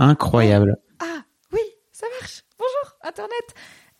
Incroyable. 0.00 0.78
Ah 1.00 1.20
oui, 1.52 1.60
ça 1.92 2.06
marche. 2.18 2.42
Bonjour 2.58 2.96
Internet. 3.06 3.30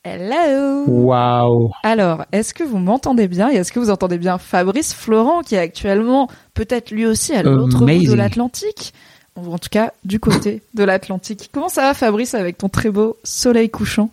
Hello. 0.02 0.84
Waouh. 0.86 1.72
Alors, 1.82 2.24
est-ce 2.32 2.54
que 2.54 2.64
vous 2.64 2.78
m'entendez 2.78 3.28
bien 3.28 3.50
et 3.50 3.56
est-ce 3.56 3.70
que 3.70 3.78
vous 3.80 3.90
entendez 3.90 4.16
bien 4.16 4.38
Fabrice 4.38 4.94
Florent 4.94 5.42
qui 5.42 5.56
est 5.56 5.58
actuellement 5.58 6.28
peut-être 6.54 6.90
lui 6.90 7.04
aussi 7.04 7.34
à 7.34 7.42
l'autre 7.42 7.80
bout 7.80 7.86
de 7.86 8.14
l'Atlantique 8.14 8.94
ou 9.36 9.52
en 9.52 9.58
tout 9.58 9.68
cas 9.70 9.92
du 10.06 10.18
côté 10.18 10.62
de 10.72 10.84
l'Atlantique. 10.84 11.50
Comment 11.52 11.68
ça 11.68 11.82
va 11.82 11.92
Fabrice 11.92 12.34
avec 12.34 12.56
ton 12.56 12.70
très 12.70 12.88
beau 12.88 13.18
soleil 13.22 13.68
couchant? 13.68 14.08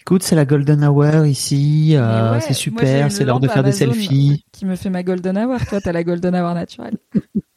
Écoute, 0.00 0.22
c'est 0.22 0.34
la 0.34 0.46
golden 0.46 0.82
hour 0.82 1.26
ici. 1.26 1.92
euh, 1.94 2.32
ouais, 2.32 2.40
c'est 2.40 2.54
super. 2.54 3.12
C'est 3.12 3.24
l'heure 3.24 3.40
de 3.40 3.48
faire 3.48 3.64
des 3.64 3.72
selfies. 3.72 4.44
Qui 4.50 4.64
me 4.64 4.76
fait 4.76 4.90
ma 4.90 5.02
golden 5.02 5.36
hour. 5.36 5.58
Toi, 5.68 5.82
t'as 5.82 5.92
la 5.92 6.04
golden 6.04 6.34
hour 6.34 6.54
naturelle. 6.54 6.96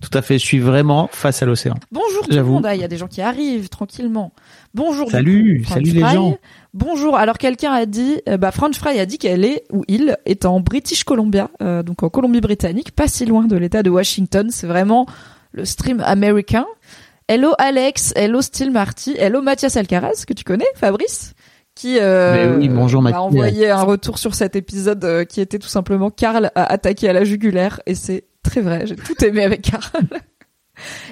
Tout 0.00 0.10
à 0.16 0.22
fait. 0.22 0.38
Je 0.38 0.44
suis 0.44 0.58
vraiment 0.58 1.08
face 1.12 1.42
à 1.42 1.46
l'océan. 1.46 1.74
Bonjour 1.92 2.26
tout 2.26 2.34
le 2.34 2.42
monde. 2.42 2.66
Ah, 2.66 2.74
Il 2.74 2.80
y 2.80 2.84
a 2.84 2.88
des 2.88 2.96
gens 2.96 3.08
qui 3.08 3.20
arrivent 3.20 3.68
tranquillement. 3.68 4.32
Bonjour. 4.74 5.10
Salut, 5.10 5.62
coup, 5.66 5.72
salut 5.72 5.90
les 5.90 6.00
gens. 6.00 6.38
Bonjour. 6.74 7.16
Alors 7.16 7.38
quelqu'un 7.38 7.72
a 7.72 7.86
dit, 7.86 8.20
euh, 8.28 8.36
bah 8.36 8.52
French 8.52 8.76
Fry 8.76 8.98
a 9.00 9.06
dit 9.06 9.18
qu'elle 9.18 9.44
est 9.44 9.64
ou 9.72 9.84
il 9.88 10.16
est 10.26 10.44
en 10.44 10.60
British 10.60 11.04
Columbia, 11.04 11.50
euh, 11.62 11.82
donc 11.82 12.02
en 12.02 12.08
Colombie-Britannique, 12.08 12.92
pas 12.92 13.08
si 13.08 13.26
loin 13.26 13.46
de 13.46 13.56
l'État 13.56 13.82
de 13.82 13.90
Washington. 13.90 14.48
C'est 14.50 14.66
vraiment 14.66 15.06
le 15.52 15.64
stream 15.64 16.00
américain. 16.04 16.66
Hello 17.28 17.52
Alex, 17.58 18.12
hello 18.16 18.42
Steel 18.42 18.72
Marty, 18.72 19.14
hello 19.16 19.40
Mathias 19.40 19.76
Alcaraz 19.76 20.24
que 20.26 20.32
tu 20.32 20.42
connais, 20.42 20.66
Fabrice, 20.74 21.34
qui 21.76 21.96
euh, 22.00 22.56
oui, 22.58 22.68
bonjour, 22.68 23.02
Mathias. 23.02 23.20
envoyé 23.20 23.70
un 23.70 23.82
retour 23.82 24.18
sur 24.18 24.34
cet 24.34 24.56
épisode 24.56 25.04
euh, 25.04 25.24
qui 25.24 25.40
était 25.40 25.60
tout 25.60 25.68
simplement 25.68 26.10
Karl 26.10 26.50
a 26.56 26.64
attaqué 26.64 27.08
à 27.08 27.12
la 27.12 27.22
jugulaire 27.22 27.80
et 27.86 27.94
c'est 27.94 28.24
très 28.50 28.60
vrai. 28.62 28.86
J'ai 28.86 28.96
tout 28.96 29.24
aimé 29.24 29.44
avec 29.44 29.62
Karl. 29.62 30.02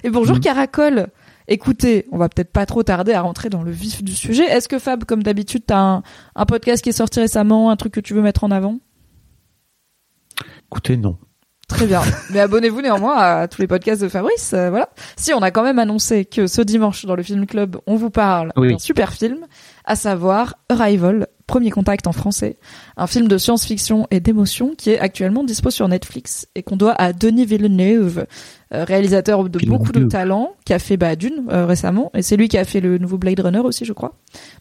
et 0.02 0.10
bonjour 0.10 0.36
Mhm. 0.36 0.42
Caracol. 0.42 1.06
Écoutez, 1.46 2.06
on 2.12 2.18
va 2.18 2.28
peut-être 2.28 2.52
pas 2.52 2.66
trop 2.66 2.82
tarder 2.82 3.12
à 3.14 3.22
rentrer 3.22 3.48
dans 3.48 3.62
le 3.62 3.70
vif 3.70 4.02
du 4.04 4.14
sujet. 4.14 4.44
Est-ce 4.44 4.68
que 4.68 4.78
Fab, 4.78 5.04
comme 5.04 5.22
d'habitude, 5.22 5.62
t'as 5.66 5.78
un, 5.78 6.02
un 6.34 6.46
podcast 6.46 6.82
qui 6.82 6.90
est 6.90 6.92
sorti 6.92 7.20
récemment, 7.20 7.70
un 7.70 7.76
truc 7.76 7.92
que 7.94 8.00
tu 8.00 8.12
veux 8.12 8.20
mettre 8.22 8.44
en 8.44 8.50
avant? 8.50 8.78
Écoutez, 10.70 10.96
non. 10.96 11.16
Très 11.68 11.86
bien. 11.86 12.02
Mais 12.30 12.40
abonnez-vous 12.40 12.80
néanmoins 12.82 13.16
à 13.16 13.48
tous 13.48 13.60
les 13.60 13.66
podcasts 13.66 14.02
de 14.02 14.08
Fabrice. 14.08 14.52
euh, 14.54 14.70
voilà. 14.70 14.90
Si 15.16 15.32
on 15.32 15.40
a 15.42 15.50
quand 15.50 15.62
même 15.62 15.78
annoncé 15.78 16.24
que 16.24 16.46
ce 16.46 16.60
dimanche 16.62 17.04
dans 17.06 17.14
le 17.16 17.22
Film 17.22 17.46
Club, 17.46 17.76
on 17.86 17.96
vous 17.96 18.10
parle 18.10 18.52
Oui. 18.56 18.72
d'un 18.72 18.78
super 18.78 19.12
film, 19.12 19.46
à 19.84 19.96
savoir 19.96 20.56
Arrival, 20.68 21.28
Premier 21.48 21.70
Contact 21.70 22.06
en 22.06 22.12
français, 22.12 22.58
un 22.98 23.06
film 23.08 23.26
de 23.26 23.38
science-fiction 23.38 24.06
et 24.10 24.20
d'émotion 24.20 24.74
qui 24.76 24.90
est 24.90 24.98
actuellement 25.00 25.42
dispo 25.42 25.70
sur 25.70 25.88
Netflix 25.88 26.46
et 26.54 26.62
qu'on 26.62 26.76
doit 26.76 26.92
à 26.92 27.14
Denis 27.14 27.46
Villeneuve, 27.46 28.26
euh, 28.74 28.84
réalisateur 28.84 29.48
de 29.48 29.58
beaucoup 29.66 29.90
de 29.90 30.04
talents, 30.04 30.52
qui 30.66 30.74
a 30.74 30.78
fait 30.78 30.98
bah, 30.98 31.16
Dune 31.16 31.46
euh, 31.50 31.64
récemment 31.64 32.10
et 32.14 32.20
c'est 32.20 32.36
lui 32.36 32.48
qui 32.48 32.58
a 32.58 32.64
fait 32.64 32.80
le 32.80 32.98
nouveau 32.98 33.16
Blade 33.16 33.40
Runner 33.40 33.60
aussi, 33.60 33.86
je 33.86 33.94
crois. 33.94 34.14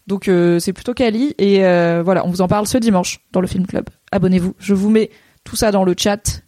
Donc 0.07 0.29
euh, 0.29 0.59
c'est 0.59 0.73
plutôt 0.73 0.93
quali 0.93 1.35
et 1.37 1.65
euh, 1.65 2.01
voilà, 2.03 2.25
on 2.25 2.29
vous 2.29 2.41
en 2.41 2.47
parle 2.47 2.65
ce 2.67 2.77
dimanche 2.77 3.19
dans 3.33 3.41
le 3.41 3.47
Film 3.47 3.67
Club. 3.67 3.89
Abonnez-vous. 4.13 4.55
Je 4.57 4.73
vous 4.73 4.89
mets 4.89 5.11
tout 5.43 5.57
ça 5.57 5.71
dans 5.71 5.83
le 5.83 5.93
chat 5.97 6.41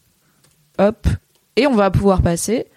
hop, 0.77 1.05
et 1.57 1.67
on 1.67 1.75
va 1.75 1.91
pouvoir 1.91 2.21
passer 2.21 2.67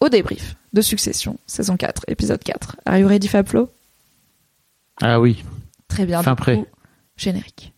au 0.00 0.08
débrief 0.08 0.56
de 0.72 0.80
Succession, 0.80 1.38
saison 1.46 1.76
4, 1.76 2.02
épisode 2.08 2.42
4. 2.42 2.76
Are 2.84 2.98
you 2.98 3.06
ready, 3.06 3.28
Fablo 3.28 3.70
Ah 5.00 5.20
oui. 5.20 5.44
Très 5.88 6.04
bien. 6.04 6.22
Fin 6.22 6.34
prêt. 6.34 6.56
coup, 6.56 6.66
Générique. 7.16 7.75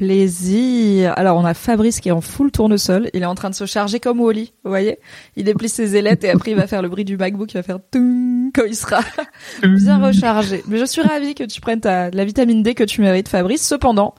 Plaisir. 0.00 1.12
Alors 1.18 1.36
on 1.36 1.44
a 1.44 1.52
Fabrice 1.52 2.00
qui 2.00 2.08
est 2.08 2.12
en 2.12 2.22
full 2.22 2.50
tournesol. 2.50 3.10
Il 3.12 3.22
est 3.22 3.26
en 3.26 3.34
train 3.34 3.50
de 3.50 3.54
se 3.54 3.66
charger 3.66 4.00
comme 4.00 4.18
Wally. 4.18 4.54
Vous 4.64 4.70
voyez 4.70 4.98
Il 5.36 5.44
déplie 5.44 5.68
ses 5.68 5.94
ailettes 5.94 6.24
et 6.24 6.30
après 6.30 6.52
il 6.52 6.56
va 6.56 6.66
faire 6.66 6.80
le 6.80 6.88
bruit 6.88 7.04
du 7.04 7.18
MacBook. 7.18 7.52
Il 7.52 7.58
va 7.58 7.62
faire 7.62 7.80
toum 7.90 8.50
quand 8.54 8.64
il 8.66 8.74
sera 8.74 9.00
bien 9.62 9.98
rechargé. 10.02 10.64
Mais 10.68 10.78
je 10.78 10.86
suis 10.86 11.02
ravie 11.02 11.34
que 11.34 11.44
tu 11.44 11.60
prennes 11.60 11.80
ta, 11.80 12.08
la 12.08 12.24
vitamine 12.24 12.62
D 12.62 12.72
que 12.74 12.82
tu 12.82 13.02
mérites, 13.02 13.28
Fabrice. 13.28 13.60
Cependant, 13.68 14.14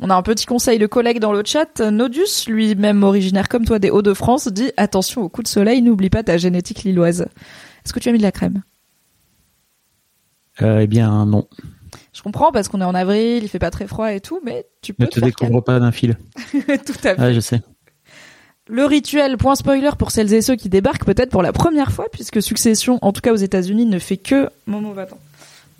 on 0.00 0.10
a 0.10 0.14
un 0.14 0.20
petit 0.20 0.44
conseil 0.44 0.78
de 0.78 0.86
collègue 0.86 1.18
dans 1.18 1.32
le 1.32 1.42
chat. 1.46 1.80
Nodus, 1.80 2.44
lui-même 2.46 3.02
originaire 3.02 3.48
comme 3.48 3.64
toi 3.64 3.78
des 3.78 3.88
Hauts-de-France, 3.88 4.48
dit 4.48 4.70
attention 4.76 5.22
au 5.22 5.30
coup 5.30 5.42
de 5.42 5.48
soleil. 5.48 5.80
N'oublie 5.80 6.10
pas 6.10 6.22
ta 6.22 6.36
génétique 6.36 6.82
lilloise. 6.82 7.22
Est-ce 7.86 7.94
que 7.94 8.00
tu 8.00 8.10
as 8.10 8.12
mis 8.12 8.18
de 8.18 8.22
la 8.22 8.32
crème? 8.32 8.60
Euh, 10.60 10.80
eh 10.80 10.86
bien, 10.86 11.24
non. 11.24 11.48
Je 12.12 12.22
comprends 12.22 12.52
parce 12.52 12.68
qu'on 12.68 12.80
est 12.80 12.84
en 12.84 12.94
avril, 12.94 13.42
il 13.42 13.48
fait 13.48 13.58
pas 13.58 13.70
très 13.70 13.86
froid 13.86 14.12
et 14.12 14.20
tout, 14.20 14.40
mais 14.44 14.66
tu 14.82 14.92
peux 14.92 15.04
Ne 15.04 15.08
te 15.08 15.20
te 15.20 15.24
découvre 15.24 15.60
pas 15.62 15.80
d'un 15.80 15.92
fil. 15.92 16.16
tout 16.52 16.92
à 17.04 17.14
fait. 17.14 17.16
Ah, 17.18 17.32
je 17.32 17.40
sais. 17.40 17.62
Le 18.68 18.84
rituel, 18.84 19.36
point 19.38 19.54
spoiler 19.54 19.90
pour 19.98 20.10
celles 20.10 20.32
et 20.32 20.42
ceux 20.42 20.54
qui 20.54 20.68
débarquent 20.68 21.04
peut-être 21.04 21.30
pour 21.30 21.42
la 21.42 21.52
première 21.52 21.90
fois, 21.90 22.06
puisque 22.12 22.40
Succession, 22.42 22.98
en 23.02 23.12
tout 23.12 23.20
cas 23.20 23.32
aux 23.32 23.36
États-Unis, 23.36 23.86
ne 23.86 23.98
fait 23.98 24.18
que. 24.18 24.50
Momo, 24.66 24.92
va-t'en. 24.92 25.18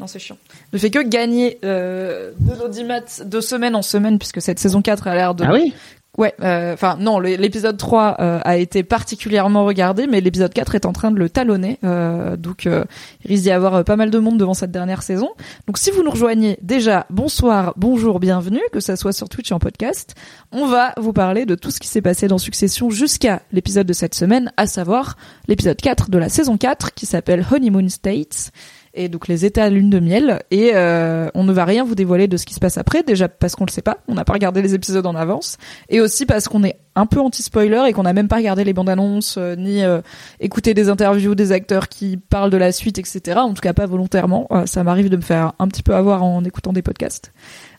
Non, 0.00 0.06
c'est 0.06 0.18
chiant. 0.18 0.36
Ne 0.72 0.78
fait 0.78 0.90
que 0.90 0.98
gagner 1.00 1.58
euh, 1.64 2.32
de 2.40 2.58
l'audimat 2.58 3.00
de 3.24 3.40
semaine 3.40 3.76
en 3.76 3.82
semaine, 3.82 4.18
puisque 4.18 4.42
cette 4.42 4.58
saison 4.58 4.82
4 4.82 5.06
a 5.06 5.14
l'air 5.14 5.34
de. 5.34 5.44
Ah 5.44 5.52
oui? 5.52 5.74
Ouais, 6.18 6.34
euh, 6.42 6.74
enfin 6.74 6.98
non, 7.00 7.18
l'épisode 7.20 7.78
3 7.78 8.16
euh, 8.20 8.38
a 8.44 8.58
été 8.58 8.82
particulièrement 8.82 9.64
regardé, 9.64 10.06
mais 10.06 10.20
l'épisode 10.20 10.52
4 10.52 10.74
est 10.74 10.84
en 10.84 10.92
train 10.92 11.10
de 11.10 11.16
le 11.16 11.30
talonner, 11.30 11.78
euh, 11.84 12.36
donc 12.36 12.66
il 12.66 12.84
risque 13.24 13.44
d'y 13.44 13.50
avoir 13.50 13.82
pas 13.82 13.96
mal 13.96 14.10
de 14.10 14.18
monde 14.18 14.36
devant 14.36 14.52
cette 14.52 14.70
dernière 14.70 15.02
saison. 15.02 15.30
Donc 15.66 15.78
si 15.78 15.90
vous 15.90 16.02
nous 16.02 16.10
rejoignez, 16.10 16.58
déjà 16.60 17.06
bonsoir, 17.08 17.72
bonjour, 17.78 18.20
bienvenue, 18.20 18.60
que 18.72 18.80
ça 18.80 18.96
soit 18.96 19.14
sur 19.14 19.30
Twitch 19.30 19.52
et 19.52 19.54
en 19.54 19.58
podcast, 19.58 20.14
on 20.52 20.66
va 20.66 20.92
vous 20.98 21.14
parler 21.14 21.46
de 21.46 21.54
tout 21.54 21.70
ce 21.70 21.80
qui 21.80 21.88
s'est 21.88 22.02
passé 22.02 22.28
dans 22.28 22.36
Succession 22.36 22.90
jusqu'à 22.90 23.40
l'épisode 23.50 23.86
de 23.86 23.94
cette 23.94 24.14
semaine, 24.14 24.52
à 24.58 24.66
savoir 24.66 25.16
l'épisode 25.48 25.78
4 25.80 26.10
de 26.10 26.18
la 26.18 26.28
saison 26.28 26.58
4 26.58 26.92
qui 26.92 27.06
s'appelle 27.06 27.42
Honeymoon 27.50 27.88
States 27.88 28.52
et 28.94 29.08
donc 29.08 29.28
les 29.28 29.44
états 29.44 29.68
lune 29.70 29.90
de 29.90 30.00
miel. 30.00 30.42
Et 30.50 30.72
euh, 30.74 31.28
on 31.34 31.44
ne 31.44 31.52
va 31.52 31.64
rien 31.64 31.84
vous 31.84 31.94
dévoiler 31.94 32.28
de 32.28 32.36
ce 32.36 32.46
qui 32.46 32.54
se 32.54 32.60
passe 32.60 32.78
après, 32.78 33.02
déjà 33.02 33.28
parce 33.28 33.56
qu'on 33.56 33.64
le 33.64 33.70
sait 33.70 33.82
pas, 33.82 33.98
on 34.08 34.14
n'a 34.14 34.24
pas 34.24 34.32
regardé 34.34 34.62
les 34.62 34.74
épisodes 34.74 35.06
en 35.06 35.14
avance, 35.14 35.56
et 35.88 36.00
aussi 36.00 36.26
parce 36.26 36.48
qu'on 36.48 36.64
est 36.64 36.78
un 36.94 37.06
peu 37.06 37.20
anti-spoiler 37.20 37.84
et 37.88 37.92
qu'on 37.92 38.02
n'a 38.02 38.12
même 38.12 38.28
pas 38.28 38.36
regardé 38.36 38.64
les 38.64 38.72
bandes 38.72 38.90
annonces 38.90 39.36
euh, 39.38 39.56
ni 39.56 39.82
euh, 39.82 40.00
écouté 40.40 40.74
des 40.74 40.88
interviews 40.88 41.34
des 41.34 41.52
acteurs 41.52 41.88
qui 41.88 42.16
parlent 42.16 42.50
de 42.50 42.56
la 42.56 42.72
suite, 42.72 42.98
etc. 42.98 43.38
En 43.38 43.54
tout 43.54 43.62
cas 43.62 43.72
pas 43.72 43.86
volontairement. 43.86 44.46
Euh, 44.50 44.66
ça 44.66 44.84
m'arrive 44.84 45.08
de 45.08 45.16
me 45.16 45.22
faire 45.22 45.52
un 45.58 45.68
petit 45.68 45.82
peu 45.82 45.94
avoir 45.94 46.22
en 46.22 46.44
écoutant 46.44 46.72
des 46.72 46.82
podcasts. 46.82 47.32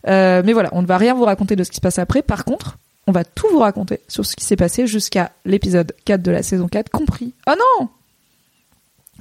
Euh, 0.08 0.42
mais 0.44 0.52
voilà, 0.52 0.70
on 0.72 0.82
ne 0.82 0.86
va 0.86 0.98
rien 0.98 1.14
vous 1.14 1.24
raconter 1.24 1.56
de 1.56 1.64
ce 1.64 1.70
qui 1.70 1.76
se 1.76 1.80
passe 1.80 1.98
après. 1.98 2.22
Par 2.22 2.44
contre, 2.44 2.78
on 3.06 3.12
va 3.12 3.24
tout 3.24 3.46
vous 3.50 3.60
raconter 3.60 4.00
sur 4.08 4.26
ce 4.26 4.34
qui 4.34 4.44
s'est 4.44 4.56
passé 4.56 4.86
jusqu'à 4.86 5.32
l'épisode 5.44 5.92
4 6.04 6.22
de 6.22 6.30
la 6.30 6.42
saison 6.42 6.68
4, 6.68 6.90
compris. 6.90 7.34
Oh 7.46 7.52
non 7.80 7.88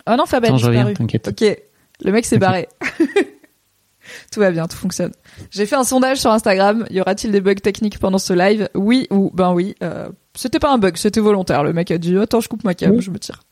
Oh 0.08 0.16
non, 0.18 0.26
Fab 0.26 0.44
a 0.44 0.48
Attends, 0.48 0.58
je 0.58 0.70
disparu. 0.70 0.94
Ok, 1.00 1.58
le 2.02 2.12
mec 2.12 2.26
s'est 2.26 2.38
barré. 2.38 2.68
tout 4.32 4.40
va 4.40 4.52
bien, 4.52 4.68
tout 4.68 4.78
fonctionne. 4.78 5.12
J'ai 5.52 5.66
fait 5.66 5.76
un 5.76 5.84
sondage 5.84 6.20
sur 6.20 6.32
Instagram. 6.32 6.86
Y 6.90 7.02
aura-t-il 7.02 7.32
des 7.32 7.42
bugs 7.42 7.54
techniques 7.56 8.00
pendant 8.00 8.18
ce 8.18 8.34
live? 8.34 8.70
Oui 8.76 9.08
ou 9.12 9.32
ben 9.34 9.54
oui. 9.54 9.76
Euh, 9.84 10.10
c'était 10.36 10.60
pas 10.60 10.72
un 10.72 10.78
bug, 10.78 10.98
c'était 10.98 11.20
volontaire. 11.22 11.64
Le 11.64 11.74
mec 11.74 11.92
a 11.92 11.98
dit 11.98 12.18
attends, 12.18 12.42
je 12.42 12.50
coupe 12.50 12.64
ma 12.64 12.74
cam, 12.74 12.92
Oui. 12.92 13.02
je 13.02 13.12
me 13.12 13.20
tire. 13.20 13.44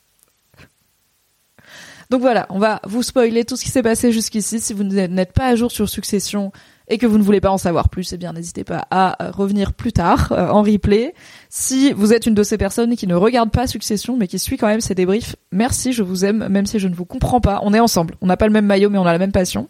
Donc 2.10 2.20
voilà, 2.20 2.46
on 2.50 2.60
va 2.60 2.82
vous 2.84 3.04
spoiler 3.04 3.46
tout 3.46 3.56
ce 3.56 3.64
qui 3.64 3.70
s'est 3.70 3.84
passé 3.84 4.12
jusqu'ici. 4.12 4.60
Si 4.60 4.74
vous 4.74 4.84
n'êtes 4.84 5.32
pas 5.32 5.48
à 5.48 5.56
jour 5.56 5.72
sur 5.72 5.88
Succession 5.88 6.52
et 6.92 6.98
que 6.98 7.08
vous 7.08 7.18
ne 7.18 7.24
voulez 7.24 7.40
pas 7.40 7.50
en 7.50 7.58
savoir 7.58 7.90
plus, 7.90 8.12
eh 8.14 8.18
bien 8.18 8.34
n'hésitez 8.34 8.66
pas 8.66 8.86
à 8.92 9.24
euh, 9.24 9.32
revenir 9.32 9.74
plus 9.74 9.94
tard 9.94 10.32
euh, 10.34 10.50
en 10.50 10.62
replay. 10.62 11.14
Si 11.50 11.94
vous 11.94 12.14
êtes 12.14 12.26
une 12.26 12.36
de 12.36 12.44
ces 12.44 12.58
personnes 12.58 12.96
qui 12.96 13.08
ne 13.08 13.16
regarde 13.16 13.50
pas 13.50 13.66
Succession 13.66 14.18
mais 14.18 14.28
qui 14.28 14.38
suit 14.38 14.58
quand 14.58 14.68
même 14.68 14.82
ces 14.82 14.94
débriefs, 14.94 15.38
merci, 15.54 15.94
je 15.94 16.04
vous 16.04 16.26
aime, 16.26 16.48
même 16.50 16.66
si 16.66 16.80
je 16.80 16.90
ne 16.90 16.94
vous 16.94 17.06
comprends 17.06 17.40
pas. 17.40 17.62
On 17.64 17.74
est 17.74 17.80
ensemble, 17.80 18.16
on 18.22 18.28
n'a 18.28 18.36
pas 18.36 18.46
le 18.46 18.54
même 18.54 18.66
maillot 18.66 18.90
mais 18.90 18.98
on 18.98 19.06
a 19.06 19.14
la 19.14 19.20
même 19.20 19.32
passion. 19.32 19.70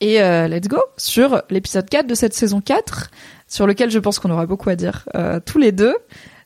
Et 0.00 0.20
euh, 0.20 0.46
let's 0.46 0.68
go 0.68 0.78
sur 0.98 1.42
l'épisode 1.48 1.88
4 1.88 2.06
de 2.06 2.14
cette 2.14 2.34
saison 2.34 2.60
4, 2.60 3.10
sur 3.48 3.66
lequel 3.66 3.90
je 3.90 3.98
pense 3.98 4.18
qu'on 4.18 4.30
aura 4.30 4.46
beaucoup 4.46 4.68
à 4.68 4.76
dire 4.76 5.08
euh, 5.14 5.40
tous 5.44 5.58
les 5.58 5.72
deux. 5.72 5.94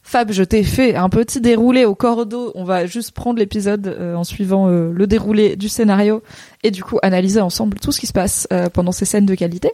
Fab, 0.06 0.30
je 0.30 0.44
t'ai 0.44 0.62
fait 0.62 0.94
un 0.94 1.08
petit 1.08 1.40
déroulé 1.40 1.84
au 1.84 1.96
cordeau. 1.96 2.52
On 2.54 2.62
va 2.62 2.86
juste 2.86 3.10
prendre 3.10 3.40
l'épisode 3.40 3.88
euh, 3.88 4.14
en 4.14 4.22
suivant 4.22 4.68
euh, 4.68 4.92
le 4.92 5.06
déroulé 5.08 5.56
du 5.56 5.68
scénario 5.68 6.22
et 6.62 6.70
du 6.70 6.84
coup 6.84 7.00
analyser 7.02 7.40
ensemble 7.40 7.80
tout 7.80 7.90
ce 7.90 7.98
qui 7.98 8.06
se 8.06 8.12
passe 8.12 8.46
euh, 8.52 8.68
pendant 8.72 8.92
ces 8.92 9.04
scènes 9.04 9.26
de 9.26 9.34
qualité. 9.34 9.72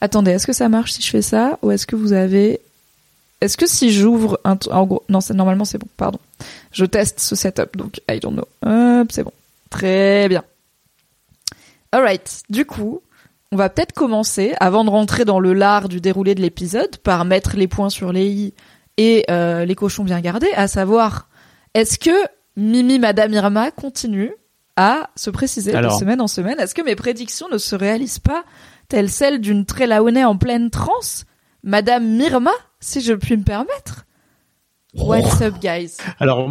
Attendez, 0.00 0.32
est-ce 0.32 0.46
que 0.46 0.52
ça 0.52 0.68
marche 0.68 0.92
si 0.92 1.02
je 1.02 1.10
fais 1.10 1.22
ça 1.22 1.58
ou 1.62 1.70
est-ce 1.70 1.86
que 1.86 1.96
vous 1.96 2.12
avez 2.12 2.60
Est-ce 3.40 3.56
que 3.56 3.66
si 3.66 3.92
j'ouvre 3.92 4.38
un 4.44 4.56
en 4.70 4.86
gros 4.86 5.02
non, 5.08 5.20
c'est 5.20 5.34
normalement 5.34 5.64
c'est 5.64 5.78
bon, 5.78 5.88
pardon. 5.96 6.18
Je 6.72 6.84
teste 6.84 7.20
ce 7.20 7.34
setup 7.34 7.76
donc 7.76 8.00
I 8.10 8.20
don't 8.20 8.34
know. 8.34 8.48
Hop, 8.64 9.08
c'est 9.10 9.24
bon. 9.24 9.32
Très 9.70 10.28
bien. 10.28 10.44
Alright, 11.92 12.42
du 12.50 12.64
coup, 12.64 13.00
on 13.50 13.56
va 13.56 13.70
peut-être 13.70 13.92
commencer, 13.92 14.54
avant 14.60 14.84
de 14.84 14.90
rentrer 14.90 15.24
dans 15.24 15.40
le 15.40 15.54
lard 15.54 15.88
du 15.88 16.00
déroulé 16.00 16.34
de 16.34 16.42
l'épisode, 16.42 16.98
par 16.98 17.24
mettre 17.24 17.56
les 17.56 17.66
points 17.66 17.88
sur 17.90 18.12
les 18.12 18.26
i 18.26 18.54
et 18.98 19.24
euh, 19.30 19.64
les 19.64 19.74
cochons 19.74 20.04
bien 20.04 20.20
gardés, 20.20 20.52
à 20.54 20.68
savoir, 20.68 21.28
est-ce 21.74 21.98
que 21.98 22.10
Mimi 22.56 22.98
Madame 22.98 23.32
Irma 23.32 23.70
continue 23.70 24.32
à 24.76 25.10
se 25.16 25.30
préciser 25.30 25.74
Alors. 25.74 25.94
de 25.94 25.98
semaine 25.98 26.20
en 26.20 26.28
semaine? 26.28 26.60
Est-ce 26.60 26.74
que 26.74 26.82
mes 26.82 26.96
prédictions 26.96 27.48
ne 27.50 27.58
se 27.58 27.74
réalisent 27.74 28.18
pas 28.18 28.44
telles 28.88 29.10
celles 29.10 29.40
d'une 29.40 29.64
Trelawney 29.64 30.24
en 30.24 30.36
pleine 30.36 30.70
transe 30.70 31.24
Madame 31.62 32.06
Mirma, 32.08 32.52
si 32.80 33.00
je 33.00 33.12
puis 33.12 33.36
me 33.36 33.44
permettre 33.44 34.06
What's 34.94 35.42
up, 35.42 35.54
guys? 35.60 35.98
Alors 36.18 36.50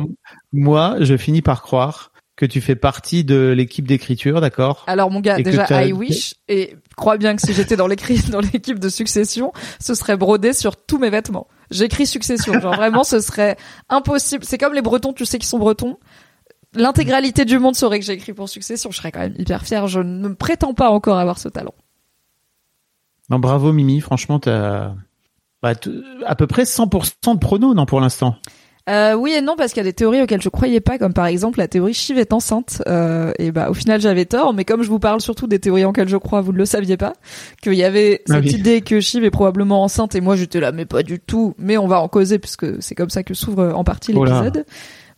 moi, 0.54 0.98
je 1.00 1.18
finis 1.18 1.42
par 1.42 1.64
croire 1.64 2.12
que 2.36 2.46
tu 2.46 2.62
fais 2.62 2.76
partie 2.76 3.24
de 3.24 3.54
l'équipe 3.58 3.88
d'écriture, 3.88 4.40
d'accord? 4.40 4.84
Alors 4.86 5.10
mon 5.10 5.20
gars, 5.20 5.40
Et 5.40 5.44
déjà 5.44 5.84
I 5.84 5.92
wish 5.92 6.36
et 6.48 6.76
crois 6.96 7.18
bien 7.18 7.36
que 7.36 7.42
si 7.42 7.54
j'étais 7.54 7.76
dans 7.78 7.88
l'équipe 7.88 8.80
de 8.80 8.90
Succession, 8.90 9.52
ce 9.80 9.96
serait 9.96 10.18
brodé 10.18 10.54
sur 10.54 10.78
tous 10.78 11.00
mes 11.00 11.10
vêtements. 11.10 11.48
J'écris 11.72 12.06
Succession, 12.06 12.60
genre 12.60 12.76
vraiment 12.76 13.04
ce 13.04 13.20
serait 13.20 13.58
impossible. 13.90 14.46
C'est 14.46 14.60
comme 14.60 14.76
les 14.76 14.84
Bretons, 14.84 15.14
tu 15.14 15.26
sais 15.26 15.40
qu'ils 15.40 15.48
sont 15.48 15.60
Bretons? 15.60 15.98
L'intégralité 16.76 17.44
du 17.44 17.58
monde 17.58 17.76
saurait 17.76 18.00
que 18.00 18.06
j'ai 18.06 18.14
écrit 18.14 18.34
pour 18.34 18.48
Succession, 18.48 18.92
je 18.92 18.98
serais 18.98 19.12
quand 19.12 19.22
même 19.22 19.36
hyper 19.38 19.66
fière. 19.66 19.88
Je 19.88 20.00
ne 20.00 20.30
prétends 20.30 20.76
pas 20.76 20.92
encore 20.92 21.18
avoir 21.18 21.40
ce 21.40 21.50
talent. 21.50 21.74
Non, 23.30 23.40
bravo 23.40 23.74
Mimi, 23.74 24.00
franchement, 24.02 24.40
t'as 24.40 24.94
bah, 25.62 25.76
t- 25.76 25.90
à 26.26 26.36
peu 26.36 26.48
près 26.48 26.64
100% 26.64 27.34
de 27.34 27.40
pronos, 27.40 27.74
non, 27.76 27.86
pour 27.86 28.00
l'instant? 28.00 28.36
Euh, 28.90 29.16
oui 29.16 29.34
et 29.34 29.42
non 29.42 29.56
parce 29.58 29.74
qu'il 29.74 29.82
y 29.82 29.86
a 29.86 29.90
des 29.90 29.92
théories 29.92 30.22
auxquelles 30.22 30.42
je 30.42 30.48
croyais 30.48 30.80
pas, 30.80 30.98
comme 30.98 31.12
par 31.14 31.26
exemple 31.26 31.60
la 31.60 31.68
théorie 31.68 31.94
Shiv 31.94 32.18
est 32.20 32.32
enceinte. 32.32 32.82
Euh, 32.88 33.34
et 33.38 33.52
bah 33.52 33.70
au 33.70 33.74
final 33.74 34.00
j'avais 34.00 34.24
tort, 34.24 34.54
mais 34.54 34.64
comme 34.64 34.82
je 34.82 34.88
vous 34.88 34.98
parle 35.00 35.20
surtout 35.20 35.46
des 35.46 35.60
théories 35.60 35.84
en 35.84 35.90
lesquelles 35.90 36.08
je 36.08 36.16
crois, 36.16 36.40
vous 36.40 36.54
ne 36.54 36.58
le 36.58 36.66
saviez 36.66 36.96
pas, 36.96 37.12
qu'il 37.62 37.74
y 37.74 37.84
avait 37.84 38.22
Ah 38.30 38.36
cette 38.36 38.46
oui. 38.46 38.52
idée 38.52 38.80
que 38.80 39.02
Shiv 39.02 39.26
est 39.26 39.30
probablement 39.30 39.84
enceinte 39.84 40.16
et 40.16 40.22
moi 40.22 40.38
j'étais 40.38 40.62
là 40.62 40.72
mais 40.72 40.86
pas 40.86 41.04
du 41.04 41.20
tout. 41.20 41.54
Mais 41.58 41.78
on 41.78 41.86
va 41.88 42.00
en 42.00 42.08
causer 42.08 42.40
puisque 42.40 42.82
c'est 42.82 42.96
comme 42.96 43.10
ça 43.10 43.24
que 43.24 43.34
s'ouvre 43.34 43.74
en 43.76 43.84
partie 43.84 44.14
Oh 44.16 44.24
l'épisode. 44.24 44.66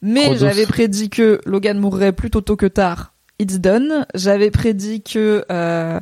Mais 0.01 0.35
j'avais 0.35 0.65
prédit 0.65 1.11
que 1.11 1.39
Logan 1.45 1.77
mourrait 1.77 2.11
plutôt 2.13 2.41
tôt 2.41 2.55
que 2.55 2.65
tard. 2.65 3.13
It's 3.37 3.59
done. 3.59 4.07
J'avais 4.15 4.49
prédit 4.49 5.03
que 5.03 5.45
euh, 5.51 5.99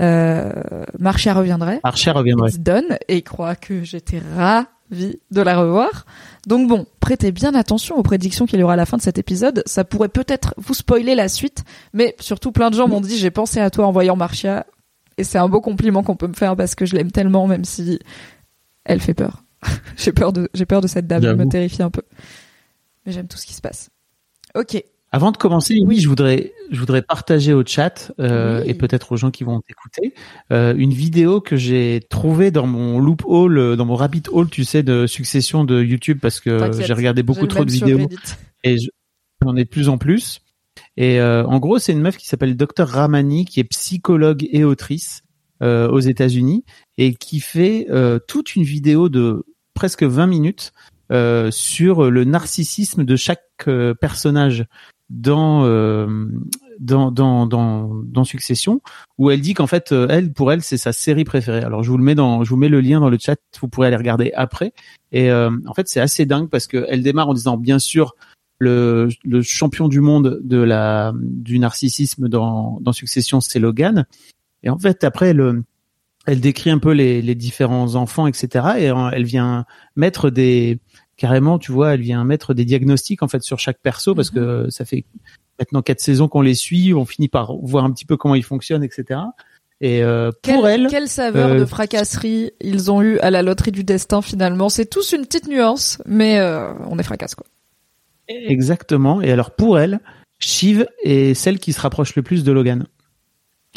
euh, 0.00 0.52
Marcia 0.98 1.34
reviendrait. 1.34 1.80
Archer 1.82 2.10
reviendrait. 2.12 2.50
Done 2.58 2.98
et 3.08 3.22
crois 3.22 3.56
que 3.56 3.82
j'étais 3.82 4.20
ravie 4.36 5.18
de 5.30 5.42
la 5.42 5.58
revoir. 5.58 6.06
Donc 6.46 6.68
bon, 6.68 6.86
prêtez 7.00 7.32
bien 7.32 7.54
attention 7.54 7.96
aux 7.96 8.02
prédictions 8.02 8.46
qu'il 8.46 8.60
y 8.60 8.62
aura 8.62 8.74
à 8.74 8.76
la 8.76 8.86
fin 8.86 8.96
de 8.96 9.02
cet 9.02 9.18
épisode. 9.18 9.62
Ça 9.66 9.84
pourrait 9.84 10.08
peut-être 10.08 10.54
vous 10.56 10.74
spoiler 10.74 11.14
la 11.14 11.28
suite, 11.28 11.64
mais 11.92 12.14
surtout 12.20 12.52
plein 12.52 12.70
de 12.70 12.76
gens 12.76 12.88
m'ont 12.88 13.00
dit 13.00 13.18
j'ai 13.18 13.30
pensé 13.30 13.60
à 13.60 13.70
toi 13.70 13.86
en 13.86 13.92
voyant 13.92 14.16
Marcia 14.16 14.66
et 15.16 15.24
c'est 15.24 15.38
un 15.38 15.48
beau 15.48 15.60
compliment 15.60 16.02
qu'on 16.02 16.16
peut 16.16 16.28
me 16.28 16.34
faire 16.34 16.56
parce 16.56 16.74
que 16.74 16.86
je 16.86 16.94
l'aime 16.94 17.10
tellement 17.10 17.46
même 17.46 17.64
si 17.64 17.98
elle 18.84 19.00
fait 19.00 19.14
peur. 19.14 19.44
j'ai 19.96 20.12
peur 20.12 20.32
de 20.32 20.48
j'ai 20.54 20.66
peur 20.66 20.80
de 20.80 20.86
cette 20.86 21.06
dame, 21.06 21.24
elle 21.24 21.36
me 21.36 21.48
terrifie 21.48 21.82
un 21.82 21.90
peu. 21.90 22.02
Mais 23.04 23.12
j'aime 23.12 23.26
tout 23.26 23.38
ce 23.38 23.46
qui 23.46 23.54
se 23.54 23.60
passe. 23.60 23.90
OK. 24.54 24.82
Avant 25.10 25.32
de 25.32 25.36
commencer, 25.38 25.78
oui, 25.86 26.00
je 26.00 26.08
voudrais, 26.08 26.52
je 26.70 26.78
voudrais 26.78 27.00
partager 27.00 27.54
au 27.54 27.64
chat 27.64 28.12
euh, 28.20 28.60
Oui. 28.62 28.68
et 28.70 28.74
peut-être 28.74 29.12
aux 29.12 29.16
gens 29.16 29.30
qui 29.30 29.42
vont 29.42 29.60
t'écouter 29.62 30.12
euh, 30.52 30.74
une 30.76 30.92
vidéo 30.92 31.40
que 31.40 31.56
j'ai 31.56 32.00
trouvée 32.10 32.50
dans 32.50 32.66
mon 32.66 32.98
loophole, 33.00 33.56
euh, 33.58 33.76
dans 33.76 33.86
mon 33.86 33.94
rabbit 33.96 34.24
hole, 34.30 34.50
tu 34.50 34.64
sais, 34.64 34.82
de 34.82 35.06
succession 35.06 35.64
de 35.64 35.82
YouTube 35.82 36.18
parce 36.20 36.40
que 36.40 36.58
j'ai 36.82 36.92
regardé 36.92 37.22
beaucoup 37.22 37.46
trop 37.46 37.64
de 37.64 37.70
vidéos 37.70 38.08
et 38.64 38.76
je- 38.78 38.90
j'en 39.42 39.56
ai 39.56 39.64
de 39.64 39.68
plus 39.70 39.88
en 39.88 39.96
plus. 39.96 40.40
Et 40.98 41.20
euh, 41.20 41.44
en 41.46 41.58
gros, 41.58 41.78
c'est 41.78 41.92
une 41.92 42.00
meuf 42.02 42.16
qui 42.18 42.26
s'appelle 42.26 42.54
Dr 42.56 42.86
Ramani, 42.86 43.46
qui 43.46 43.60
est 43.60 43.64
psychologue 43.64 44.46
et 44.52 44.62
autrice 44.64 45.22
euh, 45.62 45.88
aux 45.88 46.00
États-Unis 46.00 46.64
et 46.98 47.14
qui 47.14 47.40
fait 47.40 47.86
euh, 47.90 48.18
toute 48.28 48.56
une 48.56 48.62
vidéo 48.62 49.08
de 49.08 49.44
presque 49.74 50.02
20 50.02 50.26
minutes 50.26 50.72
euh, 51.12 51.50
sur 51.50 52.10
le 52.10 52.24
narcissisme 52.24 53.04
de 53.04 53.16
chaque 53.16 53.40
personnage 54.00 54.66
dans, 55.10 55.64
euh, 55.64 56.26
dans 56.80 57.10
dans 57.10 57.46
dans 57.46 58.02
dans 58.04 58.24
Succession, 58.24 58.82
où 59.16 59.30
elle 59.30 59.40
dit 59.40 59.54
qu'en 59.54 59.66
fait, 59.66 59.92
euh, 59.92 60.06
elle 60.10 60.32
pour 60.32 60.52
elle, 60.52 60.62
c'est 60.62 60.76
sa 60.76 60.92
série 60.92 61.24
préférée. 61.24 61.62
Alors 61.62 61.82
je 61.82 61.90
vous 61.90 61.98
le 61.98 62.04
mets 62.04 62.14
dans, 62.14 62.44
je 62.44 62.50
vous 62.50 62.56
mets 62.56 62.68
le 62.68 62.80
lien 62.80 63.00
dans 63.00 63.08
le 63.08 63.18
chat, 63.18 63.36
vous 63.60 63.68
pourrez 63.68 63.88
aller 63.88 63.96
regarder 63.96 64.32
après. 64.34 64.72
Et 65.12 65.30
euh, 65.30 65.50
en 65.66 65.74
fait, 65.74 65.88
c'est 65.88 66.00
assez 66.00 66.26
dingue 66.26 66.48
parce 66.48 66.66
que 66.66 66.86
elle 66.88 67.02
démarre 67.02 67.28
en 67.30 67.34
disant 67.34 67.56
bien 67.56 67.78
sûr 67.78 68.14
le, 68.58 69.08
le 69.24 69.42
champion 69.42 69.88
du 69.88 70.00
monde 70.00 70.40
de 70.42 70.58
la 70.58 71.12
du 71.16 71.58
narcissisme 71.58 72.28
dans, 72.28 72.78
dans 72.80 72.92
Succession, 72.92 73.40
c'est 73.40 73.58
Logan. 73.58 74.04
Et 74.62 74.70
en 74.70 74.78
fait, 74.78 75.04
après, 75.04 75.28
elle, 75.28 75.62
elle 76.26 76.40
décrit 76.40 76.70
un 76.70 76.78
peu 76.78 76.92
les, 76.92 77.22
les 77.22 77.34
différents 77.36 77.94
enfants, 77.94 78.26
etc. 78.26 78.66
Et 78.78 78.84
elle 78.84 79.24
vient 79.24 79.64
mettre 79.94 80.30
des 80.30 80.80
carrément, 81.18 81.58
tu 81.58 81.70
vois, 81.72 81.92
elle 81.94 82.00
vient 82.00 82.24
mettre 82.24 82.54
des 82.54 82.64
diagnostics 82.64 83.22
en 83.22 83.28
fait 83.28 83.42
sur 83.42 83.58
chaque 83.58 83.78
perso 83.82 84.14
parce 84.14 84.30
que 84.30 84.70
ça 84.70 84.86
fait 84.86 85.04
maintenant 85.58 85.82
quatre 85.82 86.00
saisons 86.00 86.28
qu'on 86.28 86.40
les 86.40 86.54
suit, 86.54 86.94
on 86.94 87.04
finit 87.04 87.28
par 87.28 87.54
voir 87.56 87.84
un 87.84 87.90
petit 87.90 88.06
peu 88.06 88.16
comment 88.16 88.34
ils 88.34 88.44
fonctionnent, 88.44 88.84
etc. 88.84 89.20
Et 89.80 90.02
euh, 90.02 90.30
pour 90.30 90.62
Quelle, 90.62 90.64
elle, 90.64 90.86
quelle 90.88 91.08
saveur 91.08 91.50
euh, 91.50 91.60
de 91.60 91.64
fracasserie 91.64 92.52
ils 92.60 92.90
ont 92.90 93.02
eu 93.02 93.18
à 93.18 93.30
la 93.30 93.42
loterie 93.42 93.72
du 93.72 93.84
destin 93.84 94.22
finalement. 94.22 94.68
C'est 94.70 94.86
tous 94.86 95.12
une 95.12 95.22
petite 95.26 95.46
nuance, 95.48 96.00
mais 96.06 96.38
euh, 96.38 96.72
on 96.88 96.98
est 96.98 97.02
fracasse 97.04 97.34
quoi. 97.34 97.46
exactement. 98.28 99.20
Et 99.20 99.30
alors 99.30 99.50
pour 99.52 99.78
elle, 99.78 100.00
Shiv 100.38 100.86
est 101.02 101.34
celle 101.34 101.58
qui 101.58 101.72
se 101.72 101.80
rapproche 101.80 102.14
le 102.16 102.22
plus 102.22 102.44
de 102.44 102.52
Logan. 102.52 102.86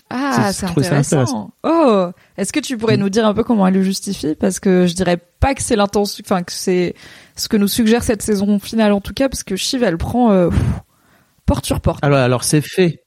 Ah, 0.09 0.51
C'est- 0.51 0.65
ça 0.65 0.67
intéressant. 0.67 1.51
Oh, 1.63 2.07
est-ce 2.37 2.51
que 2.51 2.59
tu 2.59 2.77
pourrais 2.77 2.97
nous 2.97 3.09
dire 3.09 3.25
un 3.25 3.33
peu 3.33 3.43
comment 3.43 3.65
elle 3.67 3.75
le 3.75 3.83
justifie? 3.83 4.35
Parce 4.35 4.59
que 4.59 4.85
je 4.85 4.93
dirais 4.93 5.17
pas 5.39 5.53
que 5.55 5.61
c'est 5.61 5.75
l'intention, 5.75 6.21
enfin 6.25 6.43
que 6.43 6.51
c'est 6.51 6.95
ce 7.35 7.47
que 7.47 7.57
nous 7.57 7.67
suggère 7.67 8.03
cette 8.03 8.21
saison 8.21 8.59
finale 8.59 8.91
en 8.93 9.01
tout 9.01 9.13
cas, 9.13 9.29
parce 9.29 9.43
que 9.43 9.55
Shiv 9.55 9.83
elle 9.83 9.97
prend 9.97 10.31
euh, 10.31 10.49
pff, 10.49 10.59
porte 11.45 11.65
sur 11.65 11.81
porte. 11.81 12.03
Alors, 12.03 12.19
alors 12.19 12.43
c'est 12.43 12.61
fait, 12.61 13.03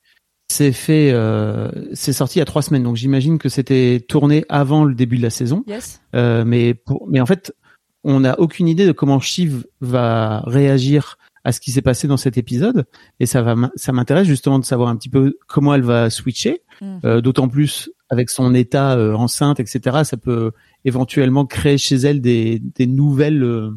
c'est 0.49 0.73
fait, 0.73 1.11
euh, 1.13 1.71
c'est 1.93 2.13
sorti 2.13 2.39
il 2.39 2.41
y 2.41 2.43
a 2.43 2.47
trois 2.47 2.63
semaines, 2.63 2.83
donc 2.83 2.97
j'imagine 2.97 3.39
que 3.39 3.49
c'était 3.49 4.05
tourné 4.09 4.45
avant 4.49 4.85
le 4.85 4.95
début 4.95 5.19
de 5.19 5.23
la 5.23 5.31
saison. 5.31 5.65
Yes. 5.67 6.01
Euh, 6.15 6.45
mais 6.45 6.75
pour, 6.75 7.07
mais 7.09 7.21
en 7.21 7.27
fait, 7.27 7.55
on 8.03 8.21
n'a 8.21 8.39
aucune 8.39 8.69
idée 8.69 8.87
de 8.87 8.93
comment 8.93 9.21
Shiv 9.21 9.65
va 9.81 10.43
réagir 10.47 11.17
à 11.47 11.53
ce 11.53 11.61
qui 11.61 11.73
s'est 11.73 11.83
passé 11.83 12.09
dans 12.09 12.17
cet 12.17 12.39
épisode 12.39 12.87
et 13.21 13.27
ça 13.27 13.43
va 13.43 13.55
ça 13.77 13.93
m'intéresse 13.93 14.27
justement 14.27 14.59
de 14.59 14.65
savoir 14.65 14.89
un 14.89 14.97
petit 14.97 15.11
peu 15.11 15.37
comment 15.47 15.75
elle 15.75 15.83
va 15.83 16.09
switcher 16.09 16.63
Mm. 16.81 17.21
d'autant 17.21 17.49
plus 17.49 17.91
avec 18.09 18.31
son 18.31 18.53
état 18.55 18.99
enceinte 19.15 19.61
etc 19.61 20.01
ça 20.03 20.17
peut 20.17 20.51
éventuellement 20.85 21.47
créer 21.47 21.79
chez 21.79 21.95
elle 21.97 22.21
des 22.21 22.59
des 22.59 22.87
nouvelles 22.87 23.71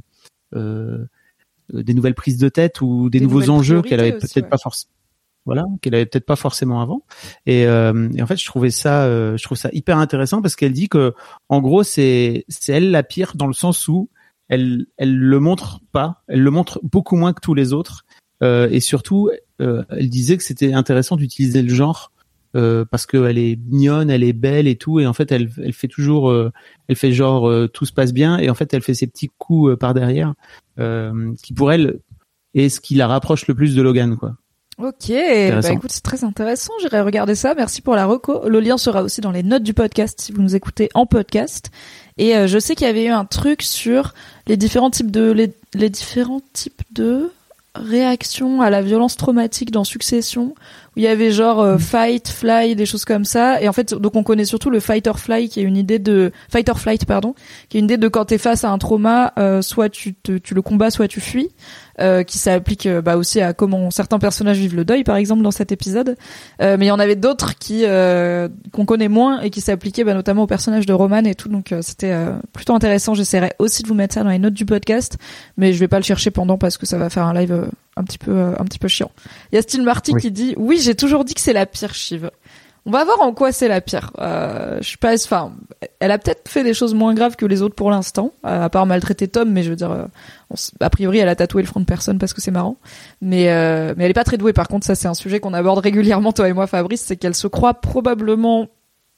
des 0.54 1.94
nouvelles 1.94 2.16
prises 2.16 2.38
de 2.38 2.50
tête 2.50 2.82
ou 2.82 3.10
des, 3.10 3.20
Des 3.20 3.25
nouveaux 3.25 3.50
enjeux 3.50 3.82
qu'elle 3.82 4.00
avait 4.00 4.13
peut-être 4.13 4.36
ouais. 4.36 4.50
pas 4.50 4.58
forcément 4.58 4.94
voilà 5.48 5.66
qu'elle 5.82 5.96
avait 5.96 6.06
peut-être 6.06 6.25
pas 6.25 6.36
forcément 6.36 6.82
avant 6.82 7.04
et, 7.48 7.66
euh, 7.66 8.10
et 8.13 8.22
en 8.22 8.27
fait 8.27 8.36
je 8.36 8.46
trouvais 8.46 8.70
ça 8.70 9.06
euh, 9.06 9.38
je 9.38 9.44
trouve 9.44 9.58
ça 9.58 9.70
hyper 9.72 9.98
intéressant 9.98 10.42
parce 10.42 10.56
qu'elle 10.56 10.74
dit 10.74 10.89
que 10.89 11.16
en 11.50 11.62
gros 11.62 11.84
c'est 11.84 12.46
c'est 12.50 12.74
elle 12.74 12.92
la 12.92 13.01
pire 13.01 13.32
dans 13.36 13.48
le 13.48 13.54
sens 13.54 13.88
où 13.88 14.10
elle 14.50 14.86
elle 14.98 15.18
le 15.18 15.39
montre 15.39 15.80
pas 15.94 16.24
elle 16.27 16.42
le 16.42 16.51
montre 16.51 16.80
beaucoup 16.84 17.16
moins 17.16 17.34
que 17.34 17.39
tous 17.39 17.54
les 17.54 17.74
autres 17.74 18.06
euh, 18.44 18.68
et 18.70 18.82
surtout 18.82 19.32
euh, 19.62 19.84
elle 19.89 20.10
disait 20.10 20.38
que 20.38 20.44
c'était 20.44 20.74
intéressant 20.74 21.16
d'utiliser 21.16 21.62
le 21.62 21.74
genre 21.74 22.12
euh, 22.56 22.86
parce 22.86 23.06
qu'elle 23.06 23.38
est 23.38 23.60
mignonne 23.68 24.10
elle 24.10 24.24
est 24.24 24.34
belle 24.34 24.68
et 24.68 24.75
tout 24.75 25.00
et 25.00 25.06
en 25.06 25.13
fait 25.13 25.32
elle 25.32 25.50
elle 25.62 25.74
fait 25.74 25.89
toujours 25.89 26.30
euh, 26.30 26.51
elle 26.88 26.96
fait 26.96 27.12
genre 27.12 27.50
euh, 27.50 27.68
tout 27.68 27.86
se 27.86 27.92
passe 27.92 28.13
bien 28.13 28.38
et 28.38 28.50
en 28.50 28.54
fait 28.54 28.74
elle 28.74 28.82
fait 28.82 28.94
ses 28.94 29.08
petits 29.08 29.30
coups 29.38 29.77
par 29.77 29.94
derrière 29.94 30.34
qui 30.77 31.54
pour 31.54 31.72
elle 31.72 32.00
est 32.54 32.70
ce 32.70 32.80
qui 32.80 32.96
la 32.96 33.08
rapproche 33.08 33.48
le 33.48 33.54
plus 33.54 33.75
de 33.75 33.82
Logan 33.82 34.16
quoi 34.18 34.36
Ok, 34.80 35.10
bah 35.10 35.72
écoute, 35.72 35.92
c'est 35.92 36.04
très 36.04 36.24
intéressant. 36.24 36.72
J'irai 36.82 37.01
regarder 37.01 37.34
ça. 37.34 37.56
Merci 37.56 37.82
pour 37.82 37.96
la 37.96 38.06
reco. 38.06 38.48
Le 38.48 38.60
lien 38.60 38.77
sera 38.77 39.01
aussi 39.01 39.22
dans 39.22 39.32
les 39.32 39.42
notes 39.42 39.63
du 39.63 39.74
podcast 39.74 40.22
si 40.22 40.32
vous 40.32 40.44
nous 40.44 40.56
écoutez 40.56 40.89
en 40.94 41.08
podcast. 41.08 41.72
Et 42.20 42.48
je 42.48 42.60
sais 42.60 42.75
qu'il 42.75 42.86
y 42.86 42.89
avait 42.92 43.06
eu 43.06 43.10
un 43.10 43.25
truc 43.25 43.63
sur 43.63 44.13
les 44.46 44.56
différents 44.56 44.92
types 44.92 45.10
de 45.10 45.32
les, 45.32 45.51
les 45.74 45.89
différents 45.89 46.44
types 46.54 46.84
de 46.92 47.32
réactions 47.77 48.62
à 48.62 48.70
la 48.70 48.82
violence 48.82 49.18
traumatique 49.18 49.72
dans 49.72 49.84
Succession 49.84 50.56
il 50.98 51.04
y 51.04 51.08
avait 51.08 51.32
genre 51.32 51.62
euh, 51.62 51.77
fight, 51.77 52.27
fly, 52.27 52.75
des 52.75 52.86
choses 52.86 53.06
comme 53.06 53.24
ça. 53.24 53.62
Et 53.62 53.70
en 53.70 53.74
fait, 53.74 53.94
donc 53.94 54.16
on 54.16 54.24
connaît 54.24 54.46
surtout 54.46 54.70
le 54.70 54.80
fight 54.80 55.08
or 55.08 55.20
fly 55.20 55.48
qui 55.48 55.60
est 55.60 55.63
une 55.63 55.77
idée 55.77 56.00
de 56.00 56.32
fight 56.51 56.68
or 56.68 56.80
flight 56.80 57.06
pardon, 57.06 57.36
qui 57.70 57.77
est 57.77 57.80
une 57.80 57.86
idée 57.86 57.98
de 57.98 58.08
quand 58.08 58.25
t'es 58.25 58.38
face 58.38 58.63
à 58.63 58.72
un 58.72 58.77
trauma, 58.77 59.32
euh, 59.38 59.62
soit 59.62 59.89
tu 59.89 60.16
te, 60.16 60.38
tu 60.38 60.54
le 60.54 60.62
combats, 60.62 60.92
soit 60.92 61.08
tu 61.08 61.22
fuis 61.22 61.50
euh, 62.00 62.22
qui 62.22 62.38
s'applique 62.38 62.86
euh, 62.86 63.01
bah, 63.01 63.18
aussi 63.18 63.42
à 63.42 63.54
comment 63.54 63.89
certains 63.89 64.20
personnages 64.20 64.60
vivent 64.60 64.75
le 64.75 64.86
deuil, 64.86 65.04
par 65.04 65.16
exemple, 65.16 65.42
dans 65.42 65.50
cet 65.50 65.72
épisode. 65.72 66.16
Euh, 66.62 66.77
mais 66.77 66.86
il 66.86 66.89
y 66.89 66.92
en 66.92 67.00
avait 67.00 67.16
d'autres 67.16 67.58
qui 67.58 67.86
qu'on 68.72 68.86
connaît 68.86 69.08
moins 69.08 69.42
et 69.42 69.50
qui 69.50 69.62
s'appliquaient 69.62 70.04
bah, 70.04 70.13
notamment 70.13 70.44
au 70.44 70.48
personnage 70.48 70.86
de 70.86 70.94
Roman 70.94 71.24
et 71.24 71.34
tout. 71.34 71.50
Donc 71.50 71.74
c'était 71.82 72.16
plutôt 72.54 72.75
intéressant. 72.75 73.16
J'essaierai 73.16 73.54
aussi 73.58 73.82
de 73.82 73.88
vous 73.88 73.96
mettre 73.96 74.13
ça 74.13 74.24
dans 74.24 74.30
les 74.30 74.39
notes 74.39 74.54
du 74.54 74.66
podcast, 74.66 75.18
mais 75.58 75.74
je 75.74 75.80
vais 75.80 75.88
pas 75.88 75.98
le 75.98 76.04
chercher 76.04 76.30
pendant 76.30 76.58
parce 76.58 76.77
que 76.77 76.86
ça 76.86 76.98
va 76.98 77.10
faire 77.10 77.25
un 77.25 77.34
live 77.34 77.68
un 77.98 78.04
petit 78.04 78.18
peu 78.18 78.32
euh, 78.32 78.54
un 78.58 78.66
petit 78.66 78.80
peu 78.80 78.88
chiant. 78.88 79.12
Il 79.51 79.56
y 79.56 79.58
a 79.58 79.62
Steel 79.62 79.82
Marty 79.82 80.13
Oui. 80.13 80.22
qui 80.22 80.32
dit 80.32 80.54
oui, 80.58 80.80
j'ai 80.82 80.96
toujours 80.96 81.25
dit 81.25 81.34
que 81.34 81.42
c'est 81.42 81.54
la 81.54 81.66
pire 81.66 81.94
Shiv. 81.94 82.30
On 82.88 82.92
va 82.92 83.04
voir 83.04 83.22
en 83.22 83.34
quoi 83.34 83.51
c'est 83.51 83.68
la 83.68 83.82
pire. 83.82 84.12
Euh, 84.18 84.77
je 84.80 84.88
suis 84.88 84.98
pas, 84.98 85.13
enfin, 85.13 85.51
elle 86.00 86.10
a 86.10 86.18
peut-être 86.18 86.48
fait 86.48 86.63
des 86.63 86.74
choses 86.74 86.94
moins 86.94 87.13
graves 87.13 87.36
que 87.36 87.46
les 87.46 87.62
autres 87.62 87.75
pour 87.75 87.92
l'instant, 87.92 88.32
euh, 88.46 88.63
à 88.63 88.70
part 88.70 88.86
maltraiter 88.86 89.27
Tom, 89.27 89.51
mais 89.51 89.62
je 89.62 89.70
veux 89.72 89.75
dire, 89.75 89.92
euh, 89.92 90.06
on 90.50 90.56
a 90.80 90.89
priori, 90.89 91.18
elle 91.18 91.27
a 91.27 91.36
tatoué 91.36 91.62
le 91.62 91.68
front 91.68 91.82
de 91.82 91.86
personne 91.86 92.18
parce 92.18 92.34
que 92.34 92.39
c'est 92.39 92.50
marrant. 92.50 92.77
Mais, 93.20 93.48
mais 93.98 94.06
elle 94.06 94.12
est 94.12 94.13
pas 94.13 94.24
très 94.24 94.38
douée. 94.38 94.54
Par 94.54 94.70
contre, 94.70 94.86
ça 94.88 94.96
c'est 94.96 95.10
un 95.10 95.13
sujet 95.13 95.42
qu'on 95.42 95.54
aborde 95.54 95.80
régulièrement 95.80 96.32
toi 96.32 96.48
et 96.48 96.54
moi, 96.54 96.66
Fabrice, 96.66 97.01
c'est 97.01 97.18
qu'elle 97.18 97.36
se 97.36 97.48
croit 97.48 97.74
probablement 97.74 98.68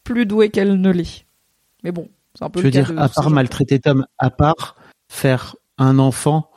plus 0.04 0.26
douée 0.26 0.50
qu'elle 0.50 0.82
ne 0.82 0.90
l'est. 0.90 1.26
Mais 1.84 1.92
bon, 1.92 2.10
c'est 2.34 2.46
un 2.46 2.50
peu 2.50 2.62
Je 2.62 2.66
veux 2.66 2.72
dire, 2.72 2.92
à 2.98 3.08
part 3.08 3.30
maltraiter 3.30 3.78
Tom, 3.78 4.08
à 4.18 4.32
part 4.32 4.78
faire 5.10 5.56
un 5.78 6.00
enfant 6.00 6.49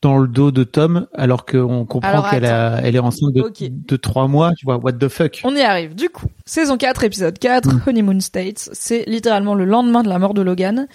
dans 0.00 0.18
le 0.18 0.28
dos 0.28 0.50
de 0.52 0.62
Tom, 0.64 1.06
alors 1.14 1.44
qu'on 1.44 1.84
comprend 1.84 2.22
qu'elle 2.30 2.44
elle 2.44 2.94
est 2.94 3.00
enceinte 3.00 3.32
de, 3.34 3.40
Ok. 3.42 3.64
de 3.68 3.96
trois 3.96 4.28
mois, 4.28 4.52
tu 4.56 4.64
vois, 4.64 4.76
what 4.76 4.92
the 4.92 5.08
fuck. 5.08 5.40
On 5.44 5.56
y 5.56 5.60
arrive. 5.60 5.94
Du 5.96 6.08
coup, 6.08 6.26
saison 6.46 6.76
4, 6.76 7.02
épisode 7.04 7.38
4, 7.38 7.68
Mm. 7.74 7.80
Honeymoon 7.86 8.20
States. 8.20 8.70
C'est 8.72 9.04
littéralement 9.08 9.54
le 9.54 9.64
lendemain 9.64 10.02
de 10.02 10.08
la 10.08 10.18
mort 10.20 10.34
de 10.34 10.42
Logan. 10.42 10.86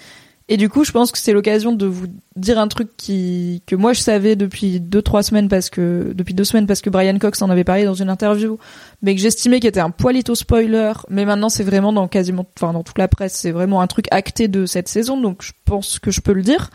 Et 0.50 0.58
du 0.58 0.68
coup, 0.68 0.84
je 0.84 0.92
pense 0.92 1.10
que 1.10 1.16
c'est 1.16 1.32
l'occasion 1.32 1.72
de 1.72 1.86
vous 1.86 2.06
dire 2.36 2.58
un 2.58 2.68
truc 2.68 2.90
qui 2.98 3.62
que 3.66 3.74
moi 3.74 3.94
je 3.94 4.00
savais 4.00 4.36
depuis 4.36 4.78
deux 4.78 5.00
trois 5.00 5.22
semaines 5.22 5.48
parce 5.48 5.70
que 5.70 6.12
depuis 6.14 6.34
deux 6.34 6.44
semaines 6.44 6.66
parce 6.66 6.82
que 6.82 6.90
Brian 6.90 7.18
Cox 7.18 7.40
en 7.40 7.48
avait 7.48 7.64
parlé 7.64 7.84
dans 7.86 7.94
une 7.94 8.10
interview, 8.10 8.58
mais 9.00 9.14
que 9.14 9.22
j'estimais 9.22 9.58
qu'il 9.58 9.68
était 9.70 9.80
un 9.80 9.88
poilito 9.88 10.34
spoiler. 10.34 10.92
Mais 11.08 11.24
maintenant, 11.24 11.48
c'est 11.48 11.64
vraiment 11.64 11.94
dans 11.94 12.08
quasiment, 12.08 12.44
enfin 12.58 12.74
dans 12.74 12.82
toute 12.82 12.98
la 12.98 13.08
presse, 13.08 13.32
c'est 13.34 13.52
vraiment 13.52 13.80
un 13.80 13.86
truc 13.86 14.04
acté 14.10 14.46
de 14.48 14.66
cette 14.66 14.88
saison. 14.88 15.18
Donc 15.18 15.40
je 15.42 15.52
pense 15.64 15.98
que 15.98 16.10
je 16.10 16.20
peux 16.20 16.34
le 16.34 16.42
dire. 16.42 16.68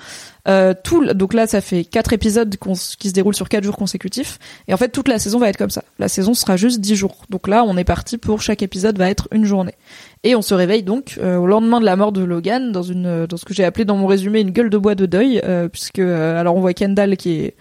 Euh, 0.49 0.73
donc 1.13 1.33
là, 1.33 1.47
ça 1.47 1.61
fait 1.61 1.83
quatre 1.83 2.13
épisodes 2.13 2.55
qui 2.97 3.09
se 3.09 3.13
déroulent 3.13 3.35
sur 3.35 3.49
quatre 3.49 3.63
jours 3.63 3.77
consécutifs. 3.77 4.39
Et 4.67 4.73
en 4.73 4.77
fait, 4.77 4.89
toute 4.89 5.07
la 5.07 5.19
saison 5.19 5.39
va 5.39 5.49
être 5.49 5.57
comme 5.57 5.69
ça. 5.69 5.83
La 5.99 6.07
saison 6.07 6.33
sera 6.33 6.57
juste 6.57 6.79
10 6.79 6.95
jours. 6.95 7.17
Donc 7.29 7.47
là, 7.47 7.63
on 7.67 7.77
est 7.77 7.83
parti 7.83 8.17
pour 8.17 8.41
chaque 8.41 8.63
épisode 8.63 8.97
va 8.97 9.09
être 9.09 9.27
une 9.31 9.45
journée. 9.45 9.75
Et 10.23 10.35
on 10.35 10.41
se 10.41 10.53
réveille 10.53 10.83
donc 10.83 11.19
euh, 11.21 11.37
au 11.37 11.45
lendemain 11.45 11.79
de 11.79 11.85
la 11.85 11.95
mort 11.95 12.11
de 12.11 12.23
Logan 12.23 12.71
dans 12.71 12.83
une 12.83 13.25
dans 13.25 13.37
ce 13.37 13.45
que 13.45 13.53
j'ai 13.53 13.63
appelé 13.63 13.85
dans 13.85 13.95
mon 13.95 14.07
résumé 14.07 14.41
une 14.41 14.51
gueule 14.51 14.69
de 14.69 14.77
bois 14.77 14.95
de 14.95 15.05
deuil, 15.05 15.41
euh, 15.45 15.69
puisque 15.69 15.99
alors 15.99 16.55
on 16.55 16.61
voit 16.61 16.73
Kendall 16.73 17.15
qui 17.15 17.31
est 17.39 17.55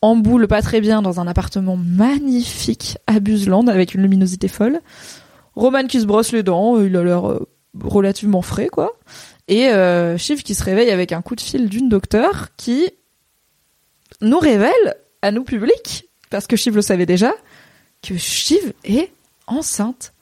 en 0.00 0.14
boule 0.16 0.46
pas 0.46 0.62
très 0.62 0.80
bien 0.80 1.02
dans 1.02 1.18
un 1.18 1.26
appartement 1.26 1.76
magnifique 1.76 2.98
à 3.06 3.20
Buseland 3.20 3.66
avec 3.66 3.94
une 3.94 4.02
luminosité 4.02 4.48
folle. 4.48 4.80
Roman 5.56 5.86
qui 5.86 6.00
se 6.00 6.06
brosse 6.06 6.32
les 6.32 6.42
dents, 6.42 6.80
il 6.80 6.96
a 6.96 7.02
l'air 7.02 7.38
relativement 7.82 8.42
frais 8.42 8.68
quoi. 8.68 8.92
Et 9.48 9.68
euh, 9.68 10.16
Shiv 10.16 10.42
qui 10.42 10.54
se 10.54 10.64
réveille 10.64 10.90
avec 10.90 11.12
un 11.12 11.22
coup 11.22 11.36
de 11.36 11.40
fil 11.40 11.68
d'une 11.68 11.88
docteure 11.88 12.48
qui 12.56 12.90
nous 14.20 14.38
révèle 14.38 14.96
à 15.22 15.32
nous 15.32 15.44
public, 15.44 16.08
parce 16.30 16.46
que 16.46 16.56
Shiv 16.56 16.74
le 16.76 16.82
savait 16.82 17.06
déjà, 17.06 17.32
que 18.02 18.16
Shiv 18.16 18.72
est 18.84 19.12
enceinte. 19.46 20.14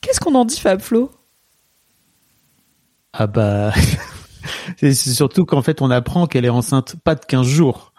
Qu'est-ce 0.00 0.20
qu'on 0.20 0.34
en 0.34 0.44
dit, 0.44 0.60
Fab 0.60 0.80
Flo? 0.80 1.10
Ah 3.12 3.26
bah, 3.26 3.72
c'est 4.76 4.94
surtout 4.94 5.44
qu'en 5.44 5.62
fait, 5.62 5.82
on 5.82 5.90
apprend 5.90 6.26
qu'elle 6.26 6.44
est 6.44 6.50
enceinte 6.50 6.96
pas 7.02 7.14
de 7.14 7.24
15 7.24 7.46
jours, 7.46 7.92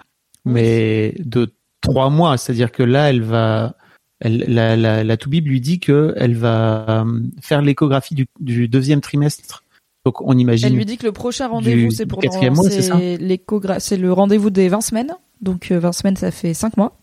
mais 0.45 1.15
de 1.19 1.53
trois 1.81 2.09
mois. 2.09 2.37
C'est-à-dire 2.37 2.71
que 2.71 2.83
là, 2.83 3.09
elle 3.09 3.21
va, 3.21 3.75
elle, 4.19 4.45
la, 4.47 4.75
la, 4.75 5.03
la 5.03 5.17
Toubib 5.17 5.47
lui 5.47 5.59
dit 5.59 5.79
que 5.79 6.13
elle 6.17 6.35
va 6.35 7.03
euh, 7.03 7.21
faire 7.41 7.61
l'échographie 7.61 8.15
du, 8.15 8.27
du 8.39 8.67
deuxième 8.67 9.01
trimestre. 9.01 9.63
Donc, 10.07 10.21
on 10.21 10.37
imagine. 10.37 10.67
Elle 10.67 10.73
lui 10.75 10.85
dit 10.85 10.97
que 10.97 11.05
le 11.05 11.11
prochain 11.11 11.47
rendez-vous, 11.47 11.91
c'est 11.91 12.05
pour 12.05 12.19
quatrième 12.19 12.53
dans- 12.53 12.61
mois, 12.63 12.69
c'est 12.71 12.81
ça 12.81 12.97
l'échogra- 12.97 13.79
c'est 13.79 13.97
le 13.97 14.11
rendez-vous 14.13 14.49
des 14.49 14.69
20 14.69 14.81
semaines. 14.81 15.11
Donc 15.41 15.71
euh, 15.71 15.79
20 15.79 15.91
semaines, 15.91 16.15
ça 16.15 16.31
fait 16.31 16.53
5 16.53 16.77
mois. 16.77 16.97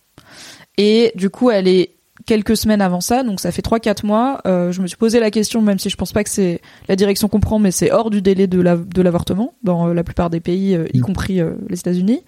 Et 0.78 1.12
du 1.14 1.30
coup, 1.30 1.50
elle 1.50 1.68
est 1.68 1.90
quelques 2.26 2.56
semaines 2.56 2.80
avant 2.80 3.00
ça, 3.00 3.22
donc 3.22 3.40
ça 3.40 3.52
fait 3.52 3.62
3-4 3.62 4.04
mois. 4.06 4.40
Euh, 4.46 4.72
je 4.72 4.80
me 4.80 4.86
suis 4.86 4.96
posé 4.96 5.20
la 5.20 5.30
question, 5.30 5.60
même 5.60 5.78
si 5.78 5.90
je 5.90 5.96
pense 5.96 6.12
pas 6.12 6.24
que 6.24 6.30
c'est 6.30 6.60
la 6.88 6.96
direction 6.96 7.28
qu'on 7.28 7.40
prend, 7.40 7.58
mais 7.58 7.70
c'est 7.70 7.90
hors 7.92 8.08
du 8.10 8.22
délai 8.22 8.46
de 8.46 8.60
la- 8.60 8.76
de 8.76 9.02
l'avortement 9.02 9.54
dans 9.62 9.88
euh, 9.88 9.94
la 9.94 10.02
plupart 10.04 10.30
des 10.30 10.40
pays, 10.40 10.74
euh, 10.74 10.86
y 10.94 10.98
Mm. 11.00 11.02
compris 11.02 11.40
euh, 11.40 11.52
les 11.68 11.78
États-Unis. 11.78 12.22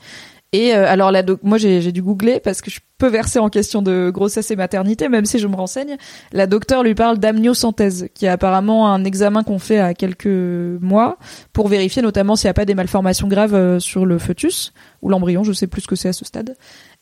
Et 0.52 0.74
euh, 0.74 0.86
alors 0.88 1.10
là, 1.10 1.22
doc- 1.22 1.40
moi 1.42 1.58
j'ai 1.58 1.92
dû 1.92 2.02
googler 2.02 2.40
parce 2.40 2.62
que 2.62 2.70
je 2.70 2.80
peux 2.98 3.08
verser 3.08 3.38
en 3.38 3.48
question 3.50 3.82
de 3.82 4.10
grossesse 4.10 4.50
et 4.50 4.56
maternité, 4.56 5.08
même 5.08 5.26
si 5.26 5.38
je 5.38 5.46
me 5.48 5.56
renseigne. 5.56 5.96
La 6.32 6.46
docteure 6.46 6.82
lui 6.82 6.94
parle 6.94 7.18
d'amniosynthèse, 7.18 8.08
qui 8.14 8.26
est 8.26 8.28
apparemment 8.28 8.90
un 8.92 9.04
examen 9.04 9.42
qu'on 9.42 9.58
fait 9.58 9.80
à 9.80 9.92
quelques 9.92 10.26
mois 10.80 11.18
pour 11.52 11.68
vérifier 11.68 12.00
notamment 12.00 12.36
s'il 12.36 12.46
n'y 12.46 12.50
a 12.52 12.54
pas 12.54 12.64
des 12.64 12.74
malformations 12.74 13.28
graves 13.28 13.54
euh, 13.54 13.80
sur 13.80 14.06
le 14.06 14.18
fœtus 14.18 14.72
ou 15.02 15.08
l'embryon, 15.10 15.42
je 15.44 15.52
sais 15.52 15.66
plus 15.66 15.82
ce 15.82 15.88
que 15.88 15.96
c'est 15.96 16.08
à 16.08 16.12
ce 16.12 16.24
stade. 16.24 16.56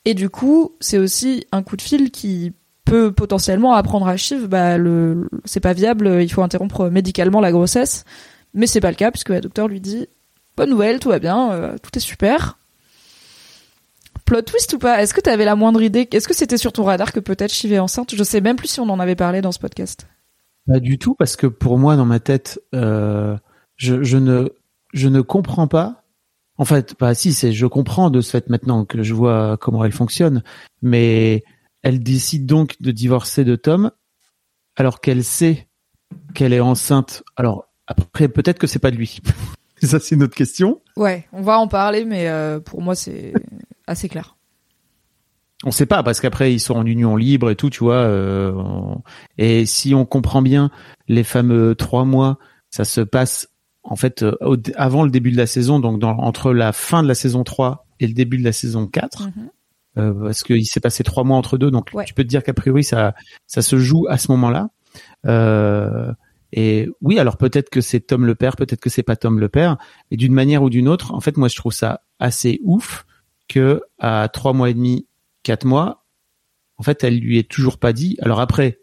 Et 0.05 0.15
du 0.15 0.31
coup, 0.31 0.73
c'est 0.81 0.99
aussi 0.99 1.47
un 1.53 1.63
coup 1.63 1.77
de 1.77 1.83
fil 1.83 2.11
qui 2.11 2.53
peut 2.85 3.13
potentiellement 3.13 3.73
apprendre 3.75 4.09
à 4.09 4.17
Shiv, 4.17 4.47
bah 4.49 4.77
le, 4.79 5.29
c'est 5.45 5.61
pas 5.61 5.73
viable, 5.75 6.19
il 6.23 6.29
faut 6.29 6.43
interrompre 6.43 6.89
médicalement 6.91 7.41
la 7.41 7.53
grossesse, 7.53 8.05
mais 8.53 8.67
c'est 8.67 8.81
pas 8.81 8.91
le 8.91 8.97
cas 8.97 9.11
puisque 9.11 9.31
la 9.31 9.41
docteur 9.41 9.69
lui 9.69 9.81
dit 9.81 10.07
bonne 10.57 10.71
nouvelle, 10.71 10.99
tout 10.99 11.09
va 11.09 11.19
bien, 11.19 11.53
euh, 11.53 11.77
tout 11.83 11.91
est 11.97 12.01
super. 12.01 12.59
Plot 14.25 14.43
twist 14.43 14.73
ou 14.73 14.79
pas? 14.79 15.03
Est-ce 15.03 15.13
que 15.13 15.21
tu 15.21 15.31
avais 15.31 15.45
la 15.45 15.57
moindre 15.57 15.83
idée? 15.83 16.09
Est-ce 16.11 16.29
que 16.29 16.35
c'était 16.35 16.57
sur 16.57 16.73
ton 16.73 16.85
radar 16.85 17.13
que 17.13 17.21
peut-être 17.21 17.53
Shiv 17.53 17.73
est 17.73 17.79
enceinte? 17.79 18.15
Je 18.15 18.25
sais 18.25 18.41
même 18.41 18.57
plus 18.57 18.69
si 18.69 18.81
on 18.81 18.89
en 18.89 19.01
avait 19.01 19.17
parlé 19.17 19.41
dans 19.43 19.53
ce 19.53 19.59
podcast. 19.59 20.07
Pas 20.67 20.81
du 20.81 20.99
tout, 20.99 21.15
parce 21.15 21.37
que 21.37 21.47
pour 21.47 21.79
moi, 21.79 21.97
dans 21.97 22.07
ma 22.07 22.21
tête, 22.21 22.61
euh, 22.75 23.37
je, 23.77 24.17
ne, 24.17 24.49
je 24.95 25.09
ne 25.09 25.21
comprends 25.21 25.69
pas. 25.69 26.05
En 26.57 26.65
fait, 26.65 26.95
pas 26.95 27.15
si, 27.15 27.33
c'est 27.33 27.53
je 27.53 27.67
comprends 27.67 28.11
de 28.11 28.21
ce 28.21 28.31
fait 28.31 28.49
maintenant 28.49 28.85
que 28.85 29.03
je 29.03 29.13
vois 29.13 29.59
comment 29.61 29.85
elle 29.85 29.93
fonctionne, 29.93 30.43
mais 30.83 31.45
elle 31.83 32.03
décide 32.03 32.47
donc 32.47 32.81
de 32.81 32.93
divorcer 32.93 33.45
de 33.45 33.57
Tom, 33.57 33.91
alors 34.77 35.01
qu'elle 35.01 35.25
sait 35.25 35.69
qu'elle 36.33 36.53
est 36.53 36.61
enceinte. 36.61 37.25
Alors 37.37 37.67
après, 37.87 38.29
peut-être 38.29 38.59
que 38.59 38.67
c'est 38.67 38.79
pas 38.79 38.91
de 38.91 38.97
lui. 38.97 39.19
Ça, 39.91 40.01
c'est 40.01 40.15
une 40.15 40.23
autre 40.23 40.35
question. 40.37 40.81
Ouais, 40.97 41.27
on 41.33 41.43
va 41.43 41.59
en 41.59 41.69
parler, 41.69 42.05
mais 42.05 42.29
euh, 42.29 42.61
pour 42.61 42.83
moi 42.83 42.95
c'est 42.95 43.33
assez 43.87 44.09
clair. 44.09 44.37
On 45.65 45.71
sait 45.71 45.87
pas 45.87 46.03
parce 46.03 46.21
qu'après 46.21 46.53
ils 46.53 46.61
sont 46.61 46.75
en 46.75 46.85
union 46.85 47.17
libre 47.17 47.51
et 47.51 47.57
tout, 47.57 47.71
tu 47.71 47.85
vois. 47.85 47.95
euh, 47.95 48.53
on- 48.55 49.03
Et 49.39 49.65
si 49.67 49.95
on 49.95 50.05
comprend 50.05 50.43
bien 50.43 50.71
les 51.09 51.25
fameux 51.25 51.75
trois 51.75 52.05
mois, 52.05 52.39
ça 52.71 52.85
se 52.85 53.01
passe 53.01 53.49
en 53.83 53.97
fait 53.97 54.23
euh, 54.23 54.35
au- 54.43 54.57
avant 54.77 55.05
le 55.05 55.11
début 55.11 55.31
de 55.31 55.37
la 55.37 55.47
saison, 55.47 55.79
donc 55.81 55.99
dans, 56.01 56.17
entre 56.19 56.53
la 56.53 56.73
fin 56.73 57.03
de 57.03 57.09
la 57.09 57.15
saison 57.15 57.45
3 57.45 57.87
et 58.01 58.07
le 58.07 58.15
début 58.15 58.39
de 58.39 58.45
la 58.45 58.53
saison 58.53 58.87
4. 58.87 59.29
Mhm. 59.29 59.51
euh, 59.97 60.13
parce 60.25 60.43
qu'il 60.43 60.67
s'est 60.67 60.81
passé 60.81 61.05
trois 61.05 61.23
mois 61.23 61.37
entre 61.37 61.57
deux, 61.57 61.71
donc 61.71 61.91
Ouais. 61.95 62.05
tu 62.05 62.15
peux 62.15 62.25
te 62.25 62.29
dire 62.29 62.43
qu'a 62.43 62.53
priori 62.53 62.83
ça 62.83 63.15
ça 63.47 63.63
se 63.63 63.79
joue 63.79 64.07
à 64.09 64.19
ce 64.19 64.31
moment-là. 64.33 64.69
Euh, 65.27 66.13
et 66.57 66.89
oui, 67.01 67.19
alors 67.19 67.37
peut-être 67.37 67.69
que 67.69 67.81
c'est 67.81 67.99
Tom 67.99 68.25
le 68.25 68.37
père, 68.37 68.55
peut-être 68.55 68.81
que 68.81 68.89
c'est 68.89 69.03
pas 69.03 69.17
Tom 69.17 69.41
le 69.41 69.49
père, 69.49 69.77
et 70.13 70.17
d'une 70.17 70.33
manière 70.33 70.63
ou 70.63 70.71
d'une 70.71 70.89
autre, 70.89 71.13
en 71.13 71.21
fait, 71.21 71.37
moi 71.37 71.49
je 71.49 71.57
trouve 71.57 71.73
ça 71.73 72.03
assez 72.21 72.61
ouf 72.63 73.07
que 73.49 73.83
à 73.99 74.29
trois 74.33 74.53
mois 74.53 74.71
et 74.71 74.75
demi, 74.75 75.09
quatre 75.43 75.65
mois, 75.65 76.05
en 76.79 76.85
fait, 76.85 77.03
elle 77.03 77.19
lui 77.19 77.39
est 77.39 77.51
toujours 77.51 77.79
pas 77.79 77.93
dit. 77.93 78.17
Alors 78.23 78.39
après, 78.39 78.79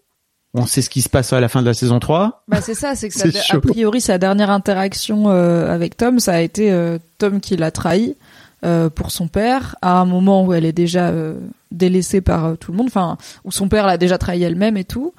on 0.53 0.65
sait 0.65 0.81
ce 0.81 0.89
qui 0.89 1.01
se 1.01 1.07
passe 1.07 1.31
à 1.31 1.39
la 1.39 1.47
fin 1.47 1.61
de 1.61 1.67
la 1.67 1.73
saison 1.73 1.99
3. 1.99 2.43
Bah 2.49 2.59
c'est 2.59 2.73
ça, 2.73 2.93
c'est 2.95 3.07
que 3.07 3.31
chaud. 3.31 3.57
a 3.57 3.61
priori 3.61 4.01
sa 4.01 4.17
dernière 4.17 4.49
interaction 4.49 5.29
euh, 5.29 5.73
avec 5.73 5.95
Tom, 5.95 6.19
ça 6.19 6.33
a 6.33 6.41
été 6.41 6.73
euh, 6.73 6.99
Tom 7.19 7.39
qui 7.39 7.55
l'a 7.55 7.71
trahi 7.71 8.17
euh, 8.63 8.91
pour 8.91 9.09
son 9.09 9.27
père 9.27 9.75
à 9.81 9.99
un 9.99 10.05
moment 10.05 10.45
où 10.45 10.53
elle 10.53 10.65
est 10.65 10.71
déjà 10.71 11.07
euh, 11.07 11.39
délaissée 11.71 12.21
par 12.21 12.45
euh, 12.45 12.55
tout 12.55 12.71
le 12.71 12.77
monde, 12.77 12.87
enfin 12.89 13.17
où 13.43 13.51
son 13.51 13.67
père 13.69 13.87
l'a 13.87 13.97
déjà 13.97 14.19
trahi 14.19 14.43
elle-même 14.43 14.77
et 14.77 14.83
tout. 14.83 15.15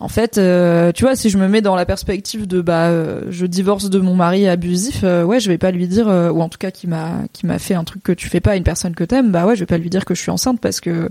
En 0.00 0.08
fait, 0.08 0.38
euh, 0.38 0.92
tu 0.92 1.02
vois, 1.02 1.16
si 1.16 1.28
je 1.28 1.38
me 1.38 1.48
mets 1.48 1.60
dans 1.60 1.74
la 1.74 1.84
perspective 1.84 2.46
de 2.46 2.60
bah 2.60 2.86
euh, 2.86 3.22
je 3.30 3.46
divorce 3.46 3.90
de 3.90 3.98
mon 3.98 4.14
mari 4.14 4.46
abusif, 4.46 5.00
euh, 5.02 5.24
ouais, 5.24 5.40
je 5.40 5.48
vais 5.48 5.58
pas 5.58 5.72
lui 5.72 5.88
dire 5.88 6.08
euh, 6.08 6.30
ou 6.30 6.40
en 6.40 6.48
tout 6.48 6.58
cas 6.58 6.70
qui 6.70 6.86
m'a 6.86 7.24
qui 7.32 7.46
m'a 7.46 7.58
fait 7.58 7.74
un 7.74 7.82
truc 7.82 8.04
que 8.04 8.12
tu 8.12 8.28
fais 8.28 8.40
pas 8.40 8.52
à 8.52 8.56
une 8.56 8.62
personne 8.62 8.94
que 8.94 9.02
t'aimes, 9.02 9.32
bah 9.32 9.44
ouais, 9.44 9.56
je 9.56 9.60
vais 9.60 9.66
pas 9.66 9.78
lui 9.78 9.90
dire 9.90 10.04
que 10.04 10.14
je 10.14 10.20
suis 10.20 10.30
enceinte 10.30 10.60
parce 10.60 10.80
que 10.80 11.10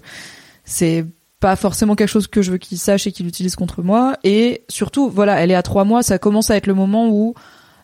c'est 0.64 1.06
pas 1.42 1.58
forcément 1.58 1.96
quelque 1.96 2.08
chose 2.08 2.28
que 2.28 2.42
je 2.42 2.52
veux 2.52 2.58
qu'il 2.58 2.78
sache 2.78 3.08
et 3.08 3.12
qu'il 3.12 3.28
utilise 3.28 3.58
contre 3.58 3.84
moi. 3.84 4.16
Et 4.24 4.64
surtout, 4.70 5.10
voilà, 5.10 5.42
elle 5.42 5.52
est 5.52 5.56
à 5.56 5.64
trois 5.64 5.84
mois, 5.84 6.02
ça 6.02 6.18
commence 6.18 6.50
à 6.50 6.56
être 6.56 6.68
le 6.68 6.74
moment 6.74 7.10
où 7.10 7.36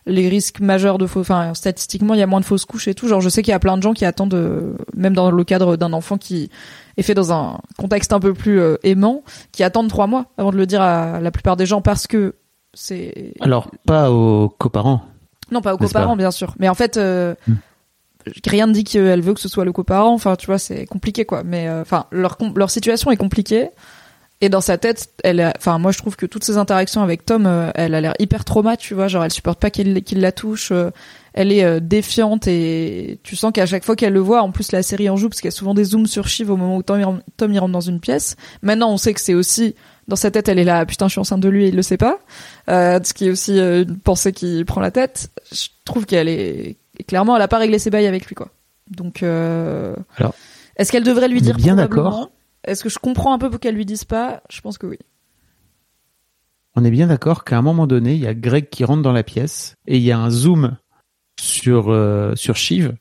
les 0.06 0.28
risques 0.28 0.60
majeurs 0.60 0.98
de 0.98 1.06
faux, 1.06 1.20
enfin 1.20 1.54
statistiquement, 1.54 2.14
il 2.14 2.20
y 2.20 2.22
a 2.22 2.26
moins 2.26 2.40
de 2.40 2.44
fausses 2.44 2.64
couches 2.66 2.88
et 2.88 2.94
tout. 2.94 3.08
Genre, 3.08 3.20
je 3.20 3.28
sais 3.28 3.42
qu'il 3.42 3.52
y 3.52 3.54
a 3.54 3.58
plein 3.58 3.76
de 3.76 3.82
gens 3.82 3.94
qui 3.94 4.04
attendent, 4.04 4.34
euh, 4.34 4.74
même 4.94 5.14
dans 5.14 5.30
le 5.30 5.44
cadre 5.44 5.76
d'un 5.76 5.92
enfant 5.92 6.18
qui 6.18 6.50
est 6.96 7.02
fait 7.02 7.14
dans 7.14 7.32
un 7.32 7.58
contexte 7.78 8.12
un 8.12 8.20
peu 8.20 8.34
plus 8.34 8.60
euh, 8.60 8.76
aimant, 8.82 9.22
qui 9.52 9.62
attendent 9.62 9.88
trois 9.88 10.06
mois 10.06 10.26
avant 10.36 10.50
de 10.50 10.56
le 10.56 10.66
dire 10.66 10.82
à 10.82 11.20
la 11.20 11.30
plupart 11.30 11.56
des 11.56 11.66
gens 11.66 11.80
parce 11.80 12.06
que 12.06 12.34
c'est 12.74 13.32
Alors 13.40 13.70
pas 13.86 14.10
aux 14.10 14.48
coparents. 14.48 15.02
non, 15.50 15.60
pas 15.62 15.74
aux 15.74 15.78
coparents, 15.78 16.10
pas 16.10 16.16
bien 16.16 16.30
sûr. 16.30 16.54
Mais 16.58 16.68
en 16.68 16.74
fait, 16.74 16.96
euh, 16.96 17.34
Hmm. 17.46 17.54
rien 18.46 18.66
ne 18.66 18.72
dit 18.72 18.84
qu'elle 18.84 19.20
veut 19.20 19.34
que 19.34 19.40
ce 19.40 19.48
soit 19.48 19.64
le 19.64 19.72
coparent. 19.72 20.12
Enfin, 20.12 20.34
tu 20.36 20.46
vois, 20.46 20.58
c'est 20.58 20.86
compliqué, 20.86 21.24
quoi. 21.24 21.42
Mais 21.44 21.68
euh, 21.68 21.82
enfin, 21.82 22.06
leur 22.10 22.38
leur 22.56 22.70
situation 22.70 23.10
est 23.10 23.16
compliquée. 23.16 23.68
Et 24.44 24.50
dans 24.50 24.60
sa 24.60 24.76
tête, 24.76 25.08
elle, 25.24 25.40
a- 25.40 25.54
enfin, 25.56 25.78
moi, 25.78 25.90
je 25.90 25.96
trouve 25.98 26.16
que 26.16 26.26
toutes 26.26 26.44
ces 26.44 26.58
interactions 26.58 27.02
avec 27.02 27.24
Tom, 27.24 27.46
euh, 27.46 27.70
elle 27.74 27.94
a 27.94 28.00
l'air 28.02 28.12
hyper 28.18 28.44
trauma, 28.44 28.76
tu 28.76 28.92
vois. 28.92 29.08
Genre, 29.08 29.24
elle 29.24 29.32
supporte 29.32 29.58
pas 29.58 29.70
qu'il 29.70 30.02
qu'il 30.02 30.20
la 30.20 30.32
touche. 30.32 30.70
euh, 30.70 30.90
elle 31.32 31.50
est 31.50 31.64
euh, 31.64 31.80
défiante 31.80 32.46
et 32.46 33.20
tu 33.22 33.36
sens 33.36 33.52
qu'à 33.52 33.64
chaque 33.64 33.84
fois 33.84 33.96
qu'elle 33.96 34.12
le 34.12 34.20
voit, 34.20 34.42
en 34.42 34.50
plus 34.52 34.70
la 34.72 34.82
série 34.82 35.08
en 35.08 35.16
joue 35.16 35.28
parce 35.30 35.40
qu'il 35.40 35.48
y 35.48 35.54
a 35.54 35.56
souvent 35.56 35.72
des 35.72 35.84
zooms 35.84 36.06
sur 36.06 36.28
Shiv 36.28 36.50
au 36.50 36.56
moment 36.58 36.76
où 36.76 36.82
Tom, 36.82 37.00
il 37.00 37.04
rentre- 37.04 37.22
Tom 37.38 37.52
il 37.54 37.58
rentre 37.58 37.72
dans 37.72 37.80
une 37.80 38.00
pièce. 38.00 38.36
Maintenant, 38.60 38.90
on 38.92 38.98
sait 38.98 39.14
que 39.14 39.20
c'est 39.20 39.34
aussi 39.34 39.74
dans 40.08 40.16
sa 40.16 40.30
tête, 40.30 40.48
elle 40.48 40.58
est 40.58 40.64
là, 40.64 40.84
putain, 40.84 41.06
je 41.08 41.12
suis 41.12 41.20
enceinte 41.20 41.40
de 41.40 41.48
lui 41.48 41.64
et 41.64 41.68
il 41.68 41.74
le 41.76 41.82
sait 41.82 41.96
pas. 41.96 42.18
Ce 42.68 43.12
qui 43.14 43.26
est 43.28 43.30
aussi 43.30 43.58
une 43.58 43.98
pensée 43.98 44.32
qui 44.32 44.62
prend 44.64 44.80
la 44.82 44.90
tête. 44.90 45.30
Je 45.50 45.68
trouve 45.86 46.04
qu'elle 46.04 46.28
est 46.28 46.76
clairement, 47.08 47.34
elle 47.34 47.42
a 47.42 47.48
pas 47.48 47.58
réglé 47.58 47.78
ses 47.78 47.88
bails 47.90 48.06
avec 48.06 48.26
lui, 48.26 48.34
quoi. 48.34 48.50
Donc. 48.90 49.22
Alors, 49.22 50.34
est-ce 50.76 50.92
qu'elle 50.92 51.04
devrait 51.04 51.28
lui 51.28 51.40
dire 51.40 51.56
bien 51.56 51.76
d'accord. 51.76 52.30
Est-ce 52.66 52.82
que 52.82 52.88
je 52.88 52.98
comprends 52.98 53.32
un 53.34 53.38
peu 53.38 53.50
pour 53.50 53.60
qu'elle 53.60 53.74
lui 53.74 53.86
dise 53.86 54.04
pas? 54.04 54.42
Je 54.50 54.60
pense 54.60 54.78
que 54.78 54.86
oui. 54.86 54.98
On 56.76 56.84
est 56.84 56.90
bien 56.90 57.06
d'accord 57.06 57.44
qu'à 57.44 57.56
un 57.56 57.62
moment 57.62 57.86
donné, 57.86 58.14
il 58.14 58.20
y 58.20 58.26
a 58.26 58.34
Greg 58.34 58.68
qui 58.68 58.84
rentre 58.84 59.02
dans 59.02 59.12
la 59.12 59.22
pièce 59.22 59.76
et 59.86 59.96
il 59.96 60.02
y 60.02 60.10
a 60.10 60.18
un 60.18 60.30
zoom 60.30 60.76
sur 61.40 61.90
euh, 61.90 62.34
sur 62.34 62.56
Shiv 62.56 62.94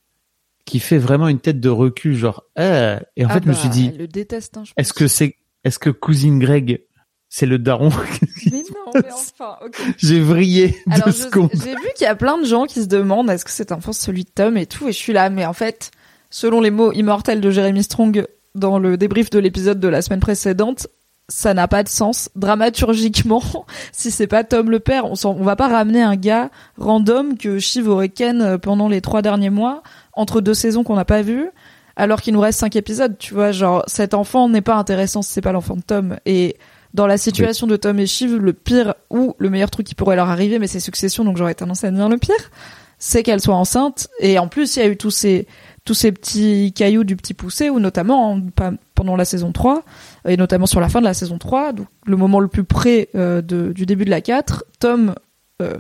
qui 0.66 0.80
fait 0.80 0.98
vraiment 0.98 1.28
une 1.28 1.40
tête 1.40 1.60
de 1.60 1.70
recul, 1.70 2.16
genre. 2.16 2.44
Euh, 2.60 3.00
et 3.18 3.26
en 3.26 3.30
Ah 3.30 3.34
fait, 3.34 3.44
je 3.44 3.50
me 3.50 3.54
bah, 3.54 3.60
suis 3.60 3.70
dit, 3.70 3.90
elle 3.92 3.98
le 3.98 4.08
déteste. 4.08 4.58
Hein, 4.58 4.64
est-ce 4.78 4.94
que 4.94 5.08
c'est, 5.08 5.36
est-ce 5.64 5.78
que 5.80 5.90
cousine 5.90 6.40
Greg, 6.40 6.84
c'est 7.30 7.46
le 7.46 7.58
daron 7.60 7.90
Mais 8.52 8.64
non, 8.74 8.92
mais 8.94 9.12
enfin, 9.12 9.58
ok. 9.66 9.82
J'ai 9.98 10.22
vrillé 10.22 10.78
Alors, 10.90 11.08
deux 11.08 11.12
secondes. 11.12 11.50
j'ai 11.54 11.76
vu 11.76 11.88
qu'il 11.96 12.06
y 12.06 12.10
a 12.10 12.16
plein 12.16 12.38
de 12.38 12.46
gens 12.46 12.66
qui 12.66 12.82
se 12.82 12.88
demandent 12.88 13.30
est-ce 13.30 13.44
que 13.44 13.52
cet 13.52 13.72
enfant 13.72 13.92
c'est 13.92 14.06
celui 14.06 14.24
de 14.24 14.30
Tom 14.30 14.56
et 14.56 14.68
tout, 14.68 14.88
et 14.88 14.92
je 14.94 14.98
suis 14.98 15.14
là, 15.14 15.30
mais 15.30 15.46
en 15.46 15.54
fait, 15.54 15.92
selon 16.30 16.62
les 16.62 16.72
mots 16.72 16.94
immortels 16.94 17.42
de 17.42 17.50
Jeremy 17.50 17.84
Strong 17.84 18.26
dans 18.56 18.80
le 18.80 18.98
débrief 18.98 19.30
de 19.30 19.40
l'épisode 19.40 19.80
de 19.80 19.88
la 19.88 20.02
semaine 20.02 20.20
précédente, 20.20 20.88
ça 21.30 21.54
n'a 21.54 21.68
pas 21.68 21.84
de 21.84 21.90
sens 21.90 22.30
dramaturgiquement 22.36 23.44
si 23.92 24.12
c'est 24.12 24.28
pas 24.28 24.44
Tom 24.44 24.70
le 24.70 24.80
père. 24.80 25.06
On, 25.06 25.16
on 25.26 25.44
va 25.44 25.56
pas 25.56 25.68
ramener 25.68 26.02
un 26.02 26.16
gars 26.16 26.50
random 26.78 27.38
que 27.38 27.60
Shiv 27.60 27.88
aurait 27.88 28.10
ken 28.10 28.42
euh, 28.42 28.58
pendant 28.58 28.90
les 28.90 29.02
trois 29.02 29.22
derniers 29.22 29.50
mois 29.50 29.84
entre 30.14 30.42
deux 30.42 30.54
saisons 30.54 30.84
qu'on 30.84 30.96
n'a 30.96 31.06
pas 31.06 31.22
vues. 31.22 31.50
Alors 31.96 32.22
qu'il 32.22 32.34
nous 32.34 32.40
reste 32.40 32.60
cinq 32.60 32.76
épisodes, 32.76 33.18
tu 33.20 33.36
vois, 33.36 33.52
genre 33.52 33.84
cet 33.86 34.16
enfant 34.16 34.50
n'est 34.50 34.62
pas 34.62 34.76
intéressant 34.76 35.22
si 35.22 35.32
c'est 35.32 35.42
pas 35.42 35.52
l'enfant 35.52 35.76
de 35.76 35.82
Tom. 35.82 36.18
Et 36.26 36.58
dans 36.96 37.06
la 37.06 37.18
situation 37.18 37.68
de 37.68 37.76
Tom 37.76 38.00
et 38.00 38.08
Shiv, 38.08 38.36
le 38.36 38.54
pire 38.54 38.96
ou 39.12 39.36
le 39.38 39.50
meilleur 39.52 39.70
truc 39.70 39.86
qui 39.86 39.94
pourrait 39.94 40.16
leur 40.16 40.30
arriver, 40.30 40.58
mais 40.58 40.68
c'est 40.68 40.80
Succession, 40.80 41.24
donc 41.24 41.38
j'aurais 41.38 41.54
tendance 41.54 41.84
à 41.84 41.92
dire 41.92 42.10
le 42.10 42.18
pire, 42.18 42.52
c'est 42.98 43.22
qu'elle 43.22 43.42
soit 43.42 43.56
enceinte. 43.56 44.08
Et 44.20 44.40
en 44.40 44.48
plus, 44.48 44.76
il 44.76 44.80
y 44.80 44.82
a 44.82 44.88
eu 44.88 44.98
tous 44.98 45.12
ces 45.12 45.48
tous 45.86 45.94
ces 45.94 46.12
petits 46.12 46.72
cailloux 46.74 47.04
du 47.04 47.16
petit 47.16 47.34
poussé, 47.34 47.70
ou 47.70 47.80
notamment 47.80 48.32
en- 48.32 48.42
pas- 48.42 48.72
pendant 48.96 49.16
la 49.16 49.26
saison 49.26 49.52
3, 49.52 49.84
et 50.28 50.38
notamment 50.38 50.66
sur 50.66 50.80
la 50.80 50.88
fin 50.90 51.00
de 51.00 51.06
la 51.06 51.14
saison 51.14 51.38
3, 51.38 51.74
donc 51.74 51.88
le 52.06 52.16
moment 52.16 52.40
le 52.40 52.48
plus 52.48 52.64
près 52.64 53.10
euh, 53.16 53.42
de- 53.42 53.74
du 53.74 53.86
début 53.86 54.06
de 54.06 54.10
la 54.10 54.22
4, 54.22 54.64
Tom 54.80 55.16
euh, 55.62 55.74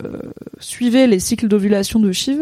suivait 0.60 1.08
les 1.08 1.20
cycles 1.20 1.48
d'ovulation 1.48 2.00
de 2.00 2.12
Shiv 2.12 2.42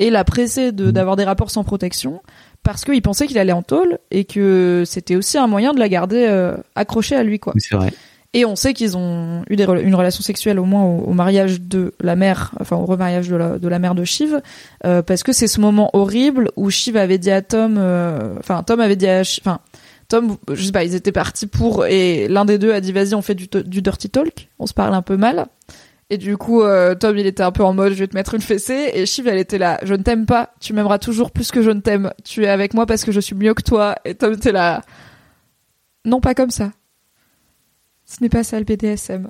et 0.00 0.10
l'a 0.10 0.24
pressé 0.24 0.72
de- 0.72 0.90
d'avoir 0.90 1.16
des 1.16 1.24
rapports 1.24 1.50
sans 1.50 1.62
protection 1.62 2.20
parce 2.62 2.84
qu'il 2.84 3.00
pensait 3.00 3.26
qu'il 3.26 3.38
allait 3.38 3.52
en 3.52 3.62
tôle 3.62 3.98
et 4.10 4.24
que 4.24 4.82
c'était 4.86 5.14
aussi 5.16 5.38
un 5.38 5.46
moyen 5.46 5.72
de 5.72 5.78
la 5.78 5.88
garder 5.88 6.26
euh, 6.28 6.56
accrochée 6.74 7.14
à 7.16 7.22
lui 7.22 7.38
quoi. 7.38 7.52
Oui, 7.54 7.60
c'est 7.60 7.76
vrai. 7.76 7.92
Et 8.36 8.44
on 8.44 8.56
sait 8.56 8.74
qu'ils 8.74 8.96
ont 8.96 9.44
eu 9.48 9.54
une 9.54 9.94
relation 9.94 10.20
sexuelle 10.20 10.58
au 10.58 10.64
moins 10.64 10.82
au, 10.82 11.12
mariage 11.12 11.60
de 11.60 11.94
la 12.00 12.16
mère, 12.16 12.50
enfin 12.60 12.76
au 12.76 12.84
remariage 12.84 13.28
de 13.28 13.68
la, 13.68 13.78
mère 13.78 13.94
de 13.94 14.02
Shiv, 14.02 14.40
euh, 14.84 15.02
parce 15.02 15.22
que 15.22 15.32
c'est 15.32 15.46
ce 15.46 15.60
moment 15.60 15.88
horrible 15.92 16.50
où 16.56 16.68
Shiv 16.68 16.96
avait 16.96 17.18
dit 17.18 17.30
à 17.30 17.42
Tom, 17.42 17.76
euh, 17.78 18.34
enfin 18.40 18.64
Tom 18.64 18.80
avait 18.80 18.96
dit 18.96 19.06
à, 19.06 19.20
enfin 19.20 19.60
Tom, 20.08 20.36
je 20.52 20.64
sais 20.64 20.72
pas, 20.72 20.82
ils 20.82 20.96
étaient 20.96 21.12
partis 21.12 21.46
pour 21.46 21.86
et 21.86 22.26
l'un 22.26 22.44
des 22.44 22.58
deux 22.58 22.72
a 22.72 22.80
dit 22.80 22.90
vas-y 22.90 23.14
on 23.14 23.22
fait 23.22 23.36
du, 23.36 23.46
dirty 23.46 24.10
talk, 24.10 24.48
on 24.58 24.66
se 24.66 24.74
parle 24.74 24.94
un 24.94 25.02
peu 25.02 25.16
mal. 25.16 25.46
Et 26.10 26.18
du 26.18 26.36
coup, 26.36 26.62
euh, 26.62 26.94
Tom, 26.94 27.16
il 27.16 27.26
était 27.26 27.42
un 27.42 27.52
peu 27.52 27.64
en 27.64 27.72
mode, 27.72 27.92
je 27.92 27.98
vais 27.98 28.08
te 28.08 28.14
mettre 28.14 28.34
une 28.34 28.42
fessée. 28.42 28.90
Et 28.94 29.06
Shiv, 29.06 29.26
elle 29.26 29.38
était 29.38 29.58
là, 29.58 29.78
je 29.84 29.94
ne 29.94 30.02
t'aime 30.02 30.26
pas, 30.26 30.50
tu 30.60 30.72
m'aimeras 30.72 30.98
toujours 30.98 31.30
plus 31.30 31.50
que 31.52 31.62
je 31.62 31.70
ne 31.70 31.80
t'aime. 31.80 32.12
Tu 32.24 32.44
es 32.44 32.48
avec 32.48 32.74
moi 32.74 32.84
parce 32.84 33.04
que 33.04 33.12
je 33.12 33.20
suis 33.20 33.34
mieux 33.34 33.54
que 33.54 33.62
toi. 33.62 33.94
Et 34.04 34.14
Tom 34.14 34.34
était 34.34 34.52
là, 34.52 34.82
non, 36.04 36.20
pas 36.20 36.34
comme 36.34 36.50
ça. 36.50 36.72
Ce 38.06 38.22
n'est 38.22 38.28
pas 38.28 38.44
ça 38.44 38.58
le 38.58 38.64
BDSM. 38.64 39.28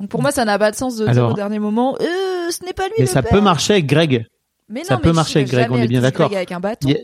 Donc 0.00 0.08
pour 0.10 0.22
moi, 0.22 0.30
ça 0.30 0.44
n'a 0.44 0.58
pas 0.58 0.70
de 0.70 0.76
sens 0.76 0.96
de 0.96 1.08
dire 1.08 1.28
au 1.28 1.32
dernier 1.34 1.58
moment, 1.58 1.96
euh, 2.00 2.50
ce 2.50 2.64
n'est 2.64 2.72
pas 2.72 2.84
lui 2.86 2.94
Mais 2.98 3.04
le 3.04 3.10
ça 3.10 3.22
père. 3.22 3.32
peut 3.32 3.40
marcher 3.40 3.74
avec 3.74 3.86
Greg. 3.86 4.26
Mais 4.68 4.80
non, 4.80 4.86
ça 4.86 4.96
mais 4.96 5.02
peut 5.02 5.12
marcher 5.12 5.40
avec 5.40 5.50
Greg, 5.50 5.70
on 5.70 5.76
est 5.78 5.88
bien 5.88 6.00
d'accord. 6.02 6.26
Greg 6.28 6.36
Avec 6.38 6.52
un 6.52 6.60
bâton. 6.60 6.88
Il 6.88 6.94
y 6.94 6.96
a, 6.96 7.00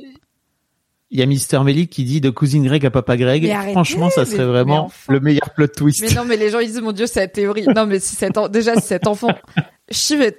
il 1.10 1.20
y 1.20 1.22
a 1.22 1.26
Mister 1.26 1.60
Melly 1.62 1.88
qui 1.88 2.04
dit 2.04 2.20
de 2.20 2.30
cousine 2.30 2.64
Greg 2.64 2.84
à 2.86 2.90
papa 2.90 3.16
Greg. 3.16 3.42
Mais 3.44 3.52
arrêtez, 3.52 3.72
Franchement, 3.72 4.10
ça 4.10 4.24
serait 4.24 4.38
mais 4.38 4.44
vraiment 4.44 4.86
enfin. 4.86 5.12
le 5.12 5.20
meilleur 5.20 5.50
plot 5.54 5.68
twist. 5.68 6.02
Mais 6.02 6.14
non, 6.14 6.24
mais 6.24 6.36
les 6.36 6.50
gens 6.50 6.58
ils 6.58 6.66
disent 6.68 6.80
mon 6.80 6.92
dieu, 6.92 7.06
c'est 7.06 7.20
la 7.20 7.28
théorie. 7.28 7.66
Non, 7.74 7.86
mais 7.86 8.00
si 8.00 8.14
cet 8.16 8.36
en- 8.38 8.48
déjà 8.48 8.74
si 8.76 8.82
cet 8.88 9.06
enfant, 9.06 9.28
Shiv 9.90 10.20
est... 10.22 10.38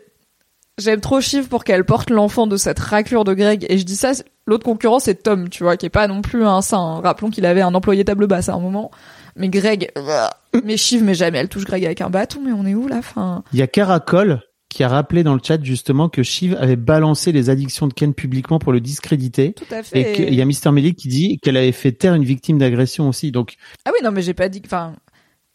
j'aime 0.78 1.00
trop 1.00 1.22
Shiv 1.22 1.48
pour 1.48 1.64
qu'elle 1.64 1.86
porte 1.86 2.10
l'enfant 2.10 2.46
de 2.48 2.58
cette 2.58 2.80
raclure 2.80 3.24
de 3.24 3.34
Greg. 3.34 3.66
Et 3.70 3.78
je 3.78 3.84
dis 3.84 3.96
ça, 3.96 4.12
l'autre 4.46 4.66
concurrent 4.66 5.00
c'est 5.00 5.16
Tom, 5.24 5.48
tu 5.50 5.64
vois, 5.64 5.78
qui 5.78 5.86
est 5.86 5.90
pas 5.92 6.08
non 6.08 6.22
plus 6.22 6.44
un 6.46 6.62
saint. 6.62 7.02
Rappelons 7.02 7.30
qu'il 7.30 7.46
avait 7.46 7.62
un 7.62 7.74
employé 7.74 8.04
table 8.04 8.28
basse 8.28 8.50
à 8.50 8.54
un 8.54 8.60
moment. 8.60 8.92
Mais 9.36 9.50
Greg, 9.50 9.92
mais 10.64 10.78
Shiv, 10.78 11.04
mais 11.04 11.14
jamais 11.16 11.40
elle 11.40 11.50
touche 11.50 11.66
Greg 11.66 11.84
avec 11.86 12.02
un 12.02 12.10
bâton. 12.10 12.40
Mais 12.46 12.52
on 12.52 12.66
est 12.66 12.76
où 12.76 12.88
là, 12.88 13.02
fin 13.02 13.44
Il 13.54 13.60
y 13.60 13.62
a 13.62 13.68
Caracol 13.68 14.42
qui 14.70 14.84
a 14.84 14.88
rappelé 14.88 15.24
dans 15.24 15.34
le 15.36 15.40
chat 15.44 15.64
justement 15.64 16.10
que 16.10 16.24
Shiv 16.24 16.56
avait 16.60 16.76
balancé 16.76 17.32
les 17.32 17.50
addictions 17.52 17.88
de 17.88 17.94
Ken 17.94 18.14
publiquement 18.14 18.58
pour 18.60 18.72
le 18.74 18.80
discréditer. 18.82 19.54
Tout 19.54 19.66
à 19.72 19.84
fait. 19.84 20.00
Et 20.02 20.14
qu'il 20.14 20.34
y 20.34 20.42
a 20.42 20.46
Mister 20.46 20.72
Melly 20.72 20.96
qui 20.96 21.08
dit 21.08 21.38
qu'elle 21.44 21.58
avait 21.58 21.72
fait 21.72 21.92
taire 21.92 22.16
une 22.16 22.24
victime 22.24 22.58
d'agression 22.58 23.08
aussi. 23.08 23.32
Donc, 23.32 23.56
Ah 23.86 23.92
oui, 23.94 24.00
non, 24.04 24.12
mais 24.12 24.22
j'ai 24.24 24.34
pas 24.34 24.50
dit. 24.50 24.62
Enfin, 24.66 24.94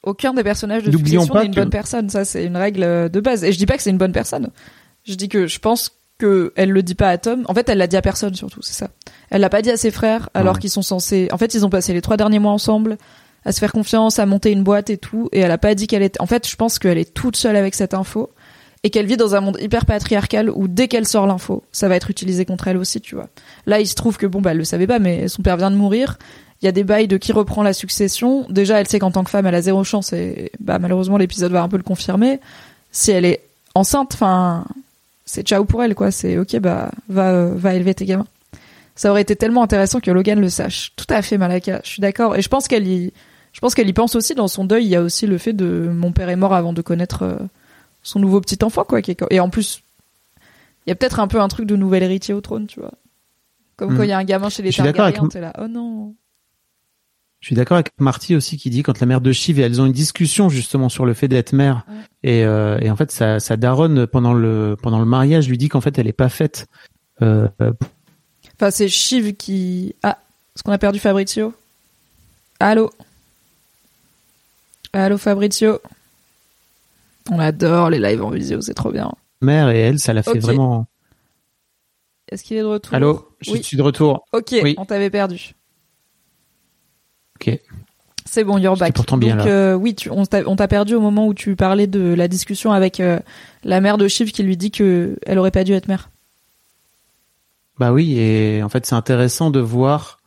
aucun 0.05 0.35
des 0.35 0.45
personnages 0.45 0.85
de 0.85 0.91
Succession 0.93 1.35
n'est 1.35 1.47
une 1.47 1.55
que- 1.55 1.61
bonne 1.61 1.71
personne. 1.71 2.09
Ça, 2.11 2.25
c'est 2.25 2.45
une 2.45 2.57
règle 2.57 2.83
euh, 2.85 3.09
de 3.09 3.19
base. 3.21 3.43
Et 3.43 3.51
je 3.53 3.59
dis 3.59 3.67
pas 3.67 3.77
que 3.77 3.83
c'est 3.83 3.91
une 3.91 3.99
bonne 3.99 4.13
personne. 4.13 4.51
Je 5.05 5.15
dis 5.15 5.29
que 5.29 5.47
je 5.49 5.59
pense 5.59 5.91
que 6.19 6.53
elle 6.57 6.71
le 6.71 6.83
dit 6.85 6.95
pas 6.95 7.09
à 7.11 7.19
Tom. 7.19 7.45
En 7.49 7.55
fait, 7.55 7.69
elle 7.69 7.79
l'a 7.79 7.87
dit 7.89 7.97
à 7.97 8.03
personne 8.03 8.35
surtout. 8.35 8.61
C'est 8.63 8.75
ça. 8.75 8.91
Elle 9.31 9.41
l'a 9.41 9.51
pas 9.51 9.63
dit 9.63 9.71
à 9.71 9.77
ses 9.77 9.91
frères, 9.91 10.29
alors 10.35 10.55
Ouais. 10.55 10.61
qu'ils 10.61 10.71
sont 10.71 10.83
censés. 10.83 11.29
En 11.33 11.39
fait, 11.39 11.55
ils 11.55 11.65
ont 11.67 11.71
passé 11.71 11.93
les 11.93 12.03
trois 12.03 12.17
derniers 12.17 12.39
mois 12.39 12.53
ensemble 12.53 12.99
à 13.45 13.53
se 13.53 13.61
faire 13.61 13.73
confiance, 13.73 14.19
à 14.19 14.27
monter 14.27 14.51
une 14.53 14.63
boîte 14.63 14.91
et 14.91 14.99
tout. 14.99 15.29
Et 15.33 15.41
elle 15.41 15.51
a 15.51 15.59
pas 15.59 15.75
dit 15.75 15.87
qu'elle 15.87 16.03
était. 16.03 16.21
En 16.21 16.27
fait, 16.27 16.49
je 16.49 16.57
pense 16.57 16.79
qu'elle 16.79 16.99
est 16.99 17.13
toute 17.13 17.37
seule 17.37 17.57
avec 17.57 17.75
cette 17.75 17.95
info 17.95 18.31
et 18.83 18.91
qu'elle 18.91 19.07
vit 19.07 19.17
dans 19.17 19.35
un 19.35 19.41
monde 19.41 19.59
hyper 19.61 19.87
patriarcal 19.87 20.51
où 20.51 20.69
dès 20.69 20.89
qu'elle 20.89 21.07
sort 21.07 21.27
l'info, 21.27 21.65
ça 21.73 21.89
va 21.89 21.97
être 21.97 22.11
utilisé 22.11 22.45
contre 22.45 22.69
elle 22.69 22.77
aussi, 22.77 23.01
tu 23.01 23.15
vois. 23.15 23.29
Là, 23.67 23.81
il 23.81 23.87
se 23.87 23.95
trouve 23.95 24.17
que 24.17 24.27
bon, 24.27 24.41
bah, 24.41 24.53
elle 24.53 24.59
le 24.59 24.65
savait 24.65 24.87
pas, 24.87 24.99
mais 24.99 25.29
son 25.29 25.43
père 25.43 25.57
vient 25.57 25.71
de 25.71 25.77
mourir. 25.77 26.19
Il 26.61 26.65
y 26.65 26.69
a 26.69 26.73
des 26.73 26.85
bails 26.85 27.09
de 27.09 27.17
qui 27.17 27.33
reprend 27.33 27.63
la 27.63 27.73
succession. 27.73 28.47
Déjà, 28.49 28.81
elle 28.81 28.89
sait 28.89 28.99
qu'en 28.99 29.11
tant 29.11 29.25
que 29.25 29.31
femme, 29.31 29.47
elle 29.47 29.55
a 29.55 29.63
zéro 29.63 29.85
chance 29.85 30.13
et 30.13 30.51
bah, 30.61 30.79
malheureusement, 30.79 31.17
l'épisode 31.17 31.53
va 31.53 31.63
un 31.63 31.69
peu 31.69 31.77
le 31.77 31.83
confirmer. 31.83 32.41
Si 32.91 33.11
elle 33.11 33.25
est 33.25 33.43
enceinte, 33.75 34.15
enfin, 34.15 34.65
c'est 35.25 35.47
ciao 35.47 35.65
pour 35.65 35.83
elle, 35.83 35.95
quoi. 35.95 36.11
C'est 36.11 36.39
ok, 36.39 36.59
bah, 36.59 36.91
va, 37.09 37.31
euh, 37.31 37.53
va 37.55 37.75
élever 37.75 37.95
tes 37.95 38.07
gamins. 38.07 38.27
Ça 38.99 39.11
aurait 39.13 39.23
été 39.23 39.37
tellement 39.37 39.63
intéressant 39.63 40.01
que 40.01 40.11
Logan 40.11 40.41
le 40.41 40.49
sache. 40.49 40.93
Tout 40.97 41.07
à 41.09 41.23
fait, 41.23 41.39
Malaka. 41.39 41.81
Je 41.85 41.89
suis 41.89 42.01
d'accord. 42.01 42.35
Et 42.37 42.43
je 42.43 42.49
pense 42.49 42.67
qu'elle 42.67 42.87
y, 42.87 43.13
je 43.53 43.61
pense 43.61 43.75
qu'elle 43.77 43.89
y 43.89 43.93
pense 43.93 44.17
aussi 44.17 44.35
dans 44.35 44.49
son 44.49 44.65
deuil. 44.65 44.85
Il 44.87 44.89
y 44.91 44.97
a 44.97 45.03
aussi 45.03 45.27
le 45.29 45.39
fait 45.39 45.53
de 45.53 45.89
mon 45.93 46.11
père 46.11 46.29
est 46.29 46.37
mort 46.37 46.53
avant 46.53 46.73
de 46.73 46.83
connaître 46.83 47.23
euh, 47.23 47.37
son 48.03 48.19
nouveau 48.19 48.41
petit 48.41 48.59
enfant, 48.65 48.83
quoi. 48.85 49.01
Et 49.31 49.39
en 49.41 49.51
plus, 49.51 49.83
il 50.87 50.91
y 50.91 50.93
a 50.93 50.97
peut-être 50.97 51.21
un 51.21 51.29
peu 51.29 51.41
un 51.41 51.47
truc 51.47 51.67
de 51.67 51.77
nouvel 51.77 52.03
héritier 52.03 52.35
au 52.35 52.41
trône, 52.41 52.67
tu 52.67 52.81
vois. 52.81 52.93
Comme 53.77 53.91
quand 53.97 54.01
Hmm. 54.03 54.05
il 54.05 54.09
y 54.09 54.13
a 54.13 54.19
un 54.19 54.25
gamin 54.25 54.49
chez 54.49 54.65
les 54.65 54.73
Targaryens, 54.73 55.17
avec- 55.21 55.31
t'es 55.31 55.41
là, 55.41 55.53
oh 55.61 55.69
non. 55.69 56.17
Je 57.39 57.47
suis 57.47 57.55
d'accord 57.55 57.77
avec 57.77 57.91
Marty 58.01 58.35
aussi 58.35 58.57
qui 58.57 58.69
dit 58.69 58.83
quand 58.83 58.99
la 58.99 59.07
mère 59.07 59.21
de 59.21 59.31
Shiv 59.31 59.61
et 59.61 59.63
elles 59.63 59.81
ont 59.81 59.87
une 59.87 59.93
discussion 59.93 60.49
justement 60.49 60.89
sur 60.89 61.07
le 61.07 61.15
fait 61.15 61.29
d'être 61.29 61.53
mère 61.53 61.87
Ouais. 61.89 61.95
et, 62.25 62.45
euh, 62.45 62.81
et 62.81 62.91
en 62.91 62.97
fait 62.97 63.13
sa, 63.13 63.39
sa 63.39 63.57
daronne 63.57 64.09
pendant 64.09 64.33
le 64.35 64.77
pendant 64.83 64.99
le 64.99 65.05
mariage 65.05 65.49
lui 65.49 65.57
dit 65.57 65.69
qu'en 65.69 65.81
fait 65.81 65.97
elle 66.01 66.09
est 66.09 66.13
pas 66.13 66.29
faite 66.31 66.67
euh, 67.23 67.47
Enfin, 68.59 68.71
c'est 68.71 68.89
Shiv 68.89 69.35
qui. 69.37 69.95
Ah, 70.03 70.19
est-ce 70.55 70.63
qu'on 70.65 70.73
a 70.73 70.79
perdu 70.79 70.99
Fabrizio 70.99 71.55
Allô? 72.61 72.91
Allô 74.93 75.17
Fabrizio? 75.19 75.81
On 77.31 77.39
adore 77.39 77.91
les 77.91 77.99
lives 77.99 78.23
en 78.25 78.31
visio, 78.31 78.61
c'est 78.61 78.75
trop 78.75 78.91
bien. 78.91 79.13
mère 79.41 79.69
et 79.71 79.79
elle 79.79 79.99
ça 79.99 80.13
l'a 80.13 80.23
fait 80.23 80.39
vraiment. 80.39 80.87
Est-ce 82.31 82.43
qu'il 82.43 82.57
est 82.57 82.61
de 82.63 82.67
retour? 82.67 82.95
Allô, 82.95 83.29
je 83.41 83.53
Oui. 83.53 83.63
suis 83.63 83.77
de 83.77 83.83
retour. 83.83 84.25
Ok, 84.33 84.55
Oui. 84.63 84.75
on 84.79 84.85
t'avait 84.85 85.11
perdu. 85.11 85.55
Ok. 87.41 87.59
C'est 88.27 88.45
bon, 88.45 88.59
you're 88.59 88.77
back. 88.77 88.93
pourtant 88.95 89.17
bien 89.17 89.37
Donc, 89.37 89.47
là. 89.47 89.51
euh, 89.53 89.75
oui, 89.75 89.95
tu, 89.95 90.11
on 90.11 90.27
t'a 90.27 90.43
on 90.47 90.57
t'a 90.57 90.69
perdu 90.69 90.95
au 90.95 91.01
moment 91.01 91.27
où 91.27 91.33
tu 91.35 91.55
parlais 91.57 91.87
de 91.87 92.13
la 92.15 92.29
discussion 92.29 92.73
avec 92.73 93.01
euh, 93.01 93.21
la 93.65 93.81
mère 93.81 93.97
de 93.99 94.09
Shiv 94.09 94.33
qui 94.33 94.43
lui 94.43 94.57
dit 94.57 94.71
que 94.71 95.17
elle 95.25 95.39
aurait 95.39 95.51
pas 95.51 95.65
dû 95.65 95.73
être 95.73 95.89
mère. 95.89 96.11
Bah 97.79 97.93
oui 97.93 98.19
et 98.19 98.63
en 98.63 98.69
fait 98.69 98.87
c'est 98.87 98.95
intéressant 98.95 99.51
de 99.51 99.61
voir 99.61 100.19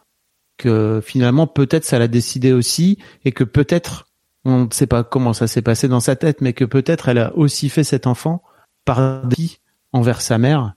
que 0.58 1.02
finalement 1.04 1.48
peut-être 1.48 1.86
ça 1.86 2.00
l'a 2.00 2.08
décidé 2.08 2.54
aussi 2.54 2.98
et 3.26 3.32
que 3.32 3.44
peut-être 3.44 4.08
on 4.46 4.66
ne 4.66 4.72
sait 4.72 4.88
pas 4.88 5.04
comment 5.04 5.34
ça 5.34 5.48
s'est 5.48 5.62
passé 5.62 5.88
dans 5.88 6.00
sa 6.00 6.16
tête 6.16 6.42
mais 6.42 6.54
que 6.54 6.66
peut-être 6.66 7.10
elle 7.10 7.18
a 7.18 7.36
aussi 7.36 7.70
fait 7.70 7.84
cet 7.84 8.08
enfant 8.08 8.42
par 8.86 9.26
dépit 9.26 9.60
envers 9.94 10.22
sa 10.22 10.38
mère. 10.38 10.74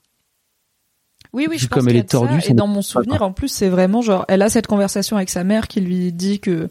Oui, 1.32 1.46
oui, 1.50 1.58
je 1.58 1.66
pense 1.66 1.80
comme 1.80 1.88
elle 1.88 1.96
y 1.96 1.98
a 1.98 2.00
est 2.00 2.04
de 2.04 2.10
ça. 2.10 2.18
tordue, 2.18 2.40
Et 2.48 2.54
dans 2.54 2.66
mon 2.66 2.82
souvenir, 2.82 3.22
en 3.22 3.32
plus, 3.32 3.48
c'est 3.48 3.68
vraiment 3.68 4.02
genre, 4.02 4.24
elle 4.28 4.42
a 4.42 4.48
cette 4.48 4.66
conversation 4.66 5.16
avec 5.16 5.30
sa 5.30 5.42
mère 5.42 5.66
qui 5.66 5.80
lui 5.80 6.12
dit 6.12 6.38
que 6.38 6.68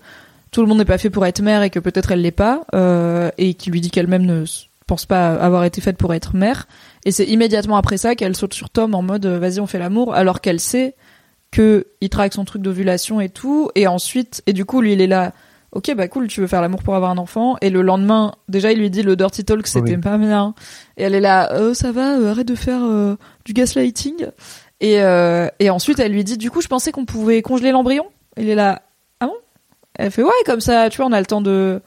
tout 0.52 0.62
le 0.62 0.68
monde 0.68 0.78
n'est 0.78 0.86
pas 0.86 0.98
fait 0.98 1.10
pour 1.10 1.26
être 1.26 1.42
mère 1.42 1.64
et 1.64 1.70
que 1.70 1.80
peut-être 1.80 2.12
elle 2.12 2.22
l'est 2.22 2.32
pas, 2.32 2.62
euh, 2.74 3.30
et 3.38 3.56
qui 3.56 3.72
lui 3.72 3.82
dit 3.82 3.92
qu'elle-même 3.92 4.26
ne 4.26 4.46
pense 4.88 5.06
pas 5.06 5.34
avoir 5.34 5.66
été 5.66 5.82
faite 5.82 5.98
pour 5.98 6.14
être 6.14 6.36
mère. 6.36 6.68
Et 7.06 7.12
c'est 7.12 7.26
immédiatement 7.26 7.78
après 7.78 7.98
ça 7.98 8.16
qu'elle 8.16 8.36
saute 8.36 8.54
sur 8.54 8.70
Tom 8.70 8.96
en 8.96 9.02
mode 9.02 9.26
euh, 9.26 9.40
vas-y 9.40 9.60
on 9.60 9.68
fait 9.68 9.80
l'amour, 9.80 10.14
alors 10.14 10.42
qu'elle 10.42 10.60
sait 10.60 10.96
que 11.52 11.88
il 12.02 12.10
traque 12.10 12.34
son 12.34 12.46
truc 12.46 12.62
d'ovulation 12.62 13.20
et 13.22 13.30
tout, 13.30 13.70
et 13.76 13.88
ensuite, 13.88 14.42
et 14.48 14.54
du 14.54 14.66
coup 14.66 14.82
lui 14.82 14.94
il 14.94 15.02
est 15.02 15.08
là. 15.08 15.34
Ok, 15.76 15.92
bah 15.96 16.08
cool, 16.08 16.28
tu 16.28 16.40
veux 16.40 16.46
faire 16.46 16.62
l'amour 16.62 16.84
pour 16.84 16.94
avoir 16.94 17.10
un 17.10 17.18
enfant. 17.18 17.56
Et 17.62 17.72
le 17.72 17.82
lendemain, 17.82 18.36
déjà, 18.48 18.72
il 18.72 18.78
lui 18.78 18.92
dit 18.92 19.02
le 19.02 19.16
dirty 19.16 19.44
talk, 19.44 19.66
c'était 19.66 19.96
Oui. 19.96 19.98
pas 19.98 20.20
bien. 20.20 20.54
Et 20.98 21.02
elle 21.04 21.16
est 21.16 21.20
là, 21.20 21.52
euh, 21.54 21.74
ça 21.74 21.92
va, 21.92 22.20
euh, 22.20 22.30
arrête 22.30 22.48
de 22.48 22.54
faire 22.54 22.82
euh, 22.84 23.16
du 23.44 23.54
gaslighting. 23.54 24.28
Et, 24.82 25.02
euh, 25.02 25.48
et 25.58 25.72
ensuite, 25.72 25.98
elle 25.98 26.12
lui 26.12 26.24
dit, 26.24 26.38
du 26.38 26.52
coup, 26.52 26.62
je 26.62 26.68
pensais 26.68 26.92
qu'on 26.92 27.06
pouvait 27.06 27.42
congeler 27.42 27.72
l'embryon. 27.72 28.06
Il 28.38 28.50
est 28.50 28.54
là, 28.56 28.84
ah 29.20 29.26
bon? 29.26 29.34
Elle 29.98 30.12
fait, 30.12 30.22
ouais, 30.22 30.30
comme 30.46 30.62
ça, 30.62 30.92
tu 30.92 30.98
vois, 30.98 31.08
on 31.08 31.12
a 31.12 31.20
le 31.20 31.26
temps 31.26 31.42
de 31.42 31.82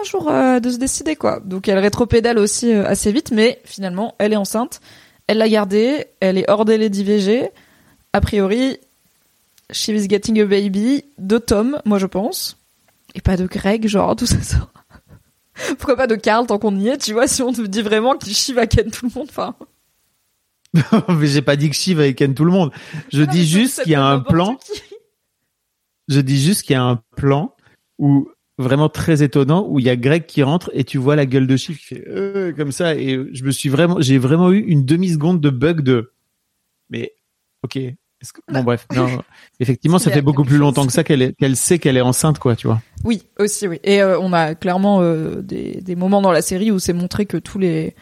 un 0.00 0.04
jour 0.04 0.28
euh, 0.28 0.60
de 0.60 0.70
se 0.70 0.78
décider, 0.78 1.16
quoi. 1.16 1.40
Donc 1.40 1.68
elle 1.68 1.78
rétropédale 1.78 2.38
aussi 2.38 2.72
euh, 2.72 2.86
assez 2.86 3.12
vite, 3.12 3.30
mais 3.30 3.60
finalement, 3.64 4.14
elle 4.18 4.32
est 4.32 4.36
enceinte. 4.36 4.80
Elle 5.26 5.38
l'a 5.38 5.48
gardée, 5.48 6.06
elle 6.20 6.38
est 6.38 6.48
hors 6.50 6.64
délai 6.64 6.88
d'IVG. 6.88 7.50
A 8.12 8.20
priori, 8.20 8.78
she 9.70 9.88
is 9.88 10.08
getting 10.08 10.40
a 10.40 10.46
baby 10.46 11.04
de 11.18 11.38
Tom, 11.38 11.80
moi 11.84 11.98
je 11.98 12.06
pense. 12.06 12.56
Et 13.14 13.20
pas 13.20 13.36
de 13.36 13.46
Greg, 13.46 13.86
genre, 13.86 14.16
tout 14.16 14.26
ça. 14.26 14.40
ça. 14.42 14.70
Pourquoi 15.78 15.96
pas 15.96 16.06
de 16.06 16.14
Carl 16.14 16.46
tant 16.46 16.58
qu'on 16.58 16.76
y 16.76 16.88
est, 16.88 16.98
tu 16.98 17.12
vois, 17.12 17.26
si 17.26 17.42
on 17.42 17.52
te 17.52 17.60
dit 17.62 17.82
vraiment 17.82 18.16
qu'il 18.16 18.34
chie 18.34 18.52
va 18.52 18.66
ken 18.66 18.90
tout 18.90 19.06
le 19.06 19.12
monde, 19.14 19.28
enfin. 19.30 19.54
mais 21.08 21.26
j'ai 21.26 21.42
pas 21.42 21.56
dit 21.56 21.70
que 21.70 21.76
Shiv 21.76 22.00
avec 22.00 22.16
Ken 22.16 22.34
tout 22.34 22.44
le 22.44 22.52
monde. 22.52 22.70
Je 23.12 23.22
Ah 23.22 23.26
non, 23.26 23.32
dis 23.32 23.46
juste 23.46 23.82
qu'il 23.82 23.92
y 23.92 23.94
a 23.94 24.04
un 24.04 24.20
plan. 24.20 24.56
qui. 24.56 24.82
Je 26.08 26.20
dis 26.20 26.42
juste 26.42 26.62
qu'il 26.62 26.74
y 26.74 26.76
a 26.76 26.82
un 26.82 26.96
plan 27.16 27.54
où 27.98 28.30
vraiment 28.58 28.88
très 28.88 29.22
étonnant 29.22 29.66
où 29.68 29.78
il 29.78 29.86
y 29.86 29.90
a 29.90 29.96
Greg 29.96 30.26
qui 30.26 30.42
rentre 30.42 30.70
et 30.74 30.84
tu 30.84 30.98
vois 30.98 31.16
la 31.16 31.26
gueule 31.26 31.46
de 31.46 31.56
Shiv 31.56 31.78
qui 31.78 31.84
fait 31.84 32.04
euh, 32.08 32.52
comme 32.52 32.72
ça. 32.72 32.94
Et 32.96 33.18
je 33.32 33.44
me 33.44 33.50
suis 33.50 33.68
vraiment 33.68 34.00
j'ai 34.00 34.18
vraiment 34.18 34.50
eu 34.52 34.58
une 34.60 34.84
demi 34.84 35.08
seconde 35.10 35.40
de 35.40 35.50
bug 35.50 35.80
de 35.82 36.12
mais 36.90 37.12
ok 37.62 37.76
est-ce 37.76 38.32
que 38.32 38.40
bon 38.52 38.64
bref. 38.64 38.86
Non 38.96 39.06
effectivement 39.60 40.00
ça 40.00 40.10
fait 40.10 40.22
beaucoup 40.22 40.44
plus 40.44 40.56
longtemps 40.58 40.86
que 40.86 40.92
ça 40.92 41.04
qu'elle 41.04 41.22
est- 41.22 41.34
qu'elle 41.38 41.54
sait 41.54 41.78
qu'elle 41.78 41.96
est 41.96 42.00
enceinte 42.00 42.40
quoi 42.40 42.56
tu 42.56 42.66
vois. 42.66 42.82
Oui, 43.04 43.22
aussi, 43.38 43.68
oui. 43.68 43.78
Et 43.84 44.02
euh, 44.02 44.18
on 44.18 44.32
a 44.32 44.56
clairement 44.56 45.00
euh, 45.02 45.40
des, 45.40 45.80
des 45.80 45.94
moments 45.94 46.20
dans 46.20 46.32
la 46.32 46.42
série 46.42 46.72
où 46.72 46.80
c'est 46.80 46.92
montré 46.92 47.26
que 47.26 47.36
tous 47.36 47.60
les 47.60 47.94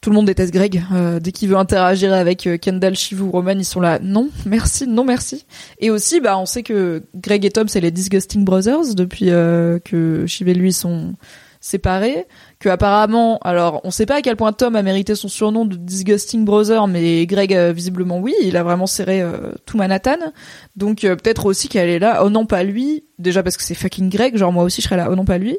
tout 0.00 0.10
le 0.10 0.16
monde 0.16 0.26
déteste 0.26 0.52
Greg. 0.52 0.82
Euh, 0.92 1.20
dès 1.20 1.32
qu'il 1.32 1.48
veut 1.48 1.56
interagir 1.56 2.12
avec 2.12 2.46
euh, 2.46 2.56
Kendall, 2.56 2.96
Shiv 2.96 3.22
ou 3.22 3.30
Roman, 3.30 3.52
ils 3.52 3.64
sont 3.64 3.80
là. 3.80 3.98
Non, 4.02 4.30
merci, 4.46 4.86
non 4.86 5.04
merci. 5.04 5.44
Et 5.78 5.90
aussi, 5.90 6.20
bah, 6.20 6.38
on 6.38 6.46
sait 6.46 6.62
que 6.62 7.02
Greg 7.14 7.44
et 7.44 7.50
Tom, 7.50 7.68
c'est 7.68 7.80
les 7.80 7.90
Disgusting 7.90 8.44
Brothers 8.44 8.94
depuis 8.94 9.30
euh, 9.30 9.78
que 9.78 10.26
Shiv 10.26 10.48
et 10.48 10.54
lui 10.54 10.72
sont 10.72 11.14
séparés. 11.60 12.26
Que 12.58 12.70
apparemment, 12.70 13.38
alors, 13.42 13.82
on 13.84 13.90
sait 13.90 14.06
pas 14.06 14.16
à 14.16 14.22
quel 14.22 14.36
point 14.36 14.54
Tom 14.54 14.74
a 14.74 14.82
mérité 14.82 15.14
son 15.14 15.28
surnom 15.28 15.66
de 15.66 15.76
Disgusting 15.76 16.46
Brother, 16.46 16.86
mais 16.86 17.26
Greg 17.26 17.54
euh, 17.54 17.72
visiblement 17.72 18.18
oui, 18.18 18.34
il 18.42 18.56
a 18.56 18.62
vraiment 18.62 18.86
serré 18.86 19.20
euh, 19.20 19.52
tout 19.66 19.76
Manhattan. 19.76 20.32
Donc 20.76 21.00
peut-être 21.00 21.44
aussi 21.44 21.68
qu'elle 21.68 21.90
est 21.90 21.98
là. 21.98 22.22
Oh 22.24 22.30
non, 22.30 22.46
pas 22.46 22.62
lui. 22.62 23.04
Déjà 23.18 23.42
parce 23.42 23.58
que 23.58 23.62
c'est 23.62 23.74
fucking 23.74 24.08
Greg. 24.08 24.38
Genre 24.38 24.52
moi 24.52 24.64
aussi 24.64 24.80
je 24.80 24.86
serais 24.86 24.96
là. 24.96 25.08
Oh 25.10 25.14
non, 25.14 25.26
pas 25.26 25.36
lui. 25.36 25.58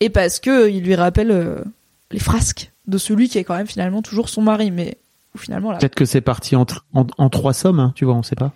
Et 0.00 0.08
parce 0.08 0.40
que 0.40 0.70
il 0.70 0.82
lui 0.82 0.94
rappelle 0.94 1.62
les 2.10 2.18
frasques 2.18 2.71
de 2.86 2.98
celui 2.98 3.28
qui 3.28 3.38
est 3.38 3.44
quand 3.44 3.56
même 3.56 3.66
finalement 3.66 4.02
toujours 4.02 4.28
son 4.28 4.42
mari, 4.42 4.70
mais 4.70 4.98
finalement 5.36 5.72
là, 5.72 5.78
peut-être 5.78 5.94
que 5.94 6.04
c'est 6.04 6.20
parti 6.20 6.56
en, 6.56 6.66
en 6.92 7.28
trois 7.30 7.54
sommes 7.54 7.80
hein, 7.80 7.92
tu 7.94 8.04
vois 8.04 8.14
on 8.14 8.22
sait 8.22 8.36
pas 8.36 8.52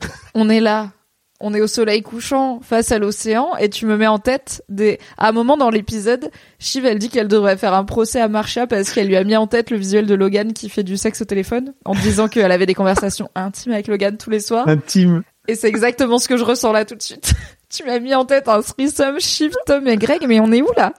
on 0.34 0.48
est 0.48 0.60
là. 0.60 0.90
On 1.38 1.52
est 1.52 1.60
au 1.60 1.66
soleil 1.66 2.00
couchant 2.00 2.60
face 2.62 2.92
à 2.92 2.98
l'océan 2.98 3.50
et 3.60 3.68
tu 3.68 3.84
me 3.84 3.98
mets 3.98 4.06
en 4.06 4.18
tête 4.18 4.64
des. 4.70 4.98
À 5.18 5.28
un 5.28 5.32
moment 5.32 5.58
dans 5.58 5.68
l'épisode, 5.68 6.30
Shiv 6.58 6.86
elle 6.86 6.98
dit 6.98 7.10
qu'elle 7.10 7.28
devrait 7.28 7.58
faire 7.58 7.74
un 7.74 7.84
procès 7.84 8.20
à 8.22 8.28
Marcia 8.28 8.66
parce 8.66 8.90
qu'elle 8.90 9.06
lui 9.08 9.16
a 9.16 9.24
mis 9.24 9.36
en 9.36 9.46
tête 9.46 9.70
le 9.70 9.76
visuel 9.76 10.06
de 10.06 10.14
Logan 10.14 10.54
qui 10.54 10.70
fait 10.70 10.82
du 10.82 10.96
sexe 10.96 11.20
au 11.20 11.26
téléphone 11.26 11.74
en 11.84 11.92
disant 11.94 12.28
qu'elle 12.28 12.50
avait 12.50 12.64
des 12.64 12.74
conversations 12.74 13.30
intimes 13.34 13.72
avec 13.72 13.86
Logan 13.86 14.16
tous 14.16 14.30
les 14.30 14.40
soirs. 14.40 14.66
intime 14.66 15.24
Et 15.46 15.56
c'est 15.56 15.68
exactement 15.68 16.18
ce 16.18 16.26
que 16.26 16.38
je 16.38 16.44
ressens 16.44 16.72
là 16.72 16.86
tout 16.86 16.94
de 16.94 17.02
suite. 17.02 17.34
tu 17.68 17.84
m'as 17.84 17.98
mis 17.98 18.14
en 18.14 18.24
tête 18.24 18.48
un 18.48 18.62
threesome, 18.62 19.20
Shiv, 19.20 19.52
Tom 19.66 19.86
et 19.88 19.98
Greg, 19.98 20.24
mais 20.26 20.40
on 20.40 20.50
est 20.52 20.62
où 20.62 20.70
là? 20.74 20.94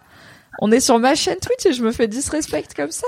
On 0.60 0.72
est 0.72 0.80
sur 0.80 1.00
ma 1.00 1.16
chaîne 1.16 1.38
Twitch 1.42 1.66
et 1.66 1.74
je 1.74 1.84
me 1.84 1.92
fais 1.92 2.08
disrespect 2.08 2.68
comme 2.76 2.92
ça 2.92 3.08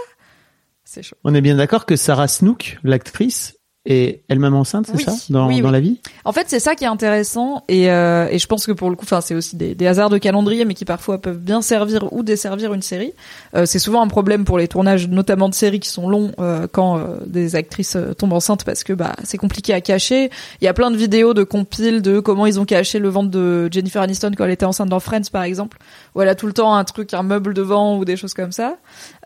C'est 0.84 1.04
chaud. 1.04 1.16
on 1.24 1.34
est 1.34 1.42
bien 1.42 1.56
d'accord 1.56 1.86
que 1.86 1.96
Sarah 1.96 2.28
Snook 2.28 2.78
l'actrice 2.84 3.59
est 3.90 4.22
elle-même 4.30 4.54
enceinte 4.54 4.88
c'est 4.88 4.96
Oui, 4.96 5.04
ça 5.04 5.14
dans, 5.30 5.48
oui, 5.48 5.62
dans 5.62 5.68
oui. 5.68 5.72
la 5.74 5.80
vie? 5.80 6.00
En 6.26 6.32
fait, 6.32 6.46
c'est 6.48 6.60
ça 6.60 6.76
qui 6.76 6.84
est 6.84 6.88
intéressant 6.88 7.64
et, 7.68 7.90
euh, 7.92 8.28
et 8.30 8.40
je 8.40 8.48
pense 8.48 8.66
que 8.66 8.72
pour 8.72 8.90
le 8.90 8.96
coup, 8.96 9.06
enfin, 9.06 9.22
c'est 9.22 9.36
aussi 9.36 9.56
des, 9.56 9.76
des 9.76 9.88
hasards 9.88 10.10
de 10.10 10.18
calendrier, 10.18 10.66
mais 10.66 10.74
qui 10.74 10.86
parfois 10.86 11.20
peuvent 11.20 11.40
bien 11.40 11.62
servir 11.62 12.12
ou 12.14 12.24
desservir 12.24 12.74
une 12.74 12.82
série. 12.82 13.14
Euh, 13.56 13.66
c'est 13.66 13.80
souvent 13.80 14.02
un 14.02 14.08
problème 14.08 14.46
pour 14.46 14.58
les 14.58 14.68
tournages, 14.68 15.08
notamment 15.08 15.50
de 15.50 15.54
séries 15.54 15.80
qui 15.80 15.90
sont 15.90 16.10
longs 16.10 16.32
euh, 16.40 16.68
quand 16.72 17.00
des 17.26 17.56
actrices 17.56 17.98
tombent 18.18 18.34
enceintes 18.34 18.64
parce 18.64 18.84
que 18.84 18.94
bah 18.94 19.16
c'est 19.24 19.38
compliqué 19.38 19.74
à 19.74 19.82
cacher. 19.82 20.30
Il 20.62 20.66
y 20.66 20.68
a 20.68 20.74
plein 20.74 20.92
de 20.92 20.98
vidéos 20.98 21.34
de 21.34 21.44
compiles 21.44 22.02
de 22.02 22.20
comment 22.20 22.46
ils 22.46 22.60
ont 22.60 22.66
caché 22.66 23.00
le 23.00 23.10
ventre 23.10 23.30
de 23.30 23.70
Jennifer 23.72 24.02
Aniston 24.02 24.32
quand 24.38 24.46
elle 24.46 24.52
était 24.52 24.66
enceinte 24.66 24.90
dans 24.90 25.00
Friends, 25.00 25.30
par 25.32 25.44
exemple, 25.44 25.78
où 26.16 26.22
elle 26.22 26.30
a 26.30 26.36
tout 26.36 26.48
le 26.48 26.54
temps 26.54 26.76
un 26.76 26.84
truc, 26.84 27.14
un 27.14 27.24
meuble 27.24 27.54
devant 27.54 27.98
ou 27.98 28.06
des 28.06 28.18
choses 28.18 28.34
comme 28.34 28.52
ça. 28.52 28.76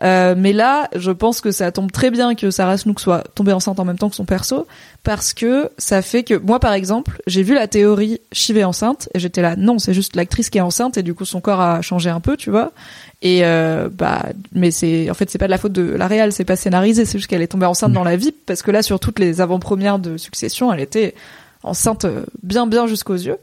Mais 0.00 0.52
là, 0.52 0.88
je 0.94 1.10
pense 1.10 1.40
que 1.40 1.50
ça 1.50 1.72
tombe 1.72 1.90
très 1.92 2.10
bien 2.10 2.34
que 2.34 2.50
Sarah 2.50 2.78
Snook 2.78 3.00
soit 3.00 3.24
tombée 3.34 3.52
enceinte 3.52 3.80
en 3.80 3.84
même 3.84 3.98
temps 3.98 4.08
que 4.08 4.16
son 4.16 4.24
perso, 4.24 4.53
parce 5.02 5.34
que 5.34 5.70
ça 5.76 6.00
fait 6.00 6.22
que 6.22 6.34
moi, 6.34 6.60
par 6.60 6.72
exemple, 6.72 7.20
j'ai 7.26 7.42
vu 7.42 7.54
la 7.54 7.68
théorie 7.68 8.20
Shiv 8.32 8.64
enceinte 8.64 9.08
et 9.14 9.18
j'étais 9.18 9.42
là, 9.42 9.54
non, 9.56 9.78
c'est 9.78 9.92
juste 9.92 10.16
l'actrice 10.16 10.48
qui 10.50 10.58
est 10.58 10.62
enceinte 10.62 10.96
et 10.96 11.02
du 11.02 11.14
coup 11.14 11.24
son 11.24 11.40
corps 11.40 11.60
a 11.60 11.82
changé 11.82 12.08
un 12.10 12.20
peu, 12.20 12.36
tu 12.36 12.50
vois. 12.50 12.72
Et 13.20 13.40
euh, 13.44 13.88
bah, 13.92 14.26
mais 14.52 14.70
c'est 14.70 15.10
en 15.10 15.14
fait 15.14 15.30
c'est 15.30 15.38
pas 15.38 15.46
de 15.46 15.50
la 15.50 15.58
faute 15.58 15.72
de 15.72 15.82
la 15.82 16.06
réal, 16.06 16.32
c'est 16.32 16.44
pas 16.44 16.56
scénarisé, 16.56 17.04
c'est 17.04 17.18
juste 17.18 17.28
qu'elle 17.28 17.42
est 17.42 17.48
tombée 17.48 17.66
enceinte 17.66 17.92
dans 17.92 18.04
la 18.04 18.16
vie 18.16 18.32
parce 18.32 18.62
que 18.62 18.70
là 18.70 18.82
sur 18.82 19.00
toutes 19.00 19.18
les 19.18 19.40
avant-premières 19.40 19.98
de 19.98 20.16
Succession, 20.16 20.72
elle 20.72 20.80
était 20.80 21.14
enceinte 21.62 22.04
euh, 22.04 22.24
bien 22.42 22.66
bien 22.66 22.86
jusqu'aux 22.86 23.14
yeux. 23.14 23.38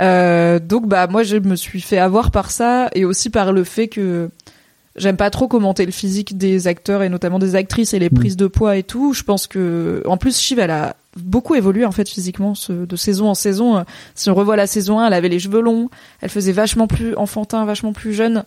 Euh, 0.00 0.58
donc 0.58 0.86
bah 0.86 1.06
moi 1.08 1.22
je 1.22 1.36
me 1.36 1.56
suis 1.56 1.80
fait 1.80 1.98
avoir 1.98 2.30
par 2.30 2.50
ça 2.50 2.88
et 2.94 3.04
aussi 3.04 3.30
par 3.30 3.52
le 3.52 3.64
fait 3.64 3.88
que 3.88 4.30
j'aime 4.98 5.16
pas 5.16 5.30
trop 5.30 5.48
commenter 5.48 5.86
le 5.86 5.92
physique 5.92 6.36
des 6.36 6.66
acteurs 6.66 7.02
et 7.02 7.08
notamment 7.08 7.38
des 7.38 7.54
actrices 7.54 7.94
et 7.94 7.98
les 7.98 8.10
prises 8.10 8.36
de 8.36 8.46
poids 8.46 8.76
et 8.76 8.82
tout. 8.82 9.12
Je 9.14 9.22
pense 9.22 9.46
que 9.46 10.02
en 10.06 10.16
plus 10.16 10.38
Shiv 10.38 10.58
elle 10.58 10.70
a 10.70 10.96
beaucoup 11.16 11.54
évolué 11.54 11.84
en 11.84 11.92
fait 11.92 12.08
physiquement 12.08 12.54
ce- 12.54 12.72
de 12.72 12.96
saison 12.96 13.28
en 13.28 13.34
saison. 13.34 13.84
Si 14.14 14.30
on 14.30 14.34
revoit 14.34 14.56
la 14.56 14.66
saison 14.66 14.98
1, 15.00 15.06
elle 15.08 15.14
avait 15.14 15.28
les 15.28 15.38
cheveux 15.40 15.60
longs, 15.60 15.88
elle 16.20 16.30
faisait 16.30 16.52
vachement 16.52 16.86
plus 16.86 17.14
enfantin, 17.16 17.64
vachement 17.64 17.92
plus 17.92 18.12
jeune. 18.12 18.44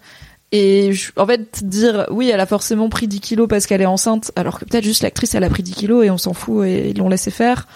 Et 0.53 0.91
je- 0.93 1.11
en 1.15 1.25
fait, 1.25 1.63
dire 1.67 2.07
oui, 2.11 2.29
elle 2.29 2.39
a 2.41 2.45
forcément 2.45 2.89
pris 2.89 3.07
10 3.07 3.19
kilos 3.21 3.47
parce 3.47 3.65
qu'elle 3.67 3.81
est 3.81 3.85
enceinte, 3.85 4.31
alors 4.35 4.59
que 4.59 4.65
peut-être 4.65 4.83
juste 4.83 5.01
l'actrice 5.03 5.33
elle 5.35 5.43
a 5.43 5.49
pris 5.49 5.63
10 5.63 5.73
kilos 5.73 6.05
et 6.05 6.09
on 6.11 6.17
s'en 6.17 6.33
fout 6.33 6.65
et 6.65 6.89
ils 6.89 6.97
l'ont 6.97 7.09
laissé 7.09 7.31
faire. 7.31 7.67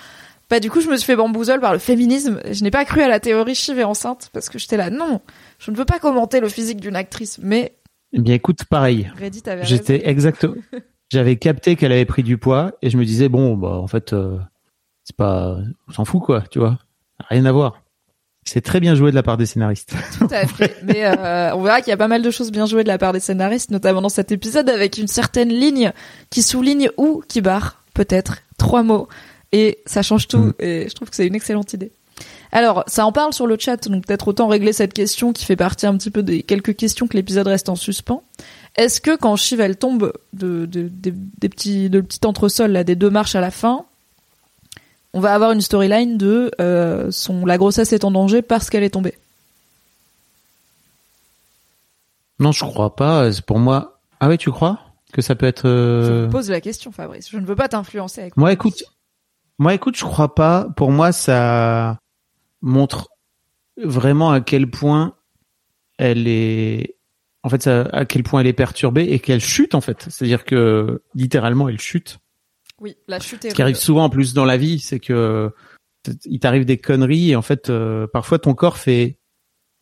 Bah 0.49 0.59
du 0.59 0.69
coup, 0.69 0.79
je 0.79 0.87
me 0.89 0.95
suis 0.97 1.05
fait 1.07 1.15
bamboozle 1.15 1.59
par 1.59 1.73
le 1.73 1.79
féminisme. 1.79 2.39
Je 2.51 2.63
n'ai 2.63 2.69
pas 2.69 2.85
cru 2.85 3.01
à 3.01 3.07
la 3.07 3.19
théorie 3.19 3.55
Shiv 3.55 3.79
est 3.79 3.83
enceinte 3.83 4.29
parce 4.31 4.47
que 4.49 4.59
j'étais 4.59 4.77
là, 4.77 4.89
non, 4.91 5.19
je 5.57 5.71
ne 5.71 5.75
veux 5.75 5.85
pas 5.85 5.97
commenter 5.99 6.39
le 6.39 6.49
physique 6.49 6.79
d'une 6.79 6.95
actrice. 6.95 7.39
Mais 7.41 7.73
Eh 8.15 8.21
bien, 8.21 8.33
écoute, 8.33 8.63
pareil. 8.65 9.11
Reddit 9.19 9.41
avait 9.45 9.61
raison. 9.61 9.75
J'étais 9.75 10.07
exactement. 10.07 10.55
J'avais 11.11 11.35
capté 11.35 11.75
qu'elle 11.75 11.91
avait 11.91 12.05
pris 12.05 12.23
du 12.23 12.37
poids 12.37 12.71
et 12.81 12.89
je 12.89 12.97
me 12.97 13.05
disais 13.05 13.29
bon, 13.29 13.55
bah 13.55 13.69
en 13.69 13.87
fait, 13.87 14.13
euh, 14.13 14.37
c'est 15.03 15.15
pas, 15.15 15.57
on 15.87 15.91
s'en 15.91 16.03
fout 16.03 16.23
quoi, 16.23 16.43
tu 16.49 16.59
vois, 16.59 16.79
rien 17.29 17.45
à 17.45 17.51
voir. 17.51 17.83
C'est 18.43 18.61
très 18.61 18.79
bien 18.79 18.95
joué 18.95 19.11
de 19.11 19.15
la 19.15 19.23
part 19.23 19.37
des 19.37 19.45
scénaristes. 19.45 19.93
Tout 20.17 20.27
à 20.31 20.45
fait. 20.47 20.77
Mais 20.83 21.05
euh, 21.05 21.55
on 21.55 21.63
verra 21.63 21.81
qu'il 21.81 21.89
y 21.89 21.93
a 21.93 21.97
pas 21.97 22.07
mal 22.07 22.21
de 22.21 22.31
choses 22.31 22.51
bien 22.51 22.65
jouées 22.65 22.83
de 22.83 22.87
la 22.87 22.97
part 22.97 23.11
des 23.11 23.19
scénaristes, 23.19 23.71
notamment 23.71 24.01
dans 24.01 24.09
cet 24.09 24.31
épisode, 24.31 24.69
avec 24.69 24.97
une 24.97 25.07
certaine 25.07 25.49
ligne 25.49 25.91
qui 26.29 26.41
souligne 26.41 26.89
ou 26.97 27.23
qui 27.27 27.41
barre, 27.41 27.83
peut-être, 27.93 28.39
trois 28.57 28.83
mots. 28.83 29.07
Et 29.51 29.79
ça 29.85 30.03
change 30.03 30.27
tout. 30.27 30.37
Mm. 30.37 30.53
Et 30.59 30.89
je 30.89 30.93
trouve 30.93 31.09
que 31.09 31.15
c'est 31.15 31.25
une 31.25 31.35
excellente 31.35 31.73
idée. 31.73 31.91
Alors, 32.55 32.85
ça 32.87 33.05
en 33.05 33.11
parle 33.11 33.33
sur 33.33 33.47
le 33.47 33.57
chat, 33.59 33.89
donc 33.89 34.05
peut-être 34.07 34.29
autant 34.29 34.47
régler 34.47 34.71
cette 34.71 34.93
question 34.93 35.33
qui 35.33 35.43
fait 35.43 35.57
partie 35.57 35.87
un 35.87 35.97
petit 35.97 36.09
peu 36.09 36.23
des 36.23 36.41
quelques 36.41 36.73
questions 36.77 37.05
que 37.05 37.17
l'épisode 37.17 37.47
reste 37.47 37.67
en 37.67 37.75
suspens. 37.75 38.23
Est-ce 38.77 39.01
que 39.01 39.17
quand 39.17 39.35
Shiv 39.35 39.59
elle 39.59 39.75
tombe 39.75 40.13
de, 40.31 40.65
de- 40.65 40.87
des- 40.87 41.11
des 41.11 41.49
petits 41.49 41.89
de 41.89 41.99
petit 41.99 42.25
entresol 42.25 42.71
là, 42.71 42.85
des 42.85 42.95
deux 42.95 43.09
marches 43.09 43.35
à 43.35 43.41
la 43.41 43.51
fin, 43.51 43.83
on 45.13 45.19
va 45.19 45.33
avoir 45.33 45.51
une 45.51 45.59
storyline 45.59 46.17
de 46.17 46.49
euh, 46.61 47.11
son 47.11 47.45
la 47.45 47.57
grossesse 47.57 47.91
est 47.91 48.05
en 48.05 48.11
danger 48.11 48.41
parce 48.41 48.69
qu'elle 48.69 48.83
est 48.83 48.89
tombée? 48.91 49.15
Non, 52.39 52.53
je 52.53 52.63
crois 52.63 52.95
pas. 52.95 53.29
Pour 53.45 53.59
moi, 53.59 53.97
ah 54.21 54.29
ouais, 54.29 54.37
tu 54.37 54.49
crois 54.51 54.79
que 55.11 55.21
ça 55.21 55.35
peut 55.35 55.45
être. 55.45 55.63
Je 55.63 55.67
euh, 55.67 56.25
me 56.27 56.31
pose 56.31 56.49
la 56.49 56.61
question, 56.61 56.93
Fabrice. 56.93 57.29
Je 57.29 57.37
ne 57.37 57.45
veux 57.45 57.55
pas 57.57 57.67
t'influencer 57.67 58.21
avec 58.21 58.37
Moi, 58.37 58.53
écoute, 58.53 58.81
moi, 59.59 59.73
écoute, 59.73 59.97
je 59.97 60.05
crois 60.05 60.33
pas. 60.35 60.67
Pour 60.77 60.91
moi, 60.91 61.11
ça 61.11 61.97
montre 62.65 63.09
vraiment 63.77 64.31
à 64.31 64.41
quel 64.41 64.69
point 64.69 65.15
elle 65.97 66.27
est, 66.27 66.97
en 67.43 67.49
fait, 67.49 67.67
à 67.67 68.05
quel 68.05 68.23
point 68.23 68.41
elle 68.41 68.47
est 68.47 68.53
perturbée 68.53 69.03
et 69.03 69.19
qu'elle 69.19 69.39
chute 69.39 69.75
en 69.75 69.81
fait. 69.81 70.07
C'est-à-dire 70.09 70.43
que 70.43 71.03
littéralement, 71.13 71.69
elle 71.69 71.79
chute. 71.79 72.19
Oui, 72.81 72.97
la 73.07 73.19
chute 73.19 73.45
est 73.45 73.51
Ce 73.51 73.55
qui 73.55 73.61
arrive 73.61 73.77
souvent 73.77 74.05
en 74.05 74.09
plus 74.09 74.33
dans 74.33 74.43
la 74.43 74.57
vie, 74.57 74.79
c'est 74.79 74.99
que 74.99 75.53
il 76.25 76.39
t'arrive 76.39 76.65
des 76.65 76.77
conneries 76.77 77.31
et 77.31 77.35
en 77.35 77.41
fait, 77.41 77.69
euh, 77.69 78.07
parfois 78.07 78.39
ton 78.39 78.53
corps 78.53 78.77
fait, 78.77 79.19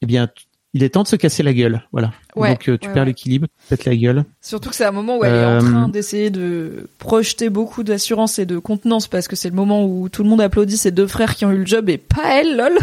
eh 0.02 0.06
bien, 0.06 0.30
il 0.76 0.84
est 0.84 0.90
temps 0.90 1.04
de 1.04 1.08
se 1.08 1.16
casser 1.16 1.44
la 1.44 1.54
gueule, 1.54 1.84
voilà. 1.92 2.12
Ouais, 2.36 2.50
Donc 2.50 2.68
euh, 2.68 2.78
tu 2.80 2.88
ouais, 2.88 2.94
perds 2.94 3.04
ouais. 3.04 3.08
l'équilibre, 3.10 3.48
tu 3.48 3.68
pètes 3.70 3.86
la 3.86 3.96
gueule. 3.96 4.26
Surtout 4.42 4.70
que 4.70 4.76
c'est 4.76 4.86
un 4.86 4.92
moment 4.92 5.18
où 5.18 5.24
elle 5.24 5.34
est 5.34 5.46
en 5.46 5.50
Euh, 5.50 5.60
train 5.60 5.88
d'essayer 5.88 6.30
de 6.32 6.88
projeter 6.98 7.50
beaucoup 7.50 7.84
d'assurance 7.84 8.40
et 8.40 8.46
de 8.46 8.58
contenance 8.58 9.08
parce 9.08 9.28
que 9.28 9.36
c'est 9.36 9.50
le 9.50 9.56
moment 9.56 9.86
où 9.86 10.10
tout 10.10 10.24
le 10.24 10.30
monde 10.30 10.42
applaudit 10.42 10.78
ses 10.78 10.92
deux 10.92 11.06
frères 11.08 11.36
qui 11.36 11.46
ont 11.46 11.52
eu 11.52 11.58
le 11.60 11.66
job 11.66 11.90
et 11.90 11.98
pas 12.00 12.40
elle, 12.40 12.58
lol. 12.58 12.78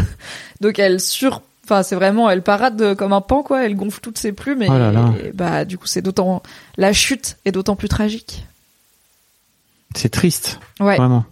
Donc 0.61 0.79
elle 0.79 0.99
sur, 1.01 1.41
enfin 1.65 1.83
c'est 1.83 1.95
vraiment, 1.95 2.29
elle 2.29 2.43
parade 2.43 2.95
comme 2.95 3.11
un 3.13 3.19
pan 3.21 3.43
quoi. 3.43 3.65
Elle 3.65 3.75
gonfle 3.75 3.99
toutes 3.99 4.17
ses 4.17 4.31
plumes 4.31 4.61
et, 4.61 4.67
Oh 4.69 4.77
là 4.77 4.91
là. 4.93 5.13
et 5.21 5.31
bah 5.33 5.65
du 5.65 5.77
coup 5.77 5.87
c'est 5.87 6.01
d'autant 6.01 6.41
la 6.77 6.93
chute 6.93 7.37
est 7.45 7.51
d'autant 7.51 7.75
plus 7.75 7.89
tragique. 7.89 8.45
C'est 9.95 10.07
triste, 10.09 10.59
Ouais. 10.79 10.95
vraiment. 10.95 11.25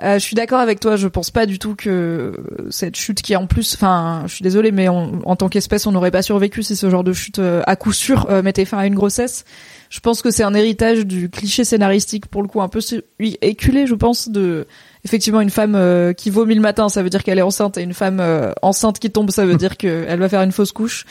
Euh, 0.00 0.14
je 0.14 0.18
suis 0.20 0.36
d'accord 0.36 0.60
avec 0.60 0.78
toi. 0.78 0.94
Je 0.96 1.08
pense 1.08 1.30
pas 1.30 1.44
du 1.44 1.58
tout 1.58 1.74
que 1.74 2.36
cette 2.70 2.94
chute 2.96 3.20
qui 3.20 3.32
est 3.32 3.36
en 3.36 3.46
plus, 3.48 3.74
enfin, 3.74 4.22
je 4.26 4.34
suis 4.34 4.42
désolée, 4.44 4.70
mais 4.70 4.88
on- 4.88 5.20
en 5.24 5.34
tant 5.34 5.48
qu'espèce, 5.48 5.86
on 5.88 5.92
n'aurait 5.92 6.12
pas 6.12 6.22
survécu 6.22 6.62
si 6.62 6.76
ce 6.76 6.88
genre 6.88 7.02
de 7.02 7.12
chute, 7.12 7.40
euh, 7.40 7.62
à 7.66 7.74
coup 7.74 7.92
sûr, 7.92 8.26
euh, 8.30 8.42
mettait 8.42 8.64
fin 8.64 8.78
à 8.78 8.86
une 8.86 8.94
grossesse. 8.94 9.44
Je 9.90 9.98
pense 10.00 10.22
que 10.22 10.30
c'est 10.30 10.44
un 10.44 10.54
héritage 10.54 11.04
du 11.06 11.30
cliché 11.30 11.64
scénaristique, 11.64 12.26
pour 12.26 12.42
le 12.42 12.48
coup, 12.48 12.60
un 12.62 12.68
peu 12.68 12.78
éculé, 13.18 13.86
je 13.86 13.94
pense, 13.94 14.28
de 14.28 14.66
effectivement 15.04 15.40
une 15.40 15.50
femme 15.50 15.74
euh, 15.74 16.12
qui 16.12 16.30
vomit 16.30 16.54
le 16.54 16.60
matin, 16.60 16.88
ça 16.88 17.02
veut 17.02 17.10
dire 17.10 17.24
qu'elle 17.24 17.38
est 17.38 17.42
enceinte, 17.42 17.76
et 17.78 17.82
une 17.82 17.94
femme 17.94 18.20
euh, 18.20 18.52
enceinte 18.62 18.98
qui 19.00 19.10
tombe, 19.10 19.30
ça 19.30 19.46
veut 19.46 19.56
dire 19.56 19.76
qu'elle 19.76 20.18
va 20.20 20.28
faire 20.28 20.42
une 20.42 20.52
fausse 20.52 20.72
couche. 20.72 21.06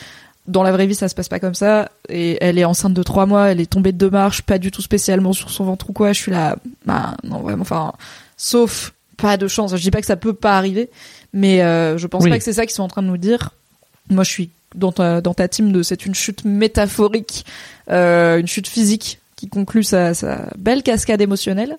Dans 0.47 0.63
la 0.63 0.71
vraie 0.71 0.85
vie, 0.87 0.95
ça 0.95 1.09
se 1.09 1.15
passe 1.15 1.27
pas 1.27 1.39
comme 1.41 1.55
ça. 1.55 1.89
Et 2.07 2.37
elle 2.39 2.57
est 2.57 2.63
enceinte 2.63 2.93
de 2.93 3.03
trois 3.03 3.25
mois, 3.25 3.47
elle 3.51 3.59
est 3.59 3.69
tombée 3.69 3.91
de 3.91 3.97
deux 3.97 4.09
marches, 4.09 4.43
pas 4.43 4.59
du 4.59 4.71
tout 4.71 4.81
spécialement 4.81 5.33
sur 5.33 5.49
son 5.49 5.65
ventre 5.65 5.89
ou 5.89 5.93
quoi. 5.93 6.13
Je 6.13 6.19
suis 6.21 6.31
là, 6.31 6.55
bah 6.85 7.17
non 7.25 7.39
vraiment, 7.41 7.63
enfin, 7.63 7.91
sauf 8.37 8.93
pas 9.17 9.35
de 9.37 9.47
chance. 9.47 9.75
Je 9.75 9.81
dis 9.81 9.91
pas 9.91 9.99
que 9.99 10.05
ça 10.07 10.15
peut 10.15 10.33
pas 10.33 10.57
arriver, 10.57 10.89
mais 11.33 11.61
euh, 11.61 11.97
je 11.97 12.07
pense 12.07 12.23
Oui. 12.23 12.29
pas 12.29 12.37
que 12.37 12.43
c'est 12.43 12.53
ça 12.53 12.65
qu'ils 12.65 12.75
sont 12.75 12.83
en 12.83 12.87
train 12.87 13.01
de 13.01 13.07
nous 13.07 13.17
dire. 13.17 13.51
Moi, 14.09 14.23
je 14.23 14.29
suis 14.29 14.49
dans 14.75 14.91
ta 14.91 15.21
dans 15.21 15.33
ta 15.33 15.47
team 15.47 15.71
de 15.71 15.81
c'est 15.83 16.05
une 16.05 16.13
chute 16.15 16.45
métaphorique, 16.45 17.45
euh, 17.89 18.37
une 18.39 18.47
chute 18.47 18.67
physique 18.67 19.19
qui 19.35 19.49
conclut 19.49 19.83
sa, 19.83 20.13
sa 20.13 20.49
belle 20.57 20.83
cascade 20.83 21.21
émotionnelle. 21.21 21.77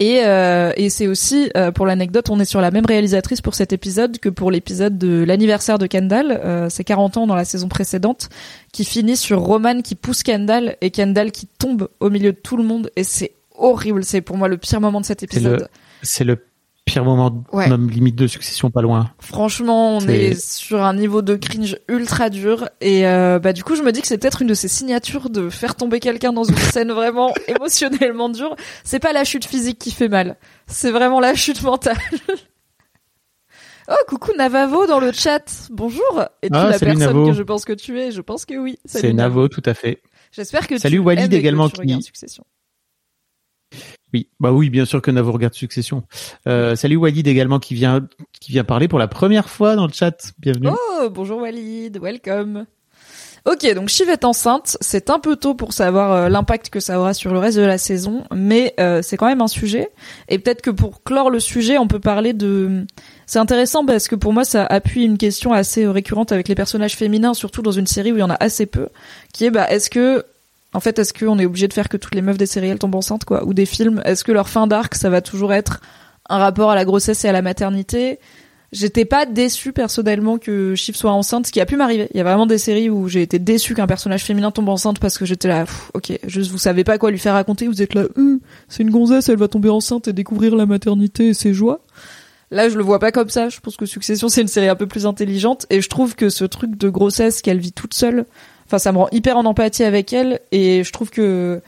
Et, 0.00 0.20
euh, 0.24 0.72
et 0.76 0.90
c'est 0.90 1.08
aussi, 1.08 1.50
euh, 1.56 1.72
pour 1.72 1.84
l'anecdote, 1.86 2.28
on 2.30 2.38
est 2.38 2.44
sur 2.44 2.60
la 2.60 2.70
même 2.70 2.86
réalisatrice 2.86 3.40
pour 3.40 3.54
cet 3.54 3.72
épisode 3.72 4.18
que 4.18 4.28
pour 4.28 4.50
l'épisode 4.52 4.96
de 4.96 5.24
l'anniversaire 5.24 5.78
de 5.78 5.86
Kendall, 5.86 6.68
c'est 6.70 6.84
40 6.84 7.16
ans 7.16 7.26
dans 7.26 7.34
la 7.34 7.44
saison 7.44 7.68
précédente, 7.68 8.28
qui 8.72 8.84
finit 8.84 9.16
sur 9.16 9.40
Roman 9.40 9.80
qui 9.82 9.94
pousse 9.96 10.22
Kendall 10.22 10.76
et 10.82 10.90
Kendall 10.90 11.32
qui 11.32 11.46
tombe 11.46 11.88
au 11.98 12.10
milieu 12.10 12.32
de 12.32 12.36
tout 12.38 12.56
le 12.56 12.62
monde. 12.62 12.90
Et 12.94 13.02
c'est 13.04 13.32
horrible, 13.56 14.04
c'est 14.04 14.20
pour 14.20 14.36
moi 14.36 14.46
le 14.48 14.56
pire 14.58 14.80
moment 14.80 15.00
de 15.00 15.06
cet 15.06 15.22
épisode. 15.22 15.68
C'est 16.02 16.24
le 16.24 16.44
pire 16.84 17.04
moment, 17.04 17.44
Ouais. 17.52 17.68
même 17.68 17.90
limite 17.90 18.16
de 18.16 18.26
succession, 18.26 18.70
pas 18.70 18.80
loin. 18.80 19.10
Franchement, 19.18 19.98
on 19.98 20.00
est 20.08 20.34
sur 20.40 20.82
un 20.82 20.94
niveau 20.94 21.20
de 21.20 21.36
cringe 21.36 21.76
ultra 21.86 22.30
dur 22.30 22.66
et 22.80 23.06
euh, 23.06 23.38
bah 23.38 23.52
du 23.52 23.62
coup 23.62 23.76
je 23.76 23.82
me 23.82 23.92
dis 23.92 24.00
que 24.00 24.06
c'est 24.06 24.16
peut-être 24.16 24.40
une 24.40 24.48
de 24.48 24.54
ces 24.54 24.68
signatures 24.68 25.28
de 25.28 25.50
faire 25.50 25.74
tomber 25.74 26.00
quelqu'un 26.00 26.32
dans 26.32 26.44
une 26.44 26.56
scène 26.72 26.90
vraiment 26.92 27.34
émotionnellement 27.46 28.30
dure. 28.30 28.56
C'est 28.84 29.00
pas 29.00 29.12
la 29.12 29.24
chute 29.24 29.44
physique 29.44 29.78
qui 29.78 29.90
fait 29.90 30.08
mal, 30.08 30.36
c'est 30.66 30.90
vraiment 30.90 31.20
la 31.20 31.34
chute 31.34 31.62
mentale. 31.62 31.98
oh 33.90 33.94
coucou 34.08 34.32
Navavo 34.36 34.86
dans 34.86 35.00
le 35.00 35.12
chat, 35.12 35.44
bonjour. 35.70 36.24
Et 36.42 36.48
tu 36.48 36.56
Ah, 36.56 36.70
la 36.70 36.78
personne 36.78 36.98
Navo. 36.98 37.26
que 37.26 37.32
je 37.34 37.42
pense 37.42 37.64
que 37.66 37.72
tu 37.74 38.00
es? 38.00 38.12
Je 38.12 38.20
pense 38.22 38.46
que 38.46 38.54
oui. 38.54 38.78
C'est 38.86 39.12
Navo, 39.12 39.48
tout 39.48 39.62
à 39.66 39.74
fait. 39.74 40.02
J'espère 40.32 40.66
que 40.66 40.78
Salut, 40.78 40.96
tu 40.96 41.00
Walid 41.00 41.24
aimes 41.24 41.26
et 41.32 41.34
que 41.36 41.40
également 41.40 41.68
tu 41.68 41.80
qui- 41.82 42.02
Succession. 42.02 42.44
Oui, 44.14 44.28
bah 44.40 44.52
oui, 44.52 44.70
bien 44.70 44.84
sûr 44.84 45.02
que 45.02 45.10
Navo 45.10 45.32
regarde 45.32 45.54
Succession. 45.54 46.04
Euh, 46.46 46.76
salut 46.76 46.96
Walid 46.96 47.26
également 47.26 47.58
qui 47.58 47.74
vient 47.74 48.06
qui 48.40 48.52
vient 48.52 48.64
parler 48.64 48.88
pour 48.88 48.98
la 48.98 49.08
première 49.08 49.48
fois 49.50 49.76
dans 49.76 49.86
le 49.86 49.92
chat. 49.92 50.32
Bienvenue. 50.38 50.68
Oh, 50.70 51.10
bonjour 51.10 51.40
Walid, 51.40 51.98
welcome. 52.00 52.66
Ok, 53.44 53.72
donc 53.74 53.88
Shiv 53.88 54.08
est 54.08 54.24
enceinte. 54.24 54.76
C'est 54.80 55.10
un 55.10 55.18
peu 55.18 55.36
tôt 55.36 55.54
pour 55.54 55.72
savoir 55.72 56.12
euh, 56.12 56.28
l'impact 56.28 56.70
que 56.70 56.80
ça 56.80 56.98
aura 56.98 57.14
sur 57.14 57.32
le 57.32 57.38
reste 57.38 57.56
de 57.56 57.62
la 57.62 57.78
saison, 57.78 58.24
mais 58.34 58.74
euh, 58.80 59.00
c'est 59.02 59.16
quand 59.16 59.26
même 59.26 59.40
un 59.40 59.48
sujet. 59.48 59.90
Et 60.28 60.38
peut-être 60.38 60.60
que 60.60 60.70
pour 60.70 61.02
clore 61.02 61.30
le 61.30 61.40
sujet, 61.40 61.78
on 61.78 61.86
peut 61.86 62.00
parler 62.00 62.32
de. 62.32 62.86
C'est 63.26 63.38
intéressant 63.38 63.84
parce 63.84 64.08
que 64.08 64.16
pour 64.16 64.32
moi, 64.32 64.44
ça 64.44 64.64
appuie 64.64 65.04
une 65.04 65.18
question 65.18 65.52
assez 65.52 65.86
récurrente 65.86 66.32
avec 66.32 66.48
les 66.48 66.54
personnages 66.54 66.96
féminins, 66.96 67.34
surtout 67.34 67.62
dans 67.62 67.72
une 67.72 67.86
série 67.86 68.12
où 68.12 68.16
il 68.16 68.20
y 68.20 68.22
en 68.22 68.30
a 68.30 68.36
assez 68.40 68.66
peu, 68.66 68.88
qui 69.32 69.44
est 69.44 69.50
bah 69.50 69.66
est-ce 69.70 69.90
que 69.90 70.24
en 70.74 70.80
fait, 70.80 70.98
est-ce 70.98 71.14
qu'on 71.14 71.38
est 71.38 71.46
obligé 71.46 71.66
de 71.68 71.72
faire 71.72 71.88
que 71.88 71.96
toutes 71.96 72.14
les 72.14 72.22
meufs 72.22 72.38
des 72.38 72.46
séries 72.46 72.76
tombent 72.76 72.94
enceintes, 72.94 73.24
quoi, 73.24 73.44
ou 73.44 73.54
des 73.54 73.66
films? 73.66 74.02
Est-ce 74.04 74.24
que 74.24 74.32
leur 74.32 74.48
fin 74.48 74.66
d'arc, 74.66 74.94
ça 74.94 75.08
va 75.08 75.20
toujours 75.20 75.52
être 75.52 75.80
un 76.28 76.38
rapport 76.38 76.70
à 76.70 76.74
la 76.74 76.84
grossesse 76.84 77.24
et 77.24 77.28
à 77.28 77.32
la 77.32 77.42
maternité? 77.42 78.18
J'étais 78.70 79.06
pas 79.06 79.24
déçue 79.24 79.72
personnellement 79.72 80.36
que 80.36 80.74
Shiv 80.74 80.94
soit 80.94 81.12
enceinte, 81.12 81.46
ce 81.46 81.52
qui 81.52 81.60
a 81.60 81.64
pu 81.64 81.76
m'arriver. 81.76 82.08
Il 82.12 82.18
y 82.18 82.20
a 82.20 82.24
vraiment 82.24 82.44
des 82.44 82.58
séries 82.58 82.90
où 82.90 83.08
j'ai 83.08 83.22
été 83.22 83.38
déçue 83.38 83.74
qu'un 83.74 83.86
personnage 83.86 84.24
féminin 84.24 84.50
tombe 84.50 84.68
enceinte 84.68 84.98
parce 84.98 85.16
que 85.16 85.24
j'étais 85.24 85.48
là, 85.48 85.64
ok, 85.94 86.18
juste 86.26 86.50
vous 86.50 86.58
savez 86.58 86.84
pas 86.84 86.98
quoi 86.98 87.10
lui 87.10 87.18
faire 87.18 87.32
raconter, 87.32 87.66
vous 87.66 87.80
êtes 87.80 87.94
là, 87.94 88.04
Hum, 88.16 88.40
c'est 88.68 88.82
une 88.82 88.90
gonzesse, 88.90 89.30
elle 89.30 89.38
va 89.38 89.48
tomber 89.48 89.70
enceinte 89.70 90.08
et 90.08 90.12
découvrir 90.12 90.54
la 90.54 90.66
maternité 90.66 91.28
et 91.28 91.34
ses 91.34 91.54
joies. 91.54 91.80
Là, 92.50 92.68
je 92.68 92.76
le 92.76 92.82
vois 92.82 92.98
pas 92.98 93.10
comme 93.10 93.30
ça. 93.30 93.48
Je 93.48 93.60
pense 93.60 93.76
que 93.76 93.86
Succession, 93.86 94.28
c'est 94.28 94.42
une 94.42 94.48
série 94.48 94.68
un 94.68 94.76
peu 94.76 94.86
plus 94.86 95.06
intelligente 95.06 95.66
et 95.70 95.80
je 95.80 95.88
trouve 95.88 96.14
que 96.14 96.28
ce 96.28 96.44
truc 96.44 96.76
de 96.76 96.88
grossesse 96.90 97.40
qu'elle 97.40 97.58
vit 97.58 97.72
toute 97.72 97.94
seule, 97.94 98.26
enfin, 98.68 98.78
ça 98.78 98.92
me 98.92 98.98
rend 98.98 99.08
hyper 99.10 99.36
en 99.36 99.44
empathie 99.44 99.82
avec 99.84 100.12
elle 100.12 100.40
et 100.52 100.84
je 100.84 100.92
trouve 100.92 101.10
que 101.10 101.60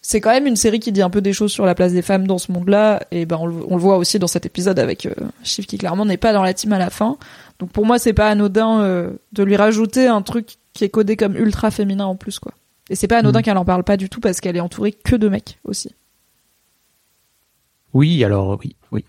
c'est 0.00 0.20
quand 0.20 0.30
même 0.30 0.46
une 0.46 0.54
série 0.56 0.78
qui 0.78 0.92
dit 0.92 1.02
un 1.02 1.10
peu 1.10 1.20
des 1.20 1.32
choses 1.32 1.50
sur 1.52 1.66
la 1.66 1.74
place 1.74 1.92
des 1.92 2.00
femmes 2.02 2.26
dans 2.28 2.38
ce 2.38 2.52
monde-là 2.52 3.02
et 3.10 3.26
ben 3.26 3.36
on, 3.40 3.46
le- 3.46 3.64
on 3.68 3.74
le 3.76 3.82
voit 3.82 3.96
aussi 3.96 4.18
dans 4.20 4.28
cet 4.28 4.46
épisode 4.46 4.78
avec 4.78 5.04
euh, 5.06 5.12
qui 5.42 5.78
clairement 5.78 6.04
n'est 6.06 6.16
pas 6.16 6.32
dans 6.32 6.42
la 6.44 6.54
team 6.54 6.72
à 6.72 6.78
la 6.78 6.90
fin. 6.90 7.18
Donc 7.58 7.70
pour 7.72 7.84
moi, 7.84 7.98
c'est 7.98 8.12
pas 8.12 8.28
anodin 8.30 8.80
euh, 8.80 9.10
de 9.32 9.42
lui 9.42 9.56
rajouter 9.56 10.06
un 10.06 10.22
truc 10.22 10.56
qui 10.74 10.84
est 10.84 10.88
codé 10.90 11.16
comme 11.16 11.36
ultra 11.36 11.70
féminin 11.72 12.04
en 12.06 12.14
plus 12.14 12.38
quoi. 12.38 12.52
Et 12.88 12.94
c'est 12.94 13.08
pas 13.08 13.18
anodin 13.18 13.40
Mhm. 13.40 13.44
qu'elle 13.44 13.56
en 13.58 13.64
parle 13.64 13.82
pas 13.82 13.96
du 13.96 14.08
tout 14.08 14.20
parce 14.20 14.40
qu'elle 14.40 14.56
est 14.56 14.60
entourée 14.60 14.92
que 14.92 15.16
de 15.16 15.28
mecs 15.28 15.58
aussi. 15.64 15.90
Oui, 17.94 18.22
alors 18.24 18.58
oui, 18.62 18.76
oui. 18.92 19.04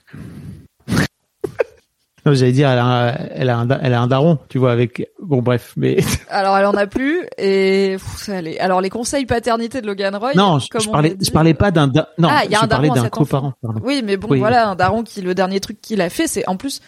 Non, 2.27 2.33
j'allais 2.35 2.51
dire, 2.51 2.69
elle 2.69 2.79
a, 2.79 2.85
un, 2.85 3.15
elle 3.33 3.49
a 3.49 3.57
un, 3.57 3.65
da- 3.65 3.79
elle 3.81 3.93
a 3.93 4.01
un 4.01 4.07
daron, 4.07 4.37
tu 4.49 4.57
vois, 4.59 4.71
avec. 4.71 5.09
Bon, 5.21 5.41
bref, 5.41 5.73
mais 5.77 5.97
Alors 6.29 6.57
elle 6.57 6.65
en 6.65 6.73
a 6.73 6.85
plus 6.87 7.21
et 7.37 7.93
pff, 7.97 8.17
ça 8.17 8.37
allait. 8.37 8.59
Alors 8.59 8.81
les 8.81 8.89
conseils 8.89 9.25
paternité 9.25 9.81
de 9.81 9.87
Logan 9.87 10.15
Roy. 10.15 10.33
non, 10.35 10.59
je, 10.59 10.69
comme 10.69 10.81
je 10.81 10.89
on 10.89 10.91
parlais, 10.91 11.09
l'a 11.09 11.15
dit, 11.15 11.25
je 11.25 11.31
parlais 11.31 11.53
pas 11.53 11.71
d'un, 11.71 11.87
da- 11.87 12.09
non, 12.17 12.27
Ah, 12.31 12.41
il 12.45 12.51
y 12.51 12.55
a 12.55 12.59
je 12.59 12.63
un 12.65 12.67
parlais 12.67 12.89
d'un 12.89 13.09
coparent. 13.09 13.53
Oui, 13.83 14.01
mais 14.05 14.17
bon, 14.17 14.27
Oui. 14.29 14.39
voilà, 14.39 14.67
un 14.69 14.75
daron 14.75 15.03
qui, 15.03 15.21
le 15.21 15.33
dernier 15.33 15.59
truc 15.59 15.79
qu'il 15.81 16.01
a 16.01 16.09
fait, 16.09 16.27
c'est, 16.27 16.47
en 16.47 16.57
plus, 16.57 16.81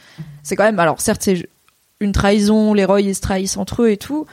c'est 0.43 0.55
quand 0.55 0.63
même, 0.65 0.79
alors 0.79 0.99
certes, 1.01 1.21
c'est 1.23 1.47
une 2.01 2.11
trahison, 2.11 2.73
les 2.73 2.85
Roy, 2.85 3.01
ils 3.01 3.15
se 3.15 3.21
trahissent 3.21 3.57
entre 3.57 3.83
eux 3.83 3.89
et 3.91 3.97
tout, 3.97 4.25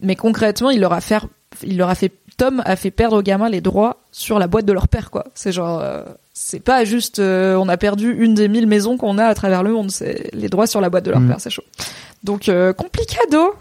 mais 0.00 0.16
concrètement, 0.16 0.70
il 0.70 0.80
leur 0.80 0.92
a 0.92 1.00
fait, 1.00 1.20
il 1.62 1.76
leur 1.78 1.88
a 1.88 1.94
fait, 1.94 2.12
Tom 2.42 2.60
a 2.66 2.74
fait 2.74 2.90
perdre 2.90 3.18
au 3.18 3.22
gamin 3.22 3.48
les 3.48 3.60
droits 3.60 4.00
sur 4.10 4.40
la 4.40 4.48
boîte 4.48 4.64
de 4.64 4.72
leur 4.72 4.88
père, 4.88 5.12
quoi. 5.12 5.26
C'est 5.32 5.52
genre, 5.52 5.78
euh, 5.80 6.02
c'est 6.32 6.58
pas 6.58 6.84
juste, 6.84 7.20
euh, 7.20 7.54
on 7.54 7.68
a 7.68 7.76
perdu 7.76 8.12
une 8.18 8.34
des 8.34 8.48
mille 8.48 8.66
maisons 8.66 8.96
qu'on 8.96 9.16
a 9.18 9.26
à 9.26 9.34
travers 9.36 9.62
le 9.62 9.70
monde. 9.70 9.92
C'est 9.92 10.28
les 10.34 10.48
droits 10.48 10.66
sur 10.66 10.80
la 10.80 10.90
boîte 10.90 11.04
de 11.04 11.12
leur 11.12 11.20
Mm. 11.20 11.28
père, 11.28 11.40
c'est 11.40 11.50
chaud. 11.50 11.62
Donc, 12.24 12.48
euh, 12.48 12.72
complicado. 12.72 13.54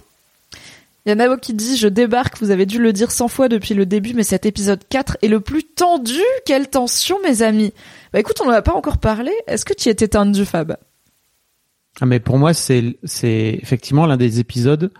Il 1.06 1.10
y 1.10 1.12
a 1.12 1.15
Navo 1.15 1.38
qui 1.38 1.54
dit, 1.54 1.78
je 1.78 1.88
débarque, 1.88 2.39
vous 2.41 2.50
avez 2.50 2.65
dû 2.65 2.80
le 2.80 2.91
dire 2.91 3.12
100 3.12 3.28
fois 3.28 3.50
depuis 3.50 3.76
le 3.76 3.86
début, 3.86 4.15
mais 4.15 4.24
cet 4.24 4.48
épisode 4.48 4.82
4 4.89 5.15
est 5.22 5.28
le 5.28 5.41
plus 5.41 5.63
tendu. 5.63 6.20
Quelle 6.48 6.67
tension, 6.67 7.17
mes 7.24 7.44
amis. 7.44 7.74
Bah 8.13 8.20
écoute, 8.20 8.41
on 8.44 8.48
en 8.48 8.52
a 8.52 8.63
pas 8.63 8.74
encore 8.74 8.98
parlé. 8.98 9.32
Est-ce 9.46 9.63
que 9.63 9.76
tu 9.76 9.89
étais 9.89 10.08
tendu, 10.08 10.44
Fab? 10.44 10.76
Ah, 12.00 12.08
mais 12.08 12.20
pour 12.20 12.39
moi, 12.39 12.56
c'est 12.56 12.98
c'est 13.04 13.60
effectivement 13.62 14.08
l'un 14.08 14.17
des 14.17 14.39
épisodes 14.39 14.91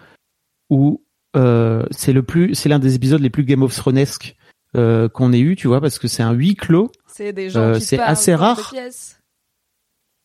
où 0.70 1.02
c'est 1.34 2.14
le 2.14 2.24
plus, 2.24 2.56
c'est 2.56 2.70
l'un 2.70 2.80
des 2.80 2.96
épisodes 2.96 3.22
les 3.22 3.30
plus 3.30 3.44
Game 3.44 3.64
of 3.64 3.76
Thronesque 3.76 4.36
euh, 4.76 5.10
qu'on 5.10 5.34
ait 5.34 5.40
eu, 5.40 5.56
tu 5.56 5.68
vois, 5.68 5.82
parce 5.82 6.00
que 6.00 6.08
c'est 6.08 6.24
un 6.24 6.32
huis 6.34 6.56
clos. 6.56 6.92
C'est 7.08 7.34
des 7.34 7.50
gens 7.50 7.60
Euh, 7.60 7.74
qui 7.76 7.82
c'est 7.82 8.00
assez 8.00 8.34
rare. 8.34 8.74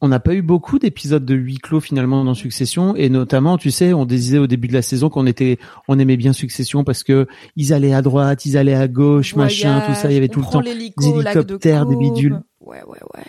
On 0.03 0.09
n'a 0.09 0.21
pas 0.21 0.35
eu 0.35 0.42
beaucoup 0.42 0.79
d'épisodes 0.79 1.25
de 1.25 1.35
huis 1.35 1.57
clos 1.57 1.81
finalement 1.81 2.23
dans 2.23 2.35
Succession, 2.35 2.95
et 2.95 3.09
notamment, 3.09 3.57
tu 3.57 3.71
sais, 3.71 3.95
on 3.95 4.05
disait 4.05 4.38
au 4.38 4.47
début 4.47 4.69
de 4.69 4.75
la 4.75 4.83
saison 4.83 5.09
qu'on 5.09 5.27
était, 5.27 5.59
on 5.88 5.99
aimait 5.99 6.19
bien 6.19 6.35
Succession 6.35 6.85
parce 6.85 7.03
que 7.03 7.27
ils 7.57 7.73
allaient 7.73 7.95
à 7.95 8.03
droite, 8.03 8.45
ils 8.45 8.59
allaient 8.59 8.75
à 8.75 8.88
gauche, 8.88 9.35
machin, 9.37 9.83
tout 9.87 9.95
ça, 9.95 10.11
il 10.11 10.14
y 10.14 10.19
avait 10.19 10.29
tout 10.29 10.40
le 10.40 10.47
temps 10.47 10.61
des 10.61 10.75
de 10.75 11.21
hélicoptères, 11.21 11.87
des 11.87 11.97
bidules. 11.97 12.40
Ouais, 12.61 12.83
ouais, 12.85 12.99
ouais. 13.14 13.25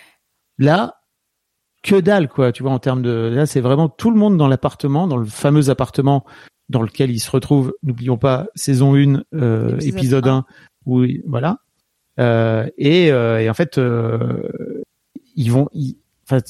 Là, 0.58 1.00
que 1.82 1.98
dalle, 1.98 2.28
quoi, 2.28 2.52
tu 2.52 2.62
vois, 2.62 2.72
en 2.72 2.78
termes 2.78 3.02
de, 3.02 3.32
là, 3.34 3.46
c'est 3.46 3.60
vraiment 3.60 3.88
tout 3.88 4.10
le 4.10 4.16
monde 4.18 4.36
dans 4.36 4.48
l'appartement, 4.48 5.06
dans 5.06 5.16
le 5.16 5.24
fameux 5.24 5.70
appartement 5.70 6.26
dans 6.68 6.82
lequel 6.82 7.10
il 7.10 7.18
se 7.20 7.30
retrouve, 7.30 7.74
n'oublions 7.82 8.18
pas, 8.18 8.46
saison 8.54 8.94
1, 8.94 9.22
euh, 9.34 9.74
Épisode 9.78 9.94
épisode, 9.96 10.26
un. 10.28 10.36
1, 10.38 10.46
où, 10.86 11.04
il- 11.04 11.22
voilà. 11.26 11.58
Euh, 12.20 12.68
et, 12.76 13.10
euh, 13.12 13.40
et 13.40 13.48
en 13.48 13.54
fait, 13.54 13.78
euh, 13.78 14.42
ils 15.36 15.50
vont, 15.52 15.68
ils- 15.72 15.96
enfin, 16.24 16.40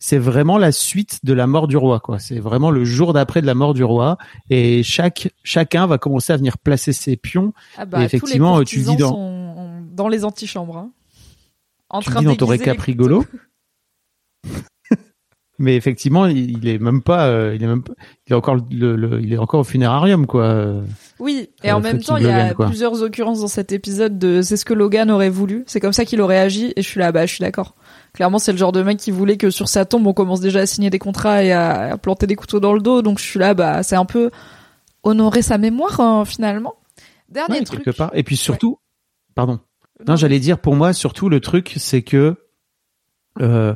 c'est- 0.00 0.18
vraiment 0.18 0.58
la 0.58 0.72
suite 0.72 1.20
de 1.24 1.32
la 1.32 1.46
mort 1.46 1.68
du 1.68 1.76
roi, 1.76 2.00
quoi. 2.00 2.18
C'est 2.18 2.38
vraiment 2.40 2.70
le 2.70 2.84
jour 2.84 3.12
d'après 3.12 3.40
de 3.42 3.46
la 3.46 3.54
mort 3.54 3.74
du 3.74 3.84
roi, 3.84 4.18
et 4.50 4.82
chaque, 4.82 5.32
chacun 5.44 5.86
va 5.86 5.98
commencer 5.98 6.32
à 6.32 6.36
venir 6.36 6.58
placer 6.58 6.92
ses 6.92 7.16
pions. 7.16 7.52
Ah 7.76 7.84
bah, 7.84 8.00
Et 8.02 8.04
effectivement, 8.04 8.54
tous 8.54 8.60
les 8.60 8.64
tu 8.66 8.78
dis 8.80 8.96
dans- 8.96 9.10
sont 9.10 9.82
dans 9.92 10.08
les 10.08 10.24
antichambres. 10.24 10.76
Hein. 10.78 10.90
En 11.90 12.00
tu 12.00 12.10
train 12.10 12.20
dis 12.20 12.26
dans 12.26 12.34
ton 12.36 12.46
récap 12.46 12.78
rigolo. 12.80 13.24
Mais 15.62 15.76
effectivement, 15.76 16.26
il, 16.26 16.58
il 16.58 16.66
est 16.68 16.78
même 16.78 17.02
pas, 17.02 17.26
euh, 17.28 17.54
il 17.54 17.62
est 17.62 17.66
même, 17.68 17.82
pas- 17.84 17.92
il 18.26 18.32
est 18.32 18.36
encore 18.36 18.56
le, 18.56 18.96
le- 18.96 19.20
il 19.22 19.32
est 19.32 19.38
encore 19.38 19.60
au 19.60 19.64
funérarium, 19.64 20.26
quoi. 20.26 20.42
euh. 20.44 20.82
Oui, 21.20 21.50
et 21.62 21.70
Euh, 21.70 21.74
en 21.76 21.80
même 21.80 22.02
temps, 22.02 22.16
il 22.16 22.24
y 22.24 22.28
a 22.28 22.48
Logan, 22.50 22.66
plusieurs 22.66 23.00
occurrences 23.02 23.40
dans 23.42 23.46
cet 23.48 23.70
épisode 23.70 24.18
de 24.18 24.42
c'est 24.42 24.56
ce 24.56 24.64
que 24.64 24.74
Logan 24.74 25.08
aurait 25.10 25.28
voulu. 25.30 25.62
C'est 25.68 25.78
comme 25.78 25.92
ça 25.92 26.04
qu'il 26.04 26.20
aurait 26.20 26.38
agi, 26.40 26.72
et 26.74 26.82
je 26.82 26.88
suis 26.88 26.98
là, 26.98 27.12
bah, 27.12 27.26
je 27.26 27.34
suis 27.34 27.42
d'accord. 27.42 27.76
Clairement, 28.12 28.40
c'est 28.40 28.50
le 28.50 28.58
genre 28.58 28.72
de 28.72 28.82
mec 28.82 28.98
qui 28.98 29.12
voulait 29.12 29.36
que 29.36 29.50
sur 29.50 29.68
sa 29.68 29.84
tombe, 29.84 30.04
on 30.06 30.12
commence 30.12 30.40
déjà 30.40 30.60
à 30.60 30.66
signer 30.66 30.90
des 30.90 30.98
contrats 30.98 31.44
et 31.44 31.52
à, 31.52 31.92
à 31.92 31.96
planter 31.96 32.26
des 32.26 32.34
couteaux 32.34 32.58
dans 32.60 32.72
le 32.74 32.80
dos. 32.80 33.00
Donc 33.00 33.18
je 33.20 33.24
suis 33.24 33.38
là, 33.38 33.54
bah, 33.54 33.82
c'est 33.84 33.94
un 33.96 34.04
peu 34.04 34.30
honorer 35.04 35.42
sa 35.42 35.58
mémoire, 35.58 36.00
hein, 36.00 36.24
finalement. 36.24 36.74
Dernier 37.28 37.58
Ouais, 37.60 37.64
truc. 37.64 37.84
quelque 37.84 37.96
part. 37.96 38.10
Et 38.14 38.24
puis 38.24 38.36
surtout, 38.36 38.78
pardon. 39.36 39.60
Non, 40.00 40.04
Non, 40.08 40.16
j'allais 40.16 40.40
dire 40.40 40.58
pour 40.58 40.74
moi 40.74 40.92
surtout 40.92 41.28
le 41.28 41.38
truc, 41.40 41.74
c'est 41.76 42.02
que 42.02 42.34
euh, 43.40 43.74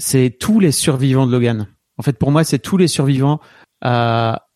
c'est 0.00 0.30
tous 0.38 0.58
les 0.60 0.72
survivants 0.72 1.26
de 1.26 1.32
Logan. 1.32 1.66
En 1.98 2.02
fait, 2.02 2.18
pour 2.18 2.30
moi, 2.32 2.42
c'est 2.44 2.58
tous 2.58 2.76
les 2.76 2.88
survivants 2.88 3.40
à, 3.82 4.46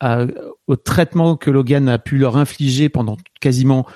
à- 0.00 0.26
au 0.66 0.76
traitement 0.76 1.36
que 1.36 1.50
Logan 1.50 1.88
a 1.88 1.98
pu 1.98 2.18
leur 2.18 2.36
infliger 2.36 2.88
pendant 2.88 3.16
quasiment, 3.40 3.86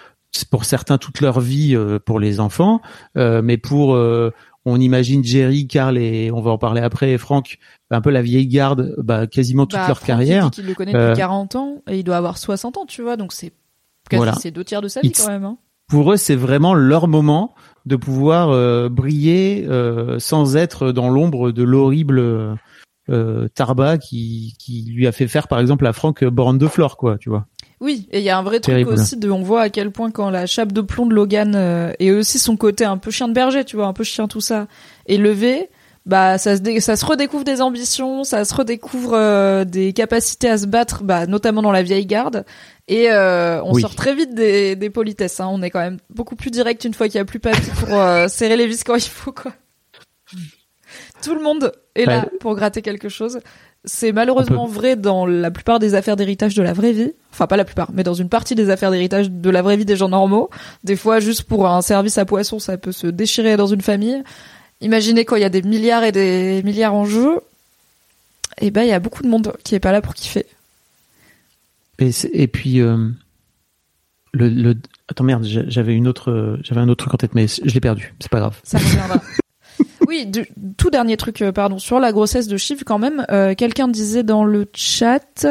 pour 0.50 0.64
certains, 0.64 0.98
toute 0.98 1.20
leur 1.20 1.40
vie 1.40 1.74
euh, 1.74 1.98
pour 1.98 2.20
les 2.20 2.38
enfants, 2.40 2.80
euh, 3.16 3.42
mais 3.42 3.56
pour 3.58 3.94
euh, 3.94 4.30
on 4.64 4.80
imagine 4.80 5.24
Jerry, 5.24 5.66
Carl 5.66 5.98
et 5.98 6.30
on 6.30 6.40
va 6.40 6.52
en 6.52 6.58
parler 6.58 6.80
après, 6.82 7.18
Franck, 7.18 7.58
un 7.90 8.00
peu 8.00 8.10
la 8.10 8.22
vieille 8.22 8.46
garde, 8.46 8.94
bah, 8.98 9.26
quasiment 9.26 9.66
toute 9.66 9.78
Bah, 9.80 9.88
leur 9.88 9.96
Franck, 9.98 10.06
il 10.08 10.12
carrière. 10.12 10.50
qu'il 10.50 10.66
le 10.66 10.74
connaît 10.74 10.92
depuis 10.92 11.02
Euh, 11.04 11.16
40 11.16 11.56
ans 11.56 11.82
et 11.88 11.98
il 11.98 12.04
doit 12.04 12.16
avoir 12.16 12.38
60 12.38 12.76
ans, 12.78 12.86
tu 12.86 13.02
vois, 13.02 13.16
donc 13.16 13.32
c'est 13.32 13.52
quasi 14.08 14.18
Voilà. 14.18 14.34
c'est 14.34 14.50
deux 14.52 14.64
tiers 14.64 14.80
de 14.82 14.88
sa 14.88 15.00
vie 15.00 15.10
quand 15.12 15.26
même. 15.28 15.44
Hein. 15.44 15.58
Pour 15.88 16.12
eux, 16.12 16.16
c'est 16.16 16.36
vraiment 16.36 16.74
leur 16.74 17.08
moment 17.08 17.54
de 17.84 17.96
pouvoir 17.96 18.50
euh, 18.50 18.88
briller 18.88 19.66
euh, 19.68 20.18
sans 20.18 20.56
être 20.56 20.92
dans 20.92 21.10
l'ombre 21.10 21.50
de 21.50 21.62
l'horrible 21.62 22.56
euh, 23.10 23.48
Tarba 23.54 23.98
qui, 23.98 24.54
qui 24.58 24.84
lui 24.94 25.06
a 25.06 25.12
fait 25.12 25.28
faire, 25.28 25.48
par 25.48 25.58
exemple, 25.58 25.86
à 25.86 25.92
Franck 25.92 26.24
Born 26.24 26.58
de 26.58 26.66
Flore, 26.68 26.96
quoi, 26.96 27.18
tu 27.18 27.30
vois. 27.30 27.46
Oui, 27.80 28.06
et 28.12 28.20
il 28.20 28.24
y 28.24 28.30
a 28.30 28.38
un 28.38 28.44
vrai 28.44 28.60
truc 28.60 28.86
aussi 28.86 29.16
de, 29.16 29.28
on 29.28 29.42
voit 29.42 29.62
à 29.62 29.68
quel 29.68 29.90
point 29.90 30.12
quand 30.12 30.30
la 30.30 30.46
chape 30.46 30.72
de 30.72 30.82
plomb 30.82 31.06
de 31.06 31.14
Logan 31.14 31.54
euh, 31.56 31.92
et 31.98 32.12
aussi 32.12 32.38
son 32.38 32.56
côté 32.56 32.84
un 32.84 32.96
peu 32.96 33.10
chien 33.10 33.26
de 33.26 33.32
berger, 33.32 33.64
tu 33.64 33.74
vois, 33.74 33.86
un 33.86 33.92
peu 33.92 34.04
chien 34.04 34.28
tout 34.28 34.40
ça, 34.40 34.68
est 35.06 35.16
levé, 35.16 35.68
bah 36.06 36.36
ça 36.38 36.56
se 36.56 36.80
ça 36.80 36.96
se 36.96 37.04
redécouvre 37.04 37.44
des 37.44 37.60
ambitions, 37.62 38.24
ça 38.24 38.44
se 38.44 38.54
redécouvre 38.54 39.12
euh, 39.14 39.64
des 39.64 39.92
capacités 39.92 40.48
à 40.48 40.58
se 40.58 40.66
battre, 40.66 41.02
bah 41.04 41.26
notamment 41.26 41.62
dans 41.62 41.70
la 41.72 41.82
vieille 41.82 42.06
garde, 42.06 42.44
et 42.88 43.10
euh, 43.12 43.62
on 43.62 43.74
Oui. 43.74 43.82
sort 43.82 43.94
très 43.94 44.14
vite 44.14 44.34
des, 44.34 44.74
des 44.76 44.90
politesses. 44.90 45.38
Hein. 45.40 45.48
On 45.50 45.62
est 45.62 45.70
quand 45.70 45.80
même 45.80 45.98
beaucoup 46.10 46.34
plus 46.36 46.50
direct 46.50 46.84
une 46.84 46.94
fois 46.94 47.06
qu'il 47.06 47.16
y 47.16 47.20
a 47.20 47.24
plus 47.24 47.38
papy 47.40 47.70
pour 47.78 47.94
euh, 47.94 48.26
serrer 48.28 48.56
les 48.56 48.66
vis 48.66 48.82
quand 48.84 48.96
il 48.96 49.02
faut 49.02 49.32
quoi. 49.32 49.52
Tout 51.22 51.34
le 51.34 51.42
monde 51.42 51.72
est 51.94 52.04
là 52.04 52.20
Ouais. 52.20 52.38
pour 52.40 52.54
gratter 52.56 52.82
quelque 52.82 53.08
chose. 53.08 53.38
C'est 53.84 54.12
malheureusement 54.12 54.66
vrai 54.66 54.94
dans 54.94 55.26
la 55.26 55.50
plupart 55.50 55.78
des 55.80 55.94
affaires 55.94 56.14
d'héritage 56.16 56.54
de 56.54 56.62
la 56.62 56.72
vraie 56.72 56.92
vie. 56.92 57.12
Enfin, 57.32 57.46
pas 57.48 57.56
la 57.56 57.64
plupart, 57.64 57.90
mais 57.92 58.04
dans 58.04 58.14
une 58.14 58.28
partie 58.28 58.54
des 58.54 58.70
affaires 58.70 58.90
d'héritage 58.92 59.28
de 59.30 59.50
la 59.50 59.60
vraie 59.62 59.76
vie 59.76 59.84
des 59.84 59.96
gens 59.96 60.08
normaux. 60.08 60.50
Des 60.84 60.94
fois, 60.94 61.18
juste 61.20 61.42
pour 61.44 61.66
un 61.68 61.82
service 61.82 62.16
à 62.18 62.24
poisson, 62.24 62.58
ça 62.60 62.76
peut 62.78 62.92
se 62.92 63.06
déchirer 63.08 63.56
dans 63.56 63.66
une 63.66 63.80
famille. 63.80 64.22
Imaginez 64.82 65.24
quand 65.24 65.36
il 65.36 65.42
y 65.42 65.44
a 65.44 65.48
des 65.48 65.62
milliards 65.62 66.04
et 66.04 66.12
des 66.12 66.62
milliards 66.64 66.94
en 66.94 67.04
jeu. 67.04 67.40
Et 68.60 68.70
ben, 68.70 68.82
il 68.82 68.88
y 68.88 68.92
a 68.92 69.00
beaucoup 69.00 69.22
de 69.22 69.28
monde 69.28 69.54
qui 69.64 69.74
est 69.74 69.80
pas 69.80 69.92
là 69.92 70.02
pour 70.02 70.14
kiffer. 70.14 70.44
Et, 71.98 72.10
et 72.32 72.46
puis, 72.48 72.80
euh, 72.80 73.08
le, 74.32 74.48
le, 74.48 74.76
attends, 75.08 75.24
merde, 75.24 75.44
j'a- 75.44 75.68
j'avais 75.68 75.94
une 75.94 76.08
autre, 76.08 76.58
j'avais 76.62 76.80
un 76.80 76.88
autre 76.88 77.04
truc 77.04 77.14
en 77.14 77.16
tête, 77.16 77.34
mais 77.34 77.46
je 77.46 77.72
l'ai 77.72 77.80
perdu. 77.80 78.14
C'est 78.20 78.30
pas 78.30 78.40
grave. 78.40 78.58
Ça 78.64 78.78
reviendra. 78.78 79.20
oui, 80.08 80.26
du- 80.26 80.48
tout 80.76 80.90
dernier 80.90 81.16
truc, 81.16 81.40
euh, 81.42 81.52
pardon, 81.52 81.78
sur 81.78 81.98
la 82.00 82.12
grossesse 82.12 82.48
de 82.48 82.56
Shiv 82.56 82.82
quand 82.84 82.98
même. 82.98 83.24
euh, 83.30 83.54
Quelqu'un 83.54 83.88
disait 83.88 84.22
dans 84.22 84.44
le 84.44 84.68
chat 84.74 85.46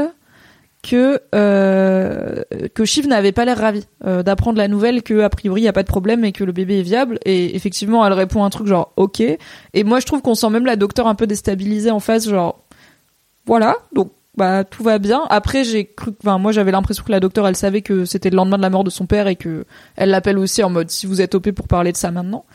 que 0.82 1.22
euh, 1.36 2.44
que 2.74 2.86
Shiv 2.86 3.08
n'avait 3.08 3.32
pas 3.32 3.46
l'air 3.46 3.58
ravie 3.58 3.86
euh, 4.06 4.24
d'apprendre 4.24 4.58
la 4.58 4.67
nouvelle 4.67 5.04
que 5.04 5.22
a 5.22 5.30
priori 5.30 5.62
il 5.62 5.63
y 5.65 5.67
a 5.67 5.74
pas 5.74 5.84
de 5.84 5.88
problème 5.88 6.26
et 6.26 6.32
que 6.32 6.44
le 6.44 6.52
bébé 6.52 6.80
est 6.80 6.84
viable. 6.84 7.20
Et 7.26 7.56
effectivement, 7.56 8.06
elle 8.06 8.13
répond 8.13 8.44
un 8.44 8.50
truc 8.50 8.67
genre 8.67 8.91
ok. 8.96 9.22
Et 9.22 9.84
moi, 9.84 10.00
je 10.00 10.06
trouve 10.06 10.22
qu'on 10.22 10.36
sent 10.36 10.50
même 10.50 10.65
la 10.65 10.76
docteur 10.76 11.08
un 11.08 11.15
peu 11.15 11.28
déstabilisée 11.28 11.91
en 11.91 12.00
face, 12.00 12.28
genre 12.28 12.63
voilà, 13.46 13.76
donc 13.94 14.12
bah 14.38 14.63
tout 14.63 14.84
va 14.84 14.98
bien. 14.98 15.24
Après, 15.30 15.63
j'ai 15.63 15.86
cru, 15.86 16.12
enfin 16.22 16.38
moi 16.38 16.52
j'avais 16.52 16.72
l'impression 16.72 17.04
que 17.04 17.12
la 17.12 17.20
docteur 17.20 17.48
elle 17.48 17.56
savait 17.56 17.82
que 17.82 18.06
c'était 18.06 18.30
le 18.30 18.38
lendemain 18.38 18.58
de 18.58 18.62
la 18.62 18.70
mort 18.70 18.84
de 18.84 18.89
son 18.89 19.06
père 19.06 19.28
et 19.28 19.36
que 19.36 19.65
elle 19.96 20.10
l'appelle 20.10 20.38
aussi 20.38 20.63
en 20.63 20.70
mode 20.70 20.89
si 20.89 21.06
vous 21.06 21.22
êtes 21.22 21.36
op 21.36 21.52
pour 21.52 21.67
parler 21.67 21.91
de 21.91 21.98
ça 21.98 22.12
maintenant. 22.12 22.46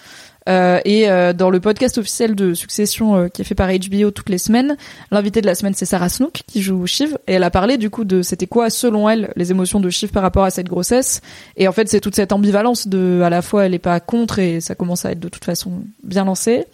Euh, 0.48 0.80
et 0.84 1.10
euh, 1.10 1.32
dans 1.32 1.50
le 1.50 1.58
podcast 1.58 1.98
officiel 1.98 2.36
de 2.36 2.54
Succession 2.54 3.16
euh, 3.16 3.28
qui 3.28 3.42
est 3.42 3.44
fait 3.44 3.56
par 3.56 3.68
HBO 3.68 4.12
toutes 4.12 4.28
les 4.28 4.38
semaines, 4.38 4.76
l'invité 5.10 5.40
de 5.40 5.46
la 5.46 5.56
semaine 5.56 5.74
c'est 5.74 5.86
Sarah 5.86 6.08
Snook 6.08 6.42
qui 6.46 6.62
joue 6.62 6.86
Shiv 6.86 7.18
et 7.26 7.34
elle 7.34 7.42
a 7.42 7.50
parlé 7.50 7.78
du 7.78 7.90
coup 7.90 8.04
de 8.04 8.22
c'était 8.22 8.46
quoi 8.46 8.70
selon 8.70 9.08
elle 9.08 9.32
les 9.34 9.50
émotions 9.50 9.80
de 9.80 9.90
Shiv 9.90 10.10
par 10.10 10.22
rapport 10.22 10.44
à 10.44 10.50
cette 10.50 10.68
grossesse 10.68 11.20
et 11.56 11.66
en 11.66 11.72
fait 11.72 11.88
c'est 11.88 11.98
toute 11.98 12.14
cette 12.14 12.32
ambivalence 12.32 12.86
de 12.86 13.22
à 13.24 13.30
la 13.30 13.42
fois 13.42 13.66
elle 13.66 13.74
est 13.74 13.80
pas 13.80 13.98
contre 13.98 14.38
et 14.38 14.60
ça 14.60 14.76
commence 14.76 15.04
à 15.04 15.12
être 15.12 15.20
de 15.20 15.28
toute 15.28 15.44
façon 15.44 15.82
bien 16.04 16.24
lancé 16.24 16.66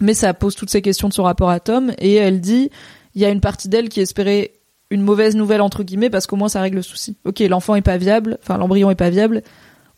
mais 0.00 0.14
ça 0.14 0.34
pose 0.34 0.56
toutes 0.56 0.70
ces 0.70 0.82
questions 0.82 1.08
de 1.08 1.14
son 1.14 1.22
rapport 1.22 1.50
à 1.50 1.60
Tom 1.60 1.92
et 1.98 2.14
elle 2.14 2.40
dit 2.40 2.70
il 3.14 3.22
y 3.22 3.24
a 3.24 3.30
une 3.30 3.40
partie 3.40 3.68
d'elle 3.68 3.88
qui 3.90 4.00
espérait 4.00 4.52
une 4.90 5.02
mauvaise 5.02 5.36
nouvelle 5.36 5.60
entre 5.60 5.84
guillemets 5.84 6.10
parce 6.10 6.26
qu'au 6.26 6.36
moins 6.36 6.48
ça 6.48 6.60
règle 6.60 6.76
le 6.76 6.82
souci. 6.82 7.16
Ok, 7.24 7.40
l'enfant 7.40 7.74
est 7.74 7.82
pas 7.82 7.96
viable, 7.96 8.38
enfin 8.42 8.58
l'embryon 8.58 8.90
est 8.90 8.96
pas 8.96 9.10
viable. 9.10 9.42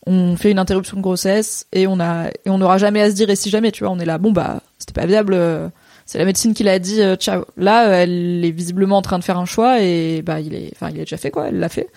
On 0.07 0.35
fait 0.35 0.51
une 0.51 0.59
interruption 0.59 0.97
de 0.97 1.01
grossesse 1.01 1.67
et 1.71 1.85
on 1.85 1.99
a 1.99 2.29
et 2.29 2.49
on 2.49 2.57
n'aura 2.57 2.77
jamais 2.77 3.01
à 3.01 3.09
se 3.09 3.15
dire 3.15 3.29
et 3.29 3.35
si 3.35 3.49
jamais 3.49 3.71
tu 3.71 3.83
vois 3.83 3.93
on 3.93 3.99
est 3.99 4.05
là 4.05 4.17
bon 4.17 4.31
bah 4.31 4.61
c'était 4.79 4.99
pas 4.99 5.05
viable 5.05 5.33
euh, 5.35 5.69
c'est 6.07 6.17
la 6.17 6.25
médecine 6.25 6.53
qui 6.53 6.63
l'a 6.63 6.79
dit 6.79 7.01
euh, 7.01 7.15
ciao. 7.15 7.45
Là 7.55 7.87
euh, 7.87 7.93
elle 8.03 8.43
est 8.43 8.51
visiblement 8.51 8.97
en 8.97 9.01
train 9.03 9.19
de 9.19 9.23
faire 9.23 9.37
un 9.37 9.45
choix 9.45 9.81
et 9.81 10.23
bah 10.23 10.39
il 10.39 10.55
est 10.55 10.71
enfin 10.73 10.89
il 10.89 10.97
est 10.97 11.01
déjà 11.01 11.17
fait 11.17 11.29
quoi 11.29 11.49
elle 11.49 11.59
l'a 11.59 11.69
fait. 11.69 11.87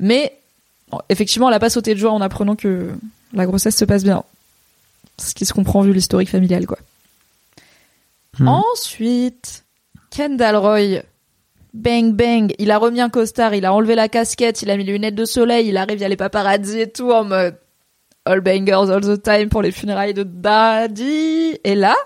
Mais 0.00 0.36
bon, 0.90 0.98
effectivement 1.08 1.48
elle 1.48 1.54
a 1.54 1.60
pas 1.60 1.70
sauté 1.70 1.94
de 1.94 2.00
joie 2.00 2.10
en 2.10 2.20
apprenant 2.20 2.56
que 2.56 2.90
la 3.32 3.46
grossesse 3.46 3.76
se 3.76 3.84
passe 3.84 4.02
bien. 4.02 4.24
Ce 5.18 5.32
qui 5.34 5.46
se 5.46 5.52
comprend 5.52 5.82
vu 5.82 5.92
l'historique 5.92 6.30
familial 6.30 6.66
quoi. 6.66 6.78
Hmm. 8.38 8.48
ensuite 8.48 9.62
Kendall 10.10 10.56
Roy 10.56 11.02
Bang 11.74 12.12
bang, 12.12 12.54
il 12.58 12.70
a 12.70 12.78
remis 12.78 13.00
un 13.00 13.08
costard, 13.08 13.54
il 13.54 13.64
a 13.64 13.72
enlevé 13.72 13.94
la 13.94 14.08
casquette, 14.08 14.60
il 14.60 14.70
a 14.70 14.76
mis 14.76 14.84
les 14.84 14.92
lunettes 14.92 15.14
de 15.14 15.24
soleil, 15.24 15.68
il 15.68 15.76
arrive, 15.78 15.98
il 15.98 16.02
y 16.02 16.04
a 16.04 16.08
les 16.08 16.16
paparazzi 16.16 16.80
et 16.80 16.92
tout 16.92 17.10
en 17.10 17.24
mode 17.24 17.58
all 18.24 18.40
bangers 18.40 18.90
all 18.90 19.00
the 19.00 19.20
time 19.20 19.48
pour 19.48 19.62
les 19.62 19.72
funérailles 19.72 20.14
de 20.14 20.22
Daddy. 20.22 21.58
Et 21.64 21.74
là, 21.74 21.96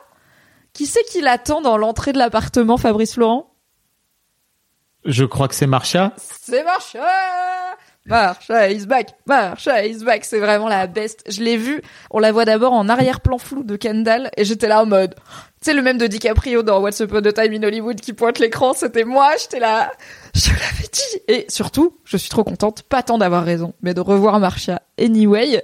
qui 0.73 0.87
c'est 0.87 1.03
qui 1.05 1.21
l'attend 1.21 1.61
dans 1.61 1.77
l'entrée 1.77 2.13
de 2.13 2.19
l'appartement, 2.19 2.77
Fabrice 2.77 3.17
Laurent 3.17 3.53
Je 5.05 5.25
crois 5.25 5.49
que 5.49 5.55
c'est 5.55 5.67
Marcia. 5.67 6.13
C'est 6.17 6.63
Marcia 6.63 7.03
Marsha 8.07 8.71
is 8.71 8.87
back, 8.87 9.11
Marsha 9.27 9.85
is 9.85 10.05
back. 10.05 10.25
C'est 10.25 10.39
vraiment 10.39 10.69
la 10.69 10.87
best. 10.87 11.25
Je 11.29 11.43
l'ai 11.43 11.57
vu. 11.57 11.83
On 12.11 12.19
la 12.19 12.33
voit 12.33 12.45
d'abord 12.45 12.73
en 12.73 12.89
arrière-plan 12.89 13.39
flou 13.39 13.65
de 13.65 13.77
Kendall 13.77 14.31
et 14.37 14.45
j'étais 14.45 14.69
là 14.69 14.83
en 14.83 14.87
mode, 14.87 15.15
tu 15.15 15.23
sais 15.63 15.75
le 15.75 15.83
même 15.83 15.99
de 15.99 16.07
DiCaprio 16.07 16.63
dans 16.63 16.81
What's 16.81 17.01
Upon 17.01 17.25
a 17.25 17.33
Time 17.33 17.53
in 17.53 17.63
Hollywood 17.63 18.01
qui 18.01 18.13
pointe 18.13 18.39
l'écran, 18.39 18.73
c'était 18.75 19.05
moi. 19.05 19.33
J'étais 19.41 19.61
là, 19.61 19.91
je 20.35 20.51
l'avais 20.51 20.89
dit. 20.93 21.21
Et 21.29 21.47
surtout, 21.49 21.97
je 22.05 22.17
suis 22.17 22.31
trop 22.31 22.45
contente, 22.45 22.83
pas 22.83 23.03
tant 23.03 23.19
d'avoir 23.19 23.45
raison, 23.45 23.75
mais 23.83 23.95
de 23.95 24.01
revoir 24.01 24.39
Marsha 24.39 24.83
anyway. 24.99 25.63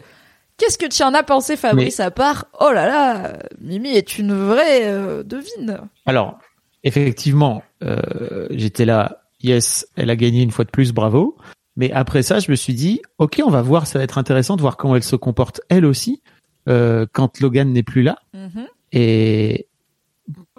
Qu'est-ce 0.57 0.79
que 0.79 0.87
tu 0.87 1.03
en 1.03 1.15
as 1.15 1.23
pensé, 1.23 1.57
Fabrice, 1.57 2.01
à 2.01 2.11
part 2.11 2.47
Oh 2.61 2.71
là 2.73 2.87
là, 2.87 3.39
Mimi 3.61 3.91
est 3.91 4.19
une 4.19 4.35
vraie 4.35 4.85
euh, 4.85 5.23
devine. 5.23 5.81
Alors, 6.07 6.39
effectivement, 6.85 7.63
euh, 7.83 8.47
j'étais 8.51 8.85
là, 8.85 9.23
yes, 9.43 9.89
elle 9.97 10.11
a 10.11 10.17
gagné 10.17 10.43
une 10.43 10.51
fois 10.51 10.65
de 10.65 10.71
plus, 10.71 10.93
bravo. 10.93 11.37
Mais 11.77 11.91
après 11.93 12.23
ça, 12.23 12.39
je 12.39 12.51
me 12.51 12.57
suis 12.57 12.75
dit, 12.75 13.01
ok, 13.19 13.41
on 13.45 13.51
va 13.51 13.63
voir, 13.63 13.87
ça 13.87 13.99
va 13.99 14.05
être 14.05 14.19
intéressant 14.19 14.57
de 14.57 14.61
voir 14.61 14.77
comment 14.77 14.97
elle 14.97 15.03
se 15.03 15.17
comporte 15.17 15.61
elle 15.69 15.87
aussi 15.87 16.23
euh, 16.69 17.07
quand 17.13 17.41
Logan 17.41 17.73
n'est 17.73 17.83
plus 17.83 18.03
là. 18.03 18.19
Mhm. 18.35 18.67
Et 18.93 19.69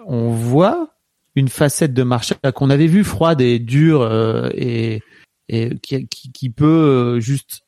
on 0.06 0.30
voit 0.30 0.90
une 1.36 1.48
facette 1.48 1.94
de 1.94 2.02
Marsha 2.02 2.34
qu'on 2.54 2.70
avait 2.70 2.86
vue 2.86 3.04
froide 3.04 3.40
et 3.40 3.58
dure 3.58 4.02
euh, 4.02 4.48
et, 4.54 5.02
et 5.48 5.70
qui, 5.82 6.06
qui, 6.08 6.32
qui 6.32 6.50
peut 6.50 6.64
euh, 6.66 7.20
juste 7.20 7.62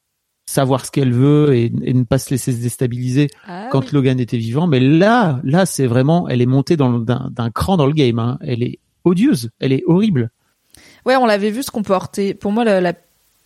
savoir 0.48 0.84
ce 0.84 0.90
qu'elle 0.92 1.12
veut 1.12 1.54
et, 1.54 1.72
et 1.82 1.92
ne 1.94 2.04
pas 2.04 2.18
se 2.18 2.30
laisser 2.30 2.52
se 2.52 2.60
déstabiliser 2.62 3.28
Ah 3.46 3.68
quand 3.72 3.80
oui. 3.86 3.90
Logan 3.92 4.20
était 4.20 4.38
vivant. 4.38 4.66
Mais 4.68 4.78
là, 4.80 5.40
là, 5.44 5.66
c'est 5.66 5.86
vraiment, 5.86 6.28
elle 6.28 6.40
est 6.42 6.46
montée 6.46 6.76
d'un 6.76 6.98
d'un 7.00 7.50
cran 7.50 7.76
dans 7.76 7.86
le 7.86 7.92
game. 7.92 8.18
hein. 8.18 8.38
Elle 8.42 8.62
est 8.62 8.78
odieuse, 9.04 9.50
elle 9.60 9.72
est 9.72 9.82
horrible. 9.86 10.30
Ouais, 11.04 11.16
on 11.16 11.26
l'avait 11.26 11.50
vu 11.50 11.62
se 11.62 11.70
comporter. 11.70 12.34
Pour 12.34 12.52
moi, 12.52 12.64
la, 12.64 12.80
la 12.80 12.92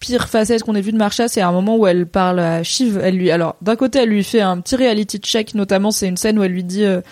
pire 0.01 0.29
facette 0.29 0.65
qu'on 0.65 0.75
ait 0.75 0.81
vue 0.81 0.93
de 0.93 0.97
Marsha, 0.97 1.29
c'est 1.29 1.43
un 1.43 1.53
moment 1.53 1.77
où 1.77 1.87
elle 1.87 2.07
parle 2.07 2.41
à 2.41 2.63
Shiv. 2.63 2.99
Elle 3.03 3.17
lui, 3.17 3.31
alors, 3.31 3.57
d'un 3.61 3.77
côté, 3.77 4.01
elle 4.01 4.09
lui 4.09 4.25
fait 4.25 4.41
un 4.41 4.59
petit 4.61 4.75
reality 4.75 5.19
check, 5.19 5.55
notamment, 5.55 5.91
c'est 5.91 6.09
une 6.09 6.17
scène 6.17 6.39
où 6.39 6.43
elle 6.43 6.53
lui 6.53 6.65
dit, 6.65 6.85
euh, 6.85 7.03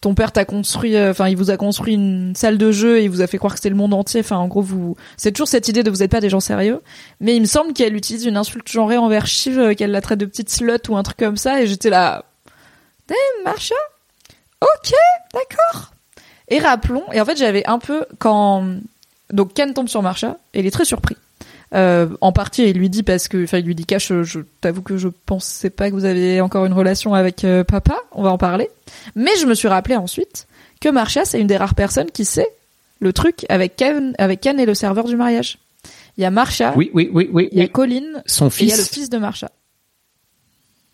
ton 0.00 0.14
père 0.14 0.32
t'a 0.32 0.44
construit, 0.44 0.96
euh, 0.96 1.10
enfin, 1.10 1.28
il 1.28 1.36
vous 1.36 1.50
a 1.50 1.56
construit 1.56 1.94
une 1.94 2.34
salle 2.34 2.56
de 2.56 2.72
jeu 2.72 2.98
et 2.98 3.04
il 3.04 3.10
vous 3.10 3.20
a 3.20 3.26
fait 3.26 3.36
croire 3.36 3.52
que 3.52 3.58
c'était 3.58 3.68
le 3.68 3.76
monde 3.76 3.92
entier. 3.92 4.20
Enfin, 4.20 4.38
en 4.38 4.48
gros, 4.48 4.62
vous, 4.62 4.96
c'est 5.16 5.30
toujours 5.30 5.46
cette 5.46 5.68
idée 5.68 5.82
de 5.82 5.90
vous 5.90 6.02
êtes 6.02 6.10
pas 6.10 6.20
des 6.20 6.30
gens 6.30 6.40
sérieux. 6.40 6.80
Mais 7.20 7.36
il 7.36 7.40
me 7.40 7.46
semble 7.46 7.74
qu'elle 7.74 7.94
utilise 7.94 8.24
une 8.24 8.36
insulte 8.36 8.68
genrée 8.68 8.96
envers 8.96 9.26
Shiv, 9.26 9.58
euh, 9.58 9.74
qu'elle 9.74 9.90
la 9.90 10.00
traite 10.00 10.18
de 10.18 10.26
petite 10.26 10.50
slut 10.50 10.88
ou 10.88 10.96
un 10.96 11.02
truc 11.02 11.18
comme 11.18 11.36
ça, 11.36 11.62
et 11.62 11.66
j'étais 11.66 11.90
là, 11.90 12.24
damn, 13.06 13.44
Marsha? 13.44 13.74
Ok, 14.62 14.92
d'accord. 15.34 15.92
Et 16.48 16.58
rappelons, 16.60 17.04
et 17.12 17.20
en 17.20 17.24
fait, 17.26 17.36
j'avais 17.36 17.66
un 17.66 17.78
peu, 17.78 18.06
quand, 18.18 18.64
donc 19.30 19.52
Ken 19.52 19.74
tombe 19.74 19.88
sur 19.88 20.02
Marsha 20.02 20.38
et 20.54 20.60
il 20.60 20.66
est 20.66 20.70
très 20.70 20.86
surpris. 20.86 21.16
Euh, 21.74 22.08
en 22.20 22.32
partie, 22.32 22.64
il 22.68 22.78
lui 22.78 22.88
dit 22.88 23.02
parce 23.02 23.28
que, 23.28 23.44
enfin, 23.44 23.58
il 23.58 23.66
lui 23.66 23.74
dit 23.74 23.84
cache. 23.84 24.12
Je 24.22 24.40
t'avoue 24.60 24.82
que 24.82 24.96
je 24.96 25.08
pensais 25.26 25.70
pas 25.70 25.90
que 25.90 25.94
vous 25.94 26.04
aviez 26.06 26.40
encore 26.40 26.64
une 26.64 26.72
relation 26.72 27.14
avec 27.14 27.44
euh, 27.44 27.64
papa. 27.64 27.96
On 28.12 28.22
va 28.22 28.30
en 28.30 28.38
parler. 28.38 28.70
Mais 29.14 29.30
je 29.40 29.46
me 29.46 29.54
suis 29.54 29.68
rappelé 29.68 29.96
ensuite 29.96 30.46
que 30.80 30.88
Marsha, 30.88 31.24
c'est 31.24 31.40
une 31.40 31.46
des 31.46 31.56
rares 31.56 31.74
personnes 31.74 32.10
qui 32.10 32.24
sait 32.24 32.48
le 33.00 33.12
truc 33.12 33.44
avec 33.48 33.76
Ken, 33.76 34.14
avec 34.18 34.40
Ken 34.40 34.58
et 34.58 34.66
le 34.66 34.74
serveur 34.74 35.04
du 35.04 35.16
mariage. 35.16 35.58
Il 36.16 36.22
y 36.22 36.24
a 36.24 36.30
Marsha, 36.30 36.72
Oui, 36.76 36.90
oui, 36.94 37.08
oui, 37.12 37.28
oui. 37.32 37.48
il 37.52 37.58
y 37.58 37.60
a 37.60 37.64
oui. 37.64 37.70
Colin 37.70 38.02
Son 38.26 38.48
et 38.48 38.52
il 38.60 38.68
y 38.68 38.72
a 38.72 38.76
le 38.76 38.82
fils, 38.82 38.90
fils 38.92 39.10
de 39.10 39.18
Marsha. 39.18 39.50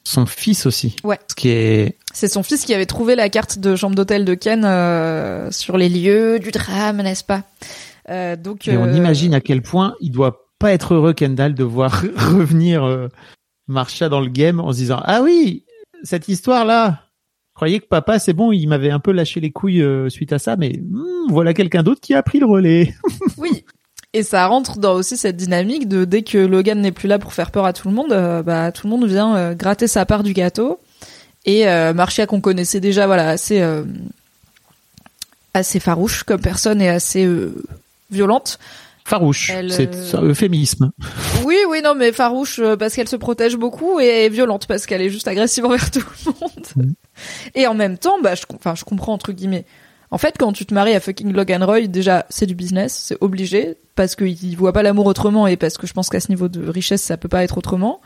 son 0.02 0.26
fils 0.26 0.66
aussi. 0.66 0.96
Ouais. 1.02 1.18
Ce 1.30 1.34
qui 1.34 1.48
est, 1.48 1.96
C'est 2.12 2.28
son 2.28 2.42
fils 2.42 2.64
qui 2.64 2.74
avait 2.74 2.84
trouvé 2.84 3.14
la 3.14 3.30
carte 3.30 3.58
de 3.58 3.74
chambre 3.74 3.94
d'hôtel 3.96 4.24
de 4.26 4.34
Ken 4.34 4.64
euh, 4.66 5.50
sur 5.50 5.78
les 5.78 5.88
lieux 5.88 6.38
du 6.40 6.50
drame, 6.50 7.00
n'est-ce 7.00 7.24
pas? 7.24 7.42
Euh, 8.10 8.36
Donc, 8.36 8.68
et 8.68 8.76
on 8.76 8.84
euh, 8.84 8.92
imagine 8.92 9.32
à 9.32 9.40
quel 9.40 9.62
point 9.62 9.94
il 10.02 10.10
doit 10.10 10.43
pas 10.64 10.72
être 10.72 10.94
heureux 10.94 11.12
Kendall 11.12 11.52
de 11.52 11.62
voir 11.62 12.02
revenir 12.16 12.84
euh, 12.84 13.08
dans 13.68 14.20
le 14.20 14.28
game 14.28 14.60
en 14.60 14.72
se 14.72 14.78
disant 14.78 14.98
ah 15.04 15.20
oui 15.20 15.66
cette 16.04 16.26
histoire 16.28 16.64
là. 16.64 17.02
Je 17.50 17.56
croyais 17.56 17.80
que 17.80 17.86
papa 17.86 18.18
c'est 18.18 18.32
bon 18.32 18.50
il 18.50 18.66
m'avait 18.66 18.90
un 18.90 18.98
peu 18.98 19.12
lâché 19.12 19.40
les 19.40 19.50
couilles 19.50 19.82
euh, 19.82 20.08
suite 20.08 20.32
à 20.32 20.38
ça 20.38 20.56
mais 20.56 20.80
hmm, 20.80 21.28
voilà 21.28 21.52
quelqu'un 21.52 21.82
d'autre 21.82 22.00
qui 22.00 22.14
a 22.14 22.22
pris 22.22 22.38
le 22.40 22.46
relais. 22.46 22.94
Oui. 23.36 23.66
Et 24.14 24.22
ça 24.22 24.46
rentre 24.46 24.78
dans 24.78 24.94
aussi 24.94 25.18
cette 25.18 25.36
dynamique 25.36 25.86
de 25.86 26.06
dès 26.06 26.22
que 26.22 26.38
Logan 26.38 26.80
n'est 26.80 26.92
plus 26.92 27.08
là 27.08 27.18
pour 27.18 27.34
faire 27.34 27.50
peur 27.50 27.66
à 27.66 27.74
tout 27.74 27.88
le 27.88 27.94
monde, 27.94 28.12
euh, 28.12 28.42
bah 28.42 28.72
tout 28.72 28.86
le 28.86 28.90
monde 28.90 29.04
vient 29.04 29.36
euh, 29.36 29.54
gratter 29.54 29.86
sa 29.86 30.06
part 30.06 30.22
du 30.22 30.32
gâteau. 30.32 30.80
Et 31.44 31.66
Marcia 31.92 32.26
qu'on 32.26 32.40
connaissait 32.40 32.80
déjà, 32.80 33.04
voilà, 33.04 33.28
assez 33.28 33.62
assez 35.52 35.78
farouche 35.78 36.22
comme 36.22 36.40
personne 36.40 36.80
et 36.80 36.88
assez 36.88 37.28
violente. 38.10 38.58
Farouche, 39.06 39.50
Elle, 39.50 39.70
c'est 39.70 39.94
euh, 39.94 40.18
un 40.18 40.22
euphémisme. 40.22 40.90
Oui, 41.44 41.56
oui, 41.68 41.82
non, 41.82 41.94
mais 41.94 42.10
farouche 42.10 42.58
euh, 42.58 42.74
parce 42.76 42.94
qu'elle 42.94 43.08
se 43.08 43.16
protège 43.16 43.56
beaucoup 43.56 44.00
et 44.00 44.30
violente 44.30 44.66
parce 44.66 44.86
qu'elle 44.86 45.02
est 45.02 45.10
juste 45.10 45.28
agressive 45.28 45.64
envers 45.66 45.90
tout 45.90 46.00
le 46.00 46.32
monde. 46.40 46.66
Mm. 46.76 46.92
Et 47.54 47.66
en 47.66 47.74
même 47.74 47.98
temps, 47.98 48.18
bah, 48.22 48.34
je, 48.34 48.44
enfin, 48.54 48.74
je 48.74 48.84
comprends 48.84 49.12
entre 49.12 49.32
guillemets. 49.32 49.66
En 50.10 50.16
fait, 50.16 50.36
quand 50.38 50.52
tu 50.52 50.64
te 50.64 50.72
maries 50.72 50.94
à 50.94 51.00
fucking 51.00 51.32
Logan 51.32 51.62
Roy, 51.62 51.86
déjà, 51.86 52.24
c'est 52.30 52.46
du 52.46 52.54
business, 52.54 52.94
c'est 53.08 53.18
obligé 53.20 53.76
parce 53.94 54.16
qu'il 54.16 54.56
voit 54.56 54.72
pas 54.72 54.82
l'amour 54.82 55.06
autrement 55.06 55.46
et 55.46 55.56
parce 55.56 55.76
que 55.76 55.86
je 55.86 55.92
pense 55.92 56.08
qu'à 56.08 56.20
ce 56.20 56.28
niveau 56.28 56.48
de 56.48 56.66
richesse, 56.66 57.02
ça 57.02 57.16
peut 57.18 57.28
pas 57.28 57.44
être 57.44 57.58
autrement. 57.58 58.00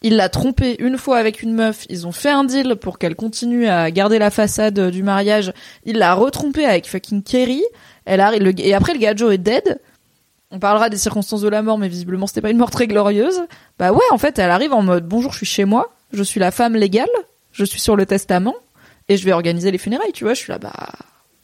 Il 0.00 0.16
l'a 0.16 0.28
trompé 0.28 0.76
une 0.78 0.96
fois 0.96 1.18
avec 1.18 1.42
une 1.42 1.52
meuf. 1.52 1.84
Ils 1.90 2.06
ont 2.06 2.12
fait 2.12 2.30
un 2.30 2.44
deal 2.44 2.76
pour 2.76 2.98
qu'elle 2.98 3.16
continue 3.16 3.66
à 3.66 3.90
garder 3.90 4.18
la 4.18 4.30
façade 4.30 4.90
du 4.90 5.02
mariage. 5.02 5.52
Il 5.84 5.98
l'a 5.98 6.14
retrompé 6.14 6.64
avec 6.64 6.86
fucking 6.86 7.22
Kerry. 7.22 7.64
Elle 8.04 8.20
arrive, 8.20 8.54
et 8.58 8.74
après 8.74 8.94
le 8.94 9.00
gars 9.00 9.14
Joe 9.14 9.34
est 9.34 9.38
dead. 9.38 9.80
On 10.50 10.58
parlera 10.58 10.88
des 10.88 10.96
circonstances 10.96 11.42
de 11.42 11.48
la 11.48 11.62
mort, 11.62 11.78
mais 11.78 11.88
visiblement 11.88 12.26
c'était 12.26 12.40
pas 12.40 12.50
une 12.50 12.56
mort 12.56 12.70
très 12.70 12.86
glorieuse. 12.86 13.40
Bah 13.78 13.92
ouais, 13.92 14.04
en 14.10 14.18
fait, 14.18 14.38
elle 14.38 14.50
arrive 14.50 14.72
en 14.72 14.82
mode 14.82 15.06
bonjour, 15.06 15.32
je 15.32 15.38
suis 15.38 15.46
chez 15.46 15.64
moi, 15.64 15.92
je 16.12 16.22
suis 16.22 16.40
la 16.40 16.50
femme 16.50 16.74
légale, 16.74 17.08
je 17.52 17.64
suis 17.64 17.80
sur 17.80 17.96
le 17.96 18.06
testament 18.06 18.54
et 19.08 19.16
je 19.16 19.24
vais 19.24 19.32
organiser 19.32 19.70
les 19.70 19.78
funérailles. 19.78 20.12
Tu 20.12 20.24
vois, 20.24 20.34
je 20.34 20.40
suis 20.40 20.50
là, 20.50 20.58
bah 20.58 20.72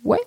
ouais. 0.04 0.20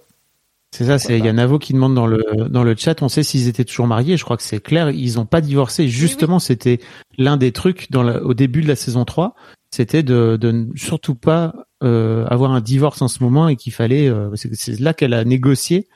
C'est 0.72 0.86
ça, 0.86 1.00
c'est 1.00 1.18
il 1.18 1.26
y 1.26 1.30
a 1.30 1.34
Navo 1.34 1.58
qui 1.58 1.74
demande 1.74 1.96
dans 1.96 2.06
le 2.06 2.24
dans 2.50 2.64
le 2.64 2.76
chat, 2.76 3.02
on 3.02 3.10
sait 3.10 3.24
s'ils 3.24 3.48
étaient 3.48 3.64
toujours 3.64 3.88
mariés, 3.88 4.18
je 4.18 4.24
crois 4.24 4.38
que 4.38 4.44
c'est 4.44 4.60
clair, 4.60 4.92
ils 4.92 5.18
ont 5.18 5.26
pas 5.26 5.42
divorcé. 5.42 5.88
Justement, 5.88 6.40
c'était 6.40 6.80
l'un 7.18 7.38
des 7.38 7.52
trucs 7.52 7.90
dans 7.90 8.04
la, 8.04 8.22
au 8.22 8.34
début 8.34 8.62
de 8.62 8.68
la 8.68 8.76
saison 8.76 9.06
3, 9.06 9.34
c'était 9.72 10.04
de 10.04 10.38
de 10.40 10.52
ne 10.52 10.66
surtout 10.76 11.16
pas 11.16 11.56
euh, 11.84 12.26
avoir 12.28 12.52
un 12.52 12.62
divorce 12.62 13.02
en 13.02 13.08
ce 13.08 13.24
moment 13.24 13.48
et 13.48 13.56
qu'il 13.56 13.74
fallait 13.74 14.08
euh, 14.08 14.30
c'est 14.36 14.54
c'est 14.56 14.80
là 14.80 14.94
qu'elle 14.94 15.14
a 15.14 15.24
négocié 15.24 15.88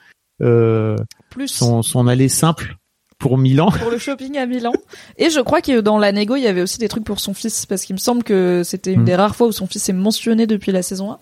Plus 1.30 1.48
son 1.48 1.82
son 1.84 2.08
aller 2.08 2.30
simple 2.30 2.76
pour 3.20 3.38
Milan. 3.38 3.70
pour 3.80 3.92
le 3.92 4.00
shopping 4.00 4.38
à 4.40 4.48
Milan. 4.48 4.74
Et 5.18 5.30
je 5.30 5.40
crois 5.40 5.62
que 5.62 5.80
dans 5.82 6.00
la 6.00 6.12
négo, 6.12 6.36
il 6.38 6.42
y 6.42 6.48
avait 6.48 6.64
aussi 6.64 6.80
des 6.80 6.88
trucs 6.88 7.04
pour 7.04 7.20
son 7.20 7.36
fils, 7.36 7.68
parce 7.68 7.86
qu'il 7.86 7.94
me 7.94 8.00
semble 8.00 8.24
que 8.24 8.64
c'était 8.66 8.92
une 8.94 9.02
Mm. 9.02 9.06
des 9.06 9.16
rares 9.16 9.36
fois 9.36 9.46
où 9.48 9.52
son 9.52 9.68
fils 9.68 9.88
est 9.90 9.94
mentionné 9.94 10.48
depuis 10.48 10.72
la 10.72 10.82
saison 10.82 11.12
1. 11.12 11.20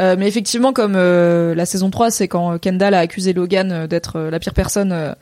Euh, 0.00 0.16
mais 0.18 0.26
effectivement, 0.26 0.72
comme 0.72 0.94
euh, 0.96 1.54
la 1.54 1.66
saison 1.66 1.90
3, 1.90 2.10
c'est 2.10 2.28
quand 2.28 2.58
Kendall 2.58 2.94
a 2.94 2.98
accusé 3.00 3.32
Logan 3.34 3.70
euh, 3.72 3.86
d'être 3.86 4.16
euh, 4.16 4.30
la 4.30 4.38
pire 4.40 4.54
personne 4.54 4.90
euh, 4.92 5.12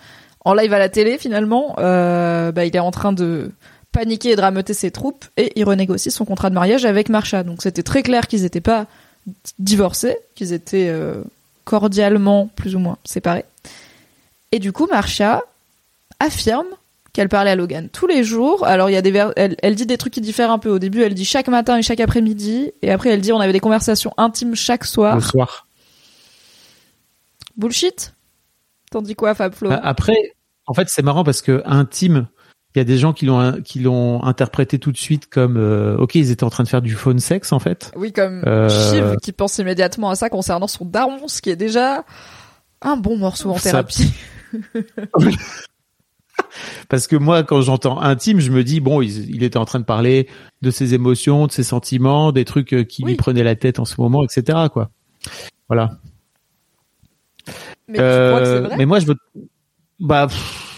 en 0.45 0.55
live 0.55 0.73
à 0.73 0.79
la 0.79 0.89
télé, 0.89 1.19
finalement, 1.19 1.75
euh, 1.79 2.53
bah, 2.53 2.65
il 2.67 2.75
est 2.77 2.79
en 2.81 2.91
train 2.93 3.13
de 3.13 3.51
paniquer 3.91 4.31
et 4.31 4.37
de 4.37 4.41
rameuter 4.41 4.75
ses 4.75 4.91
troupes, 4.93 5.25
et 5.37 5.53
il 5.57 5.65
renégocie 5.65 6.11
son 6.13 6.25
contrat 6.25 6.49
de 6.51 6.55
mariage 6.55 6.85
avec 6.85 7.09
Marsha. 7.09 7.43
Donc 7.43 7.63
c'était 7.63 7.83
très 7.83 8.03
clair 8.03 8.27
qu'ils 8.29 8.43
n'étaient 8.43 8.61
pas 8.61 8.87
divorcés, 9.59 10.17
qu'ils 10.35 10.53
étaient 10.53 10.89
euh, 10.89 11.23
cordialement, 11.65 12.49
plus 12.57 12.75
ou 12.77 12.79
moins, 12.79 12.99
séparés. 13.05 13.45
Et 14.53 14.59
du 14.59 14.73
coup, 14.73 14.87
Marsha 14.91 15.43
affirme 16.21 16.67
qu'elle 17.13 17.29
parlait 17.29 17.51
à 17.51 17.57
Logan 17.57 17.89
tous 17.91 18.07
les 18.07 18.25
jours. 18.25 18.67
Alors 18.67 18.89
il 18.89 18.95
y 18.95 18.97
a 18.97 19.03
des 19.03 19.11
ver- 19.11 19.33
elle, 19.37 19.57
elle 19.63 19.75
dit 19.75 19.85
des 19.87 19.99
trucs 19.99 20.15
qui 20.15 20.21
diffèrent 20.21 20.51
un 20.51 20.59
peu. 20.59 20.71
Au 20.71 20.79
début, 20.79 21.03
elle 21.03 21.15
dit 21.15 21.25
chaque 21.25 21.49
matin 21.49 21.77
et 21.77 21.83
chaque 21.83 22.01
après-midi, 22.01 22.73
et 22.83 22.91
après 22.91 23.11
elle 23.11 23.21
dit 23.21 23.33
on 23.33 23.41
avait 23.41 23.53
des 23.53 23.61
conversations 23.61 24.15
intimes 24.17 24.55
chaque 24.55 24.85
soir. 24.85 25.15
Le 25.17 25.21
soir. 25.21 25.67
Bullshit? 27.57 28.15
T'en 28.91 29.03
dis 29.03 29.15
quoi, 29.15 29.35
Fab 29.35 29.55
Flo? 29.55 29.71
Bah, 29.71 29.81
Après, 29.83 30.17
en 30.67 30.75
fait, 30.75 30.89
c'est 30.89 31.03
marrant 31.03 31.25
parce 31.25 31.43
que 31.43 31.63
intime, 31.65 32.27
il 32.75 32.79
y 32.79 32.81
a 32.81 32.85
des 32.85 32.97
gens 32.99 33.13
qui 33.13 33.27
l'ont 33.27 33.61
qui 33.63 33.81
l'ont 33.81 34.23
interprété 34.25 34.79
tout 34.79 34.93
de 34.93 34.97
suite 34.97 35.29
comme 35.29 35.57
euh, 35.57 35.97
ok, 35.99 36.15
ils 36.15 36.31
étaient 36.31 36.45
en 36.45 36.51
train 36.51 36.65
de 36.65 36.69
faire 36.69 36.83
du 36.83 36.95
phone 36.95 37.19
sex 37.19 37.53
en 37.53 37.59
fait. 37.59 37.93
Oui, 37.97 38.13
comme 38.13 38.43
Euh, 38.47 38.69
Shiv 38.69 39.17
qui 39.23 39.33
pense 39.33 39.59
immédiatement 39.59 40.11
à 40.11 40.15
ça 40.15 40.31
concernant 40.31 40.67
son 40.67 40.85
daron, 40.85 41.29
ce 41.29 41.43
qui 41.43 41.51
est 41.51 41.57
déjà 41.57 42.05
un 42.81 42.97
bon 42.97 43.17
morceau 43.19 43.51
en 43.51 43.59
Ça- 43.59 43.71
thérapie. 43.71 44.13
Parce 46.89 47.07
que 47.07 47.17
moi, 47.17 47.43
quand 47.43 47.61
j'entends 47.63 48.01
intime, 48.01 48.41
je 48.41 48.51
me 48.51 48.65
dis 48.65 48.81
bon, 48.81 49.01
il, 49.03 49.31
il 49.35 49.43
était 49.43 49.57
en 49.59 49.65
train 49.65 49.79
de 49.81 49.85
parler 49.85 50.29
de 50.63 50.71
ses 50.71 50.95
émotions, 50.95 51.47
de 51.47 51.53
ses 51.53 51.63
sentiments, 51.63 52.33
des 52.33 52.45
trucs 52.45 52.73
euh, 52.75 52.85
qui 52.85 53.05
Oui. 53.05 53.13
lui 53.13 53.17
prenaient 53.17 53.43
la 53.45 53.55
tête 53.57 53.79
en 53.79 53.85
ce 53.85 54.01
moment, 54.01 54.25
etc. 54.25 54.59
Quoi. 54.73 54.91
Voilà. 55.69 55.91
Mais 57.89 57.99
tu 57.99 58.03
crois 58.05 58.41
que 58.41 58.47
Euh, 58.47 58.61
vrai? 58.63 58.77
mais 58.79 58.87
moi, 58.87 58.99
je 58.99 59.07
veux. 59.07 59.17
Bah. 60.01 60.27
pff. 60.27 60.72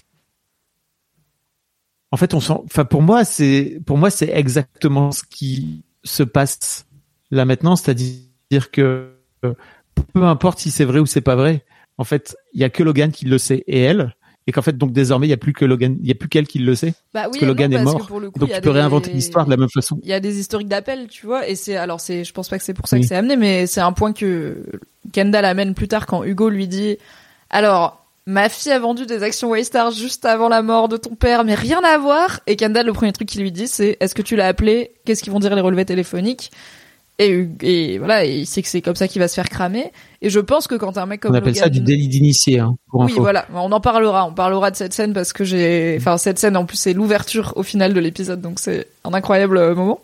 En 2.15 2.17
fait, 2.17 2.33
on 2.33 2.39
sent. 2.39 2.53
Enfin, 2.63 2.85
pour 2.85 3.01
moi, 3.01 3.25
c'est 3.25 3.81
pour 3.85 3.97
moi, 3.97 4.09
c'est 4.09 4.29
exactement 4.29 5.11
ce 5.11 5.21
qui 5.29 5.83
se 6.05 6.23
passe 6.23 6.85
là 7.29 7.43
maintenant, 7.43 7.75
c'est-à-dire 7.75 8.71
que 8.71 9.09
peu 9.41 10.23
importe 10.23 10.59
si 10.59 10.71
c'est 10.71 10.85
vrai 10.85 10.99
ou 10.99 11.05
c'est 11.05 11.19
pas 11.19 11.35
vrai. 11.35 11.65
En 11.97 12.05
fait, 12.05 12.37
il 12.53 12.61
y 12.61 12.63
a 12.63 12.69
que 12.69 12.83
Logan 12.83 13.11
qui 13.11 13.25
le 13.25 13.37
sait 13.37 13.65
et 13.67 13.81
elle. 13.81 14.15
et 14.47 14.53
qu'en 14.53 14.61
fait 14.61 14.77
donc 14.77 14.93
désormais 14.93 15.27
il 15.27 15.29
y 15.29 15.33
a 15.33 15.37
plus 15.37 15.51
que 15.51 15.65
Logan, 15.65 15.97
il 15.99 16.07
y 16.07 16.11
a 16.11 16.15
plus 16.15 16.29
qu'elle 16.29 16.47
qui 16.47 16.59
le 16.59 16.73
sait. 16.73 16.93
Bah 17.13 17.23
oui, 17.23 17.31
parce 17.31 17.39
que 17.39 17.45
Logan 17.47 17.69
non, 17.73 17.79
est 17.79 17.83
mort. 17.83 18.07
coup, 18.07 18.21
donc 18.21 18.33
tu 18.33 18.39
peux 18.39 18.61
des- 18.61 18.69
réinventer 18.69 19.11
l'histoire 19.11 19.43
de 19.45 19.49
la 19.49 19.57
même 19.57 19.67
façon. 19.69 19.99
Il 20.03 20.07
y 20.07 20.13
a 20.13 20.21
des 20.21 20.39
historiques 20.39 20.69
d'appels, 20.69 21.07
tu 21.09 21.25
vois, 21.25 21.49
et 21.49 21.55
c'est 21.55 21.75
alors 21.75 21.99
c'est, 21.99 22.23
je 22.23 22.31
pense 22.31 22.47
pas 22.47 22.57
que 22.57 22.63
c'est 22.63 22.73
pour 22.75 22.87
ça 22.87 22.95
Oui. 22.95 23.01
que 23.01 23.07
c'est 23.09 23.15
amené, 23.15 23.35
mais 23.35 23.67
c'est 23.67 23.81
un 23.81 23.91
point 23.91 24.13
que 24.13 24.63
Kendall 25.11 25.43
amène 25.43 25.73
plus 25.73 25.89
tard 25.89 26.05
quand 26.05 26.23
Hugo 26.23 26.47
lui 26.49 26.69
dit, 26.69 26.97
alors 27.49 28.04
ma 28.25 28.49
fille 28.49 28.71
a 28.71 28.79
vendu 28.79 29.05
des 29.05 29.23
actions 29.23 29.49
Waystar 29.49 29.91
juste 29.91 30.25
avant 30.25 30.49
la 30.49 30.61
mort 30.61 30.89
de 30.89 30.97
ton 30.97 31.15
père, 31.15 31.43
mais 31.43 31.55
rien 31.55 31.81
à 31.83 31.97
voir. 31.97 32.39
Et 32.47 32.55
Kendall, 32.55 32.85
le 32.85 32.93
premier 32.93 33.13
truc 33.13 33.27
qu'il 33.27 33.41
lui 33.41 33.51
dit, 33.51 33.67
c'est 33.67 33.97
est-ce 33.99 34.15
que 34.15 34.21
tu 34.21 34.35
l'as 34.35 34.47
appelé? 34.47 34.91
Qu'est-ce 35.05 35.23
qu'ils 35.23 35.33
vont 35.33 35.39
dire 35.39 35.55
les 35.55 35.61
relevés 35.61 35.85
téléphoniques? 35.85 36.51
Et, 37.17 37.47
et 37.61 37.97
voilà, 37.97 38.25
et 38.25 38.39
il 38.39 38.45
sait 38.45 38.61
que 38.61 38.67
c'est 38.67 38.81
comme 38.81 38.95
ça 38.95 39.07
qu'il 39.07 39.21
va 39.21 39.29
se 39.29 39.35
faire 39.35 39.47
cramer. 39.47 39.91
Et 40.21 40.29
je 40.29 40.39
pense 40.41 40.67
que 40.67 40.75
quand 40.75 40.97
un 40.97 41.05
mec 41.05 41.21
comme 41.21 41.31
On 41.31 41.35
appelle 41.35 41.55
ça 41.55 41.69
du 41.69 41.79
délit 41.79 42.09
d'initié 42.09 42.59
hein, 42.59 42.75
pour 42.89 43.01
oui, 43.01 43.11
info. 43.13 43.21
voilà, 43.21 43.45
on 43.53 43.71
en 43.71 43.79
parlera. 43.79 44.25
On 44.25 44.33
parlera 44.33 44.69
de 44.69 44.75
cette 44.75 44.91
scène 44.91 45.13
parce 45.13 45.31
que 45.31 45.45
j'ai, 45.45 45.95
enfin, 45.97 46.17
cette 46.17 46.39
scène 46.39 46.57
en 46.57 46.65
plus 46.65 46.75
c'est 46.75 46.91
l'ouverture 46.91 47.53
au 47.55 47.63
final 47.63 47.93
de 47.93 47.99
l'épisode, 48.01 48.41
donc 48.41 48.59
c'est 48.59 48.87
un 49.05 49.13
incroyable 49.13 49.57
euh, 49.57 49.75
moment. 49.75 50.01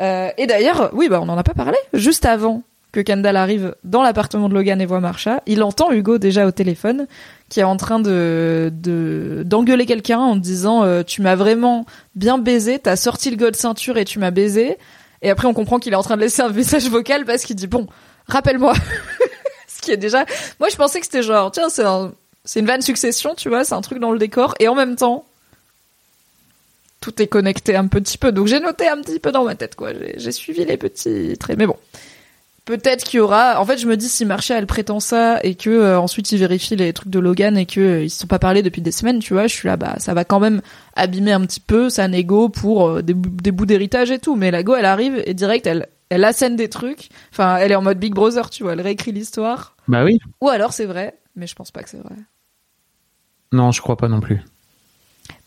Euh, 0.00 0.30
et 0.38 0.46
d'ailleurs, 0.46 0.88
oui, 0.94 1.08
bah 1.10 1.20
on 1.22 1.28
en 1.28 1.36
a 1.36 1.42
pas 1.42 1.54
parlé. 1.54 1.76
Juste 1.92 2.24
avant 2.24 2.62
que 2.98 3.12
Kendall 3.12 3.36
arrive 3.36 3.76
dans 3.84 4.02
l'appartement 4.02 4.48
de 4.48 4.54
Logan 4.54 4.80
et 4.80 4.86
voit 4.86 4.98
Marsha, 4.98 5.40
il 5.46 5.62
entend 5.62 5.92
Hugo 5.92 6.18
déjà 6.18 6.46
au 6.46 6.50
téléphone 6.50 7.06
qui 7.48 7.60
est 7.60 7.64
en 7.64 7.76
train 7.76 8.00
de 8.00 8.72
de 8.74 9.44
d'engueuler 9.46 9.86
quelqu'un 9.86 10.18
en 10.18 10.34
disant 10.34 10.82
euh, 10.82 11.04
tu 11.04 11.22
m'as 11.22 11.36
vraiment 11.36 11.86
bien 12.16 12.38
baisé, 12.38 12.80
t'as 12.80 12.96
sorti 12.96 13.30
le 13.30 13.36
god 13.36 13.54
ceinture 13.54 13.98
et 13.98 14.04
tu 14.04 14.18
m'as 14.18 14.32
baisé. 14.32 14.78
Et 15.22 15.30
après 15.30 15.46
on 15.46 15.54
comprend 15.54 15.78
qu'il 15.78 15.92
est 15.92 15.96
en 15.96 16.02
train 16.02 16.16
de 16.16 16.22
laisser 16.22 16.42
un 16.42 16.48
message 16.50 16.88
vocal 16.90 17.24
parce 17.24 17.44
qu'il 17.44 17.54
dit 17.54 17.68
bon, 17.68 17.86
rappelle-moi. 18.26 18.74
Ce 19.68 19.80
qui 19.80 19.92
est 19.92 19.96
déjà, 19.96 20.24
moi 20.58 20.68
je 20.68 20.76
pensais 20.76 20.98
que 20.98 21.06
c'était 21.06 21.22
genre 21.22 21.52
tiens 21.52 21.68
c'est 21.68 21.84
c'est 22.44 22.60
une 22.60 22.66
vanne 22.66 22.82
succession, 22.82 23.34
tu 23.34 23.48
vois, 23.48 23.64
c'est 23.64 23.74
un 23.74 23.82
truc 23.82 23.98
dans 23.98 24.10
le 24.10 24.18
décor, 24.18 24.54
et 24.58 24.68
en 24.68 24.74
même 24.74 24.96
temps, 24.96 25.26
tout 27.00 27.20
est 27.20 27.26
connecté 27.26 27.76
un 27.76 27.86
petit 27.86 28.16
peu. 28.16 28.32
Donc 28.32 28.46
j'ai 28.46 28.58
noté 28.58 28.88
un 28.88 29.00
petit 29.02 29.20
peu 29.20 29.32
dans 29.32 29.44
ma 29.44 29.54
tête, 29.54 29.76
quoi. 29.76 29.90
J'ai 30.16 30.32
suivi 30.32 30.64
les 30.64 30.78
petits 30.78 31.36
traits, 31.38 31.58
mais 31.58 31.66
bon. 31.66 31.76
Peut-être 32.68 33.04
qu'il 33.04 33.16
y 33.16 33.20
aura. 33.20 33.58
En 33.58 33.64
fait, 33.64 33.78
je 33.78 33.86
me 33.86 33.96
dis 33.96 34.10
si 34.10 34.26
Marshall 34.26 34.58
elle 34.58 34.66
prétend 34.66 35.00
ça 35.00 35.40
et 35.42 35.54
que 35.54 35.70
euh, 35.70 35.98
ensuite 35.98 36.30
il 36.32 36.38
vérifie 36.38 36.76
les 36.76 36.92
trucs 36.92 37.08
de 37.08 37.18
Logan 37.18 37.56
et 37.56 37.64
que 37.64 37.80
euh, 37.80 38.04
ils 38.04 38.10
se 38.10 38.18
sont 38.18 38.26
pas 38.26 38.38
parlé 38.38 38.62
depuis 38.62 38.82
des 38.82 38.92
semaines, 38.92 39.20
tu 39.20 39.32
vois. 39.32 39.46
Je 39.46 39.54
suis 39.54 39.68
là, 39.68 39.78
bah 39.78 39.94
ça 39.96 40.12
va 40.12 40.26
quand 40.26 40.38
même 40.38 40.60
abîmer 40.94 41.32
un 41.32 41.40
petit 41.46 41.60
peu 41.60 41.88
sa 41.88 42.06
négo 42.08 42.50
pour 42.50 42.86
euh, 42.86 43.02
des, 43.02 43.14
des 43.14 43.52
bouts 43.52 43.64
d'héritage 43.64 44.10
et 44.10 44.18
tout. 44.18 44.36
Mais 44.36 44.50
la 44.50 44.62
go, 44.62 44.74
elle 44.74 44.84
arrive 44.84 45.22
et 45.24 45.32
direct, 45.32 45.66
elle 45.66 45.88
elle 46.10 46.24
assène 46.24 46.56
des 46.56 46.68
trucs. 46.68 47.08
Enfin, 47.32 47.56
elle 47.56 47.72
est 47.72 47.74
en 47.74 47.80
mode 47.80 47.98
Big 47.98 48.12
Brother, 48.12 48.50
tu 48.50 48.64
vois. 48.64 48.74
Elle 48.74 48.82
réécrit 48.82 49.12
l'histoire. 49.12 49.74
Bah 49.88 50.04
oui. 50.04 50.18
Ou 50.42 50.50
alors 50.50 50.74
c'est 50.74 50.84
vrai, 50.84 51.14
mais 51.36 51.46
je 51.46 51.54
pense 51.54 51.70
pas 51.70 51.82
que 51.82 51.88
c'est 51.88 52.02
vrai. 52.02 52.16
Non, 53.50 53.72
je 53.72 53.80
crois 53.80 53.96
pas 53.96 54.08
non 54.08 54.20
plus. 54.20 54.42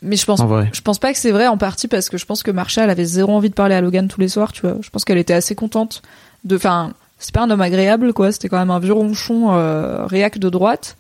Mais 0.02 0.16
je 0.16 0.26
pense 0.26 0.40
En 0.40 0.48
vrai. 0.48 0.72
Je 0.74 0.82
pense 0.82 0.98
pas 0.98 1.14
que 1.14 1.20
c'est 1.20 1.32
vrai 1.32 1.46
en 1.46 1.60
partie 1.60 1.88
parce 1.88 2.10
que 2.10 2.18
je 2.18 2.26
pense 2.26 2.42
que 2.42 2.50
Marsha 2.50 2.84
elle 2.84 2.90
avait 2.90 3.06
zéro 3.06 3.32
envie 3.34 3.52
de 3.52 3.54
parler 3.54 3.76
à 3.76 3.82
Logan 3.82 4.08
tous 4.08 4.22
les 4.22 4.28
soirs, 4.28 4.54
tu 4.54 4.62
vois. 4.62 4.78
Je 4.82 4.90
pense 4.90 5.06
qu'elle 5.06 5.20
était 5.20 5.36
assez 5.36 5.54
contente 5.54 6.02
de. 6.46 6.56
Enfin, 6.56 6.94
c'est 7.22 7.34
pas 7.34 7.42
un 7.42 7.50
homme 7.50 7.62
agréable, 7.62 8.14
quoi. 8.14 8.32
C'était 8.32 8.50
quand 8.50 8.58
même 8.60 8.72
un 8.72 8.80
vieux 8.80 8.94
ronchon 8.94 9.54
euh, 9.54 10.06
réac 10.06 10.40
de 10.40 10.50
droite. 10.50 10.98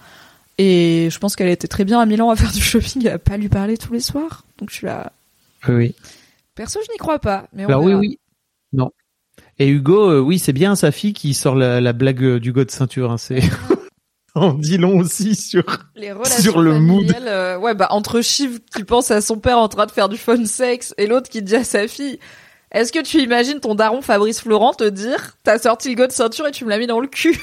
Et 0.57 1.09
je 1.11 1.17
pense 1.19 1.36
qu'elle 1.36 1.49
était 1.49 1.67
très 1.67 1.86
bien 1.86 1.99
à 1.99 2.05
Milan 2.05 2.30
à 2.30 2.36
faire 2.36 2.51
du 2.51 2.61
shopping 2.61 3.05
et 3.07 3.09
à 3.11 3.17
pas 3.19 3.38
lui 3.38 3.49
parler 3.49 3.78
tous 3.78 3.93
les 3.93 3.99
soirs. 3.99 4.43
Donc 4.59 4.69
je 4.69 4.76
suis 4.76 4.88
là. 4.88 5.11
Oui, 5.67 5.76
oui. 5.76 5.95
Perso, 6.55 6.80
je 6.86 6.91
n'y 6.91 6.97
crois 6.97 7.19
pas. 7.19 7.47
Mais 7.53 7.65
on 7.65 7.69
Alors 7.69 7.84
oui, 7.84 7.93
oui. 7.93 8.19
Non. 8.74 8.91
Et 9.59 9.67
Hugo, 9.67 10.09
euh, 10.09 10.19
oui, 10.19 10.39
c'est 10.39 10.53
bien 10.53 10.76
sa 10.76 10.91
fille 10.91 11.13
qui 11.13 11.34
sort 11.34 11.55
la, 11.55 11.82
la 11.82 11.93
blague 11.93 12.24
euh, 12.24 12.39
du 12.39 12.51
go 12.51 12.63
de 12.63 12.72
ceinture. 12.72 13.11
Hein, 13.11 13.17
c'est 13.17 13.41
on 14.36 14.53
dit 14.53 14.78
long 14.78 14.99
aussi 14.99 15.36
sur. 15.36 15.63
Les 15.95 16.11
relations 16.11 16.51
Sur 16.51 16.61
le 16.61 16.80
mood. 16.80 17.11
euh, 17.22 17.57
ouais, 17.57 17.74
bah 17.74 17.88
entre 17.91 18.22
Shiv 18.22 18.59
qui 18.76 18.84
pense 18.84 19.09
à 19.11 19.22
son 19.22 19.38
père 19.39 19.57
en 19.57 19.67
train 19.69 19.86
de 19.86 19.91
faire 19.91 20.09
du 20.09 20.17
phone 20.17 20.45
sex 20.45 20.93
et 20.97 21.07
l'autre 21.07 21.30
qui 21.30 21.41
dit 21.41 21.55
à 21.55 21.63
sa 21.63 21.88
fille. 21.88 22.19
Est-ce 22.72 22.91
que 22.93 23.01
tu 23.03 23.22
imagines 23.22 23.59
ton 23.59 23.76
daron 23.76 24.01
Fabrice 24.01 24.41
Florent 24.41 24.74
te 24.74 24.88
dire 24.88 25.38
t'as 25.43 25.57
sorti 25.59 25.89
le 25.89 25.95
go 25.95 26.07
de 26.07 26.11
ceinture 26.11 26.47
et 26.47 26.51
tu 26.51 26.63
me 26.65 26.69
l'as 26.69 26.78
mis 26.78 26.88
dans 26.88 26.99
le 26.99 27.07
cul? 27.07 27.39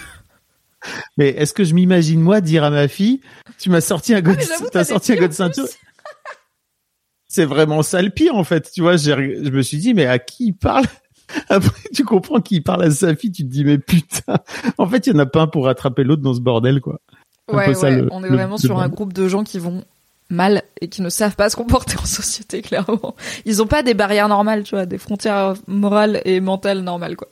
Mais 1.17 1.29
est-ce 1.31 1.53
que 1.53 1.65
je 1.65 1.75
m'imagine 1.75 2.21
moi 2.21 2.41
dire 2.41 2.65
à 2.65 2.71
ma 2.71 2.87
fille, 2.89 3.21
tu 3.59 3.69
m'as 3.69 3.81
sorti 3.81 4.15
un 4.15 4.21
go, 4.23 4.33
Ah, 4.39 4.65
t'as 4.73 4.85
sorti 4.85 5.13
un 5.13 5.17
go 5.17 5.27
de 5.27 5.33
ceinture? 5.33 5.67
C'est 7.29 7.45
vraiment 7.45 7.83
ça 7.83 8.01
le 8.01 8.11
pire 8.11 8.35
en 8.37 8.45
fait. 8.45 8.71
Tu 8.73 8.81
vois, 8.81 8.97
je 8.97 9.13
me 9.51 9.63
suis 9.63 9.79
dit 9.79 9.93
mais 9.93 10.07
à 10.07 10.19
qui 10.19 10.47
il 10.47 10.53
parle 10.55 10.85
Après 11.51 11.89
tu 11.95 12.05
comprends 12.05 12.41
qu'il 12.41 12.63
parle 12.63 12.85
à 12.85 12.91
sa 12.91 13.15
fille, 13.15 13.31
tu 13.33 13.43
te 13.43 13.49
dis 13.49 13.65
mais 13.65 13.77
putain. 13.79 14.39
En 14.79 14.87
fait, 14.89 15.07
il 15.07 15.13
y 15.13 15.17
en 15.17 15.19
a 15.19 15.27
pas 15.27 15.43
un 15.43 15.47
pour 15.47 15.67
rattraper 15.67 16.05
l'autre 16.05 16.23
dans 16.23 16.33
ce 16.33 16.41
bordel 16.41 16.81
quoi. 16.81 17.01
Ouais, 17.53 17.75
ça, 17.75 17.89
ouais, 17.89 17.97
le- 18.03 18.09
on 18.13 18.25
est 18.25 18.29
le- 18.29 18.35
vraiment 18.37 18.57
le 18.57 18.61
sur 18.67 18.79
un 18.79 18.89
groupe 18.89 19.13
de 19.13 19.29
gens 19.29 19.45
qui 19.45 19.59
vont 19.59 19.85
mal 20.31 20.63
et 20.81 20.89
qui 20.89 21.03
ne 21.03 21.09
savent 21.09 21.37
pas 21.37 21.51
se 21.51 21.57
comporter 21.57 21.97
en 21.99 22.05
société, 22.05 22.63
clairement. 22.63 23.15
Ils 23.45 23.63
ont 23.63 23.67
pas 23.67 23.83
des 23.83 23.95
barrières 23.95 24.29
normales, 24.29 24.63
tu 24.63 24.75
vois, 24.75 24.87
des 24.87 24.99
frontières 24.99 25.55
morales 25.67 26.21
et 26.25 26.41
mentales 26.41 26.81
normales, 26.81 27.17
quoi. 27.17 27.29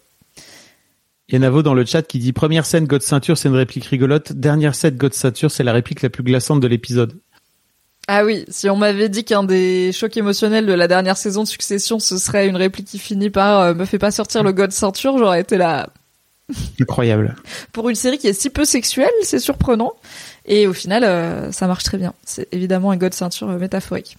Il 1.28 1.32
y 1.32 1.36
a 1.36 1.40
Navo 1.40 1.62
dans 1.62 1.74
le 1.74 1.84
chat 1.84 2.02
qui 2.02 2.20
dit 2.20 2.32
première 2.32 2.64
scène 2.64 2.86
God 2.86 3.02
ceinture, 3.02 3.36
c'est 3.36 3.48
une 3.48 3.56
réplique 3.56 3.86
rigolote. 3.86 4.32
Dernière 4.32 4.76
scène 4.76 4.96
God 4.96 5.12
ceinture, 5.12 5.50
c'est 5.50 5.64
la 5.64 5.72
réplique 5.72 6.02
la 6.02 6.08
plus 6.08 6.22
glaçante 6.22 6.60
de 6.60 6.68
l'épisode. 6.68 7.18
Ah 8.06 8.24
oui, 8.24 8.44
si 8.48 8.70
on 8.70 8.76
m'avait 8.76 9.08
dit 9.08 9.24
qu'un 9.24 9.42
des 9.42 9.90
chocs 9.92 10.16
émotionnels 10.16 10.66
de 10.66 10.72
la 10.72 10.86
dernière 10.86 11.16
saison 11.16 11.42
de 11.42 11.48
Succession, 11.48 11.98
ce 11.98 12.18
serait 12.18 12.46
une 12.46 12.54
réplique 12.54 12.86
qui 12.86 13.00
finit 13.00 13.30
par 13.30 13.60
euh, 13.60 13.74
me 13.74 13.84
fait 13.84 13.98
pas 13.98 14.12
sortir 14.12 14.44
le 14.44 14.52
god 14.52 14.70
ceinture, 14.70 15.18
j'aurais 15.18 15.40
été 15.40 15.56
là. 15.56 15.88
Incroyable. 16.80 17.34
Pour 17.72 17.88
une 17.88 17.96
série 17.96 18.18
qui 18.18 18.28
est 18.28 18.32
si 18.32 18.50
peu 18.50 18.64
sexuelle, 18.64 19.10
c'est 19.22 19.40
surprenant. 19.40 19.94
Et 20.46 20.66
au 20.66 20.72
final, 20.72 21.04
euh, 21.04 21.50
ça 21.52 21.66
marche 21.66 21.84
très 21.84 21.98
bien. 21.98 22.14
C'est 22.24 22.48
évidemment 22.52 22.90
un 22.90 22.96
god 22.96 23.14
ceinture 23.14 23.50
euh, 23.50 23.58
métaphorique. 23.58 24.16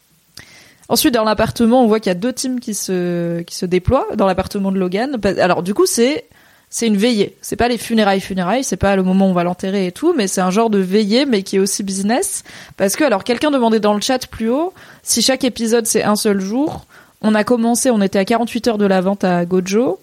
Ensuite, 0.90 1.14
dans 1.14 1.24
l'appartement, 1.24 1.84
on 1.84 1.88
voit 1.88 2.00
qu'il 2.00 2.10
y 2.10 2.16
a 2.16 2.20
deux 2.20 2.34
teams 2.34 2.60
qui 2.60 2.74
se 2.74 3.42
qui 3.42 3.56
se 3.56 3.66
déploient 3.66 4.08
dans 4.16 4.26
l'appartement 4.26 4.72
de 4.72 4.78
Logan. 4.78 5.18
Alors 5.40 5.64
du 5.64 5.74
coup, 5.74 5.86
c'est 5.86 6.26
c'est 6.70 6.88
une 6.88 6.98
veillée. 6.98 7.36
C'est 7.42 7.56
pas 7.56 7.68
les 7.68 7.78
funérailles 7.78 8.22
funérailles, 8.22 8.64
c'est 8.64 8.78
pas 8.78 8.96
le 8.96 9.04
moment 9.04 9.28
où 9.28 9.30
on 9.30 9.34
va 9.34 9.44
l'enterrer 9.44 9.88
et 9.88 9.92
tout, 9.92 10.14
mais 10.14 10.28
c'est 10.28 10.42
un 10.42 10.52
genre 10.52 10.70
de 10.70 10.80
veillée, 10.80 11.26
mais 11.26 11.44
qui 11.44 11.58
est 11.58 11.60
aussi 11.60 11.84
business. 11.84 12.44
Parce 12.78 12.96
que 12.96 13.04
alors 13.04 13.24
quelqu'un 13.24 13.52
demandait 13.52 13.80
dans 13.80 13.94
le 13.94 14.02
chat 14.02 14.28
plus 14.28 14.50
haut 14.50 14.74
si 15.04 15.22
chaque 15.22 15.44
épisode 15.44 15.86
c'est 15.88 16.04
un 16.04 16.16
seul 16.16 16.40
jour. 16.40 16.86
On 17.22 17.36
a 17.36 17.44
commencé, 17.44 17.90
on 17.90 18.02
était 18.02 18.20
à 18.20 18.26
48 18.26 18.68
heures 18.68 18.78
de 18.78 18.86
la 18.86 19.02
vente 19.02 19.24
à 19.24 19.44
Gojo. 19.46 20.00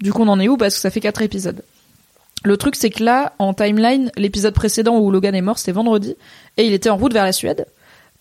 Du 0.00 0.12
coup, 0.12 0.22
on 0.22 0.28
en 0.28 0.38
est 0.38 0.48
où? 0.48 0.56
Parce 0.56 0.74
que 0.74 0.80
ça 0.80 0.90
fait 0.90 1.00
quatre 1.00 1.22
épisodes. 1.22 1.62
Le 2.44 2.58
truc, 2.58 2.76
c'est 2.76 2.90
que 2.90 3.02
là, 3.02 3.32
en 3.38 3.54
timeline, 3.54 4.10
l'épisode 4.16 4.54
précédent 4.54 4.98
où 4.98 5.10
Logan 5.10 5.34
est 5.34 5.40
mort, 5.40 5.58
c'était 5.58 5.72
vendredi, 5.72 6.14
et 6.58 6.66
il 6.66 6.74
était 6.74 6.90
en 6.90 6.96
route 6.96 7.12
vers 7.12 7.24
la 7.24 7.32
Suède 7.32 7.66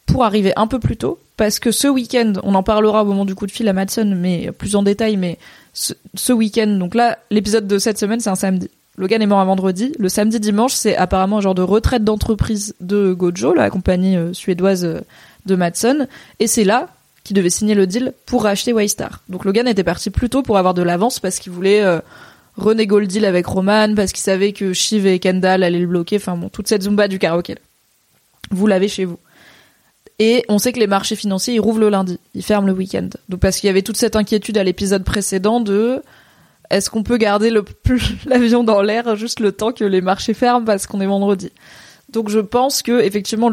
pour 0.05 0.23
arriver 0.23 0.53
un 0.55 0.67
peu 0.67 0.79
plus 0.79 0.97
tôt, 0.97 1.19
parce 1.37 1.59
que 1.59 1.71
ce 1.71 1.87
week-end, 1.87 2.33
on 2.43 2.55
en 2.55 2.63
parlera 2.63 3.03
au 3.03 3.05
moment 3.05 3.25
du 3.25 3.35
coup 3.35 3.45
de 3.45 3.51
fil 3.51 3.67
à 3.67 3.73
Madsen, 3.73 4.15
mais 4.15 4.51
plus 4.51 4.75
en 4.75 4.83
détail, 4.83 5.17
mais 5.17 5.37
ce, 5.73 6.33
week-end, 6.33 6.67
donc 6.67 6.95
là, 6.95 7.19
l'épisode 7.31 7.67
de 7.67 7.77
cette 7.77 7.97
semaine, 7.97 8.21
c'est 8.21 8.29
un 8.29 8.35
samedi. 8.35 8.69
Logan 8.97 9.21
est 9.21 9.25
mort 9.25 9.39
un 9.39 9.45
vendredi. 9.45 9.91
Le 9.97 10.07
samedi 10.07 10.39
dimanche, 10.39 10.73
c'est 10.73 10.95
apparemment 10.95 11.39
un 11.39 11.41
genre 11.41 11.55
de 11.55 11.63
retraite 11.63 12.03
d'entreprise 12.03 12.75
de 12.79 13.11
Gojo, 13.13 13.53
la 13.53 13.69
compagnie 13.69 14.15
euh, 14.15 14.33
suédoise 14.33 14.85
euh, 14.85 15.01
de 15.45 15.55
Madsen, 15.55 16.07
et 16.39 16.47
c'est 16.47 16.63
là 16.63 16.89
qu'il 17.23 17.35
devait 17.35 17.49
signer 17.49 17.75
le 17.75 17.87
deal 17.87 18.13
pour 18.25 18.43
racheter 18.43 18.71
Waystar. 18.71 19.21
Donc 19.29 19.45
Logan 19.45 19.67
était 19.67 19.83
parti 19.83 20.09
plus 20.09 20.29
tôt 20.29 20.43
pour 20.43 20.57
avoir 20.57 20.73
de 20.73 20.81
l'avance 20.81 21.19
parce 21.19 21.39
qu'il 21.39 21.51
voulait 21.51 21.81
euh, 21.81 21.99
renégo 22.55 22.99
le 22.99 23.07
deal 23.07 23.25
avec 23.25 23.45
Roman, 23.45 23.93
parce 23.95 24.11
qu'il 24.11 24.23
savait 24.23 24.53
que 24.53 24.73
Shiv 24.73 25.07
et 25.07 25.19
Kendall 25.19 25.63
allaient 25.63 25.79
le 25.79 25.87
bloquer, 25.87 26.17
enfin 26.17 26.37
bon, 26.37 26.49
toute 26.49 26.67
cette 26.67 26.83
zumba 26.83 27.07
du 27.07 27.19
karaoké. 27.19 27.55
Vous 28.51 28.67
l'avez 28.67 28.87
chez 28.87 29.05
vous. 29.05 29.19
Et 30.19 30.45
on 30.47 30.59
sait 30.59 30.71
que 30.71 30.79
les 30.79 30.87
marchés 30.87 31.15
financiers, 31.15 31.55
ils 31.55 31.59
rouvrent 31.59 31.79
le 31.79 31.89
lundi, 31.89 32.19
ils 32.35 32.43
ferment 32.43 32.67
le 32.67 32.73
week-end. 32.73 33.09
Donc 33.29 33.39
parce 33.39 33.57
qu'il 33.57 33.67
y 33.67 33.69
avait 33.69 33.81
toute 33.81 33.97
cette 33.97 34.15
inquiétude 34.15 34.57
à 34.57 34.63
l'épisode 34.63 35.03
précédent 35.03 35.59
de 35.59 36.01
est-ce 36.69 36.89
qu'on 36.89 37.03
peut 37.03 37.17
garder 37.17 37.51
l'avion 38.25 38.63
dans 38.63 38.81
l'air 38.81 39.15
juste 39.15 39.39
le 39.39 39.51
temps 39.51 39.71
que 39.71 39.83
les 39.83 40.01
marchés 40.01 40.33
ferment 40.33 40.65
parce 40.65 40.87
qu'on 40.87 41.01
est 41.01 41.07
vendredi? 41.07 41.51
Donc 42.11 42.29
je 42.29 42.39
pense 42.39 42.83
que 42.83 43.01
effectivement 43.01 43.49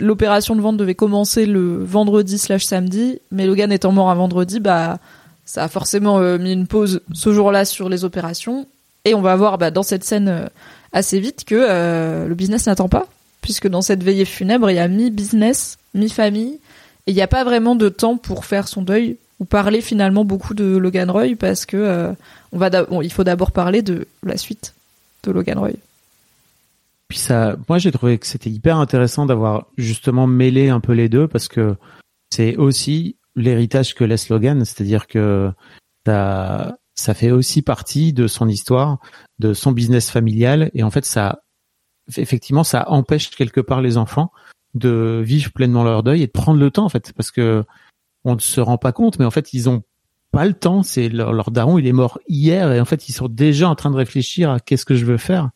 l'opération 0.00 0.56
de 0.56 0.60
vente 0.62 0.78
devait 0.78 0.94
commencer 0.94 1.44
le 1.44 1.84
vendredi 1.84 2.38
slash 2.38 2.64
samedi, 2.64 3.20
mais 3.30 3.46
Logan 3.46 3.70
étant 3.70 3.92
mort 3.92 4.10
un 4.10 4.14
vendredi, 4.14 4.60
bah 4.60 4.98
ça 5.44 5.64
a 5.64 5.68
forcément 5.68 6.18
euh, 6.18 6.38
mis 6.38 6.52
une 6.52 6.66
pause 6.66 7.02
ce 7.12 7.32
jour-là 7.32 7.64
sur 7.64 7.88
les 7.88 8.04
opérations. 8.04 8.66
Et 9.04 9.14
on 9.14 9.20
va 9.20 9.34
voir 9.36 9.58
bah, 9.58 9.70
dans 9.70 9.82
cette 9.82 10.04
scène 10.04 10.28
euh, 10.28 10.46
assez 10.92 11.18
vite 11.20 11.44
que 11.44 11.56
euh, 11.58 12.26
le 12.26 12.34
business 12.34 12.66
n'attend 12.66 12.88
pas, 12.88 13.06
puisque 13.40 13.68
dans 13.68 13.82
cette 13.82 14.02
veillée 14.02 14.24
funèbre, 14.24 14.70
il 14.70 14.76
y 14.76 14.78
a 14.78 14.88
mi-business, 14.88 15.78
mi-famille, 15.94 16.60
et 17.06 17.10
il 17.10 17.14
n'y 17.14 17.22
a 17.22 17.28
pas 17.28 17.44
vraiment 17.44 17.74
de 17.74 17.88
temps 17.88 18.16
pour 18.16 18.44
faire 18.44 18.68
son 18.68 18.82
deuil 18.82 19.16
ou 19.40 19.44
parler 19.44 19.80
finalement 19.80 20.24
beaucoup 20.24 20.54
de 20.54 20.76
Logan 20.76 21.10
Roy, 21.10 21.34
parce 21.36 21.66
que 21.66 22.14
on 22.52 22.58
va 22.58 22.70
il 23.02 23.12
faut 23.12 23.24
d'abord 23.24 23.50
parler 23.50 23.82
de 23.82 24.06
la 24.22 24.36
suite 24.36 24.74
de 25.24 25.32
Logan 25.32 25.58
Roy. 25.58 25.72
Puis 27.08 27.18
ça, 27.18 27.56
moi 27.68 27.78
j'ai 27.78 27.90
trouvé 27.90 28.18
que 28.18 28.26
c'était 28.26 28.50
hyper 28.50 28.76
intéressant 28.76 29.26
d'avoir 29.26 29.66
justement 29.76 30.28
mêlé 30.28 30.68
un 30.68 30.78
peu 30.78 30.92
les 30.92 31.08
deux 31.08 31.26
parce 31.26 31.48
que 31.48 31.74
c'est 32.30 32.56
aussi 32.56 33.16
l'héritage 33.34 33.94
que 33.94 34.04
laisse 34.04 34.28
Logan, 34.28 34.64
c'est-à-dire 34.64 35.06
que 35.06 35.50
ça, 36.06 37.14
fait 37.14 37.30
aussi 37.30 37.62
partie 37.62 38.12
de 38.12 38.26
son 38.26 38.48
histoire, 38.48 38.98
de 39.38 39.54
son 39.54 39.72
business 39.72 40.10
familial 40.10 40.70
et 40.74 40.82
en 40.82 40.90
fait 40.90 41.04
ça 41.04 41.42
effectivement, 42.16 42.64
ça 42.64 42.90
empêche 42.90 43.30
quelque 43.30 43.60
part 43.60 43.80
les 43.80 43.96
enfants 43.96 44.32
de 44.74 45.22
vivre 45.24 45.52
pleinement 45.52 45.84
leur 45.84 46.02
deuil 46.02 46.22
et 46.22 46.26
de 46.26 46.32
prendre 46.32 46.58
le 46.58 46.70
temps 46.70 46.84
en 46.84 46.88
fait, 46.88 47.12
parce 47.12 47.30
que 47.30 47.64
on 48.24 48.34
ne 48.34 48.40
se 48.40 48.60
rend 48.60 48.78
pas 48.78 48.92
compte, 48.92 49.18
mais 49.18 49.24
en 49.24 49.30
fait, 49.30 49.52
ils 49.52 49.68
ont 49.68 49.82
pas 50.30 50.46
le 50.46 50.54
temps. 50.54 50.82
C'est 50.82 51.08
leur, 51.08 51.32
leur 51.32 51.50
daron, 51.50 51.78
il 51.78 51.86
est 51.86 51.92
mort 51.92 52.18
hier 52.28 52.72
et 52.72 52.80
en 52.80 52.84
fait, 52.84 53.08
ils 53.08 53.12
sont 53.12 53.28
déjà 53.28 53.68
en 53.68 53.74
train 53.74 53.90
de 53.90 53.96
réfléchir 53.96 54.50
à 54.50 54.60
qu'est-ce 54.60 54.84
que 54.84 54.94
je 54.94 55.04
veux 55.04 55.16
faire. 55.16 55.50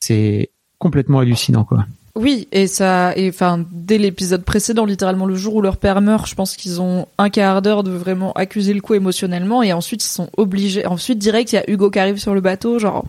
C'est 0.00 0.52
complètement 0.78 1.18
hallucinant, 1.18 1.64
quoi. 1.64 1.86
Oui, 2.18 2.48
et 2.50 2.66
ça, 2.66 3.16
et 3.16 3.28
enfin, 3.28 3.64
dès 3.70 3.96
l'épisode 3.96 4.42
précédent, 4.42 4.84
littéralement 4.84 5.24
le 5.24 5.36
jour 5.36 5.54
où 5.54 5.62
leur 5.62 5.76
père 5.76 6.00
meurt, 6.00 6.28
je 6.28 6.34
pense 6.34 6.56
qu'ils 6.56 6.80
ont 6.80 7.06
un 7.16 7.30
quart 7.30 7.62
d'heure 7.62 7.84
de 7.84 7.92
vraiment 7.92 8.32
accuser 8.32 8.74
le 8.74 8.80
coup 8.80 8.94
émotionnellement, 8.94 9.62
et 9.62 9.72
ensuite 9.72 10.04
ils 10.04 10.08
sont 10.08 10.28
obligés. 10.36 10.84
Ensuite, 10.84 11.18
direct, 11.18 11.52
il 11.52 11.54
y 11.54 11.58
a 11.60 11.70
Hugo 11.70 11.92
qui 11.92 12.00
arrive 12.00 12.18
sur 12.18 12.34
le 12.34 12.40
bateau, 12.40 12.80
genre, 12.80 13.04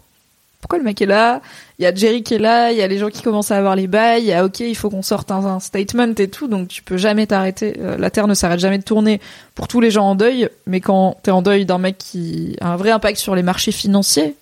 pourquoi 0.62 0.78
le 0.78 0.84
mec 0.84 1.02
est 1.02 1.08
là? 1.08 1.42
Il 1.80 1.86
y 1.86 1.86
a 1.88 1.96
Jerry 1.96 2.22
qui 2.22 2.36
est 2.36 2.40
là, 2.40 2.72
il 2.72 2.78
y 2.78 2.84
a 2.84 2.88
les 2.88 3.00
gens 3.00 3.10
qui 3.10 3.24
commencent 3.24 3.50
à 3.50 3.58
avoir 3.58 3.76
les 3.76 3.88
bails, 3.88 4.22
il 4.22 4.28
y 4.28 4.34
a 4.34 4.46
ok, 4.46 4.60
il 4.60 4.76
faut 4.76 4.92
qu'on 4.92 5.02
sorte 5.02 5.32
un, 5.32 5.60
statement 5.60 6.14
et 6.16 6.28
tout, 6.28 6.48
donc 6.48 6.68
tu 6.68 6.84
peux 6.84 6.98
jamais 6.98 7.26
t'arrêter. 7.26 7.78
Euh, 7.80 7.98
la 7.98 8.12
Terre 8.12 8.28
ne 8.28 8.36
s'arrête 8.36 8.60
jamais 8.60 8.78
de 8.78 8.84
tourner 8.84 9.20
pour 9.56 9.68
tous 9.68 9.80
les 9.80 9.90
gens 9.90 10.06
en 10.06 10.14
deuil, 10.14 10.50
mais 10.68 10.82
quand 10.82 11.18
t'es 11.24 11.32
en 11.32 11.42
deuil 11.42 11.66
d'un 11.66 11.80
mec 11.80 11.98
qui 11.98 12.58
a 12.62 12.74
un 12.74 12.76
vrai 12.76 12.92
impact 12.92 13.18
sur 13.18 13.34
les 13.34 13.42
marchés 13.42 13.72
financiers, 13.72 14.36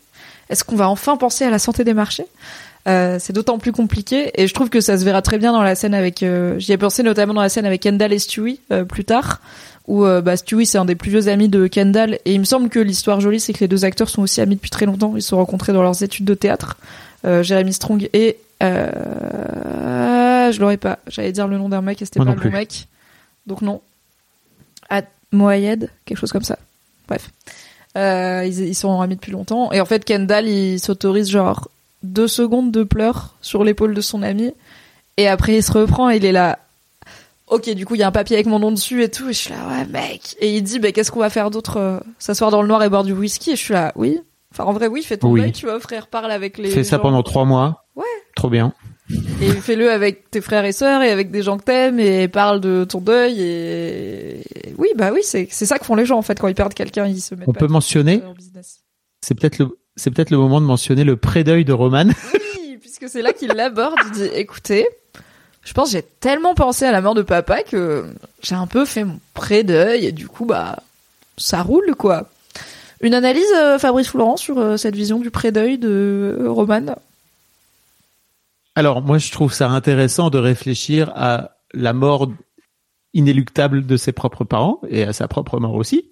est-ce 0.49 0.65
qu'on 0.65 0.75
va 0.75 0.89
enfin 0.89 1.15
penser 1.15 1.45
à 1.45 1.49
la 1.49 1.59
santé 1.59 1.85
des 1.85 1.93
marchés? 1.93 2.25
Euh, 2.87 3.17
c'est 3.19 3.33
d'autant 3.33 3.57
plus 3.57 3.73
compliqué 3.73 4.31
et 4.35 4.47
je 4.47 4.53
trouve 4.53 4.69
que 4.69 4.79
ça 4.79 4.97
se 4.97 5.03
verra 5.03 5.21
très 5.21 5.37
bien 5.37 5.51
dans 5.51 5.61
la 5.61 5.75
scène 5.75 5.93
avec 5.93 6.23
euh, 6.23 6.57
j'y 6.57 6.71
ai 6.71 6.77
pensé 6.77 7.03
notamment 7.03 7.33
dans 7.33 7.41
la 7.41 7.49
scène 7.49 7.65
avec 7.65 7.81
Kendall 7.81 8.13
et 8.13 8.19
Stewie 8.19 8.61
euh, 8.71 8.85
plus 8.85 9.03
tard 9.03 9.41
où 9.87 10.03
bah, 10.03 10.35
Stewie 10.35 10.65
c'est 10.65 10.77
un 10.77 10.85
des 10.85 10.95
plus 10.95 11.11
vieux 11.11 11.29
amis 11.29 11.47
de 11.47 11.67
Kendall 11.67 12.19
et 12.25 12.33
il 12.33 12.39
me 12.39 12.45
semble 12.45 12.67
que 12.67 12.79
l'histoire 12.79 13.21
jolie 13.21 13.39
c'est 13.39 13.53
que 13.53 13.59
les 13.59 13.69
deux 13.69 13.85
acteurs 13.85 14.09
sont 14.09 14.21
aussi 14.21 14.41
amis 14.41 14.55
depuis 14.55 14.69
très 14.69 14.85
longtemps. 14.85 15.13
Ils 15.15 15.21
se 15.21 15.29
sont 15.29 15.37
rencontrés 15.37 15.71
dans 15.71 15.81
leurs 15.81 16.03
études 16.03 16.25
de 16.25 16.33
théâtre 16.33 16.75
Jeremy 17.23 17.71
Strong 17.71 18.09
et 18.11 18.37
je 18.59 20.59
l'aurais 20.59 20.75
pas 20.75 20.99
j'allais 21.07 21.31
dire 21.31 21.47
le 21.47 21.57
nom 21.57 21.69
d'un 21.69 21.81
mec 21.81 22.01
et 22.01 22.05
c'était 22.05 22.19
pas 22.19 22.25
le 22.25 22.33
bon 22.33 22.51
mec. 22.51 22.89
Donc 23.45 23.61
non. 23.61 23.79
À 24.89 25.03
Moayed 25.31 25.89
quelque 26.03 26.17
chose 26.17 26.33
comme 26.33 26.43
ça. 26.43 26.59
Bref. 27.07 27.29
Ils, 27.95 28.59
ils 28.59 28.75
sont 28.75 28.99
amis 28.99 29.15
depuis 29.15 29.31
longtemps 29.31 29.71
et 29.71 29.79
en 29.79 29.85
fait 29.85 30.03
Kendall 30.03 30.49
il 30.49 30.81
s'autorise 30.81 31.29
genre 31.29 31.69
deux 32.03 32.27
secondes 32.27 32.71
de 32.71 32.83
pleurs 32.83 33.35
sur 33.41 33.63
l'épaule 33.63 33.93
de 33.93 34.01
son 34.01 34.23
ami. 34.23 34.53
Et 35.17 35.27
après, 35.27 35.57
il 35.57 35.63
se 35.63 35.71
reprend 35.71 36.09
et 36.09 36.17
il 36.17 36.25
est 36.25 36.31
là. 36.31 36.59
Ok, 37.47 37.69
du 37.69 37.85
coup, 37.85 37.95
il 37.95 37.99
y 37.99 38.03
a 38.03 38.07
un 38.07 38.11
papier 38.11 38.35
avec 38.35 38.45
mon 38.45 38.59
nom 38.59 38.71
dessus 38.71 39.03
et 39.03 39.09
tout. 39.09 39.29
Et 39.29 39.33
je 39.33 39.37
suis 39.37 39.49
là, 39.51 39.67
ouais, 39.69 39.85
mec. 39.85 40.35
Et 40.39 40.55
il 40.55 40.61
dit, 40.61 40.79
bah, 40.79 40.91
qu'est-ce 40.91 41.11
qu'on 41.11 41.21
va 41.21 41.29
faire 41.29 41.49
d'autre 41.49 41.77
euh, 41.77 41.99
S'asseoir 42.19 42.51
dans 42.51 42.61
le 42.61 42.67
noir 42.67 42.83
et 42.83 42.89
boire 42.89 43.03
du 43.03 43.13
whisky? 43.13 43.51
Et 43.51 43.55
je 43.55 43.61
suis 43.63 43.73
là, 43.73 43.93
oui. 43.95 44.19
Enfin, 44.51 44.65
en 44.65 44.73
vrai, 44.73 44.87
oui, 44.87 45.01
fais 45.01 45.17
ton 45.17 45.31
oui. 45.31 45.51
tu 45.51 45.65
vois, 45.65 45.79
frère, 45.79 46.07
parle 46.07 46.31
avec 46.31 46.57
les. 46.57 46.69
Fais 46.69 46.83
ça 46.83 46.99
pendant 46.99 47.23
trois 47.23 47.45
mois. 47.45 47.85
Ouais. 47.95 48.03
Trop 48.35 48.49
bien. 48.49 48.73
Et 49.41 49.51
fais-le 49.51 49.89
avec 49.89 50.29
tes 50.29 50.41
frères 50.41 50.65
et 50.65 50.73
sœurs 50.73 51.01
et 51.01 51.09
avec 51.09 51.31
des 51.31 51.41
gens 51.41 51.57
que 51.57 51.63
t'aimes 51.63 51.99
et 51.99 52.27
parle 52.27 52.59
de 52.59 52.83
ton 52.83 52.99
deuil 52.99 53.41
et 53.41 54.41
oui, 54.77 54.89
bah 54.97 55.11
oui, 55.13 55.21
c'est 55.23 55.47
c'est 55.49 55.65
ça 55.65 55.79
que 55.79 55.85
font 55.85 55.95
les 55.95 56.05
gens 56.05 56.17
en 56.17 56.21
fait 56.21 56.37
quand 56.37 56.49
ils 56.49 56.55
perdent 56.55 56.73
quelqu'un, 56.73 57.07
ils 57.07 57.21
se 57.21 57.33
mettent. 57.33 57.47
On 57.47 57.53
peut 57.53 57.67
mentionner. 57.67 58.21
C'est 59.21 59.35
peut-être 59.35 59.59
le 59.59 59.77
c'est 59.97 60.11
peut-être 60.11 60.29
le 60.29 60.37
moment 60.37 60.61
de 60.61 60.65
mentionner 60.65 61.03
le 61.03 61.17
pré-deuil 61.17 61.65
de 61.65 61.73
Roman. 61.73 62.05
Oui, 62.59 62.77
puisque 62.79 63.09
c'est 63.09 63.21
là 63.21 63.33
qu'il 63.33 63.49
l'aborde. 63.49 63.97
Il 64.05 64.11
dit, 64.11 64.29
écoutez, 64.33 64.87
je 65.63 65.73
pense 65.73 65.91
j'ai 65.91 66.03
tellement 66.03 66.53
pensé 66.53 66.85
à 66.85 66.91
la 66.91 67.01
mort 67.01 67.15
de 67.15 67.23
papa 67.23 67.63
que 67.63 68.05
j'ai 68.41 68.55
un 68.55 68.67
peu 68.67 68.85
fait 68.85 69.03
mon 69.03 69.19
pré-deuil 69.33 70.05
et 70.05 70.11
du 70.11 70.27
coup, 70.27 70.45
bah, 70.45 70.79
ça 71.37 71.61
roule, 71.61 71.95
quoi. 71.95 72.29
Une 73.01 73.13
analyse, 73.13 73.51
euh, 73.55 73.77
Fabrice 73.77 74.09
Florent, 74.09 74.37
sur 74.37 74.57
euh, 74.57 74.77
cette 74.77 74.95
vision 74.95 75.19
du 75.19 75.29
pré-deuil 75.29 75.77
de 75.77 76.37
euh, 76.39 76.49
Roman? 76.49 76.95
Alors, 78.75 79.01
moi, 79.01 79.17
je 79.17 79.31
trouve 79.31 79.53
ça 79.53 79.69
intéressant 79.69 80.29
de 80.29 80.37
réfléchir 80.37 81.11
à 81.15 81.57
la 81.73 81.93
mort 81.93 82.29
inéluctable 83.13 83.85
de 83.85 83.97
ses 83.97 84.11
propres 84.11 84.43
parents 84.43 84.79
et 84.89 85.03
à 85.03 85.13
sa 85.13 85.27
propre 85.27 85.59
mort 85.59 85.73
aussi. 85.73 86.09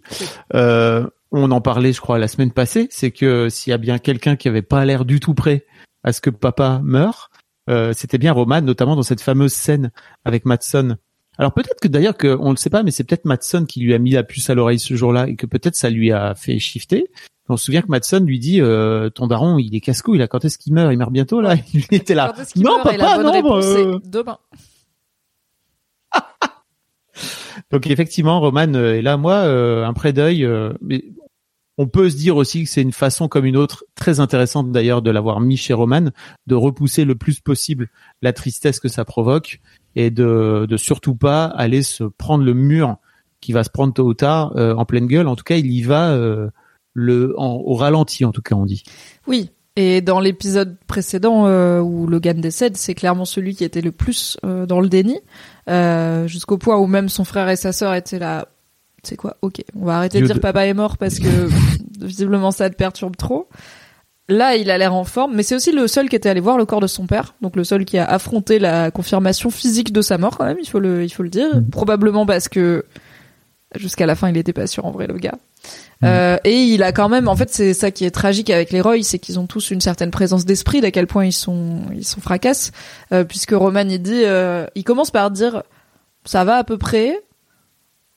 Euh, 0.54 1.08
on 1.32 1.52
en 1.52 1.62
parlait, 1.62 1.94
je 1.94 2.02
crois, 2.02 2.18
la 2.20 2.28
semaine 2.28 2.52
passée, 2.52 2.88
c'est 2.92 3.12
que 3.12 3.50
s'il 3.50 3.72
y 3.72 3.74
a 3.74 3.78
bien 3.78 3.98
quelqu'un 3.98 4.36
qui 4.36 4.48
avait 4.48 4.62
pas 4.62 4.86
l'air 4.86 5.06
du 5.06 5.20
tout 5.20 5.34
prêt 5.34 5.66
à 6.04 6.14
ce 6.14 6.22
que 6.22 6.30
papa 6.30 6.82
meure, 6.84 7.30
euh, 7.70 7.94
c'était 7.96 8.18
bien 8.18 8.32
Roman, 8.32 8.62
notamment 8.62 8.96
dans 8.96 9.04
cette 9.04 9.22
fameuse 9.22 9.54
scène 9.54 9.92
avec 10.24 10.46
Matson. 10.46 10.98
Alors 11.38 11.54
peut-être 11.54 11.82
que 11.82 11.88
d'ailleurs 11.88 12.16
que 12.16 12.38
on 12.40 12.52
le 12.52 12.58
sait 12.58 12.70
pas, 12.70 12.84
mais 12.84 12.92
c'est 12.92 13.04
peut-être 13.04 13.26
Matson 13.26 13.66
qui 13.66 13.82
lui 13.82 13.94
a 13.94 14.00
mis 14.00 14.12
la 14.12 14.24
puce 14.24 14.50
à 14.50 14.56
l'oreille 14.56 14.80
ce 14.80 14.96
jour-là 14.96 15.28
et 15.28 15.36
que 15.36 15.46
peut-être 15.46 15.76
ça 15.76 15.90
lui 15.90 16.12
a 16.12 16.36
fait 16.36 16.60
shifter. 16.60 17.12
On 17.50 17.58
se 17.58 17.66
souvient 17.66 17.82
que 17.82 17.90
Matson 17.90 18.24
lui 18.26 18.40
dit 18.40 18.62
euh, 18.62 19.10
ton 19.10 19.28
daron 19.28 19.58
il 19.60 19.76
est 19.76 19.82
casse-cou, 19.82 20.16
il 20.16 20.22
a 20.22 20.28
quand 20.28 20.46
est-ce 20.46 20.58
qu'il 20.58 20.74
meurt? 20.74 20.94
Il 20.94 20.98
meurt 20.98 21.12
bientôt 21.12 21.42
là. 21.42 21.56
Il 21.74 21.86
était 21.92 22.16
là. 22.16 22.34
Non 22.56 22.82
papa, 22.84 23.18
non. 23.22 23.62
Euh... 23.62 24.00
Demain. 24.06 24.38
Donc 27.72 27.88
effectivement, 27.88 28.40
Roman 28.40 28.74
est 28.74 29.02
là. 29.02 29.18
Moi, 29.18 29.36
un 29.36 29.94
pré 29.94 30.14
deuil, 30.14 30.48
mais 30.82 31.04
on 31.78 31.88
peut 31.88 32.10
se 32.10 32.16
dire 32.16 32.38
aussi 32.38 32.64
que 32.64 32.70
c'est 32.70 32.82
une 32.82 32.94
façon 32.94 33.28
comme 33.28 33.46
une 33.46 33.58
autre, 33.58 33.86
très 33.96 34.20
intéressante 34.20 34.72
d'ailleurs 34.72 35.02
de 35.02 35.12
l'avoir 35.12 35.42
mis 35.42 35.58
chez 35.58 35.74
Roman, 35.74 36.10
de 36.48 36.56
repousser 36.56 37.06
le 37.06 37.16
plus 37.16 37.40
possible 37.40 37.90
la 38.22 38.34
tristesse 38.34 38.80
que 38.80 38.88
ça 38.88 39.04
provoque 39.06 39.60
et 39.96 40.10
de, 40.10 40.66
de 40.70 40.78
surtout 40.78 41.16
pas 41.16 41.46
aller 41.46 41.84
se 41.84 42.04
prendre 42.04 42.44
le 42.44 42.54
mur 42.54 42.98
qui 43.42 43.54
va 43.54 43.64
se 43.64 43.70
prendre 43.70 43.94
tôt 43.94 44.06
ou 44.06 44.14
tard 44.14 44.54
euh, 44.56 44.74
en 44.76 44.86
pleine 44.86 45.08
gueule. 45.08 45.28
En 45.28 45.36
tout 45.36 45.44
cas, 45.44 45.58
il 45.58 45.72
y 45.72 45.84
va 45.84 46.12
euh, 46.12 46.50
le 46.94 47.34
au 47.38 47.74
ralenti, 47.76 48.26
en 48.26 48.32
tout 48.32 48.42
cas, 48.42 48.56
on 48.56 48.66
dit. 48.66 48.84
Oui. 49.28 49.52
Et 49.78 50.00
dans 50.00 50.22
l'épisode 50.22 50.78
précédent 50.88 51.48
euh, 51.48 51.82
où 51.82 52.08
Logan 52.08 52.40
décède, 52.40 52.78
c'est 52.78 52.96
clairement 52.96 53.26
celui 53.26 53.56
qui 53.56 53.66
était 53.66 53.82
le 53.82 53.92
plus 53.92 54.38
dans 54.42 54.80
le 54.80 54.88
déni, 54.88 55.20
jusqu'au 56.28 56.58
point 56.58 56.78
où 56.78 56.88
même 56.88 57.10
son 57.10 57.26
frère 57.26 57.50
et 57.50 57.58
sa 57.58 57.74
sœur 57.74 57.94
étaient 57.94 58.20
là 58.20 58.48
c'est 59.06 59.16
quoi 59.16 59.38
Ok, 59.42 59.64
on 59.80 59.86
va 59.86 59.98
arrêter 59.98 60.22
de 60.22 60.26
dire 60.26 60.40
papa 60.40 60.66
est 60.66 60.74
mort 60.74 60.98
parce 60.98 61.20
que 61.20 61.50
visiblement 62.02 62.52
ça 62.52 62.70
te 62.70 62.76
perturbe 62.76 63.16
trop. 63.16 63.48
Là, 64.28 64.56
il 64.56 64.72
a 64.72 64.78
l'air 64.80 64.96
en 64.96 65.04
forme, 65.04 65.36
mais 65.36 65.44
c'est 65.44 65.56
aussi 65.56 65.72
le 65.72 65.88
seul 65.88 66.10
qui 66.10 66.16
était 66.16 66.30
allé 66.30 66.40
voir 66.40 66.58
le 66.58 66.66
corps 66.66 66.80
de 66.80 66.88
son 66.88 67.06
père, 67.06 67.36
donc 67.42 67.56
le 67.56 67.64
seul 67.64 67.86
qui 67.86 68.00
a 68.00 68.06
affronté 68.06 68.58
la 68.58 68.90
confirmation 68.90 69.52
physique 69.52 69.94
de 69.94 70.02
sa 70.02 70.18
mort 70.18 70.38
quand 70.38 70.46
même, 70.46 70.58
il 70.60 70.68
faut 70.68 70.80
le, 70.80 71.04
il 71.04 71.10
faut 71.10 71.22
le 71.22 71.30
dire. 71.30 71.56
Mm. 71.56 71.70
Probablement 71.70 72.26
parce 72.26 72.50
que 72.50 72.86
jusqu'à 73.76 74.08
la 74.08 74.16
fin, 74.16 74.30
il 74.30 74.38
était 74.38 74.54
pas 74.54 74.66
sûr 74.66 74.86
en 74.86 74.92
vrai, 74.92 75.06
le 75.06 75.18
gars. 75.18 75.38
Mm. 76.02 76.06
Euh, 76.06 76.38
et 76.44 76.56
il 76.56 76.82
a 76.82 76.92
quand 76.92 77.08
même, 77.08 77.28
en 77.28 77.36
fait, 77.36 77.54
c'est 77.54 77.76
ça 77.76 77.92
qui 77.92 78.04
est 78.04 78.12
tragique 78.12 78.50
avec 78.50 78.72
les 78.72 78.82
Roy, 78.82 79.04
c'est 79.04 79.20
qu'ils 79.20 79.40
ont 79.40 79.46
tous 79.46 79.70
une 79.70 79.82
certaine 79.82 80.10
présence 80.10 80.44
d'esprit, 80.44 80.82
d'à 80.82 80.90
quel 80.90 81.06
point 81.06 81.26
ils 81.26 81.32
sont, 81.32 81.82
ils 81.94 82.06
sont 82.06 82.22
fracasses, 82.22 82.72
euh, 83.12 83.26
puisque 83.26 83.52
Roman 83.52 83.88
il 83.88 84.02
dit, 84.02 84.24
euh, 84.26 84.66
il 84.74 84.84
commence 84.84 85.12
par 85.12 85.30
dire, 85.30 85.62
ça 86.24 86.44
va 86.44 86.56
à 86.56 86.64
peu 86.64 86.80
près, 86.80 87.20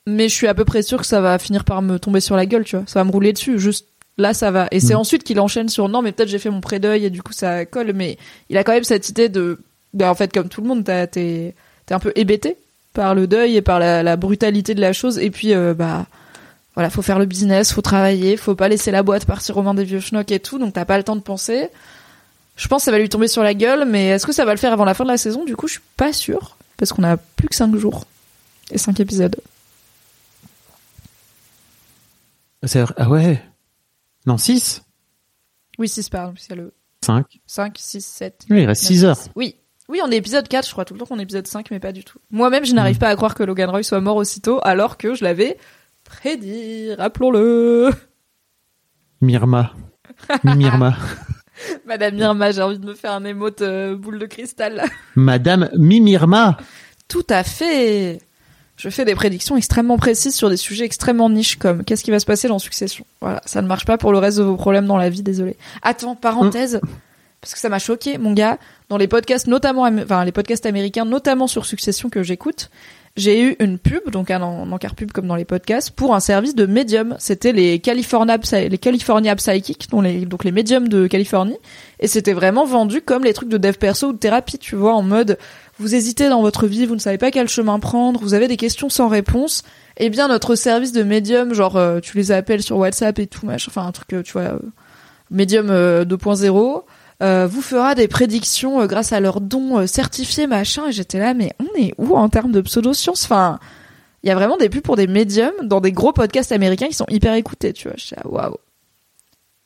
mais 0.07 0.29
je 0.29 0.33
suis 0.33 0.47
à 0.47 0.53
peu 0.53 0.65
près 0.65 0.81
sûr 0.81 0.99
que 0.99 1.05
ça 1.05 1.21
va 1.21 1.37
finir 1.39 1.63
par 1.63 1.81
me 1.81 1.99
tomber 1.99 2.19
sur 2.19 2.35
la 2.35 2.45
gueule, 2.45 2.63
tu 2.63 2.75
vois. 2.75 2.85
Ça 2.87 2.99
va 2.99 3.03
me 3.03 3.11
rouler 3.11 3.33
dessus, 3.33 3.59
juste 3.59 3.87
là 4.17 4.33
ça 4.33 4.51
va. 4.51 4.67
Et 4.71 4.79
c'est 4.79 4.93
mm. 4.93 4.97
ensuite 4.97 5.23
qu'il 5.23 5.39
enchaîne 5.39 5.69
sur 5.69 5.89
non, 5.89 6.01
mais 6.01 6.11
peut-être 6.11 6.29
j'ai 6.29 6.39
fait 6.39 6.49
mon 6.49 6.61
pré-deuil 6.61 7.05
et 7.05 7.09
du 7.09 7.23
coup 7.23 7.33
ça 7.33 7.65
colle, 7.65 7.93
mais 7.93 8.17
il 8.49 8.57
a 8.57 8.63
quand 8.63 8.73
même 8.73 8.83
cette 8.83 9.09
idée 9.09 9.29
de, 9.29 9.59
ben, 9.93 10.09
en 10.09 10.15
fait 10.15 10.31
comme 10.31 10.49
tout 10.49 10.61
le 10.61 10.67
monde, 10.67 10.83
t'es 10.83 11.53
un 11.89 11.99
peu 11.99 12.11
hébété 12.15 12.57
par 12.93 13.15
le 13.15 13.27
deuil 13.27 13.55
et 13.55 13.61
par 13.61 13.79
la, 13.79 14.15
brutalité 14.15 14.75
de 14.75 14.81
la 14.81 14.93
chose. 14.93 15.17
Et 15.19 15.29
puis 15.29 15.53
euh, 15.53 15.73
bah 15.73 16.05
voilà, 16.75 16.89
faut 16.89 17.01
faire 17.01 17.19
le 17.19 17.25
business, 17.25 17.73
faut 17.73 17.81
travailler, 17.81 18.37
faut 18.37 18.55
pas 18.55 18.67
laisser 18.67 18.91
la 18.91 19.03
boîte 19.03 19.25
partir 19.25 19.57
au 19.57 19.61
mains 19.63 19.73
des 19.73 19.83
vieux 19.83 19.99
schnocks 19.99 20.31
et 20.31 20.39
tout, 20.39 20.59
donc 20.59 20.73
t'as 20.73 20.85
pas 20.85 20.97
le 20.97 21.03
temps 21.03 21.15
de 21.15 21.21
penser. 21.21 21.69
Je 22.55 22.67
pense 22.67 22.81
que 22.81 22.85
ça 22.85 22.91
va 22.91 22.99
lui 22.99 23.09
tomber 23.09 23.29
sur 23.29 23.41
la 23.41 23.53
gueule, 23.53 23.85
mais 23.85 24.07
est-ce 24.07 24.25
que 24.25 24.33
ça 24.33 24.43
va 24.43 24.51
le 24.51 24.59
faire 24.59 24.73
avant 24.73 24.83
la 24.83 24.93
fin 24.93 25.05
de 25.05 25.09
la 25.09 25.17
saison? 25.17 25.45
Du 25.45 25.55
coup, 25.55 25.67
je 25.67 25.73
suis 25.73 25.81
pas 25.95 26.11
sûre 26.11 26.57
parce 26.75 26.91
qu'on 26.91 27.03
a 27.03 27.15
plus 27.15 27.47
que 27.47 27.55
5 27.55 27.73
jours 27.77 28.05
et 28.71 28.77
5 28.77 28.99
épisodes. 28.99 29.35
Ah 32.97 33.09
ouais 33.09 33.41
Non, 34.25 34.37
6 34.37 34.83
Oui, 35.77 35.87
6, 35.87 36.09
pardon, 36.09 36.33
c'est 36.37 36.55
le... 36.55 36.73
5 37.01 37.25
5, 37.47 37.77
6, 37.77 38.05
7... 38.05 38.45
Oui, 38.49 38.63
il 38.63 38.65
reste 38.65 38.83
6 38.83 39.05
heures. 39.05 39.17
Oui, 39.35 39.55
oui, 39.87 40.01
on 40.03 40.11
est 40.11 40.17
épisode 40.17 40.47
4, 40.47 40.67
je 40.67 40.71
crois 40.71 40.85
tout 40.85 40.93
le 40.93 40.99
temps 40.99 41.05
qu'on 41.05 41.19
est 41.19 41.23
épisode 41.23 41.47
5, 41.47 41.71
mais 41.71 41.79
pas 41.79 41.91
du 41.91 42.03
tout. 42.03 42.19
Moi-même, 42.31 42.65
je 42.65 42.73
n'arrive 42.73 42.97
mm. 42.97 42.99
pas 42.99 43.09
à 43.09 43.15
croire 43.15 43.33
que 43.33 43.43
Logan 43.43 43.69
Roy 43.69 43.83
soit 43.83 44.01
mort 44.01 44.17
aussitôt, 44.17 44.59
alors 44.63 44.97
que 44.97 45.15
je 45.15 45.23
l'avais 45.23 45.57
prédit, 46.03 46.93
rappelons-le 46.95 47.91
Mirma. 49.21 49.73
Mirma. 50.43 50.95
Madame 51.85 52.15
Mirma, 52.15 52.51
j'ai 52.51 52.61
envie 52.61 52.79
de 52.79 52.85
me 52.85 52.93
faire 52.93 53.13
un 53.13 53.25
émote 53.25 53.61
euh, 53.61 53.95
boule 53.95 54.19
de 54.19 54.25
cristal. 54.25 54.83
Madame 55.15 55.69
Mimirma 55.75 56.57
Tout 57.07 57.25
à 57.29 57.43
fait 57.43 58.21
je 58.79 58.89
fais 58.89 59.05
des 59.05 59.13
prédictions 59.13 59.57
extrêmement 59.57 59.97
précises 59.97 60.33
sur 60.33 60.49
des 60.49 60.57
sujets 60.57 60.85
extrêmement 60.85 61.29
niches 61.29 61.57
comme 61.57 61.83
qu'est-ce 61.83 62.03
qui 62.03 62.11
va 62.11 62.19
se 62.19 62.25
passer 62.25 62.47
dans 62.47 62.59
Succession? 62.59 63.05
Voilà, 63.21 63.41
ça 63.45 63.61
ne 63.61 63.67
marche 63.67 63.85
pas 63.85 63.97
pour 63.97 64.11
le 64.11 64.17
reste 64.17 64.37
de 64.37 64.43
vos 64.43 64.55
problèmes 64.55 64.85
dans 64.87 64.97
la 64.97 65.09
vie, 65.09 65.21
désolé. 65.21 65.57
Attends, 65.83 66.15
parenthèse, 66.15 66.79
parce 67.41 67.53
que 67.53 67.59
ça 67.59 67.69
m'a 67.69 67.79
choqué, 67.79 68.17
mon 68.17 68.33
gars, 68.33 68.57
dans 68.89 68.97
les 68.97 69.07
podcasts 69.07 69.47
notamment, 69.47 69.83
enfin 69.83 70.23
les 70.25 70.31
podcasts 70.31 70.65
américains, 70.65 71.05
notamment 71.05 71.47
sur 71.47 71.65
Succession 71.65 72.09
que 72.09 72.23
j'écoute, 72.23 72.69
j'ai 73.17 73.41
eu 73.41 73.55
une 73.59 73.79
pub, 73.79 74.11
donc 74.11 74.31
un, 74.31 74.41
en- 74.41 74.65
un 74.67 74.71
encart 74.71 74.95
pub 74.95 75.11
comme 75.11 75.27
dans 75.27 75.35
les 75.35 75.43
podcasts, 75.43 75.89
pour 75.89 76.15
un 76.15 76.19
service 76.21 76.55
de 76.55 76.65
médium. 76.65 77.15
C'était 77.19 77.51
les 77.51 77.79
California, 77.79 78.37
les 78.53 78.77
California 78.77 79.35
Psychic, 79.35 79.89
donc 79.89 80.03
les, 80.03 80.25
donc 80.25 80.43
les 80.45 80.51
médiums 80.51 80.87
de 80.87 81.07
Californie. 81.07 81.57
Et 81.99 82.07
c'était 82.07 82.33
vraiment 82.33 82.65
vendu 82.65 83.01
comme 83.01 83.25
les 83.25 83.33
trucs 83.33 83.49
de 83.49 83.57
dev 83.57 83.73
perso 83.73 84.09
ou 84.09 84.13
de 84.13 84.19
thérapie, 84.19 84.57
tu 84.59 84.75
vois, 84.75 84.93
en 84.93 85.01
mode, 85.01 85.37
vous 85.79 85.95
hésitez 85.95 86.29
dans 86.29 86.41
votre 86.41 86.67
vie, 86.67 86.85
vous 86.85 86.95
ne 86.95 86.99
savez 86.99 87.17
pas 87.17 87.31
quel 87.31 87.47
chemin 87.47 87.79
prendre, 87.79 88.19
vous 88.19 88.33
avez 88.33 88.47
des 88.47 88.57
questions 88.57 88.89
sans 88.89 89.07
réponse. 89.07 89.63
Eh 89.97 90.09
bien, 90.09 90.27
notre 90.27 90.55
service 90.55 90.91
de 90.91 91.03
médium, 91.03 91.53
genre, 91.53 91.77
euh, 91.77 91.99
tu 91.99 92.17
les 92.17 92.31
appelles 92.31 92.61
sur 92.61 92.77
WhatsApp 92.77 93.17
et 93.19 93.27
tout, 93.27 93.45
machin, 93.45 93.67
enfin, 93.69 93.87
un 93.87 93.91
truc, 93.91 94.13
euh, 94.13 94.21
tu 94.21 94.33
vois, 94.33 94.41
euh, 94.41 94.59
médium 95.31 95.69
euh, 95.69 96.05
2.0, 96.05 96.83
euh, 97.21 97.47
vous 97.47 97.61
fera 97.61 97.95
des 97.95 98.07
prédictions 98.07 98.81
euh, 98.81 98.87
grâce 98.87 99.13
à 99.13 99.19
leurs 99.19 99.41
dons 99.41 99.85
certifiés, 99.87 100.47
machin. 100.47 100.87
Et 100.87 100.91
j'étais 100.91 101.19
là, 101.19 101.33
mais 101.33 101.53
on 101.59 101.79
est 101.79 101.93
où 101.97 102.15
en 102.15 102.29
termes 102.29 102.51
de 102.51 102.61
pseudosciences 102.61 103.23
Enfin, 103.25 103.59
il 104.23 104.29
y 104.29 104.31
a 104.31 104.35
vraiment 104.35 104.57
des 104.57 104.69
pubs 104.69 104.81
pour 104.81 104.95
des 104.95 105.07
médiums 105.07 105.53
dans 105.63 105.81
des 105.81 105.91
gros 105.91 106.11
podcasts 106.11 106.51
américains 106.51 106.87
qui 106.87 106.93
sont 106.93 107.05
hyper 107.09 107.33
écoutés, 107.33 107.73
tu 107.73 107.87
vois. 107.87 107.97
Je 107.97 108.15
waouh. 108.25 108.55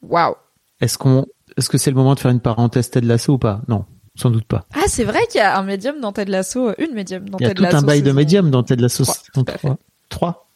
Waouh. 0.03 0.35
Est-ce 0.81 0.97
qu'on, 0.97 1.25
est-ce 1.57 1.69
que 1.69 1.77
c'est 1.77 1.89
le 1.91 1.95
moment 1.95 2.13
de 2.13 2.19
faire 2.19 2.31
une 2.31 2.39
parenthèse 2.39 2.89
Ted 2.89 3.07
Lasso 3.07 3.33
ou 3.33 3.37
pas? 3.37 3.61
Non, 3.67 3.85
sans 4.15 4.29
doute 4.29 4.45
pas. 4.45 4.65
Ah, 4.73 4.83
c'est 4.87 5.03
vrai 5.03 5.19
qu'il 5.29 5.39
y 5.39 5.41
a 5.41 5.57
un 5.57 5.63
médium 5.63 5.99
dans 5.99 6.11
Ted 6.11 6.31
Lasso, 6.31 6.69
euh, 6.69 6.75
une 6.77 6.93
médium 6.93 7.27
dans 7.29 7.37
Il 7.39 7.43
y 7.43 7.45
a 7.45 7.49
Ted 7.49 7.57
tout 7.57 7.63
Lasso. 7.63 7.77
un 7.77 7.81
bail 7.81 8.01
de 8.03 8.11
médium 8.11 8.51
dans 8.51 8.63
Ted 8.63 8.81
Lasso. 8.81 9.03
Trois, 9.03 9.15
saison 9.15 9.43
tout 9.43 9.51
à 9.51 9.57
fait. 9.57 9.67
trois. 9.67 9.77
Trois. 10.09 10.47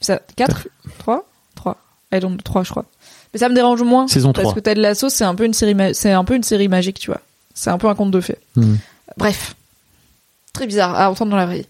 Ça, 0.00 0.20
4 0.36 0.68
3 0.98 1.24
3 1.54 1.76
I 2.12 2.20
don't 2.20 2.36
3 2.42 2.62
je 2.64 2.70
crois. 2.70 2.84
Mais 3.32 3.40
ça 3.40 3.48
me 3.48 3.54
dérange 3.54 3.82
moins 3.82 4.06
Saison 4.08 4.32
parce 4.32 4.44
3. 4.44 4.54
que 4.54 4.60
Ted 4.60 4.80
Lasso 4.80 5.08
c'est 5.08 5.24
un 5.24 5.34
peu 5.34 5.44
une 5.44 5.54
série 5.54 5.74
c'est 5.94 6.12
un 6.12 6.24
peu 6.24 6.34
une 6.34 6.42
série 6.42 6.68
magique, 6.68 6.98
tu 6.98 7.10
vois. 7.10 7.20
C'est 7.54 7.70
un 7.70 7.78
peu 7.78 7.88
un 7.88 7.94
conte 7.94 8.10
de 8.10 8.20
fées. 8.20 8.38
Hmm. 8.56 8.76
Bref. 9.16 9.54
Très 10.52 10.66
bizarre 10.66 10.94
à 10.98 11.10
entendre 11.10 11.30
dans 11.32 11.36
la 11.36 11.46
vraie 11.46 11.58
vie. 11.60 11.66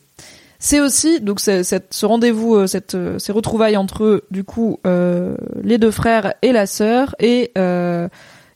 C'est 0.59 0.81
aussi 0.81 1.21
donc 1.21 1.41
cette- 1.41 1.93
ce 1.93 2.07
rendez-vous 2.07 2.55
euh, 2.55 2.67
cette 2.67 2.95
euh, 2.95 3.19
ces 3.19 3.33
retrouvailles 3.33 3.77
entre 3.77 4.05
eux, 4.05 4.25
du 4.31 4.45
coup 4.45 4.79
euh, 4.87 5.37
les 5.63 5.79
deux 5.79 5.91
frères 5.91 6.35
et 6.43 6.53
la 6.53 6.67
sœur 6.67 7.15
et 7.19 7.51
euh, 7.59 8.09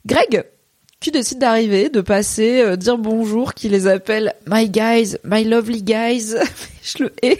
Greg 0.05 0.45
qui 0.99 1.11
décide 1.11 1.39
d'arriver, 1.39 1.89
de 1.89 2.01
passer, 2.01 2.61
euh, 2.61 2.75
dire 2.75 2.97
bonjour, 2.97 3.53
qui 3.53 3.69
les 3.69 3.87
appelle 3.87 4.33
my 4.47 4.69
guys, 4.69 5.17
my 5.23 5.43
lovely 5.43 5.81
guys, 5.81 6.35
je 6.83 7.03
le 7.03 7.13
hais, 7.21 7.39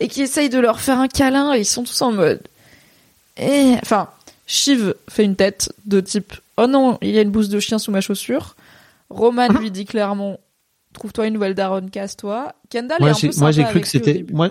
et 0.00 0.08
qui 0.08 0.22
essaye 0.22 0.48
de 0.48 0.58
leur 0.58 0.80
faire 0.80 0.98
un 0.98 1.08
câlin, 1.08 1.54
et 1.54 1.60
ils 1.60 1.66
sont 1.66 1.84
tous 1.84 2.00
en 2.02 2.12
mode, 2.12 2.40
eh, 3.36 3.74
enfin, 3.82 4.08
Shiv 4.46 4.94
fait 5.08 5.24
une 5.24 5.36
tête 5.36 5.72
de 5.86 6.00
type, 6.00 6.34
oh 6.56 6.66
non, 6.66 6.98
il 7.02 7.10
y 7.10 7.18
a 7.18 7.22
une 7.22 7.30
bouse 7.30 7.48
de 7.48 7.60
chien 7.60 7.78
sous 7.78 7.90
ma 7.90 8.00
chaussure. 8.00 8.56
Roman 9.10 9.48
lui 9.48 9.70
dit 9.70 9.84
clairement, 9.84 10.38
trouve-toi 10.92 11.26
une 11.26 11.34
nouvelle 11.34 11.54
daronne, 11.54 11.90
casse-toi. 11.90 12.54
Kendall 12.70 12.98
Moi, 13.00 13.10
est 13.10 13.24
un 13.24 13.28
peu 13.28 13.36
moi, 13.38 13.50
j'ai 13.50 13.64
cru 13.64 13.80
que 13.80 13.88
c'était, 13.88 14.24
moi, 14.32 14.50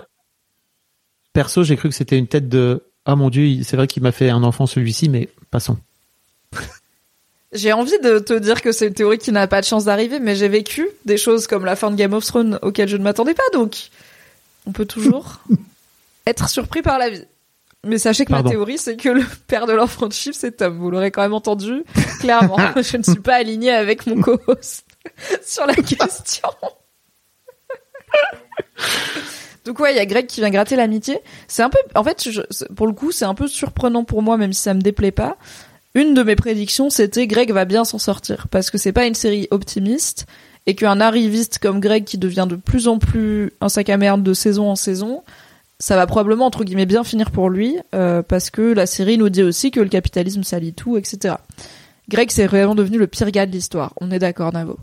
perso, 1.32 1.64
j'ai 1.64 1.76
cru 1.76 1.88
que 1.88 1.94
c'était 1.94 2.18
une 2.18 2.28
tête 2.28 2.48
de, 2.48 2.82
ah 3.04 3.16
mon 3.16 3.30
dieu, 3.30 3.62
c'est 3.62 3.76
vrai 3.76 3.86
qu'il 3.86 4.02
m'a 4.02 4.12
fait 4.12 4.30
un 4.30 4.42
enfant 4.42 4.66
celui-ci, 4.66 5.08
mais 5.08 5.28
passons. 5.50 5.78
J'ai 7.54 7.72
envie 7.72 7.98
de 8.00 8.18
te 8.18 8.32
dire 8.34 8.60
que 8.62 8.72
c'est 8.72 8.88
une 8.88 8.94
théorie 8.94 9.18
qui 9.18 9.30
n'a 9.32 9.46
pas 9.46 9.60
de 9.60 9.66
chance 9.66 9.84
d'arriver, 9.84 10.18
mais 10.20 10.34
j'ai 10.34 10.48
vécu 10.48 10.88
des 11.04 11.16
choses 11.16 11.46
comme 11.46 11.64
la 11.64 11.76
fin 11.76 11.90
de 11.90 11.96
Game 11.96 12.12
of 12.12 12.24
Thrones 12.24 12.58
auxquelles 12.62 12.88
je 12.88 12.96
ne 12.96 13.02
m'attendais 13.04 13.34
pas, 13.34 13.42
donc 13.52 13.76
on 14.66 14.72
peut 14.72 14.86
toujours 14.86 15.40
être 16.26 16.48
surpris 16.48 16.82
par 16.82 16.98
la 16.98 17.10
vie. 17.10 17.24
Mais 17.86 17.98
sachez 17.98 18.24
que 18.24 18.30
Pardon. 18.30 18.48
ma 18.48 18.50
théorie, 18.50 18.78
c'est 18.78 18.96
que 18.96 19.08
le 19.10 19.22
père 19.46 19.66
de 19.66 19.72
l'enfant 19.72 20.08
de 20.08 20.12
Shiv, 20.14 20.32
c'est 20.34 20.52
Tom. 20.56 20.78
Vous 20.78 20.90
l'aurez 20.90 21.10
quand 21.10 21.20
même 21.22 21.34
entendu, 21.34 21.84
clairement. 22.20 22.56
je 22.76 22.96
ne 22.96 23.02
suis 23.02 23.20
pas 23.20 23.34
alignée 23.34 23.70
avec 23.72 24.06
mon 24.06 24.20
co-host 24.20 24.84
sur 25.44 25.66
la 25.66 25.74
question. 25.74 26.48
Donc 29.64 29.78
ouais, 29.78 29.92
il 29.94 29.96
y 29.96 30.00
a 30.00 30.04
Greg 30.06 30.26
qui 30.26 30.40
vient 30.40 30.50
gratter 30.50 30.76
l'amitié. 30.76 31.18
C'est 31.48 31.62
un 31.62 31.70
peu, 31.70 31.78
en 31.94 32.04
fait, 32.04 32.28
je- 32.30 32.64
pour 32.74 32.86
le 32.86 32.92
coup, 32.92 33.12
c'est 33.12 33.24
un 33.24 33.34
peu 33.34 33.48
surprenant 33.48 34.04
pour 34.04 34.20
moi, 34.22 34.36
même 34.36 34.52
si 34.52 34.60
ça 34.60 34.74
me 34.74 34.80
déplaît 34.80 35.10
pas. 35.12 35.36
Une 35.94 36.14
de 36.14 36.22
mes 36.22 36.36
prédictions, 36.36 36.90
c'était 36.90 37.26
Greg 37.26 37.52
va 37.52 37.64
bien 37.64 37.84
s'en 37.84 37.98
sortir 37.98 38.48
parce 38.50 38.70
que 38.70 38.78
c'est 38.78 38.92
pas 38.92 39.06
une 39.06 39.14
série 39.14 39.46
optimiste 39.50 40.26
et 40.66 40.74
qu'un 40.74 41.00
arriviste 41.00 41.58
comme 41.58 41.78
Greg 41.78 42.04
qui 42.04 42.18
devient 42.18 42.46
de 42.48 42.56
plus 42.56 42.88
en 42.88 42.98
plus 42.98 43.52
un 43.60 43.68
sac 43.68 43.90
à 43.90 43.96
merde 43.96 44.22
de 44.22 44.34
saison 44.34 44.70
en 44.70 44.76
saison, 44.76 45.22
ça 45.78 45.94
va 45.96 46.06
probablement 46.06 46.46
entre 46.46 46.64
guillemets 46.64 46.86
bien 46.86 47.04
finir 47.04 47.30
pour 47.30 47.48
lui 47.48 47.78
euh, 47.94 48.22
parce 48.22 48.50
que 48.50 48.62
la 48.62 48.86
série 48.86 49.18
nous 49.18 49.28
dit 49.28 49.42
aussi 49.42 49.70
que 49.70 49.80
le 49.80 49.88
capitalisme 49.88 50.42
salit 50.42 50.72
tout, 50.72 50.96
etc. 50.96 51.36
Greg 52.08 52.30
c'est 52.30 52.46
vraiment 52.46 52.74
devenu 52.74 52.98
le 52.98 53.06
pire 53.06 53.30
gars 53.30 53.46
de 53.46 53.52
l'histoire. 53.52 53.92
On 54.00 54.10
est 54.10 54.18
d'accord, 54.18 54.52
Navo. 54.52 54.78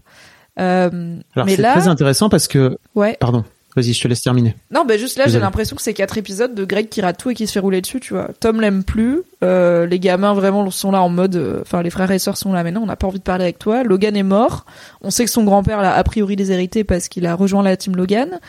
Euh, 0.60 1.18
Alors, 1.36 1.50
c'est 1.50 1.58
là, 1.58 1.74
très 1.74 1.88
intéressant 1.88 2.30
parce 2.30 2.48
que, 2.48 2.78
ouais. 2.96 3.18
pardon, 3.20 3.44
vas-y, 3.76 3.94
je 3.94 4.02
te 4.02 4.08
laisse 4.08 4.22
terminer. 4.22 4.56
Non, 4.72 4.84
bah 4.86 4.98
juste 4.98 5.18
là, 5.18 5.28
j'ai 5.28 5.40
l'impression 5.40 5.76
que 5.76 5.82
c'est 5.82 5.94
quatre 5.94 6.18
épisodes 6.18 6.54
de 6.54 6.66
Greg 6.66 6.90
qui 6.90 7.02
rate 7.02 7.18
tout 7.18 7.30
et 7.30 7.36
qui 7.36 7.48
se 7.48 7.54
fait 7.54 7.60
rouler 7.60 7.82
dessus, 7.82 8.00
tu 8.00 8.14
vois. 8.14 8.30
Tom 8.40 8.60
l'aime 8.62 8.84
plus, 8.84 9.22
euh, 9.44 9.86
les 9.86 10.00
gamins 10.00 10.34
vraiment 10.34 10.70
sont 10.72 10.92
là 10.92 11.02
en 11.02 11.10
mode, 11.10 11.36
euh, 11.36 11.62
enfin 11.62 11.82
les 11.82 11.90
frères 11.90 12.12
et 12.12 12.20
sœurs 12.20 12.38
sont 12.38 12.52
là, 12.54 12.64
mais 12.64 12.72
non, 12.72 12.82
on 12.84 12.86
n'a 12.88 12.96
pas 12.96 13.08
envie 13.08 13.20
de 13.20 13.24
parler 13.24 13.44
avec 13.44 13.60
toi. 13.60 13.84
Logan 13.84 14.16
est 14.18 14.24
mort. 14.24 14.66
On 15.02 15.10
sait 15.12 15.24
que 15.26 15.32
son 15.32 15.44
grand-père 15.44 15.82
l'a 15.82 15.94
a 15.96 16.04
priori 16.04 16.36
déshérité 16.36 16.84
parce 16.84 17.08
qu'il 17.08 17.26
a 17.26 17.34
rejoint 17.36 17.64
la 17.64 17.78
team 17.78 17.96
Logan. 17.96 18.40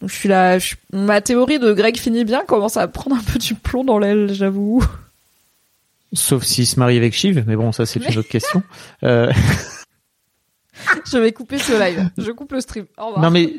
Donc 0.00 0.10
je 0.10 0.14
suis 0.14 0.28
là, 0.28 0.58
je- 0.58 0.74
ma 0.92 1.20
théorie 1.22 1.58
de 1.58 1.72
Greg 1.72 1.96
finit 1.96 2.24
bien 2.24 2.42
commence 2.46 2.76
à 2.76 2.86
prendre 2.86 3.16
un 3.16 3.22
peu 3.32 3.38
du 3.38 3.54
plomb 3.54 3.82
dans 3.84 3.98
l'aile, 3.98 4.32
j'avoue. 4.34 4.84
Sauf 6.12 6.44
s'il 6.44 6.66
se 6.66 6.78
marie 6.78 6.96
avec 6.98 7.14
Shiv, 7.14 7.44
mais 7.46 7.56
bon, 7.56 7.72
ça, 7.72 7.84
c'est 7.86 7.98
une 8.06 8.18
autre 8.18 8.28
question. 8.28 8.62
Euh, 9.02 9.32
je 11.10 11.18
vais 11.18 11.32
couper 11.32 11.58
ce 11.58 11.72
live. 11.78 12.10
Je 12.18 12.30
coupe 12.30 12.52
le 12.52 12.60
stream. 12.60 12.86
Au 12.98 13.06
revoir. 13.06 13.22
non, 13.22 13.30
mais, 13.30 13.54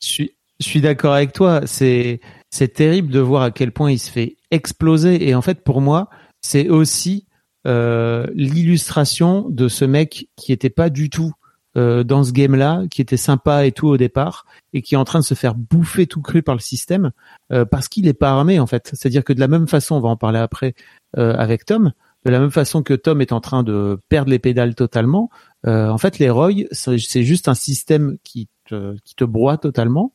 je 0.00 0.06
suis, 0.06 0.32
je 0.60 0.66
suis 0.66 0.80
d'accord 0.80 1.14
avec 1.14 1.32
toi. 1.32 1.62
C'est, 1.66 2.20
c'est 2.50 2.72
terrible 2.72 3.10
de 3.10 3.20
voir 3.20 3.42
à 3.42 3.50
quel 3.50 3.72
point 3.72 3.90
il 3.90 3.98
se 3.98 4.10
fait 4.10 4.36
exploser. 4.50 5.28
Et 5.28 5.34
en 5.34 5.42
fait, 5.42 5.62
pour 5.62 5.80
moi, 5.80 6.08
c'est 6.40 6.68
aussi 6.68 7.26
euh, 7.66 8.26
l'illustration 8.34 9.48
de 9.48 9.68
ce 9.68 9.84
mec 9.84 10.28
qui 10.36 10.52
était 10.52 10.70
pas 10.70 10.90
du 10.90 11.10
tout 11.10 11.32
euh, 11.76 12.04
dans 12.04 12.22
ce 12.22 12.32
game-là, 12.32 12.84
qui 12.90 13.00
était 13.00 13.16
sympa 13.16 13.66
et 13.66 13.72
tout 13.72 13.88
au 13.88 13.96
départ, 13.96 14.46
et 14.72 14.82
qui 14.82 14.94
est 14.94 14.98
en 14.98 15.04
train 15.04 15.20
de 15.20 15.24
se 15.24 15.34
faire 15.34 15.54
bouffer 15.54 16.06
tout 16.06 16.22
cru 16.22 16.42
par 16.42 16.54
le 16.54 16.60
système 16.60 17.10
euh, 17.52 17.64
parce 17.64 17.88
qu'il 17.88 18.06
est 18.06 18.14
pas 18.14 18.30
armé 18.30 18.60
en 18.60 18.66
fait. 18.66 18.90
C'est-à-dire 18.92 19.24
que 19.24 19.32
de 19.32 19.40
la 19.40 19.48
même 19.48 19.66
façon, 19.66 19.96
on 19.96 20.00
va 20.00 20.08
en 20.08 20.16
parler 20.16 20.38
après 20.38 20.74
euh, 21.16 21.34
avec 21.36 21.64
Tom, 21.64 21.92
de 22.24 22.30
la 22.30 22.38
même 22.38 22.50
façon 22.50 22.82
que 22.82 22.94
Tom 22.94 23.20
est 23.20 23.32
en 23.32 23.40
train 23.40 23.62
de 23.62 23.98
perdre 24.08 24.30
les 24.30 24.38
pédales 24.38 24.74
totalement, 24.74 25.30
euh, 25.66 25.88
en 25.88 25.98
fait, 25.98 26.18
les 26.18 26.30
Roy, 26.30 26.64
c'est 26.72 27.22
juste 27.22 27.48
un 27.48 27.54
système 27.54 28.16
qui 28.22 28.48
te, 28.66 28.96
qui 29.04 29.14
te 29.14 29.24
broie 29.24 29.58
totalement. 29.58 30.12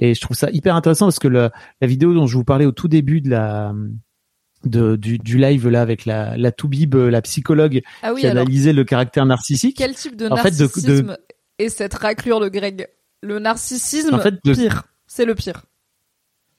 Et 0.00 0.14
je 0.14 0.20
trouve 0.20 0.36
ça 0.36 0.50
hyper 0.50 0.74
intéressant 0.76 1.06
parce 1.06 1.18
que 1.18 1.28
le- 1.28 1.50
la 1.80 1.86
vidéo 1.86 2.12
dont 2.14 2.26
je 2.26 2.36
vous 2.36 2.44
parlais 2.44 2.66
au 2.66 2.72
tout 2.72 2.88
début 2.88 3.20
de 3.20 3.30
la 3.30 3.72
de, 4.64 4.96
du, 4.96 5.18
du 5.18 5.38
live 5.38 5.68
là 5.68 5.80
avec 5.80 6.06
la, 6.06 6.36
la 6.36 6.50
Toubib, 6.50 6.94
la 6.96 7.22
psychologue 7.22 7.82
ah 8.02 8.12
oui, 8.12 8.22
qui 8.22 8.26
analysait 8.26 8.72
le 8.72 8.84
caractère 8.84 9.24
narcissique. 9.26 9.76
quel 9.76 9.94
type 9.94 10.16
de 10.16 10.28
en 10.28 10.36
fait, 10.36 10.50
de- 10.50 10.56
de- 10.56 10.62
narcissisme 10.62 11.16
est 11.58 11.68
cette 11.68 11.94
raclure 11.94 12.40
de 12.40 12.48
Greg? 12.48 12.88
Le 13.22 13.38
narcissisme, 13.38 14.14
En 14.14 14.18
fait, 14.18 14.34
de- 14.44 14.52
pire. 14.54 14.82
C'est 15.06 15.24
le 15.24 15.34
pire. 15.34 15.62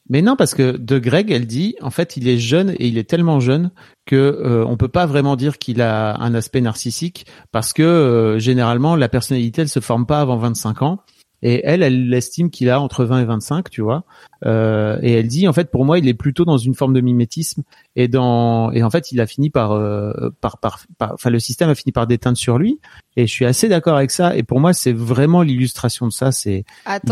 Mais 0.09 0.21
non, 0.21 0.37
parce 0.37 0.53
que 0.55 0.77
de 0.77 0.99
Greg, 0.99 1.31
elle 1.31 1.45
dit, 1.47 1.75
en 1.81 1.89
fait, 1.89 2.15
il 2.15 2.29
est 2.29 2.37
jeune 2.37 2.69
et 2.79 2.87
il 2.87 2.97
est 2.97 3.09
tellement 3.09 3.41
jeune 3.41 3.71
que 4.05 4.15
euh, 4.15 4.63
on 4.65 4.77
peut 4.77 4.87
pas 4.87 5.05
vraiment 5.05 5.35
dire 5.35 5.57
qu'il 5.57 5.81
a 5.81 6.15
un 6.21 6.33
aspect 6.33 6.61
narcissique 6.61 7.25
parce 7.51 7.73
que 7.73 7.83
euh, 7.83 8.39
généralement 8.39 8.95
la 8.95 9.09
personnalité 9.09 9.63
elle 9.63 9.69
se 9.69 9.81
forme 9.81 10.05
pas 10.05 10.21
avant 10.21 10.37
25 10.37 10.81
ans 10.81 10.99
et 11.43 11.61
elle, 11.65 11.83
elle 11.83 12.13
estime 12.13 12.49
qu'il 12.49 12.69
a 12.69 12.81
entre 12.81 13.05
20 13.05 13.21
et 13.21 13.25
25, 13.25 13.69
tu 13.69 13.81
vois. 13.81 14.03
Euh, 14.45 14.97
et 15.01 15.13
elle 15.13 15.27
dit, 15.27 15.47
en 15.47 15.53
fait, 15.53 15.69
pour 15.69 15.85
moi, 15.85 15.99
il 15.99 16.07
est 16.07 16.13
plutôt 16.13 16.45
dans 16.45 16.57
une 16.57 16.73
forme 16.73 16.93
de 16.93 17.01
mimétisme 17.01 17.63
et 17.95 18.07
dans 18.07 18.71
et 18.71 18.83
en 18.83 18.89
fait, 18.89 19.11
il 19.11 19.21
a 19.21 19.27
fini 19.27 19.49
par 19.49 19.71
euh, 19.71 20.11
par 20.41 20.57
par, 20.57 20.79
par- 20.97 21.13
enfin 21.13 21.29
le 21.29 21.39
système 21.39 21.69
a 21.69 21.75
fini 21.75 21.91
par 21.91 22.07
déteindre 22.07 22.37
sur 22.37 22.57
lui. 22.57 22.79
Et 23.15 23.27
je 23.27 23.31
suis 23.31 23.45
assez 23.45 23.67
d'accord 23.69 23.95
avec 23.95 24.11
ça. 24.11 24.35
Et 24.35 24.43
pour 24.43 24.59
moi, 24.59 24.73
c'est 24.73 24.93
vraiment 24.93 25.41
l'illustration 25.41 26.07
de 26.07 26.11
ça. 26.11 26.31
C'est 26.31 26.65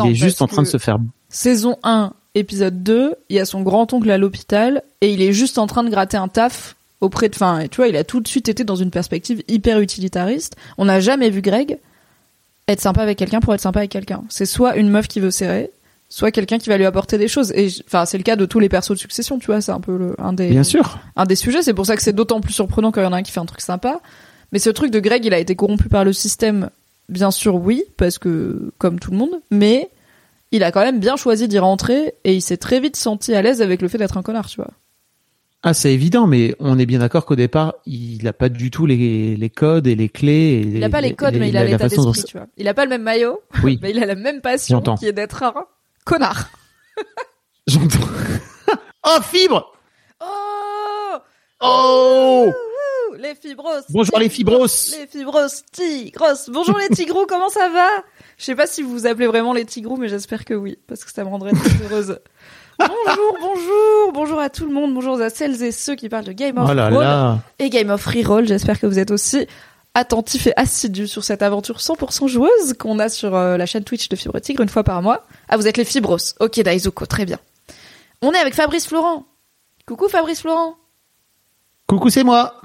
il 0.05 0.11
est 0.11 0.15
juste 0.15 0.41
en 0.41 0.47
train 0.47 0.61
de 0.63 0.67
se 0.67 0.77
faire 0.77 0.97
Saison 1.29 1.77
1, 1.83 2.13
épisode 2.35 2.83
2, 2.83 3.15
il 3.29 3.35
y 3.35 3.39
a 3.39 3.45
son 3.45 3.61
grand-oncle 3.61 4.09
à 4.09 4.17
l'hôpital 4.17 4.83
et 5.01 5.11
il 5.11 5.21
est 5.21 5.33
juste 5.33 5.57
en 5.57 5.67
train 5.67 5.83
de 5.83 5.89
gratter 5.89 6.17
un 6.17 6.27
taf 6.27 6.75
auprès 7.01 7.29
de... 7.29 7.35
Enfin, 7.35 7.65
tu 7.69 7.77
vois, 7.77 7.87
il 7.87 7.97
a 7.97 8.03
tout 8.03 8.21
de 8.21 8.27
suite 8.27 8.47
été 8.47 8.63
dans 8.63 8.75
une 8.75 8.91
perspective 8.91 9.43
hyper 9.47 9.79
utilitariste. 9.79 10.55
On 10.77 10.85
n'a 10.85 10.99
jamais 10.99 11.29
vu 11.29 11.41
Greg 11.41 11.79
être 12.67 12.81
sympa 12.81 13.01
avec 13.01 13.17
quelqu'un 13.17 13.39
pour 13.39 13.53
être 13.53 13.61
sympa 13.61 13.79
avec 13.79 13.91
quelqu'un. 13.91 14.23
C'est 14.29 14.45
soit 14.45 14.75
une 14.75 14.89
meuf 14.89 15.07
qui 15.07 15.19
veut 15.19 15.31
serrer, 15.31 15.71
soit 16.09 16.31
quelqu'un 16.31 16.57
qui 16.57 16.69
va 16.69 16.77
lui 16.77 16.85
apporter 16.85 17.17
des 17.17 17.27
choses. 17.27 17.51
Et 17.53 17.69
enfin, 17.85 18.05
c'est 18.05 18.17
le 18.17 18.23
cas 18.23 18.35
de 18.35 18.45
tous 18.45 18.59
les 18.59 18.69
persos 18.69 18.91
de 18.91 18.99
succession, 18.99 19.37
tu 19.39 19.47
vois, 19.47 19.61
c'est 19.61 19.71
un 19.71 19.79
peu 19.79 19.97
le, 19.97 20.15
un 20.19 20.33
des 20.33 20.49
bien 20.49 20.63
sûr. 20.63 20.99
un 21.15 21.25
des 21.25 21.35
sujets. 21.35 21.61
C'est 21.61 21.73
pour 21.73 21.85
ça 21.85 21.95
que 21.95 22.01
c'est 22.01 22.13
d'autant 22.13 22.41
plus 22.41 22.53
surprenant 22.53 22.91
quand 22.91 23.01
il 23.01 23.05
y 23.05 23.07
en 23.07 23.13
a 23.13 23.17
un 23.17 23.23
qui 23.23 23.31
fait 23.31 23.39
un 23.39 23.45
truc 23.45 23.61
sympa. 23.61 24.01
Mais 24.51 24.59
ce 24.59 24.69
truc 24.69 24.91
de 24.91 24.99
Greg, 24.99 25.25
il 25.25 25.33
a 25.33 25.39
été 25.39 25.55
corrompu 25.55 25.89
par 25.89 26.05
le 26.05 26.13
système. 26.13 26.69
Bien 27.09 27.31
sûr, 27.31 27.55
oui, 27.55 27.83
parce 27.97 28.17
que 28.17 28.71
comme 28.77 28.99
tout 28.99 29.11
le 29.11 29.17
monde. 29.17 29.41
Mais 29.51 29.89
il 30.51 30.63
a 30.63 30.71
quand 30.71 30.81
même 30.81 30.99
bien 30.99 31.17
choisi 31.17 31.47
d'y 31.47 31.59
rentrer 31.59 32.13
et 32.23 32.33
il 32.33 32.41
s'est 32.41 32.57
très 32.57 32.79
vite 32.79 32.95
senti 32.95 33.35
à 33.35 33.41
l'aise 33.41 33.61
avec 33.61 33.81
le 33.81 33.87
fait 33.87 33.97
d'être 33.97 34.17
un 34.17 34.21
connard, 34.21 34.47
tu 34.47 34.57
vois. 34.57 34.71
Ah, 35.67 35.73
c'est 35.73 35.91
évident, 35.91 36.27
mais 36.27 36.55
on 36.59 36.77
est 36.77 36.85
bien 36.85 36.99
d'accord 36.99 37.25
qu'au 37.25 37.35
départ, 37.35 37.73
il 37.87 38.23
n'a 38.23 38.33
pas 38.33 38.49
du 38.49 38.69
tout 38.69 38.85
les, 38.85 39.35
les 39.35 39.49
codes 39.49 39.87
et 39.87 39.95
les 39.95 40.09
clés. 40.09 40.31
Et 40.31 40.61
Il 40.61 40.83
a 40.83 40.91
pas 40.91 41.01
les 41.01 41.15
codes, 41.15 41.37
mais 41.39 41.49
il 41.49 41.57
a 41.57 41.63
l'état 41.63 41.89
dont 41.89 42.11
d'esprit, 42.11 42.23
tu 42.23 42.37
vois. 42.37 42.45
Il 42.55 42.67
a 42.67 42.75
pas 42.75 42.83
le 42.83 42.89
même 42.91 43.01
maillot, 43.01 43.41
Oui. 43.63 43.79
mais 43.81 43.89
il 43.89 43.97
a 43.97 44.05
la 44.05 44.13
même 44.13 44.41
passion 44.41 44.79
qui 44.99 45.07
est 45.07 45.11
d'être 45.11 45.41
un 45.41 45.65
connard. 46.05 46.51
J'entends. 47.67 47.97
oh, 49.07 49.17
fibre 49.23 49.73
Oh 50.21 51.15
Oh 51.61 52.51
Les 53.19 53.33
fibros 53.33 53.69
Bonjour 53.89 54.19
les 54.19 54.29
fibros 54.29 54.67
Les 54.99 55.07
fibros 55.07 55.47
tigros 55.71 56.27
Bonjour 56.49 56.77
les 56.77 56.89
tigrous, 56.89 57.25
comment 57.27 57.49
ça 57.49 57.69
va? 57.69 57.87
Je 58.37 58.45
sais 58.45 58.55
pas 58.55 58.67
si 58.67 58.83
vous 58.83 58.91
vous 58.91 59.07
appelez 59.07 59.25
vraiment 59.25 59.53
les 59.53 59.65
tigrous, 59.65 59.97
mais 59.97 60.09
j'espère 60.09 60.45
que 60.45 60.53
oui, 60.53 60.77
parce 60.85 61.03
que 61.03 61.11
ça 61.11 61.23
me 61.23 61.29
rendrait 61.29 61.53
très 61.53 61.83
heureuse. 61.85 62.19
Bonjour, 62.79 63.37
bonjour, 63.39 64.11
bonjour 64.13 64.39
à 64.39 64.49
tout 64.49 64.65
le 64.65 64.73
monde, 64.73 64.93
bonjour 64.93 65.19
à 65.21 65.29
celles 65.29 65.63
et 65.63 65.71
ceux 65.71 65.95
qui 65.95 66.09
parlent 66.09 66.25
de 66.25 66.31
Game 66.33 66.57
of 66.57 66.67
Oh 66.69 66.73
là 66.73 66.89
Thrones 66.89 67.03
là 67.03 67.39
et 67.59 67.69
Game 67.69 67.89
of 67.89 68.05
Reroll. 68.05 68.47
J'espère 68.47 68.79
que 68.79 68.85
vous 68.87 68.99
êtes 68.99 69.11
aussi 69.11 69.47
attentifs 69.93 70.47
et 70.47 70.53
assidus 70.57 71.07
sur 71.07 71.23
cette 71.23 71.41
aventure 71.41 71.77
100% 71.77 72.27
joueuse 72.27 72.73
qu'on 72.77 72.99
a 72.99 73.07
sur 73.07 73.33
euh, 73.35 73.55
la 73.57 73.65
chaîne 73.65 73.83
Twitch 73.85 74.09
de 74.09 74.15
Fibre 74.15 74.39
Tigre 74.39 74.61
une 74.61 74.69
fois 74.69 74.83
par 74.83 75.01
mois. 75.01 75.25
Ah, 75.47 75.55
vous 75.57 75.67
êtes 75.67 75.77
les 75.77 75.85
fibros. 75.85 76.17
Ok, 76.41 76.59
Daizuko, 76.59 77.05
très 77.05 77.25
bien. 77.25 77.39
On 78.21 78.33
est 78.33 78.39
avec 78.39 78.53
Fabrice 78.55 78.87
Florent. 78.87 79.25
Coucou 79.87 80.09
Fabrice 80.09 80.41
Florent. 80.41 80.75
Coucou, 81.87 82.09
c'est 82.09 82.23
moi 82.23 82.55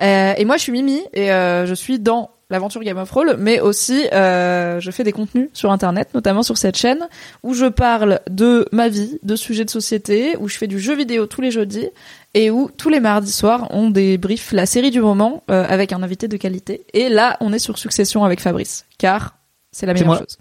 Euh, 0.00 0.32
et 0.38 0.44
moi, 0.46 0.56
je 0.56 0.62
suis 0.62 0.72
Mimi 0.72 1.02
et 1.12 1.30
euh, 1.30 1.66
je 1.66 1.74
suis 1.74 1.98
dans 1.98 2.30
l'aventure 2.50 2.82
Game 2.82 2.98
of 2.98 3.10
Roll, 3.10 3.36
mais 3.38 3.60
aussi 3.60 4.06
euh, 4.12 4.80
je 4.80 4.90
fais 4.90 5.04
des 5.04 5.12
contenus 5.12 5.48
sur 5.52 5.70
Internet, 5.70 6.10
notamment 6.14 6.42
sur 6.42 6.58
cette 6.58 6.76
chaîne, 6.76 7.08
où 7.42 7.54
je 7.54 7.66
parle 7.66 8.20
de 8.28 8.66
ma 8.72 8.88
vie, 8.88 9.18
de 9.22 9.36
sujets 9.36 9.64
de 9.64 9.70
société, 9.70 10.36
où 10.38 10.48
je 10.48 10.58
fais 10.58 10.66
du 10.66 10.80
jeu 10.80 10.94
vidéo 10.94 11.26
tous 11.26 11.40
les 11.40 11.50
jeudis 11.52 11.88
et 12.34 12.50
où 12.50 12.70
tous 12.76 12.88
les 12.88 13.00
mardis 13.00 13.32
soirs 13.32 13.68
on 13.70 13.90
débrief 13.90 14.52
la 14.52 14.66
série 14.66 14.90
du 14.90 15.00
moment 15.00 15.44
euh, 15.50 15.64
avec 15.68 15.92
un 15.92 16.02
invité 16.02 16.28
de 16.28 16.36
qualité. 16.36 16.84
Et 16.92 17.08
là, 17.08 17.36
on 17.40 17.52
est 17.52 17.58
sur 17.58 17.78
Succession 17.78 18.24
avec 18.24 18.40
Fabrice, 18.40 18.84
car 18.98 19.36
c'est 19.72 19.86
la 19.86 19.94
meilleure 19.94 20.18
chose. 20.18 20.38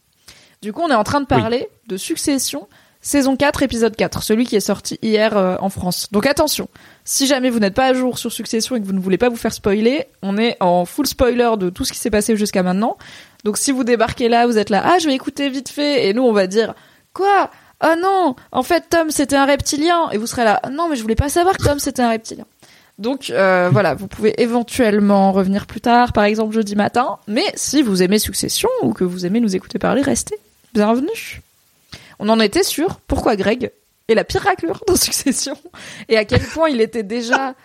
Du 0.62 0.74
coup, 0.74 0.82
on 0.82 0.90
est 0.90 0.96
en 0.96 1.04
train 1.04 1.22
de 1.22 1.28
parler 1.28 1.70
de 1.88 1.96
Succession, 1.96 2.68
saison 3.02 3.36
4, 3.36 3.64
épisode 3.64 3.96
4, 3.96 4.24
celui 4.24 4.46
qui 4.46 4.56
est 4.56 4.62
sorti 4.62 5.00
hier 5.02 5.38
euh, 5.38 5.56
en 5.60 5.70
France. 5.70 6.08
Donc 6.12 6.26
attention, 6.26 6.68
si 7.06 7.28
jamais 7.28 7.50
vous 7.50 7.60
n'êtes 7.60 7.74
pas 7.74 7.86
à 7.86 7.94
jour 7.94 8.18
sur 8.18 8.32
Succession 8.32 8.76
et 8.76 8.82
que 8.82 8.86
vous 8.86 8.94
ne 8.94 9.00
voulez 9.00 9.18
pas 9.18 9.30
vous 9.30 9.38
faire 9.38 9.54
spoiler, 9.54 10.06
on 10.22 10.38
est 10.38 10.58
en 10.60 10.86
full 10.86 11.08
spoiler 11.08 11.52
de 11.58 11.70
tout 11.70 11.86
ce 11.86 11.94
qui 11.94 12.00
s'est 12.00 12.10
passé 12.10 12.36
jusqu'à 12.36 12.64
maintenant. 12.64 12.98
Donc 13.44 13.58
si 13.58 13.72
vous 13.72 13.84
débarquez 13.84 14.28
là, 14.28 14.48
vous 14.48 14.58
êtes 14.58 14.70
là, 14.70 14.84
ah 14.86 14.98
je 15.00 15.08
vais 15.08 15.16
écouter 15.16 15.50
vite 15.50 15.70
fait, 15.70 16.08
et 16.08 16.14
nous 16.14 16.24
on 16.24 16.34
va 16.34 16.48
dire, 16.48 16.74
quoi? 17.14 17.50
Oh 17.82 17.96
non, 17.98 18.36
en 18.52 18.64
fait 18.64 18.86
Tom 18.90 19.10
c'était 19.12 19.38
un 19.38 19.46
reptilien, 19.46 20.10
et 20.12 20.18
vous 20.18 20.28
serez 20.28 20.44
là, 20.44 20.62
non 20.70 20.90
mais 20.90 20.98
je 20.98 21.02
voulais 21.02 21.16
pas 21.16 21.30
savoir 21.30 21.58
que 21.58 21.64
Tom 21.64 21.80
c'était 21.80 22.02
un 22.02 22.10
reptilien. 22.10 22.46
Donc 22.98 23.30
euh, 23.30 23.70
voilà, 23.72 23.96
vous 23.96 24.08
pouvez 24.08 24.42
éventuellement 24.42 25.32
revenir 25.32 25.68
plus 25.68 25.80
tard, 25.80 26.12
par 26.12 26.26
exemple 26.26 26.54
jeudi 26.54 26.76
matin, 26.76 27.18
mais 27.28 27.46
si 27.56 27.82
vous 27.82 28.04
aimez 28.04 28.20
Succession 28.20 28.68
ou 28.84 28.92
que 28.92 29.06
vous 29.06 29.26
aimez 29.26 29.40
nous 29.40 29.56
écouter 29.56 29.80
parler, 29.80 30.02
restez. 30.02 30.36
Bienvenue. 30.74 31.42
On 32.20 32.30
en 32.30 32.40
était 32.40 32.64
sûr, 32.64 33.00
pourquoi 33.08 33.36
Greg 33.36 33.72
est 34.08 34.16
la 34.16 34.24
pire 34.24 34.42
raclure 34.42 34.84
dans 34.88 34.96
Succession, 34.96 35.56
et 36.10 36.18
à 36.18 36.26
quel 36.26 36.42
point 36.42 36.70
il 36.70 36.82
était 36.82 37.04
déjà 37.04 37.56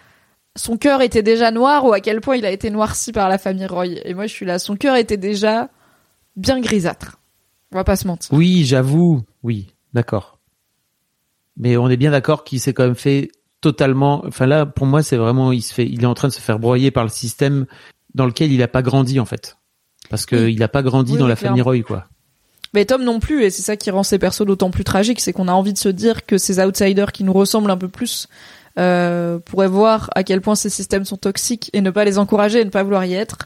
son 0.56 0.76
cœur 0.76 1.02
était 1.02 1.22
déjà 1.24 1.50
noir 1.50 1.84
ou 1.84 1.92
à 1.92 1.98
quel 2.00 2.20
point 2.20 2.36
il 2.36 2.44
a 2.46 2.50
été 2.50 2.70
noirci 2.70 3.10
par 3.10 3.28
la 3.28 3.38
famille 3.38 3.66
Roy? 3.66 3.86
Et 4.04 4.14
moi, 4.14 4.26
je 4.28 4.32
suis 4.32 4.46
là, 4.46 4.60
son 4.60 4.76
cœur 4.76 4.94
était 4.94 5.16
déjà 5.16 5.68
bien 6.36 6.60
grisâtre. 6.60 7.18
On 7.72 7.76
va 7.76 7.82
pas 7.82 7.96
se 7.96 8.06
mentir. 8.06 8.32
Oui, 8.32 8.64
j'avoue, 8.64 9.22
oui, 9.42 9.74
d'accord. 9.94 10.38
Mais 11.56 11.76
on 11.76 11.88
est 11.88 11.96
bien 11.96 12.12
d'accord 12.12 12.44
qu'il 12.44 12.60
s'est 12.60 12.72
quand 12.72 12.84
même 12.84 12.94
fait 12.94 13.32
totalement. 13.60 14.24
Enfin 14.26 14.46
là, 14.46 14.64
pour 14.64 14.86
moi, 14.86 15.02
c'est 15.02 15.16
vraiment, 15.16 15.50
il 15.50 15.62
se 15.62 15.74
fait, 15.74 15.86
il 15.86 16.02
est 16.02 16.06
en 16.06 16.14
train 16.14 16.28
de 16.28 16.32
se 16.32 16.40
faire 16.40 16.60
broyer 16.60 16.92
par 16.92 17.02
le 17.02 17.10
système 17.10 17.66
dans 18.14 18.26
lequel 18.26 18.52
il 18.52 18.62
a 18.62 18.68
pas 18.68 18.82
grandi 18.82 19.18
en 19.18 19.24
fait, 19.24 19.56
parce 20.08 20.24
que 20.24 20.36
Oui. 20.36 20.54
il 20.54 20.62
a 20.62 20.68
pas 20.68 20.82
grandi 20.82 21.14
Oui, 21.14 21.18
dans 21.18 21.26
la 21.26 21.34
famille. 21.34 21.62
Roy, 21.62 21.80
quoi. 21.82 22.04
Mais 22.74 22.84
Tom 22.84 23.04
non 23.04 23.20
plus, 23.20 23.44
et 23.44 23.50
c'est 23.50 23.62
ça 23.62 23.76
qui 23.76 23.90
rend 23.90 24.02
ces 24.02 24.18
persos 24.18 24.44
d'autant 24.44 24.70
plus 24.70 24.84
tragiques, 24.84 25.20
c'est 25.20 25.32
qu'on 25.32 25.48
a 25.48 25.52
envie 25.52 25.72
de 25.72 25.78
se 25.78 25.88
dire 25.88 26.26
que 26.26 26.36
ces 26.38 26.58
outsiders 26.60 27.12
qui 27.12 27.24
nous 27.24 27.32
ressemblent 27.32 27.70
un 27.70 27.76
peu 27.76 27.88
plus 27.88 28.26
euh, 28.78 29.38
pourraient 29.38 29.68
voir 29.68 30.10
à 30.16 30.24
quel 30.24 30.40
point 30.40 30.56
ces 30.56 30.68
systèmes 30.70 31.04
sont 31.04 31.16
toxiques 31.16 31.70
et 31.72 31.80
ne 31.80 31.90
pas 31.90 32.04
les 32.04 32.18
encourager 32.18 32.60
et 32.60 32.64
ne 32.64 32.70
pas 32.70 32.82
vouloir 32.82 33.04
y 33.04 33.14
être. 33.14 33.38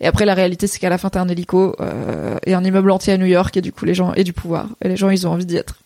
Et 0.00 0.06
après, 0.06 0.26
la 0.26 0.34
réalité, 0.34 0.66
c'est 0.66 0.78
qu'à 0.78 0.90
la 0.90 0.98
fin, 0.98 1.08
t'as 1.08 1.20
un 1.22 1.28
hélico 1.28 1.74
euh, 1.80 2.36
et 2.44 2.52
un 2.52 2.62
immeuble 2.62 2.90
entier 2.90 3.12
à 3.14 3.16
New 3.16 3.24
York, 3.26 3.56
et 3.56 3.62
du 3.62 3.72
coup, 3.72 3.84
les 3.86 3.94
gens 3.94 4.12
et 4.14 4.24
du 4.24 4.32
pouvoir, 4.34 4.68
et 4.82 4.88
les 4.88 4.96
gens, 4.96 5.08
ils 5.08 5.26
ont 5.26 5.30
envie 5.32 5.46
d'y 5.46 5.56
être. 5.56 5.76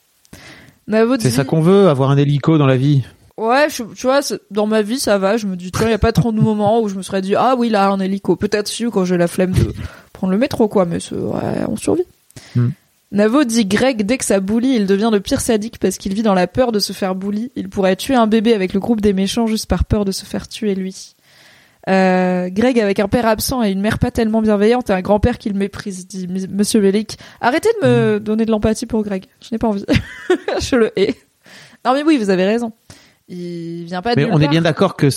C'est 1.23 1.31
ça 1.37 1.45
qu'on 1.45 1.61
veut, 1.61 1.89
avoir 1.89 2.11
un 2.11 2.17
hélico 2.17 2.59
dans 2.59 2.67
la 2.67 2.77
vie. 2.77 3.05
Ouais, 3.37 3.69
je- 3.71 3.85
tu 3.95 4.07
vois, 4.07 4.21
dans 4.51 4.67
ma 4.67 4.83
vie, 4.83 4.99
ça 4.99 5.19
va. 5.19 5.37
Je 5.37 5.47
me 5.47 5.55
dis, 5.55 5.71
tiens, 5.71 5.87
il 5.87 5.91
y 5.91 5.95
a 5.95 5.99
pas 5.99 6.11
trop 6.13 6.33
de 6.33 6.41
moments 6.41 6.81
où 6.81 6.89
je 6.89 6.97
me 6.97 7.03
serais 7.03 7.21
dit, 7.23 7.37
ah 7.37 7.55
oui, 7.57 7.69
là, 7.69 7.89
un 7.91 8.01
hélico. 8.01 8.35
Peut-être 8.35 8.67
si 8.67 8.85
quand 8.91 9.05
j'ai 9.05 9.17
la 9.19 9.29
flemme 9.29 9.53
de 9.53 9.73
prendre 10.13 10.33
le 10.33 10.39
métro, 10.39 10.67
quoi. 10.67 10.87
Mais 10.87 10.97
ouais, 11.13 11.65
on 11.69 11.77
survit. 11.77 12.03
Hmm. 12.57 12.71
Navo 13.11 13.45
dit 13.45 13.65
Greg, 13.65 14.03
dès 14.05 14.19
que 14.19 14.25
ça 14.25 14.39
bully, 14.41 14.75
il 14.77 14.87
devient 14.87 15.09
le 15.11 15.21
pire 15.21 15.41
sadique 15.41 15.79
parce 15.79 15.97
qu'il 15.97 16.13
vit 16.15 16.23
dans 16.23 16.35
la 16.35 16.47
peur 16.47 16.73
de 16.73 16.79
se 16.79 16.93
faire 16.93 17.15
bully. 17.15 17.51
Il 17.57 17.69
pourrait 17.71 17.97
tuer 17.97 18.15
un 18.15 18.27
bébé 18.27 18.53
avec 18.53 18.75
le 18.75 18.81
groupe 18.81 19.01
des 19.01 19.13
méchants 19.15 19.47
juste 19.47 19.67
par 19.67 19.85
peur 19.87 20.05
de 20.05 20.13
se 20.13 20.27
faire 20.27 20.47
tuer 20.47 20.75
lui. 20.75 21.15
Euh, 21.89 22.51
Greg 22.51 22.79
avec 22.81 23.01
un 23.01 23.09
père 23.09 23.25
absent 23.25 23.63
et 23.63 23.71
une 23.71 23.81
mère 23.81 23.99
pas 23.99 24.11
tellement 24.11 24.43
bienveillante 24.43 24.91
et 24.91 24.93
un 24.93 25.01
grand-père 25.01 25.39
qui 25.39 25.49
le 25.49 25.55
méprise, 25.59 26.07
dit 26.07 26.25
M- 26.25 26.47
Monsieur 26.51 26.81
Bellic. 26.81 27.17
Arrêtez 27.41 27.71
de 27.83 27.87
me 27.87 28.21
donner 28.21 28.45
de 28.45 28.51
l'empathie 28.51 28.85
pour 28.85 29.03
Greg. 29.03 29.25
Je 29.41 29.49
n'ai 29.53 29.59
pas 29.59 29.69
envie. 29.69 29.87
je 30.61 30.77
le 30.77 30.93
hais. 30.99 31.15
Non 31.87 31.95
mais 31.95 32.03
oui, 32.03 32.19
vous 32.19 32.29
avez 32.29 32.45
raison. 32.45 32.73
Il 33.29 33.85
vient 33.85 34.03
pas 34.03 34.15
de 34.15 34.21
Mais 34.21 34.29
on 34.31 34.41
est 34.41 34.49
bien 34.49 34.61
d'accord 34.63 34.97
que 34.97 35.09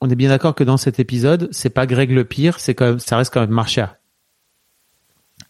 on 0.00 0.08
est 0.08 0.14
bien 0.14 0.28
d'accord 0.28 0.54
que 0.54 0.62
dans 0.64 0.76
cet 0.76 1.00
épisode, 1.00 1.48
c'est 1.50 1.70
pas 1.70 1.86
Greg 1.86 2.10
le 2.12 2.24
pire, 2.24 2.60
c'est 2.60 2.74
quand 2.74 2.86
même, 2.86 2.98
ça 3.00 3.16
reste 3.16 3.34
quand 3.34 3.40
même 3.40 3.50
Marcia. 3.50 3.98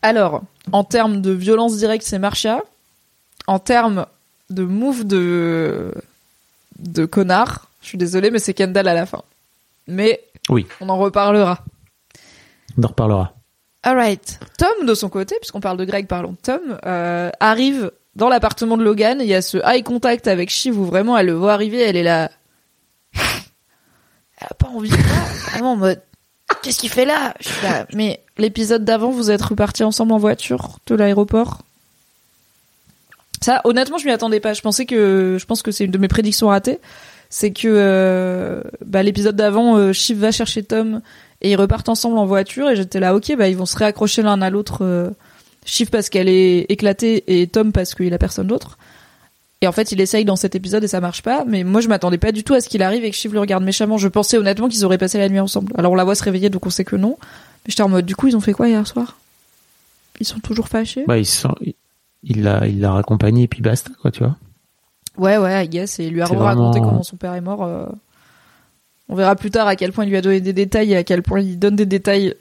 Alors, 0.02 0.42
en 0.72 0.84
termes 0.84 1.20
de 1.20 1.30
violence 1.32 1.76
directe, 1.76 2.04
c'est 2.06 2.18
Marcia. 2.18 2.62
En 3.46 3.58
termes 3.58 4.06
de 4.50 4.62
move 4.64 5.04
de 5.06 5.92
de 6.78 7.04
connard, 7.04 7.68
je 7.82 7.88
suis 7.88 7.98
désolée, 7.98 8.30
mais 8.30 8.38
c'est 8.38 8.54
Kendall 8.54 8.88
à 8.88 8.94
la 8.94 9.04
fin. 9.06 9.22
Mais 9.86 10.22
Oui. 10.48 10.66
on 10.80 10.88
en 10.88 10.96
reparlera. 10.98 11.62
On 12.78 12.84
en 12.84 12.88
reparlera. 12.88 13.34
Alright. 13.82 14.40
Tom, 14.58 14.86
de 14.86 14.94
son 14.94 15.08
côté, 15.08 15.36
puisqu'on 15.40 15.60
parle 15.60 15.76
de 15.76 15.84
Greg, 15.84 16.06
parlons 16.06 16.32
de 16.32 16.36
Tom, 16.36 16.60
euh, 16.86 17.30
arrive 17.40 17.90
dans 18.16 18.28
l'appartement 18.28 18.76
de 18.78 18.82
Logan. 18.84 19.18
Il 19.20 19.26
y 19.26 19.34
a 19.34 19.42
ce 19.42 19.58
eye 19.66 19.82
contact 19.82 20.26
avec 20.26 20.48
Shiv 20.50 20.78
où 20.78 20.84
vraiment 20.84 21.16
elle 21.18 21.26
le 21.26 21.32
voit 21.34 21.52
arriver, 21.52 21.80
elle 21.80 21.96
est 21.96 22.02
là. 22.02 22.30
Elle 24.42 24.46
a 24.50 24.54
pas 24.54 24.68
envie 24.68 24.88
de 24.88 24.96
vraiment 25.52 25.72
en 25.72 25.76
mode. 25.76 26.00
Qu'est-ce 26.62 26.78
qu'il 26.78 26.90
fait 26.90 27.04
là 27.04 27.34
Je 27.40 27.48
suis 27.48 27.62
là. 27.62 27.86
Mais 27.94 28.20
l'épisode 28.38 28.84
d'avant, 28.84 29.10
vous 29.10 29.30
êtes 29.30 29.42
repartis 29.42 29.84
ensemble 29.84 30.12
en 30.12 30.18
voiture 30.18 30.78
de 30.86 30.94
l'aéroport? 30.94 31.62
Ça, 33.40 33.62
honnêtement, 33.64 33.98
je 33.98 34.04
m'y 34.04 34.10
attendais 34.10 34.40
pas. 34.40 34.52
Je 34.52 34.60
pensais 34.60 34.84
que, 34.84 35.38
je 35.40 35.46
pense 35.46 35.62
que 35.62 35.70
c'est 35.70 35.84
une 35.84 35.90
de 35.90 35.98
mes 35.98 36.08
prédictions 36.08 36.48
ratées. 36.48 36.78
C'est 37.30 37.52
que 37.52 37.68
euh, 37.68 38.62
bah, 38.84 39.02
l'épisode 39.02 39.36
d'avant, 39.36 39.78
euh, 39.78 39.92
va 40.14 40.32
chercher 40.32 40.62
Tom 40.62 41.00
et 41.40 41.52
ils 41.52 41.56
repartent 41.56 41.88
ensemble 41.88 42.18
en 42.18 42.26
voiture 42.26 42.68
et 42.68 42.76
j'étais 42.76 43.00
là 43.00 43.14
ok 43.14 43.36
bah 43.36 43.48
ils 43.48 43.56
vont 43.56 43.66
se 43.66 43.76
réaccrocher 43.76 44.22
l'un 44.22 44.42
à 44.42 44.50
l'autre 44.50 44.78
euh, 44.82 45.10
parce 45.90 46.08
qu'elle 46.08 46.28
est 46.28 46.66
éclatée 46.68 47.24
et 47.26 47.46
Tom 47.46 47.72
parce 47.72 47.94
qu'il 47.94 48.12
a 48.12 48.18
personne 48.18 48.46
d'autre 48.46 48.78
et 49.62 49.66
en 49.66 49.72
fait 49.72 49.92
il 49.92 50.00
essaye 50.00 50.24
dans 50.24 50.36
cet 50.36 50.54
épisode 50.54 50.82
et 50.84 50.88
ça 50.88 51.00
marche 51.00 51.22
pas 51.22 51.44
mais 51.46 51.64
moi 51.64 51.80
je 51.80 51.88
m'attendais 51.88 52.18
pas 52.18 52.32
du 52.32 52.44
tout 52.44 52.54
à 52.54 52.60
ce 52.60 52.68
qu'il 52.68 52.82
arrive 52.82 53.04
et 53.04 53.10
que 53.10 53.16
Shiv 53.16 53.32
le 53.34 53.40
regarde 53.40 53.62
méchamment 53.64 53.98
je 53.98 54.08
pensais 54.08 54.36
honnêtement 54.38 54.68
qu'ils 54.68 54.84
auraient 54.84 54.98
passé 54.98 55.18
la 55.18 55.28
nuit 55.28 55.40
ensemble 55.40 55.72
alors 55.76 55.92
on 55.92 55.96
la 55.96 56.04
voit 56.04 56.14
se 56.14 56.22
réveiller 56.24 56.48
donc 56.50 56.64
on 56.66 56.70
sait 56.70 56.84
que 56.84 56.96
non 56.96 57.16
mais 57.20 57.70
j'étais 57.70 57.82
en 57.82 57.88
mode 57.88 58.06
du 58.06 58.16
coup 58.16 58.26
ils 58.28 58.36
ont 58.36 58.40
fait 58.40 58.52
quoi 58.54 58.68
hier 58.68 58.86
soir? 58.86 59.18
Ils 60.18 60.26
sont 60.26 60.40
toujours 60.40 60.68
fâchés? 60.68 61.04
Bah, 61.06 61.16
il 61.18 61.24
sent- 61.24 61.48
il 62.22 62.42
l'a, 62.42 62.66
il 62.66 62.80
l'a 62.80 62.92
raccompagné 62.92 63.44
et 63.44 63.48
puis 63.48 63.62
basta, 63.62 63.90
quoi, 64.02 64.10
tu 64.10 64.22
vois. 64.22 64.36
Ouais, 65.16 65.38
ouais, 65.38 65.64
I 65.64 65.68
guess, 65.68 65.98
et 65.98 66.04
il 66.04 66.12
lui 66.12 66.20
a 66.20 66.26
raconté 66.26 66.42
vraiment- 66.42 66.72
comment 66.72 67.02
son 67.02 67.16
père 67.16 67.32
est 67.34 67.40
mort. 67.40 67.62
euh. 67.64 67.86
On 69.08 69.14
verra 69.14 69.34
plus 69.34 69.50
tard 69.50 69.66
à 69.66 69.76
quel 69.76 69.92
point 69.92 70.04
il 70.04 70.10
lui 70.10 70.18
a 70.18 70.20
donné 70.20 70.40
des 70.40 70.52
détails 70.52 70.92
et 70.92 70.96
à 70.96 71.04
quel 71.04 71.22
point 71.22 71.40
il 71.40 71.58
donne 71.58 71.74
des 71.76 71.86
détails 71.86 72.34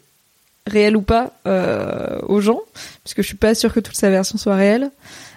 réels 0.68 0.98
ou 0.98 1.02
pas 1.02 1.32
euh, 1.48 2.20
aux 2.28 2.42
gens, 2.42 2.60
puisque 3.06 3.22
je 3.22 3.28
suis 3.28 3.38
pas 3.38 3.56
sûre 3.56 3.74
que 3.74 3.80
toute 3.80 3.96
sa 3.96 4.10
version 4.10 4.38
soit 4.38 4.56
réelle. 4.56 4.92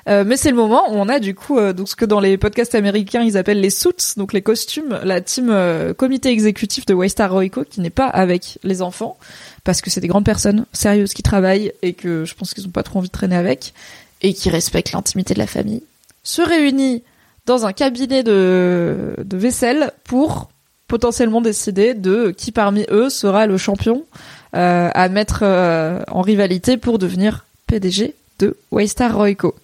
Euh, 0.09 0.25
mais 0.27 0.37
c'est 0.37 0.51
le 0.51 0.57
moment 0.57 0.91
où 0.91 0.95
on 0.95 1.09
a 1.09 1.21
du 1.21 1.35
coup 1.35 1.59
euh, 1.59 1.73
donc 1.73 1.89
ce 1.89 1.95
que 1.95 2.05
dans 2.05 2.19
les 2.19 2.37
podcasts 2.37 2.75
américains 2.75 3.23
ils 3.23 3.37
appellent 3.37 3.61
les 3.61 3.71
suits, 3.71 4.15
donc 4.17 4.33
les 4.33 4.43
costumes, 4.43 4.99
la 5.05 5.21
team 5.21 5.49
euh, 5.51 5.95
comité 5.95 6.31
exécutif 6.31 6.87
de 6.87 6.95
Waystar 6.95 7.31
Royco 7.31 7.65
qui 7.65 7.81
n'est 7.81 7.91
pas 7.91 8.07
avec 8.07 8.59
les 8.65 8.83
enfants 8.83 9.17
parce 9.63 9.81
que 9.81 9.91
c'est 9.91 10.01
des 10.01 10.09
grandes 10.09 10.25
personnes 10.25 10.67
sérieuses 10.73 11.15
qui 11.15 11.23
travaillent 11.23 11.73
et 11.83 11.93
que 11.93 12.25
je 12.25 12.35
pense 12.35 12.53
qu'ils 12.53 12.67
ont 12.67 12.71
pas 12.71 12.83
trop 12.83 12.99
envie 12.99 13.09
de 13.09 13.13
traîner 13.13 13.37
avec 13.37 13.75
et 14.23 14.35
qui 14.35 14.51
respectent 14.51 14.93
l'intimité 14.93 15.35
de 15.35 15.39
la 15.39 15.47
famille, 15.47 15.83
se 16.25 16.43
réunit 16.43 17.03
dans 17.47 17.67
un 17.67 17.73
cabinet 17.73 18.23
de, 18.23 19.15
vaisselle 19.33 19.93
pour 20.05 20.49
potentiellement 20.87 21.41
décider 21.41 21.95
de 21.95 22.31
qui 22.37 22.53
parmi 22.53 22.85
eux 22.91 23.11
sera 23.11 23.47
le 23.47 23.57
champion 23.57 24.05
à 24.53 25.09
mettre 25.09 25.43
en 25.43 26.21
rivalité 26.21 26.77
pour 26.77 27.01
devenir 27.01 27.47
PDG 27.67 28.15
de 28.39 28.57
Waystar 28.71 29.17
Royco. 29.17 29.57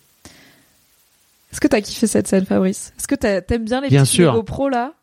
Est-ce 1.51 1.61
que 1.61 1.69
t'as 1.69 1.81
kiffé 1.81 2.07
cette 2.07 2.29
scène, 2.29 2.45
Fabrice? 2.45 2.93
Est-ce 2.99 3.09
que 3.09 3.15
t'aimes 3.15 3.65
bien 3.65 3.81
les 3.81 3.89
Bien 3.89 4.03
petits 4.03 4.17
sûr. 4.17 4.45
Là? 4.71 4.95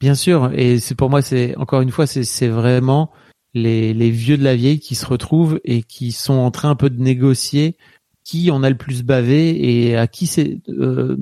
Bien 0.00 0.14
sûr, 0.14 0.50
et 0.54 0.78
c'est 0.78 0.94
pour 0.94 1.10
moi, 1.10 1.20
c'est 1.20 1.56
encore 1.56 1.82
une 1.82 1.90
fois, 1.90 2.06
c'est 2.06 2.48
vraiment 2.48 3.10
les, 3.52 3.92
les 3.92 4.10
vieux 4.10 4.38
de 4.38 4.44
la 4.44 4.56
vieille 4.56 4.80
qui 4.80 4.94
se 4.94 5.04
retrouvent 5.04 5.60
et 5.64 5.82
qui 5.82 6.12
sont 6.12 6.34
en 6.34 6.50
train 6.50 6.70
un 6.70 6.76
peu 6.76 6.88
de 6.88 7.00
négocier 7.00 7.76
qui 8.24 8.50
on 8.52 8.62
a 8.62 8.70
le 8.70 8.76
plus 8.76 9.02
bavé 9.02 9.88
et 9.88 9.96
à 9.96 10.06
qui 10.06 10.26
c'est 10.26 10.58
euh, 10.68 11.16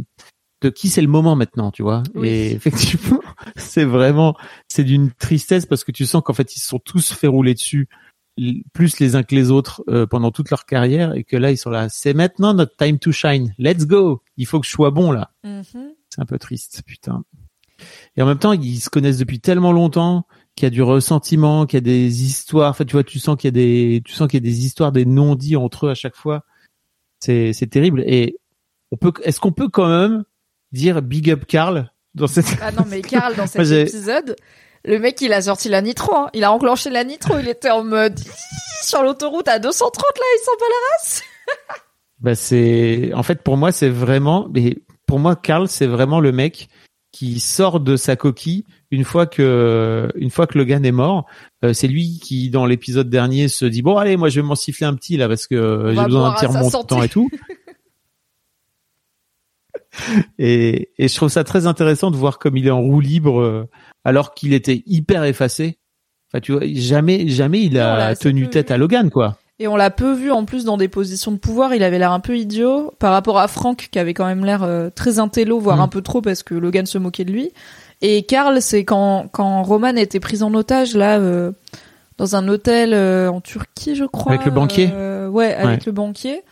de 0.60 0.68
qui 0.68 0.88
c'est 0.88 1.00
le 1.00 1.08
moment 1.08 1.36
maintenant, 1.36 1.70
tu 1.70 1.82
vois? 1.82 2.02
Oui. 2.14 2.28
Et 2.28 2.52
effectivement, 2.52 3.20
c'est 3.56 3.84
vraiment 3.84 4.36
c'est 4.68 4.84
d'une 4.84 5.10
tristesse 5.12 5.66
parce 5.66 5.84
que 5.84 5.92
tu 5.92 6.04
sens 6.06 6.22
qu'en 6.22 6.34
fait 6.34 6.54
ils 6.54 6.60
se 6.60 6.68
sont 6.68 6.78
tous 6.78 7.12
fait 7.12 7.26
rouler 7.26 7.54
dessus 7.54 7.88
plus 8.72 8.98
les 9.00 9.16
uns 9.16 9.22
que 9.22 9.34
les 9.34 9.50
autres 9.50 9.82
euh, 9.88 10.06
pendant 10.06 10.30
toute 10.30 10.50
leur 10.50 10.66
carrière 10.66 11.14
et 11.14 11.24
que 11.24 11.36
là 11.36 11.50
ils 11.50 11.56
sont 11.56 11.70
là. 11.70 11.88
C'est 11.88 12.14
maintenant 12.14 12.54
notre 12.54 12.76
time 12.76 12.98
to 12.98 13.12
shine. 13.12 13.54
Let's 13.58 13.86
go. 13.86 14.22
Il 14.36 14.46
faut 14.46 14.60
que 14.60 14.66
je 14.66 14.72
sois 14.72 14.90
bon 14.90 15.12
là. 15.12 15.32
Mhm. 15.44 15.92
c'est 16.08 16.20
un 16.20 16.26
peu 16.26 16.38
triste 16.38 16.82
putain. 16.86 17.24
Et 18.16 18.22
en 18.22 18.26
même 18.26 18.38
temps 18.38 18.52
ils 18.52 18.80
se 18.80 18.90
connaissent 18.90 19.18
depuis 19.18 19.40
tellement 19.40 19.72
longtemps 19.72 20.26
qu'il 20.56 20.66
y 20.66 20.68
a 20.68 20.70
du 20.70 20.82
ressentiment 20.82 21.66
qu'il 21.66 21.76
y 21.76 21.78
a 21.78 21.80
des 21.80 22.24
histoires. 22.24 22.70
Enfin 22.70 22.84
tu 22.84 22.92
vois 22.92 23.04
tu 23.04 23.18
sens 23.18 23.36
qu'il 23.36 23.48
y 23.48 23.52
a 23.52 23.52
des 23.52 24.02
tu 24.04 24.12
sens 24.12 24.28
qu'il 24.28 24.42
y 24.42 24.46
a 24.46 24.48
des 24.48 24.64
histoires 24.64 24.92
des 24.92 25.04
non-dits 25.04 25.56
entre 25.56 25.86
eux 25.86 25.90
à 25.90 25.94
chaque 25.94 26.16
fois. 26.16 26.44
C'est 27.20 27.52
c'est 27.52 27.66
terrible. 27.66 28.02
Et 28.06 28.38
on 28.90 28.96
peut 28.96 29.12
est-ce 29.24 29.40
qu'on 29.40 29.52
peut 29.52 29.68
quand 29.68 29.88
même 29.88 30.24
dire 30.72 31.02
big 31.02 31.30
up 31.30 31.44
Carl 31.46 31.90
dans 32.14 32.26
cette 32.26 32.58
Ah 32.60 32.72
non, 32.72 32.84
mais 32.88 33.00
Karl, 33.02 33.34
dans 33.36 33.46
cet 33.46 33.70
épisode, 33.88 34.36
le 34.84 34.98
mec, 34.98 35.20
il 35.20 35.32
a 35.32 35.42
sorti 35.42 35.68
la 35.68 35.82
nitro. 35.82 36.14
Hein. 36.14 36.30
Il 36.34 36.44
a 36.44 36.52
enclenché 36.52 36.90
la 36.90 37.04
nitro. 37.04 37.38
Il 37.38 37.48
était 37.48 37.70
en 37.70 37.84
mode 37.84 38.18
sur 38.82 39.02
l'autoroute 39.02 39.48
à 39.48 39.58
230 39.58 40.02
là. 40.02 40.24
Il 40.34 40.44
s'en 40.44 40.52
bat 40.52 40.66
la 40.68 40.96
race. 40.96 41.22
Bah 42.20 42.34
c'est 42.34 43.12
en 43.14 43.22
fait 43.22 43.44
pour 43.44 43.56
moi 43.56 43.70
c'est 43.70 43.88
vraiment 43.88 44.48
mais 44.52 44.78
pour 45.06 45.20
moi 45.20 45.36
Karl 45.36 45.68
c'est 45.68 45.86
vraiment 45.86 46.18
le 46.18 46.32
mec 46.32 46.68
qui 47.12 47.38
sort 47.38 47.78
de 47.78 47.94
sa 47.94 48.16
coquille 48.16 48.64
une 48.90 49.04
fois 49.04 49.26
que 49.26 50.10
une 50.16 50.30
fois 50.30 50.48
que 50.48 50.58
Logan 50.58 50.84
est 50.84 50.90
mort 50.90 51.26
Euh, 51.64 51.72
c'est 51.72 51.86
lui 51.86 52.18
qui 52.20 52.50
dans 52.50 52.66
l'épisode 52.66 53.08
dernier 53.08 53.46
se 53.46 53.64
dit 53.64 53.82
bon 53.82 53.96
allez 53.98 54.16
moi 54.16 54.30
je 54.30 54.40
vais 54.40 54.46
m'en 54.46 54.56
siffler 54.56 54.86
un 54.86 54.94
petit 54.94 55.16
là 55.16 55.28
parce 55.28 55.46
que 55.46 55.92
j'ai 55.94 56.04
besoin 56.04 56.30
d'un 56.30 56.34
petit 56.34 56.46
remontant 56.46 57.02
et 57.04 57.08
tout 57.08 57.30
et 60.40 60.90
et 60.98 61.06
je 61.06 61.14
trouve 61.14 61.28
ça 61.28 61.44
très 61.44 61.68
intéressant 61.68 62.10
de 62.10 62.16
voir 62.16 62.40
comme 62.40 62.56
il 62.56 62.66
est 62.66 62.70
en 62.72 62.80
roue 62.80 63.00
libre 63.00 63.40
euh, 63.40 63.68
alors 64.08 64.34
qu'il 64.34 64.52
était 64.54 64.82
hyper 64.86 65.24
effacé 65.24 65.78
enfin 66.30 66.40
tu 66.40 66.52
vois 66.52 66.62
jamais 66.66 67.28
jamais 67.28 67.62
il 67.62 67.78
a 67.78 68.14
tenu 68.16 68.48
tête 68.48 68.68
vu. 68.68 68.74
à 68.74 68.78
Logan 68.78 69.10
quoi 69.10 69.38
Et 69.58 69.66
on 69.68 69.76
l'a 69.76 69.90
peu 69.90 70.12
vu 70.12 70.30
en 70.30 70.44
plus 70.44 70.64
dans 70.64 70.76
des 70.76 70.88
positions 70.88 71.32
de 71.32 71.36
pouvoir. 71.38 71.74
Il 71.74 71.82
avait 71.82 71.98
l'air 71.98 72.12
un 72.12 72.20
peu 72.20 72.36
idiot 72.36 72.92
par 72.98 73.12
rapport 73.12 73.38
à 73.38 73.48
Frank 73.48 73.88
qui 73.90 73.98
avait 73.98 74.14
quand 74.14 74.26
même 74.26 74.44
l'air 74.44 74.62
euh, 74.62 74.88
très 74.94 75.18
intello, 75.18 75.58
voire 75.58 75.78
Mm. 75.78 75.80
un 75.80 75.88
peu 75.88 76.00
trop 76.02 76.20
parce 76.22 76.42
que 76.42 76.54
Logan 76.54 76.86
se 76.86 76.98
moquait 76.98 77.24
de 77.24 77.32
lui. 77.32 77.50
Et 78.00 78.22
Karl, 78.22 78.62
c'est 78.62 78.84
quand 78.84 79.26
quand 79.32 79.62
Roman 79.64 79.96
était 79.96 80.20
pris 80.20 80.42
en 80.44 80.54
otage 80.54 80.94
là 80.94 81.18
euh, 81.18 81.50
dans 82.18 82.36
un 82.36 82.46
hôtel 82.46 82.92
euh, 82.94 83.28
en 83.30 83.40
Turquie, 83.40 83.96
je 83.96 84.04
crois. 84.04 84.32
Avec 84.32 84.44
le 84.44 84.52
banquier 84.52 84.86
ouais, 85.28 85.54
avec 85.54 85.80
Ouais. 85.80 85.86
le 85.86 85.92
banquier. 85.92 86.42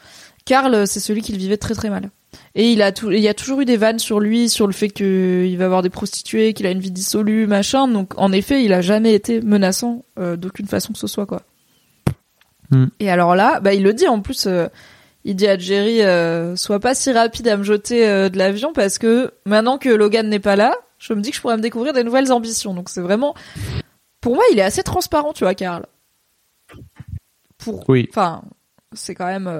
Karl, 0.44 0.86
c'est 0.86 1.00
celui 1.00 1.22
qui 1.22 1.32
le 1.32 1.38
vivait 1.38 1.56
très 1.58 1.74
très 1.74 1.90
mal. 1.90 2.10
Et 2.54 2.72
il 2.72 2.80
a 2.80 2.90
tout, 2.90 3.10
il 3.10 3.20
y 3.20 3.28
a 3.28 3.34
toujours 3.34 3.60
eu 3.60 3.64
des 3.64 3.76
vannes 3.76 3.98
sur 3.98 4.18
lui, 4.18 4.48
sur 4.48 4.66
le 4.66 4.72
fait 4.72 4.88
qu'il 4.88 5.56
va 5.58 5.66
avoir 5.66 5.82
des 5.82 5.90
prostituées, 5.90 6.54
qu'il 6.54 6.66
a 6.66 6.70
une 6.70 6.80
vie 6.80 6.90
dissolue, 6.90 7.46
machin. 7.46 7.86
Donc, 7.86 8.14
en 8.16 8.32
effet, 8.32 8.64
il 8.64 8.72
a 8.72 8.80
jamais 8.80 9.12
été 9.12 9.42
menaçant 9.42 10.04
euh, 10.18 10.36
d'aucune 10.36 10.66
façon 10.66 10.94
que 10.94 10.98
ce 10.98 11.06
soit, 11.06 11.26
quoi. 11.26 11.42
Hmm. 12.70 12.86
Et 12.98 13.10
alors 13.10 13.36
là, 13.36 13.60
bah, 13.60 13.74
il 13.74 13.82
le 13.82 13.92
dit 13.92 14.08
en 14.08 14.20
plus. 14.20 14.46
euh, 14.46 14.68
il 15.24 15.36
dit 15.36 15.46
à 15.48 15.58
Jerry, 15.58 16.02
euh, 16.02 16.56
sois 16.56 16.80
pas 16.80 16.94
si 16.94 17.12
rapide 17.12 17.48
à 17.48 17.56
me 17.56 17.64
jeter 17.64 18.06
de 18.30 18.38
l'avion 18.38 18.72
parce 18.72 18.96
que 18.96 19.32
maintenant 19.44 19.76
que 19.76 19.88
Logan 19.88 20.28
n'est 20.28 20.38
pas 20.38 20.54
là, 20.54 20.72
je 20.98 21.14
me 21.14 21.20
dis 21.20 21.30
que 21.30 21.36
je 21.36 21.40
pourrais 21.40 21.56
me 21.56 21.62
découvrir 21.62 21.92
des 21.92 22.04
nouvelles 22.04 22.30
ambitions. 22.32 22.74
Donc 22.74 22.88
c'est 22.88 23.00
vraiment, 23.00 23.34
pour 24.20 24.36
moi, 24.36 24.44
il 24.52 24.58
est 24.60 24.62
assez 24.62 24.84
transparent, 24.84 25.32
tu 25.32 25.42
vois, 25.42 25.54
Karl. 25.54 25.84
Pour, 27.58 27.88
oui 27.88 28.06
enfin, 28.08 28.42
c'est 28.92 29.16
quand 29.16 29.26
même 29.26 29.50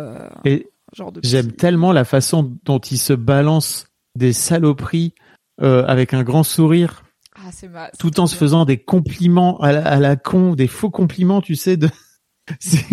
et 0.44 0.68
genre 0.96 1.12
de. 1.12 1.20
J'aime 1.22 1.52
tellement 1.52 1.92
la 1.92 2.04
façon 2.04 2.56
dont 2.64 2.78
il 2.78 2.98
se 2.98 3.12
balance 3.12 3.86
des 4.16 4.32
saloperies 4.32 5.14
euh, 5.62 5.84
avec 5.86 6.14
un 6.14 6.22
grand 6.22 6.42
sourire, 6.42 7.02
Ah, 7.36 7.50
c'est 7.52 7.68
ma... 7.68 7.90
tout 7.98 8.18
en 8.20 8.26
se 8.26 8.34
faisant 8.36 8.64
des 8.64 8.78
compliments 8.78 9.58
à 9.60 9.72
la, 9.72 9.86
à 9.86 10.00
la 10.00 10.16
con, 10.16 10.54
des 10.54 10.66
faux 10.66 10.90
compliments, 10.90 11.40
tu 11.40 11.54
sais. 11.54 11.76
De... 11.76 11.88
c'est- 12.60 12.84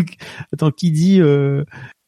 Attends, 0.54 0.72
qui 0.72 0.92
dit 0.92 1.20
euh, 1.22 1.64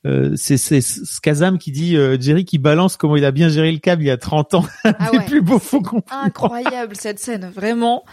euh, 0.05 0.33
C'est 0.35 0.57
c'est 0.57 0.81
Skazam 0.81 1.57
qui 1.57 1.71
dit 1.71 1.95
euh, 1.97 2.17
Jerry 2.19 2.45
qui 2.45 2.57
balance 2.57 2.95
comment 2.97 3.15
il 3.15 3.25
a 3.25 3.31
bien 3.31 3.49
géré 3.49 3.71
le 3.71 3.79
câble 3.79 4.03
il 4.03 4.07
y 4.07 4.11
a 4.11 4.17
30 4.17 4.53
ans. 4.55 4.65
Ah 4.83 5.11
ouais, 5.11 5.25
plus 5.25 5.41
beaux 5.41 5.59
c'est 5.59 5.65
faux 5.69 5.81
compliments. 5.81 6.21
Incroyable 6.23 6.95
cette 6.95 7.19
scène, 7.19 7.49
vraiment. 7.53 8.03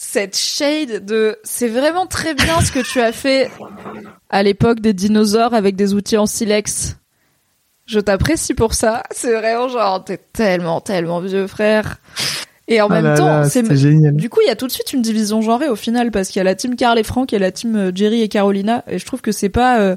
Cette 0.00 0.36
shade 0.36 1.04
de, 1.04 1.36
c'est 1.42 1.66
vraiment 1.68 2.06
très 2.06 2.34
bien 2.34 2.60
ce 2.60 2.70
que 2.70 2.78
tu 2.78 3.00
as 3.00 3.10
fait 3.10 3.50
à 4.30 4.44
l'époque 4.44 4.78
des 4.78 4.92
dinosaures 4.92 5.54
avec 5.54 5.74
des 5.74 5.92
outils 5.94 6.16
en 6.16 6.26
silex. 6.26 6.97
Je 7.88 8.00
t'apprécie 8.00 8.54
pour 8.54 8.74
ça. 8.74 9.02
C'est 9.10 9.34
vraiment 9.34 9.68
genre, 9.68 10.04
t'es 10.04 10.18
tellement, 10.32 10.80
tellement 10.80 11.20
vieux 11.20 11.46
frère. 11.46 12.00
Et 12.68 12.82
en 12.82 12.88
Ah 12.90 13.00
même 13.00 13.16
temps, 13.16 13.44
c'est 13.44 13.62
du 13.62 14.28
coup, 14.28 14.40
il 14.44 14.48
y 14.48 14.50
a 14.50 14.56
tout 14.56 14.66
de 14.66 14.72
suite 14.72 14.92
une 14.92 15.00
division 15.00 15.40
genrée 15.40 15.68
au 15.70 15.76
final 15.76 16.10
parce 16.10 16.28
qu'il 16.28 16.38
y 16.38 16.40
a 16.40 16.44
la 16.44 16.54
team 16.54 16.76
Carl 16.76 16.98
et 16.98 17.02
Frank 17.02 17.32
et 17.32 17.38
la 17.38 17.50
team 17.50 17.76
euh, 17.76 17.92
Jerry 17.94 18.20
et 18.20 18.28
Carolina. 18.28 18.84
Et 18.88 18.98
je 18.98 19.06
trouve 19.06 19.22
que 19.22 19.32
c'est 19.32 19.48
pas 19.48 19.80
euh, 19.80 19.96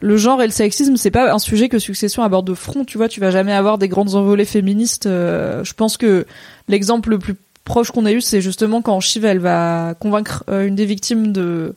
le 0.00 0.16
genre 0.16 0.40
et 0.40 0.46
le 0.46 0.52
sexisme, 0.52 0.96
c'est 0.96 1.10
pas 1.10 1.32
un 1.32 1.40
sujet 1.40 1.68
que 1.68 1.80
Succession 1.80 2.22
aborde 2.22 2.46
de 2.46 2.54
front. 2.54 2.84
Tu 2.84 2.96
vois, 2.96 3.08
tu 3.08 3.18
vas 3.18 3.32
jamais 3.32 3.52
avoir 3.52 3.76
des 3.76 3.88
grandes 3.88 4.14
envolées 4.14 4.44
féministes. 4.44 5.06
euh, 5.06 5.64
je 5.64 5.72
pense 5.74 5.96
que 5.96 6.26
l'exemple 6.68 7.10
le 7.10 7.18
plus 7.18 7.34
proche 7.64 7.90
qu'on 7.90 8.06
a 8.06 8.12
eu, 8.12 8.20
c'est 8.20 8.40
justement 8.40 8.82
quand 8.82 9.00
Shiv 9.00 9.24
elle 9.24 9.40
va 9.40 9.94
convaincre 9.98 10.44
euh, 10.48 10.66
une 10.66 10.76
des 10.76 10.86
victimes 10.86 11.32
de 11.32 11.74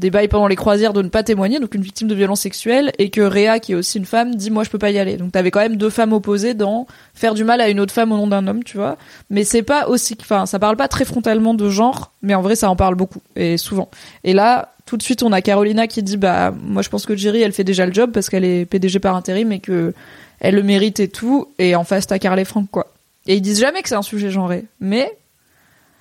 des 0.00 0.10
bails 0.10 0.28
pendant 0.28 0.48
les 0.48 0.56
croisières 0.56 0.92
de 0.92 1.02
ne 1.02 1.08
pas 1.08 1.22
témoigner, 1.22 1.60
donc 1.60 1.74
une 1.74 1.82
victime 1.82 2.08
de 2.08 2.14
violence 2.14 2.40
sexuelle, 2.40 2.90
et 2.98 3.10
que 3.10 3.20
Réa, 3.20 3.60
qui 3.60 3.72
est 3.72 3.74
aussi 3.74 3.98
une 3.98 4.06
femme, 4.06 4.34
dit 4.34 4.50
moi 4.50 4.64
je 4.64 4.70
peux 4.70 4.78
pas 4.78 4.90
y 4.90 4.98
aller. 4.98 5.16
Donc 5.16 5.32
t'avais 5.32 5.50
quand 5.50 5.60
même 5.60 5.76
deux 5.76 5.90
femmes 5.90 6.12
opposées 6.12 6.54
dans 6.54 6.86
faire 7.14 7.34
du 7.34 7.44
mal 7.44 7.60
à 7.60 7.68
une 7.68 7.78
autre 7.78 7.92
femme 7.92 8.10
au 8.10 8.16
nom 8.16 8.26
d'un 8.26 8.46
homme, 8.48 8.64
tu 8.64 8.78
vois. 8.78 8.96
Mais 9.28 9.44
c'est 9.44 9.62
pas 9.62 9.86
aussi, 9.86 10.16
enfin 10.20 10.46
ça 10.46 10.58
parle 10.58 10.76
pas 10.76 10.88
très 10.88 11.04
frontalement 11.04 11.54
de 11.54 11.68
genre, 11.68 12.12
mais 12.22 12.34
en 12.34 12.42
vrai 12.42 12.56
ça 12.56 12.70
en 12.70 12.76
parle 12.76 12.94
beaucoup 12.94 13.20
et 13.36 13.58
souvent. 13.58 13.88
Et 14.24 14.32
là, 14.32 14.74
tout 14.86 14.96
de 14.96 15.02
suite 15.02 15.22
on 15.22 15.32
a 15.32 15.42
Carolina 15.42 15.86
qui 15.86 16.02
dit 16.02 16.16
bah 16.16 16.52
moi 16.62 16.82
je 16.82 16.88
pense 16.88 17.06
que 17.06 17.14
Jerry 17.14 17.42
elle 17.42 17.52
fait 17.52 17.64
déjà 17.64 17.86
le 17.86 17.92
job 17.92 18.10
parce 18.12 18.28
qu'elle 18.28 18.44
est 18.44 18.64
PDG 18.64 18.98
par 18.98 19.14
intérim 19.14 19.52
et 19.52 19.60
que 19.60 19.94
elle 20.40 20.54
le 20.54 20.62
mérite 20.62 20.98
et 20.98 21.08
tout. 21.08 21.48
Et 21.58 21.76
en 21.76 21.84
face 21.84 22.06
t'as 22.06 22.18
Carl 22.18 22.40
et 22.40 22.44
Frank 22.44 22.68
quoi. 22.70 22.86
Et 23.26 23.36
ils 23.36 23.42
disent 23.42 23.60
jamais 23.60 23.82
que 23.82 23.88
c'est 23.88 23.94
un 23.94 24.02
sujet 24.02 24.30
genré, 24.30 24.64
mais 24.80 25.12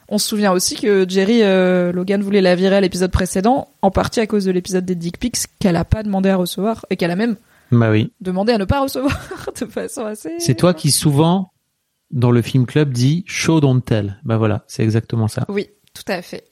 on 0.09 0.17
se 0.17 0.27
souvient 0.27 0.51
aussi 0.51 0.75
que 0.75 1.05
Jerry 1.07 1.43
euh, 1.43 1.91
Logan 1.91 2.21
voulait 2.21 2.41
la 2.41 2.55
virer 2.55 2.75
à 2.77 2.81
l'épisode 2.81 3.11
précédent, 3.11 3.69
en 3.81 3.91
partie 3.91 4.19
à 4.19 4.27
cause 4.27 4.45
de 4.45 4.51
l'épisode 4.51 4.85
des 4.85 4.95
dick 4.95 5.19
pics 5.19 5.37
qu'elle 5.59 5.75
a 5.75 5.85
pas 5.85 6.03
demandé 6.03 6.29
à 6.29 6.35
recevoir 6.35 6.85
et 6.89 6.97
qu'elle 6.97 7.11
a 7.11 7.15
même 7.15 7.35
Bah 7.71 7.91
oui. 7.91 8.11
demandé 8.19 8.51
à 8.53 8.57
ne 8.57 8.65
pas 8.65 8.81
recevoir 8.81 9.17
de 9.61 9.65
façon 9.67 10.05
assez. 10.05 10.31
C'est 10.39 10.55
toi 10.55 10.73
qui 10.73 10.91
souvent 10.91 11.51
dans 12.11 12.31
le 12.31 12.41
film 12.41 12.65
club 12.65 12.91
dit 12.91 13.23
show 13.27 13.61
don't 13.61 13.81
tell. 13.81 14.19
Bah 14.23 14.37
voilà, 14.37 14.63
c'est 14.67 14.83
exactement 14.83 15.27
ça. 15.27 15.45
Oui, 15.47 15.69
tout 15.93 16.11
à 16.11 16.21
fait. 16.21 16.45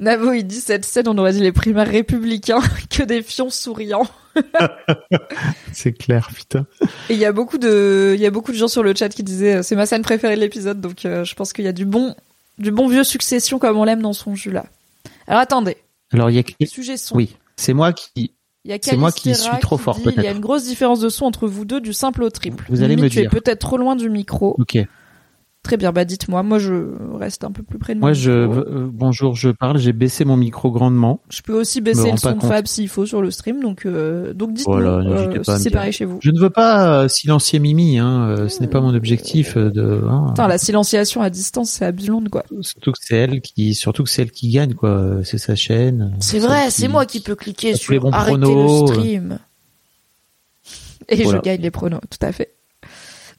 Navo, 0.00 0.32
il 0.32 0.42
dit 0.44 0.56
cette 0.60 0.84
scène, 0.84 1.06
on 1.06 1.16
aurait 1.18 1.32
dit 1.32 1.40
les 1.40 1.52
primaires 1.52 1.86
républicains 1.86 2.60
que 2.90 3.04
des 3.04 3.22
fions 3.22 3.50
souriants. 3.50 4.08
C'est 5.72 5.92
clair, 5.92 6.28
putain. 6.34 6.66
Et 7.08 7.14
il 7.14 7.18
y 7.18 7.24
a 7.24 7.32
beaucoup 7.32 7.58
de, 7.58 8.12
il 8.16 8.20
y 8.20 8.26
a 8.26 8.30
beaucoup 8.30 8.50
de 8.50 8.56
gens 8.56 8.66
sur 8.66 8.82
le 8.82 8.94
chat 8.96 9.10
qui 9.10 9.22
disaient 9.22 9.56
euh, 9.56 9.62
c'est 9.62 9.76
ma 9.76 9.86
scène 9.86 10.02
préférée 10.02 10.34
de 10.36 10.40
l'épisode, 10.40 10.80
donc 10.80 11.04
euh, 11.04 11.22
je 11.24 11.34
pense 11.34 11.52
qu'il 11.52 11.64
y 11.64 11.68
a 11.68 11.72
du 11.72 11.84
bon, 11.84 12.16
du 12.58 12.70
bon 12.70 12.88
vieux 12.88 13.04
succession 13.04 13.58
comme 13.58 13.76
on 13.78 13.84
l'aime 13.84 14.02
dans 14.02 14.12
son 14.12 14.34
jus 14.34 14.50
là. 14.50 14.66
Alors 15.26 15.40
attendez, 15.40 15.76
Alors 16.12 16.30
il 16.30 16.36
y 16.36 16.38
a 16.38 16.66
sujet 16.66 16.96
son. 16.96 17.16
oui, 17.16 17.36
c'est 17.56 17.72
moi 17.74 17.92
qui 17.92 18.34
C'est 18.82 18.96
moi 18.96 19.10
qui 19.12 19.24
Calistera 19.24 19.52
suis 19.54 19.60
trop 19.62 19.78
fort, 19.78 19.96
dit, 19.96 20.02
Il 20.04 20.06
y 20.06 20.10
a 20.10 20.14
peut-être. 20.22 20.34
une 20.36 20.40
grosse 20.42 20.64
différence 20.64 21.00
de 21.00 21.08
son 21.08 21.24
entre 21.26 21.48
vous 21.48 21.64
deux 21.64 21.80
du 21.80 21.92
simple 21.92 22.22
au 22.22 22.30
triple. 22.30 22.64
Vous 22.68 22.82
allez 22.82 22.94
Limite, 22.96 23.04
me 23.04 23.10
tu 23.10 23.18
es 23.18 23.22
dire. 23.22 23.30
peut-être 23.30 23.58
trop 23.60 23.76
loin 23.78 23.96
du 23.96 24.08
micro. 24.10 24.54
OK. 24.58 24.78
Très 25.62 25.76
bien, 25.76 25.92
bah 25.92 26.04
dites-moi. 26.04 26.42
Moi, 26.42 26.58
je 26.58 26.74
reste 27.14 27.44
un 27.44 27.52
peu 27.52 27.62
plus 27.62 27.78
près 27.78 27.94
de 27.94 28.00
mon 28.00 28.06
Moi 28.06 28.14
je 28.14 28.32
euh, 28.32 28.88
bonjour, 28.92 29.36
je 29.36 29.48
parle, 29.50 29.78
j'ai 29.78 29.92
baissé 29.92 30.24
mon 30.24 30.36
micro 30.36 30.72
grandement. 30.72 31.20
Je 31.30 31.40
peux 31.40 31.52
aussi 31.52 31.80
baisser 31.80 32.10
le 32.10 32.16
son 32.16 32.32
de. 32.32 32.40
Fab 32.40 32.66
s'il 32.66 32.88
faut 32.88 33.06
sur 33.06 33.22
le 33.22 33.30
stream, 33.30 33.62
donc 33.62 33.86
euh, 33.86 34.34
donc 34.34 34.54
dites-nous 34.54 34.72
Voilà, 34.72 34.96
euh, 34.96 35.42
si 35.44 35.62
c'est 35.62 35.70
pareil 35.70 35.92
chez 35.92 36.04
vous. 36.04 36.18
Je 36.20 36.32
ne 36.32 36.40
veux 36.40 36.50
pas 36.50 37.02
euh, 37.04 37.08
silencier 37.08 37.60
Mimi 37.60 37.98
hein, 38.00 38.26
euh, 38.28 38.48
ce 38.48 38.60
n'est 38.60 38.66
pas 38.66 38.80
mon 38.80 38.92
objectif 38.92 39.56
euh, 39.56 39.70
de 39.70 40.02
hein. 40.08 40.26
Putain, 40.30 40.48
la 40.48 40.58
silenciation 40.58 41.22
à 41.22 41.30
distance, 41.30 41.70
c'est 41.70 41.84
Abulonde, 41.84 42.28
quoi. 42.28 42.42
surtout 42.60 42.90
que 42.90 42.98
c'est 43.00 43.16
elle 43.16 43.40
qui 43.40 43.74
surtout 43.74 44.02
que 44.02 44.10
c'est 44.10 44.22
elle 44.22 44.32
qui 44.32 44.50
gagne 44.50 44.74
quoi, 44.74 45.18
c'est 45.22 45.38
sa 45.38 45.54
chaîne. 45.54 46.16
C'est 46.18 46.40
vrai, 46.40 46.70
c'est 46.70 46.88
moi 46.88 47.06
qui 47.06 47.20
peux 47.20 47.36
cliquer 47.36 47.76
sur 47.76 48.00
bons 48.00 48.10
arrêter 48.10 48.36
pronos, 48.36 48.90
le 48.90 48.96
stream. 48.96 49.38
Et 51.08 51.22
Voilà. 51.22 51.38
je 51.38 51.42
gagne 51.42 51.60
les 51.60 51.70
pronos, 51.70 52.00
tout 52.10 52.26
à 52.26 52.32
fait. 52.32 52.54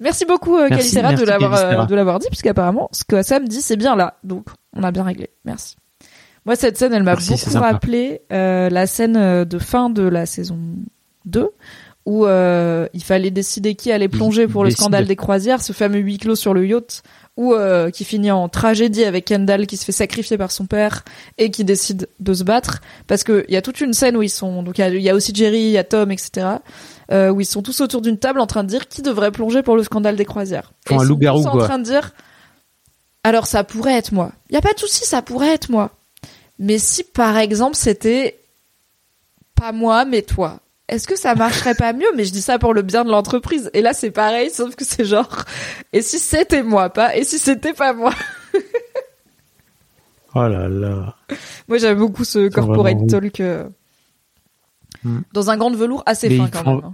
Merci 0.03 0.25
beaucoup, 0.25 0.57
euh, 0.57 0.67
Merci, 0.69 0.93
Calicera, 0.95 1.13
de 1.13 1.25
merci, 1.25 1.25
l'avoir, 1.25 1.81
euh, 1.81 1.85
de 1.85 1.95
l'avoir 1.95 2.19
dit, 2.19 2.27
puisqu'apparemment, 2.27 2.89
ce 2.91 3.03
que 3.03 3.23
Sam 3.23 3.47
dit, 3.47 3.61
c'est 3.61 3.77
bien 3.77 3.95
là. 3.95 4.17
Donc, 4.23 4.45
on 4.75 4.83
a 4.83 4.91
bien 4.91 5.03
réglé. 5.03 5.29
Merci. 5.45 5.77
Moi, 6.45 6.55
cette 6.57 6.77
scène, 6.77 6.93
elle 6.93 7.03
m'a 7.03 7.13
Merci, 7.13 7.31
beaucoup 7.31 7.57
rappelé 7.59 8.21
euh, 8.33 8.69
la 8.69 8.85
scène 8.85 9.15
euh, 9.15 9.45
de 9.45 9.57
fin 9.59 9.89
de 9.89 10.03
la 10.03 10.25
saison 10.25 10.59
2, 11.25 11.49
où 12.05 12.25
euh, 12.25 12.85
il 12.93 13.01
fallait 13.03 13.31
décider 13.31 13.75
qui 13.75 13.91
allait 13.93 14.09
plonger 14.09 14.45
pour 14.47 14.65
le 14.65 14.71
scandale 14.71 15.05
des 15.07 15.15
croisières, 15.15 15.61
ce 15.61 15.71
fameux 15.71 15.99
huis 15.99 16.17
clos 16.17 16.35
sur 16.35 16.53
le 16.53 16.67
yacht, 16.67 17.01
ou 17.37 17.53
euh, 17.53 17.89
qui 17.91 18.03
finit 18.03 18.29
en 18.29 18.49
tragédie 18.49 19.05
avec 19.05 19.23
Kendall 19.25 19.65
qui 19.67 19.77
se 19.77 19.85
fait 19.85 19.91
sacrifier 19.93 20.37
par 20.37 20.51
son 20.51 20.65
père 20.65 21.03
et 21.37 21.49
qui 21.49 21.63
décide 21.63 22.07
de 22.19 22.33
se 22.33 22.43
battre, 22.43 22.81
parce 23.07 23.23
que 23.23 23.45
il 23.47 23.53
y 23.53 23.57
a 23.57 23.61
toute 23.61 23.79
une 23.79 23.93
scène 23.93 24.17
où 24.17 24.21
ils 24.21 24.29
sont, 24.29 24.63
donc 24.63 24.77
il 24.77 24.81
y 24.81 24.83
a- 24.83 24.89
il 24.89 25.01
y, 25.01 25.09
a 25.09 25.15
aussi 25.15 25.33
Jerry, 25.33 25.61
il 25.61 25.71
y 25.71 25.77
a 25.77 25.83
Tom, 25.85 26.11
etc. 26.11 26.45
euh, 27.11 27.29
où 27.29 27.41
ils 27.41 27.45
sont 27.45 27.61
tous 27.61 27.81
autour 27.81 28.01
d'une 28.01 28.17
table 28.17 28.39
en 28.39 28.47
train 28.47 28.63
de 28.63 28.69
dire 28.69 28.87
qui 28.87 29.01
devrait 29.01 29.31
plonger 29.31 29.61
pour 29.61 29.75
le 29.75 29.83
scandale 29.83 30.15
des 30.15 30.25
croisières. 30.25 30.73
Font 30.87 30.95
un 30.95 31.03
ils 31.03 31.07
sont 31.07 31.09
loup-garou, 31.09 31.45
en 31.45 31.57
train 31.57 31.79
de 31.79 31.83
dire, 31.83 32.11
alors 33.23 33.47
ça 33.47 33.63
pourrait 33.63 33.95
être 33.95 34.11
moi. 34.11 34.31
Il 34.49 34.53
y 34.53 34.57
a 34.57 34.61
pas 34.61 34.73
de 34.73 34.79
souci, 34.79 35.05
ça 35.05 35.21
pourrait 35.21 35.53
être 35.53 35.69
moi. 35.69 35.91
Mais 36.59 36.77
si 36.77 37.03
par 37.03 37.37
exemple 37.37 37.75
c'était 37.75 38.39
pas 39.55 39.71
moi 39.71 40.05
mais 40.05 40.21
toi, 40.21 40.59
est-ce 40.87 41.07
que 41.07 41.17
ça 41.17 41.35
marcherait 41.35 41.75
pas 41.75 41.93
mieux? 41.93 42.07
Mais 42.15 42.25
je 42.25 42.31
dis 42.31 42.41
ça 42.41 42.59
pour 42.59 42.73
le 42.73 42.81
bien 42.81 43.03
de 43.03 43.09
l'entreprise. 43.09 43.69
Et 43.73 43.81
là 43.81 43.93
c'est 43.93 44.11
pareil, 44.11 44.49
sauf 44.49 44.75
que 44.75 44.85
c'est 44.85 45.05
genre 45.05 45.45
et 45.91 46.01
si 46.01 46.19
c'était 46.19 46.63
moi 46.63 46.89
pas 46.89 47.15
et 47.15 47.23
si 47.23 47.39
c'était 47.39 47.73
pas 47.73 47.93
moi? 47.93 48.13
Oh 50.35 50.47
là 50.47 50.67
là. 50.67 51.15
Moi 51.67 51.77
j'aime 51.77 51.99
beaucoup 51.99 52.23
ce 52.23 52.49
corporate 52.49 53.07
talk 53.07 53.41
Hmm. 55.03 55.21
dans 55.33 55.49
un 55.49 55.57
gant 55.57 55.71
de 55.71 55.75
velours 55.75 56.03
assez 56.05 56.29
Mais 56.29 56.37
fin 56.37 56.49
quand 56.49 56.63
faut- 56.63 56.75
même. 56.75 56.85
hein. 56.85 56.93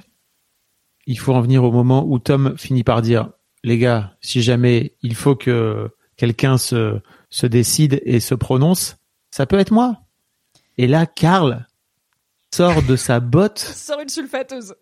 Il 1.06 1.18
faut 1.20 1.34
en 1.34 1.42
venir 1.42 1.64
au 1.64 1.72
moment 1.72 2.06
où 2.08 2.20
Tom 2.20 2.56
finit 2.58 2.84
par 2.84 3.02
dire, 3.02 3.30
les 3.64 3.78
gars, 3.78 4.16
si 4.22 4.42
jamais 4.42 4.96
il 5.02 5.16
faut 5.16 5.36
que 5.36 5.90
quelqu'un 6.18 6.58
se, 6.58 7.00
se 7.30 7.46
décide 7.48 8.02
et 8.06 8.20
se 8.20 8.36
prononce, 8.36 8.98
ça 9.32 9.46
peut 9.46 9.58
être 9.60 9.72
moi. 9.72 9.98
Et 10.78 10.88
là, 10.88 11.06
Karl 11.06 11.66
sort 12.54 12.84
de 12.84 12.96
sa 12.96 13.20
botte, 13.20 13.66
Il 13.70 13.76
sort 13.76 14.00
une 14.02 14.10
sulfateuse. 14.10 14.76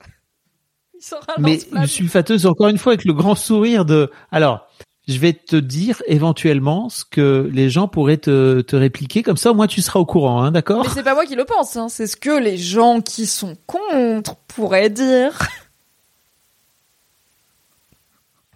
Il 0.96 1.02
sort 1.04 1.24
un 1.36 1.42
mais 1.42 1.60
une 1.76 1.86
sulfateuse 1.88 2.46
encore 2.46 2.68
une 2.70 2.78
fois 2.78 2.94
avec 2.94 3.06
le 3.06 3.14
grand 3.14 3.36
sourire 3.36 3.86
de, 3.86 4.12
alors, 4.32 4.68
je 5.08 5.20
vais 5.20 5.34
te 5.34 5.56
dire 5.56 6.04
éventuellement 6.06 6.90
ce 6.90 7.06
que 7.06 7.50
les 7.54 7.70
gens 7.70 7.88
pourraient 7.88 8.18
te, 8.18 8.62
te 8.62 8.76
répliquer, 8.76 9.24
comme 9.24 9.38
ça 9.38 9.52
au 9.52 9.54
moins 9.54 9.68
tu 9.68 9.82
seras 9.82 10.00
au 10.00 10.06
courant, 10.06 10.42
hein, 10.42 10.52
d'accord 10.52 10.84
Mais 10.84 10.92
c'est 10.94 11.04
pas 11.04 11.14
moi 11.14 11.26
qui 11.26 11.36
le 11.36 11.46
pense, 11.46 11.78
hein. 11.78 11.88
c'est 11.90 12.08
ce 12.08 12.18
que 12.18 12.38
les 12.38 12.58
gens 12.58 13.00
qui 13.00 13.26
sont 13.26 13.56
contre 13.66 14.36
pourraient 14.48 14.90
dire. 14.90 15.38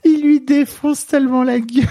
Il 0.04 0.22
lui 0.22 0.42
défonce 0.42 1.06
tellement 1.06 1.44
la 1.44 1.60
gueule. 1.60 1.88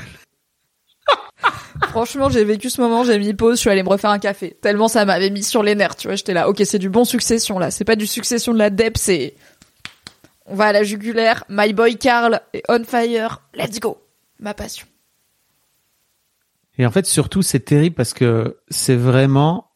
Franchement, 1.89 2.29
j'ai 2.29 2.45
vécu 2.45 2.69
ce 2.69 2.81
moment, 2.81 3.05
j'ai 3.05 3.19
mis 3.19 3.33
pause, 3.33 3.57
je 3.57 3.61
suis 3.61 3.71
allée 3.71 3.83
me 3.83 3.89
refaire 3.89 4.11
un 4.11 4.19
café. 4.19 4.57
Tellement 4.61 4.89
ça 4.89 5.07
m'avait 5.07 5.31
mis 5.31 5.43
sur 5.43 5.63
les 5.63 5.75
nerfs, 5.75 5.97
tu 5.97 6.09
vois. 6.09 6.17
J'étais 6.17 6.35
là, 6.35 6.49
ok, 6.49 6.61
c'est 6.65 6.79
du 6.79 6.91
bon 6.91 7.05
succession 7.05 7.59
là. 7.59 7.71
C'est 7.71 7.85
pas 7.85 7.97
du 7.97 8.07
succession 8.07 8.53
de 8.53 8.59
la 8.59 8.69
dep, 8.69 8.99
c'est. 8.99 9.35
On 10.45 10.55
va 10.55 10.67
à 10.67 10.73
la 10.73 10.83
jugulaire. 10.83 11.45
My 11.49 11.73
boy 11.73 11.97
Carl 11.97 12.41
est 12.53 12.63
on 12.69 12.85
fire. 12.85 13.41
Let's 13.55 13.81
go. 13.81 13.99
Ma 14.41 14.55
passion. 14.55 14.87
Et 16.79 16.87
en 16.87 16.91
fait, 16.91 17.07
surtout, 17.07 17.43
c'est 17.43 17.61
terrible 17.61 17.95
parce 17.95 18.15
que 18.15 18.57
c'est 18.69 18.97
vraiment 18.97 19.71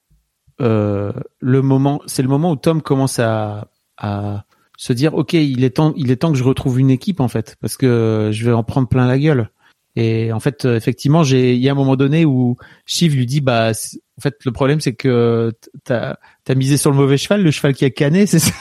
euh, 0.61 1.13
le 1.41 1.63
moment. 1.63 2.01
C'est 2.07 2.23
le 2.23 2.29
moment 2.29 2.51
où 2.51 2.57
Tom 2.57 2.81
commence 2.81 3.19
à, 3.19 3.69
à 3.99 4.45
se 4.77 4.93
dire, 4.93 5.15
ok, 5.15 5.35
il 5.35 5.65
est 5.65 5.77
temps, 5.77 5.93
il 5.97 6.11
est 6.11 6.17
temps 6.17 6.33
que 6.33 6.39
je 6.39 6.45
retrouve 6.45 6.81
une 6.81 6.91
équipe 6.91 7.21
en 7.21 7.29
fait, 7.29 7.57
parce 7.61 7.77
que 7.77 8.31
je 8.33 8.45
vais 8.45 8.53
en 8.53 8.65
prendre 8.65 8.89
plein 8.89 9.07
la 9.07 9.19
gueule. 9.19 9.51
Et 9.97 10.33
en 10.33 10.41
fait, 10.41 10.65
euh, 10.65 10.77
effectivement, 10.77 11.23
j'ai, 11.23 11.55
il 11.55 11.61
y 11.61 11.69
a 11.69 11.73
un 11.73 11.77
moment 11.77 11.95
donné 11.95 12.25
où 12.25 12.57
Shiv 12.85 13.15
lui 13.15 13.27
dit, 13.27 13.41
bah, 13.41 13.71
en 13.71 14.21
fait, 14.21 14.37
le 14.45 14.51
problème 14.51 14.81
c'est 14.81 14.95
que 14.95 15.53
t'as, 15.85 16.17
t'as 16.43 16.55
misé 16.55 16.77
sur 16.77 16.91
le 16.91 16.97
mauvais 16.97 17.17
cheval, 17.17 17.43
le 17.43 17.51
cheval 17.53 17.75
qui 17.75 17.85
a 17.85 17.91
cané, 17.91 18.27
c'est 18.27 18.41
ça? 18.41 18.53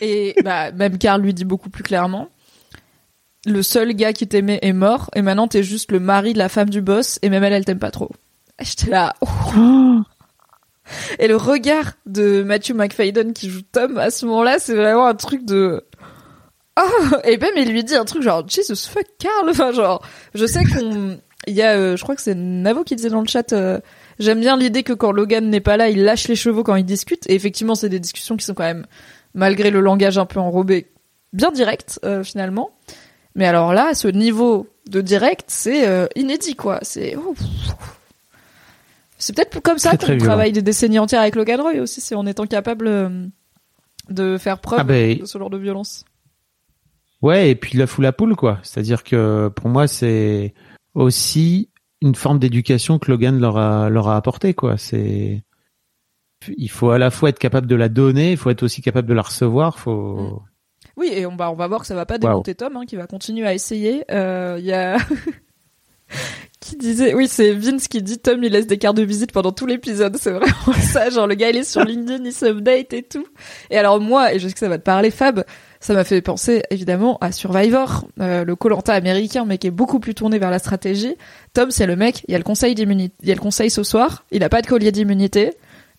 Et 0.00 0.34
bah, 0.42 0.72
même 0.72 0.98
Carl 0.98 1.22
lui 1.22 1.34
dit 1.34 1.44
beaucoup 1.44 1.70
plus 1.70 1.84
clairement. 1.84 2.28
Le 3.46 3.62
seul 3.62 3.92
gars 3.94 4.12
qui 4.12 4.26
t'aimait 4.26 4.58
est 4.62 4.72
mort, 4.72 5.10
et 5.14 5.22
maintenant 5.22 5.48
t'es 5.48 5.62
juste 5.62 5.92
le 5.92 6.00
mari 6.00 6.32
de 6.32 6.38
la 6.38 6.48
femme 6.48 6.70
du 6.70 6.80
boss, 6.80 7.18
et 7.22 7.28
même 7.28 7.44
elle, 7.44 7.52
elle 7.52 7.64
t'aime 7.64 7.78
pas 7.78 7.90
trop. 7.90 8.10
J'étais 8.60 8.90
là. 8.90 9.14
oh. 9.20 10.00
Et 11.18 11.28
le 11.28 11.36
regard 11.36 11.92
de 12.06 12.42
Matthew 12.42 12.72
McFadden 12.74 13.32
qui 13.32 13.48
joue 13.50 13.62
Tom 13.72 13.98
à 13.98 14.10
ce 14.10 14.26
moment-là, 14.26 14.58
c'est 14.58 14.74
vraiment 14.74 15.06
un 15.06 15.14
truc 15.14 15.44
de. 15.44 15.82
Oh 16.78 17.04
Et 17.24 17.36
même 17.38 17.54
il 17.56 17.70
lui 17.70 17.84
dit 17.84 17.94
un 17.94 18.04
truc 18.04 18.22
genre 18.22 18.46
Jesus 18.48 18.88
fuck 18.88 19.06
Carl. 19.18 19.48
Enfin 19.48 19.72
genre, 19.72 20.02
je 20.34 20.46
sais 20.46 20.64
qu'on. 20.64 21.18
Il 21.46 21.52
y 21.52 21.60
a, 21.60 21.76
euh, 21.76 21.94
je 21.98 22.02
crois 22.02 22.16
que 22.16 22.22
c'est 22.22 22.34
Navo 22.34 22.84
qui 22.84 22.96
disait 22.96 23.10
dans 23.10 23.20
le 23.20 23.26
chat. 23.28 23.52
euh, 23.52 23.78
J'aime 24.18 24.40
bien 24.40 24.56
l'idée 24.56 24.82
que 24.82 24.94
quand 24.94 25.12
Logan 25.12 25.50
n'est 25.50 25.60
pas 25.60 25.76
là, 25.76 25.90
il 25.90 26.02
lâche 26.02 26.26
les 26.26 26.36
chevaux 26.36 26.62
quand 26.64 26.74
il 26.76 26.86
discute. 26.86 27.28
Et 27.28 27.34
effectivement, 27.34 27.74
c'est 27.74 27.90
des 27.90 28.00
discussions 28.00 28.38
qui 28.38 28.46
sont 28.46 28.54
quand 28.54 28.64
même, 28.64 28.86
malgré 29.34 29.70
le 29.70 29.80
langage 29.80 30.16
un 30.16 30.24
peu 30.24 30.40
enrobé, 30.40 30.90
bien 31.34 31.50
direct 31.50 32.00
euh, 32.06 32.24
finalement. 32.24 32.70
Mais 33.34 33.46
alors 33.46 33.72
là, 33.72 33.94
ce 33.94 34.08
niveau 34.08 34.68
de 34.88 35.00
direct, 35.00 35.46
c'est 35.48 35.88
euh, 35.88 36.06
inédit 36.14 36.54
quoi. 36.54 36.78
C'est 36.82 37.16
c'est 39.18 39.34
peut-être 39.34 39.60
comme 39.60 39.78
ça 39.78 39.96
très 39.96 40.18
qu'on 40.18 40.24
travaille 40.24 40.52
des 40.52 40.62
décennies 40.62 40.98
entières 40.98 41.22
avec 41.22 41.34
Logan 41.34 41.60
Roy 41.60 41.80
aussi, 41.80 42.00
c'est 42.00 42.14
en 42.14 42.26
étant 42.26 42.46
capable 42.46 42.86
euh, 42.86 43.26
de 44.10 44.38
faire 44.38 44.58
preuve 44.58 44.80
Ah 44.80 44.84
ben, 44.84 45.18
de 45.18 45.24
ce 45.24 45.38
genre 45.38 45.50
de 45.50 45.58
violence. 45.58 46.04
Ouais, 47.22 47.50
et 47.50 47.54
puis 47.54 47.78
la 47.78 47.86
foule 47.86 48.06
à 48.06 48.12
poule, 48.12 48.36
quoi. 48.36 48.58
C'est-à-dire 48.62 49.02
que 49.02 49.48
pour 49.48 49.70
moi, 49.70 49.86
c'est 49.86 50.52
aussi 50.92 51.70
une 52.02 52.14
forme 52.14 52.38
d'éducation 52.38 52.98
que 52.98 53.10
Logan 53.10 53.40
leur 53.40 53.56
a, 53.56 53.88
leur 53.88 54.08
a 54.08 54.16
apporté, 54.16 54.52
quoi. 54.52 54.76
C'est, 54.76 55.42
il 56.58 56.70
faut 56.70 56.90
à 56.90 56.98
la 56.98 57.10
fois 57.10 57.30
être 57.30 57.38
capable 57.38 57.66
de 57.66 57.76
la 57.76 57.88
donner, 57.88 58.32
il 58.32 58.36
faut 58.36 58.50
être 58.50 58.62
aussi 58.62 58.82
capable 58.82 59.08
de 59.08 59.14
la 59.14 59.22
recevoir, 59.22 59.78
faut. 59.78 60.42
Oui, 60.96 61.10
et 61.12 61.26
on 61.26 61.36
va, 61.36 61.50
on 61.50 61.54
va 61.54 61.66
voir 61.66 61.80
que 61.80 61.86
ça 61.86 61.94
va 61.94 62.06
pas 62.06 62.18
démonter 62.18 62.54
Tom, 62.54 62.76
hein, 62.76 62.86
qui 62.86 62.96
va 62.96 63.06
continuer 63.06 63.46
à 63.46 63.54
essayer. 63.54 64.04
Euh, 64.10 64.56
Il 64.58 64.66
y 64.66 64.72
a 64.72 64.96
qui 66.60 66.76
disait, 66.76 67.14
oui, 67.14 67.28
c'est 67.28 67.52
Vince 67.52 67.88
qui 67.88 68.02
dit 68.02 68.18
Tom 68.18 68.42
il 68.42 68.52
laisse 68.52 68.66
des 68.66 68.78
cartes 68.78 68.96
de 68.96 69.02
visite 69.02 69.32
pendant 69.32 69.52
tout 69.52 69.66
l'épisode. 69.66 70.16
C'est 70.18 70.30
vraiment 70.30 70.72
ça, 70.80 71.10
genre 71.10 71.26
le 71.26 71.34
gars 71.34 71.50
il 71.50 71.56
est 71.56 71.64
sur 71.64 71.84
LinkedIn, 71.84 72.24
il 72.24 72.32
s'update 72.32 72.92
et 72.92 73.02
tout. 73.02 73.26
Et 73.70 73.76
alors 73.76 74.00
moi, 74.00 74.32
et 74.32 74.38
je 74.38 74.48
sais 74.48 74.54
que 74.54 74.60
ça 74.60 74.68
va 74.68 74.78
te 74.78 74.82
parler 74.82 75.10
Fab, 75.10 75.44
ça 75.80 75.92
m'a 75.92 76.04
fait 76.04 76.22
penser 76.22 76.62
évidemment 76.70 77.18
à 77.20 77.32
Survivor, 77.32 78.06
euh, 78.20 78.44
le 78.44 78.56
Colanta 78.56 78.94
américain, 78.94 79.44
mais 79.44 79.58
qui 79.58 79.66
est 79.66 79.72
beaucoup 79.72 80.00
plus 80.00 80.14
tourné 80.14 80.38
vers 80.38 80.50
la 80.50 80.58
stratégie. 80.58 81.16
Tom 81.52 81.70
c'est 81.70 81.86
le 81.86 81.96
mec, 81.96 82.24
il 82.28 82.32
y 82.32 82.34
a 82.34 82.38
le 82.38 82.44
conseil 82.44 82.74
d'immunité, 82.74 83.14
il 83.22 83.28
y 83.28 83.32
a 83.32 83.34
le 83.34 83.40
conseil 83.40 83.68
ce 83.68 83.82
soir, 83.82 84.24
il 84.30 84.42
a 84.42 84.48
pas 84.48 84.62
de 84.62 84.66
collier 84.66 84.92
d'immunité. 84.92 85.52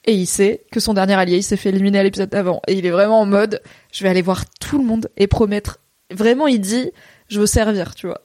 Et 0.08 0.14
il 0.14 0.28
sait 0.28 0.66
que 0.72 0.80
son 0.80 0.93
dernier 0.93 1.16
allié, 1.16 1.38
il 1.38 1.43
s'est 1.43 1.58
fait 1.58 1.70
éliminer 1.70 1.99
à 1.99 2.03
l'épisode 2.03 2.30
d'avant. 2.30 2.62
Et 2.68 2.74
il 2.74 2.86
est 2.86 2.91
vraiment 2.91 3.22
en 3.22 3.26
mode, 3.26 3.62
je 3.91 4.03
vais 4.03 4.10
aller 4.10 4.22
voir 4.22 4.45
tout 4.60 4.78
le 4.78 4.84
monde 4.84 5.10
et 5.18 5.26
promettre. 5.28 5.80
Vraiment, 6.12 6.45
il 6.47 6.62
dit, 6.62 6.91
je 7.28 7.39
veux 7.39 7.47
servir, 7.47 7.95
tu 7.95 8.06
vois. 8.06 8.22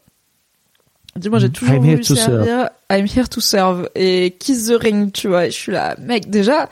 Il 1.16 1.22
dit, 1.22 1.30
moi, 1.30 1.38
j'ai 1.38 1.48
Mm. 1.48 1.52
toujours 1.52 1.74
I'm 1.76 1.82
voulu 1.82 2.04
servir. 2.04 2.68
I'm 2.90 3.06
here 3.06 3.28
to 3.28 3.40
serve. 3.40 3.88
Et 3.94 4.36
kiss 4.38 4.66
the 4.68 4.72
ring, 4.80 5.10
tu 5.12 5.28
vois. 5.28 5.46
Et 5.46 5.50
je 5.50 5.56
suis 5.56 5.72
là, 5.72 5.96
mec, 5.98 6.28
déjà, 6.28 6.68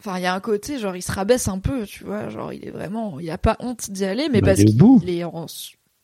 enfin, 0.00 0.18
il 0.18 0.22
y 0.22 0.26
a 0.26 0.34
un 0.34 0.40
côté, 0.40 0.78
genre, 0.80 0.96
il 0.96 1.02
se 1.02 1.12
rabaisse 1.12 1.46
un 1.46 1.58
peu, 1.60 1.86
tu 1.86 2.02
vois. 2.04 2.28
Genre, 2.30 2.52
il 2.52 2.66
est 2.66 2.70
vraiment, 2.72 3.20
il 3.20 3.30
a 3.30 3.38
pas 3.38 3.56
honte 3.60 3.90
d'y 3.92 4.04
aller, 4.04 4.28
mais 4.28 4.40
Bah, 4.40 4.48
parce 4.48 4.60
il 4.60 4.76
qu'il 4.76 5.10
est 5.10 5.22
en, 5.24 5.46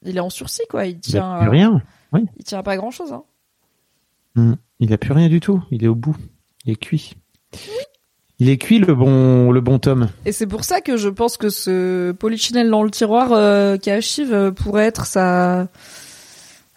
il 0.05 0.17
est 0.17 0.21
en 0.21 0.31
sursis, 0.31 0.63
quoi. 0.71 0.87
Il 0.87 0.93
Il 0.93 1.01
tient, 1.01 1.33
a 1.35 1.41
plus 1.41 1.49
rien. 1.51 1.83
il 2.15 2.45
tient 2.45 2.63
pas 2.63 2.77
grand 2.77 2.93
chose, 2.93 3.13
hein. 3.13 3.25
Hmm. 4.37 4.55
Il 4.79 4.93
a 4.93 4.99
plus 4.99 5.13
rien 5.13 5.29
du 5.29 5.41
tout. 5.41 5.63
Il 5.73 5.83
est 5.83 5.89
au 5.89 5.95
bout. 5.97 6.17
Il 6.65 6.73
est 6.73 6.77
cuit. 6.77 7.15
Il 8.39 8.51
est 8.51 8.59
cuit, 8.59 8.79
le 8.79 8.95
bon, 8.95 9.51
le 9.51 9.61
bon 9.63 9.79
Tom. 9.79 10.09
Et 10.27 10.33
c'est 10.33 10.47
pour 10.47 10.65
ça 10.65 10.81
que 10.83 10.97
je 10.99 11.09
pense 11.09 11.37
que 11.39 11.49
ce 11.49 12.13
polichinelle 12.13 12.69
dans 12.69 12.83
le 12.83 12.91
tiroir 12.91 13.33
euh, 13.33 13.79
qui 13.79 13.91
a 13.91 14.01
Shiv 14.01 14.33
euh, 14.33 14.51
pourrait 14.51 14.85
être 14.85 15.07
sa 15.07 15.69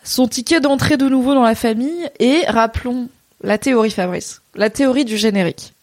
son 0.03 0.27
ticket 0.27 0.61
d'entrée 0.61 0.95
de 0.97 1.07
nouveau 1.09 1.33
dans 1.33 1.43
la 1.43 1.55
famille. 1.55 2.09
Et 2.19 2.43
rappelons 2.47 3.09
la 3.43 3.57
théorie 3.57 3.91
Fabrice, 3.91 4.41
la 4.55 4.69
théorie 4.69 5.03
du 5.05 5.17
générique. 5.17 5.73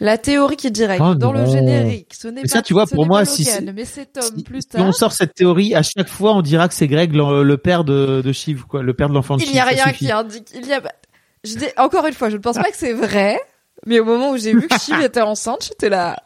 La 0.00 0.18
théorie 0.18 0.56
qui 0.56 0.70
dirait 0.72 0.98
Oh 1.00 1.14
dans 1.14 1.32
le 1.32 1.46
générique, 1.46 2.12
ce 2.20 2.26
n'est 2.28 2.42
pas 2.42 2.48
ça, 2.48 2.62
tu 2.62 2.72
vois, 2.74 2.84
pour 2.86 3.06
moi, 3.06 3.24
si 3.24 3.44
Logan, 3.44 3.72
mais 3.76 3.84
c'est 3.84 4.12
Tom 4.12 4.24
Si, 4.36 4.42
plus 4.42 4.62
si 4.62 4.68
tard. 4.68 4.84
on 4.84 4.90
sort 4.92 5.12
cette 5.12 5.34
théorie, 5.34 5.72
à 5.74 5.82
chaque 5.82 6.08
fois, 6.08 6.34
on 6.34 6.42
dira 6.42 6.66
que 6.68 6.74
c'est 6.74 6.88
Greg, 6.88 7.14
le, 7.14 7.44
le 7.44 7.56
père 7.56 7.84
de, 7.84 8.20
de 8.20 8.32
Shiv, 8.32 8.64
quoi, 8.64 8.82
le 8.82 8.92
père 8.92 9.08
de 9.08 9.14
l'enfant 9.14 9.36
de 9.36 9.42
Il 9.42 9.44
Shiv. 9.46 9.54
n'y 9.54 9.60
a 9.60 9.64
rien 9.64 9.92
qui 9.92 10.10
indique. 10.10 10.48
Il 10.54 10.66
y 10.66 10.72
a 10.72 10.82
je 11.44 11.56
dis 11.56 11.66
encore 11.76 12.06
une 12.06 12.12
fois, 12.12 12.28
je 12.28 12.36
ne 12.36 12.40
pense 12.42 12.56
pas 12.56 12.64
que 12.70 12.76
c'est 12.76 12.92
vrai, 12.92 13.38
mais 13.86 14.00
au 14.00 14.04
moment 14.04 14.30
où 14.30 14.36
j'ai 14.36 14.52
vu 14.52 14.66
que 14.68 14.78
Shiv 14.78 15.00
était 15.04 15.20
enceinte, 15.20 15.64
j'étais 15.68 15.88
là. 15.88 16.22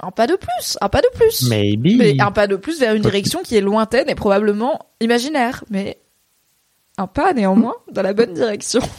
Un 0.00 0.10
pas 0.12 0.26
de 0.28 0.36
plus, 0.36 0.78
un 0.80 0.88
pas 0.88 1.00
de 1.00 1.08
plus. 1.14 1.48
Maybe. 1.48 1.96
Mais 1.98 2.20
un 2.20 2.30
pas 2.30 2.46
de 2.46 2.54
plus 2.56 2.78
vers 2.78 2.94
une 2.94 3.02
direction 3.02 3.42
qui 3.42 3.56
est 3.56 3.60
lointaine 3.60 4.08
et 4.08 4.14
probablement 4.14 4.90
imaginaire, 5.00 5.64
mais 5.70 5.98
un 6.98 7.08
pas 7.08 7.32
néanmoins 7.32 7.74
dans 7.90 8.02
la 8.02 8.12
bonne 8.12 8.34
direction. 8.34 8.80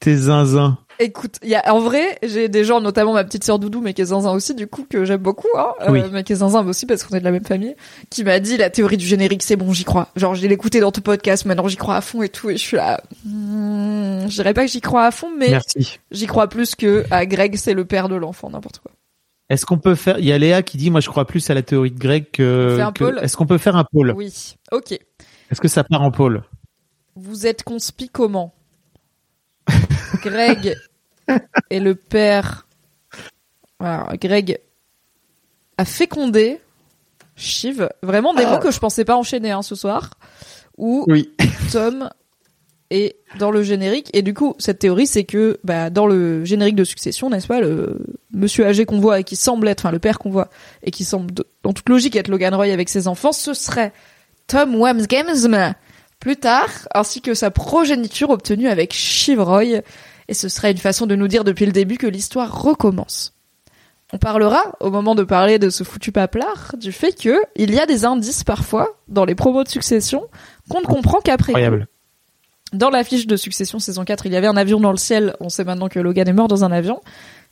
T'es 0.00 0.16
zinzin. 0.16 0.78
Écoute, 1.02 1.36
il 1.42 1.48
y 1.48 1.54
a 1.54 1.74
en 1.74 1.80
vrai, 1.80 2.18
j'ai 2.22 2.48
des 2.48 2.64
gens, 2.64 2.80
notamment 2.80 3.12
ma 3.12 3.24
petite 3.24 3.44
sœur 3.44 3.58
Doudou, 3.58 3.80
mais 3.80 3.92
qui 3.92 4.02
est 4.02 4.06
zinzin 4.06 4.30
aussi, 4.30 4.54
du 4.54 4.66
coup 4.66 4.86
que 4.88 5.04
j'aime 5.04 5.20
beaucoup, 5.20 5.48
hein, 5.56 5.72
euh, 5.82 6.08
mais 6.12 6.22
qui 6.22 6.32
est 6.32 6.36
zinzin 6.36 6.64
aussi 6.66 6.86
parce 6.86 7.02
qu'on 7.02 7.16
est 7.16 7.20
de 7.20 7.24
la 7.24 7.32
même 7.32 7.44
famille, 7.44 7.74
qui 8.08 8.22
m'a 8.24 8.38
dit 8.38 8.56
la 8.56 8.70
théorie 8.70 8.96
du 8.96 9.06
générique, 9.06 9.42
c'est 9.42 9.56
bon, 9.56 9.72
j'y 9.72 9.84
crois. 9.84 10.08
Genre, 10.16 10.34
je 10.34 10.46
l'ai 10.46 10.54
écouté 10.54 10.80
dans 10.80 10.92
ton 10.92 11.00
podcast, 11.00 11.44
maintenant 11.44 11.66
j'y 11.68 11.76
crois 11.76 11.96
à 11.96 12.00
fond 12.00 12.22
et 12.22 12.28
tout, 12.28 12.50
et 12.50 12.56
je 12.56 12.62
suis 12.62 12.76
là. 12.76 13.02
hmm. 13.24 14.28
je 14.28 14.34
dirais 14.34 14.54
pas 14.54 14.64
que 14.64 14.70
j'y 14.70 14.80
crois 14.80 15.04
à 15.04 15.10
fond, 15.10 15.30
mais 15.36 15.58
j'y 16.10 16.26
crois 16.26 16.48
plus 16.48 16.74
que 16.76 17.04
à 17.10 17.26
Greg, 17.26 17.56
c'est 17.56 17.74
le 17.74 17.84
père 17.84 18.08
de 18.08 18.14
l'enfant, 18.14 18.48
n'importe 18.50 18.78
quoi. 18.78 18.92
Est-ce 19.48 19.66
qu'on 19.66 19.78
peut 19.78 19.94
faire 19.94 20.18
Il 20.18 20.24
y 20.24 20.32
a 20.32 20.38
Léa 20.38 20.62
qui 20.62 20.78
dit 20.78 20.90
moi 20.90 21.00
je 21.00 21.10
crois 21.10 21.26
plus 21.26 21.50
à 21.50 21.54
la 21.54 21.62
théorie 21.62 21.90
de 21.90 21.98
Greg 21.98 22.30
que. 22.32 22.78
Que- 22.94 23.22
Est-ce 23.22 23.36
qu'on 23.36 23.46
peut 23.46 23.58
faire 23.58 23.76
un 23.76 23.84
pôle? 23.84 24.14
Oui. 24.16 24.54
Ok. 24.70 24.92
Est-ce 24.92 25.60
que 25.60 25.68
ça 25.68 25.84
part 25.84 26.00
en 26.00 26.10
pôle? 26.10 26.42
Vous 27.16 27.46
êtes 27.46 27.62
conspi 27.62 28.08
comment? 28.08 28.54
Greg 30.22 30.74
est 31.70 31.80
le 31.80 31.94
père. 31.94 32.66
Voilà, 33.78 34.08
Greg 34.20 34.58
a 35.78 35.84
fécondé 35.84 36.60
Shiv. 37.36 37.88
Vraiment 38.02 38.34
des 38.34 38.46
mots 38.46 38.58
que 38.58 38.70
je 38.70 38.78
pensais 38.78 39.04
pas 39.04 39.16
enchaîner 39.16 39.50
hein, 39.50 39.62
ce 39.62 39.74
soir. 39.74 40.10
Ou 40.78 41.04
Oui. 41.08 41.32
Tom 41.72 42.08
est 42.90 43.16
dans 43.38 43.50
le 43.50 43.62
générique. 43.62 44.10
Et 44.12 44.22
du 44.22 44.34
coup, 44.34 44.54
cette 44.58 44.78
théorie, 44.78 45.06
c'est 45.06 45.24
que 45.24 45.58
bah, 45.64 45.90
dans 45.90 46.06
le 46.06 46.44
générique 46.44 46.76
de 46.76 46.84
Succession, 46.84 47.30
n'est-ce 47.30 47.46
pas, 47.46 47.60
le 47.60 47.98
monsieur 48.32 48.66
âgé 48.66 48.84
qu'on 48.84 49.00
voit 49.00 49.20
et 49.20 49.24
qui 49.24 49.36
semble 49.36 49.68
être, 49.68 49.80
enfin 49.80 49.90
le 49.90 49.98
père 49.98 50.18
qu'on 50.18 50.30
voit 50.30 50.50
et 50.82 50.90
qui 50.90 51.04
semble, 51.04 51.32
dans 51.62 51.72
toute 51.72 51.88
logique, 51.88 52.16
être 52.16 52.28
Logan 52.28 52.54
Roy 52.54 52.66
avec 52.66 52.88
ses 52.88 53.08
enfants, 53.08 53.32
ce 53.32 53.54
serait 53.54 53.92
Tom 54.46 54.74
Wamsgamsm 54.76 55.74
plus 56.20 56.36
tard, 56.36 56.70
ainsi 56.94 57.20
que 57.20 57.34
sa 57.34 57.50
progéniture 57.50 58.30
obtenue 58.30 58.68
avec 58.68 58.92
Shiv 58.92 59.40
Roy. 59.40 59.80
Et 60.32 60.34
ce 60.34 60.48
serait 60.48 60.70
une 60.70 60.78
façon 60.78 61.04
de 61.04 61.14
nous 61.14 61.28
dire 61.28 61.44
depuis 61.44 61.66
le 61.66 61.72
début 61.72 61.98
que 61.98 62.06
l'histoire 62.06 62.62
recommence. 62.62 63.34
On 64.14 64.16
parlera, 64.16 64.76
au 64.80 64.90
moment 64.90 65.14
de 65.14 65.24
parler 65.24 65.58
de 65.58 65.68
ce 65.68 65.84
foutu 65.84 66.10
paplard, 66.10 66.74
du 66.78 66.90
fait 66.90 67.12
que 67.12 67.36
il 67.54 67.74
y 67.74 67.78
a 67.78 67.84
des 67.84 68.06
indices 68.06 68.42
parfois 68.42 68.96
dans 69.08 69.26
les 69.26 69.34
promos 69.34 69.62
de 69.62 69.68
Succession 69.68 70.26
qu'on 70.70 70.80
ne 70.80 70.86
comprend 70.86 71.20
qu'après. 71.20 71.52
Dans 72.72 72.88
l'affiche 72.88 73.26
de 73.26 73.36
Succession 73.36 73.78
saison 73.78 74.06
4, 74.06 74.24
il 74.24 74.32
y 74.32 74.36
avait 74.36 74.46
un 74.46 74.56
avion 74.56 74.80
dans 74.80 74.90
le 74.90 74.96
ciel. 74.96 75.36
On 75.38 75.50
sait 75.50 75.64
maintenant 75.64 75.90
que 75.90 76.00
Logan 76.00 76.26
est 76.26 76.32
mort 76.32 76.48
dans 76.48 76.64
un 76.64 76.72
avion. 76.72 77.02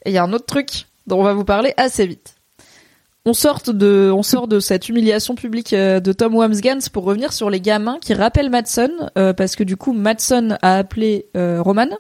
Et 0.07 0.09
il 0.09 0.15
y 0.15 0.19
a 0.19 0.25
un 0.25 0.33
autre 0.33 0.47
truc 0.47 0.87
dont 1.07 1.21
on 1.21 1.25
va 1.25 1.35
vous 1.35 1.45
parler 1.45 1.75
assez 1.77 2.07
vite. 2.07 2.37
On 3.27 3.35
sort 3.35 3.61
de, 3.67 4.11
on 4.11 4.23
sort 4.23 4.49
de 4.49 4.61
cette 4.61 4.89
humiliation 4.89 5.35
publique 5.35 5.75
euh, 5.75 6.01
de 6.01 6.13
Tom 6.15 6.35
Wamsgans 6.35 6.89
pour 6.91 7.05
revenir 7.05 7.35
sur 7.35 7.51
les 7.51 7.61
gamins 7.61 7.99
qui 8.01 8.15
rappellent 8.15 8.49
Madsen, 8.49 8.91
euh, 9.19 9.35
parce 9.35 9.57
que 9.57 9.65
du 9.65 9.77
coup, 9.77 9.93
Madsen 9.93 10.57
a 10.63 10.77
appelé 10.77 11.27
euh, 11.37 11.61
Roman, 11.61 11.91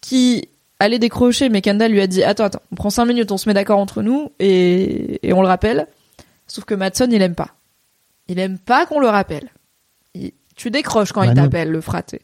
qui 0.00 0.48
allait 0.80 0.98
décrocher, 0.98 1.48
mais 1.48 1.60
Kendall 1.60 1.90
lui 1.92 2.00
a 2.00 2.06
dit 2.06 2.22
Attends, 2.22 2.44
attends, 2.44 2.62
on 2.72 2.76
prend 2.76 2.90
cinq 2.90 3.06
minutes, 3.06 3.32
on 3.32 3.36
se 3.38 3.48
met 3.48 3.54
d'accord 3.54 3.78
entre 3.78 4.02
nous, 4.02 4.30
et, 4.38 5.26
et 5.28 5.32
on 5.32 5.42
le 5.42 5.48
rappelle. 5.48 5.86
Sauf 6.46 6.64
que 6.64 6.74
Madsen, 6.74 7.12
il 7.12 7.20
aime 7.22 7.34
pas. 7.34 7.54
Il 8.28 8.38
aime 8.38 8.58
pas 8.58 8.86
qu'on 8.86 9.00
le 9.00 9.08
rappelle. 9.08 9.50
Il- 10.14 10.32
tu 10.56 10.70
décroches 10.70 11.12
quand 11.12 11.20
Bah 11.20 11.26
il 11.26 11.34
non. 11.34 11.42
t'appelle, 11.44 11.70
le 11.70 11.80
fraté. 11.80 12.22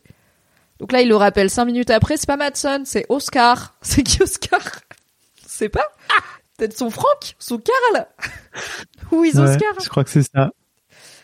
Donc 0.80 0.92
là, 0.92 1.00
il 1.02 1.08
le 1.08 1.16
rappelle 1.16 1.50
cinq 1.50 1.66
minutes 1.66 1.90
après, 1.90 2.16
c'est 2.16 2.26
pas 2.26 2.36
Madsen, 2.36 2.84
c'est 2.84 3.06
Oscar. 3.08 3.74
C'est 3.82 4.02
qui 4.02 4.22
Oscar? 4.22 4.60
C'est 5.46 5.68
pas 5.68 5.86
Peut-être 6.58 6.76
son 6.76 6.90
Franck 6.90 7.34
Son 7.38 7.58
Karl 7.58 8.06
Où 9.12 9.24
is 9.24 9.32
Ouais, 9.34 9.40
Oscar? 9.40 9.72
je 9.82 9.88
crois 9.88 10.04
que 10.04 10.10
c'est 10.10 10.22
ça. 10.22 10.50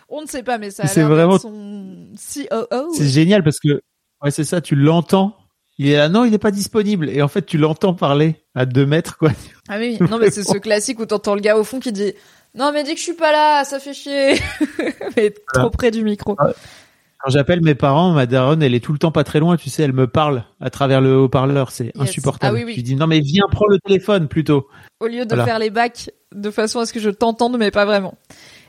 On 0.09 0.23
ne 0.23 0.27
sait 0.27 0.43
pas, 0.43 0.59
mais 0.59 0.71
ça 0.71 0.85
a 0.85 0.87
C'est 0.89 1.01
l'air 1.01 1.09
vraiment- 1.09 1.39
son 1.39 2.09
COO. 2.35 2.93
C'est 2.95 3.09
génial 3.09 3.43
parce 3.45 3.61
que 3.61 3.81
ouais 4.23 4.31
c'est 4.31 4.45
ça, 4.45 4.61
tu 4.61 4.75
l'entends. 4.77 5.37
Il 5.83 5.89
est 5.89 5.97
là, 5.97 6.11
non, 6.11 6.27
il 6.27 6.31
n'est 6.31 6.37
pas 6.39 6.51
disponible. 6.51 7.09
Et 7.09 7.23
en 7.23 7.29
fait, 7.29 7.47
tu 7.47 7.57
l'entends 7.57 7.95
parler 7.95 8.37
à 8.55 8.67
deux 8.67 8.85
mètres, 8.85 9.17
quoi. 9.17 9.31
Ah 9.67 9.79
oui, 9.79 9.97
non 10.11 10.19
mais 10.19 10.31
c'est 10.31 10.43
ce 10.43 10.59
classique 10.59 11.01
où 11.01 11.07
t'entends 11.07 11.35
le 11.35 11.41
gars 11.41 11.57
au 11.57 11.65
fond 11.65 11.81
qui 11.81 11.91
dit 11.91 12.13
non 12.55 12.71
mais 12.71 12.85
dis 12.85 12.93
que 12.93 12.99
je 12.99 13.05
suis 13.05 13.15
pas 13.15 13.33
là, 13.33 13.65
ça 13.65 13.79
fait 13.81 13.95
chier. 13.95 14.35
mais 15.17 15.33
trop 15.55 15.71
près 15.71 15.91
du 15.91 16.05
micro. 16.05 16.37
Quand 16.37 17.31
j'appelle 17.31 17.63
mes 17.63 17.75
parents, 17.75 18.13
ma 18.13 18.27
daronne, 18.27 18.63
elle 18.63 18.75
est 18.75 18.85
tout 18.85 18.93
le 18.93 18.99
temps 18.99 19.11
pas 19.13 19.25
très 19.25 19.41
loin, 19.41 19.57
tu 19.57 19.71
sais, 19.71 19.83
elle 19.83 19.93
me 19.95 20.07
parle 20.07 20.45
à 20.61 20.69
travers 20.69 21.01
le 21.01 21.17
haut-parleur, 21.17 21.71
c'est 21.71 21.87
Yes. 21.87 21.93
insupportable. 21.97 22.57
Ah 22.57 22.61
oui, 22.61 22.65
oui. 22.67 22.75
Lui 22.75 22.83
dis 22.83 22.95
non 22.97 23.07
mais 23.07 23.21
viens 23.21 23.45
prends 23.51 23.67
le 23.67 23.79
téléphone 23.79 24.29
plutôt. 24.29 24.69
Au 25.01 25.07
lieu 25.07 25.25
de 25.25 25.29
Voilà. 25.31 25.47
faire 25.47 25.59
les 25.59 25.71
bacs 25.71 26.11
de 26.35 26.51
façon 26.51 26.81
à 26.81 26.85
ce 26.87 26.93
que 26.93 27.01
je 27.01 27.09
t'entende 27.09 27.57
mais 27.59 27.71
pas 27.71 27.87
vraiment. 27.87 28.15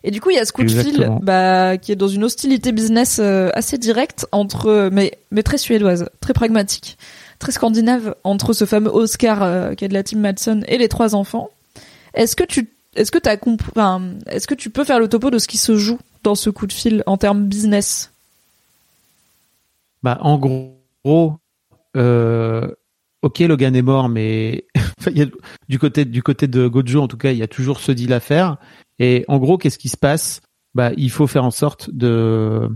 Et 0.04 0.12
du 0.12 0.20
coup, 0.20 0.32
il 0.32 0.36
y 0.36 0.40
a 0.40 0.46
ce 0.46 0.52
coup 0.52 0.64
de 0.64 0.70
fil 0.70 1.10
bah, 1.22 1.78
qui 1.78 1.92
est 1.92 1.96
dans 1.96 2.08
une 2.08 2.24
hostilité 2.24 2.72
business 2.72 3.20
euh, 3.20 3.50
assez 3.54 3.78
directe 3.78 4.26
entre 4.32 4.90
mais 4.92 5.20
mais 5.30 5.44
très 5.44 5.58
suédoise, 5.58 6.10
très 6.22 6.34
pragmatique, 6.34 6.98
très 7.38 7.52
scandinave 7.52 8.16
entre 8.24 8.54
ce 8.54 8.66
fameux 8.66 8.90
Oscar 8.90 9.44
euh, 9.44 9.74
qui 9.76 9.86
est 9.86 9.90
de 9.90 9.94
la 9.94 10.04
team 10.04 10.20
Madsen 10.20 10.66
et 10.68 10.78
les 10.78 10.90
trois 10.90 11.14
enfants. 11.14 11.52
Est-ce 12.14 12.36
que 12.36 12.44
tu 12.44 12.70
est-ce 12.96 13.12
que 13.12 13.36
compris 13.38 13.72
enfin, 13.72 14.02
est-ce 14.28 14.48
que 14.48 14.56
tu 14.56 14.70
peux 14.70 14.84
faire 14.84 15.00
le 15.00 15.08
topo 15.08 15.30
de 15.30 15.38
ce 15.38 15.48
qui 15.48 15.58
se 15.58 15.78
joue 15.78 16.00
dans 16.24 16.36
ce 16.36 16.50
coup 16.50 16.68
de 16.68 16.74
fil 16.74 17.04
en 17.06 17.18
termes 17.18 17.46
business? 17.46 18.12
Bah 20.04 20.18
en 20.22 20.40
gros, 20.40 21.38
euh, 21.96 22.68
ok 23.22 23.40
Logan 23.40 23.76
est 23.76 23.82
mort, 23.84 24.10
mais 24.10 24.66
du 25.70 25.80
côté 25.80 26.06
du 26.06 26.24
côté 26.24 26.48
de 26.48 26.68
Gojo 26.68 27.02
en 27.02 27.08
tout 27.08 27.18
cas, 27.18 27.32
il 27.32 27.38
y 27.38 27.44
a 27.44 27.48
toujours 27.48 27.80
ce 27.80 27.92
deal 27.92 28.12
à 28.14 28.20
faire. 28.20 28.58
Et 29.02 29.26
en 29.28 29.40
gros, 29.40 29.58
qu'est-ce 29.58 29.80
qui 29.80 29.90
se 29.90 29.98
passe? 29.98 30.42
Bah 30.76 30.92
il 30.96 31.10
faut 31.10 31.28
faire 31.28 31.44
en 31.44 31.52
sorte 31.52 31.90
de 31.92 32.70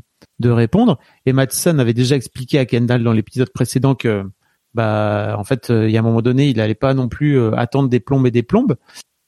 répondre. 0.44 1.00
Et 1.26 1.34
Madsen 1.34 1.80
avait 1.80 1.94
déjà 1.94 2.16
expliqué 2.16 2.58
à 2.60 2.66
Kendall 2.66 3.04
dans 3.04 3.14
l'épisode 3.14 3.52
précédent 3.54 3.96
que 3.96 4.26
bah 4.74 5.36
en 5.38 5.44
fait 5.44 5.70
euh, 5.70 5.88
il 5.88 5.94
y 5.94 5.98
a 5.98 6.02
un 6.02 6.04
moment 6.04 6.22
donné 6.22 6.50
il 6.50 6.60
allait 6.60 6.76
pas 6.76 6.94
non 6.94 7.08
plus 7.08 7.40
euh, 7.40 7.56
attendre 7.56 7.90
des 7.90 8.02
plombes 8.02 8.28
et 8.28 8.32
des 8.32 8.44
plombes. 8.44 8.76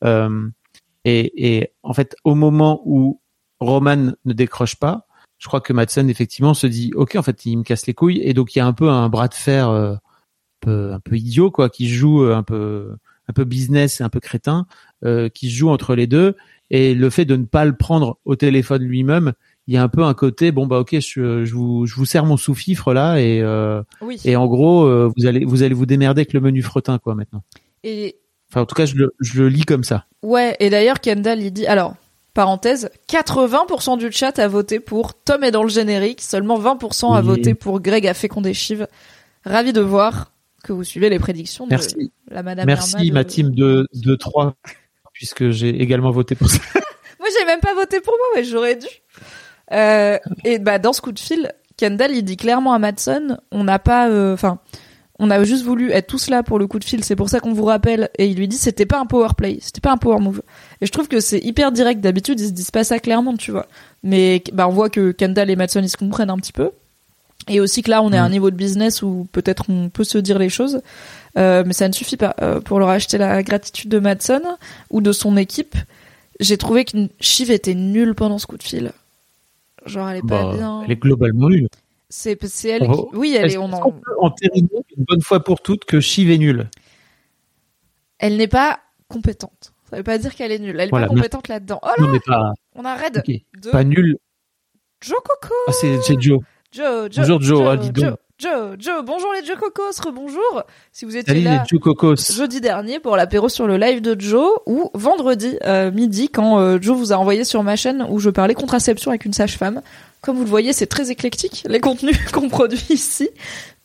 Euh, 0.03 0.49
et, 1.05 1.71
en 1.83 1.93
fait 1.93 2.17
au 2.25 2.35
moment 2.35 2.81
où 2.83 3.21
Roman 3.61 4.11
ne 4.25 4.33
décroche 4.33 4.75
pas, 4.75 5.07
je 5.37 5.47
crois 5.47 5.61
que 5.61 5.71
Madsen 5.71 6.09
effectivement 6.09 6.53
se 6.53 6.67
dit 6.67 6.91
ok 6.95 7.15
en 7.15 7.21
fait 7.21 7.45
il 7.45 7.57
me 7.57 7.63
casse 7.63 7.87
les 7.87 7.93
couilles 7.93 8.19
et 8.21 8.33
donc 8.33 8.55
il 8.55 8.59
y 8.59 8.61
a 8.61 8.65
un 8.65 8.73
peu 8.73 8.89
un 8.89 9.07
bras 9.07 9.29
de 9.29 9.33
fer 9.33 9.69
un 9.69 10.99
peu 10.99 11.15
idiot 11.15 11.51
quoi 11.51 11.69
qui 11.69 11.87
joue 11.87 12.23
un 12.23 12.43
peu 12.43 12.97
un 13.29 13.33
peu 13.33 13.45
business 13.45 14.01
et 14.01 14.03
un 14.03 14.09
peu 14.09 14.19
crétin 14.19 14.65
qui 15.33 15.49
joue 15.49 15.69
entre 15.69 15.95
les 15.95 16.07
deux 16.07 16.35
et 16.69 16.93
le 16.95 17.09
fait 17.09 17.25
de 17.25 17.35
ne 17.35 17.45
pas 17.45 17.65
le 17.65 17.75
prendre 17.75 18.17
au 18.25 18.35
téléphone 18.35 18.83
lui-même 18.83 19.33
il 19.67 19.73
y 19.73 19.77
a 19.77 19.83
un 19.83 19.87
peu 19.89 20.03
un 20.03 20.13
côté 20.13 20.51
bon 20.51 20.65
bah 20.67 20.79
ok 20.79 20.97
je, 20.99 21.45
je 21.45 21.53
vous 21.53 21.85
je 21.85 21.95
vous 21.95 22.05
sers 22.05 22.25
mon 22.25 22.37
sous-fifre 22.37 22.93
là 22.93 23.17
et 23.19 23.41
euh, 23.41 23.81
Oui. 24.01 24.19
et 24.25 24.35
en 24.35 24.47
gros 24.47 24.83
euh, 24.85 25.11
vous 25.17 25.25
allez 25.25 25.45
vous 25.45 25.63
allez 25.63 25.73
vous 25.73 25.85
démerder 25.85 26.21
avec 26.21 26.33
le 26.33 26.39
menu 26.41 26.61
fretin 26.61 26.97
quoi 26.99 27.15
maintenant. 27.15 27.43
Et 27.83 28.17
enfin 28.51 28.61
en 28.61 28.65
tout 28.65 28.75
cas 28.75 28.85
je 28.85 28.95
le 28.95 29.13
je 29.19 29.41
le 29.43 29.49
lis 29.49 29.63
comme 29.65 29.83
ça. 29.83 30.05
Ouais, 30.23 30.55
et 30.59 30.69
d'ailleurs 30.69 30.99
Kendall 31.01 31.41
il 31.41 31.51
dit 31.51 31.67
alors 31.67 31.95
parenthèse, 32.33 32.89
80% 33.09 33.97
du 33.97 34.11
chat 34.11 34.37
a 34.39 34.47
voté 34.47 34.79
pour 34.79 35.13
Tom 35.15 35.43
est 35.43 35.51
dans 35.51 35.63
le 35.63 35.69
générique, 35.69 36.21
seulement 36.21 36.59
20% 36.59 37.15
a 37.15 37.21
voté 37.21 37.53
pour 37.55 37.79
Greg 37.81 38.05
a 38.07 38.13
fécondé 38.13 38.53
Shiv. 38.53 38.87
Ravi 39.43 39.73
de 39.73 39.81
voir 39.81 40.31
que 40.63 40.71
vous 40.73 40.83
suivez 40.83 41.09
les 41.09 41.17
prédictions 41.19 41.65
de 41.65 41.71
merci. 41.71 42.11
la 42.29 42.43
madame 42.43 42.65
merci 42.67 42.91
Irma 42.99 43.05
de- 43.07 43.13
ma 43.13 43.23
team 43.23 43.51
de 43.55 43.87
de 43.93 44.15
3 44.15 44.55
puisque 45.17 45.49
j'ai 45.49 45.69
également 45.69 46.11
voté 46.11 46.35
pour 46.35 46.47
ça 46.47 46.59
Moi, 47.19 47.29
j'ai 47.37 47.45
même 47.45 47.59
pas 47.59 47.73
voté 47.73 47.99
pour 47.99 48.13
moi, 48.13 48.27
mais 48.35 48.43
j'aurais 48.43 48.75
dû. 48.75 48.87
Euh, 49.73 50.19
et 50.45 50.59
bah 50.59 50.77
dans 50.77 50.93
ce 50.93 51.01
coup 51.01 51.11
de 51.11 51.19
fil, 51.19 51.51
Kendall 51.75 52.11
il 52.11 52.23
dit 52.23 52.37
clairement 52.37 52.73
à 52.73 52.79
Madsen, 52.79 53.39
on 53.51 53.63
n'a 53.63 53.79
pas, 53.79 54.07
euh, 54.09 54.35
enfin, 54.35 54.59
on 55.17 55.31
a 55.31 55.43
juste 55.43 55.65
voulu 55.65 55.91
être 55.91 56.05
tous 56.05 56.29
là 56.29 56.43
pour 56.43 56.59
le 56.59 56.67
coup 56.67 56.77
de 56.77 56.83
fil, 56.83 57.03
c'est 57.03 57.15
pour 57.15 57.29
ça 57.29 57.39
qu'on 57.39 57.51
vous 57.51 57.65
rappelle. 57.65 58.09
Et 58.19 58.27
il 58.27 58.37
lui 58.37 58.47
dit 58.47 58.55
c'était 58.55 58.85
pas 58.85 58.99
un 58.99 59.07
power 59.07 59.29
play, 59.35 59.57
c'était 59.59 59.81
pas 59.81 59.91
un 59.91 59.97
power 59.97 60.19
move. 60.19 60.43
Et 60.79 60.85
je 60.85 60.91
trouve 60.91 61.07
que 61.07 61.19
c'est 61.19 61.39
hyper 61.39 61.71
direct. 61.71 61.99
D'habitude 61.99 62.39
ils 62.39 62.47
se 62.47 62.53
disent 62.53 62.71
pas 62.71 62.83
ça 62.83 62.99
clairement, 62.99 63.35
tu 63.35 63.49
vois. 63.51 63.65
Mais 64.03 64.43
bah 64.53 64.67
on 64.67 64.71
voit 64.71 64.91
que 64.91 65.11
Kendall 65.11 65.49
et 65.49 65.55
Madsen 65.55 65.83
ils 65.83 65.89
se 65.89 65.97
comprennent 65.97 66.29
un 66.29 66.37
petit 66.37 66.53
peu. 66.53 66.69
Et 67.49 67.59
aussi 67.61 67.81
que 67.81 67.89
là 67.89 68.01
on 68.01 68.11
est 68.11 68.17
à 68.17 68.23
un 68.23 68.29
Mm. 68.29 68.31
niveau 68.33 68.51
de 68.51 68.55
business 68.55 69.01
où 69.01 69.27
peut-être 69.31 69.69
on 69.69 69.89
peut 69.89 70.03
se 70.03 70.17
dire 70.17 70.37
les 70.39 70.49
choses. 70.49 70.81
Euh, 71.37 71.63
mais 71.65 71.73
ça 71.73 71.87
ne 71.87 71.93
suffit 71.93 72.17
pas 72.17 72.35
euh, 72.41 72.59
pour 72.59 72.79
leur 72.79 72.89
acheter 72.89 73.17
la 73.17 73.41
gratitude 73.43 73.89
de 73.89 73.99
Madsen 73.99 74.41
ou 74.89 75.01
de 75.01 75.11
son 75.11 75.37
équipe. 75.37 75.75
J'ai 76.39 76.57
trouvé 76.57 76.83
que 76.85 76.97
Shiv 77.19 77.49
était 77.51 77.73
nulle 77.75 78.15
pendant 78.15 78.37
ce 78.37 78.47
coup 78.47 78.57
de 78.57 78.63
fil. 78.63 78.91
Genre, 79.85 80.09
elle 80.09 80.17
est 80.17 80.27
pas 80.27 80.43
Bah, 80.43 80.53
bien. 80.55 80.81
elle 80.83 80.91
est 80.91 80.95
globalement 81.01 81.49
nulle 81.49 81.67
C'est 82.09 82.37
elle 82.65 82.83
Oh. 82.89 83.09
qui... 83.11 83.17
Oui, 83.17 83.35
elle 83.37 83.45
est... 83.45 83.53
Est-ce 83.53 83.57
On 83.59 83.71
en... 83.71 83.91
peut 83.91 84.11
entériner 84.19 84.67
une 84.97 85.03
bonne 85.05 85.21
fois 85.21 85.43
pour 85.43 85.61
toutes 85.61 85.85
que 85.85 85.99
Shiv 86.01 86.29
est 86.29 86.37
nulle? 86.37 86.69
Elle 88.19 88.37
n'est 88.37 88.47
pas 88.47 88.79
compétente. 89.07 89.73
Ça 89.89 89.95
veut 89.97 90.03
pas 90.03 90.17
dire 90.17 90.35
qu'elle 90.35 90.51
est 90.51 90.59
nulle. 90.59 90.75
Elle 90.79 90.87
est 90.87 90.89
Voilà, 90.89 91.07
pas 91.07 91.13
compétente 91.15 91.47
là-dedans. 91.47 91.79
Oh 91.83 91.87
là, 91.87 91.93
Non 92.05 92.11
mais 92.11 92.19
pas 92.19 92.53
on 92.75 92.83
a 92.85 92.95
raid 92.95 93.17
ok. 93.25 93.35
de 93.61 93.69
pas 93.71 93.83
nulle. 93.83 94.17
Joe 95.01 95.17
Coco. 95.23 95.53
Ah 95.67 95.71
c'est 95.71 96.19
Joe. 96.21 96.39
Joe, 96.77 97.09
Joe, 97.09 97.27
Bonjour, 97.27 97.41
Joe. 97.41 97.67
Ah, 97.71 97.77
dis 97.77 97.89
donc. 97.89 98.03
Joe, 98.03 98.17
Joe, 98.37 98.75
Joe. 98.77 99.03
Bonjour 99.03 99.33
les 99.33 99.43
Joe 99.43 99.57
Cocos, 99.57 99.99
rebonjour. 100.05 100.61
Si 100.91 101.05
vous 101.05 101.17
étiez 101.17 101.33
Salut 101.33 101.43
là... 101.43 101.63
les 101.63 101.67
Joe 101.67 101.79
Cocos. 101.79 102.15
jeudi 102.17 102.61
dernier 102.61 102.99
pour 102.99 103.17
l'apéro 103.17 103.49
sur 103.49 103.65
le 103.65 103.77
live 103.77 103.99
de 103.99 104.15
Joe 104.19 104.59
ou 104.67 104.91
vendredi 104.93 105.57
euh, 105.65 105.89
midi 105.89 106.29
quand 106.29 106.59
euh, 106.59 106.77
Joe 106.79 106.95
vous 106.95 107.13
a 107.13 107.15
envoyé 107.15 107.45
sur 107.45 107.63
ma 107.63 107.75
chaîne 107.75 108.05
où 108.11 108.19
je 108.19 108.29
parlais 108.29 108.53
contraception 108.53 109.09
avec 109.09 109.25
une 109.25 109.33
sage-femme. 109.33 109.81
Comme 110.21 110.35
vous 110.35 110.43
le 110.43 110.49
voyez, 110.49 110.71
c'est 110.71 110.85
très 110.85 111.09
éclectique 111.09 111.63
les 111.67 111.79
contenus 111.79 112.15
qu'on 112.31 112.47
produit 112.47 112.85
ici 112.89 113.27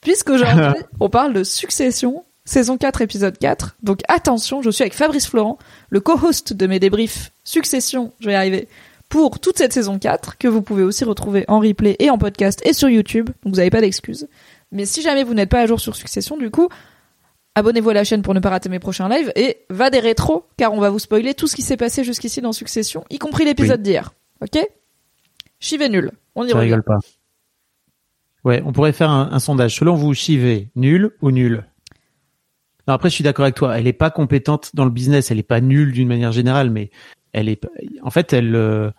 puisqu'aujourd'hui 0.03 0.83
on 1.01 1.09
parle 1.09 1.33
de 1.33 1.45
Succession 1.45 2.23
saison 2.45 2.77
4 2.77 3.01
épisode 3.01 3.39
4. 3.39 3.77
Donc 3.83 4.01
attention, 4.09 4.61
je 4.61 4.69
suis 4.69 4.83
avec 4.83 4.93
Fabrice 4.93 5.29
Florent, 5.29 5.59
le 5.89 6.01
co-host 6.01 6.53
de 6.53 6.67
mes 6.67 6.79
débriefs 6.79 7.33
Succession, 7.43 8.13
je 8.21 8.27
vais 8.27 8.33
y 8.33 8.37
arriver 8.37 8.69
pour 9.13 9.41
toute 9.41 9.59
cette 9.59 9.75
saison 9.75 9.99
4 9.99 10.39
que 10.39 10.49
vous 10.49 10.63
pouvez 10.63 10.83
aussi 10.83 11.05
retrouver 11.05 11.45
en 11.47 11.61
replay 11.61 11.97
et 11.99 12.09
en 12.09 12.17
podcast 12.17 12.63
et 12.65 12.73
sur 12.73 12.89
YouTube. 12.89 13.27
Donc 13.45 13.53
vous 13.53 13.59
n'avez 13.59 13.69
pas 13.69 13.83
d'excuses. 13.83 14.27
Mais 14.71 14.87
si 14.87 15.03
jamais 15.03 15.23
vous 15.23 15.35
n'êtes 15.35 15.51
pas 15.51 15.61
à 15.61 15.67
jour 15.67 15.79
sur 15.81 15.95
Succession, 15.95 16.39
du 16.39 16.51
coup, 16.51 16.71
abonnez-vous 17.55 17.91
à 17.91 17.93
la 17.93 18.05
chaîne 18.05 18.23
pour 18.23 18.33
ne 18.33 18.41
pas 18.41 18.49
rater 18.49 18.71
mes 18.71 18.79
prochains 18.79 19.11
lives 19.11 19.31
et 19.37 19.59
va 19.69 19.91
des 19.91 19.99
rétros 19.99 20.47
car 20.57 20.73
on 20.73 20.81
va 20.81 20.89
vous 20.89 20.99
spoiler 20.99 21.35
tout 21.35 21.47
ce 21.47 21.55
qui 21.55 21.61
s'est 21.61 21.77
passé 21.77 22.05
jusqu'ici 22.05 22.41
dans 22.41 22.55
Succession, 22.55 23.05
y 23.11 23.19
compris 23.19 23.45
l'épisode 23.45 23.83
d'hier. 23.83 24.15
Ok? 24.41 24.59
Chiv 25.61 25.83
est 25.83 25.91
nul. 25.91 26.13
On 26.35 26.47
y 26.47 26.53
revient. 26.55 26.65
rigole 26.65 26.83
pas. 26.83 26.99
Ouais, 28.45 28.63
on 28.65 28.73
pourrait 28.73 28.95
faire 28.95 29.11
un, 29.11 29.29
un 29.31 29.39
sondage. 29.41 29.77
Selon 29.77 29.95
vous, 29.95 30.15
Shiv 30.15 30.47
est 30.47 30.69
nul 30.75 31.11
ou 31.21 31.31
nul? 31.33 31.67
Non, 32.89 32.95
après, 32.95 33.11
je 33.11 33.17
suis 33.17 33.25
d'accord 33.25 33.45
avec 33.45 33.57
toi. 33.57 33.79
Elle 33.79 33.87
est 33.87 33.93
pas 33.93 34.11
compétente 34.11 34.71
dans 34.73 34.87
le 34.87 34.91
business. 34.91 35.31
Elle 35.31 35.39
est 35.39 35.43
pas 35.43 35.61
nulle 35.61 35.93
d'une 35.93 36.09
manière 36.09 36.33
générale, 36.33 36.71
mais 36.71 36.91
elle 37.35 37.51
est. 37.51 37.63
En 38.03 38.11
fait, 38.11 38.33
elle. 38.33 38.95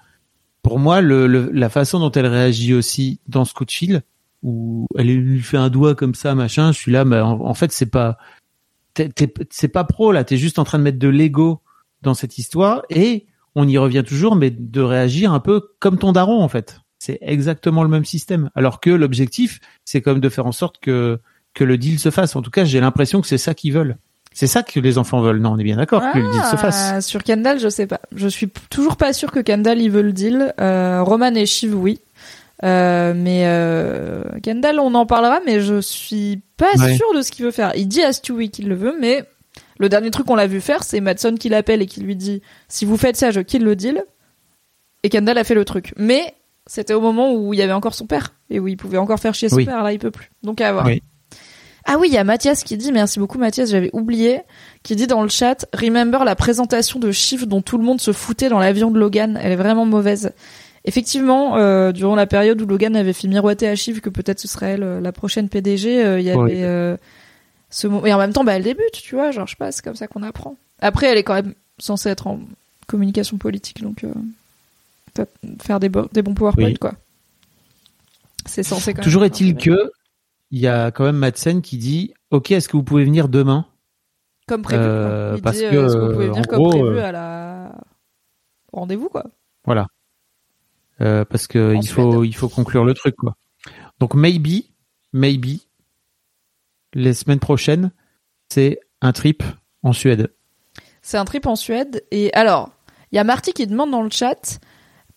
Pour 0.64 0.80
moi, 0.80 1.02
le, 1.02 1.28
le- 1.28 1.52
la 1.54 1.70
façon 1.70 2.00
dont 2.00 2.12
elle 2.12 2.26
réagit 2.26 2.74
aussi 2.74 3.20
dans 3.28 3.46
ce 3.46 3.54
coup 3.54 3.66
de 3.66 3.72
fil, 3.72 4.02
où 4.42 4.88
elle 4.98 5.08
lui 5.16 5.42
fait 5.42 5.58
un 5.58 5.70
doigt 5.70 5.94
comme 5.94 6.16
ça, 6.16 6.34
machin. 6.36 6.72
Je 6.72 6.78
suis 6.80 6.92
là, 6.92 7.06
mais 7.06 7.20
en, 7.20 7.54
fait, 7.54 7.72
c'est 7.72 7.86
pas. 7.86 8.18
C'est 9.50 9.68
pas 9.70 9.84
pro 9.84 10.12
là. 10.12 10.24
T'es 10.24 10.38
juste 10.38 10.60
en 10.60 10.64
train 10.64 10.78
de 10.78 10.84
mettre 10.84 11.00
de 11.00 11.08
l'ego 11.08 11.62
dans 12.02 12.14
cette 12.14 12.38
histoire 12.38 12.84
et 12.90 13.26
on 13.56 13.68
y 13.68 13.78
revient 13.78 14.04
toujours, 14.06 14.36
mais 14.36 14.52
de 14.52 14.82
réagir 14.82 15.34
un 15.34 15.40
peu 15.40 15.70
comme 15.80 15.98
ton 15.98 16.12
daron 16.12 16.42
en 16.44 16.48
fait. 16.48 16.82
C'est 17.00 17.18
exactement 17.22 17.84
le 17.84 17.90
même 17.90 18.06
système. 18.06 18.50
Alors 18.56 18.80
que 18.80 18.90
l'objectif, 18.92 19.60
c'est 19.84 20.02
quand 20.02 20.12
même 20.12 20.22
de 20.22 20.30
faire 20.30 20.46
en 20.46 20.52
sorte 20.52 20.78
que 20.80 21.20
que 21.54 21.64
le 21.64 21.78
deal 21.78 22.00
se 22.00 22.12
fasse. 22.12 22.36
En 22.36 22.42
tout 22.42 22.52
cas, 22.52 22.66
j'ai 22.66 22.80
l'impression 22.80 23.22
que 23.22 23.28
c'est 23.28 23.38
ça 23.38 23.54
qu'ils 23.54 23.74
veulent. 23.74 23.98
C'est 24.34 24.48
ça 24.48 24.64
que 24.64 24.80
les 24.80 24.98
enfants 24.98 25.22
veulent. 25.22 25.40
Non, 25.40 25.52
on 25.54 25.58
est 25.60 25.64
bien 25.64 25.78
d'accord 25.78 26.02
que 26.14 26.18
le 26.18 26.30
deal 26.32 26.42
se 26.52 26.56
fasse. 26.58 26.92
Ah, 26.96 27.02
Sur 27.02 27.24
Kendall, 27.24 27.60
je 27.60 27.70
sais 27.70 27.86
pas. 27.88 28.00
Je 28.16 28.28
suis 28.28 28.50
toujours 28.70 28.98
pas 28.98 29.14
sûr 29.14 29.32
que 29.32 29.40
Kendall 29.40 29.80
il 29.82 29.92
veut 29.92 30.02
le 30.02 30.12
deal. 30.14 30.54
Euh, 30.60 31.04
Roman 31.04 31.34
et 31.36 31.46
Shiv, 31.46 31.76
oui. 31.76 32.00
Euh, 32.64 33.14
mais 33.16 33.44
euh, 33.46 34.24
Kendall, 34.42 34.80
on 34.80 34.94
en 34.96 35.06
parlera, 35.06 35.40
mais 35.46 35.60
je 35.62 35.82
suis 35.82 36.42
pas 36.58 36.72
Ouais. 36.80 36.96
sûr 36.96 37.06
de 37.16 37.22
ce 37.22 37.32
qu'il 37.32 37.46
veut 37.46 37.52
faire. 37.52 37.74
Il 37.76 37.88
dit 37.88 38.02
à 38.02 38.14
Stewie 38.14 38.50
qu'il 38.50 38.70
le 38.70 38.76
veut, 38.76 38.96
mais 39.00 39.24
le 39.80 39.90
dernier 39.90 40.12
truc 40.12 40.26
qu'on 40.28 40.36
l'a 40.36 40.48
vu 40.48 40.62
faire, 40.62 40.84
c'est 40.84 41.00
Madson 41.02 41.36
qui 41.36 41.50
l'appelle 41.50 41.82
et 41.82 41.86
qui 41.88 42.02
lui 42.02 42.16
dit 42.16 42.42
si 42.70 42.86
vous 42.86 42.98
faites 42.98 43.18
ça, 43.18 43.32
je 43.32 43.42
kill 43.42 43.64
le 43.64 43.76
deal. 43.76 44.04
Et 45.04 45.10
Kendall 45.10 45.38
a 45.38 45.44
fait 45.44 45.56
le 45.56 45.66
truc. 45.66 45.94
Mais 45.98 46.34
c'était 46.66 46.94
au 46.94 47.02
moment 47.02 47.34
où 47.34 47.54
il 47.54 47.58
y 47.60 47.62
avait 47.62 47.74
encore 47.74 47.94
son 47.94 48.08
père 48.08 48.34
et 48.50 48.60
où 48.60 48.68
il 48.70 48.78
pouvait 48.78 48.98
encore 48.98 49.20
faire 49.20 49.34
chier 49.36 49.50
son 49.50 49.58
Oui. 49.58 49.66
père. 49.66 49.84
Là, 49.84 49.92
il 49.92 50.00
peut 50.00 50.12
plus. 50.12 50.32
Donc 50.44 50.62
à 50.62 50.72
voir. 50.72 50.86
Oui. 50.86 51.04
Ah 51.86 51.98
oui, 52.00 52.08
il 52.10 52.14
y 52.14 52.18
a 52.18 52.24
Mathias 52.24 52.64
qui 52.64 52.78
dit, 52.78 52.92
merci 52.92 53.20
beaucoup 53.20 53.38
Mathias, 53.38 53.70
j'avais 53.70 53.90
oublié, 53.94 54.40
qui 54.84 54.96
dit 54.96 55.06
dans 55.08 55.22
le 55.22 55.28
chat, 55.30 55.66
remember 55.74 56.24
la 56.24 56.36
présentation 56.36 56.98
de 57.00 57.12
Shiv 57.12 57.46
dont 57.46 57.62
tout 57.62 57.78
le 57.78 57.84
monde 57.84 58.00
se 58.00 58.14
foutait 58.14 58.48
dans 58.50 58.60
l'avion 58.60 58.90
de 58.90 58.98
Logan, 59.00 59.38
elle 59.42 59.52
est 59.52 59.56
vraiment 59.58 59.86
mauvaise. 59.86 60.32
Effectivement, 60.86 61.58
euh, 61.58 61.92
durant 61.92 62.16
la 62.16 62.26
période 62.26 62.62
où 62.62 62.66
Logan 62.66 62.96
avait 62.96 63.14
fait 63.14 63.28
miroiter 63.28 63.68
à 63.68 63.76
Shiv 63.76 64.00
que 64.02 64.10
peut-être 64.10 64.40
ce 64.40 64.48
serait 64.48 64.72
elle, 64.72 64.84
euh, 64.84 65.02
la 65.02 65.12
prochaine 65.12 65.50
PDG, 65.50 66.04
euh, 66.06 66.20
il 66.20 66.26
y 66.26 66.32
avait 66.32 66.64
euh, 66.64 66.96
ce 67.70 67.88
moment. 67.88 68.06
Et 68.06 68.14
en 68.14 68.18
même 68.18 68.34
temps, 68.34 68.44
bah, 68.44 68.54
elle 68.56 68.64
débute, 68.64 68.92
tu 68.94 69.16
vois, 69.16 69.32
genre 69.32 69.46
je 69.48 69.52
sais 69.52 69.58
pas, 69.58 69.72
c'est 69.72 69.84
comme 69.84 69.96
ça 69.96 70.08
qu'on 70.08 70.24
apprend. 70.24 70.56
Après, 70.82 71.08
elle 71.08 71.18
est 71.18 71.24
quand 71.24 71.36
même 71.36 71.54
censée 71.80 72.10
être 72.10 72.28
en 72.28 72.40
communication 72.88 73.38
politique, 73.38 73.82
donc 73.82 74.04
euh, 74.06 75.26
faire 75.62 75.80
des, 75.80 75.90
bo- 75.90 76.08
des 76.12 76.22
bons 76.22 76.34
PowerPoint, 76.34 76.66
Oui. 76.66 76.74
quoi. 76.76 76.94
C'est 78.46 78.64
censé 78.64 78.94
quand 78.94 78.98
même 79.00 79.04
Toujours 79.06 79.24
est-il 79.26 79.56
que 79.56 79.92
il 80.54 80.60
y 80.60 80.68
a 80.68 80.92
quand 80.92 81.04
même 81.04 81.18
Madsen 81.18 81.64
qui 81.64 81.78
dit 81.78 82.14
OK, 82.30 82.52
est-ce 82.52 82.70
que 82.70 82.78
vous 82.78 82.84
pouvez 82.84 83.04
venir 83.04 83.28
demain? 83.28 83.66
Comme 84.48 84.62
prévu. 84.62 84.84
Euh, 84.86 85.36
parce 85.40 85.58
dit, 85.58 85.64
que, 85.64 85.76
euh, 85.76 85.88
est-ce 85.88 85.96
que 85.96 86.02
vous 86.02 86.12
pouvez 86.14 86.26
euh, 86.26 86.30
venir 86.30 86.42
en 86.42 86.44
comme 86.44 86.60
gros, 86.60 86.70
prévu 86.70 86.98
euh, 87.00 87.06
à 87.06 87.12
la 87.12 87.76
rendez-vous 88.72 89.10
quoi? 89.10 89.26
Voilà. 89.66 89.88
Euh, 91.02 91.26
parce 91.26 91.48
que 91.48 91.76
En 91.76 91.82
il 91.82 91.88
faut 91.88 92.12
Suède. 92.12 92.26
il 92.26 92.36
faut 92.36 92.50
conclure 92.50 92.86
le 92.86 92.94
truc 92.94 93.16
quoi. 93.16 93.36
Donc 94.00 94.14
maybe 94.14 94.66
maybe 95.12 95.62
les 96.94 97.16
semaines 97.16 97.40
prochaines 97.40 97.92
c'est 98.50 98.80
un 99.02 99.12
trip 99.12 99.42
en 99.82 99.92
Suède. 99.92 100.32
C'est 101.02 101.18
un 101.18 101.26
trip 101.26 101.48
en 101.48 101.56
Suède 101.56 102.04
et 102.12 102.32
alors 102.34 102.70
il 103.12 103.16
y 103.16 103.20
a 103.20 103.24
Marty 103.24 103.54
qui 103.54 103.66
demande 103.66 103.90
dans 103.90 104.04
le 104.04 104.12
chat 104.12 104.60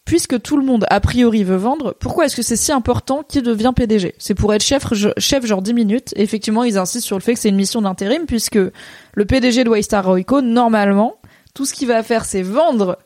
puisque 0.06 0.40
tout 0.40 0.56
le 0.56 0.64
monde 0.64 0.86
a 0.88 1.00
priori 1.00 1.44
veut 1.44 1.56
vendre, 1.56 1.94
pourquoi 1.98 2.24
est-ce 2.24 2.36
que 2.36 2.42
c'est 2.42 2.56
si 2.56 2.72
important 2.72 3.24
qui 3.28 3.42
devient 3.42 3.72
PDG 3.74 4.14
C'est 4.18 4.34
pour 4.34 4.54
être 4.54 4.62
chef 4.62 4.86
chef 5.18 5.44
genre 5.44 5.60
10 5.60 5.74
minutes. 5.74 6.14
Effectivement, 6.16 6.64
ils 6.64 6.78
insistent 6.78 7.04
sur 7.04 7.18
le 7.18 7.22
fait 7.22 7.34
que 7.34 7.40
c'est 7.40 7.50
une 7.50 7.56
mission 7.56 7.82
d'intérim 7.82 8.24
puisque 8.24 8.56
le 8.56 9.24
PDG 9.24 9.64
de 9.64 9.68
Waystar 9.68 10.06
Royco 10.06 10.40
normalement 10.40 11.16
tout 11.54 11.66
ce 11.66 11.74
qu'il 11.74 11.88
va 11.88 12.02
faire 12.02 12.24
c'est 12.24 12.42
vendre 12.42 12.98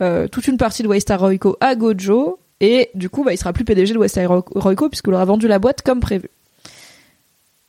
euh, 0.00 0.28
toute 0.28 0.48
une 0.48 0.56
partie 0.56 0.82
de 0.82 0.88
Waystar 0.88 1.20
Royco 1.20 1.56
à 1.60 1.74
Gojo 1.74 2.38
et 2.60 2.90
du 2.94 3.10
coup 3.10 3.22
bah, 3.22 3.34
il 3.34 3.36
sera 3.36 3.52
plus 3.52 3.64
PDG 3.64 3.92
de 3.92 3.98
Waystar 3.98 4.42
Royco 4.54 4.88
puisqu'il 4.88 5.12
aura 5.12 5.26
vendu 5.26 5.46
la 5.46 5.58
boîte 5.58 5.82
comme 5.82 6.00
prévu. 6.00 6.30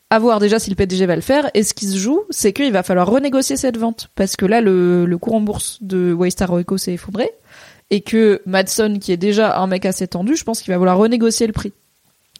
À 0.09 0.19
voir 0.19 0.39
déjà 0.39 0.59
si 0.59 0.69
le 0.69 0.75
PDG 0.75 1.05
va 1.05 1.15
le 1.15 1.21
faire. 1.21 1.49
Et 1.53 1.63
ce 1.63 1.73
qui 1.73 1.87
se 1.87 1.97
joue, 1.97 2.23
c'est 2.29 2.51
qu'il 2.51 2.71
va 2.73 2.83
falloir 2.83 3.09
renégocier 3.09 3.55
cette 3.55 3.77
vente. 3.77 4.09
Parce 4.15 4.35
que 4.35 4.45
là, 4.45 4.59
le, 4.59 5.05
le 5.05 5.17
cours 5.17 5.35
en 5.35 5.39
bourse 5.39 5.77
de 5.81 6.11
Waystar 6.11 6.49
Royco 6.49 6.77
s'est 6.77 6.91
effondré. 6.91 7.31
Et 7.91 8.01
que 8.01 8.41
Madson, 8.47 8.97
qui 8.99 9.11
est 9.11 9.17
déjà 9.17 9.59
un 9.59 9.67
mec 9.67 9.85
assez 9.85 10.07
tendu, 10.07 10.35
je 10.35 10.43
pense 10.43 10.61
qu'il 10.61 10.71
va 10.73 10.77
vouloir 10.77 10.97
renégocier 10.97 11.45
le 11.45 11.53
prix. 11.53 11.73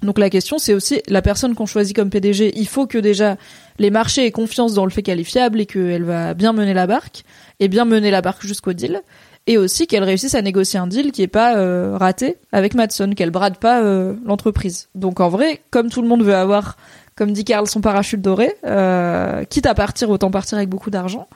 Donc 0.02 0.18
la 0.18 0.30
question, 0.30 0.58
c'est 0.58 0.74
aussi 0.74 1.02
la 1.08 1.22
personne 1.22 1.54
qu'on 1.54 1.68
choisit 1.68 1.96
comme 1.96 2.10
PDG. 2.10 2.54
Il 2.56 2.68
faut 2.68 2.88
que 2.88 2.98
déjà 2.98 3.38
les 3.78 3.92
marchés 3.92 4.26
aient 4.26 4.32
confiance 4.32 4.74
dans 4.74 4.86
le 4.86 4.92
fait 4.92 5.04
qu'elle 5.04 5.20
est 5.20 5.36
et 5.36 5.66
qu'elle 5.66 6.04
va 6.04 6.34
bien 6.34 6.54
mener 6.54 6.74
la 6.74 6.88
barque 6.88 7.24
et 7.60 7.68
bien 7.68 7.86
mener 7.86 8.10
la 8.10 8.22
barque 8.22 8.46
jusqu'au 8.46 8.74
deal. 8.74 9.02
Et 9.48 9.58
aussi 9.58 9.88
qu'elle 9.88 10.04
réussisse 10.04 10.36
à 10.36 10.42
négocier 10.42 10.80
un 10.80 10.88
deal 10.88 11.12
qui 11.12 11.24
est 11.24 11.28
pas 11.28 11.56
euh, 11.58 11.98
raté 11.98 12.38
avec 12.52 12.74
Madson, 12.74 13.12
qu'elle 13.16 13.32
brade 13.32 13.58
pas 13.58 13.82
euh, 13.82 14.14
l'entreprise. 14.26 14.88
Donc 14.96 15.20
en 15.20 15.30
vrai, 15.30 15.62
comme 15.72 15.90
tout 15.90 16.02
le 16.02 16.08
monde 16.08 16.24
veut 16.24 16.36
avoir, 16.36 16.78
comme 17.16 17.32
dit 17.32 17.44
Karl, 17.44 17.68
son 17.68 17.82
parachute 17.82 18.22
doré, 18.22 18.56
euh, 18.66 19.44
quitte 19.46 19.66
à 19.66 19.74
partir, 19.74 20.10
autant 20.10 20.32
partir 20.32 20.58
avec 20.58 20.70
beaucoup 20.70 20.92
d'argent. 20.92 21.28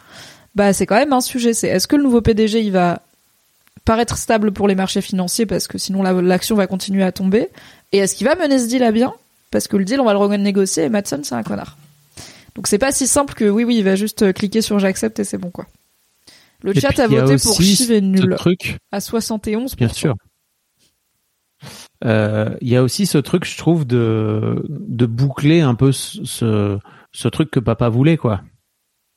Bah 0.54 0.72
c'est 0.72 0.86
quand 0.86 0.96
même 0.96 1.14
un 1.14 1.22
sujet. 1.22 1.54
C'est 1.54 1.68
est-ce 1.68 1.88
que 1.88 1.96
le 1.96 2.04
nouveau 2.04 2.22
PDG 2.22 2.62
il 2.62 2.72
va 2.72 3.02
paraître 3.86 4.18
stable 4.18 4.52
pour 4.52 4.68
les 4.68 4.76
marchés 4.76 5.02
financiers 5.02 5.46
parce 5.46 5.68
que 5.68 5.78
sinon 5.78 6.02
la- 6.04 6.14
l'action 6.22 6.56
va 6.56 6.68
continuer 6.68 7.04
à 7.04 7.12
tomber 7.12 7.50
et 7.92 8.00
est-ce 8.00 8.16
qu'il 8.16 8.28
va 8.28 8.36
mener 8.36 8.60
ce 8.60 8.68
deal 8.68 8.84
à 8.84 8.92
bien? 8.92 9.14
Parce 9.52 9.68
que 9.68 9.78
le 9.78 9.86
deal 9.86 10.00
on 10.02 10.06
va 10.06 10.14
le 10.14 10.20
renégocier 10.20 10.84
et 10.84 10.90
Madson 10.90 11.22
c'est 11.24 11.36
un 11.36 11.44
connard. 11.44 11.78
Donc 12.56 12.68
c'est 12.68 12.78
pas 12.80 12.92
si 12.92 13.06
simple 13.08 13.34
que 13.34 13.46
oui 13.46 13.64
oui 13.64 13.78
il 13.78 13.84
va 13.84 13.96
juste 13.96 14.24
euh, 14.24 14.34
cliquer 14.34 14.62
sur 14.62 14.80
j'accepte 14.80 15.20
et 15.20 15.24
c'est 15.24 15.38
bon 15.38 15.52
quoi. 15.52 15.66
Le 16.62 16.76
Et 16.76 16.80
chat 16.80 16.98
a 17.00 17.08
voté 17.08 17.38
pour 17.38 17.56
Chiv 17.62 17.92
et 17.92 18.02
nul 18.02 18.36
truc 18.38 18.78
à 18.92 19.00
71 19.00 19.76
Bien 19.76 19.90
sûr. 19.90 20.16
Euh, 22.04 22.56
Il 22.62 22.70
y 22.70 22.76
a 22.76 22.84
aussi 22.84 23.06
ce 23.06 23.18
truc, 23.18 23.46
je 23.46 23.58
trouve, 23.58 23.86
de 23.86 24.66
de 24.70 25.06
boucler 25.06 25.62
un 25.62 25.76
peu 25.76 25.92
ce 25.92 26.24
ce, 26.26 26.78
ce 27.12 27.28
truc 27.28 27.52
que 27.52 27.60
papa 27.60 27.90
voulait, 27.90 28.18
quoi. 28.18 28.42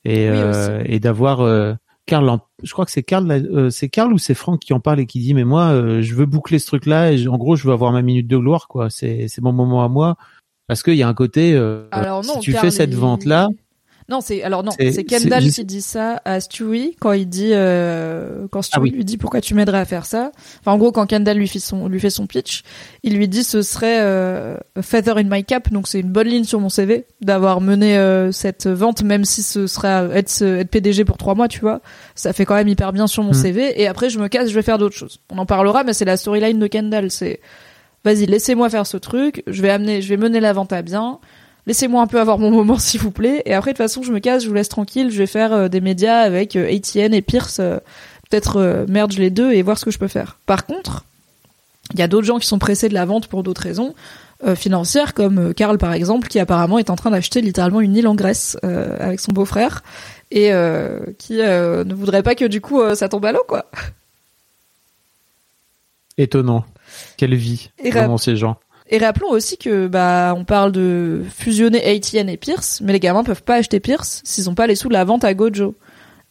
Et 0.05 0.29
Oui, 0.29 0.37
euh, 0.37 0.81
et 0.85 0.99
d'avoir 0.99 1.41
euh, 1.41 1.73
Karl, 2.09 2.27
en- 2.29 2.41
je 2.63 2.71
crois 2.73 2.85
que 2.85 2.91
c'est 2.91 3.03
Karl, 3.03 3.29
euh, 3.31 3.69
c'est 3.69 3.87
Karl 3.89 4.11
ou 4.11 4.17
c'est 4.17 4.33
Franck 4.33 4.59
qui 4.61 4.73
en 4.73 4.79
parle 4.79 4.99
et 4.99 5.05
qui 5.05 5.19
dit 5.19 5.33
mais 5.33 5.43
moi 5.43 5.67
euh, 5.69 6.01
je 6.01 6.15
veux 6.15 6.25
boucler 6.25 6.57
ce 6.59 6.65
truc-là 6.67 7.11
et 7.11 7.17
je- 7.17 7.29
en 7.29 7.37
gros 7.37 7.55
je 7.55 7.65
veux 7.67 7.73
avoir 7.73 7.91
ma 7.91 8.01
minute 8.01 8.27
de 8.27 8.37
gloire, 8.37 8.67
quoi. 8.67 8.89
C'est 8.89 9.27
c'est 9.27 9.41
mon 9.41 9.53
moment 9.53 9.83
à 9.83 9.89
moi 9.89 10.15
parce 10.67 10.81
qu'il 10.83 10.95
y 10.95 11.03
a 11.03 11.07
un 11.07 11.13
côté 11.13 11.53
euh, 11.53 11.87
Alors 11.91 12.23
non, 12.23 12.33
si 12.33 12.39
tu 12.39 12.51
Karl, 12.53 12.65
fais 12.65 12.71
cette 12.71 12.91
il- 12.91 12.97
vente 12.97 13.25
là, 13.25 13.47
Non, 14.09 14.21
c'est 14.21 14.41
alors 14.43 14.63
non, 14.63 14.71
C'est- 14.77 15.03
Kendall 15.03 15.49
qui 15.51 15.63
dit 15.65 15.81
ça 15.83 16.21
à 16.25 16.39
Stewie 16.39 16.95
quand 16.99 17.11
il 17.11 17.27
dit 17.29 17.51
euh, 17.53 18.47
quand 18.51 18.61
Stewie 18.63 18.79
Ah 18.79 18.81
oui. 18.81 18.89
lui 18.91 19.05
dit 19.05 19.17
pourquoi 19.17 19.39
tu 19.39 19.53
m'aiderais 19.53 19.77
à 19.79 19.85
faire 19.85 20.05
ça. 20.05 20.31
Enfin 20.61 20.71
en 20.71 20.77
gros 20.77 20.91
quand 20.91 21.05
Kendall 21.05 21.37
lui 21.37 21.47
fait 21.47 21.59
son 21.59 21.87
lui 21.87 21.99
fait 21.99 22.09
son 22.09 22.25
pitch, 22.25 22.63
il 23.03 23.15
lui 23.15 23.27
dit 23.27 23.43
ce 23.43 23.61
serait 23.61 23.99
euh, 24.01 24.57
a 24.75 24.81
feather 24.81 25.17
in 25.17 25.25
my 25.29 25.43
cap 25.43 25.71
donc 25.71 25.87
c'est 25.87 25.99
une 25.99 26.09
bonne 26.11 26.27
ligne 26.27 26.43
sur 26.43 26.59
mon 26.59 26.69
CV 26.69 27.05
d'avoir 27.21 27.61
mené 27.61 27.97
euh, 27.97 28.31
cette 28.31 28.67
vente 28.67 29.03
même 29.03 29.25
si 29.25 29.43
ce 29.43 29.67
serait 29.67 30.09
être 30.13 30.41
être 30.41 30.69
PDG 30.71 31.05
pour 31.05 31.17
trois 31.17 31.35
mois, 31.35 31.47
tu 31.47 31.59
vois. 31.59 31.81
Ça 32.15 32.33
fait 32.33 32.45
quand 32.45 32.55
même 32.55 32.67
hyper 32.67 32.91
bien 32.93 33.05
sur 33.07 33.21
mon 33.23 33.29
Mm. 33.31 33.33
CV 33.35 33.81
et 33.81 33.87
après 33.87 34.09
je 34.09 34.17
me 34.19 34.27
casse, 34.27 34.49
je 34.49 34.55
vais 34.55 34.63
faire 34.63 34.77
d'autres 34.79 34.95
choses. 34.97 35.19
On 35.29 35.37
en 35.37 35.45
parlera 35.45 35.83
mais 35.83 35.93
c'est 35.93 36.05
la 36.05 36.17
storyline 36.17 36.57
de 36.57 36.65
Kendall, 36.67 37.11
c'est 37.11 37.39
vas-y, 38.03 38.25
laissez-moi 38.25 38.69
faire 38.69 38.87
ce 38.87 38.97
truc, 38.97 39.43
je 39.45 39.61
vais 39.61 39.69
amener 39.69 40.01
je 40.01 40.09
vais 40.09 40.17
mener 40.17 40.39
la 40.39 40.51
vente 40.53 40.73
à 40.73 40.81
bien. 40.81 41.19
Laissez-moi 41.69 42.01
un 42.01 42.07
peu 42.07 42.19
avoir 42.19 42.39
mon 42.39 42.49
moment, 42.49 42.79
s'il 42.79 42.99
vous 42.99 43.11
plaît. 43.11 43.43
Et 43.45 43.53
après, 43.53 43.73
de 43.73 43.77
toute 43.77 43.85
façon, 43.85 44.01
je 44.01 44.11
me 44.11 44.17
casse, 44.19 44.43
je 44.43 44.47
vous 44.49 44.55
laisse 44.55 44.69
tranquille. 44.69 45.11
Je 45.11 45.19
vais 45.19 45.27
faire 45.27 45.53
euh, 45.53 45.67
des 45.67 45.81
médias 45.81 46.17
avec 46.17 46.55
euh, 46.55 46.67
ATN 46.67 47.13
et 47.13 47.21
Pierce. 47.21 47.59
euh, 47.59 47.77
Peut-être 48.31 48.85
merge 48.87 49.17
les 49.17 49.29
deux 49.29 49.53
et 49.53 49.61
voir 49.61 49.77
ce 49.77 49.85
que 49.85 49.91
je 49.91 49.97
peux 49.99 50.07
faire. 50.07 50.37
Par 50.47 50.65
contre, 50.65 51.03
il 51.93 51.99
y 51.99 52.03
a 52.03 52.07
d'autres 52.07 52.25
gens 52.27 52.37
qui 52.39 52.47
sont 52.47 52.59
pressés 52.59 52.89
de 52.89 52.93
la 52.95 53.05
vente 53.05 53.27
pour 53.27 53.41
d'autres 53.41 53.61
raisons 53.61 53.95
euh, 54.43 54.55
financières, 54.55 55.13
comme 55.13 55.53
Karl 55.53 55.77
par 55.79 55.93
exemple, 55.93 56.27
qui 56.27 56.39
apparemment 56.39 56.77
est 56.79 56.89
en 56.91 56.95
train 56.95 57.09
d'acheter 57.11 57.41
littéralement 57.41 57.81
une 57.81 57.95
île 57.95 58.07
en 58.07 58.13
Grèce 58.15 58.57
euh, 58.63 58.95
avec 58.99 59.19
son 59.19 59.31
beau-frère 59.31 59.83
et 60.31 60.53
euh, 60.53 60.99
qui 61.17 61.37
ne 61.37 61.93
voudrait 61.93 62.21
pas 62.23 62.35
que 62.35 62.45
du 62.45 62.61
coup 62.61 62.81
ça 62.93 63.09
tombe 63.09 63.25
à 63.25 63.31
l'eau, 63.31 63.43
quoi. 63.47 63.65
étonnant. 66.17 66.65
Quelle 67.17 67.35
vie, 67.35 67.71
Et 67.83 67.89
vraiment 67.91 68.17
ces 68.17 68.35
gens. 68.35 68.57
Et 68.91 68.97
rappelons 68.97 69.29
aussi 69.29 69.57
que 69.57 69.87
bah 69.87 70.33
on 70.35 70.45
parle 70.45 70.71
de 70.71 71.21
fusionner 71.29 71.85
ATN 71.85 72.27
et 72.27 72.37
Pierce, 72.37 72.81
mais 72.81 72.91
les 72.91 72.99
gamins 72.99 73.23
peuvent 73.23 73.43
pas 73.43 73.55
acheter 73.55 73.79
Pierce 73.79 74.21
s'ils 74.25 74.49
ont 74.49 74.55
pas 74.55 74.65
les 74.65 74.75
sous 74.75 74.87
de 74.87 74.93
la 74.93 75.03
vente 75.03 75.23
à 75.23 75.33
Gojo. 75.33 75.75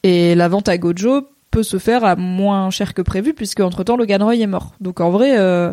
Et 0.03 0.35
la 0.35 0.49
vente 0.49 0.69
à 0.69 0.77
Gojo, 0.77 1.29
peut 1.51 1.63
se 1.63 1.79
faire 1.79 2.05
à 2.05 2.17
moins 2.17 2.71
cher 2.71 2.95
que 2.95 3.03
prévu 3.03 3.35
puisque 3.35 3.61
entre 3.61 3.85
temps 3.85 3.97
Logan 3.97 4.23
Roy 4.23 4.37
est 4.37 4.47
mort. 4.47 4.75
Donc 4.81 5.01
en 5.01 5.11
vrai, 5.11 5.39
euh, 5.39 5.73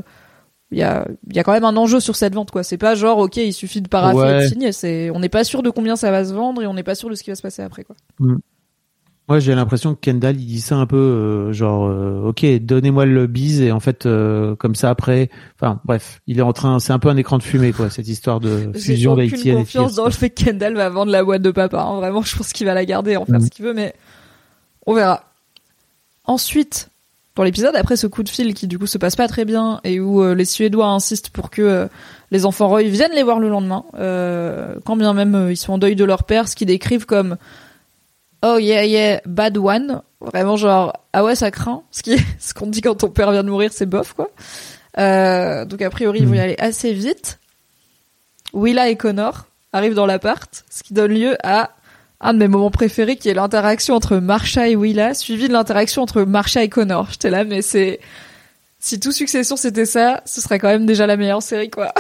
il 0.72 0.78
y 0.78 0.84
a 0.84 1.08
il 1.30 1.36
y 1.36 1.40
a 1.40 1.44
quand 1.44 1.52
même 1.52 1.66
un 1.66 1.78
enjeu 1.78 2.00
sur 2.00 2.16
cette 2.16 2.34
vente 2.34 2.52
quoi. 2.52 2.64
C'est 2.64 2.78
pas 2.78 2.96
genre 2.96 3.20
ok 3.20 3.38
il 3.38 3.54
suffit 3.54 3.82
de 3.82 3.88
paraffer 3.88 4.38
et 4.38 4.44
de 4.44 4.48
signer. 4.48 4.72
C'est 4.72 5.10
on 5.12 5.20
n'est 5.20 5.30
pas 5.30 5.44
sûr 5.44 5.64
de 5.64 5.70
combien 5.70 5.96
ça 5.96 6.12
va 6.12 6.26
se 6.26 6.34
vendre 6.34 6.62
et 6.62 6.68
on 6.68 6.74
n'est 6.74 6.84
pas 6.84 6.96
sûr 6.96 7.10
de 7.10 7.16
ce 7.16 7.24
qui 7.24 7.30
va 7.30 7.36
se 7.36 7.42
passer 7.42 7.62
après 7.62 7.84
quoi. 7.84 7.96
Moi, 9.28 9.40
j'ai 9.40 9.56
l'impression 9.56 9.96
que 9.96 10.00
Kendall, 10.02 10.36
il 10.40 10.46
dit 10.46 10.62
ça 10.62 10.76
un 10.76 10.86
peu, 10.86 10.96
euh, 10.98 11.52
genre, 11.52 11.88
euh, 11.88 12.28
ok, 12.30 12.46
donnez-moi 12.62 13.06
le 13.08 13.26
bise 13.26 13.60
et 13.62 13.72
en 13.72 13.80
fait, 13.80 14.06
euh, 14.06 14.56
comme 14.56 14.76
ça 14.76 14.92
après, 14.92 15.32
enfin, 15.60 15.80
bref, 15.84 16.22
il 16.28 16.38
est 16.38 16.44
en 16.44 16.54
train, 16.54 16.78
c'est 16.80 16.94
un 16.94 17.00
peu 17.00 17.10
un 17.10 17.18
écran 17.18 17.40
de 17.40 17.44
fumée, 17.44 17.72
quoi, 17.72 17.90
cette 17.90 18.08
histoire 18.08 18.40
de 18.40 18.70
J'ai 18.76 18.80
fusion 18.80 19.14
aucune 19.14 19.30
d'Haïti 19.30 19.50
et 19.50 19.54
confiance 19.54 19.96
dans 19.96 20.06
le 20.06 20.12
fait 20.12 20.30
que 20.30 20.44
Kendall 20.44 20.76
va 20.76 20.90
vendre 20.90 21.12
la 21.12 21.24
boîte 21.24 21.42
de 21.42 21.50
papa. 21.50 21.82
hein. 21.82 21.96
Vraiment, 21.96 22.22
je 22.22 22.38
pense 22.38 22.54
qu'il 22.54 22.68
va 22.68 22.76
la 22.76 22.86
garder, 22.86 23.18
en 23.18 23.26
faire 23.26 23.40
Mm. 23.40 23.46
ce 23.46 23.50
qu'il 23.50 23.66
veut, 23.66 23.74
mais 23.74 23.96
on 24.86 24.94
verra. 24.94 25.24
Ensuite, 26.26 26.90
dans 27.36 27.44
l'épisode, 27.44 27.76
après 27.76 27.98
ce 27.98 28.08
coup 28.08 28.24
de 28.24 28.30
fil 28.30 28.54
qui 28.54 28.68
du 28.68 28.80
coup 28.80 28.88
se 28.88 28.98
passe 28.98 29.16
pas 29.16 29.28
très 29.28 29.46
bien 29.46 29.80
et 29.84 30.00
où 30.00 30.22
euh, 30.24 30.34
les 30.36 30.46
Suédois 30.46 30.88
insistent 30.88 31.30
pour 31.32 31.50
que 31.50 31.62
euh, 31.62 31.88
les 32.32 32.46
enfants 32.46 32.68
Roy 32.68 32.84
viennent 32.84 33.12
les 33.16 33.24
voir 33.24 33.40
le 33.40 33.50
lendemain, 33.50 33.84
euh, 33.98 34.76
quand 34.86 34.96
bien 34.96 35.14
même 35.14 35.48
ils 35.50 35.58
sont 35.58 35.74
en 35.74 35.78
deuil 35.78 35.96
de 35.96 36.06
leur 36.06 36.24
père, 36.24 36.48
ce 36.48 36.56
qu'ils 36.56 36.68
décrivent 36.68 37.06
comme 37.06 37.38
Oh 38.48 38.58
yeah 38.60 38.84
yeah 38.86 39.22
bad 39.26 39.58
one, 39.58 40.02
vraiment 40.22 40.56
genre 40.58 40.94
ah 41.14 41.24
ouais 41.24 41.36
ça 41.36 41.50
craint, 41.50 41.82
ce 41.90 42.04
qui 42.04 42.14
est 42.14 42.24
ce 42.40 42.54
qu'on 42.54 42.68
dit 42.68 42.82
quand 42.82 42.96
ton 42.96 43.10
père 43.10 43.32
vient 43.32 43.44
de 43.44 43.50
mourir 43.50 43.72
c'est 43.74 43.86
bof 43.88 44.14
quoi. 44.14 44.30
Euh, 45.00 45.66
donc 45.66 45.82
a 45.82 45.90
priori 45.90 46.20
ils 46.20 46.28
vont 46.28 46.34
y 46.36 46.38
Mm. 46.38 46.42
aller 46.42 46.56
assez 46.60 46.94
vite. 46.94 47.40
Willa 48.54 48.90
et 48.90 48.96
Connor 48.98 49.48
arrivent 49.74 49.96
dans 49.96 50.06
l'appart, 50.06 50.64
ce 50.70 50.84
qui 50.84 50.94
donne 50.94 51.12
lieu 51.14 51.36
à 51.44 51.72
un 52.22 52.34
de 52.34 52.40
mes 52.40 52.48
moments 52.48 52.72
préférés 52.72 53.16
qui 53.18 53.28
est 53.30 53.34
l'interaction 53.34 53.96
entre 53.96 54.18
Marsha 54.18 54.70
et 54.70 54.76
Willa, 54.76 55.14
suivi 55.14 55.48
de 55.48 55.54
l'interaction 55.54 56.02
entre 56.04 56.22
Marsha 56.24 56.64
et 56.64 56.70
Connor. 56.70 57.08
J'étais 57.12 57.30
là, 57.30 57.44
mais 57.44 57.62
c'est... 57.62 58.00
Si 58.80 59.00
tout 59.00 59.12
Succession 59.12 59.58
c'était 59.58 59.86
ça, 59.86 60.22
ce 60.26 60.40
serait 60.42 60.60
quand 60.60 60.70
même 60.70 60.86
déjà 60.86 61.08
la 61.08 61.18
meilleure 61.18 61.42
série, 61.42 61.70
quoi. 61.70 61.92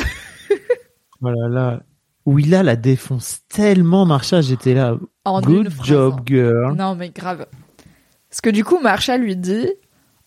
Voilà, 1.19 1.47
là, 1.49 1.79
où 2.25 2.39
il 2.39 2.55
a 2.55 2.63
la 2.63 2.75
défonce 2.75 3.41
tellement, 3.49 4.05
Marsha, 4.05 4.41
j'étais 4.41 4.73
là, 4.73 4.97
En 5.25 5.41
good 5.41 5.71
job, 5.83 6.15
hein. 6.17 6.23
girl. 6.25 6.75
Non, 6.75 6.95
mais 6.95 7.09
grave. 7.09 7.45
Parce 8.29 8.41
que 8.41 8.49
du 8.49 8.63
coup, 8.63 8.79
Marsha 8.79 9.17
lui 9.17 9.35
dit 9.35 9.69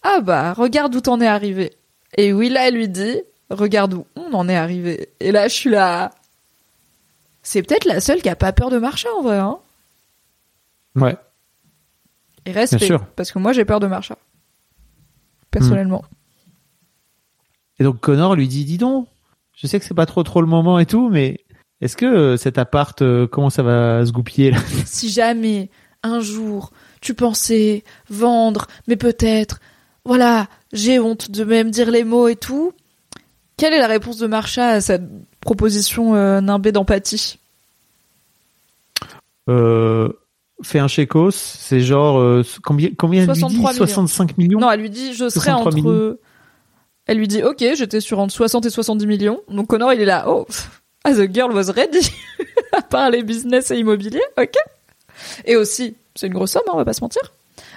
Ah 0.02 0.20
bah, 0.20 0.52
regarde 0.52 0.94
où 0.94 1.00
t'en 1.00 1.20
es 1.20 1.26
arrivé. 1.26 1.72
Et 2.16 2.32
Willa 2.32 2.70
lui 2.70 2.88
dit 2.88 3.20
Regarde 3.50 3.94
où 3.94 4.06
on 4.16 4.32
en 4.32 4.48
est 4.48 4.56
arrivé. 4.56 5.08
Et 5.20 5.32
là, 5.32 5.48
je 5.48 5.54
suis 5.54 5.70
là. 5.70 6.10
C'est 7.42 7.62
peut-être 7.62 7.86
la 7.86 8.00
seule 8.00 8.22
qui 8.22 8.28
a 8.28 8.36
pas 8.36 8.52
peur 8.52 8.70
de 8.70 8.78
Marsha 8.78 9.08
en 9.18 9.22
vrai, 9.22 9.38
hein. 9.38 9.58
Ouais. 10.94 11.16
Et 12.46 12.52
respect. 12.52 12.76
Bien 12.78 12.86
sûr. 12.86 13.06
Parce 13.16 13.32
que 13.32 13.38
moi, 13.38 13.52
j'ai 13.52 13.64
peur 13.64 13.80
de 13.80 13.86
Marsha. 13.86 14.18
Personnellement. 15.50 16.04
Et 17.78 17.84
donc 17.84 18.00
Connor 18.00 18.34
lui 18.34 18.48
dit, 18.48 18.64
dis 18.64 18.78
donc, 18.78 19.08
je 19.54 19.66
sais 19.66 19.78
que 19.78 19.84
c'est 19.84 19.94
pas 19.94 20.06
trop 20.06 20.22
trop 20.22 20.40
le 20.40 20.46
moment 20.46 20.78
et 20.78 20.86
tout, 20.86 21.08
mais 21.08 21.40
est-ce 21.80 21.96
que 21.96 22.06
euh, 22.06 22.36
cet 22.36 22.58
appart, 22.58 23.00
euh, 23.02 23.26
comment 23.26 23.50
ça 23.50 23.62
va 23.62 24.04
se 24.04 24.12
goupiller 24.12 24.50
là? 24.50 24.58
Si 24.86 25.10
jamais, 25.10 25.70
un 26.02 26.20
jour, 26.20 26.72
tu 27.00 27.14
pensais 27.14 27.84
vendre, 28.10 28.66
mais 28.86 28.96
peut-être, 28.96 29.60
voilà, 30.04 30.48
j'ai 30.72 30.98
honte 30.98 31.30
de 31.30 31.44
même 31.44 31.70
dire 31.70 31.90
les 31.90 32.04
mots 32.04 32.28
et 32.28 32.36
tout, 32.36 32.72
quelle 33.56 33.74
est 33.74 33.78
la 33.78 33.86
réponse 33.86 34.18
de 34.18 34.26
Marsha 34.26 34.68
à 34.68 34.80
cette 34.80 35.02
proposition 35.40 36.14
euh, 36.14 36.40
nimbée 36.40 36.72
d'empathie? 36.72 37.38
Euh, 39.48 40.08
Fais 40.62 40.80
un 40.80 40.88
chécos, 40.88 41.30
c'est 41.30 41.80
genre 41.80 42.18
euh, 42.18 42.42
combien 42.64 42.90
combien 42.98 43.22
elle 43.22 43.28
lui 43.28 43.34
dit? 43.34 43.40
63 43.40 43.72
millions. 43.72 43.86
65 43.86 44.38
millions? 44.38 44.58
Non, 44.58 44.70
elle 44.72 44.80
lui 44.80 44.90
dit, 44.90 45.12
je 45.12 45.28
serai 45.28 45.50
63 45.50 45.60
entre... 45.60 45.74
millions. 45.76 46.16
Elle 47.06 47.18
lui 47.18 47.28
dit, 47.28 47.42
ok, 47.44 47.64
j'étais 47.74 48.00
sur 48.00 48.18
entre 48.18 48.34
60 48.34 48.66
et 48.66 48.70
70 48.70 49.06
millions. 49.06 49.40
Donc 49.48 49.68
Connor, 49.68 49.92
il 49.92 50.00
est 50.00 50.04
là, 50.04 50.24
oh, 50.28 50.46
ah, 51.04 51.12
the 51.12 51.32
girl 51.32 51.52
was 51.52 51.70
ready. 51.70 52.10
à 52.72 52.82
part 52.82 53.10
les 53.10 53.22
business 53.22 53.70
et 53.70 53.78
immobilier, 53.78 54.22
ok. 54.38 54.54
Et 55.44 55.56
aussi, 55.56 55.96
c'est 56.14 56.26
une 56.26 56.34
grosse 56.34 56.52
somme, 56.52 56.62
hein, 56.68 56.72
on 56.74 56.76
va 56.76 56.84
pas 56.84 56.92
se 56.92 57.00
mentir. 57.00 57.22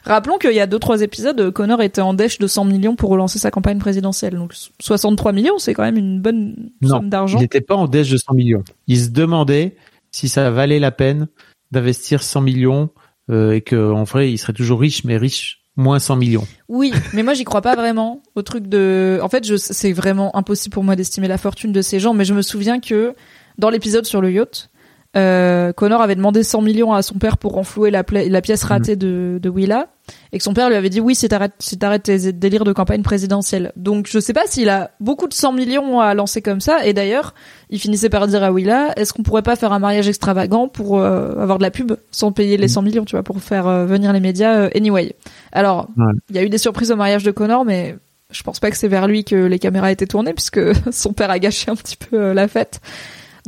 Rappelons 0.04 0.38
qu'il 0.38 0.54
y 0.54 0.60
a 0.60 0.68
deux 0.68 0.80
trois 0.80 1.02
épisodes, 1.02 1.52
Connor 1.52 1.82
était 1.82 2.02
en 2.02 2.14
dèche 2.14 2.40
de 2.40 2.48
100 2.48 2.66
millions 2.66 2.96
pour 2.96 3.10
relancer 3.10 3.40
sa 3.40 3.52
campagne 3.52 3.78
présidentielle. 3.78 4.36
Donc 4.36 4.54
63 4.80 5.32
millions, 5.32 5.60
c'est 5.60 5.74
quand 5.74 5.84
même 5.84 5.98
une 5.98 6.20
bonne 6.20 6.72
Non, 6.82 6.90
somme 6.90 7.10
d'argent. 7.10 7.38
Il 7.38 7.42
n'était 7.42 7.62
pas 7.62 7.76
en 7.76 7.88
déche 7.88 8.10
de 8.10 8.18
100 8.18 8.34
millions. 8.34 8.64
Il 8.88 9.00
se 9.00 9.10
demandait 9.10 9.76
si 10.12 10.28
ça 10.28 10.50
valait 10.50 10.80
la 10.80 10.92
peine 10.92 11.28
d'investir 11.72 12.24
100 12.24 12.42
millions 12.42 12.90
euh, 13.30 13.54
et 13.54 13.62
que 13.62 13.92
en 13.92 14.04
vrai, 14.04 14.32
il 14.32 14.38
serait 14.38 14.54
toujours 14.54 14.80
riche, 14.80 15.04
mais 15.04 15.18
riche 15.18 15.61
moins 15.76 16.00
100 16.00 16.16
millions. 16.18 16.48
Oui, 16.68 16.94
mais 17.14 17.24
moi 17.24 17.34
j'y 17.34 17.44
crois 17.44 17.62
pas 17.62 17.76
vraiment 17.76 18.22
au 18.36 18.42
truc 18.42 18.68
de. 18.68 19.20
En 19.22 19.30
fait, 19.30 19.46
c'est 19.58 19.94
vraiment 19.94 20.36
impossible 20.36 20.74
pour 20.74 20.84
moi 20.84 20.96
d'estimer 20.96 21.28
la 21.28 21.38
fortune 21.38 21.72
de 21.72 21.82
ces 21.82 22.00
gens, 22.00 22.14
mais 22.14 22.26
je 22.26 22.34
me 22.34 22.42
souviens 22.42 22.80
que 22.80 23.16
dans 23.58 23.70
l'épisode 23.70 24.06
sur 24.06 24.22
le 24.22 24.32
yacht, 24.32 24.70
euh, 25.18 25.74
Connor 25.74 26.02
avait 26.02 26.16
demandé 26.16 26.44
100 26.44 26.62
millions 26.62 26.94
à 26.94 27.02
son 27.02 27.16
père 27.16 27.38
pour 27.38 27.54
renflouer 27.54 27.92
la 27.92 28.04
pièce 28.04 28.64
ratée 28.64 28.96
de, 28.96 29.40
de 29.42 29.50
Willa, 29.50 29.88
et 30.34 30.38
que 30.38 30.44
son 30.44 30.54
père 30.54 30.70
lui 30.70 30.76
avait 30.76 30.90
dit 30.90 31.00
oui 31.00 31.16
si 31.16 31.28
t'arrêtes 31.28 31.54
si 31.60 31.78
t'arrêtes 31.78 32.04
tes 32.04 32.32
délires 32.32 32.64
de 32.64 32.74
campagne 32.74 33.02
présidentielle. 33.02 33.72
Donc 33.76 34.08
je 34.10 34.20
sais 34.20 34.34
pas 34.34 34.44
s'il 34.46 34.70
a 34.70 34.92
beaucoup 35.00 35.28
de 35.28 35.34
100 35.34 35.54
millions 35.54 36.00
à 36.00 36.14
lancer 36.14 36.42
comme 36.42 36.62
ça, 36.62 36.86
et 36.86 36.94
d'ailleurs 36.94 37.34
il 37.70 37.80
finissait 37.80 38.10
par 38.10 38.28
dire 38.28 38.44
à 38.44 38.52
Willa 38.52 38.94
est-ce 38.98 39.14
qu'on 39.14 39.24
pourrait 39.24 39.42
pas 39.42 39.56
faire 39.56 39.74
un 39.74 39.80
mariage 39.80 40.08
extravagant 40.08 40.68
pour 40.68 41.00
euh, 41.00 41.36
avoir 41.42 41.58
de 41.58 41.64
la 41.64 41.72
pub 41.72 41.94
sans 42.12 42.32
payer 42.32 42.58
les 42.58 42.68
100 42.68 42.82
millions, 42.82 43.06
tu 43.06 43.16
vois, 43.16 43.24
pour 43.24 43.42
faire 43.42 43.68
euh, 43.68 43.86
venir 43.86 44.12
les 44.14 44.20
médias 44.20 44.56
euh, 44.56 44.70
anyway. 44.76 45.16
Alors 45.52 45.88
Ouais. 45.98 46.14
il 46.30 46.36
y 46.36 46.40
a 46.40 46.44
eu 46.44 46.50
des 46.50 46.58
surprises 46.58 46.92
au 46.92 46.96
mariage 46.96 47.24
de 47.24 47.32
Connor, 47.32 47.66
mais 47.66 47.96
je 48.32 48.44
pense 48.44 48.60
pas 48.60 48.72
que 48.72 48.78
c'est 48.78 48.88
vers 48.88 49.08
lui 49.08 49.24
que 49.26 49.36
les 49.36 49.60
caméras 49.60 49.92
étaient 49.92 50.06
tournées 50.08 50.34
puisque 50.34 50.60
son 50.92 51.12
père 51.14 51.30
a 51.32 51.40
gâché 51.40 51.70
un 51.72 51.76
petit 51.76 51.98
peu 51.98 52.18
euh, 52.18 52.34
la 52.34 52.48
fête. 52.48 52.80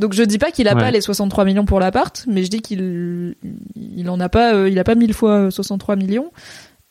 Donc 0.00 0.12
je 0.12 0.22
dis 0.22 0.38
pas 0.38 0.50
qu'il 0.50 0.66
a 0.68 0.74
Ouais. 0.74 0.80
pas 0.80 0.90
les 0.90 1.00
63 1.00 1.44
millions 1.44 1.64
pour 1.64 1.78
l'appart, 1.80 2.24
mais 2.28 2.42
je 2.44 2.50
dis 2.50 2.60
qu'il 2.62 3.36
il 3.76 4.10
en 4.10 4.18
a 4.20 4.28
pas 4.28 4.54
euh, 4.54 4.68
il 4.68 4.78
a 4.78 4.84
pas 4.84 4.94
mille 4.94 5.14
fois 5.14 5.46
euh, 5.46 5.50
63 5.50 5.96
millions. 5.96 6.32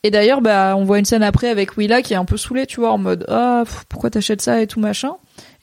Et 0.03 0.11
d'ailleurs 0.11 0.41
bah 0.41 0.75
on 0.77 0.83
voit 0.83 0.99
une 0.99 1.05
scène 1.05 1.23
après 1.23 1.47
avec 1.49 1.77
Willa 1.77 2.01
qui 2.01 2.13
est 2.13 2.17
un 2.17 2.25
peu 2.25 2.37
saoulée, 2.37 2.65
tu 2.65 2.79
vois, 2.79 2.91
en 2.91 2.97
mode 2.97 3.25
ah 3.29 3.63
pourquoi 3.89 4.09
t'achètes 4.09 4.41
ça 4.41 4.61
et 4.61 4.67
tout 4.67 4.79
machin. 4.79 5.13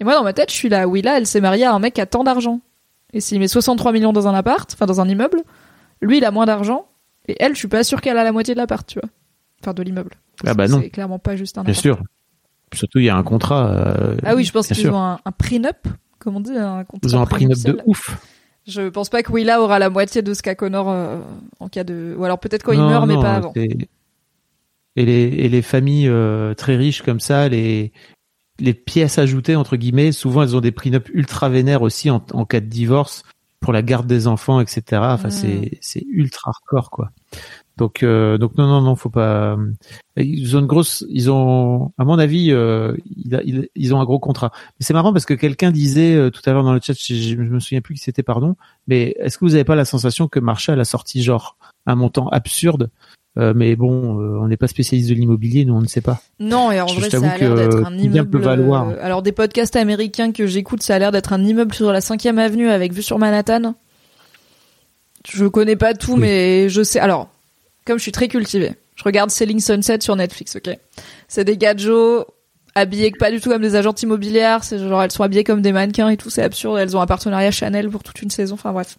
Et 0.01 0.05
moi 0.05 0.15
dans 0.15 0.25
ma 0.25 0.33
tête, 0.33 0.51
je 0.51 0.55
suis 0.57 0.69
là 0.69 0.87
Willa, 0.89 1.17
elle 1.19 1.27
s'est 1.27 1.41
mariée 1.41 1.65
à 1.65 1.73
un 1.73 1.79
mec 1.79 1.95
qui 1.95 2.01
a 2.01 2.07
tant 2.07 2.25
d'argent. 2.25 2.61
Et 3.13 3.21
s'il 3.21 3.39
met 3.41 3.49
63 3.49 3.93
millions 3.93 4.13
dans 4.13 4.29
un 4.29 4.35
appart, 4.35 4.71
enfin 4.73 4.87
dans 4.87 5.01
un 5.01 5.09
immeuble, 5.09 5.43
lui 6.01 6.19
il 6.19 6.25
a 6.25 6.31
moins 6.31 6.47
d'argent 6.47 6.87
et 7.29 7.37
elle, 7.41 7.53
je 7.55 7.59
suis 7.59 7.69
pas 7.69 7.85
sûre 7.85 8.01
qu'elle 8.01 8.17
a 8.19 8.25
la 8.25 8.33
moitié 8.33 8.55
de 8.55 8.59
l'appart, 8.59 8.87
tu 8.87 8.99
vois. 9.01 9.09
Enfin 9.63 9.75
de 9.75 9.83
l'immeuble. 9.83 10.13
Ah 10.47 10.55
bah 10.55 10.69
non. 10.69 10.81
C'est 10.83 10.91
clairement 10.91 11.19
pas 11.19 11.37
juste 11.37 11.59
un 11.59 11.63
Bien 11.65 11.73
appart. 11.73 11.83
sûr. 11.83 12.03
Surtout, 12.73 12.99
il 13.01 13.05
y 13.07 13.11
a 13.11 13.17
un 13.17 13.23
contrat. 13.25 13.69
euh, 13.73 14.17
Ah 14.25 14.35
oui, 14.37 14.45
je 14.45 14.53
pense 14.53 14.69
qu'ils 14.69 14.77
sûr. 14.77 14.95
ont 14.95 14.99
un, 15.03 15.19
un 15.25 15.33
prenup, 15.33 15.87
comme 16.21 16.37
on 16.37 16.41
dit, 16.41 16.57
un 16.57 16.85
contrat 16.85 17.09
Ils 17.09 17.17
ont 17.17 17.21
un 17.21 17.27
prenup 17.27 17.59
de 17.65 17.81
ouf. 17.87 18.17
Je 18.67 18.89
pense 18.89 19.09
pas 19.09 19.23
que 19.23 19.33
Willa 19.33 19.61
aura 19.61 19.79
la 19.79 19.91
moitié 19.91 20.23
de 20.23 20.33
ce 20.35 20.43
qu'a 20.43 20.55
Connor 20.55 20.89
euh, 20.91 21.19
en 21.59 21.69
cas 21.69 21.83
de... 21.83 22.15
Ou 22.17 22.25
alors 22.25 22.39
peut-être 22.39 22.63
quand 22.63 22.73
il 22.73 22.79
Non, 22.79 22.89
meurt, 22.91 23.07
mais 23.09 23.15
pas 23.15 23.35
avant. 23.35 23.53
Et 23.57 25.05
les, 25.05 25.23
et 25.23 25.49
les 25.49 25.63
familles 25.63 26.09
euh, 26.09 26.55
très 26.55 26.77
riches 26.77 27.03
comme 27.03 27.21
ça, 27.21 27.49
les, 27.49 27.93
les 28.59 28.75
pièces 28.75 29.19
ajoutées, 29.19 29.57
entre 29.57 29.77
guillemets, 29.77 30.13
souvent 30.13 30.43
elles 30.43 30.55
ont 30.57 30.61
des 30.61 30.73
prenups 30.73 31.09
ultra 31.15 31.49
vénères 31.49 31.83
aussi 31.83 32.11
en, 32.11 32.23
en 32.33 32.45
cas 32.45 32.61
de 32.61 32.67
divorce 32.67 33.23
pour 33.61 33.73
la 33.73 33.83
garde 33.83 34.07
des 34.07 34.27
enfants, 34.27 34.61
etc. 34.61 34.83
Enfin, 35.05 35.29
Mm. 35.29 35.31
c'est, 35.31 35.79
c'est 35.81 36.05
ultra 36.11 36.51
hardcore, 36.51 36.91
quoi. 36.91 37.11
Donc, 37.81 38.03
euh, 38.03 38.37
donc 38.37 38.59
non, 38.59 38.67
non, 38.67 38.83
non, 38.83 38.95
faut 38.95 39.09
pas. 39.09 39.57
Ils 40.19 40.55
ont 40.55 40.61
une 40.61 40.67
grosse, 40.67 41.03
ils 41.09 41.31
ont, 41.31 41.93
à 41.97 42.05
mon 42.05 42.19
avis, 42.19 42.53
euh, 42.53 42.95
il 43.17 43.35
a- 43.35 43.43
il- 43.43 43.71
ils 43.75 43.95
ont 43.95 44.01
un 44.01 44.05
gros 44.05 44.19
contrat. 44.19 44.53
Mais 44.79 44.85
c'est 44.85 44.93
marrant 44.93 45.15
parce 45.15 45.25
que 45.25 45.33
quelqu'un 45.33 45.71
disait 45.71 46.15
euh, 46.15 46.29
tout 46.29 46.43
à 46.45 46.53
l'heure 46.53 46.63
dans 46.63 46.75
le 46.75 46.81
chat, 46.83 46.93
je, 46.93 47.15
je 47.15 47.37
me 47.37 47.59
souviens 47.59 47.81
plus 47.81 47.95
qui 47.95 48.03
c'était, 48.03 48.23
pardon. 48.23 48.55
Mais 48.87 49.15
est-ce 49.19 49.39
que 49.39 49.47
vous 49.47 49.55
avez 49.55 49.65
pas 49.65 49.77
la 49.77 49.87
sensation 49.87 50.29
que 50.29 50.39
Marshall 50.39 50.79
a 50.79 50.85
sorti 50.85 51.23
genre 51.23 51.57
un 51.87 51.95
montant 51.95 52.29
absurde? 52.29 52.91
Euh, 53.39 53.55
mais 53.57 53.77
bon, 53.77 54.21
euh, 54.21 54.39
on 54.43 54.49
n'est 54.49 54.59
pas 54.59 54.67
spécialiste 54.67 55.09
de 55.09 55.15
l'immobilier, 55.15 55.65
nous 55.65 55.73
on 55.75 55.81
ne 55.81 55.87
sait 55.87 56.03
pas. 56.03 56.21
Non, 56.39 56.71
et 56.71 56.83
en 56.83 56.87
Je 56.89 57.01
vrai, 57.01 57.09
ça 57.09 57.17
a 57.31 57.39
l'air 57.39 57.55
d'être 57.55 57.87
un 57.87 57.97
immeuble... 57.97 58.41
valoir 58.41 58.91
euh, 58.91 58.97
Alors, 59.01 59.23
des 59.23 59.33
podcasts 59.33 59.77
américains 59.77 60.33
que 60.33 60.47
j'écoute, 60.47 60.83
ça 60.83 60.97
a 60.97 60.99
l'air 60.99 61.13
d'être 61.13 61.33
un 61.33 61.43
immeuble 61.43 61.73
sur 61.73 61.91
la 61.93 62.03
5 62.03 62.27
avenue 62.27 62.69
avec 62.69 62.93
vue 62.93 63.03
sur 63.03 63.19
Manhattan. 63.19 63.75
Je 65.27 65.47
connais 65.47 65.77
pas 65.77 65.95
tout, 65.95 66.15
Oui. 66.15 66.21
mais 66.21 66.69
je 66.69 66.83
sais... 66.83 66.99
Alors, 66.99 67.29
comme 67.87 67.99
je 67.99 68.03
suis 68.03 68.13
très 68.13 68.29
cultivée, 68.29 68.73
je 68.97 69.05
regarde 69.05 69.31
Selling 69.31 69.61
Sunset 69.61 70.01
sur 70.01 70.17
Netflix, 70.17 70.57
ok 70.57 70.77
C'est 71.29 71.45
des 71.45 71.57
gadgets 71.57 72.25
habillés 72.75 73.11
pas 73.19 73.31
du 73.31 73.41
tout 73.41 73.51
comme 73.51 73.63
des 73.63 73.75
agentes 73.75 74.03
immobilières, 74.03 74.63
c'est 74.63 74.79
genre 74.79 75.03
elles 75.03 75.11
sont 75.11 75.23
habillées 75.23 75.45
comme 75.45 75.61
des 75.61 75.73
mannequins 75.73 76.09
et 76.09 76.17
tout, 76.17 76.31
c'est 76.31 76.43
absurde, 76.43 76.79
elles 76.79 76.97
ont 76.97 77.01
un 77.01 77.07
partenariat 77.07 77.51
Chanel 77.51 77.89
pour 77.89 78.03
toute 78.03 78.23
une 78.23 78.31
saison, 78.31 78.55
enfin 78.55 78.73
bref. 78.73 78.99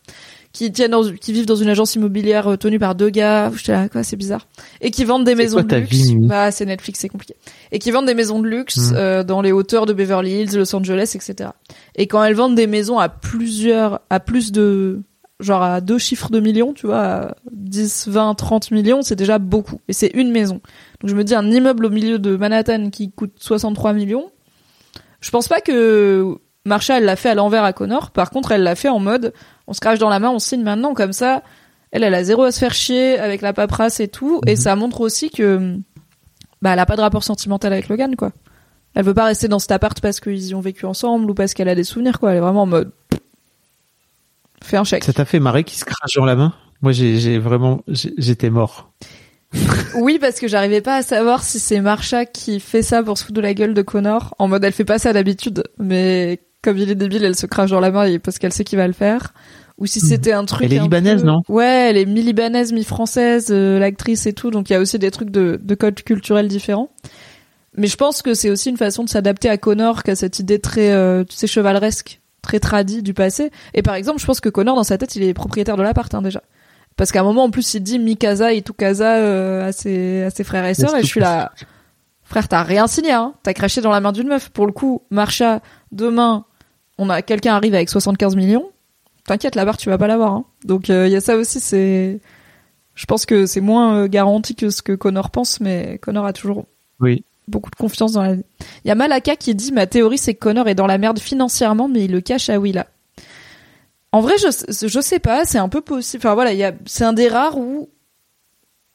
Qui 0.52 0.70
tiennent 0.70 0.92
dans, 0.92 1.10
qui 1.10 1.32
vivent 1.32 1.46
dans 1.46 1.56
une 1.56 1.70
agence 1.70 1.96
immobilière 1.96 2.46
euh, 2.50 2.58
tenue 2.58 2.78
par 2.78 2.94
deux 2.94 3.10
gars, 3.10 3.50
j'étais 3.56 3.72
là, 3.72 3.88
quoi, 3.88 4.04
c'est 4.04 4.18
bizarre. 4.18 4.50
Et 4.82 4.92
qui 4.92 5.06
vendent 5.06 5.24
des 5.24 5.34
maisons 5.36 5.60
quoi 5.60 5.64
de 5.64 5.76
luxe. 5.78 5.90
vie, 5.90 6.16
bah, 6.20 6.52
c'est 6.52 6.66
Netflix, 6.66 7.00
c'est 7.00 7.08
compliqué. 7.08 7.36
Et 7.72 7.80
qui 7.80 7.90
vendent 7.90 8.06
des 8.06 8.14
maisons 8.14 8.42
de 8.42 8.48
luxe 8.48 8.92
Mm. 8.92 8.96
euh, 8.98 9.24
dans 9.24 9.42
les 9.42 9.54
hauteurs 9.54 9.86
de 9.86 9.94
Beverly 9.94 10.42
Hills, 10.42 10.58
Los 10.58 10.76
Angeles, 10.76 11.14
etc. 11.16 11.52
Et 11.96 12.08
quand 12.08 12.22
elles 12.22 12.34
vendent 12.34 12.56
des 12.56 12.68
maisons 12.68 13.00
à 13.00 13.08
plusieurs, 13.08 14.02
à 14.10 14.20
plus 14.20 14.52
de, 14.52 15.00
genre 15.42 15.62
à 15.64 15.82
deux 15.82 15.98
chiffres 15.98 16.30
de 16.30 16.40
millions, 16.40 16.74
tu 16.74 16.86
vois, 16.88 17.00
à 17.02 17.36
10, 17.52 18.08
20, 18.08 18.36
30 18.36 18.72
millions, 18.72 19.02
c'est 19.02 19.16
déjà 19.16 19.40
beaucoup. 19.40 19.80
Et 19.88 19.94
c'est 19.94 20.12
une 20.14 20.32
maison. 20.32 20.62
Donc 21.02 21.10
je 21.10 21.16
me 21.16 21.24
dis, 21.24 21.36
un 21.36 21.50
immeuble 21.52 21.86
au 21.86 21.90
milieu 21.90 22.20
de 22.20 22.36
Manhattan 22.36 22.90
qui 22.90 23.12
coûte 23.12 23.34
63 23.40 23.94
millions, 23.94 24.32
je 25.20 25.30
pense 25.32 25.48
pas 25.48 25.62
que 25.62 26.38
Marsha, 26.66 26.98
elle 26.98 27.06
l'a 27.06 27.16
fait 27.16 27.30
à 27.30 27.36
l'envers 27.36 27.64
à 27.64 27.74
Connor. 27.74 28.12
Par 28.12 28.30
contre, 28.30 28.52
elle 28.52 28.64
l'a 28.64 28.76
fait 28.76 28.90
en 28.90 29.00
mode, 29.00 29.34
on 29.68 29.74
se 29.74 29.80
crache 29.80 30.00
dans 30.00 30.10
la 30.10 30.20
main, 30.20 30.30
on 30.30 30.40
signe 30.40 30.64
maintenant, 30.64 30.94
comme 30.94 31.14
ça, 31.14 31.42
elle, 31.92 32.04
elle 32.04 32.14
a 32.16 32.24
zéro 32.24 32.44
à 32.44 32.52
se 32.52 32.60
faire 32.60 32.74
chier 32.74 33.20
avec 33.20 33.42
la 33.42 33.54
paperasse 33.54 34.00
et 34.00 34.08
tout. 34.08 34.42
Et 34.48 34.52
Mhm. 34.52 34.56
ça 34.58 34.76
montre 34.76 35.02
aussi 35.02 35.30
que, 35.30 35.76
bah, 36.62 36.74
elle 36.74 36.80
a 36.80 36.86
pas 36.86 36.96
de 36.96 37.02
rapport 37.02 37.24
sentimental 37.24 37.74
avec 37.74 37.90
Logan, 37.90 38.16
quoi. 38.16 38.32
Elle 38.94 39.06
veut 39.06 39.14
pas 39.14 39.26
rester 39.26 39.48
dans 39.48 39.60
cet 39.60 39.72
appart 39.72 40.00
parce 40.02 40.20
qu'ils 40.20 40.48
y 40.50 40.56
ont 40.56 40.60
vécu 40.60 40.86
ensemble 40.86 41.30
ou 41.32 41.34
parce 41.34 41.54
qu'elle 41.54 41.70
a 41.70 41.76
des 41.76 41.84
souvenirs, 41.84 42.20
quoi. 42.20 42.32
Elle 42.32 42.38
est 42.38 42.42
vraiment 42.42 42.64
en 42.64 42.66
mode, 42.68 42.92
fais 44.64 44.78
un 44.78 44.84
chèque. 44.84 45.04
Ça 45.04 45.14
t'a 45.14 45.26
fait 45.26 45.40
marrer 45.40 45.64
qui 45.64 45.76
se 45.78 45.86
crache 45.86 46.14
dans 46.16 46.26
la 46.26 46.36
main? 46.36 46.54
Moi, 46.82 46.92
j'ai 46.92 47.38
vraiment, 47.40 47.82
j'étais 47.88 48.50
mort. 48.50 48.92
Oui, 49.96 50.18
parce 50.20 50.40
que 50.40 50.48
j'arrivais 50.48 50.80
pas 50.80 50.96
à 50.96 51.02
savoir 51.02 51.44
si 51.44 51.60
c'est 51.60 51.82
Marsha 51.82 52.26
qui 52.26 52.62
fait 52.62 52.82
ça 52.82 53.04
pour 53.04 53.18
se 53.18 53.26
foutre 53.26 53.36
de 53.36 53.42
la 53.42 53.54
gueule 53.54 53.74
de 53.74 53.82
Connor. 53.82 54.34
En 54.40 54.48
mode, 54.48 54.64
elle 54.64 54.72
fait 54.72 54.86
pas 54.86 55.00
ça 55.00 55.12
d'habitude, 55.12 55.64
mais 55.78 56.40
comme 56.62 56.78
il 56.78 56.90
est 56.90 56.96
débile, 56.96 57.26
elle 57.26 57.36
se 57.36 57.46
crache 57.46 57.72
dans 57.72 57.82
la 57.82 57.92
main 57.92 58.18
parce 58.20 58.40
qu'elle 58.40 58.54
sait 58.54 58.64
qu'il 58.64 58.78
va 58.78 58.88
le 58.88 58.94
faire. 58.94 59.34
Ou 59.78 59.88
si 59.88 60.00
c'était 60.00 60.32
un 60.32 60.46
truc. 60.46 60.66
Elle 60.66 60.74
est 60.74 60.80
un 60.80 60.84
libanaise, 60.84 61.22
peu- 61.22 61.28
non? 61.28 61.42
Ouais, 61.50 61.88
elle 61.90 61.98
est 61.98 62.06
mi-libanaise, 62.06 62.72
mi-française, 62.72 63.48
euh, 63.50 63.80
l'actrice 63.80 64.26
et 64.28 64.34
tout. 64.34 64.52
Donc 64.52 64.70
il 64.70 64.74
y 64.74 64.76
a 64.76 64.80
aussi 64.80 64.98
des 65.00 65.12
trucs 65.12 65.32
de, 65.32 65.60
de 65.62 65.76
code 65.76 66.02
culturel 66.04 66.48
différents. 66.48 66.90
Mais 67.76 67.88
je 67.88 67.98
pense 67.98 68.22
que 68.22 68.34
c'est 68.34 68.50
aussi 68.50 68.70
une 68.70 68.78
façon 68.78 69.04
de 69.04 69.10
s'adapter 69.10 69.50
à 69.50 69.58
Connor, 69.58 70.04
qui 70.04 70.12
a 70.12 70.16
cette 70.16 70.40
idée 70.40 70.60
très, 70.60 70.92
euh, 70.92 71.24
tu 71.26 71.36
sais, 71.36 71.48
chevaleresque, 71.48 72.21
très 72.42 72.60
tradie 72.60 73.04
du 73.04 73.14
passé. 73.14 73.52
Et 73.74 73.82
par 73.82 73.96
exemple, 73.96 74.20
je 74.20 74.26
pense 74.26 74.40
que 74.40 74.50
Connor, 74.50 74.76
dans 74.76 74.84
sa 74.84 74.98
tête, 74.98 75.16
il 75.16 75.24
est 75.24 75.34
propriétaire 75.34 75.78
de 75.78 75.84
l'appart, 75.84 76.14
hein, 76.14 76.22
déjà. 76.22 76.42
Parce 76.98 77.12
qu'à 77.12 77.22
un 77.22 77.24
moment, 77.24 77.44
en 77.44 77.50
plus, 77.50 77.74
il 77.74 77.82
dit 77.82 78.00
Mikasa 78.00 78.54
et 78.54 78.62
Tukasa 78.62 79.16
euh, 79.18 79.68
à, 79.68 79.72
ses, 79.72 80.24
à 80.24 80.30
ses 80.30 80.44
frères 80.44 80.66
et 80.66 80.74
sœurs, 80.74 80.96
et 80.96 81.02
je 81.02 81.08
suis 81.08 81.20
là, 81.20 81.52
frère, 82.24 82.48
t'as 82.48 82.64
rien 82.64 82.88
signé, 82.88 83.12
hein. 83.12 83.34
T'as 83.44 83.54
craché 83.54 83.82
dans 83.82 83.92
la 83.92 84.00
main 84.02 84.12
d'une 84.12 84.28
meuf. 84.28 84.50
Pour 84.50 84.66
le 84.66 84.72
coup, 84.72 85.02
Marcha, 85.10 85.62
demain, 85.92 86.46
on 86.98 87.10
a 87.10 87.22
quelqu'un 87.22 87.56
arrive 87.56 87.76
avec 87.76 87.90
75 87.90 88.36
millions. 88.36 88.70
T'inquiète, 89.26 89.56
la 89.56 89.66
barre, 89.66 89.78
tu 89.78 89.90
vas 89.90 89.98
pas 89.98 90.08
l'avoir. 90.08 90.34
Hein. 90.34 90.46
Donc 90.66 90.90
il 90.90 91.08
y 91.08 91.16
a 91.16 91.22
ça 91.22 91.38
aussi, 91.38 91.60
c'est. 91.60 92.20
Je 92.94 93.06
pense 93.06 93.26
que 93.26 93.46
c'est 93.46 93.62
moins 93.62 93.96
euh, 93.96 94.08
garanti 94.08 94.56
que 94.56 94.70
ce 94.70 94.82
que 94.82 94.92
Connor 94.94 95.32
pense, 95.32 95.60
mais 95.62 95.98
Connor 96.02 96.26
a 96.26 96.34
toujours 96.34 96.66
Oui. 97.00 97.24
Beaucoup 97.48 97.70
de 97.70 97.76
confiance 97.76 98.14
dans 98.14 98.24
la. 98.24 98.34
Il 98.34 98.88
y 98.88 98.92
a 98.92 98.96
Malaka 98.96 99.36
qui 99.36 99.54
dit 99.56 99.72
ma 99.72 99.88
théorie 99.88 100.18
c'est 100.18 100.34
que 100.34 100.40
Connor 100.40 100.68
est 100.68 100.76
dans 100.76 100.88
la 100.88 100.98
merde 100.98 101.20
financièrement, 101.20 101.88
mais 101.88 102.06
il 102.06 102.12
le 102.12 102.22
cache 102.22 102.50
à 102.50 102.60
Willa. 102.60 102.88
En 104.12 104.22
vrai, 104.22 104.34
je 104.38 104.88
je 104.88 105.00
sais 105.02 105.20
pas, 105.20 105.46
c'est 105.46 105.58
un 105.58 105.70
peu 105.70 105.82
possible. 105.82 106.22
Enfin 106.26 106.34
voilà, 106.34 106.74
c'est 106.86 107.06
un 107.06 107.14
des 107.14 107.30
rares 107.30 107.58
où 107.58 107.90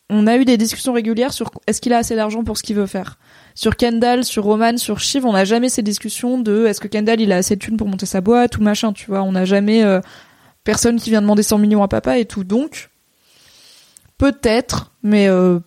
on 0.09 0.27
a 0.27 0.37
eu 0.37 0.45
des 0.45 0.57
discussions 0.57 0.93
régulières 0.93 1.33
sur 1.33 1.51
est-ce 1.67 1.81
qu'il 1.81 1.93
a 1.93 1.99
assez 1.99 2.15
d'argent 2.15 2.45
pour 2.45 2.57
ce 2.57 2.63
qu'il 2.63 2.77
veut 2.77 2.87
faire. 2.87 3.19
Sur 3.55 3.77
Kendall, 3.77 4.25
sur 4.25 4.45
Roman, 4.45 4.77
sur 4.77 5.01
Shiv, 5.01 5.27
on 5.27 5.33
n'a 5.33 5.45
jamais 5.45 5.69
ces 5.69 5.83
discussions 5.83 6.39
de 6.39 6.67
est-ce 6.67 6.81
que 6.81 6.89
Kendall 6.89 7.21
il 7.21 7.33
a 7.33 7.37
assez 7.37 7.57
de 7.57 7.61
thunes 7.61 7.77
pour 7.77 7.89
monter 7.89 8.07
sa 8.07 8.21
boîte 8.21 8.59
ou 8.59 8.63
machin, 8.63 8.93
tu 8.93 9.07
vois. 9.07 9.23
On 9.23 9.33
n'a 9.33 9.45
jamais 9.45 9.83
euh, 9.83 10.01
personne 10.63 11.01
qui 11.01 11.11
vient 11.11 11.23
demander 11.23 11.43
100 11.43 11.59
millions 11.59 11.83
à 11.83 11.89
papa 11.89 12.19
et 12.19 12.27
tout. 12.27 12.45
Donc 12.45 12.91
peut-être, 14.19 14.93
mais 15.03 15.29
euh, 15.29 15.59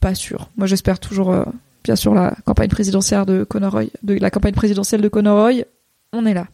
pas 0.00 0.14
sûr. 0.14 0.50
Moi 0.56 0.66
j'espère 0.66 0.98
toujours, 0.98 1.32
euh, 1.32 1.44
bien 1.84 1.96
sûr, 1.96 2.14
la 2.14 2.34
campagne 2.44 2.70
présidentielle 2.70 3.26
de 3.26 3.44
Conor 3.44 3.72
Roy, 3.72 3.84
de 4.02 4.14
la 4.14 4.30
campagne 4.30 4.54
présidentielle 4.54 5.02
de 5.02 5.08
Conor 5.08 5.38
Roy. 5.38 5.64
On 6.12 6.26
est 6.26 6.34
là. 6.34 6.48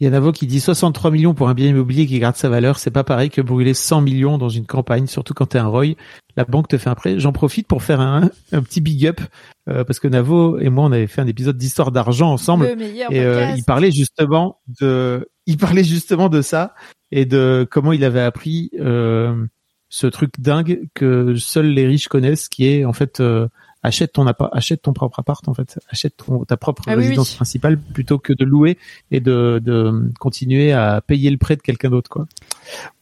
Il 0.00 0.04
y 0.04 0.06
a 0.06 0.10
Navo 0.10 0.32
qui 0.32 0.46
dit 0.46 0.60
63 0.60 1.10
millions 1.10 1.34
pour 1.34 1.50
un 1.50 1.54
bien 1.54 1.68
immobilier 1.68 2.06
qui 2.06 2.18
garde 2.18 2.34
sa 2.34 2.48
valeur, 2.48 2.78
c'est 2.78 2.90
pas 2.90 3.04
pareil 3.04 3.28
que 3.28 3.42
brûler 3.42 3.74
100 3.74 4.00
millions 4.00 4.38
dans 4.38 4.48
une 4.48 4.64
campagne, 4.64 5.06
surtout 5.06 5.34
quand 5.34 5.44
t'es 5.44 5.58
un 5.58 5.66
Roy. 5.66 5.88
La 6.36 6.44
banque 6.46 6.68
te 6.68 6.78
fait 6.78 6.88
un 6.88 6.94
prêt. 6.94 7.20
J'en 7.20 7.32
profite 7.32 7.66
pour 7.66 7.82
faire 7.82 8.00
un, 8.00 8.30
un 8.52 8.62
petit 8.62 8.80
big 8.80 9.06
up 9.06 9.20
euh, 9.68 9.84
parce 9.84 10.00
que 10.00 10.08
Navo 10.08 10.58
et 10.58 10.70
moi 10.70 10.84
on 10.84 10.92
avait 10.92 11.06
fait 11.06 11.20
un 11.20 11.26
épisode 11.26 11.58
d'histoire 11.58 11.92
d'argent 11.92 12.32
ensemble 12.32 12.68
Le 12.68 12.76
meilleur 12.76 13.12
et 13.12 13.20
euh, 13.20 13.34
podcast. 13.34 13.58
il 13.58 13.64
parlait 13.64 13.90
justement 13.90 14.60
de, 14.80 15.28
il 15.44 15.58
parlait 15.58 15.84
justement 15.84 16.30
de 16.30 16.40
ça 16.40 16.74
et 17.12 17.26
de 17.26 17.68
comment 17.70 17.92
il 17.92 18.02
avait 18.02 18.22
appris 18.22 18.70
euh, 18.80 19.44
ce 19.90 20.06
truc 20.06 20.40
dingue 20.40 20.88
que 20.94 21.34
seuls 21.34 21.66
les 21.68 21.86
riches 21.86 22.08
connaissent, 22.08 22.48
qui 22.48 22.66
est 22.66 22.84
en 22.86 22.92
fait 22.94 23.20
euh, 23.20 23.48
achète 23.82 24.12
ton 24.12 24.26
appart, 24.26 24.50
achète 24.54 24.82
ton 24.82 24.92
propre 24.92 25.18
appart 25.20 25.46
en 25.48 25.54
fait, 25.54 25.78
achète 25.90 26.16
ton, 26.18 26.44
ta 26.44 26.56
propre 26.56 26.84
Ah 26.86 26.94
résidence 26.94 27.30
oui. 27.30 27.36
principale 27.36 27.76
plutôt 27.78 28.18
que 28.18 28.32
de 28.32 28.44
louer 28.44 28.78
et 29.10 29.20
de, 29.20 29.60
de 29.62 30.10
continuer 30.20 30.72
à 30.72 31.00
payer 31.00 31.30
le 31.30 31.38
prêt 31.38 31.56
de 31.56 31.62
quelqu'un 31.62 31.90
d'autre 31.90 32.08
quoi. 32.08 32.26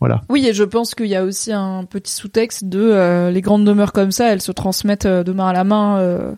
Voilà. 0.01 0.23
Oui, 0.29 0.47
et 0.47 0.55
je 0.55 0.65
pense 0.65 0.95
qu'il 0.95 1.07
y 1.07 1.17
a 1.17 1.25
aussi 1.25 1.53
un 1.53 1.85
petit 1.85 2.13
sous-texte 2.13 2.65
de 2.65 2.81
euh, 2.81 3.31
les 3.31 3.41
grandes 3.43 3.65
demeures 3.65 3.93
comme 3.93 4.11
ça, 4.13 4.33
elles 4.33 4.41
se 4.43 4.53
transmettent 4.53 5.07
euh, 5.07 5.23
de 5.25 5.33
main 5.33 5.49
à 5.49 5.53
la 5.53 5.65
main 5.65 5.99
euh, 5.99 6.33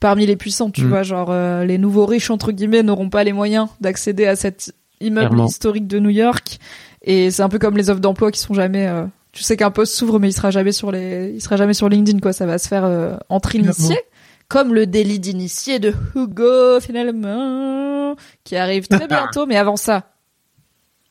parmi 0.00 0.26
les 0.26 0.36
puissants, 0.36 0.70
tu 0.70 0.84
Mm. 0.84 0.88
vois, 0.88 1.02
genre 1.02 1.28
euh, 1.30 1.64
les 1.64 1.78
nouveaux 1.78 2.04
riches 2.04 2.30
entre 2.30 2.52
guillemets 2.52 2.82
n'auront 2.82 3.08
pas 3.08 3.24
les 3.24 3.32
moyens 3.32 3.68
d'accéder 3.80 4.26
à 4.26 4.36
cet 4.36 4.74
immeuble 5.00 5.28
Clairement. 5.28 5.46
historique 5.46 5.86
de 5.86 5.98
New 5.98 6.10
York 6.10 6.58
et 7.02 7.30
c'est 7.30 7.42
un 7.42 7.48
peu 7.48 7.58
comme 7.58 7.76
les 7.76 7.88
offres 7.90 8.00
d'emploi 8.00 8.30
qui 8.32 8.40
sont 8.40 8.54
jamais 8.54 8.86
euh, 8.86 9.04
tu 9.34 9.42
sais 9.42 9.56
qu'un 9.56 9.70
poste 9.70 9.94
s'ouvre 9.94 10.18
mais 10.18 10.28
il 10.28 10.32
sera 10.32 10.50
jamais 10.50 10.72
sur 10.72 10.90
les 10.90 11.32
il 11.34 11.40
sera 11.42 11.56
jamais 11.56 11.74
sur 11.74 11.88
LinkedIn 11.88 12.20
quoi, 12.20 12.32
ça 12.32 12.46
va 12.46 12.58
se 12.58 12.68
faire 12.68 12.84
euh, 12.84 13.16
entre 13.28 13.54
initiés 13.54 14.00
comme 14.48 14.74
le 14.74 14.86
délit 14.86 15.18
d'initié 15.18 15.78
de 15.78 15.94
Hugo 16.14 16.80
finalement 16.80 18.16
qui 18.44 18.56
arrive 18.56 18.88
très 18.88 19.06
bientôt 19.08 19.46
mais 19.46 19.56
avant 19.56 19.76
ça 19.76 20.12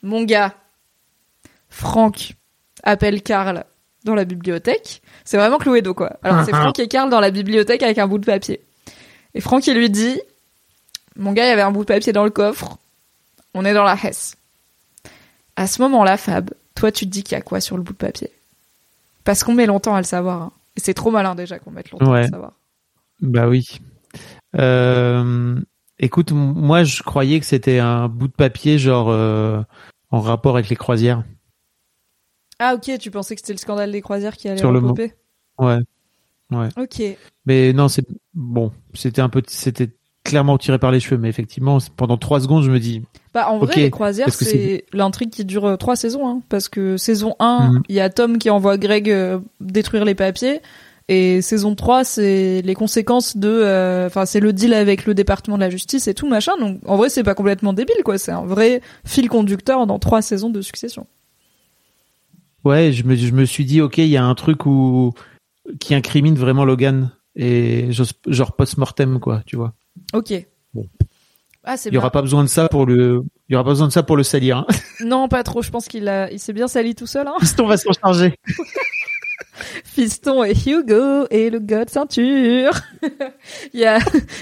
mon 0.02 0.24
gars 0.24 0.54
Franck 1.70 2.36
appelle 2.84 3.22
Karl 3.22 3.66
dans 4.04 4.16
la 4.16 4.26
bibliothèque. 4.26 5.02
C'est 5.26 5.38
vraiment 5.38 5.58
Cluedo, 5.58 5.94
quoi. 5.94 6.18
Alors, 6.24 6.46
c'est 6.46 6.52
Franck 6.56 6.78
et 6.80 6.88
Karl 6.88 7.10
dans 7.10 7.20
la 7.20 7.32
bibliothèque 7.32 7.84
avec 7.84 7.98
un 7.98 8.08
bout 8.08 8.20
de 8.20 8.26
papier. 8.26 8.62
Et 9.34 9.42
Franck, 9.42 9.66
il 9.68 9.76
lui 9.76 9.90
dit, 9.90 10.22
mon 11.16 11.32
gars, 11.34 11.46
il 11.46 11.50
y 11.50 11.52
avait 11.52 11.62
un 11.62 11.72
bout 11.72 11.82
de 11.82 11.88
papier 11.88 12.14
dans 12.14 12.24
le 12.24 12.30
coffre. 12.30 12.78
On 13.54 13.66
est 13.66 13.74
dans 13.74 13.84
la 13.84 13.96
Hesse. 13.96 14.36
À 15.56 15.68
ce 15.68 15.82
moment-là, 15.82 16.18
Fab, 16.18 16.52
toi, 16.76 16.92
tu 16.92 17.06
te 17.06 17.10
dis 17.12 17.24
qu'il 17.24 17.36
y 17.36 17.40
a 17.40 17.42
quoi 17.42 17.60
sur 17.62 17.78
le 17.78 17.84
bout 17.84 17.94
de 17.94 17.98
papier? 17.98 18.32
Parce 19.24 19.44
qu'on 19.44 19.54
met 19.54 19.66
longtemps 19.66 19.96
à 19.96 20.00
le 20.00 20.06
savoir. 20.06 20.42
hein. 20.42 20.52
Et 20.76 20.80
c'est 20.80 20.94
trop 20.94 21.12
malin 21.12 21.36
déjà 21.36 21.60
qu'on 21.60 21.72
mette 21.72 21.92
longtemps 21.92 22.08
à 22.12 22.14
Ouais. 22.14 22.24
le 22.24 22.30
savoir. 22.30 22.54
Bah 23.22 23.48
oui. 23.48 23.80
Euh, 24.56 25.60
écoute, 26.00 26.32
moi 26.32 26.84
je 26.84 27.04
croyais 27.04 27.40
que 27.40 27.46
c'était 27.46 27.80
un 27.80 28.08
bout 28.10 28.28
de 28.28 28.34
papier 28.34 28.78
genre 28.80 29.10
euh, 29.10 29.62
en 30.12 30.20
rapport 30.20 30.56
avec 30.56 30.70
les 30.70 30.76
croisières. 30.76 31.24
Ah, 32.60 32.76
ok, 32.76 32.98
tu 33.00 33.12
pensais 33.12 33.36
que 33.36 33.42
c'était 33.42 33.54
le 33.54 33.60
scandale 33.60 33.92
des 33.92 34.02
croisières 34.02 34.36
qui 34.38 34.48
allait 34.48 34.60
Sur 34.60 34.72
le 34.72 34.80
repopper 34.80 35.14
Ouais. 35.58 35.80
Ok. 36.78 37.02
Mais 37.46 37.74
non, 37.74 37.88
c'est 37.88 38.06
bon. 38.36 38.72
C'était 38.94 39.22
un 39.22 39.30
peu, 39.30 39.42
c'était 39.48 39.90
clairement 40.24 40.58
tiré 40.58 40.80
par 40.80 40.92
les 40.92 41.00
cheveux. 41.00 41.18
Mais 41.20 41.30
effectivement, 41.30 41.78
pendant 41.98 42.18
trois 42.18 42.40
secondes, 42.40 42.64
je 42.64 42.72
me 42.72 42.80
dis, 42.80 43.02
Bah, 43.34 43.50
en 43.50 43.58
vrai, 43.60 43.68
Ok, 43.74 43.76
les 43.76 43.92
croisières, 43.92 44.32
c'est 44.34 44.86
l'intrigue 44.94 45.30
qui 45.32 45.44
dure 45.46 45.66
euh, 45.66 45.76
trois 45.78 45.96
saisons, 45.96 46.28
hein, 46.28 46.42
parce 46.50 46.70
que 46.70 46.98
saison 46.98 47.36
1, 47.40 47.72
Mhm. 47.72 47.84
il 47.90 47.96
y 47.96 48.00
a 48.00 48.10
Tom 48.10 48.38
qui 48.38 48.50
envoie 48.50 48.78
Greg 48.78 49.10
euh, 49.10 49.40
détruire 49.60 50.06
les 50.06 50.16
papiers, 50.16 50.62
et 51.10 51.42
saison 51.42 51.76
3, 51.76 52.04
c'est 52.06 52.62
les 52.64 52.76
conséquences 52.76 53.36
de, 53.36 53.50
euh, 53.50 54.08
enfin, 54.08 54.26
c'est 54.26 54.40
le 54.40 54.54
deal 54.54 54.74
avec 54.74 55.06
le 55.06 55.14
département 55.14 55.58
de 55.58 55.62
la 55.64 55.70
justice 55.70 56.08
et 56.08 56.14
tout, 56.14 56.30
machin, 56.30 56.54
donc 56.60 56.80
en 56.86 56.96
vrai, 56.96 57.10
c'est 57.10 57.24
pas 57.24 57.36
complètement 57.36 57.74
débile, 57.74 58.04
quoi, 58.06 58.18
c'est 58.18 58.32
un 58.32 58.46
vrai 58.46 58.82
fil 59.04 59.28
conducteur 59.30 59.86
dans 59.88 60.00
trois 60.00 60.22
saisons 60.22 60.50
de 60.50 60.62
succession. 60.62 61.06
ouais, 62.64 62.94
je 62.94 63.04
me, 63.04 63.16
je 63.16 63.32
me 63.34 63.46
suis 63.46 63.66
dit, 63.66 63.82
ok, 63.82 63.98
il 63.98 64.08
y 64.08 64.18
a 64.18 64.24
un 64.24 64.36
truc 64.36 64.66
où 64.66 65.14
qui 65.80 65.96
incrimine 65.96 66.36
vraiment 66.36 66.66
Logan 66.66 67.12
et 67.36 67.90
genre 68.28 68.52
post-mortem 68.54 69.20
quoi, 69.20 69.42
tu 69.46 69.56
vois. 69.56 69.74
Ok. 70.14 70.34
Bon. 70.74 70.88
Ah, 71.64 71.78
c'est 71.78 71.90
Il 71.90 71.96
y 71.96 71.98
aura 71.98 72.12
pas 72.12 72.22
besoin 72.22 72.44
de 72.44 72.50
ça 72.50 72.68
pour 72.68 72.86
le, 72.86 73.24
il 73.48 73.54
y 73.54 73.56
aura 73.56 73.64
pas 73.64 73.72
besoin 73.72 73.88
de 73.88 73.94
ça 73.94 74.04
pour 74.04 74.18
le 74.18 74.24
salir. 74.24 74.58
Hein. 74.58 74.68
Non, 75.06 75.28
pas 75.28 75.44
trop, 75.44 75.62
je 75.62 75.70
pense 75.70 75.88
qu'il 75.88 76.08
a, 76.08 76.32
il 76.32 76.40
s'est 76.40 76.54
bien 76.54 76.68
sali 76.68 76.96
tout 76.96 77.08
seul, 77.08 77.28
hein. 77.28 77.36
Piston 77.40 77.68
va 77.68 77.78
s'en 77.78 77.92
charger. 77.94 78.36
Fiston 79.84 80.44
et 80.44 80.54
Hugo 80.54 81.28
et 81.30 81.50
le 81.50 81.60
gars 81.60 81.86
de 81.86 81.90
ceinture. 81.90 82.72
il 83.74 83.80
y 83.80 83.86
a, 83.86 84.00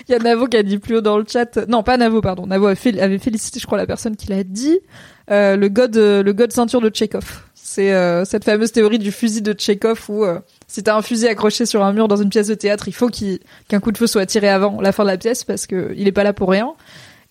il 0.08 0.12
y 0.12 0.14
a 0.14 0.20
Navo 0.20 0.48
qui 0.48 0.58
a 0.58 0.64
dit 0.64 0.78
plus 0.78 0.98
haut 0.98 1.02
dans 1.02 1.18
le 1.18 1.26
chat. 1.28 1.58
Non, 1.68 1.84
pas 1.84 1.98
Navo, 1.98 2.22
pardon. 2.22 2.48
Navo 2.48 2.68
avait 2.68 3.20
félicité, 3.20 3.60
je 3.60 3.66
crois, 3.66 3.78
la 3.78 3.88
personne 3.88 4.16
qui 4.16 4.28
l'a 4.28 4.44
dit. 4.44 4.80
Euh, 5.30 5.56
le 5.56 5.70
god, 5.70 5.96
euh, 5.98 6.24
le 6.24 6.34
god 6.34 6.52
ceinture 6.52 6.82
de 6.82 6.90
Tchekhov. 6.90 7.44
C'est 7.54 7.94
euh, 7.94 8.26
cette 8.26 8.44
fameuse 8.44 8.72
théorie 8.72 9.00
du 9.00 9.12
fusil 9.12 9.42
de 9.42 9.54
Tchekhov 9.54 10.06
où 10.10 10.26
euh, 10.26 10.40
si 10.72 10.82
t'as 10.84 10.96
un 10.96 11.02
fusil 11.02 11.28
accroché 11.28 11.66
sur 11.66 11.84
un 11.84 11.92
mur 11.94 12.08
dans 12.08 12.16
une 12.16 12.30
pièce 12.30 12.48
de 12.48 12.54
théâtre, 12.56 12.88
il 12.88 12.94
faut 12.94 13.10
qu'il- 13.10 13.40
qu'un 13.68 13.80
coup 13.80 13.92
de 13.92 13.98
feu 13.98 14.08
soit 14.08 14.26
tiré 14.26 14.48
avant 14.48 14.80
la 14.80 14.92
fin 14.92 15.04
de 15.04 15.10
la 15.10 15.18
pièce 15.18 15.44
parce 15.44 15.68
que 15.68 15.94
il 15.98 16.08
est 16.08 16.12
pas 16.14 16.24
là 16.24 16.32
pour 16.34 16.50
rien. 16.50 16.74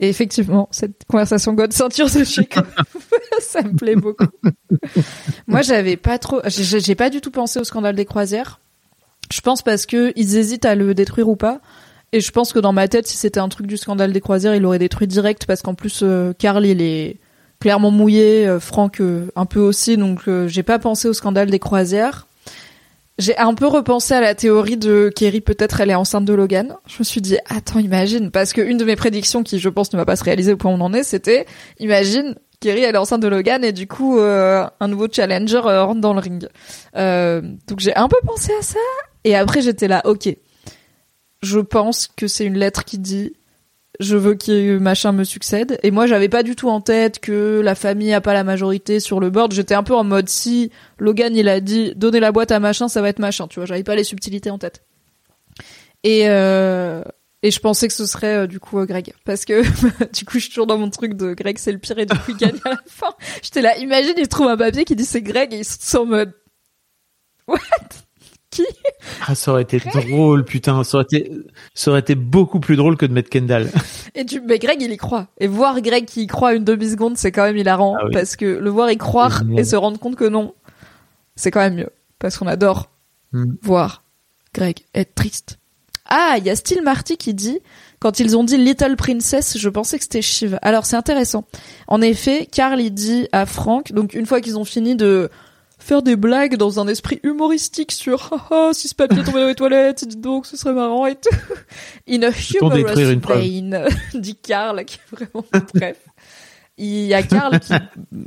Et 0.03 0.09
effectivement, 0.09 0.69
cette 0.71 1.05
conversation 1.09 1.53
god 1.53 1.73
ceinture 1.73 2.07
de 2.11 2.25
Tchekhov, 2.25 2.67
ça 3.41 3.63
me 3.63 3.75
plaît 3.77 3.97
beaucoup. 3.97 4.27
Moi, 5.47 5.63
j'avais 5.63 5.97
pas 5.97 6.19
trop, 6.19 6.41
j'ai 6.47 6.81
j'ai 6.81 6.95
pas 6.95 7.11
du 7.11 7.21
tout 7.21 7.31
pensé 7.31 7.59
au 7.61 7.65
scandale 7.65 7.97
des 7.97 8.05
croisières. 8.05 8.61
Je 9.33 9.41
pense 9.41 9.63
parce 9.63 9.87
que 9.87 10.13
ils 10.17 10.37
hésitent 10.37 10.65
à 10.65 10.75
le 10.75 10.95
détruire 10.95 11.29
ou 11.29 11.37
pas. 11.37 11.61
Et 12.13 12.21
je 12.21 12.31
pense 12.33 12.53
que 12.53 12.59
dans 12.59 12.73
ma 12.73 12.89
tête, 12.89 13.07
si 13.07 13.17
c'était 13.17 13.39
un 13.41 13.49
truc 13.49 13.67
du 13.69 13.77
scandale 13.77 14.13
des 14.13 14.21
croisières, 14.21 14.55
il 14.55 14.63
l'aurait 14.63 14.81
détruit 14.81 15.07
direct 15.07 15.47
parce 15.47 15.63
qu'en 15.63 15.75
plus, 15.75 16.01
euh, 16.03 16.33
Karl, 16.37 16.67
il 16.67 16.83
est 16.83 17.19
clairement 17.61 17.91
mouillé, 17.93 18.49
euh, 18.49 18.59
Franck 18.59 19.01
euh, 19.01 19.31
un 19.37 19.47
peu 19.47 19.61
aussi, 19.61 19.97
donc 19.97 20.23
euh, 20.27 20.49
j'ai 20.49 20.63
pas 20.65 20.79
pensé 20.81 21.07
au 21.09 21.13
scandale 21.13 21.51
des 21.51 21.59
croisières. 21.61 22.27
J'ai 23.21 23.37
un 23.37 23.53
peu 23.53 23.67
repensé 23.67 24.15
à 24.15 24.23
la 24.23 24.35
théorie 24.35 24.79
de 24.79 25.13
Kerry, 25.15 25.43
peut-être 25.43 25.83
elle 25.83 25.91
est 25.91 25.95
enceinte 25.95 26.25
de 26.25 26.33
Logan. 26.33 26.77
Je 26.87 26.97
me 27.01 27.05
suis 27.05 27.21
dit, 27.21 27.37
attends, 27.47 27.79
imagine, 27.79 28.31
parce 28.31 28.55
que 28.55 28.63
une 28.63 28.79
de 28.79 28.85
mes 28.85 28.97
prédictions 28.97 29.43
qui, 29.43 29.59
je 29.59 29.69
pense, 29.69 29.93
ne 29.93 29.99
va 29.99 30.07
pas 30.07 30.17
se 30.17 30.25
réaliser 30.25 30.55
au 30.55 30.57
point 30.57 30.73
où 30.73 30.75
on 30.75 30.81
en 30.81 30.95
est, 30.95 31.03
c'était, 31.03 31.45
imagine, 31.79 32.35
Kerry 32.61 32.81
elle 32.81 32.95
est 32.95 32.99
enceinte 32.99 33.21
de 33.21 33.29
Logan 33.29 33.63
et 33.63 33.73
du 33.73 33.87
coup, 33.87 34.19
euh, 34.19 34.67
un 34.81 34.89
nouveau 34.89 35.07
challenger 35.13 35.61
euh, 35.67 35.85
rentre 35.85 36.01
dans 36.01 36.15
le 36.15 36.21
ring. 36.21 36.49
Euh, 36.97 37.43
donc 37.69 37.81
j'ai 37.81 37.95
un 37.95 38.09
peu 38.09 38.17
pensé 38.27 38.53
à 38.59 38.63
ça, 38.63 38.79
et 39.25 39.37
après 39.37 39.61
j'étais 39.61 39.87
là, 39.87 40.01
ok, 40.07 40.35
je 41.43 41.61
pense 41.61 42.09
que 42.09 42.27
c'est 42.27 42.47
une 42.47 42.57
lettre 42.57 42.87
qui 42.87 42.99
dit 42.99 43.35
je 44.01 44.17
veux 44.17 44.35
que 44.35 44.79
machin 44.79 45.13
me 45.13 45.25
succède. 45.25 45.79
Et 45.83 45.91
moi, 45.91 46.07
j'avais 46.07 46.31
pas 46.31 46.43
du 46.43 46.57
tout 46.57 46.71
en 46.71 46.81
tête 46.81 47.21
que 47.21 47.61
la 47.63 47.75
famille 47.75 48.13
a 48.15 48.21
pas 48.21 48.33
la 48.33 48.45
majorité 48.45 48.99
sur 48.99 49.21
le 49.21 49.31
board. 49.31 49.53
J'étais 49.53 49.75
un 49.75 49.83
peu 49.83 49.95
en 49.95 50.05
mode 50.05 50.29
si 50.29 50.73
Logan 50.99 51.37
il 51.37 51.49
a 51.49 51.61
dit 51.61 51.93
donnez 51.97 52.19
la 52.19 52.33
boîte 52.33 52.51
à 52.51 52.59
machin, 52.59 52.89
ça 52.89 53.03
va 53.03 53.11
être 53.11 53.19
machin. 53.19 53.47
Tu 53.47 53.61
vois, 53.61 53.67
j'avais 53.67 53.85
pas 53.85 53.95
les 53.95 54.05
subtilités 54.05 54.51
en 54.51 54.59
tête. 54.59 54.83
Et 56.03 56.23
euh, 56.29 57.03
et 57.43 57.51
je 57.51 57.61
pensais 57.61 57.89
que 57.89 57.95
ce 57.95 58.07
serait 58.07 58.37
euh, 58.37 58.47
du 58.47 58.59
coup 58.59 58.79
euh, 58.79 58.87
Greg 58.87 59.13
parce 59.25 59.45
que 59.45 59.63
du 60.15 60.25
coup 60.25 60.35
je 60.35 60.41
suis 60.41 60.49
toujours 60.49 60.67
dans 60.67 60.79
mon 60.79 60.89
truc 60.89 61.15
de 61.15 61.35
Greg 61.35 61.59
c'est 61.59 61.73
le 61.73 61.79
pire 61.79 61.99
et 61.99 62.07
du 62.07 62.17
coup 62.17 62.31
il 62.31 62.37
gagne 62.37 62.59
à 62.65 62.71
la 62.71 62.79
fin. 62.87 63.15
J'étais 63.43 63.61
là, 63.61 63.77
imagine 63.77 64.15
il 64.17 64.29
trouve 64.29 64.49
un 64.49 64.57
papier 64.57 64.87
qui 64.87 64.97
dit 64.97 65.05
c'est 65.05 65.23
Greg 65.23 65.53
et 65.53 65.59
ils 65.59 65.65
sont 65.65 65.99
en 65.99 66.07
mode 66.07 66.33
what? 67.47 67.59
Qui 68.51 68.65
Ah, 69.27 69.35
ça 69.35 69.53
aurait 69.53 69.63
été 69.63 69.79
drôle, 69.79 70.45
putain. 70.45 70.83
Ça 70.85 70.97
aurait 70.99 71.05
été, 71.05 71.33
ça 71.75 71.91
aurait 71.91 72.01
été 72.01 72.15
beaucoup 72.15 72.61
plus 72.61 72.77
drôle 72.77 72.97
que 72.97 73.07
de 73.07 73.13
mettre 73.13 73.31
Kendall. 73.31 73.71
Et 74.15 74.25
tu, 74.25 74.41
mais 74.41 74.59
Greg, 74.59 74.81
il 74.83 74.93
y 74.93 74.97
croit. 74.97 75.29
Et 75.39 75.47
voir 75.47 75.81
Greg 75.81 76.05
qui 76.05 76.23
y 76.23 76.27
croit 76.27 76.55
une 76.55 76.65
demi-seconde, 76.65 77.17
c'est 77.17 77.33
quand 77.33 77.45
même 77.45 77.57
hilarant. 77.57 77.97
Ah 77.99 78.05
oui. 78.07 78.13
Parce 78.13 78.37
que 78.37 78.45
le 78.45 78.71
voir 78.71 78.91
y 78.91 78.97
croire 78.99 79.43
et 79.57 79.65
se 79.65 79.77
rendre 79.77 79.99
compte 79.99 80.17
que 80.17 80.25
non, 80.29 80.55
c'est 81.37 81.51
quand 81.51 81.61
même 81.61 81.75
mieux. 81.77 81.91
Parce 82.19 82.37
qu'on 82.39 82.47
adore 82.47 82.91
Hmm. 83.33 83.53
voir 83.63 84.03
Greg 84.53 84.81
être 84.93 85.15
triste. 85.15 85.59
Ah, 86.05 86.35
il 86.39 86.45
y 86.45 86.51
a 86.51 86.57
Steel 86.57 86.83
Marty 86.83 87.17
qui 87.17 87.33
dit, 87.33 87.61
quand 88.01 88.19
ils 88.19 88.37
ont 88.37 88.43
dit 88.43 88.57
Little 88.57 88.97
Princess, 88.97 89.57
je 89.57 89.69
pensais 89.69 89.99
que 89.99 90.03
c'était 90.03 90.21
Shiv. 90.23 90.59
Alors, 90.63 90.85
c'est 90.85 90.97
intéressant. 90.97 91.45
En 91.87 92.03
effet, 92.03 92.49
Carl, 92.51 92.81
il 92.81 92.91
dit 92.91 93.29
à 93.31 93.47
Frank, 93.47 93.93
donc 93.93 94.15
une 94.15 94.27
fois 94.27 94.41
qu'ils 94.41 94.59
ont 94.59 94.65
fini 94.65 94.97
de 94.97 95.31
faire 95.91 96.03
des 96.03 96.15
blagues 96.15 96.55
dans 96.55 96.79
un 96.79 96.87
esprit 96.87 97.19
humoristique 97.25 97.91
sur 97.91 98.31
ah, 98.33 98.47
ah, 98.51 98.71
si 98.73 98.87
ce 98.87 98.95
papier 98.95 99.25
tombait 99.25 99.41
dans 99.41 99.49
les 99.49 99.57
toilettes, 99.57 100.07
dis 100.07 100.17
donc, 100.17 100.47
ce 100.47 100.57
serait 100.57 100.73
marrant 100.73 101.05
et 101.07 101.17
tout. 101.17 101.35
In 102.09 102.23
a 102.23 102.31
humorous 102.31 103.01
une 103.01 103.73
vein, 103.73 103.89
dit 104.15 104.37
Carl, 104.37 104.85
qui 104.85 104.99
est 104.99 105.17
vraiment 105.17 105.45
bref. 105.75 105.97
Il 106.79 107.07
y 107.07 107.13
a 107.13 107.25
Carl 107.25 107.59
qui 107.59 107.73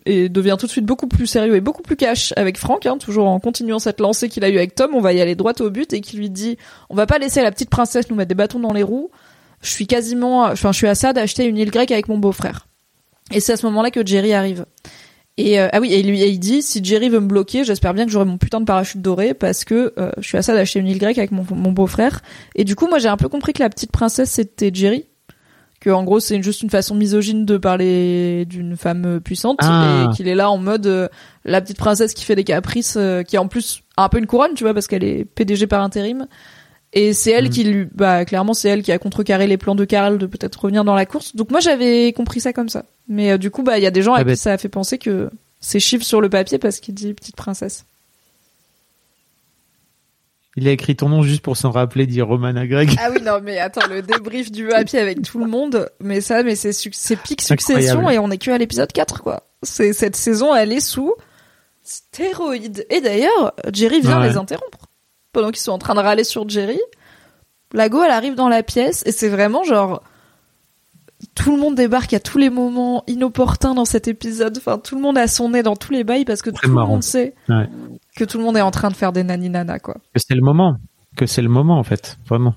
et 0.06 0.28
devient 0.28 0.58
tout 0.60 0.66
de 0.66 0.72
suite 0.72 0.86
beaucoup 0.86 1.08
plus 1.08 1.26
sérieux 1.26 1.56
et 1.56 1.62
beaucoup 1.62 1.82
plus 1.82 1.96
cash 1.96 2.34
avec 2.36 2.58
Franck, 2.58 2.86
hein, 2.86 2.98
toujours 2.98 3.28
en 3.28 3.40
continuant 3.40 3.80
cette 3.80 4.02
lancée 4.02 4.28
qu'il 4.28 4.44
a 4.44 4.50
eue 4.50 4.58
avec 4.58 4.76
Tom. 4.76 4.92
On 4.94 5.00
va 5.00 5.14
y 5.14 5.22
aller 5.22 5.36
droit 5.36 5.54
au 5.62 5.70
but 5.70 5.94
et 5.94 6.02
qui 6.02 6.18
lui 6.18 6.30
dit 6.30 6.58
on 6.90 6.96
va 6.96 7.06
pas 7.06 7.18
laisser 7.18 7.42
la 7.42 7.52
petite 7.52 7.70
princesse 7.70 8.10
nous 8.10 8.18
mettre 8.18 8.28
des 8.28 8.36
bâtons 8.36 8.60
dans 8.60 8.74
les 8.74 8.84
roues. 8.84 9.10
Je 9.62 9.70
suis 9.70 9.88
quasiment, 9.88 10.44
enfin, 10.44 10.74
je 10.74 10.78
suis 10.78 10.88
à 10.88 10.96
ça 10.96 11.14
d'acheter 11.14 11.46
une 11.46 11.58
île 11.58 11.72
grecque 11.72 11.92
avec 11.92 12.10
mon 12.10 12.18
beau-frère. 12.18 12.68
Et 13.32 13.40
c'est 13.40 13.54
à 13.54 13.58
ce 13.58 13.66
moment-là 13.68 13.90
que 13.90 14.06
Jerry 14.06 14.34
arrive. 14.34 14.66
Et 15.38 15.60
euh, 15.60 15.68
ah 15.74 15.80
oui, 15.80 15.92
et 15.92 16.00
il 16.02 16.08
lui 16.08 16.22
il 16.22 16.40
dit 16.40 16.62
si 16.62 16.84
Jerry 16.84 17.10
veut 17.10 17.20
me 17.20 17.28
bloquer, 17.28 17.64
j'espère 17.64 17.94
bien 17.96 18.06
que 18.06 18.12
j'aurai 18.12 18.26
mon 18.26 18.38
putain 18.38 18.60
de 18.60 18.66
parachute 18.66 19.02
doré 19.02 19.34
parce 19.34 19.66
que 19.66 19.92
euh, 19.98 20.12
je 20.20 20.28
suis 20.28 20.38
à 20.38 20.44
ça 20.44 20.54
d'acheter 20.54 20.80
une 20.80 20.88
île 20.88 21.00
grecque 21.00 21.18
avec 21.18 21.32
mon, 21.32 21.44
mon 21.50 21.72
beau-frère. 21.72 22.22
Et 22.56 22.64
du 22.64 22.76
coup, 22.76 22.88
moi 22.88 23.00
j'ai 23.00 23.08
un 23.10 23.18
peu 23.18 23.30
compris 23.30 23.52
que 23.54 23.64
la 23.64 23.70
petite 23.70 23.92
princesse 23.92 24.30
c'était 24.30 24.70
Jerry, 24.72 25.08
que 25.82 25.90
en 25.90 26.04
gros 26.04 26.20
c'est 26.20 26.40
juste 26.44 26.62
une 26.62 26.70
façon 26.70 26.94
misogyne 26.94 27.46
de 27.46 27.58
parler 27.58 28.46
d'une 28.46 28.78
femme 28.78 29.20
puissante 29.22 29.58
Ah. 29.62 30.06
et 30.12 30.16
qu'il 30.16 30.28
est 30.28 30.36
là 30.36 30.52
en 30.52 30.60
mode 30.60 30.86
euh, 30.86 31.08
la 31.46 31.62
petite 31.62 31.78
princesse 31.78 32.14
qui 32.14 32.26
fait 32.26 32.36
des 32.36 32.44
caprices, 32.44 32.94
euh, 32.98 33.24
qui 33.24 33.40
en 33.40 33.48
plus 33.48 33.82
a 33.98 34.04
un 34.04 34.10
peu 34.10 34.20
une 34.20 34.28
couronne, 34.28 34.54
tu 34.54 34.64
vois, 34.64 34.76
parce 34.76 34.86
qu'elle 34.86 35.04
est 35.04 35.26
PDG 35.26 35.66
par 35.66 35.82
intérim. 35.82 36.28
Et 36.96 37.14
c'est 37.14 37.32
elle 37.32 37.46
Mhm. 37.46 37.50
qui 37.50 37.64
lui, 37.64 37.88
bah 37.96 38.24
clairement 38.24 38.54
c'est 38.54 38.70
elle 38.70 38.84
qui 38.84 38.92
a 38.92 39.00
contrecarré 39.00 39.48
les 39.48 39.58
plans 39.58 39.74
de 39.74 39.84
Karl 39.84 40.20
de 40.20 40.28
peut-être 40.28 40.62
revenir 40.62 40.84
dans 40.84 40.94
la 40.94 41.08
course. 41.08 41.36
Donc 41.36 41.50
moi 41.50 41.60
j'avais 41.60 42.14
compris 42.14 42.40
ça 42.40 42.54
comme 42.54 42.70
ça. 42.70 42.86
Mais 43.08 43.32
euh, 43.32 43.38
du 43.38 43.52
coup 43.52 43.64
bah 43.64 43.78
il 43.78 43.84
y 43.84 43.88
a 43.88 43.92
des 43.92 44.02
gens 44.02 44.14
à 44.14 44.18
Ah 44.18 44.22
qui 44.22 44.26
bah- 44.26 44.36
ça 44.36 44.54
a 44.54 44.58
fait 44.58 44.70
penser 44.70 44.98
que 44.98 45.30
c'est 45.60 45.80
chiffre 45.80 46.06
sur 46.06 46.22
le 46.22 46.30
papier 46.30 46.58
parce 46.58 46.80
qu'il 46.80 46.94
dit 46.94 47.14
petite 47.14 47.36
princesse. 47.36 47.86
Il 50.56 50.68
a 50.68 50.72
écrit 50.72 50.96
ton 50.96 51.10
nom 51.10 51.24
juste 51.24 51.42
pour 51.42 51.58
s'en 51.58 51.72
rappeler, 51.72 52.06
dit 52.06 52.22
Roman 52.22 52.56
à 52.56 52.68
Greg. 52.68 52.96
Ah 53.00 53.10
oui 53.12 53.22
non 53.24 53.40
mais 53.42 53.58
attends 53.58 53.88
le 53.88 54.02
débrief 54.04 54.52
du 54.52 54.68
papier 54.68 55.00
avec 55.00 55.22
tout 55.24 55.40
le 55.40 55.48
monde, 55.48 55.90
mais 56.00 56.22
ça 56.22 56.44
mais 56.44 56.56
c'est 56.56 56.72
c'est 56.74 57.16
pic 57.16 57.42
succession 57.42 57.98
Incroyable. 57.98 58.14
et 58.14 58.20
on 58.20 58.30
est 58.32 58.38
que 58.38 58.52
à 58.52 58.58
l'épisode 58.58 58.92
4 58.92 59.22
quoi. 59.24 59.44
C'est 59.64 59.94
cette 59.94 60.16
saison 60.16 60.54
elle 60.54 60.72
est 60.72 60.80
sous 60.80 61.14
stéroïdes. 61.82 62.86
Et 62.92 63.02
d'ailleurs 63.02 63.54
Jerry 63.74 64.02
vient 64.02 64.22
Ouais. 64.22 64.30
les 64.30 64.38
interrompre 64.38 64.78
pendant 65.32 65.50
qu'ils 65.50 65.62
sont 65.64 65.72
en 65.72 65.80
train 65.80 65.96
de 65.96 66.00
râler 66.02 66.24
sur 66.24 66.48
Jerry. 66.48 66.80
La 67.74 67.90
go 67.90 68.04
elle 68.04 68.12
arrive 68.12 68.36
dans 68.36 68.50
la 68.50 68.62
pièce 68.62 69.02
et 69.08 69.12
c'est 69.12 69.30
vraiment 69.30 69.64
genre 69.64 70.04
tout 71.36 71.56
le 71.56 71.62
monde 71.62 71.76
débarque 71.76 72.14
à 72.14 72.20
tous 72.20 72.38
les 72.38 72.50
moments 72.50 73.04
inopportuns 73.08 73.74
dans 73.74 73.86
cet 73.86 74.08
épisode. 74.08 74.58
Enfin, 74.58 74.78
tout 74.78 74.96
le 74.96 75.02
monde 75.02 75.18
a 75.18 75.28
son 75.28 75.50
nez 75.50 75.64
dans 75.64 75.76
tous 75.76 75.92
les 75.94 76.04
bails 76.04 76.26
parce 76.26 76.42
que 76.42 76.50
tout 76.50 76.68
le 76.68 76.74
monde 76.74 77.04
sait 77.04 77.34
Ouais. 77.50 77.68
que 78.16 78.24
tout 78.24 78.38
le 78.38 78.44
monde 78.44 78.58
est 78.58 78.62
en 78.62 78.72
train 78.72 78.90
de 78.90 78.96
faire 78.96 79.12
des 79.14 79.24
naninana, 79.24 79.80
quoi. 79.80 79.96
Que 80.14 80.20
c'est 80.26 80.36
le 80.36 80.42
moment. 80.42 80.78
Que 81.16 81.26
c'est 81.26 81.42
le 81.42 81.50
moment, 81.50 81.78
en 81.78 81.84
fait. 81.84 82.18
Vraiment. 82.28 82.56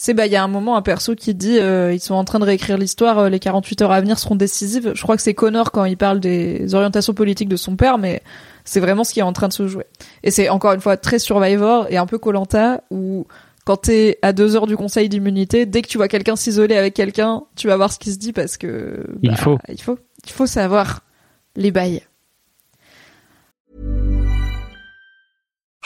C'est 0.00 0.14
bah 0.14 0.26
il 0.26 0.32
y 0.32 0.36
a 0.36 0.44
un 0.44 0.48
moment 0.48 0.76
un 0.76 0.82
perso 0.82 1.16
qui 1.16 1.34
dit 1.34 1.58
euh, 1.58 1.92
ils 1.92 1.98
sont 1.98 2.14
en 2.14 2.22
train 2.22 2.38
de 2.38 2.44
réécrire 2.44 2.78
l'histoire, 2.78 3.18
euh, 3.18 3.28
les 3.28 3.40
48 3.40 3.82
heures 3.82 3.90
à 3.90 4.00
venir 4.00 4.16
seront 4.16 4.36
décisives. 4.36 4.92
Je 4.94 5.02
crois 5.02 5.16
que 5.16 5.22
c'est 5.22 5.34
Connor 5.34 5.72
quand 5.72 5.84
il 5.86 5.96
parle 5.96 6.20
des 6.20 6.72
orientations 6.76 7.14
politiques 7.14 7.48
de 7.48 7.56
son 7.56 7.74
père, 7.74 7.98
mais 7.98 8.22
c'est 8.64 8.78
vraiment 8.78 9.02
ce 9.02 9.12
qui 9.12 9.18
est 9.18 9.24
en 9.24 9.32
train 9.32 9.48
de 9.48 9.52
se 9.52 9.66
jouer. 9.66 9.86
Et 10.22 10.30
c'est 10.30 10.50
encore 10.50 10.72
une 10.72 10.80
fois 10.80 10.96
très 10.96 11.18
Survivor 11.18 11.86
et 11.90 11.96
un 11.96 12.06
peu 12.06 12.16
Colanta 12.18 12.82
où 12.92 13.26
quand 13.68 13.76
t'es 13.76 14.18
à 14.22 14.32
deux 14.32 14.56
heures 14.56 14.66
du 14.66 14.78
conseil 14.78 15.10
d'immunité, 15.10 15.66
dès 15.66 15.82
que 15.82 15.88
tu 15.88 15.98
vois 15.98 16.08
quelqu'un 16.08 16.36
s'isoler 16.36 16.74
avec 16.74 16.94
quelqu'un, 16.94 17.42
tu 17.54 17.66
vas 17.66 17.76
voir 17.76 17.92
ce 17.92 17.98
qui 17.98 18.10
se 18.10 18.16
dit 18.16 18.32
parce 18.32 18.56
que 18.56 19.04
Il 19.22 19.28
bah, 19.28 19.36
faut. 19.36 19.58
il 19.68 19.78
faut 19.78 19.98
il 20.24 20.32
faut 20.32 20.46
savoir 20.46 21.02
les 21.54 21.70
bails. 21.70 22.00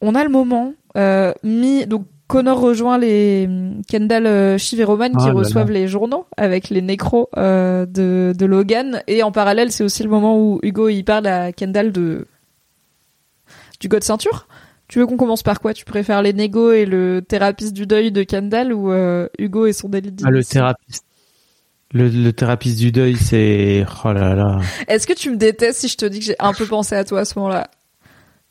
On 0.00 0.14
a 0.14 0.22
le 0.24 0.30
moment 0.30 0.74
euh, 0.96 1.32
mi 1.42 1.86
donc 1.86 2.06
Connor 2.28 2.60
rejoint 2.60 2.98
les 2.98 3.46
hum, 3.48 3.82
Kendall, 3.88 4.26
euh, 4.26 4.58
Shiv 4.58 4.80
et 4.80 4.84
Roman 4.84 5.08
qui 5.10 5.26
Ah 5.28 5.32
reçoivent 5.32 5.70
là. 5.70 5.80
les 5.80 5.88
journaux 5.88 6.26
avec 6.36 6.68
les 6.68 6.82
nécros 6.82 7.28
euh, 7.36 7.86
de, 7.86 8.32
de 8.36 8.46
Logan 8.46 9.02
et 9.06 9.22
en 9.22 9.32
parallèle 9.32 9.72
c'est 9.72 9.82
aussi 9.84 10.02
le 10.02 10.10
moment 10.10 10.38
où 10.38 10.60
Hugo 10.62 10.88
il 10.88 11.04
parle 11.04 11.26
à 11.26 11.52
Kendall 11.52 11.90
de 11.92 12.26
du 13.80 13.88
god 13.88 14.02
ceinture. 14.02 14.46
Tu 14.88 14.98
veux 14.98 15.06
qu'on 15.06 15.16
commence 15.18 15.42
par 15.42 15.60
quoi? 15.60 15.74
Tu 15.74 15.84
préfères 15.84 16.22
les 16.22 16.32
négos 16.32 16.72
et 16.72 16.86
le 16.86 17.20
thérapeute 17.20 17.72
du 17.74 17.86
deuil 17.86 18.10
de 18.10 18.22
Kendall 18.22 18.72
ou 18.72 18.90
euh, 18.90 19.28
Hugo 19.38 19.66
et 19.66 19.72
son 19.74 19.88
délit 19.88 20.14
Ah, 20.24 20.30
le 20.30 20.42
thérapeute. 20.42 21.00
Le, 21.92 22.08
le 22.08 22.32
thérapeute 22.32 22.74
du 22.74 22.90
deuil, 22.90 23.16
c'est, 23.16 23.84
oh 24.04 24.12
là 24.12 24.34
là. 24.34 24.58
Est-ce 24.88 25.06
que 25.06 25.12
tu 25.12 25.30
me 25.30 25.36
détestes 25.36 25.80
si 25.80 25.88
je 25.88 25.96
te 25.96 26.06
dis 26.06 26.18
que 26.20 26.24
j'ai 26.24 26.36
un 26.38 26.52
peu 26.54 26.66
pensé 26.66 26.94
à 26.94 27.04
toi 27.04 27.20
à 27.20 27.24
ce 27.24 27.38
moment-là? 27.38 27.68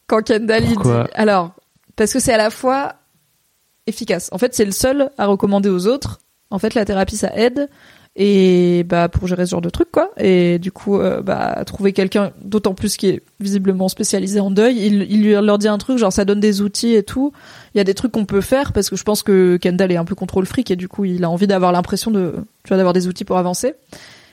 Quand 0.07 0.21
Kendall 0.21 0.63
il 0.63 0.77
dit 0.77 0.89
alors 1.13 1.51
parce 1.95 2.13
que 2.13 2.19
c'est 2.19 2.33
à 2.33 2.37
la 2.37 2.49
fois 2.49 2.95
efficace. 3.87 4.29
En 4.31 4.37
fait, 4.37 4.53
c'est 4.53 4.65
le 4.65 4.71
seul 4.71 5.09
à 5.17 5.25
recommander 5.25 5.69
aux 5.69 5.87
autres. 5.87 6.19
En 6.51 6.59
fait, 6.59 6.75
la 6.75 6.85
thérapie, 6.85 7.17
ça 7.17 7.31
aide. 7.35 7.69
Et 8.19 8.83
bah 8.83 9.09
pour 9.09 9.27
gérer 9.27 9.45
ce 9.45 9.51
genre 9.51 9.61
de 9.61 9.69
trucs 9.69 9.91
quoi. 9.91 10.09
Et 10.17 10.57
du 10.57 10.71
coup 10.71 10.99
euh, 10.99 11.21
bah 11.21 11.63
trouver 11.67 11.93
quelqu'un 11.93 12.31
d'autant 12.41 12.73
plus 12.73 12.97
qui 12.97 13.09
est 13.09 13.21
visiblement 13.39 13.89
spécialisé 13.89 14.39
en 14.39 14.49
deuil 14.49 14.75
il, 14.75 15.03
il 15.11 15.21
lui 15.21 15.33
leur 15.33 15.59
dit 15.59 15.67
un 15.67 15.77
truc 15.77 15.99
genre 15.99 16.11
ça 16.11 16.25
donne 16.25 16.39
des 16.39 16.63
outils 16.63 16.95
et 16.95 17.03
tout. 17.03 17.31
Il 17.75 17.77
y 17.77 17.81
a 17.81 17.83
des 17.83 17.93
trucs 17.93 18.11
qu'on 18.11 18.25
peut 18.25 18.41
faire 18.41 18.73
parce 18.73 18.89
que 18.89 18.95
je 18.95 19.03
pense 19.03 19.21
que 19.21 19.57
Kendall 19.57 19.91
est 19.91 19.97
un 19.97 20.03
peu 20.03 20.15
contrôle 20.15 20.47
fric 20.47 20.71
et 20.71 20.75
du 20.75 20.87
coup 20.87 21.05
il 21.05 21.23
a 21.23 21.29
envie 21.29 21.45
d'avoir 21.45 21.71
l'impression 21.71 22.09
de 22.09 22.33
tu 22.63 22.69
vois 22.69 22.77
d'avoir 22.77 22.93
des 22.93 23.07
outils 23.07 23.23
pour 23.23 23.37
avancer 23.37 23.75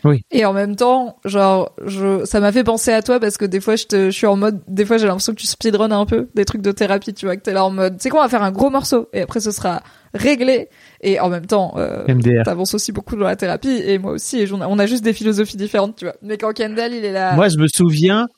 Oui. 0.05 0.23
et 0.31 0.45
en 0.45 0.53
même 0.53 0.77
temps 0.77 1.17
genre 1.25 1.73
je 1.87 2.25
ça 2.25 2.41
m'a 2.41 2.53
fait 2.53 2.65
penser 2.65 2.93
à 2.93 3.03
toi 3.03 3.19
parce 3.21 3.37
que 3.39 3.45
des 3.45 3.61
fois 3.61 3.77
je 3.77 3.85
te 3.87 3.97
je 4.07 4.17
suis 4.17 4.27
en 4.27 4.37
mode 4.37 4.61
des 4.69 4.85
fois 4.85 4.99
j'ai 4.99 5.07
l'impression 5.07 5.33
que 5.35 5.41
tu 5.41 5.47
speedrun 5.47 5.91
un 5.91 6.07
peu 6.07 6.29
des 6.35 6.45
trucs 6.45 6.63
de 6.63 6.73
thérapie 6.73 7.15
tu 7.15 7.27
vois 7.27 7.37
que 7.37 7.43
t'es 7.43 7.53
là 7.53 7.65
en 7.65 7.71
mode 7.71 7.97
c'est 8.01 8.11
quoi 8.11 8.21
on 8.21 8.25
va 8.25 8.29
faire 8.29 8.43
un 8.43 8.53
gros 8.53 8.71
morceau 8.71 9.09
et 9.13 9.23
après 9.23 9.41
ce 9.41 9.51
sera 9.51 9.83
réglé 10.13 10.69
et 11.01 11.19
en 11.21 11.29
même 11.29 11.47
temps 11.47 11.75
euh, 11.77 12.05
t'avances 12.45 12.75
aussi 12.75 12.93
beaucoup 12.93 13.17
dans 13.17 13.25
la 13.25 13.37
thérapie 13.37 13.83
et 13.85 13.99
moi 13.99 14.13
aussi 14.13 14.41
et 14.41 14.49
on 14.53 14.79
a 14.79 14.87
juste 14.87 15.03
des 15.05 15.13
philosophies 15.13 15.57
différentes 15.57 15.97
tu 15.97 16.05
vois 16.05 16.15
mais 16.23 16.39
quand 16.39 16.53
Kendall 16.53 16.93
il 16.93 17.05
est 17.05 17.13
là 17.13 17.35
Moi, 17.35 17.49
je 17.49 17.57
me 17.59 17.67
souviens 17.69 18.29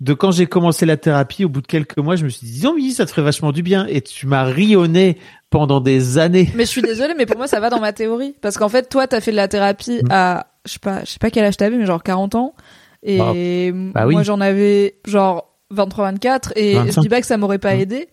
de 0.00 0.12
quand 0.12 0.32
j'ai 0.32 0.46
commencé 0.46 0.86
la 0.86 0.96
thérapie, 0.96 1.44
au 1.44 1.48
bout 1.48 1.60
de 1.62 1.66
quelques 1.68 1.96
mois, 1.98 2.16
je 2.16 2.24
me 2.24 2.28
suis 2.28 2.44
dit, 2.46 2.52
disons, 2.54 2.74
oui, 2.74 2.90
ça 2.90 3.06
te 3.06 3.10
ferait 3.10 3.22
vachement 3.22 3.52
du 3.52 3.62
bien. 3.62 3.86
Et 3.86 4.00
tu 4.00 4.26
m'as 4.26 4.42
rionné 4.42 5.18
pendant 5.50 5.80
des 5.80 6.18
années. 6.18 6.50
mais 6.56 6.64
je 6.64 6.70
suis 6.70 6.82
désolée 6.82 7.14
mais 7.16 7.26
pour 7.26 7.36
moi 7.36 7.46
ça 7.46 7.60
va 7.60 7.70
dans 7.70 7.78
ma 7.78 7.92
théorie 7.92 8.34
parce 8.42 8.58
qu'en 8.58 8.68
fait 8.68 8.88
toi 8.88 9.06
t'as 9.06 9.20
fait 9.20 9.30
de 9.30 9.36
la 9.36 9.46
thérapie 9.48 10.00
Mm. 10.02 10.08
à 10.10 10.46
je 10.64 10.72
sais 10.72 10.78
pas 10.78 11.00
je 11.04 11.10
sais 11.10 11.18
pas 11.18 11.30
quel 11.30 11.44
âge 11.44 11.56
t'avais 11.56 11.76
mais 11.76 11.86
genre 11.86 12.02
40 12.02 12.34
ans 12.34 12.54
et 13.02 13.70
bah 13.72 14.06
oui. 14.06 14.14
moi 14.14 14.22
j'en 14.22 14.40
avais 14.40 14.96
genre 15.06 15.54
23 15.70 16.12
24 16.12 16.52
et 16.56 16.74
je 16.74 16.78
25. 16.78 17.00
dis 17.02 17.08
pas 17.08 17.20
que 17.20 17.26
ça 17.26 17.36
m'aurait 17.36 17.58
pas 17.58 17.74
Mm. 17.74 17.80
aidé 17.80 18.08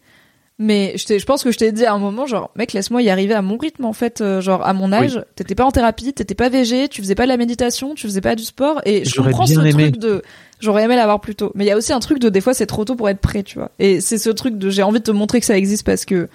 mais 0.63 0.93
je, 0.95 1.17
je 1.17 1.25
pense 1.25 1.43
que 1.43 1.51
je 1.51 1.57
t'ai 1.57 1.71
dit 1.71 1.85
à 1.85 1.93
un 1.93 1.97
moment 1.97 2.25
genre 2.27 2.51
mec 2.55 2.73
laisse-moi 2.73 3.01
y 3.01 3.09
arriver 3.09 3.33
à 3.33 3.41
mon 3.41 3.57
rythme 3.57 3.85
en 3.85 3.93
fait 3.93 4.21
euh, 4.21 4.41
genre 4.41 4.63
à 4.65 4.73
mon 4.73 4.91
âge 4.91 5.23
t'étais 5.35 5.55
pas 5.55 5.65
en 5.65 5.71
thérapie 5.71 6.13
t'étais 6.13 6.35
pas 6.35 6.49
végé 6.49 6.87
tu 6.87 7.01
faisais 7.01 7.15
pas 7.15 7.23
de 7.23 7.29
la 7.29 7.37
méditation 7.37 7.95
tu 7.95 8.05
faisais 8.05 8.21
pas 8.21 8.35
du 8.35 8.43
sport 8.43 8.79
et 8.85 9.03
je 9.05 9.21
comprends 9.21 9.47
ce 9.47 9.53
aimé. 9.59 9.71
truc 9.71 9.97
de 9.97 10.21
j'aurais 10.59 10.83
aimé 10.83 10.95
l'avoir 10.95 11.19
plus 11.19 11.35
tôt 11.35 11.51
mais 11.55 11.63
il 11.65 11.67
y 11.67 11.71
a 11.71 11.77
aussi 11.77 11.93
un 11.93 11.99
truc 11.99 12.19
de 12.19 12.29
des 12.29 12.41
fois 12.41 12.53
c'est 12.53 12.67
trop 12.67 12.85
tôt 12.85 12.95
pour 12.95 13.09
être 13.09 13.19
prêt 13.21 13.41
tu 13.43 13.57
vois 13.57 13.71
et 13.79 14.01
c'est 14.01 14.17
ce 14.19 14.29
truc 14.29 14.57
de 14.57 14.69
j'ai 14.69 14.83
envie 14.83 14.99
de 14.99 15.05
te 15.05 15.11
montrer 15.11 15.39
que 15.39 15.45
ça 15.47 15.57
existe 15.57 15.83
parce 15.85 16.05
que 16.05 16.27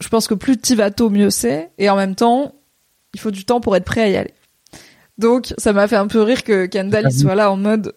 je 0.00 0.08
pense 0.08 0.26
que 0.28 0.34
plus 0.34 0.56
t'y 0.56 0.74
vas 0.74 0.90
tôt 0.90 1.10
mieux 1.10 1.28
c'est 1.30 1.70
et 1.76 1.90
en 1.90 1.96
même 1.96 2.14
temps 2.14 2.54
il 3.14 3.20
faut 3.20 3.30
du 3.32 3.44
temps 3.44 3.60
pour 3.60 3.74
être 3.76 3.84
prêt 3.84 4.02
à 4.02 4.08
y 4.08 4.16
aller 4.16 4.32
donc 5.18 5.52
ça 5.58 5.72
m'a 5.72 5.88
fait 5.88 5.96
un 5.96 6.06
peu 6.06 6.22
rire 6.22 6.44
que 6.44 6.66
Kendall 6.66 7.06
il 7.10 7.18
soit 7.18 7.34
là 7.34 7.50
en 7.50 7.56
mode 7.56 7.94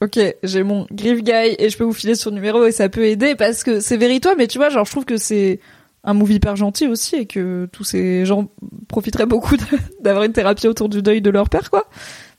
ok 0.00 0.18
j'ai 0.42 0.62
mon 0.62 0.86
Griff 0.90 1.22
Guy 1.22 1.54
et 1.58 1.70
je 1.70 1.78
peux 1.78 1.84
vous 1.84 1.92
filer 1.92 2.14
son 2.14 2.30
numéro 2.30 2.64
et 2.64 2.72
ça 2.72 2.88
peut 2.88 3.06
aider 3.06 3.34
parce 3.34 3.62
que 3.62 3.80
c'est 3.80 3.96
véritois 3.96 4.34
mais 4.36 4.46
tu 4.46 4.58
vois 4.58 4.68
genre 4.68 4.84
je 4.84 4.90
trouve 4.90 5.04
que 5.04 5.16
c'est 5.16 5.60
un 6.02 6.14
move 6.14 6.32
hyper 6.32 6.56
gentil 6.56 6.86
aussi 6.86 7.16
et 7.16 7.26
que 7.26 7.68
tous 7.72 7.84
ces 7.84 8.26
gens 8.26 8.48
profiteraient 8.88 9.26
beaucoup 9.26 9.56
d'avoir 10.00 10.24
une 10.24 10.32
thérapie 10.32 10.68
autour 10.68 10.88
du 10.88 11.02
deuil 11.02 11.22
de 11.22 11.30
leur 11.30 11.48
père 11.48 11.70
quoi 11.70 11.88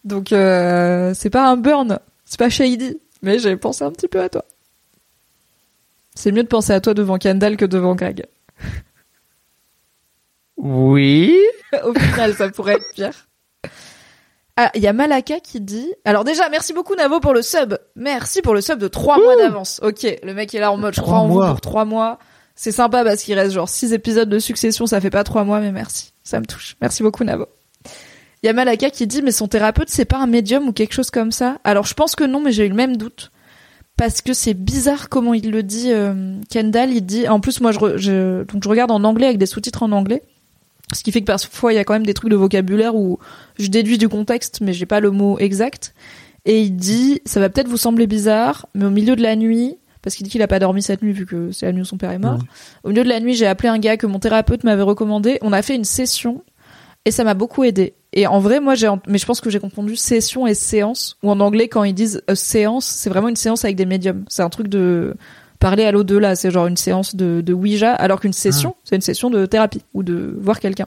donc 0.03 0.31
euh, 0.31 1.13
c'est 1.15 1.29
pas 1.29 1.49
un 1.49 1.57
burn 1.57 1.99
c'est 2.25 2.39
pas 2.39 2.49
shady 2.49 2.97
mais 3.21 3.39
j'ai 3.39 3.55
pensé 3.55 3.83
un 3.83 3.91
petit 3.91 4.07
peu 4.07 4.21
à 4.21 4.29
toi 4.29 4.45
c'est 6.13 6.31
mieux 6.31 6.43
de 6.43 6.47
penser 6.47 6.73
à 6.73 6.79
toi 6.79 6.93
devant 6.93 7.17
Kendall 7.17 7.57
que 7.57 7.65
devant 7.65 7.95
Greg 7.95 8.25
Oui. 10.57 11.37
Au 11.83 11.93
final, 11.93 12.33
ça 12.33 12.49
pourrait 12.49 12.75
être 12.75 12.93
pire. 12.93 13.24
Ah, 14.57 14.71
il 14.73 14.81
y 14.81 14.87
a 14.87 14.93
Malaka 14.93 15.39
qui 15.41 15.59
dit. 15.59 15.91
Alors 16.05 16.23
déjà, 16.23 16.47
merci 16.49 16.71
beaucoup 16.71 16.95
Navo 16.95 17.19
pour 17.19 17.33
le 17.33 17.41
sub. 17.41 17.77
Merci 17.97 18.41
pour 18.41 18.53
le 18.53 18.61
sub 18.61 18.79
de 18.79 18.87
trois 18.87 19.17
mois 19.17 19.35
d'avance. 19.35 19.81
Ok, 19.83 20.05
le 20.23 20.33
mec 20.33 20.55
est 20.55 20.59
là 20.59 20.71
en 20.71 20.77
mode, 20.77 20.93
je 20.95 21.01
crois 21.01 21.15
Trois 21.15 21.23
en 21.23 21.27
vous 21.27 21.33
mois. 21.35 21.47
pour 21.49 21.61
trois 21.61 21.85
mois. 21.85 22.19
C'est 22.55 22.71
sympa 22.71 23.03
parce 23.03 23.21
qu'il 23.23 23.37
reste 23.37 23.51
genre 23.51 23.67
six 23.67 23.91
épisodes 23.91 24.29
de 24.29 24.39
succession, 24.39 24.85
ça 24.87 25.01
fait 25.01 25.09
pas 25.09 25.25
trois 25.25 25.43
mois, 25.43 25.59
mais 25.59 25.73
merci. 25.73 26.13
Ça 26.23 26.39
me 26.39 26.45
touche. 26.45 26.77
Merci 26.81 27.03
beaucoup 27.03 27.25
Navo. 27.25 27.47
Il 28.43 28.45
y 28.45 28.49
a 28.49 28.53
Malaka 28.53 28.91
qui 28.91 29.07
dit, 29.07 29.21
mais 29.21 29.31
son 29.31 29.47
thérapeute, 29.49 29.89
c'est 29.89 30.05
pas 30.05 30.19
un 30.19 30.27
médium 30.27 30.67
ou 30.69 30.71
quelque 30.71 30.93
chose 30.93 31.09
comme 31.11 31.31
ça? 31.33 31.57
Alors 31.65 31.85
je 31.85 31.93
pense 31.93 32.15
que 32.15 32.23
non, 32.23 32.39
mais 32.39 32.53
j'ai 32.53 32.65
eu 32.65 32.69
le 32.69 32.75
même 32.75 32.95
doute. 32.95 33.31
Parce 33.97 34.21
que 34.21 34.33
c'est 34.33 34.53
bizarre 34.53 35.09
comment 35.09 35.33
il 35.33 35.51
le 35.51 35.63
dit, 35.63 35.91
euh, 35.91 36.35
Kendall. 36.49 36.91
Il 36.91 37.05
dit, 37.05 37.27
en 37.27 37.41
plus 37.41 37.59
moi 37.59 37.71
je, 37.73 37.97
je, 37.97 38.43
donc 38.43 38.63
je 38.63 38.69
regarde 38.69 38.91
en 38.91 39.03
anglais 39.03 39.25
avec 39.27 39.37
des 39.37 39.45
sous-titres 39.47 39.83
en 39.83 39.91
anglais. 39.91 40.21
Ce 40.93 41.03
qui 41.03 41.11
fait 41.11 41.19
que 41.21 41.25
parfois 41.25 41.73
il 41.73 41.75
y 41.75 41.79
a 41.79 41.83
quand 41.83 41.93
même 41.93 42.05
des 42.05 42.13
trucs 42.13 42.29
de 42.29 42.35
vocabulaire 42.35 42.95
où 42.95 43.19
je 43.57 43.67
déduis 43.67 43.97
du 43.97 44.09
contexte, 44.09 44.61
mais 44.61 44.73
j'ai 44.73 44.85
pas 44.85 44.99
le 44.99 45.11
mot 45.11 45.37
exact. 45.39 45.93
Et 46.45 46.61
il 46.61 46.75
dit, 46.75 47.21
ça 47.25 47.39
va 47.39 47.49
peut-être 47.49 47.67
vous 47.67 47.77
sembler 47.77 48.07
bizarre, 48.07 48.67
mais 48.75 48.85
au 48.85 48.91
milieu 48.91 49.15
de 49.15 49.21
la 49.21 49.35
nuit, 49.35 49.77
parce 50.01 50.15
qu'il 50.15 50.25
dit 50.25 50.29
qu'il 50.29 50.43
a 50.43 50.47
pas 50.47 50.59
dormi 50.59 50.83
cette 50.83 51.01
nuit 51.01 51.13
vu 51.13 51.25
que 51.25 51.51
c'est 51.51 51.65
la 51.65 51.71
nuit 51.71 51.81
où 51.81 51.85
son 51.85 51.97
père 51.97 52.11
est 52.11 52.19
mort. 52.19 52.39
Au 52.83 52.89
milieu 52.89 53.03
de 53.03 53.09
la 53.09 53.19
nuit, 53.19 53.33
j'ai 53.33 53.47
appelé 53.47 53.69
un 53.69 53.79
gars 53.79 53.97
que 53.97 54.05
mon 54.05 54.19
thérapeute 54.19 54.63
m'avait 54.63 54.83
recommandé. 54.83 55.39
On 55.41 55.51
a 55.51 55.63
fait 55.63 55.75
une 55.75 55.83
session 55.83 56.43
et 57.05 57.11
ça 57.11 57.23
m'a 57.23 57.33
beaucoup 57.33 57.63
aidé. 57.63 57.95
Et 58.13 58.27
en 58.27 58.39
vrai, 58.39 58.59
moi, 58.59 58.75
j'ai, 58.75 58.87
mais 59.07 59.17
je 59.17 59.25
pense 59.25 59.41
que 59.41 59.49
j'ai 59.49 59.59
confondu 59.59 59.95
session 59.95 60.45
et 60.45 60.53
séance. 60.53 61.17
Ou 61.23 61.31
en 61.31 61.39
anglais, 61.39 61.67
quand 61.67 61.83
ils 61.83 61.93
disent 61.93 62.21
euh, 62.29 62.35
séance, 62.35 62.85
c'est 62.85 63.09
vraiment 63.09 63.29
une 63.29 63.35
séance 63.35 63.65
avec 63.65 63.75
des 63.75 63.85
médiums. 63.85 64.25
C'est 64.27 64.43
un 64.43 64.49
truc 64.49 64.67
de 64.67 65.15
parler 65.59 65.85
à 65.85 65.91
l'au-delà. 65.91 66.35
C'est 66.35 66.51
genre 66.51 66.67
une 66.67 66.77
séance 66.77 67.15
de, 67.15 67.41
de 67.41 67.53
Ouija, 67.53 67.93
alors 67.93 68.19
qu'une 68.19 68.33
session, 68.33 68.75
c'est 68.83 68.95
une 68.95 69.01
session 69.01 69.31
de 69.31 69.45
thérapie 69.47 69.81
ou 69.95 70.03
de 70.03 70.37
voir 70.39 70.59
quelqu'un. 70.59 70.85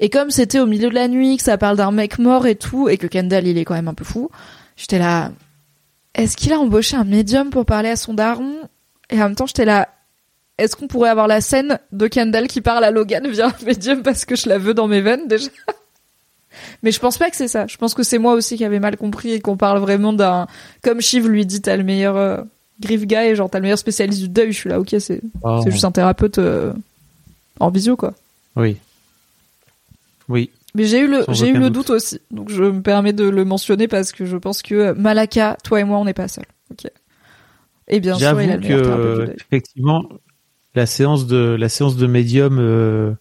Et 0.00 0.10
comme 0.10 0.30
c'était 0.30 0.60
au 0.60 0.66
milieu 0.66 0.88
de 0.88 0.94
la 0.94 1.08
nuit, 1.08 1.36
que 1.36 1.42
ça 1.42 1.58
parle 1.58 1.76
d'un 1.76 1.90
mec 1.90 2.18
mort 2.18 2.46
et 2.46 2.54
tout, 2.54 2.88
et 2.88 2.98
que 2.98 3.06
Kendall, 3.06 3.46
il 3.46 3.58
est 3.58 3.64
quand 3.64 3.74
même 3.74 3.88
un 3.88 3.94
peu 3.94 4.04
fou, 4.04 4.30
j'étais 4.76 4.98
là, 4.98 5.32
est-ce 6.14 6.36
qu'il 6.36 6.52
a 6.52 6.58
embauché 6.58 6.96
un 6.96 7.04
médium 7.04 7.50
pour 7.50 7.64
parler 7.64 7.88
à 7.90 7.96
son 7.96 8.14
daron? 8.14 8.54
Et 9.10 9.16
en 9.16 9.24
même 9.24 9.34
temps, 9.34 9.46
j'étais 9.46 9.64
là, 9.64 9.88
est-ce 10.58 10.76
qu'on 10.76 10.86
pourrait 10.88 11.10
avoir 11.10 11.26
la 11.28 11.40
scène 11.40 11.78
de 11.92 12.06
Kendall 12.08 12.48
qui 12.48 12.60
parle 12.60 12.84
à 12.84 12.90
Logan 12.90 13.26
via 13.28 13.48
un 13.48 13.64
médium 13.64 14.02
parce 14.02 14.24
que 14.24 14.36
je 14.36 14.48
la 14.48 14.58
veux 14.58 14.74
dans 14.74 14.88
mes 14.88 15.00
veines 15.00 15.26
déjà? 15.28 15.48
Mais 16.82 16.90
je 16.90 16.98
pense 16.98 17.18
pas 17.18 17.30
que 17.30 17.36
c'est 17.36 17.48
ça. 17.48 17.66
Je 17.66 17.76
pense 17.76 17.94
que 17.94 18.02
c'est 18.02 18.18
moi 18.18 18.32
aussi 18.32 18.56
qui 18.56 18.64
avais 18.64 18.80
mal 18.80 18.96
compris 18.96 19.32
et 19.32 19.40
qu'on 19.40 19.56
parle 19.56 19.78
vraiment 19.78 20.12
d'un... 20.12 20.46
Comme 20.82 21.00
Shiv 21.00 21.28
lui 21.28 21.46
dit, 21.46 21.60
t'as 21.60 21.76
le 21.76 21.84
meilleur 21.84 22.16
euh, 22.16 22.38
griff 22.80 23.06
guy, 23.06 23.34
genre 23.36 23.48
t'as 23.48 23.58
le 23.58 23.62
meilleur 23.62 23.78
spécialiste 23.78 24.20
du 24.20 24.28
deuil. 24.28 24.52
Je 24.52 24.58
suis 24.58 24.68
là, 24.68 24.80
ok, 24.80 24.96
c'est 24.98 25.20
Oh. 25.42 25.60
c'est 25.62 25.70
juste 25.70 25.84
un 25.84 25.92
thérapeute 25.92 26.38
euh, 26.38 26.72
en 27.60 27.70
visio, 27.70 27.96
quoi. 27.96 28.14
Oui. 28.56 28.76
Oui. 30.28 30.50
Mais 30.74 30.84
j'ai 30.84 31.00
eu 31.00 31.08
le, 31.08 31.24
j'ai 31.30 31.48
eu 31.48 31.54
le 31.54 31.70
doute. 31.70 31.88
doute 31.88 31.90
aussi. 31.90 32.20
Donc 32.30 32.50
je 32.50 32.62
me 32.62 32.82
permets 32.82 33.12
de 33.12 33.28
le 33.28 33.44
mentionner 33.44 33.88
parce 33.88 34.12
que 34.12 34.26
je 34.26 34.36
pense 34.36 34.62
que 34.62 34.74
euh, 34.74 34.94
Malaka, 34.94 35.56
toi 35.64 35.80
et 35.80 35.84
moi, 35.84 35.98
on 35.98 36.04
n'est 36.04 36.14
pas 36.14 36.28
seuls. 36.28 36.44
Ok. 36.70 36.90
Et 37.88 38.00
bien 38.00 38.16
sûr, 38.16 38.40
il 38.40 38.50
a 38.50 38.58
que 38.58 39.34
effectivement 39.40 40.04
la 40.74 40.86
séance 40.86 41.26
de 41.26 41.56
la 41.58 41.68
séance 41.68 41.96
de 41.96 42.06
médium 42.06 42.58
euh, 42.58 43.12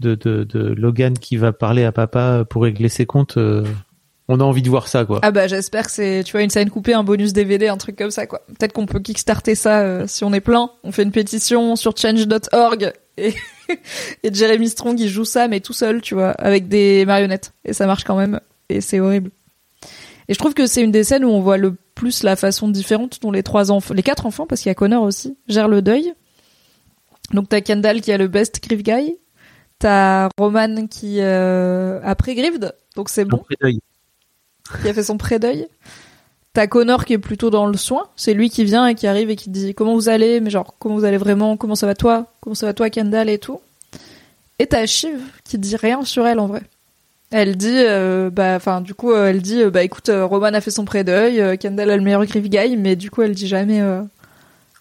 de, 0.00 0.14
de 0.14 0.44
de 0.44 0.74
Logan 0.74 1.18
qui 1.18 1.38
va 1.38 1.52
parler 1.52 1.84
à 1.84 1.92
papa 1.92 2.44
pour 2.48 2.62
régler 2.62 2.90
ses 2.90 3.06
comptes, 3.06 3.38
euh, 3.38 3.64
on 4.28 4.40
a 4.40 4.44
envie 4.44 4.62
de 4.62 4.68
voir 4.68 4.88
ça 4.88 5.04
quoi. 5.04 5.20
Ah 5.22 5.30
bah 5.30 5.46
j'espère 5.46 5.86
que 5.86 5.92
c'est 5.92 6.22
tu 6.24 6.32
vois 6.32 6.42
une 6.42 6.50
scène 6.50 6.70
coupée, 6.70 6.94
un 6.94 7.04
bonus 7.04 7.32
DVD, 7.32 7.68
un 7.68 7.76
truc 7.76 7.96
comme 7.96 8.10
ça 8.10 8.26
quoi. 8.26 8.42
Peut-être 8.46 8.72
qu'on 8.72 8.86
peut 8.86 8.98
kickstarter 8.98 9.54
ça 9.54 9.80
euh, 9.80 10.04
si 10.06 10.24
on 10.24 10.32
est 10.32 10.40
plein. 10.40 10.70
On 10.82 10.92
fait 10.92 11.02
une 11.02 11.12
pétition 11.12 11.76
sur 11.76 11.96
change.org 11.96 12.92
et 13.16 13.34
et 14.22 14.32
Jeremy 14.32 14.68
Strong 14.68 14.98
il 15.00 15.08
joue 15.08 15.24
ça 15.24 15.48
mais 15.48 15.60
tout 15.60 15.72
seul 15.72 16.00
tu 16.00 16.14
vois 16.14 16.30
avec 16.30 16.68
des 16.68 17.04
marionnettes 17.04 17.52
et 17.64 17.72
ça 17.72 17.86
marche 17.86 18.04
quand 18.04 18.16
même 18.16 18.40
et 18.68 18.80
c'est 18.80 19.00
horrible. 19.00 19.30
Et 20.28 20.34
je 20.34 20.38
trouve 20.38 20.54
que 20.54 20.66
c'est 20.66 20.82
une 20.82 20.90
des 20.90 21.04
scènes 21.04 21.24
où 21.24 21.30
on 21.30 21.40
voit 21.40 21.56
le 21.56 21.76
plus 21.94 22.24
la 22.24 22.34
façon 22.34 22.68
différente 22.68 23.22
dont 23.22 23.30
les 23.30 23.44
trois 23.44 23.70
enfants, 23.70 23.94
les 23.94 24.02
quatre 24.02 24.26
enfants 24.26 24.46
parce 24.46 24.60
qu'il 24.60 24.70
y 24.70 24.72
a 24.72 24.74
Connor 24.74 25.02
aussi 25.02 25.36
gèrent 25.48 25.68
le 25.68 25.82
deuil. 25.82 26.14
Donc 27.32 27.48
t'as 27.48 27.60
Kendall 27.60 28.00
qui 28.00 28.12
a 28.12 28.18
le 28.18 28.28
best 28.28 28.62
grief 28.62 28.82
guy, 28.82 29.16
t'as 29.78 30.28
Roman 30.36 30.86
qui 30.88 31.20
euh, 31.20 32.00
a 32.02 32.14
pré-grieved 32.16 32.72
donc 32.96 33.10
c'est 33.10 33.24
bon 33.24 33.36
Après 33.36 33.56
deuil. 33.60 33.80
Qui 34.68 34.88
a 34.88 34.94
fait 34.94 35.02
son 35.02 35.16
pré-deuil. 35.18 35.66
T'as 36.56 36.66
Connor 36.66 37.04
qui 37.04 37.12
est 37.12 37.18
plutôt 37.18 37.50
dans 37.50 37.66
le 37.66 37.76
soin. 37.76 38.08
C'est 38.16 38.32
lui 38.32 38.48
qui 38.48 38.64
vient 38.64 38.86
et 38.86 38.94
qui 38.94 39.06
arrive 39.06 39.28
et 39.28 39.36
qui 39.36 39.50
dit 39.50 39.74
comment 39.74 39.94
vous 39.94 40.08
allez, 40.08 40.40
mais 40.40 40.48
genre 40.48 40.74
comment 40.78 40.94
vous 40.94 41.04
allez 41.04 41.18
vraiment, 41.18 41.58
comment 41.58 41.74
ça 41.74 41.86
va 41.86 41.94
toi, 41.94 42.32
comment 42.40 42.54
ça 42.54 42.64
va 42.64 42.72
toi 42.72 42.88
Kendall 42.88 43.28
et 43.28 43.38
tout? 43.38 43.60
Et 44.58 44.66
t'as 44.66 44.86
Shiv 44.86 45.20
qui 45.44 45.58
dit 45.58 45.76
rien 45.76 46.02
sur 46.04 46.26
elle 46.26 46.38
en 46.38 46.46
vrai. 46.46 46.62
Elle 47.30 47.56
dit, 47.56 47.68
euh, 47.74 48.30
bah, 48.30 48.54
enfin 48.56 48.80
du 48.80 48.94
coup 48.94 49.12
euh, 49.12 49.28
elle 49.28 49.42
dit, 49.42 49.62
euh, 49.62 49.70
bah 49.70 49.82
écoute, 49.82 50.10
Roman 50.10 50.46
a 50.46 50.62
fait 50.62 50.70
son 50.70 50.86
pré-deuil, 50.86 51.58
Kendall 51.58 51.90
a 51.90 51.96
le 51.96 52.02
meilleur 52.02 52.24
grief 52.24 52.48
guy, 52.48 52.76
mais 52.78 52.96
du 52.96 53.10
coup 53.10 53.20
elle 53.20 53.34
dit 53.34 53.48
jamais 53.48 53.82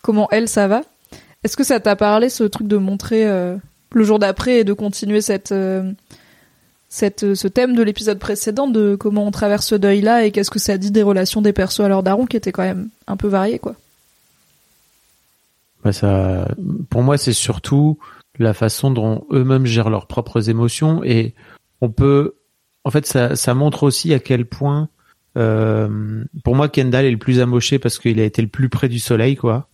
comment 0.01 0.29
elle 0.31 0.47
ça 0.47 0.69
va. 0.69 0.81
Est-ce 1.43 1.57
que 1.57 1.65
ça 1.65 1.81
t'a 1.81 1.97
parlé 1.97 2.29
ce 2.29 2.45
truc 2.45 2.67
de 2.67 2.77
montrer 2.77 3.25
le 3.25 4.03
jour 4.05 4.17
d'après 4.17 4.59
et 4.59 4.63
de 4.63 4.71
continuer 4.71 5.19
cette 5.19 5.53
cette, 6.95 7.35
ce 7.35 7.49
thème 7.49 7.75
de 7.75 7.83
l'épisode 7.83 8.19
précédent 8.19 8.67
de 8.67 8.95
comment 8.95 9.27
on 9.27 9.31
traverse 9.31 9.67
ce 9.67 9.75
deuil-là 9.75 10.23
et 10.23 10.31
qu'est-ce 10.31 10.49
que 10.49 10.59
ça 10.59 10.77
dit 10.77 10.91
des 10.91 11.03
relations 11.03 11.41
des 11.41 11.51
persos 11.51 11.81
à 11.81 11.89
leur 11.89 12.03
daron 12.03 12.25
qui 12.25 12.37
étaient 12.37 12.53
quand 12.53 12.63
même 12.63 12.87
un 13.07 13.17
peu 13.17 13.27
variées, 13.27 13.59
quoi. 13.59 13.75
Ça, 15.91 16.47
pour 16.89 17.03
moi, 17.03 17.17
c'est 17.17 17.33
surtout 17.33 17.99
la 18.39 18.53
façon 18.53 18.91
dont 18.91 19.25
eux-mêmes 19.29 19.65
gèrent 19.65 19.89
leurs 19.89 20.07
propres 20.07 20.49
émotions 20.49 21.03
et 21.03 21.35
on 21.81 21.89
peut, 21.89 22.35
en 22.85 22.91
fait, 22.91 23.05
ça, 23.05 23.35
ça 23.35 23.53
montre 23.53 23.83
aussi 23.83 24.13
à 24.13 24.19
quel 24.19 24.45
point, 24.45 24.87
euh, 25.37 26.23
pour 26.45 26.55
moi, 26.55 26.69
Kendall 26.69 27.03
est 27.03 27.11
le 27.11 27.17
plus 27.17 27.41
amoché 27.41 27.77
parce 27.77 27.99
qu'il 27.99 28.21
a 28.21 28.23
été 28.23 28.41
le 28.41 28.47
plus 28.47 28.69
près 28.69 28.87
du 28.87 28.99
soleil, 28.99 29.35
quoi. 29.35 29.67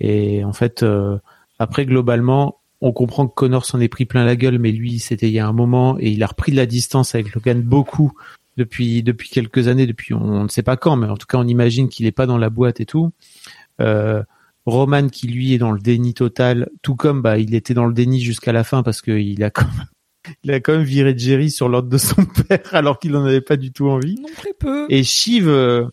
Et 0.00 0.42
en 0.42 0.52
fait, 0.52 0.82
euh, 0.82 1.18
après, 1.60 1.86
globalement, 1.86 2.58
on 2.84 2.92
comprend 2.92 3.26
que 3.26 3.34
Connor 3.34 3.64
s'en 3.64 3.80
est 3.80 3.88
pris 3.88 4.04
plein 4.04 4.26
la 4.26 4.36
gueule, 4.36 4.58
mais 4.58 4.70
lui, 4.70 4.98
c'était 4.98 5.28
il 5.28 5.32
y 5.32 5.38
a 5.38 5.48
un 5.48 5.54
moment 5.54 5.96
et 5.98 6.10
il 6.10 6.22
a 6.22 6.26
repris 6.26 6.52
de 6.52 6.56
la 6.58 6.66
distance 6.66 7.14
avec 7.14 7.34
Logan 7.34 7.62
beaucoup 7.62 8.12
depuis 8.58 9.02
depuis 9.02 9.30
quelques 9.30 9.68
années, 9.68 9.86
depuis 9.86 10.12
on, 10.12 10.44
ne 10.44 10.48
sait 10.48 10.62
pas 10.62 10.76
quand, 10.76 10.94
mais 10.96 11.06
en 11.06 11.16
tout 11.16 11.26
cas 11.26 11.38
on 11.38 11.46
imagine 11.48 11.88
qu'il 11.88 12.04
est 12.04 12.12
pas 12.12 12.26
dans 12.26 12.36
la 12.36 12.50
boîte 12.50 12.80
et 12.80 12.84
tout. 12.84 13.10
Euh, 13.80 14.22
Roman 14.66 15.08
qui 15.08 15.28
lui 15.28 15.54
est 15.54 15.58
dans 15.58 15.72
le 15.72 15.80
déni 15.80 16.12
total, 16.12 16.68
tout 16.82 16.94
comme 16.94 17.22
bah 17.22 17.38
il 17.38 17.54
était 17.54 17.72
dans 17.72 17.86
le 17.86 17.94
déni 17.94 18.20
jusqu'à 18.20 18.52
la 18.52 18.64
fin 18.64 18.82
parce 18.82 19.00
qu'il 19.00 19.42
a 19.42 19.48
quand 19.48 19.64
même, 19.64 20.34
il 20.44 20.52
a 20.52 20.60
quand 20.60 20.72
même 20.72 20.82
viré 20.82 21.16
Jerry 21.16 21.50
sur 21.50 21.70
l'ordre 21.70 21.88
de 21.88 21.98
son 21.98 22.22
père 22.48 22.68
alors 22.72 22.98
qu'il 22.98 23.16
en 23.16 23.24
avait 23.24 23.40
pas 23.40 23.56
du 23.56 23.72
tout 23.72 23.88
envie. 23.88 24.16
Non 24.16 24.28
très 24.36 24.52
peu. 24.52 24.84
Et 24.90 25.04
Shiv 25.04 25.48
euh, 25.48 25.86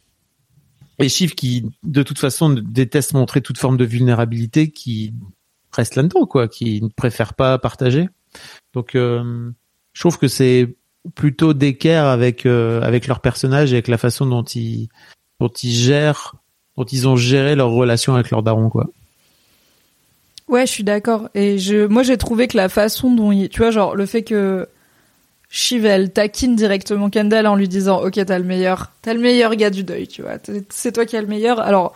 et 0.99 1.07
Shiv 1.07 1.35
qui 1.35 1.65
de 1.83 2.03
toute 2.03 2.19
façon 2.19 2.49
déteste 2.49 3.13
montrer 3.13 3.39
toute 3.39 3.57
forme 3.57 3.77
de 3.77 3.85
vulnérabilité, 3.85 4.71
qui 4.71 5.13
reste 5.71 5.95
là-dedans 5.95 6.25
quoi, 6.25 6.47
qui 6.47 6.81
ne 6.81 6.89
préfère 6.89 7.33
pas 7.33 7.57
partager. 7.57 8.09
Donc 8.73 8.95
euh, 8.95 9.51
je 9.93 9.99
trouve 9.99 10.17
que 10.17 10.27
c'est 10.27 10.75
plutôt 11.15 11.53
d'équerre 11.53 12.05
avec 12.05 12.45
euh, 12.45 12.81
avec 12.81 13.07
leur 13.07 13.21
personnage 13.21 13.73
et 13.73 13.75
avec 13.75 13.87
la 13.87 13.97
façon 13.97 14.25
dont 14.25 14.43
ils 14.43 14.89
dont 15.39 15.49
ils 15.49 15.71
gèrent 15.71 16.35
dont 16.77 16.85
ils 16.85 17.07
ont 17.07 17.15
géré 17.15 17.55
leur 17.55 17.71
relation 17.71 18.15
avec 18.15 18.31
leur 18.31 18.43
daron 18.43 18.69
quoi. 18.69 18.87
Ouais, 20.51 20.67
je 20.67 20.71
suis 20.71 20.83
d'accord. 20.83 21.29
Et 21.33 21.57
je, 21.57 21.87
moi, 21.87 22.03
j'ai 22.03 22.17
trouvé 22.17 22.49
que 22.49 22.57
la 22.57 22.67
façon 22.67 23.09
dont 23.09 23.31
il, 23.31 23.47
tu 23.47 23.59
vois, 23.59 23.71
genre, 23.71 23.95
le 23.95 24.05
fait 24.05 24.21
que 24.21 24.67
Shiv, 25.49 25.85
elle 25.85 26.11
taquine 26.11 26.57
directement 26.57 27.09
Kendall 27.09 27.47
en 27.47 27.55
lui 27.55 27.69
disant, 27.69 28.03
ok, 28.03 28.19
t'as 28.25 28.37
le 28.37 28.43
meilleur, 28.43 28.91
t'as 29.01 29.13
le 29.13 29.21
meilleur 29.21 29.55
gars 29.55 29.69
du 29.69 29.83
deuil, 29.83 30.07
tu 30.07 30.21
vois. 30.21 30.33
C'est 30.69 30.91
toi 30.91 31.05
qui 31.05 31.15
as 31.15 31.21
le 31.21 31.27
meilleur. 31.27 31.61
Alors, 31.61 31.93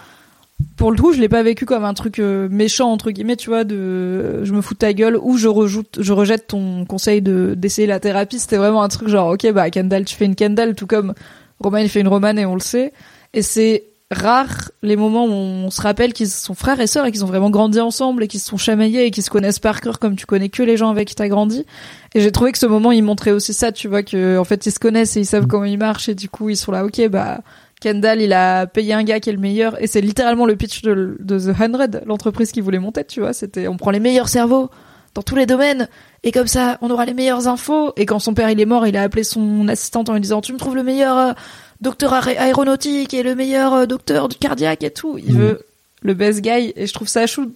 pour 0.78 0.92
le 0.92 0.98
coup, 0.98 1.14
je 1.14 1.20
l'ai 1.20 1.30
pas 1.30 1.44
vécu 1.44 1.66
comme 1.66 1.84
un 1.84 1.94
truc 1.94 2.20
euh, 2.20 2.48
méchant 2.50 2.92
entre 2.92 3.12
guillemets, 3.12 3.36
tu 3.36 3.50
vois, 3.50 3.64
de 3.64 4.44
je 4.44 4.54
me 4.54 4.62
fous 4.62 4.74
de 4.74 4.80
ta 4.80 4.94
gueule 4.94 5.18
ou 5.22 5.38
je 5.38 5.48
rejoute, 5.48 6.00
je 6.00 6.14
rejette 6.14 6.48
ton 6.48 6.86
conseil 6.86 7.22
de 7.22 7.56
d'essayer 7.58 7.88
la 7.88 8.00
thérapie. 8.00 8.40
C'était 8.40 8.58
vraiment 8.58 8.82
un 8.82 8.88
truc 8.88 9.10
genre, 9.10 9.30
ok, 9.32 9.52
bah 9.52 9.70
Kendall, 9.70 10.06
tu 10.06 10.16
fais 10.16 10.26
une 10.26 10.36
Kendall, 10.36 10.76
tout 10.76 10.88
comme 10.88 11.14
Roman 11.60 11.78
il 11.78 11.90
fait 11.90 12.02
une 12.02 12.08
Roman 12.08 12.38
et 12.38 12.46
on 12.46 12.54
le 12.54 12.62
sait. 12.62 12.94
Et 13.34 13.42
c'est 13.42 13.84
rare 14.12 14.72
les 14.84 14.96
moments 14.96 15.26
où 15.26 15.30
on 15.30 15.70
se 15.72 15.82
rappelle 15.82 16.14
qu'ils 16.14 16.30
sont 16.30 16.54
frères 16.54 16.80
et 16.80 16.88
sœurs 16.88 17.06
et 17.06 17.12
qu'ils 17.12 17.26
ont 17.26 17.28
vraiment 17.28 17.50
grandi 17.50 17.80
ensemble 17.80 18.24
et 18.24 18.28
qu'ils 18.28 18.40
se 18.40 18.48
sont 18.48 18.58
chamaillés 18.58 19.06
et 19.06 19.12
qu'ils 19.12 19.24
se 19.24 19.30
connaissent 19.30 19.60
par 19.60 19.82
cœur 19.82 20.00
comme 20.00 20.16
tu 20.16 20.26
connais 20.26 20.50
que 20.50 20.62
les 20.64 20.78
gens 20.78 20.90
avec 20.90 21.08
qui 21.08 21.16
t'as 21.16 21.28
grandi. 21.28 21.66
Et 22.14 22.22
j'ai 22.22 22.32
trouvé 22.32 22.52
que 22.52 22.58
ce 22.58 22.68
moment 22.68 22.92
il 22.92 23.04
montrait 23.04 23.32
aussi 23.32 23.54
ça, 23.54 23.72
tu 23.72 23.88
vois 23.88 24.04
que 24.04 24.38
en 24.38 24.44
fait 24.44 24.66
ils 24.66 24.72
se 24.72 24.80
connaissent 24.80 25.18
et 25.18 25.22
ils 25.22 25.26
savent 25.26 25.48
comment 25.48 25.66
ils 25.66 25.78
marchent 25.78 26.08
et 26.08 26.16
du 26.16 26.30
coup 26.30 26.50
ils 26.50 26.58
sont 26.58 26.72
là, 26.72 26.86
ok, 26.86 27.08
bah 27.10 27.42
Kendall, 27.82 28.22
il 28.22 28.34
a 28.34 28.68
payé 28.68 28.94
un 28.94 29.04
gars 29.04 29.20
qui 29.20 29.30
est 29.30 29.34
le 29.34 29.40
meilleur, 29.40 29.82
et 29.82 29.88
c'est 29.88 30.02
littéralement 30.02 30.46
le 30.46 30.56
pitch 30.56 30.82
de, 30.82 31.18
The 31.20 31.60
Hundred, 31.60 32.04
l'entreprise 32.06 32.52
qui 32.52 32.62
voulait 32.62 32.80
monter, 32.80 33.04
tu 33.04 33.20
vois. 33.20 33.34
C'était, 33.34 33.68
on 33.68 33.78
prend 33.78 33.92
les 33.92 34.00
meilleurs 34.00 34.30
cerveaux 34.30 34.70
dans 35.14 35.22
tous 35.22 35.36
les 35.36 35.46
domaines, 35.46 35.88
et 36.24 36.32
comme 36.32 36.48
ça, 36.48 36.78
on 36.82 36.90
aura 36.90 37.06
les 37.06 37.14
meilleures 37.14 37.48
infos. 37.48 37.94
Et 37.98 38.06
quand 38.06 38.20
son 38.20 38.34
père 38.34 38.50
il 38.50 38.60
est 38.60 38.66
mort, 38.66 38.88
il 38.88 38.98
a 38.98 39.04
appelé 39.04 39.24
son 39.24 39.68
assistante 39.68 40.10
en 40.10 40.14
lui 40.14 40.22
disant, 40.22 40.42
tu 40.42 40.54
me 40.54 40.58
trouves 40.58 40.76
le 40.76 40.84
meilleur 40.84 41.18
euh, 41.18 41.34
docteur 41.82 42.14
aéronautique 42.14 43.14
et 43.14 43.24
le 43.24 43.36
meilleur 43.36 43.74
euh, 43.74 43.86
docteur 43.86 44.30
du 44.30 44.38
cardiaque 44.38 44.84
et 44.84 44.92
tout. 44.92 45.18
Il 45.18 45.34
mmh. 45.34 45.38
veut 45.38 45.66
le 46.02 46.14
best 46.14 46.42
guy, 46.42 46.74
et 46.76 46.88
je 46.88 46.94
trouve 46.94 47.08
ça 47.08 47.28
chou 47.28 47.54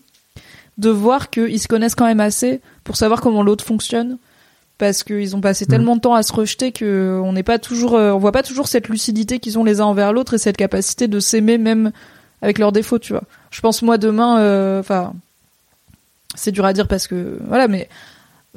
de 0.78 0.90
voir 0.90 1.30
qu'ils 1.30 1.60
se 1.60 1.68
connaissent 1.68 1.96
quand 1.96 2.06
même 2.06 2.22
assez 2.22 2.62
pour 2.84 2.96
savoir 2.96 3.22
comment 3.22 3.44
l'autre 3.44 3.66
fonctionne 3.66 4.18
parce 4.80 5.04
qu'ils 5.04 5.36
ont 5.36 5.42
passé 5.42 5.66
tellement 5.66 5.98
de 5.98 6.02
temps 6.02 6.16
à 6.16 6.24
se 6.24 6.32
rejeter 6.32 6.72
que 6.72 7.20
on 7.24 7.34
n'est 7.34 7.44
pas 7.44 7.60
toujours, 7.60 7.96
euh, 7.96 8.12
on 8.12 8.18
voit 8.18 8.32
pas 8.32 8.44
toujours 8.44 8.70
cette 8.70 8.88
lucidité 8.88 9.40
qu'ils 9.40 9.60
ont 9.60 9.66
les 9.66 9.82
uns 9.82 9.86
envers 9.86 10.14
l'autre 10.14 10.36
et 10.36 10.38
cette 10.38 10.56
capacité 10.56 11.10
de 11.10 11.20
s'aimer 11.20 11.58
même 11.58 11.92
avec 12.42 12.58
leurs 12.58 12.72
défauts, 12.72 12.98
tu 12.98 13.12
vois. 13.12 13.24
Je 13.52 13.60
pense 13.60 13.82
moi 13.82 13.98
demain, 13.98 14.40
euh, 14.40 14.80
enfin, 14.80 15.14
c'est 16.34 16.54
dur 16.54 16.64
à 16.64 16.72
dire 16.72 16.88
parce 16.88 17.08
que 17.08 17.40
voilà, 17.46 17.68
mais 17.68 17.90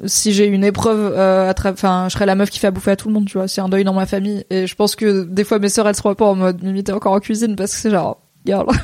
si 0.05 0.31
j'ai 0.31 0.45
une 0.45 0.63
épreuve, 0.63 1.13
euh, 1.13 1.51
enfin, 1.65 2.07
je 2.07 2.13
serais 2.13 2.25
la 2.25 2.35
meuf 2.35 2.49
qui 2.49 2.59
fait 2.59 2.67
à 2.67 2.71
bouffer 2.71 2.91
à 2.91 2.95
tout 2.95 3.09
le 3.09 3.13
monde, 3.13 3.27
tu 3.27 3.37
vois. 3.37 3.49
C'est 3.49 3.61
un 3.61 3.67
deuil 3.67 3.83
dans 3.83 3.93
ma 3.93 4.05
famille 4.05 4.45
et 4.49 4.65
je 4.65 4.75
pense 4.75 4.95
que 4.95 5.23
des 5.25 5.43
fois 5.43 5.59
mes 5.59 5.69
sœurs 5.69 5.89
elles 5.89 5.95
seront 5.95 6.15
pas 6.15 6.25
en 6.25 6.35
mode 6.35 6.63
m'imiter 6.63 6.93
encore 6.93 7.11
en 7.11 7.19
cuisine 7.19 7.57
parce 7.57 7.73
que 7.73 7.77
c'est 7.77 7.91
genre, 7.91 8.19
girl. 8.45 8.67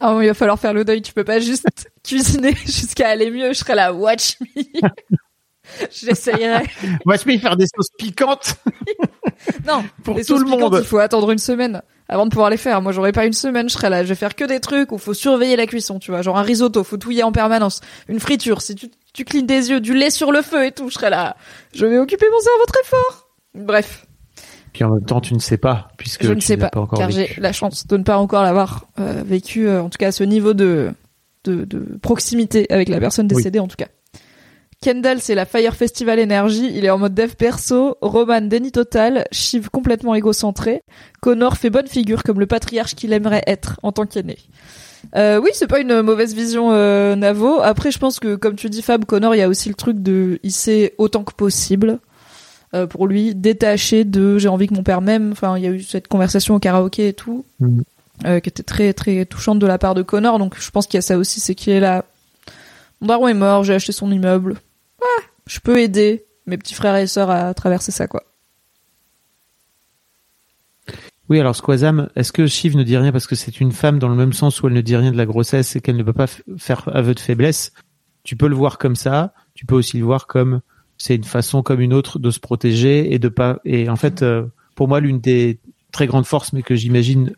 Ah, 0.00 0.16
il 0.22 0.28
va 0.28 0.32
falloir 0.32 0.58
faire 0.60 0.72
le 0.72 0.84
deuil, 0.84 1.02
tu 1.02 1.12
peux 1.12 1.24
pas 1.24 1.40
juste 1.40 1.66
cuisiner 2.04 2.54
jusqu'à 2.64 3.08
aller 3.08 3.30
mieux, 3.32 3.52
je 3.52 3.58
serais 3.58 3.74
là, 3.74 3.92
watch 3.92 4.38
me. 4.40 4.62
J'essayerai. 5.90 6.64
Watch 7.04 7.26
me 7.26 7.38
faire 7.38 7.56
des 7.56 7.66
sauces 7.66 7.90
piquantes. 7.98 8.56
non, 9.66 9.84
pour 10.04 10.20
tout 10.20 10.38
le 10.38 10.44
monde. 10.44 10.78
Il 10.80 10.86
faut 10.86 10.98
attendre 10.98 11.30
une 11.30 11.38
semaine 11.38 11.82
avant 12.08 12.24
de 12.24 12.30
pouvoir 12.30 12.50
les 12.50 12.56
faire. 12.56 12.82
Moi, 12.82 12.92
j'aurais 12.92 13.12
pas 13.12 13.26
une 13.26 13.32
semaine, 13.32 13.68
je 13.68 13.74
serais 13.74 13.90
là. 13.90 14.04
Je 14.04 14.08
vais 14.08 14.14
faire 14.14 14.34
que 14.34 14.44
des 14.44 14.60
trucs 14.60 14.92
où 14.92 14.98
faut 14.98 15.14
surveiller 15.14 15.56
la 15.56 15.66
cuisson, 15.66 15.98
tu 15.98 16.10
vois. 16.10 16.22
Genre 16.22 16.38
un 16.38 16.42
risotto, 16.42 16.84
faut 16.84 16.96
touiller 16.96 17.22
en 17.22 17.32
permanence. 17.32 17.80
Une 18.08 18.20
friture, 18.20 18.62
si 18.62 18.74
tu, 18.74 18.90
tu 19.12 19.24
clignes 19.24 19.46
des 19.46 19.70
yeux, 19.70 19.80
du 19.80 19.94
lait 19.94 20.10
sur 20.10 20.32
le 20.32 20.42
feu 20.42 20.66
et 20.66 20.72
tout, 20.72 20.88
je 20.88 20.94
serais 20.94 21.10
là. 21.10 21.36
Je 21.74 21.86
vais 21.86 21.98
occuper 21.98 22.26
mon 22.30 22.40
cerveau 22.40 22.64
très 22.66 22.84
fort. 22.84 23.28
Bref. 23.54 24.06
Puis 24.72 24.84
en 24.84 24.90
même 24.90 25.04
temps, 25.04 25.20
tu 25.20 25.32
ne 25.32 25.38
sais 25.38 25.56
pas, 25.56 25.88
puisque 25.96 26.24
je 26.26 26.34
ne 26.34 26.40
sais 26.40 26.58
pas, 26.58 26.70
encore 26.74 26.98
car 26.98 27.10
j'ai 27.10 27.32
la 27.38 27.52
chance 27.52 27.86
de 27.86 27.96
ne 27.96 28.02
pas 28.02 28.18
encore 28.18 28.42
l'avoir 28.42 28.86
euh, 29.00 29.22
vécu, 29.24 29.66
euh, 29.66 29.82
en 29.82 29.88
tout 29.88 29.96
cas 29.96 30.08
à 30.08 30.12
ce 30.12 30.22
niveau 30.22 30.52
de, 30.52 30.92
de, 31.44 31.64
de 31.64 31.98
proximité 32.02 32.70
avec 32.70 32.90
la 32.90 33.00
personne 33.00 33.26
décédée, 33.26 33.58
en 33.58 33.68
tout 33.68 33.76
cas. 33.76 33.88
Kendall, 34.80 35.20
c'est 35.20 35.34
la 35.34 35.46
Fire 35.46 35.74
Festival 35.74 36.20
Energy. 36.20 36.70
Il 36.74 36.84
est 36.84 36.90
en 36.90 36.98
mode 36.98 37.14
dev 37.14 37.34
perso. 37.34 37.96
Roman, 38.00 38.42
déni 38.42 38.72
total. 38.72 39.26
Shiv, 39.32 39.68
complètement 39.70 40.14
égocentré. 40.14 40.82
Connor 41.20 41.56
fait 41.56 41.70
bonne 41.70 41.88
figure 41.88 42.22
comme 42.22 42.40
le 42.40 42.46
patriarche 42.46 42.94
qu'il 42.94 43.12
aimerait 43.12 43.42
être 43.46 43.80
en 43.82 43.92
tant 43.92 44.06
qu'aîné. 44.06 44.38
Euh, 45.14 45.40
oui, 45.40 45.50
c'est 45.54 45.66
pas 45.66 45.80
une 45.80 46.02
mauvaise 46.02 46.34
vision 46.34 46.72
euh, 46.72 47.16
Navo. 47.16 47.60
Après, 47.62 47.90
je 47.90 47.98
pense 47.98 48.20
que, 48.20 48.36
comme 48.36 48.56
tu 48.56 48.68
dis, 48.68 48.82
Fab, 48.82 49.04
Connor, 49.04 49.34
il 49.34 49.38
y 49.38 49.42
a 49.42 49.48
aussi 49.48 49.68
le 49.68 49.74
truc 49.74 50.02
de, 50.02 50.38
il 50.42 50.52
sait 50.52 50.94
autant 50.98 51.24
que 51.24 51.32
possible 51.32 51.98
euh, 52.74 52.86
pour 52.86 53.06
lui 53.06 53.34
détacher 53.34 54.04
de, 54.04 54.38
j'ai 54.38 54.48
envie 54.48 54.66
que 54.66 54.74
mon 54.74 54.82
père 54.82 55.00
m'aime. 55.00 55.32
Enfin, 55.32 55.56
il 55.56 55.64
y 55.64 55.66
a 55.66 55.70
eu 55.70 55.82
cette 55.82 56.08
conversation 56.08 56.54
au 56.54 56.58
karaoké 56.58 57.08
et 57.08 57.12
tout, 57.12 57.44
mm. 57.60 57.80
euh, 58.26 58.40
qui 58.40 58.48
était 58.48 58.62
très 58.62 58.92
très 58.92 59.24
touchante 59.24 59.58
de 59.58 59.66
la 59.66 59.78
part 59.78 59.94
de 59.94 60.02
Connor. 60.02 60.38
Donc, 60.38 60.56
je 60.58 60.70
pense 60.70 60.86
qu'il 60.86 60.98
y 60.98 60.98
a 60.98 61.02
ça 61.02 61.16
aussi, 61.18 61.40
c'est 61.40 61.54
qu'il 61.54 61.72
est 61.72 61.80
là. 61.80 62.04
Mon 63.00 63.08
daron 63.08 63.28
est 63.28 63.34
mort, 63.34 63.62
j'ai 63.62 63.74
acheté 63.74 63.92
son 63.92 64.10
immeuble 64.10 64.56
je 65.46 65.60
peux 65.60 65.78
aider 65.78 66.26
mes 66.46 66.58
petits 66.58 66.74
frères 66.74 66.96
et 66.96 67.06
sœurs 67.06 67.30
à 67.30 67.54
traverser 67.54 67.92
ça, 67.92 68.06
quoi. 68.06 68.22
Oui, 71.28 71.40
alors 71.40 71.56
Squazam, 71.56 72.08
est-ce 72.14 72.32
que 72.32 72.46
Shiv 72.46 72.76
ne 72.76 72.84
dit 72.84 72.96
rien 72.96 73.10
parce 73.10 73.26
que 73.26 73.34
c'est 73.34 73.60
une 73.60 73.72
femme 73.72 73.98
dans 73.98 74.08
le 74.08 74.14
même 74.14 74.32
sens 74.32 74.62
où 74.62 74.68
elle 74.68 74.74
ne 74.74 74.80
dit 74.80 74.94
rien 74.94 75.10
de 75.10 75.16
la 75.16 75.26
grossesse 75.26 75.74
et 75.74 75.80
qu'elle 75.80 75.96
ne 75.96 76.04
peut 76.04 76.12
pas 76.12 76.28
faire 76.56 76.88
aveu 76.94 77.14
de 77.14 77.20
faiblesse? 77.20 77.72
Tu 78.22 78.36
peux 78.36 78.46
le 78.46 78.54
voir 78.54 78.78
comme 78.78 78.94
ça. 78.94 79.34
Tu 79.54 79.66
peux 79.66 79.74
aussi 79.74 79.98
le 79.98 80.04
voir 80.04 80.28
comme 80.28 80.60
c'est 80.98 81.16
une 81.16 81.24
façon 81.24 81.62
comme 81.62 81.80
une 81.80 81.92
autre 81.92 82.20
de 82.20 82.30
se 82.30 82.38
protéger 82.38 83.12
et 83.12 83.18
de 83.18 83.28
pas. 83.28 83.58
Et 83.64 83.88
en 83.88 83.96
fait, 83.96 84.22
euh, 84.22 84.46
pour 84.76 84.86
moi, 84.86 85.00
l'une 85.00 85.20
des 85.20 85.58
très 85.90 86.06
grandes 86.06 86.26
forces, 86.26 86.52
mais 86.52 86.62
que 86.62 86.76
j'imagine 86.76 87.34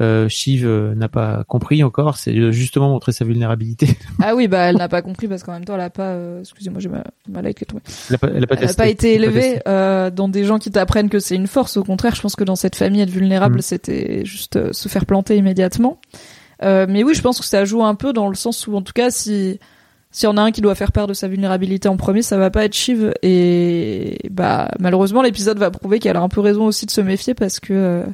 euh, 0.00 0.28
Shiv 0.28 0.66
euh, 0.66 0.94
n'a 0.94 1.08
pas 1.08 1.44
compris 1.44 1.84
encore, 1.84 2.16
c'est 2.16 2.52
justement 2.52 2.88
montrer 2.88 3.12
sa 3.12 3.24
vulnérabilité. 3.24 3.96
Ah 4.22 4.34
oui, 4.34 4.48
bah 4.48 4.60
elle 4.60 4.76
n'a 4.76 4.88
pas 4.88 5.02
compris 5.02 5.28
parce 5.28 5.42
qu'en 5.42 5.52
même 5.52 5.64
temps 5.64 5.74
elle 5.74 5.80
a 5.80 5.90
pas, 5.90 6.12
euh, 6.12 6.40
excusez-moi, 6.40 6.80
j'ai 6.80 6.88
ma, 6.88 7.04
ma 7.28 7.42
like 7.42 7.60
est 7.60 7.66
tombée. 7.66 7.82
Elle 8.08 8.14
a 8.14 8.18
pas, 8.18 8.28
elle 8.28 8.44
a 8.44 8.46
pas, 8.46 8.56
elle 8.58 8.70
a 8.70 8.74
pas 8.74 8.88
été 8.88 9.14
élevée 9.14 9.60
euh, 9.68 10.10
dans 10.10 10.28
des 10.28 10.44
gens 10.44 10.58
qui 10.58 10.70
t'apprennent 10.70 11.10
que 11.10 11.18
c'est 11.18 11.34
une 11.34 11.46
force. 11.46 11.76
Au 11.76 11.84
contraire, 11.84 12.14
je 12.14 12.22
pense 12.22 12.36
que 12.36 12.44
dans 12.44 12.56
cette 12.56 12.76
famille 12.76 13.02
être 13.02 13.10
vulnérable, 13.10 13.58
mm. 13.58 13.62
c'était 13.62 14.24
juste 14.24 14.56
euh, 14.56 14.72
se 14.72 14.88
faire 14.88 15.04
planter 15.04 15.36
immédiatement. 15.36 16.00
mais 16.62 17.04
oui, 17.04 17.14
je 17.14 17.22
pense 17.22 17.38
que 17.38 17.44
ça 17.44 17.64
joue 17.64 17.84
un 17.84 17.94
peu 17.94 18.12
dans 18.12 18.28
le 18.28 18.34
sens 18.34 18.66
où, 18.66 18.74
en 18.74 18.82
tout 18.82 18.94
cas, 18.94 19.10
si 19.10 19.58
si 20.10 20.28
on 20.28 20.36
a 20.36 20.42
un 20.42 20.52
qui 20.52 20.60
doit 20.60 20.76
faire 20.76 20.92
part 20.92 21.08
de 21.08 21.12
sa 21.12 21.26
vulnérabilité 21.26 21.88
en 21.88 21.96
premier, 21.96 22.22
ça 22.22 22.38
va 22.38 22.48
pas 22.48 22.64
être 22.64 22.74
Shiv. 22.74 23.12
Et 23.22 24.18
bah 24.30 24.70
malheureusement, 24.78 25.22
l'épisode 25.22 25.58
va 25.58 25.72
prouver 25.72 25.98
qu'elle 25.98 26.16
a 26.16 26.20
un 26.20 26.28
peu 26.28 26.40
raison 26.40 26.66
aussi 26.66 26.86
de 26.86 26.92
se 26.92 27.00
méfier 27.00 27.34
parce 27.34 27.58
que 27.58 28.04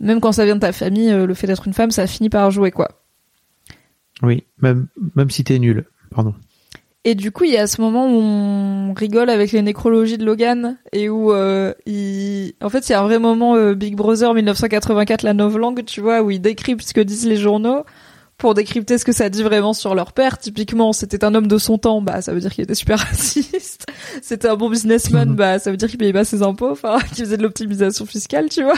même 0.00 0.20
quand 0.20 0.32
ça 0.32 0.44
vient 0.44 0.56
de 0.56 0.60
ta 0.60 0.72
famille, 0.72 1.10
euh, 1.10 1.26
le 1.26 1.34
fait 1.34 1.46
d'être 1.46 1.66
une 1.66 1.74
femme, 1.74 1.90
ça 1.90 2.06
finit 2.06 2.30
par 2.30 2.50
jouer, 2.50 2.70
quoi. 2.70 2.88
Oui, 4.22 4.44
même, 4.60 4.86
même 5.16 5.30
si 5.30 5.44
t'es 5.44 5.58
nul. 5.58 5.84
Pardon. 6.10 6.34
Et 7.06 7.14
du 7.14 7.32
coup, 7.32 7.44
il 7.44 7.52
y 7.52 7.58
a 7.58 7.66
ce 7.66 7.82
moment 7.82 8.06
où 8.06 8.18
on 8.18 8.94
rigole 8.94 9.28
avec 9.28 9.52
les 9.52 9.60
nécrologies 9.60 10.16
de 10.16 10.24
Logan 10.24 10.78
et 10.92 11.10
où 11.10 11.32
euh, 11.32 11.74
il... 11.84 12.54
en 12.62 12.70
fait, 12.70 12.90
a 12.90 13.00
un 13.00 13.02
vrai 13.02 13.18
moment 13.18 13.56
euh, 13.56 13.74
Big 13.74 13.94
Brother 13.94 14.32
1984, 14.32 15.22
la 15.22 15.34
novlangue, 15.34 15.84
tu 15.84 16.00
vois, 16.00 16.22
où 16.22 16.30
il 16.30 16.40
décrypte 16.40 16.82
ce 16.82 16.94
que 16.94 17.02
disent 17.02 17.26
les 17.26 17.36
journaux 17.36 17.84
pour 18.38 18.54
décrypter 18.54 18.98
ce 18.98 19.04
que 19.04 19.12
ça 19.12 19.28
dit 19.28 19.42
vraiment 19.42 19.74
sur 19.74 19.94
leur 19.94 20.12
père. 20.12 20.38
Typiquement, 20.38 20.92
c'était 20.92 21.24
un 21.24 21.34
homme 21.34 21.46
de 21.46 21.58
son 21.58 21.78
temps, 21.78 22.00
bah 22.00 22.22
ça 22.22 22.32
veut 22.32 22.40
dire 22.40 22.52
qu'il 22.52 22.64
était 22.64 22.74
super 22.74 22.98
raciste. 23.10 23.86
C'était 24.22 24.48
un 24.48 24.56
bon 24.56 24.70
businessman, 24.70 25.34
bah 25.36 25.58
ça 25.58 25.70
veut 25.70 25.76
dire 25.76 25.88
qu'il 25.88 25.98
payait 25.98 26.12
pas 26.12 26.24
ses 26.24 26.42
impôts, 26.42 26.70
enfin, 26.70 26.98
qu'il 27.14 27.24
faisait 27.24 27.36
de 27.36 27.42
l'optimisation 27.42 28.06
fiscale, 28.06 28.48
tu 28.48 28.62
vois 28.62 28.74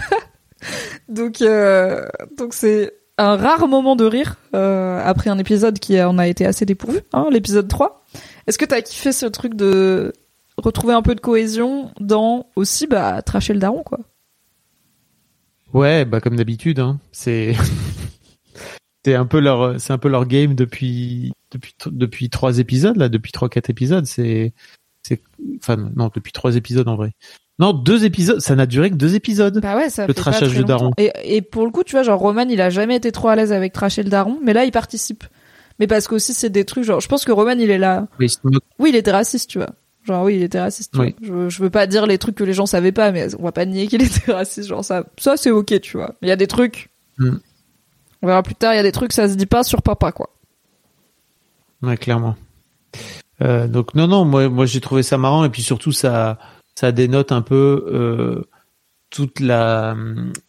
donc 1.09 1.43
euh, 1.43 2.07
donc 2.37 2.55
c'est 2.55 2.93
un 3.19 3.37
rare 3.37 3.67
moment 3.69 3.97
de 3.97 4.05
rire 4.05 4.37
euh, 4.55 5.01
après 5.05 5.31
un 5.31 5.39
épisode 5.39 5.79
qui 5.79 6.01
en 6.01 6.19
a 6.19 6.27
été 6.29 6.45
assez 6.45 6.67
dépourvu, 6.67 7.01
hein, 7.13 7.29
l'épisode 7.31 7.69
3. 7.69 8.05
Est-ce 8.47 8.59
que 8.59 8.65
t'as 8.65 8.83
kiffé 8.83 9.13
ce 9.13 9.27
truc 9.27 9.55
de 9.55 10.13
retrouver 10.59 10.95
un 10.95 11.03
peu 11.03 11.15
de 11.15 11.21
cohésion 11.21 11.91
dans 12.01 12.47
aussi 12.57 12.87
bah 12.87 13.23
tracher 13.23 13.55
le 13.55 13.61
daron 13.61 13.83
quoi? 13.83 14.01
Ouais, 15.73 16.05
bah 16.05 16.21
comme 16.21 16.37
d'habitude 16.37 16.79
hein. 16.79 16.99
C'est 17.13 17.55
c'est 19.05 19.15
un 19.15 19.27
peu 19.27 19.41
leur, 19.41 19.81
c'est 19.81 19.93
un 19.93 19.99
peu 19.99 20.09
leur 20.09 20.27
game 20.27 20.55
depuis 20.55 21.33
depuis 21.51 21.75
depuis 21.87 22.31
trois 22.31 22.59
épisodes 22.59 22.97
là, 22.97 23.09
depuis 23.09 23.33
trois 23.33 23.49
quatre 23.49 23.71
épisodes. 23.71 24.07
C'est 24.07 24.53
c'est 25.03 25.23
enfin 25.59 25.77
non 25.77 26.11
depuis 26.15 26.33
trois 26.33 26.57
épisodes 26.57 26.89
en 26.89 26.97
vrai. 26.97 27.13
Non, 27.59 27.73
deux 27.73 28.05
épisodes, 28.05 28.41
ça 28.41 28.55
n'a 28.55 28.67
duré 28.67 28.91
que 28.91 28.97
deux 28.97 29.15
épisodes. 29.15 29.61
Bah 29.63 29.77
ouais, 29.77 29.89
ça 29.89 30.07
le 30.07 30.13
fait 30.13 30.49
de 30.59 30.63
daron. 30.63 30.91
Et, 30.99 31.11
et 31.25 31.41
pour 31.43 31.65
le 31.65 31.71
coup, 31.71 31.85
tu 31.85 31.93
vois, 31.93 32.03
genre 32.03 32.21
Roman, 32.21 32.43
il 32.49 32.61
a 32.61 32.69
jamais 32.69 32.97
été 32.97 33.13
trop 33.13 33.29
à 33.29 33.37
l'aise 33.37 33.53
avec 33.53 33.73
tracher 33.73 34.03
le 34.03 34.11
daron, 34.11 34.39
mais 34.43 34.53
là, 34.53 34.65
il 34.65 34.73
participe. 34.73 35.25
Mais 35.79 35.87
parce 35.87 36.07
qu'aussi, 36.09 36.35
c'est 36.35 36.51
des 36.51 36.65
trucs, 36.67 36.85
genre, 36.85 37.01
je 37.01 37.09
pense 37.09 37.25
que 37.25 37.33
Roman, 37.33 37.53
il 37.59 37.71
est 37.71 37.79
là. 37.79 38.09
Moque- 38.21 38.61
Oui, 38.79 38.91
il 38.91 38.97
était 38.97 39.11
raciste, 39.11 39.49
tu 39.51 39.59
vois. 39.59 39.71
Genre, 40.05 40.23
oui, 40.25 40.37
il 40.37 40.43
était 40.43 40.61
raciste. 40.61 40.93
tu 40.93 41.01
Oui. 41.01 41.15
vois. 41.23 41.45
Je, 41.45 41.49
je 41.57 41.63
veux 41.63 41.71
pas 41.71 41.87
dire 41.87 42.07
les 42.07 42.19
trucs 42.19 42.35
que 42.35 42.45
les 42.45 42.53
gens 42.53 42.67
savaient 42.67 42.93
pas, 42.93 43.11
mais 43.11 43.35
on 43.39 43.43
va 43.43 43.53
pas 43.53 43.65
nier 43.65 43.87
qu'il 43.87 44.03
était 44.03 44.33
raciste. 44.33 44.69
Genre, 44.69 44.85
ça, 44.85 45.05
ça 45.19 45.37
c'est 45.39 45.51
ok, 45.51 45.81
tu 45.81 45.97
vois. 45.97 46.15
Il 46.23 46.29
y 46.29 46.33
a 46.33 46.37
des 46.37 46.47
trucs. 46.47 46.91
Mm. 47.19 47.37
On 48.23 48.27
verra 48.27 48.43
plus 48.43 48.55
tard, 48.55 48.75
il 48.75 48.77
y 48.77 48.81
a 48.81 48.83
des 48.83 48.93
trucs, 48.93 49.13
ça 49.13 49.29
se 49.29 49.35
dit 49.35 49.47
pas 49.47 49.65
sur 49.65 49.81
papa, 49.83 50.13
quoi. 50.13 50.29
Ouais, 51.83 51.97
clairement. 51.97 52.37
Euh, 53.43 53.67
donc 53.69 53.95
non, 53.95 54.07
non, 54.07 54.25
moi, 54.25 54.49
moi 54.49 54.65
j'ai 54.67 54.81
trouvé 54.81 55.03
ça 55.03 55.19
marrant 55.19 55.45
et 55.45 55.51
puis 55.51 55.63
surtout 55.63 55.93
ça, 55.93 56.39
ça 56.79 56.93
dénote 56.93 57.33
un 57.33 57.43
peu 57.43 57.85
euh, 57.93 58.45
toute 59.11 59.41
la, 59.41 59.97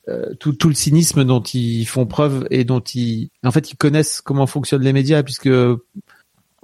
euh, 0.07 0.33
tout, 0.39 0.53
tout 0.53 0.67
le 0.67 0.75
cynisme 0.75 1.23
dont 1.23 1.41
ils 1.41 1.85
font 1.85 2.05
preuve 2.05 2.47
et 2.51 2.63
dont 2.63 2.79
ils, 2.81 3.29
en 3.43 3.51
fait, 3.51 3.71
ils 3.71 3.75
connaissent 3.77 4.21
comment 4.21 4.45
fonctionnent 4.45 4.83
les 4.83 4.93
médias 4.93 5.23
puisque, 5.23 5.49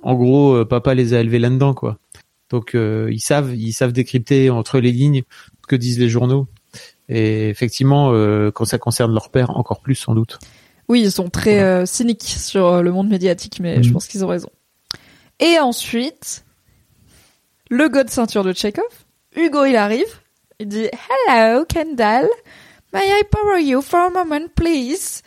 en 0.03 0.13
gros, 0.15 0.53
euh, 0.53 0.65
papa 0.65 0.93
les 0.93 1.13
a 1.13 1.21
élevés 1.21 1.39
là-dedans, 1.39 1.73
quoi. 1.73 1.97
Donc 2.49 2.75
euh, 2.75 3.09
ils 3.11 3.19
savent, 3.21 3.55
ils 3.55 3.73
savent 3.73 3.93
décrypter 3.93 4.49
entre 4.51 4.79
les 4.79 4.91
lignes 4.91 5.23
ce 5.61 5.67
que 5.67 5.75
disent 5.75 5.97
les 5.99 6.09
journaux. 6.09 6.47
Et 7.09 7.49
effectivement, 7.49 8.11
euh, 8.13 8.51
quand 8.51 8.65
ça 8.65 8.77
concerne 8.77 9.13
leur 9.13 9.29
père, 9.29 9.49
encore 9.57 9.81
plus 9.81 9.95
sans 9.95 10.13
doute. 10.13 10.39
Oui, 10.89 11.01
ils 11.01 11.11
sont 11.11 11.29
très 11.29 11.61
euh, 11.61 11.85
cyniques 11.85 12.23
sur 12.23 12.83
le 12.83 12.91
monde 12.91 13.07
médiatique, 13.09 13.59
mais 13.61 13.81
je 13.81 13.87
Mhm. 13.87 13.93
pense 13.93 14.07
qu'ils 14.07 14.23
ont 14.25 14.27
raison. 14.27 14.49
Et 15.39 15.57
ensuite, 15.59 16.43
le 17.69 17.87
god 17.89 18.09
ceinture 18.09 18.43
de 18.43 18.53
Chekhov, 18.53 18.83
Hugo, 19.35 19.65
il 19.65 19.75
arrive, 19.75 20.05
il 20.59 20.67
dit 20.67 20.87
Hello, 21.27 21.65
Kendall, 21.65 22.27
may 22.93 23.01
I 23.07 23.23
borrow 23.31 23.57
you 23.57 23.81
for 23.81 23.99
a 24.01 24.09
moment, 24.09 24.47
please? 24.55 25.21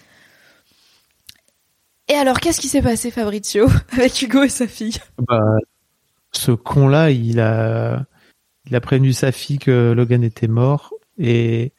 Et 2.09 2.15
alors, 2.15 2.39
qu'est-ce 2.39 2.61
qui 2.61 2.69
s'est 2.69 2.83
passé, 2.83 3.11
Fabrizio, 3.11 3.67
avec 3.93 4.21
Hugo 4.23 4.45
et 4.45 4.49
sa 4.49 4.67
fille? 4.69 4.97
Bah, 5.19 5.57
ce 6.33 6.53
con-là, 6.53 7.11
il 7.11 7.41
a, 7.41 8.05
il 8.69 8.77
a 8.77 8.81
prévenu 8.81 9.13
sa 9.13 9.33
fille 9.33 9.59
que 9.59 9.93
Logan 9.93 10.23
était 10.23 10.47
mort 10.49 10.95
et 11.19 11.73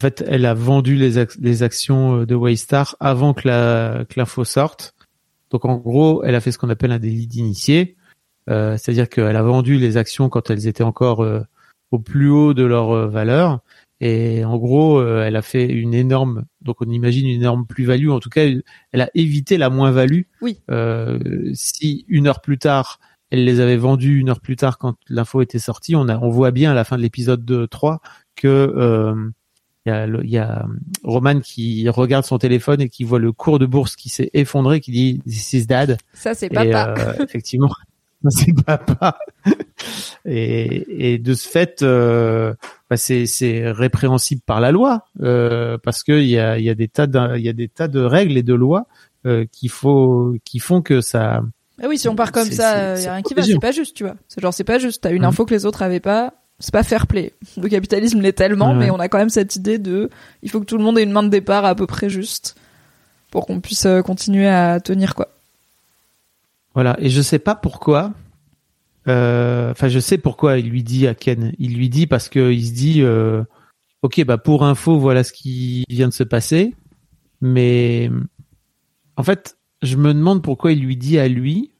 en 0.00 0.06
fait, 0.06 0.24
elle 0.26 0.46
a 0.46 0.54
vendu 0.54 0.96
les, 0.96 1.18
ac- 1.18 1.36
les 1.40 1.62
actions 1.62 2.20
euh, 2.20 2.26
de 2.26 2.34
Waystar 2.34 2.96
avant 3.00 3.34
que 3.34 3.46
l'info 4.16 4.44
sorte. 4.44 4.94
Donc 5.50 5.64
en 5.66 5.76
gros, 5.76 6.22
elle 6.24 6.34
a 6.34 6.40
fait 6.40 6.50
ce 6.50 6.58
qu'on 6.58 6.70
appelle 6.70 6.92
un 6.92 6.98
délit 6.98 7.26
d'initié, 7.26 7.96
euh, 8.50 8.76
c'est-à-dire 8.76 9.08
qu'elle 9.08 9.36
a 9.36 9.42
vendu 9.42 9.76
les 9.78 9.96
actions 9.96 10.28
quand 10.28 10.50
elles 10.50 10.66
étaient 10.66 10.82
encore 10.82 11.22
euh, 11.22 11.40
au 11.94 11.98
plus 11.98 12.28
haut 12.30 12.54
de 12.54 12.64
leur 12.64 12.90
euh, 12.92 13.08
valeur. 13.08 13.60
Et 14.00 14.44
en 14.44 14.58
gros, 14.58 14.98
euh, 14.98 15.24
elle 15.24 15.36
a 15.36 15.42
fait 15.42 15.66
une 15.66 15.94
énorme, 15.94 16.44
donc 16.62 16.76
on 16.82 16.90
imagine 16.90 17.26
une 17.28 17.40
énorme 17.40 17.64
plus-value. 17.66 18.10
En 18.10 18.20
tout 18.20 18.28
cas, 18.28 18.42
elle 18.92 19.00
a 19.00 19.08
évité 19.14 19.56
la 19.56 19.70
moins-value. 19.70 20.22
Oui. 20.42 20.58
Euh, 20.70 21.18
si 21.54 22.04
une 22.08 22.26
heure 22.26 22.40
plus 22.40 22.58
tard, 22.58 22.98
elle 23.30 23.44
les 23.44 23.60
avait 23.60 23.76
vendus 23.78 24.18
une 24.18 24.28
heure 24.30 24.40
plus 24.40 24.56
tard 24.56 24.78
quand 24.78 24.96
l'info 25.08 25.40
était 25.42 25.58
sortie. 25.60 25.96
On, 25.96 26.08
a, 26.08 26.18
on 26.18 26.28
voit 26.28 26.50
bien 26.50 26.72
à 26.72 26.74
la 26.74 26.84
fin 26.84 26.96
de 26.96 27.02
l'épisode 27.02 27.44
2, 27.44 27.66
3 27.68 28.00
que 28.36 28.48
euh, 28.48 29.14
il 29.86 29.90
y, 29.90 29.92
a, 29.92 30.06
le- 30.06 30.24
il 30.24 30.30
y 30.30 30.38
a 30.38 30.66
Roman 31.04 31.40
qui 31.40 31.88
regarde 31.88 32.24
son 32.24 32.38
téléphone 32.38 32.80
et 32.80 32.88
qui 32.88 33.04
voit 33.04 33.18
le 33.20 33.32
cours 33.32 33.58
de 33.58 33.66
bourse 33.66 33.96
qui 33.96 34.08
s'est 34.08 34.30
effondré, 34.34 34.80
qui 34.80 34.90
dit 34.90 35.20
This 35.26 35.52
is 35.52 35.66
dad. 35.66 35.98
Ça, 36.14 36.34
c'est 36.34 36.48
papa. 36.48 36.94
euh, 36.98 37.14
effectivement, 37.24 37.70
c'est 38.30 38.52
papa. 38.64 39.18
Et, 40.24 41.12
et 41.14 41.18
de 41.18 41.34
ce 41.34 41.48
fait, 41.48 41.82
euh, 41.82 42.54
bah, 42.88 42.96
c'est 42.96 43.26
c'est 43.26 43.70
répréhensible 43.70 44.40
par 44.44 44.60
la 44.60 44.72
loi 44.72 45.04
euh, 45.20 45.76
parce 45.82 46.02
que 46.02 46.12
il 46.12 46.28
y 46.28 46.38
a, 46.38 46.58
y 46.58 46.70
a 46.70 46.74
des 46.74 46.88
tas 46.88 47.06
de, 47.06 47.38
y 47.38 47.48
a 47.48 47.52
des 47.52 47.68
tas 47.68 47.88
de 47.88 48.00
règles 48.00 48.36
et 48.36 48.42
de 48.42 48.54
lois 48.54 48.86
euh, 49.26 49.44
qu'il 49.52 49.70
faut 49.70 50.34
qui 50.44 50.58
font 50.58 50.80
que 50.82 51.00
ça 51.00 51.42
Ah 51.82 51.86
oui, 51.88 51.98
si 51.98 52.08
on 52.08 52.16
part 52.16 52.32
comme 52.32 52.50
ça, 52.50 52.96
il 52.96 53.02
y 53.02 53.06
a 53.06 53.12
rien 53.14 53.22
qui 53.22 53.34
va, 53.34 53.42
c'est 53.42 53.58
pas 53.58 53.72
juste, 53.72 53.96
tu 53.96 54.04
vois. 54.04 54.16
C'est 54.28 54.40
genre, 54.40 54.54
c'est 54.54 54.64
pas 54.64 54.78
juste. 54.78 55.02
T'as 55.02 55.10
une 55.12 55.22
Mhm. 55.22 55.28
info 55.28 55.44
que 55.44 55.54
les 55.54 55.66
autres 55.66 55.82
avaient 55.82 56.00
pas. 56.00 56.34
C'est 56.60 56.72
pas 56.72 56.84
fair 56.84 57.06
play. 57.08 57.32
Le 57.60 57.68
capitalisme 57.68 58.20
l'est 58.20 58.32
tellement, 58.32 58.74
mais 58.74 58.90
on 58.90 59.00
a 59.00 59.08
quand 59.08 59.18
même 59.18 59.28
cette 59.28 59.56
idée 59.56 59.78
de, 59.78 60.08
il 60.42 60.50
faut 60.50 60.60
que 60.60 60.64
tout 60.66 60.78
le 60.78 60.84
monde 60.84 60.96
ait 60.98 61.02
une 61.02 61.10
main 61.10 61.24
de 61.24 61.28
départ 61.28 61.64
à 61.64 61.74
peu 61.74 61.86
près 61.86 62.08
juste 62.08 62.54
pour 63.32 63.44
qu'on 63.46 63.60
puisse 63.60 63.86
euh, 63.86 64.02
continuer 64.02 64.46
à 64.46 64.78
tenir 64.78 65.16
quoi. 65.16 65.28
Voilà, 66.74 66.96
et 67.00 67.08
je 67.10 67.22
sais 67.22 67.38
pas 67.38 67.54
pourquoi. 67.54 68.12
euh, 69.08 69.70
Enfin, 69.70 69.88
je 69.88 69.98
sais 70.00 70.18
pourquoi 70.18 70.58
il 70.58 70.68
lui 70.70 70.82
dit 70.82 71.06
à 71.06 71.14
Ken. 71.14 71.52
Il 71.58 71.76
lui 71.76 71.88
dit 71.88 72.06
parce 72.06 72.28
que 72.28 72.52
il 72.52 72.66
se 72.66 72.72
dit, 72.72 73.02
euh, 73.02 73.44
ok, 74.02 74.24
bah 74.24 74.38
pour 74.38 74.64
info, 74.64 74.98
voilà 74.98 75.24
ce 75.24 75.32
qui 75.32 75.84
vient 75.88 76.08
de 76.08 76.12
se 76.12 76.24
passer. 76.24 76.74
Mais 77.40 78.10
en 79.16 79.22
fait, 79.22 79.56
je 79.82 79.96
me 79.96 80.12
demande 80.14 80.42
pourquoi 80.42 80.72
il 80.72 80.80
lui 80.80 80.96
dit 80.96 81.18
à 81.18 81.28
lui. 81.28 81.70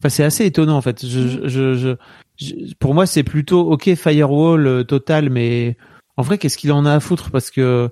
Enfin, 0.00 0.08
c'est 0.08 0.24
assez 0.24 0.44
étonnant 0.46 0.76
en 0.76 0.82
fait. 0.82 1.06
Je, 1.06 1.48
je, 1.48 1.96
je, 2.38 2.74
pour 2.80 2.94
moi, 2.94 3.06
c'est 3.06 3.22
plutôt 3.24 3.70
ok 3.72 3.94
firewall 3.94 4.66
euh, 4.66 4.84
total, 4.84 5.30
mais 5.30 5.76
en 6.16 6.22
vrai, 6.22 6.38
qu'est-ce 6.38 6.58
qu'il 6.58 6.72
en 6.72 6.84
a 6.86 6.92
à 6.94 7.00
foutre? 7.00 7.30
Parce 7.30 7.50
que 7.50 7.90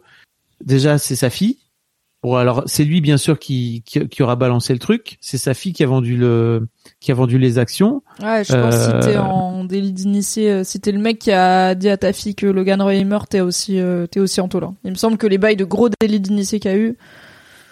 déjà, 0.64 0.98
c'est 0.98 1.16
sa 1.16 1.30
fille. 1.30 1.58
Bon, 2.22 2.34
alors 2.36 2.64
c'est 2.66 2.84
lui 2.84 3.00
bien 3.00 3.16
sûr 3.16 3.38
qui, 3.38 3.82
qui 3.86 4.06
qui 4.08 4.22
aura 4.22 4.36
balancé 4.36 4.74
le 4.74 4.78
truc. 4.78 5.16
C'est 5.22 5.38
sa 5.38 5.54
fille 5.54 5.72
qui 5.72 5.82
a 5.82 5.86
vendu 5.86 6.16
le 6.18 6.68
qui 7.00 7.10
a 7.12 7.14
vendu 7.14 7.38
les 7.38 7.58
actions. 7.58 8.02
Ouais, 8.22 8.44
je 8.44 8.52
pense 8.52 8.76
que 8.76 8.82
si 8.82 9.08
t'es 9.08 9.16
Euh. 9.16 9.22
en 9.22 9.64
délit 9.64 9.92
d'initié, 9.92 10.50
euh, 10.50 10.64
si 10.64 10.80
t'es 10.80 10.92
le 10.92 10.98
mec 10.98 11.18
qui 11.18 11.32
a 11.32 11.74
dit 11.74 11.88
à 11.88 11.96
ta 11.96 12.12
fille 12.12 12.34
que 12.34 12.46
Logan 12.46 12.82
Roy 12.82 12.96
est 12.96 13.04
mort, 13.04 13.26
t'es 13.26 13.40
aussi, 13.40 13.80
euh, 13.80 14.06
t'es 14.06 14.20
aussi 14.20 14.40
en 14.42 14.48
tôle. 14.48 14.68
Il 14.84 14.90
me 14.90 14.96
semble 14.96 15.16
que 15.16 15.26
les 15.26 15.38
bails 15.38 15.56
de 15.56 15.64
gros 15.64 15.88
délits 16.00 16.20
d'initié 16.20 16.60
qu'il 16.60 16.70
y 16.70 16.74
a 16.74 16.76
eu, 16.76 16.96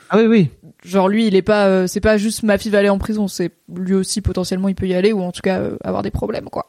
Ah 0.09 0.17
oui 0.19 0.27
oui. 0.27 0.49
genre 0.83 1.09
lui, 1.11 1.27
il 1.27 1.37
est 1.37 1.43
pas, 1.43 1.67
euh, 1.67 1.87
c'est 1.87 2.01
pas 2.01 2.17
juste 2.17 2.43
ma 2.43 2.57
fille 2.57 2.71
va 2.73 2.79
aller 2.79 2.89
en 2.89 2.97
prison, 2.99 3.29
c'est 3.29 3.51
lui 3.75 3.93
aussi 3.95 4.23
potentiellement 4.23 4.69
il 4.69 4.75
peut 4.75 4.89
y 4.89 4.95
aller 4.95 5.13
ou 5.13 5.21
en 5.21 5.31
tout 5.33 5.43
cas 5.43 5.59
euh, 5.59 5.77
avoir 5.85 6.03
des 6.03 6.11
problèmes 6.11 6.49
quoi. 6.49 6.67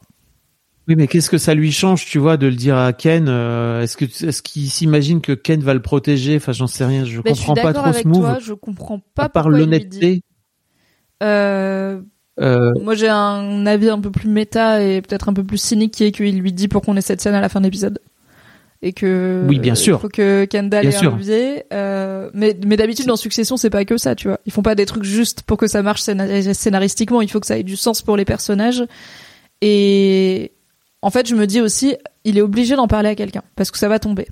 Oui, 0.90 0.96
mais 0.96 1.06
qu'est-ce 1.06 1.30
que 1.30 1.38
ça 1.38 1.54
lui 1.54 1.70
change, 1.70 2.04
tu 2.04 2.18
vois, 2.18 2.36
de 2.36 2.48
le 2.48 2.54
dire 2.56 2.76
à 2.76 2.92
Ken 2.92 3.26
euh, 3.28 3.80
Est-ce 3.82 3.96
que 3.96 4.04
est-ce 4.04 4.42
qu'il 4.42 4.68
s'imagine 4.68 5.20
que 5.20 5.30
Ken 5.32 5.62
va 5.62 5.72
le 5.72 5.80
protéger? 5.80 6.34
Enfin, 6.36 6.50
j'en 6.50 6.66
sais 6.66 6.84
rien. 6.84 7.04
Je 7.04 7.20
Mais 7.24 7.30
je 7.30 7.34
suis 7.36 7.46
comprends 7.46 7.62
pas 7.62 7.72
trop 7.72 7.86
avec 7.86 8.02
ce 8.02 8.08
move. 8.08 8.20
toi, 8.22 8.38
je 8.42 8.52
comprends 8.54 9.00
pas 9.14 9.22
à 9.24 9.28
part 9.28 9.48
l'honnêteté. 9.48 10.22
Euh, 11.22 12.00
Euh, 12.40 12.72
moi 12.82 12.94
j'ai 12.94 13.08
un 13.08 13.66
avis 13.66 13.88
un 13.90 14.00
peu 14.00 14.10
plus 14.10 14.28
méta 14.28 14.82
et 14.82 15.00
peut-être 15.02 15.28
un 15.28 15.32
peu 15.34 15.44
plus 15.44 15.58
cynique 15.58 15.92
qui 15.92 16.04
est 16.04 16.10
qu'il 16.12 16.38
lui 16.40 16.52
dit 16.52 16.68
pour 16.68 16.80
qu'on 16.82 16.96
ait 16.96 17.02
cette 17.02 17.20
scène 17.20 17.34
à 17.34 17.40
la 17.40 17.48
fin 17.50 17.60
de 17.60 17.66
l'épisode. 17.66 17.98
Et 18.82 18.92
que 18.94 19.44
Oui, 19.46 19.58
bien 19.58 19.74
sûr. 19.76 19.98
il 19.98 20.00
faut 20.00 20.08
que 20.08 20.46
Kendall 20.46 20.80
Bien 20.80 20.90
ait 20.90 20.92
sûr. 20.92 21.12
un 21.14 21.16
levier. 21.18 21.64
Euh, 21.72 22.30
mais 22.34 22.56
mais 22.66 22.76
d'habitude 22.78 23.06
dans 23.06 23.16
Succession 23.16 23.56
c'est 23.58 23.68
pas 23.70 23.84
que 23.84 23.96
ça, 23.98 24.14
tu 24.16 24.26
vois. 24.28 24.40
Ils 24.46 24.52
font 24.52 24.62
pas 24.62 24.74
des 24.74 24.86
trucs 24.86 25.04
juste 25.04 25.42
pour 25.42 25.56
que 25.58 25.66
ça 25.68 25.82
marche 25.82 26.00
scénar- 26.02 26.54
scénaristiquement. 26.54 27.20
Il 27.20 27.30
faut 27.30 27.38
que 27.40 27.46
ça 27.46 27.58
ait 27.58 27.62
du 27.62 27.76
sens 27.76 28.00
pour 28.02 28.16
les 28.16 28.24
personnages. 28.24 28.82
Et 29.60 30.52
en 31.02 31.10
fait 31.10 31.26
je 31.26 31.34
me 31.34 31.46
dis 31.46 31.60
aussi 31.60 31.96
il 32.24 32.38
est 32.38 32.42
obligé 32.42 32.76
d'en 32.76 32.88
parler 32.88 33.08
à 33.10 33.14
quelqu'un 33.14 33.42
parce 33.56 33.70
que 33.70 33.78
ça 33.78 33.88
va 33.88 33.98
tomber. 33.98 34.26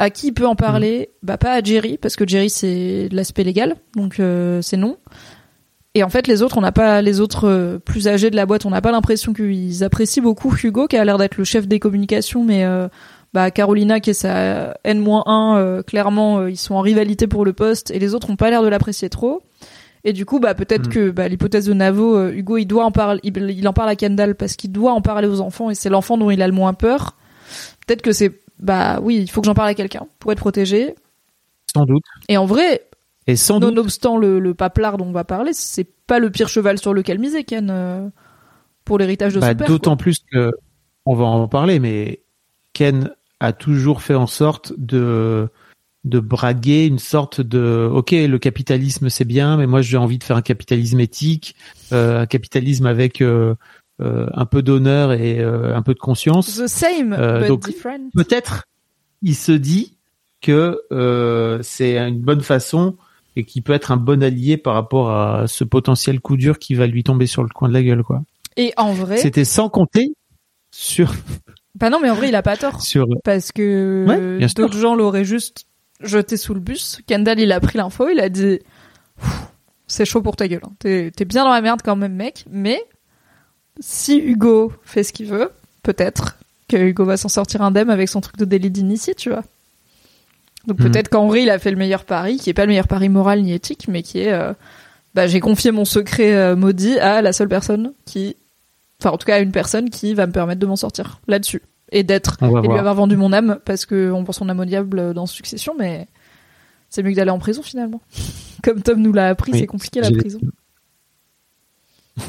À 0.00 0.10
qui 0.10 0.28
il 0.28 0.32
peut 0.32 0.46
en 0.46 0.54
parler 0.54 1.10
Bah 1.22 1.38
pas 1.38 1.54
à 1.54 1.62
Jerry 1.62 1.98
parce 1.98 2.14
que 2.14 2.26
Jerry 2.26 2.50
c'est 2.50 3.08
l'aspect 3.10 3.44
légal 3.44 3.76
donc 3.96 4.20
euh, 4.20 4.62
c'est 4.62 4.76
non. 4.76 4.96
Et 5.94 6.04
en 6.04 6.10
fait, 6.10 6.28
les 6.28 6.42
autres, 6.42 6.58
on 6.58 6.60
n'a 6.60 6.70
pas 6.70 7.02
les 7.02 7.18
autres 7.18 7.48
euh, 7.48 7.78
plus 7.78 8.06
âgés 8.06 8.30
de 8.30 8.36
la 8.36 8.46
boîte, 8.46 8.66
on 8.66 8.70
n'a 8.70 8.82
pas 8.82 8.92
l'impression 8.92 9.32
qu'ils 9.32 9.82
apprécient 9.82 10.22
beaucoup 10.22 10.54
Hugo, 10.54 10.86
qui 10.86 10.96
a 10.96 11.04
l'air 11.04 11.18
d'être 11.18 11.36
le 11.38 11.44
chef 11.44 11.66
des 11.66 11.80
communications, 11.80 12.44
mais 12.44 12.64
euh, 12.64 12.88
bah 13.34 13.50
Carolina, 13.50 14.00
qui 14.00 14.10
est 14.10 14.14
sa 14.14 14.74
N-1, 14.84 15.56
euh, 15.56 15.82
clairement, 15.82 16.38
euh, 16.38 16.50
ils 16.50 16.56
sont 16.56 16.74
en 16.74 16.80
rivalité 16.80 17.26
pour 17.26 17.44
le 17.44 17.52
poste, 17.52 17.90
et 17.90 17.98
les 17.98 18.14
autres 18.14 18.30
ont 18.30 18.36
pas 18.36 18.50
l'air 18.50 18.62
de 18.62 18.68
l'apprécier 18.68 19.08
trop. 19.08 19.42
Et 20.04 20.12
du 20.12 20.24
coup, 20.24 20.38
bah 20.40 20.54
peut-être 20.54 20.86
Mm. 20.88 20.92
que 20.92 21.10
bah, 21.10 21.28
l'hypothèse 21.28 21.66
de 21.66 21.72
Navo, 21.74 22.16
euh, 22.16 22.32
Hugo, 22.32 22.56
il 22.56 22.66
doit 22.66 22.84
en 22.84 22.92
parler, 22.92 23.20
il, 23.24 23.36
il 23.50 23.66
en 23.68 23.72
parle 23.72 23.88
à 23.90 23.96
Kendall 23.96 24.34
parce 24.36 24.56
qu'il 24.56 24.70
doit 24.72 24.92
en 24.92 25.00
parler 25.02 25.26
aux 25.28 25.40
enfants, 25.40 25.70
et 25.70 25.74
c'est 25.74 25.90
l'enfant 25.90 26.16
dont 26.16 26.30
il 26.30 26.40
a 26.42 26.46
le 26.46 26.52
moins 26.54 26.72
peur. 26.74 27.16
Peut-être 27.86 28.02
que 28.02 28.12
c'est, 28.12 28.40
bah 28.58 29.00
oui, 29.02 29.16
il 29.16 29.30
faut 29.30 29.40
que 29.40 29.46
j'en 29.46 29.54
parle 29.54 29.68
à 29.70 29.74
quelqu'un 29.74 30.06
pour 30.18 30.30
être 30.32 30.38
protégé. 30.38 30.94
sans 31.74 31.84
doute. 31.84 32.04
Et 32.28 32.36
en 32.36 32.46
vrai, 32.46 32.86
Et 33.26 33.36
sans 33.36 33.60
doute. 33.60 33.70
Nonobstant 33.74 34.16
le, 34.18 34.38
le 34.38 34.54
paplard 34.54 34.98
dont 34.98 35.06
on 35.06 35.12
va 35.12 35.24
parler, 35.24 35.52
c'est 35.52 35.88
pas 36.06 36.18
le 36.18 36.30
pire 36.30 36.48
cheval 36.48 36.78
sur 36.78 36.94
lequel 36.94 37.18
miser 37.18 37.44
Ken 37.44 37.68
euh, 37.70 38.08
pour 38.84 38.98
l'héritage 38.98 39.34
de 39.34 39.40
Bah, 39.40 39.50
son 39.50 39.56
père. 39.56 39.66
D'autant 39.68 39.96
plus 39.96 40.18
que 40.32 40.52
on 41.06 41.14
va 41.14 41.24
en 41.24 41.48
parler, 41.48 41.78
mais 41.80 42.22
Ken 42.72 43.10
a 43.40 43.52
toujours 43.52 44.02
fait 44.02 44.14
en 44.14 44.26
sorte 44.26 44.72
de 44.78 45.48
de 46.04 46.20
braguer 46.20 46.86
une 46.86 46.98
sorte 46.98 47.40
de 47.40 47.88
ok 47.92 48.12
le 48.12 48.38
capitalisme 48.38 49.08
c'est 49.08 49.24
bien 49.24 49.56
mais 49.56 49.66
moi 49.66 49.82
j'ai 49.82 49.96
envie 49.96 50.18
de 50.18 50.24
faire 50.24 50.36
un 50.36 50.42
capitalisme 50.42 51.00
éthique 51.00 51.56
euh, 51.92 52.20
un 52.22 52.26
capitalisme 52.26 52.86
avec 52.86 53.20
euh, 53.20 53.54
euh, 54.00 54.26
un 54.32 54.46
peu 54.46 54.62
d'honneur 54.62 55.12
et 55.12 55.40
euh, 55.40 55.74
un 55.76 55.82
peu 55.82 55.94
de 55.94 55.98
conscience 55.98 56.56
The 56.56 56.68
same, 56.68 57.12
Euh, 57.14 57.40
but 57.40 57.48
donc- 57.48 57.66
different. 57.66 58.10
peut-être 58.14 58.64
il 59.22 59.34
se 59.34 59.50
dit 59.52 59.96
que 60.40 60.80
euh, 60.92 61.58
c'est 61.62 61.98
une 61.98 62.20
bonne 62.20 62.42
façon 62.42 62.96
et 63.34 63.42
qui 63.44 63.60
peut 63.60 63.72
être 63.72 63.90
un 63.90 63.96
bon 63.96 64.22
allié 64.22 64.56
par 64.56 64.74
rapport 64.74 65.10
à 65.10 65.48
ce 65.48 65.64
potentiel 65.64 66.20
coup 66.20 66.36
dur 66.36 66.60
qui 66.60 66.74
va 66.76 66.86
lui 66.86 67.02
tomber 67.02 67.26
sur 67.26 67.42
le 67.42 67.48
coin 67.48 67.68
de 67.68 67.74
la 67.74 67.82
gueule, 67.82 68.02
quoi. 68.04 68.22
Et 68.56 68.72
en 68.76 68.92
vrai, 68.92 69.16
C'était 69.18 69.44
sans 69.44 69.68
compter 69.68 70.12
sur 70.72 71.12
bah 71.76 71.90
non, 71.90 71.98
mais 72.00 72.10
en 72.10 72.14
vrai, 72.14 72.28
il 72.28 72.34
a 72.34 72.42
pas 72.42 72.56
tort. 72.56 72.82
sur 72.82 73.06
Parce 73.24 73.52
que 73.52 74.04
Ouais, 74.08 74.46
d'autres 74.56 74.78
gens 74.78 74.94
l'auraient 74.96 75.24
juste 75.24 75.66
jeté 76.00 76.36
sous 76.36 76.54
le 76.54 76.60
bus. 76.60 77.00
Kendall, 77.06 77.40
il 77.40 77.52
a 77.52 77.60
pris 77.60 77.78
l'info, 77.78 78.08
il 78.08 78.20
a 78.20 78.28
dit 78.28 78.60
c'est 79.86 80.04
chaud 80.04 80.22
pour 80.22 80.36
ta 80.36 80.46
gueule. 80.48 80.60
hein. 80.64 80.72
T'es 80.78 81.10
t'es 81.14 81.24
bien 81.24 81.44
dans 81.44 81.50
la 81.52 81.60
merde 81.60 81.80
quand 81.84 81.96
même, 81.96 82.14
mec. 82.14 82.44
Mais 82.50 82.80
si 83.80 84.18
Hugo 84.18 84.72
fait 84.82 85.02
ce 85.02 85.12
qu'il 85.12 85.26
veut, 85.26 85.50
peut-être 85.82 86.36
que 86.68 86.76
Hugo 86.76 87.04
va 87.04 87.16
s'en 87.16 87.28
sortir 87.28 87.62
indemne 87.62 87.90
avec 87.90 88.08
son 88.08 88.20
truc 88.20 88.36
de 88.36 88.44
délit 88.44 88.70
d'initié, 88.70 89.14
tu 89.14 89.30
vois. 89.30 89.44
Donc 90.66 90.78
Mhm. 90.80 90.90
peut-être 90.90 91.08
qu'en 91.08 91.26
vrai, 91.26 91.42
il 91.44 91.50
a 91.50 91.58
fait 91.58 91.70
le 91.70 91.76
meilleur 91.78 92.04
pari, 92.04 92.36
qui 92.36 92.50
est 92.50 92.54
pas 92.54 92.62
le 92.64 92.68
meilleur 92.68 92.88
pari 92.88 93.08
moral 93.08 93.42
ni 93.42 93.52
éthique, 93.54 93.86
mais 93.88 94.02
qui 94.02 94.20
est 94.20 94.32
euh, 94.32 94.52
bah, 95.14 95.26
j'ai 95.26 95.40
confié 95.40 95.70
mon 95.70 95.84
secret 95.86 96.34
euh, 96.34 96.54
maudit 96.56 96.98
à 96.98 97.22
la 97.22 97.32
seule 97.32 97.48
personne 97.48 97.92
qui. 98.04 98.36
Enfin, 99.00 99.10
en 99.10 99.16
tout 99.16 99.26
cas, 99.26 99.36
à 99.36 99.38
une 99.38 99.52
personne 99.52 99.90
qui 99.90 100.12
va 100.12 100.26
me 100.26 100.32
permettre 100.32 100.60
de 100.60 100.66
m'en 100.66 100.76
sortir 100.76 101.20
là-dessus. 101.28 101.62
Et 101.90 102.02
d'être 102.02 102.36
et 102.42 102.44
lui 102.44 102.50
voir. 102.50 102.78
avoir 102.78 102.94
vendu 102.94 103.16
mon 103.16 103.32
âme 103.32 103.58
parce 103.64 103.86
que 103.86 104.10
on 104.12 104.24
pense 104.24 104.38
qu'on 104.38 104.48
âme 104.48 104.60
au 104.60 104.64
diable 104.64 105.14
dans 105.14 105.26
Succession, 105.26 105.74
mais 105.78 106.06
c'est 106.90 107.02
mieux 107.02 107.10
que 107.10 107.16
d'aller 107.16 107.30
en 107.30 107.38
prison 107.38 107.62
finalement. 107.62 108.00
Comme 108.62 108.82
Tom 108.82 109.00
nous 109.00 109.12
l'a 109.12 109.28
appris, 109.28 109.52
Oui, 109.52 109.60
c'est 109.60 109.66
compliqué 109.66 110.00
la 110.00 110.10
prison. 110.10 110.40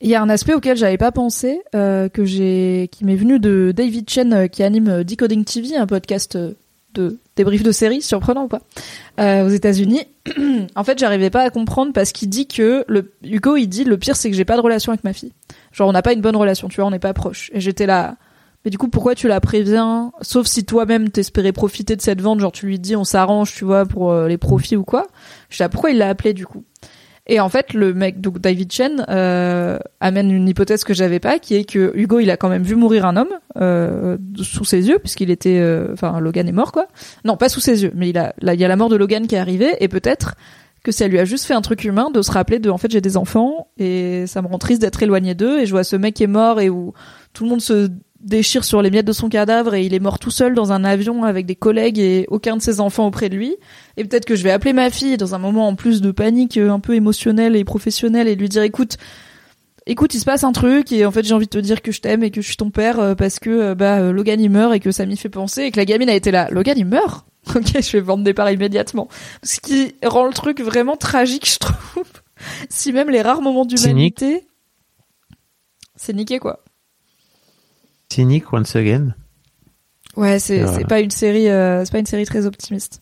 Il 0.00 0.08
y 0.08 0.16
a 0.16 0.22
un 0.22 0.28
aspect 0.28 0.54
auquel 0.54 0.76
j'avais 0.76 0.98
pas 0.98 1.12
pensé, 1.12 1.62
euh, 1.76 2.08
que 2.08 2.24
j'ai, 2.24 2.88
qui 2.90 3.04
m'est 3.04 3.14
venu 3.14 3.38
de 3.38 3.72
David 3.74 4.10
Chen 4.10 4.32
euh, 4.32 4.46
qui 4.48 4.64
anime 4.64 4.88
euh, 4.88 5.04
Decoding 5.04 5.44
TV, 5.44 5.76
un 5.76 5.86
podcast 5.86 6.36
de 6.94 7.18
débrief 7.36 7.62
de 7.62 7.72
séries, 7.72 8.02
surprenant 8.02 8.44
ou 8.44 8.48
pas, 8.48 8.62
euh, 9.20 9.46
aux 9.46 9.48
États-Unis. 9.48 10.02
en 10.74 10.84
fait, 10.84 10.98
j'arrivais 10.98 11.30
pas 11.30 11.42
à 11.42 11.50
comprendre 11.50 11.92
parce 11.92 12.12
qu'il 12.12 12.28
dit 12.28 12.46
que 12.46 12.84
le 12.88 13.12
Hugo, 13.22 13.56
il 13.56 13.68
dit 13.68 13.84
le 13.84 13.96
pire 13.96 14.16
c'est 14.16 14.30
que 14.30 14.36
j'ai 14.36 14.44
pas 14.44 14.56
de 14.56 14.60
relation 14.60 14.92
avec 14.92 15.04
ma 15.04 15.12
fille. 15.12 15.32
Genre 15.72 15.88
on 15.88 15.92
n'a 15.92 16.02
pas 16.02 16.12
une 16.12 16.20
bonne 16.20 16.36
relation, 16.36 16.68
tu 16.68 16.76
vois, 16.76 16.86
on 16.86 16.90
n'est 16.90 16.98
pas 16.98 17.14
proche. 17.14 17.50
Et 17.54 17.60
j'étais 17.60 17.86
là. 17.86 18.16
Mais 18.64 18.70
du 18.70 18.78
coup, 18.78 18.88
pourquoi 18.88 19.14
tu 19.14 19.28
la 19.28 19.40
préviens 19.40 20.12
Sauf 20.20 20.46
si 20.46 20.64
toi-même 20.64 21.10
t'espérais 21.10 21.52
profiter 21.52 21.96
de 21.96 22.02
cette 22.02 22.20
vente, 22.20 22.40
genre 22.40 22.52
tu 22.52 22.66
lui 22.66 22.78
dis 22.78 22.94
on 22.96 23.04
s'arrange, 23.04 23.54
tu 23.54 23.64
vois, 23.64 23.86
pour 23.86 24.12
euh, 24.12 24.28
les 24.28 24.38
profits 24.38 24.76
ou 24.76 24.84
quoi. 24.84 25.06
Je 25.50 25.56
sais 25.56 25.68
pourquoi 25.68 25.90
il 25.90 25.98
l'a 25.98 26.08
appelé 26.08 26.32
du 26.32 26.46
coup. 26.46 26.64
Et 27.28 27.38
en 27.38 27.48
fait, 27.48 27.72
le 27.72 27.94
mec, 27.94 28.20
donc 28.20 28.40
David 28.40 28.72
Chen, 28.72 29.04
euh, 29.08 29.78
amène 30.00 30.32
une 30.32 30.48
hypothèse 30.48 30.82
que 30.82 30.92
j'avais 30.92 31.20
pas, 31.20 31.38
qui 31.38 31.54
est 31.54 31.64
que 31.64 31.92
Hugo, 31.94 32.18
il 32.18 32.30
a 32.30 32.36
quand 32.36 32.48
même 32.48 32.64
vu 32.64 32.74
mourir 32.74 33.06
un 33.06 33.16
homme 33.16 33.32
euh, 33.56 34.18
sous 34.42 34.64
ses 34.64 34.88
yeux, 34.88 34.98
puisqu'il 34.98 35.30
était, 35.30 35.60
euh, 35.60 35.92
enfin, 35.92 36.18
Logan 36.18 36.48
est 36.48 36.52
mort, 36.52 36.72
quoi. 36.72 36.88
Non, 37.24 37.36
pas 37.36 37.48
sous 37.48 37.60
ses 37.60 37.84
yeux, 37.84 37.92
mais 37.94 38.08
il 38.08 38.18
a, 38.18 38.34
là, 38.40 38.54
il 38.54 38.60
y 38.60 38.64
a 38.64 38.68
la 38.68 38.74
mort 38.74 38.88
de 38.88 38.96
Logan 38.96 39.28
qui 39.28 39.36
est 39.36 39.38
arrivée, 39.38 39.72
et 39.78 39.86
peut-être 39.86 40.34
que 40.82 40.90
ça 40.90 41.06
lui 41.06 41.20
a 41.20 41.24
juste 41.24 41.44
fait 41.44 41.54
un 41.54 41.60
truc 41.60 41.84
humain 41.84 42.10
de 42.10 42.22
se 42.22 42.32
rappeler 42.32 42.58
de, 42.58 42.70
en 42.70 42.78
fait, 42.78 42.90
j'ai 42.90 43.00
des 43.00 43.16
enfants, 43.16 43.68
et 43.78 44.26
ça 44.26 44.42
me 44.42 44.48
rend 44.48 44.58
triste 44.58 44.80
d'être 44.80 45.00
éloigné 45.00 45.36
d'eux, 45.36 45.60
et 45.60 45.66
je 45.66 45.70
vois 45.70 45.84
ce 45.84 45.94
mec 45.94 46.14
qui 46.14 46.24
est 46.24 46.26
mort 46.26 46.60
et 46.60 46.70
où 46.70 46.92
tout 47.34 47.44
le 47.44 47.50
monde 47.50 47.60
se 47.60 47.88
déchire 48.22 48.64
sur 48.64 48.82
les 48.82 48.90
miettes 48.90 49.06
de 49.06 49.12
son 49.12 49.28
cadavre 49.28 49.74
et 49.74 49.84
il 49.84 49.94
est 49.94 50.00
mort 50.00 50.18
tout 50.18 50.30
seul 50.30 50.54
dans 50.54 50.72
un 50.72 50.84
avion 50.84 51.24
avec 51.24 51.44
des 51.44 51.56
collègues 51.56 51.98
et 51.98 52.26
aucun 52.28 52.56
de 52.56 52.62
ses 52.62 52.80
enfants 52.80 53.06
auprès 53.06 53.28
de 53.28 53.36
lui. 53.36 53.56
Et 53.96 54.04
peut-être 54.04 54.24
que 54.24 54.36
je 54.36 54.42
vais 54.42 54.50
appeler 54.50 54.72
ma 54.72 54.90
fille 54.90 55.16
dans 55.16 55.34
un 55.34 55.38
moment 55.38 55.68
en 55.68 55.74
plus 55.74 56.00
de 56.00 56.10
panique 56.12 56.56
euh, 56.56 56.70
un 56.70 56.80
peu 56.80 56.94
émotionnelle 56.94 57.56
et 57.56 57.64
professionnelle 57.64 58.28
et 58.28 58.36
lui 58.36 58.48
dire 58.48 58.62
écoute, 58.62 58.96
écoute, 59.86 60.14
il 60.14 60.20
se 60.20 60.24
passe 60.24 60.44
un 60.44 60.52
truc 60.52 60.92
et 60.92 61.04
en 61.04 61.10
fait 61.10 61.24
j'ai 61.24 61.34
envie 61.34 61.46
de 61.46 61.50
te 61.50 61.58
dire 61.58 61.82
que 61.82 61.90
je 61.92 62.00
t'aime 62.00 62.22
et 62.22 62.30
que 62.30 62.40
je 62.40 62.46
suis 62.46 62.56
ton 62.56 62.70
père 62.70 63.00
euh, 63.00 63.14
parce 63.14 63.38
que 63.38 63.50
euh, 63.50 63.74
bah 63.74 64.12
Logan 64.12 64.40
il 64.40 64.50
meurt 64.50 64.74
et 64.74 64.80
que 64.80 64.92
ça 64.92 65.04
m'y 65.04 65.16
fait 65.16 65.28
penser 65.28 65.62
et 65.62 65.70
que 65.72 65.78
la 65.78 65.84
gamine 65.84 66.08
a 66.08 66.14
été 66.14 66.30
là. 66.30 66.48
Logan 66.50 66.76
il 66.78 66.86
meurt? 66.86 67.26
Ok, 67.56 67.72
je 67.74 67.90
vais 67.90 68.00
vendre 68.00 68.22
des 68.22 68.34
parts 68.34 68.52
immédiatement. 68.52 69.08
Ce 69.42 69.58
qui 69.58 69.96
rend 70.04 70.26
le 70.26 70.32
truc 70.32 70.60
vraiment 70.60 70.96
tragique, 70.96 71.50
je 71.50 71.58
trouve. 71.58 72.06
si 72.68 72.92
même 72.92 73.10
les 73.10 73.20
rares 73.20 73.42
moments 73.42 73.64
d'humanité, 73.64 74.46
c'est 75.96 76.12
niqué 76.12 76.38
quoi. 76.38 76.61
Cynic 78.12 78.52
once 78.52 78.76
again. 78.76 79.14
Ouais, 80.16 80.38
c'est 80.38 80.60
voilà. 80.60 80.86
pas 80.86 81.00
une 81.00 81.10
série 81.10 81.48
euh, 81.48 81.84
c'est 81.84 81.92
pas 81.92 81.98
une 81.98 82.06
série 82.06 82.26
très 82.26 82.44
optimiste. 82.44 83.00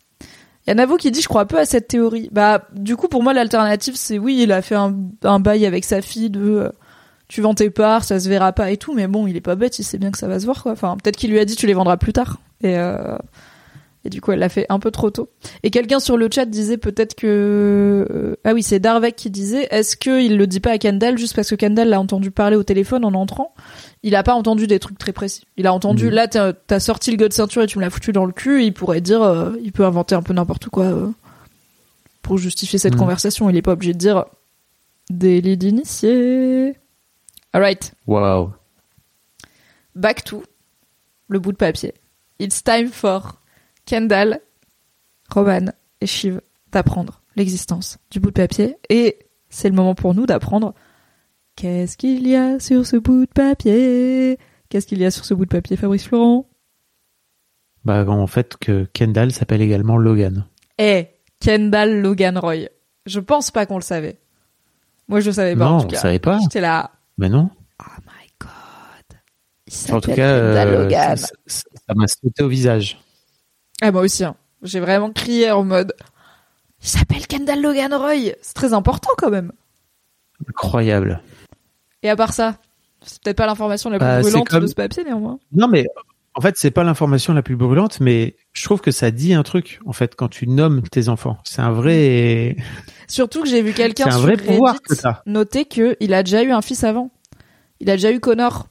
Il 0.66 0.70
y 0.70 0.74
en 0.74 0.78
a 0.78 0.86
vous 0.86 0.96
qui 0.96 1.10
dit 1.10 1.20
je 1.20 1.28
crois 1.28 1.46
peu 1.46 1.58
à 1.58 1.64
cette 1.64 1.88
théorie. 1.88 2.28
Bah 2.30 2.68
du 2.72 2.96
coup 2.96 3.08
pour 3.08 3.22
moi 3.22 3.32
l'alternative 3.32 3.96
c'est 3.96 4.18
oui, 4.18 4.38
il 4.42 4.52
a 4.52 4.62
fait 4.62 4.76
un, 4.76 4.94
un 5.24 5.40
bail 5.40 5.66
avec 5.66 5.84
sa 5.84 6.00
fille 6.00 6.30
de 6.30 6.40
euh, 6.40 6.68
tu 7.26 7.40
vends 7.40 7.54
tes 7.54 7.70
parts, 7.70 8.04
ça 8.04 8.20
se 8.20 8.28
verra 8.28 8.52
pas 8.52 8.70
et 8.70 8.76
tout 8.76 8.94
mais 8.94 9.08
bon, 9.08 9.26
il 9.26 9.36
est 9.36 9.40
pas 9.40 9.56
bête, 9.56 9.78
il 9.80 9.84
sait 9.84 9.98
bien 9.98 10.12
que 10.12 10.18
ça 10.18 10.28
va 10.28 10.38
se 10.38 10.44
voir 10.44 10.62
quoi. 10.62 10.72
Enfin, 10.72 10.96
peut-être 11.02 11.16
qu'il 11.16 11.30
lui 11.30 11.40
a 11.40 11.44
dit 11.44 11.56
tu 11.56 11.66
les 11.66 11.74
vendras 11.74 11.96
plus 11.96 12.12
tard. 12.12 12.38
Et 12.62 12.78
euh, 12.78 13.16
et 14.04 14.08
du 14.08 14.20
coup, 14.22 14.32
elle 14.32 14.38
l'a 14.38 14.48
fait 14.48 14.64
un 14.70 14.78
peu 14.78 14.90
trop 14.90 15.10
tôt. 15.10 15.28
Et 15.62 15.70
quelqu'un 15.70 16.00
sur 16.00 16.16
le 16.16 16.28
chat 16.32 16.46
disait 16.46 16.78
peut-être 16.78 17.14
que 17.14 18.06
euh, 18.10 18.36
ah 18.44 18.54
oui, 18.54 18.62
c'est 18.62 18.78
Darvek 18.80 19.14
qui 19.16 19.30
disait 19.30 19.68
est-ce 19.70 19.96
que 19.96 20.22
il 20.22 20.36
le 20.38 20.46
dit 20.46 20.60
pas 20.60 20.70
à 20.72 20.78
Kendall 20.78 21.18
juste 21.18 21.36
parce 21.36 21.50
que 21.50 21.54
Kendall 21.54 21.88
l'a 21.88 22.00
entendu 22.00 22.30
parler 22.30 22.56
au 22.56 22.62
téléphone 22.62 23.04
en 23.04 23.12
entrant? 23.14 23.54
Il 24.02 24.14
a 24.14 24.22
pas 24.22 24.32
entendu 24.34 24.66
des 24.66 24.78
trucs 24.78 24.96
très 24.96 25.12
précis. 25.12 25.42
Il 25.58 25.66
a 25.66 25.74
entendu, 25.74 26.06
Mhm. 26.06 26.10
là, 26.12 26.28
t'as 26.28 26.80
sorti 26.80 27.10
le 27.10 27.18
god 27.18 27.32
ceinture 27.34 27.62
et 27.62 27.66
tu 27.66 27.76
me 27.78 27.82
l'as 27.84 27.90
foutu 27.90 28.12
dans 28.12 28.24
le 28.24 28.32
cul, 28.32 28.64
il 28.64 28.72
pourrait 28.72 29.02
dire, 29.02 29.22
euh, 29.22 29.52
il 29.62 29.72
peut 29.72 29.84
inventer 29.84 30.14
un 30.14 30.22
peu 30.22 30.32
n'importe 30.32 30.68
quoi 30.70 30.84
euh, 30.84 31.08
pour 32.22 32.38
justifier 32.38 32.78
cette 32.78 32.94
Mhm. 32.94 33.00
conversation. 33.00 33.50
Il 33.50 33.56
est 33.56 33.62
pas 33.62 33.72
obligé 33.72 33.92
de 33.92 33.98
dire 33.98 34.24
délit 35.10 35.58
d'initié. 35.58 36.76
Alright, 37.52 37.92
Waouh. 38.06 38.52
back 39.94 40.24
to 40.24 40.42
le 41.28 41.38
bout 41.38 41.52
de 41.52 41.56
papier. 41.56 41.92
It's 42.38 42.62
time 42.62 42.88
for 42.88 43.39
Kendall, 43.90 44.40
Roman 45.30 45.72
et 46.00 46.06
Shiv 46.06 46.40
d'apprendre 46.70 47.22
l'existence 47.34 47.98
du 48.12 48.20
bout 48.20 48.28
de 48.28 48.34
papier. 48.34 48.76
Et 48.88 49.18
c'est 49.48 49.68
le 49.68 49.74
moment 49.74 49.96
pour 49.96 50.14
nous 50.14 50.26
d'apprendre 50.26 50.74
qu'est-ce 51.56 51.96
qu'il 51.96 52.28
y 52.28 52.36
a 52.36 52.60
sur 52.60 52.86
ce 52.86 52.96
bout 52.96 53.26
de 53.26 53.32
papier? 53.32 54.38
Qu'est-ce 54.68 54.86
qu'il 54.86 55.00
y 55.00 55.04
a 55.04 55.10
sur 55.10 55.24
ce 55.24 55.34
bout 55.34 55.44
de 55.44 55.50
papier, 55.50 55.76
Fabrice 55.76 56.04
Florent? 56.06 56.48
Bah 57.84 58.04
en 58.06 58.28
fait 58.28 58.56
que 58.58 58.84
Kendall 58.92 59.32
s'appelle 59.32 59.60
également 59.60 59.96
Logan. 59.96 60.46
Eh, 60.78 61.08
Kendall 61.40 62.00
Logan 62.00 62.38
Roy. 62.38 62.68
Je 63.06 63.18
pense 63.18 63.50
pas 63.50 63.66
qu'on 63.66 63.74
le 63.78 63.82
savait. 63.82 64.20
Moi, 65.08 65.18
je 65.18 65.26
le 65.26 65.32
savais 65.32 65.56
pas 65.56 65.64
non, 65.64 65.70
en 65.70 65.78
on 65.78 65.82
tout 65.82 65.88
cas. 65.88 65.98
savait 65.98 66.20
pas. 66.20 66.38
J'étais 66.40 66.60
là. 66.60 66.92
Mais 67.18 67.28
non. 67.28 67.50
Oh 67.80 68.00
my 68.06 68.28
god. 68.40 69.18
Il 69.66 69.94
En 69.94 70.00
tout 70.00 70.10
cas, 70.10 70.14
Kendall 70.16 70.68
euh, 70.68 70.82
Logan. 70.84 71.16
ça 71.46 71.64
m'a 71.96 72.06
sauté 72.06 72.44
au 72.44 72.48
visage. 72.48 73.00
Ah, 73.80 73.90
moi 73.92 74.02
aussi. 74.02 74.24
hein. 74.24 74.36
J'ai 74.62 74.80
vraiment 74.80 75.10
crié 75.12 75.50
en 75.50 75.64
mode. 75.64 75.94
Il 76.82 76.88
s'appelle 76.88 77.26
Kendall 77.26 77.60
Logan 77.62 77.92
Roy. 77.94 78.32
C'est 78.42 78.54
très 78.54 78.72
important 78.72 79.10
quand 79.18 79.30
même. 79.30 79.52
Incroyable. 80.48 81.20
Et 82.02 82.08
à 82.08 82.16
part 82.16 82.32
ça, 82.32 82.56
c'est 83.04 83.20
peut-être 83.22 83.36
pas 83.36 83.46
l'information 83.46 83.90
la 83.90 83.98
plus 83.98 84.06
c'est 84.06 84.20
brûlante 84.22 84.48
comme- 84.48 84.62
de 84.62 84.66
ce 84.66 84.74
papier 84.74 85.04
néanmoins. 85.04 85.38
Non 85.52 85.68
mais 85.68 85.86
en 86.34 86.40
fait 86.40 86.54
c'est 86.56 86.70
pas 86.70 86.84
l'information 86.84 87.34
la 87.34 87.42
plus 87.42 87.56
brûlante, 87.56 88.00
mais 88.00 88.36
je 88.52 88.64
trouve 88.64 88.80
que 88.80 88.90
ça 88.90 89.10
dit 89.10 89.34
un 89.34 89.42
truc 89.42 89.80
en 89.84 89.92
fait 89.92 90.14
quand 90.16 90.28
tu 90.28 90.46
nommes 90.46 90.82
tes 90.82 91.08
enfants. 91.08 91.38
C'est 91.44 91.60
un 91.60 91.72
vrai. 91.72 92.56
Surtout 93.08 93.42
que 93.42 93.48
j'ai 93.48 93.60
vu 93.62 93.72
quelqu'un 93.74 94.10
sur 94.10 94.20
vrai 94.20 94.36
pouvoir 94.36 94.74
Reddit 94.88 95.02
que 95.02 95.08
noter 95.26 95.64
que 95.66 95.96
il 96.00 96.14
a 96.14 96.22
déjà 96.22 96.42
eu 96.42 96.52
un 96.52 96.62
fils 96.62 96.84
avant. 96.84 97.10
Il 97.80 97.90
a 97.90 97.94
déjà 97.96 98.12
eu 98.12 98.20
Connor. 98.20 98.66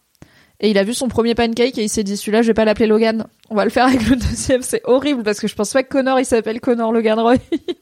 Et 0.61 0.69
il 0.69 0.77
a 0.77 0.83
vu 0.83 0.93
son 0.93 1.07
premier 1.07 1.35
pancake 1.35 1.77
et 1.77 1.83
il 1.83 1.89
s'est 1.89 2.03
dit 2.03 2.17
celui-là 2.17 2.41
je 2.41 2.47
vais 2.47 2.53
pas 2.53 2.65
l'appeler 2.65 2.87
Logan. 2.87 3.27
On 3.49 3.55
va 3.55 3.63
le 3.63 3.69
faire 3.69 3.85
avec 3.85 4.07
le 4.07 4.15
deuxième. 4.15 4.61
C'est 4.61 4.81
horrible 4.83 5.23
parce 5.23 5.39
que 5.39 5.47
je 5.47 5.55
pense 5.55 5.71
pas 5.71 5.83
que 5.83 5.89
Connor 5.89 6.19
il 6.19 6.25
s'appelle 6.25 6.59
Connor 6.59 6.91
Logan 6.91 7.19
Roy. 7.19 7.35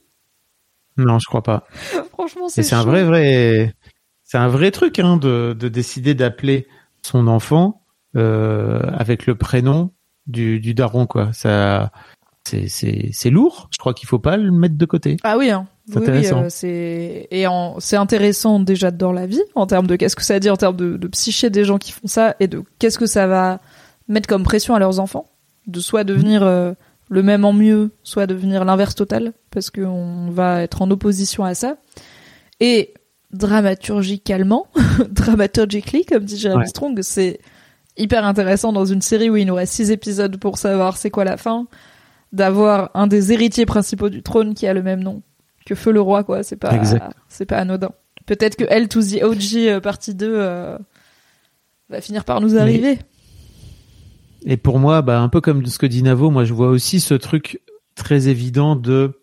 Non, 1.00 1.20
je 1.20 1.28
crois 1.28 1.44
pas. 1.44 1.68
Franchement 2.12 2.50
c'est 2.50 2.64
c'est 2.64 2.74
un 2.74 2.84
vrai 2.84 3.04
vrai. 3.04 3.76
C'est 4.24 4.40
un 4.40 4.48
vrai 4.48 4.72
truc 4.72 4.98
hein, 4.98 5.18
de, 5.18 5.56
de 5.58 5.68
décider 5.68 6.16
d'appeler 6.16 6.66
son 7.04 7.28
enfant 7.28 7.84
euh, 8.16 8.82
avec 8.98 9.28
le 9.28 9.36
prénom 9.36 9.92
du, 10.26 10.60
du 10.60 10.74
daron 10.74 11.06
quoi. 11.06 11.32
Ça 11.34 11.92
c'est 12.46 13.30
lourd. 13.30 13.70
Je 13.72 13.78
crois 13.78 13.94
qu'il 13.94 14.08
faut 14.08 14.20
pas 14.20 14.38
le 14.38 14.52
mettre 14.52 14.76
de 14.76 14.86
côté. 14.86 15.18
Ah 15.24 15.38
oui, 15.38 15.52
hein. 15.52 15.68
C'est 15.90 16.00
Oui, 16.00 16.02
oui, 16.02 16.10
intéressant. 16.10 16.44
euh, 16.44 16.48
c'est 16.50 17.28
et 17.32 17.48
en... 17.48 17.80
c'est 17.80 17.96
intéressant 17.96 18.60
déjà 18.60 18.92
dans 18.92 19.12
la 19.14 19.26
vie 19.26 19.42
en 19.56 19.66
termes 19.68 19.88
de 19.88 19.96
qu'est-ce 19.96 20.16
que 20.18 20.24
ça 20.24 20.40
dit 20.40 20.50
en 20.50 20.58
termes 20.58 20.76
de, 20.76 20.98
de 20.98 21.08
psyché 21.08 21.50
des 21.50 21.64
gens 21.64 21.78
qui 21.78 21.92
font 21.94 22.08
ça 22.08 22.36
et 22.40 22.48
de 22.48 22.62
qu'est-ce 22.80 23.00
que 23.00 23.06
ça 23.06 23.26
va 23.28 23.62
mettre 24.10 24.28
comme 24.28 24.44
pression 24.44 24.76
à 24.76 24.80
leurs 24.80 25.00
enfants 25.00 25.28
de 25.66 25.80
soit 25.80 26.04
devenir 26.04 26.44
euh, 26.44 26.74
le 27.10 27.24
même 27.24 27.46
en 27.46 27.54
mieux, 27.54 27.92
soit 28.04 28.28
devenir 28.28 28.66
l'inverse 28.66 28.96
total 28.96 29.34
parce 29.52 29.70
qu'on 29.72 30.30
va 30.30 30.62
être 30.64 30.82
en 30.82 30.92
opposition 30.92 31.44
à 31.46 31.54
ça 31.56 31.78
et 32.60 32.94
dramaturgicalement, 33.32 34.68
dramaturgically 35.10 36.06
comme 36.06 36.24
dit 36.26 36.38
Jeremy 36.38 36.62
Ouais. 36.62 36.68
Strong, 36.68 37.00
c'est 37.02 37.40
hyper 37.98 38.26
intéressant 38.26 38.74
dans 38.74 38.86
une 38.86 39.02
série 39.02 39.30
où 39.30 39.38
il 39.38 39.46
nous 39.48 39.56
reste 39.56 39.74
six 39.74 39.92
épisodes 39.92 40.38
pour 40.38 40.58
savoir 40.58 40.98
c'est 40.98 41.10
quoi 41.10 41.24
la 41.24 41.38
fin 41.38 41.66
d'avoir 42.34 42.92
un 42.94 43.08
des 43.08 43.32
héritiers 43.32 43.66
principaux 43.66 44.10
du 44.10 44.22
trône 44.22 44.54
qui 44.54 44.68
a 44.68 44.74
le 44.74 44.84
même 44.84 45.02
nom 45.02 45.22
que 45.68 45.76
Feu 45.76 45.92
le 45.92 46.02
roi 46.02 46.24
quoi. 46.24 46.44
C'est 46.44 46.56
pas 46.56 46.72
c'est 47.28 47.46
pas 47.46 47.58
anodin. 47.58 47.92
Peut-être 48.26 48.56
que 48.56 48.66
L 48.66 48.88
to 48.90 49.02
the 49.02 49.22
OG 49.24 49.56
euh, 49.56 49.80
partie 49.80 50.14
2 50.16 50.28
euh, 50.30 50.78
va 51.90 52.02
finir 52.02 52.26
par 52.26 52.42
nous 52.42 52.58
arriver. 52.58 53.00
Et 54.46 54.58
pour 54.58 54.80
moi, 54.80 55.02
bah, 55.02 55.20
un 55.20 55.30
peu 55.30 55.42
comme 55.42 55.66
ce 55.66 55.78
que 55.80 55.86
dit 55.86 56.04
Navo, 56.04 56.30
moi 56.30 56.46
je 56.46 56.54
vois 56.54 56.70
aussi 56.70 57.00
ce 57.00 57.14
truc 57.14 57.62
très 57.96 58.28
évident 58.28 58.76
de 58.76 59.20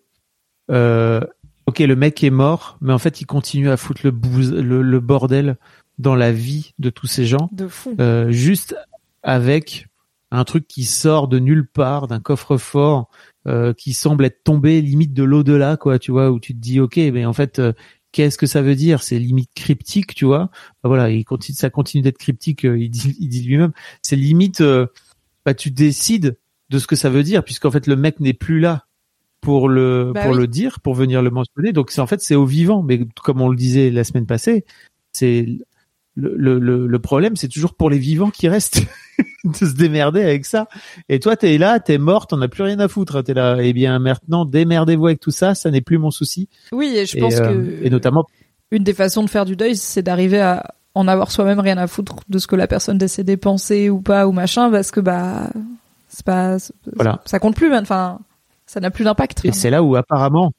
euh, 0.71 1.21
ok, 1.67 1.79
le 1.79 1.95
mec 1.95 2.23
est 2.23 2.29
mort, 2.29 2.77
mais 2.81 2.93
en 2.93 2.97
fait, 2.99 3.21
il 3.21 3.25
continue 3.25 3.69
à 3.69 3.77
foutre 3.77 4.01
le, 4.03 4.11
bouse- 4.11 4.53
le, 4.53 4.81
le 4.81 4.99
bordel 4.99 5.57
dans 5.97 6.15
la 6.15 6.31
vie 6.31 6.73
de 6.79 6.89
tous 6.89 7.07
ces 7.07 7.25
gens, 7.25 7.49
De 7.53 7.67
fou. 7.67 7.95
euh, 7.99 8.29
juste 8.31 8.75
avec 9.23 9.87
un 10.31 10.43
truc 10.43 10.67
qui 10.67 10.83
sort 10.83 11.27
de 11.27 11.39
nulle 11.39 11.65
part, 11.65 12.07
d'un 12.07 12.19
coffre-fort, 12.19 13.09
euh, 13.47 13.73
qui 13.73 13.93
semble 13.93 14.25
être 14.25 14.43
tombé 14.43 14.81
limite 14.81 15.13
de 15.13 15.23
l'au-delà, 15.23 15.77
quoi, 15.77 15.99
tu 15.99 16.11
vois, 16.11 16.31
où 16.31 16.39
tu 16.39 16.53
te 16.53 16.59
dis, 16.59 16.79
ok, 16.79 16.97
mais 16.97 17.25
en 17.25 17.33
fait, 17.33 17.59
euh, 17.59 17.73
qu'est-ce 18.11 18.37
que 18.37 18.47
ça 18.47 18.61
veut 18.61 18.75
dire? 18.75 19.03
C'est 19.03 19.19
limite 19.19 19.51
cryptique, 19.55 20.15
tu 20.15 20.25
vois? 20.25 20.49
Bah 20.83 20.89
voilà, 20.89 21.09
il 21.09 21.23
continue, 21.25 21.55
ça 21.55 21.69
continue 21.69 22.01
d'être 22.03 22.17
cryptique. 22.17 22.65
euh, 22.65 22.77
il 22.79 22.89
dit, 22.89 23.15
il 23.19 23.29
dit 23.29 23.43
lui-même. 23.43 23.71
C'est 24.01 24.15
limite, 24.15 24.63
bah 25.45 25.53
tu 25.53 25.71
décides 25.71 26.37
de 26.69 26.79
ce 26.79 26.87
que 26.87 26.95
ça 26.95 27.09
veut 27.09 27.23
dire, 27.23 27.43
puisqu'en 27.43 27.71
fait 27.71 27.87
le 27.87 27.95
mec 27.95 28.19
n'est 28.19 28.33
plus 28.33 28.59
là 28.59 28.87
pour 29.41 29.69
le 29.69 30.11
Bah 30.13 30.23
pour 30.23 30.31
oui. 30.31 30.37
le 30.37 30.47
dire, 30.47 30.79
pour 30.79 30.95
venir 30.95 31.21
le 31.21 31.29
mentionner. 31.29 31.71
Donc 31.73 31.91
c'est 31.91 32.01
en 32.01 32.07
fait 32.07 32.21
c'est 32.21 32.35
au 32.35 32.45
vivant. 32.45 32.81
Mais 32.81 32.99
comme 33.23 33.41
on 33.41 33.49
le 33.49 33.55
disait 33.55 33.91
la 33.91 34.03
semaine 34.03 34.25
passée, 34.25 34.65
c'est 35.11 35.45
le, 36.15 36.35
le, 36.59 36.87
le 36.87 36.99
problème, 36.99 37.35
c'est 37.35 37.49
toujours 37.49 37.75
pour 37.75 37.89
les 37.89 37.99
vivants 37.99 38.31
qui 38.31 38.47
restent 38.47 38.81
de 39.43 39.55
se 39.55 39.73
démerder 39.73 40.21
avec 40.21 40.45
ça. 40.45 40.67
Et 41.09 41.19
toi, 41.19 41.35
t'es 41.35 41.57
là, 41.57 41.79
t'es 41.79 41.97
mort, 41.97 42.27
t'en 42.27 42.41
as 42.41 42.47
plus 42.47 42.63
rien 42.63 42.79
à 42.79 42.87
foutre. 42.87 43.23
T'es 43.23 43.33
là. 43.33 43.57
Eh 43.61 43.73
bien, 43.73 43.99
maintenant, 43.99 44.45
démerdez-vous 44.45 45.07
avec 45.07 45.19
tout 45.19 45.31
ça. 45.31 45.55
Ça 45.55 45.71
n'est 45.71 45.81
plus 45.81 45.97
mon 45.97 46.11
souci. 46.11 46.49
Oui, 46.71 46.93
et 46.95 47.05
je 47.05 47.17
et, 47.17 47.19
pense 47.21 47.35
euh, 47.39 47.53
que 47.53 47.85
et 47.85 47.89
notamment, 47.89 48.25
une 48.71 48.83
des 48.83 48.93
façons 48.93 49.23
de 49.23 49.29
faire 49.29 49.45
du 49.45 49.55
deuil, 49.55 49.75
c'est 49.75 50.01
d'arriver 50.01 50.41
à 50.41 50.75
en 50.93 51.07
avoir 51.07 51.31
soi-même 51.31 51.59
rien 51.59 51.77
à 51.77 51.87
foutre 51.87 52.15
de 52.29 52.39
ce 52.39 52.47
que 52.47 52.55
la 52.55 52.67
personne 52.67 52.97
décédée 52.97 53.37
pensait 53.37 53.89
ou 53.89 54.01
pas 54.01 54.27
ou 54.27 54.31
machin, 54.31 54.71
parce 54.71 54.91
que 54.91 55.01
bah 55.01 55.49
c'est 56.07 56.25
pas 56.25 56.57
Voilà. 56.95 57.21
ça 57.25 57.39
compte 57.39 57.55
plus, 57.55 57.73
enfin 57.75 58.19
ça 58.65 58.79
n'a 58.79 58.89
plus 58.89 59.03
d'impact. 59.03 59.43
et 59.43 59.51
c'est 59.51 59.69
là 59.69 59.83
où 59.83 59.95
apparemment 59.95 60.53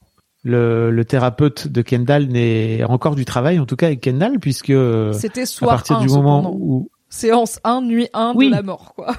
le, 0.44 0.90
le 0.90 1.04
thérapeute 1.04 1.66
de 1.66 1.82
Kendall 1.82 2.26
n'est 2.26 2.84
encore 2.84 3.16
du 3.16 3.24
travail, 3.24 3.58
en 3.58 3.66
tout 3.66 3.76
cas 3.76 3.86
avec 3.86 4.00
Kendall, 4.00 4.38
puisque 4.38 4.74
C'était 5.14 5.42
à 5.42 5.66
partir 5.66 5.96
1, 5.96 6.00
du 6.02 6.08
moment 6.08 6.54
où 6.54 6.88
séance 7.16 7.58
1, 7.64 7.80
nuit 7.82 8.08
1 8.12 8.34
Oui. 8.36 8.46
de 8.46 8.52
la 8.52 8.62
mort, 8.62 8.94
quoi. 8.94 9.16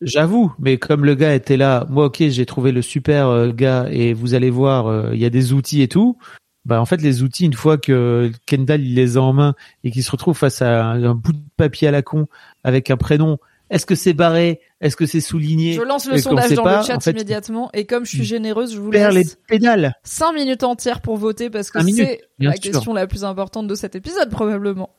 J'avoue, 0.00 0.52
mais 0.58 0.78
comme 0.78 1.04
le 1.04 1.14
gars 1.14 1.34
était 1.34 1.56
là, 1.56 1.86
moi 1.88 2.06
ok, 2.06 2.24
j'ai 2.28 2.44
trouvé 2.44 2.72
le 2.72 2.82
super 2.82 3.28
euh, 3.28 3.52
gars 3.52 3.86
et 3.90 4.12
vous 4.14 4.34
allez 4.34 4.50
voir, 4.50 4.88
euh, 4.88 5.10
il 5.12 5.20
y 5.20 5.24
a 5.24 5.30
des 5.30 5.52
outils 5.52 5.80
et 5.80 5.86
tout. 5.88 6.18
Bah 6.64 6.80
en 6.80 6.86
fait 6.86 7.00
les 7.00 7.22
outils, 7.22 7.44
une 7.44 7.54
fois 7.54 7.78
que 7.78 8.30
Kendall 8.46 8.82
il 8.82 8.94
les 8.94 9.16
a 9.16 9.20
en 9.20 9.32
main 9.32 9.54
et 9.84 9.90
qu'il 9.92 10.02
se 10.02 10.10
retrouve 10.10 10.36
face 10.36 10.60
à 10.60 10.84
un, 10.84 11.04
un 11.04 11.14
bout 11.14 11.32
de 11.32 11.40
papier 11.56 11.86
à 11.88 11.90
la 11.92 12.02
con 12.02 12.26
avec 12.64 12.90
un 12.90 12.96
prénom, 12.96 13.38
est-ce 13.70 13.86
que 13.86 13.94
c'est 13.94 14.12
barré, 14.12 14.60
est-ce 14.80 14.96
que 14.96 15.06
c'est 15.06 15.20
souligné, 15.20 15.72
Je 15.72 15.82
lance 15.82 16.06
le 16.06 16.18
sondage 16.18 16.52
dans 16.52 16.62
pas, 16.62 16.80
le 16.80 16.84
chat 16.86 16.96
en 16.96 17.00
fait, 17.00 17.12
immédiatement 17.12 17.70
et 17.72 17.86
comme 17.86 18.04
je 18.04 18.10
suis 18.10 18.24
généreuse, 18.24 18.74
je 18.74 18.80
vous 18.80 18.90
perd 18.90 19.12
les 19.12 19.22
laisse 19.22 19.38
pédales. 19.48 19.94
5 20.04 20.32
minutes 20.34 20.62
entières 20.62 21.00
pour 21.00 21.16
voter 21.16 21.48
parce 21.48 21.70
que 21.70 21.80
c'est 21.80 22.20
la 22.38 22.52
sûr. 22.52 22.60
question 22.60 22.92
la 22.92 23.06
plus 23.06 23.24
importante 23.24 23.66
de 23.66 23.74
cet 23.74 23.94
épisode 23.96 24.30
probablement. 24.30 24.90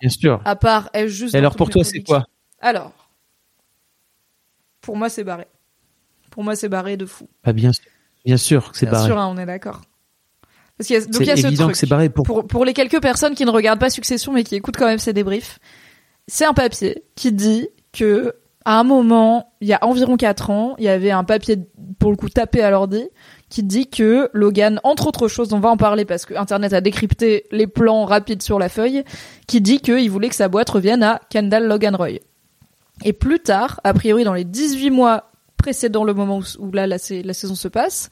Bien 0.00 0.10
sûr. 0.10 0.40
À 0.44 0.56
part 0.56 0.90
est 0.92 1.08
juste 1.08 1.34
Et 1.34 1.38
alors 1.38 1.56
pour 1.56 1.70
toi 1.70 1.84
c'est 1.84 2.00
quoi 2.02 2.24
Alors, 2.60 2.92
pour 4.80 4.96
moi, 4.96 5.08
c'est 5.08 5.24
barré. 5.24 5.46
Pour 6.30 6.44
moi, 6.44 6.56
c'est 6.56 6.68
barré 6.68 6.96
de 6.96 7.04
fou. 7.06 7.28
Bah 7.44 7.52
bien 7.52 7.72
sûr, 7.72 7.84
bien 8.24 8.36
sûr 8.36 8.72
que 8.72 8.78
c'est 8.78 8.86
Bien 8.86 8.92
barré. 8.92 9.06
sûr, 9.08 9.18
hein, 9.18 9.28
on 9.34 9.38
est 9.38 9.46
d'accord. 9.46 9.82
Parce 10.78 10.88
y 10.90 10.96
a, 10.96 11.00
donc 11.00 11.16
il 11.20 11.22
y 11.22 11.24
C'est 11.26 11.30
a 11.32 11.36
ce 11.36 11.46
évident 11.46 11.64
truc. 11.64 11.72
que 11.74 11.78
c'est 11.78 11.88
barré 11.88 12.08
pour. 12.08 12.24
Pour, 12.24 12.46
pour 12.46 12.64
les 12.64 12.72
quelques 12.72 13.02
personnes 13.02 13.34
qui 13.34 13.44
ne 13.44 13.50
regardent 13.50 13.80
pas 13.80 13.90
Succession 13.90 14.32
mais 14.32 14.44
qui 14.44 14.54
écoutent 14.54 14.76
quand 14.76 14.86
même 14.86 14.98
ces 15.00 15.12
débriefs, 15.12 15.58
c'est 16.28 16.44
un 16.44 16.54
papier 16.54 17.02
qui 17.16 17.32
dit 17.32 17.68
que 17.92 18.34
à 18.64 18.78
un 18.78 18.84
moment, 18.84 19.52
il 19.60 19.68
y 19.68 19.72
a 19.72 19.78
environ 19.84 20.16
4 20.16 20.50
ans, 20.50 20.74
il 20.78 20.84
y 20.84 20.88
avait 20.88 21.10
un 21.10 21.24
papier 21.24 21.56
pour 21.98 22.10
le 22.10 22.16
coup 22.16 22.28
tapé 22.28 22.62
à 22.62 22.70
l'ordi 22.70 23.08
qui 23.48 23.62
dit 23.62 23.88
que 23.88 24.28
Logan, 24.34 24.78
entre 24.84 25.06
autres 25.06 25.26
choses, 25.26 25.52
on 25.54 25.58
va 25.60 25.70
en 25.70 25.78
parler 25.78 26.04
parce 26.04 26.26
que 26.26 26.34
Internet 26.34 26.74
a 26.74 26.82
décrypté 26.82 27.44
les 27.50 27.66
plans 27.66 28.04
rapides 28.04 28.42
sur 28.42 28.58
la 28.58 28.68
feuille, 28.68 29.04
qui 29.48 29.60
dit 29.60 29.80
qu'il 29.80 30.08
voulait 30.10 30.28
que 30.28 30.34
sa 30.36 30.46
boîte 30.48 30.70
revienne 30.70 31.02
à 31.02 31.20
Kendall 31.30 31.66
Logan 31.66 31.96
Roy. 31.96 32.20
Et 33.04 33.12
plus 33.12 33.40
tard, 33.40 33.80
a 33.82 33.92
priori 33.94 34.22
dans 34.22 34.34
les 34.34 34.44
18 34.44 34.90
mois 34.90 35.30
précédant 35.56 36.04
le 36.04 36.14
moment 36.14 36.40
où, 36.60 36.70
là 36.70 36.86
la, 36.86 36.98
sa- 36.98 37.20
la 37.22 37.32
saison 37.34 37.56
se 37.56 37.66
passe, 37.66 38.10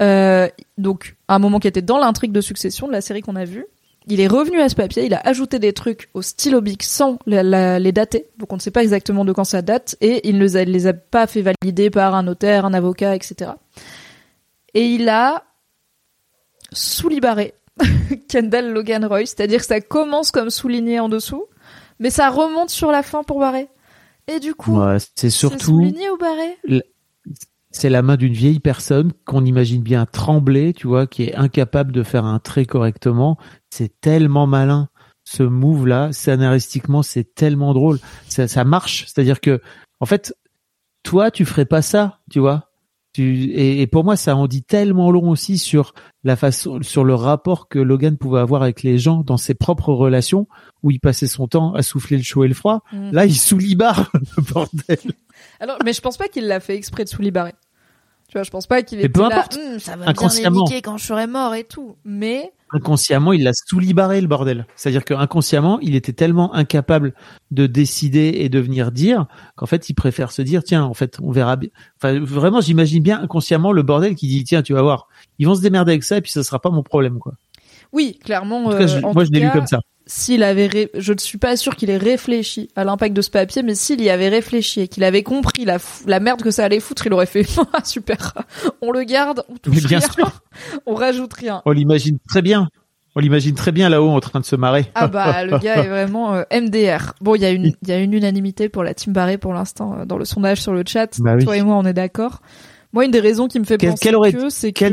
euh, 0.00 0.48
donc 0.78 1.16
un 1.28 1.38
moment 1.40 1.58
qui 1.58 1.66
était 1.68 1.82
dans 1.82 1.98
l'intrigue 1.98 2.32
de 2.32 2.40
succession 2.40 2.86
de 2.86 2.92
la 2.92 3.00
série 3.00 3.20
qu'on 3.22 3.36
a 3.36 3.44
vue, 3.44 3.66
il 4.06 4.20
est 4.20 4.26
revenu 4.26 4.60
à 4.60 4.68
ce 4.68 4.74
papier, 4.74 5.06
il 5.06 5.14
a 5.14 5.20
ajouté 5.26 5.58
des 5.58 5.72
trucs 5.72 6.10
au 6.12 6.20
stylo 6.20 6.60
bic 6.60 6.82
sans 6.82 7.18
les 7.26 7.92
dater, 7.92 8.26
donc 8.36 8.52
on 8.52 8.56
ne 8.56 8.60
sait 8.60 8.70
pas 8.70 8.82
exactement 8.82 9.24
de 9.24 9.32
quand 9.32 9.44
ça 9.44 9.62
date, 9.62 9.96
et 10.02 10.28
il 10.28 10.36
ne 10.36 10.42
les 10.42 10.56
a, 10.58 10.64
les 10.64 10.86
a 10.86 10.92
pas 10.92 11.26
fait 11.26 11.40
valider 11.42 11.88
par 11.88 12.14
un 12.14 12.22
notaire, 12.24 12.66
un 12.66 12.74
avocat, 12.74 13.16
etc. 13.16 13.52
Et 14.74 14.84
il 14.84 15.08
a 15.08 15.44
sous-libaré 16.72 17.54
Kendall 18.28 18.72
Logan 18.72 19.04
Roy, 19.04 19.26
c'est-à-dire 19.26 19.60
que 19.60 19.66
ça 19.66 19.80
commence 19.80 20.30
comme 20.30 20.50
souligné 20.50 21.00
en 21.00 21.08
dessous, 21.08 21.46
mais 21.98 22.10
ça 22.10 22.30
remonte 22.30 22.70
sur 22.70 22.90
la 22.90 23.02
fin 23.02 23.22
pour 23.22 23.40
barrer. 23.40 23.68
Et 24.26 24.40
du 24.40 24.54
coup, 24.54 24.78
Ouais, 24.78 24.98
c'est 24.98 25.10
c'est 25.16 25.30
surtout 25.30 25.66
souligné 25.66 26.10
ou 26.10 26.16
barré 26.16 26.82
c'est 27.74 27.90
la 27.90 28.02
main 28.02 28.16
d'une 28.16 28.32
vieille 28.32 28.60
personne 28.60 29.12
qu'on 29.26 29.44
imagine 29.44 29.82
bien 29.82 30.06
trembler, 30.06 30.72
tu 30.72 30.86
vois, 30.86 31.08
qui 31.08 31.24
est 31.24 31.34
incapable 31.34 31.90
de 31.90 32.04
faire 32.04 32.24
un 32.24 32.38
trait 32.38 32.66
correctement. 32.66 33.36
C'est 33.68 34.00
tellement 34.00 34.46
malin 34.46 34.88
ce 35.24 35.42
move 35.42 35.86
là, 35.86 36.12
scénaristiquement, 36.12 37.02
c'est 37.02 37.34
tellement 37.34 37.74
drôle. 37.74 37.98
Ça, 38.28 38.46
ça 38.46 38.62
marche, 38.64 39.06
c'est-à-dire 39.06 39.40
que 39.40 39.60
en 39.98 40.06
fait, 40.06 40.34
toi, 41.02 41.30
tu 41.30 41.44
ferais 41.44 41.64
pas 41.64 41.82
ça, 41.82 42.20
tu 42.30 42.38
vois. 42.38 42.70
Tu, 43.14 43.44
et, 43.44 43.80
et 43.80 43.86
pour 43.86 44.02
moi, 44.02 44.16
ça 44.16 44.34
en 44.34 44.48
dit 44.48 44.64
tellement 44.64 45.12
long 45.12 45.30
aussi 45.30 45.56
sur 45.56 45.94
la 46.24 46.34
façon, 46.34 46.82
sur 46.82 47.04
le 47.04 47.14
rapport 47.14 47.68
que 47.68 47.78
Logan 47.78 48.16
pouvait 48.18 48.40
avoir 48.40 48.62
avec 48.62 48.82
les 48.82 48.98
gens 48.98 49.22
dans 49.24 49.36
ses 49.36 49.54
propres 49.54 49.92
relations, 49.92 50.48
où 50.82 50.90
il 50.90 50.98
passait 50.98 51.28
son 51.28 51.46
temps 51.46 51.74
à 51.74 51.82
souffler 51.82 52.16
le 52.16 52.24
chaud 52.24 52.42
et 52.42 52.48
le 52.48 52.54
froid. 52.54 52.82
Mm. 52.92 53.12
Là, 53.12 53.24
il 53.24 53.36
sous-libare 53.36 54.10
le 54.14 54.42
bordel. 54.42 54.98
Alors, 55.60 55.78
mais 55.84 55.92
je 55.92 56.00
pense 56.00 56.16
pas 56.16 56.26
qu'il 56.26 56.48
l'a 56.48 56.58
fait 56.58 56.74
exprès 56.74 57.04
de 57.04 57.08
sous-libarer. 57.08 57.54
Tu 58.28 58.32
vois, 58.38 58.42
je 58.42 58.50
pense 58.50 58.66
pas 58.66 58.82
qu'il 58.82 58.98
était 58.98 59.08
peu 59.08 59.20
là, 59.20 59.26
importe. 59.26 59.56
Hum, 59.56 59.78
ça 59.78 59.94
va 59.94 60.12
bien 60.12 60.28
les 60.28 60.50
niquer 60.50 60.82
quand 60.82 60.96
je 60.96 61.04
serai 61.04 61.28
mort 61.28 61.54
et 61.54 61.62
tout. 61.62 61.94
Mais, 62.04 62.52
inconsciemment, 62.74 63.32
il 63.32 63.44
l'a 63.44 63.52
sous-libaré 63.54 64.20
le 64.20 64.26
bordel. 64.26 64.66
C'est-à-dire 64.76 65.04
que 65.04 65.14
inconsciemment, 65.14 65.78
il 65.80 65.94
était 65.94 66.12
tellement 66.12 66.54
incapable 66.54 67.14
de 67.50 67.66
décider 67.66 68.32
et 68.36 68.48
de 68.48 68.58
venir 68.58 68.92
dire 68.92 69.26
qu'en 69.56 69.66
fait, 69.66 69.88
il 69.88 69.94
préfère 69.94 70.32
se 70.32 70.42
dire 70.42 70.64
tiens, 70.64 70.84
en 70.84 70.94
fait, 70.94 71.18
on 71.22 71.30
verra 71.30 71.56
bien. 71.56 71.70
Enfin, 71.96 72.18
vraiment, 72.20 72.60
j'imagine 72.60 73.02
bien 73.02 73.22
inconsciemment 73.22 73.72
le 73.72 73.82
bordel 73.82 74.16
qui 74.16 74.26
dit 74.26 74.44
tiens, 74.44 74.62
tu 74.62 74.74
vas 74.74 74.82
voir, 74.82 75.08
ils 75.38 75.46
vont 75.46 75.54
se 75.54 75.62
démerder 75.62 75.92
avec 75.92 76.04
ça 76.04 76.18
et 76.18 76.20
puis 76.20 76.32
ça 76.32 76.42
sera 76.42 76.60
pas 76.60 76.70
mon 76.70 76.82
problème 76.82 77.18
quoi. 77.18 77.34
Oui, 77.94 78.18
clairement, 78.22 78.64
En 78.66 78.70
tout 78.72 78.76
cas, 78.78 78.86
je- 78.86 78.96
euh, 78.98 79.02
en 79.02 79.14
moi, 79.14 79.24
tout 79.24 79.30
je 79.32 79.38
l'ai 79.38 79.44
lu 79.46 79.50
comme 79.52 79.66
ça. 79.66 79.80
S'il 80.06 80.42
avait, 80.42 80.66
ré- 80.66 80.90
je 80.94 81.14
ne 81.14 81.18
suis 81.18 81.38
pas 81.38 81.56
sûr 81.56 81.76
qu'il 81.76 81.88
ait 81.88 81.96
réfléchi 81.96 82.68
à 82.76 82.84
l'impact 82.84 83.16
de 83.16 83.22
ce 83.22 83.30
papier, 83.30 83.62
mais 83.62 83.74
s'il 83.74 84.02
y 84.02 84.10
avait 84.10 84.28
réfléchi 84.28 84.82
et 84.82 84.88
qu'il 84.88 85.02
avait 85.02 85.22
compris 85.22 85.64
la, 85.64 85.78
la 86.06 86.20
merde 86.20 86.42
que 86.42 86.50
ça 86.50 86.64
allait 86.64 86.80
foutre, 86.80 87.06
il 87.06 87.12
aurait 87.14 87.24
fait 87.24 87.46
Ah, 87.72 87.82
super. 87.82 88.34
On 88.82 88.90
le 88.92 89.04
garde, 89.04 89.44
on 89.48 89.56
touche 89.56 89.84
bien 89.86 89.98
rien, 90.00 90.00
sûr. 90.10 90.30
on 90.86 90.94
rajoute 90.94 91.32
rien. 91.32 91.62
On 91.64 91.70
l'imagine 91.70 92.18
très 92.28 92.42
bien. 92.42 92.68
On 93.16 93.20
l'imagine 93.20 93.54
très 93.54 93.70
bien 93.72 93.88
là-haut 93.88 94.10
en 94.10 94.18
train 94.20 94.40
de 94.40 94.44
se 94.44 94.56
marrer. 94.56 94.86
Ah 94.96 95.06
bah 95.06 95.44
le 95.44 95.56
gars 95.60 95.76
est 95.76 95.88
vraiment 95.88 96.34
euh, 96.34 96.42
MDR. 96.52 97.14
Bon, 97.20 97.36
il 97.36 97.42
y 97.42 97.44
a 97.46 97.50
une 97.50 97.66
il 97.80 97.88
y 97.88 97.92
a 97.92 97.98
une 97.98 98.12
unanimité 98.12 98.68
pour 98.68 98.82
la 98.82 98.92
team 98.92 99.12
Barré 99.12 99.38
pour 99.38 99.54
l'instant 99.54 100.00
euh, 100.00 100.04
dans 100.04 100.18
le 100.18 100.24
sondage 100.24 100.60
sur 100.60 100.72
le 100.72 100.82
chat. 100.86 101.18
Bah 101.20 101.36
oui. 101.36 101.44
Toi 101.44 101.56
et 101.56 101.62
moi 101.62 101.76
on 101.76 101.84
est 101.84 101.92
d'accord. 101.94 102.40
Moi 102.94 103.04
une 103.04 103.10
des 103.10 103.20
raisons 103.20 103.48
qui 103.48 103.58
me 103.58 103.64
fait 103.64 103.76
penser 103.76 104.14
aurait- 104.14 104.32
que 104.32 104.48
c'est 104.48 104.72
que 104.72 104.84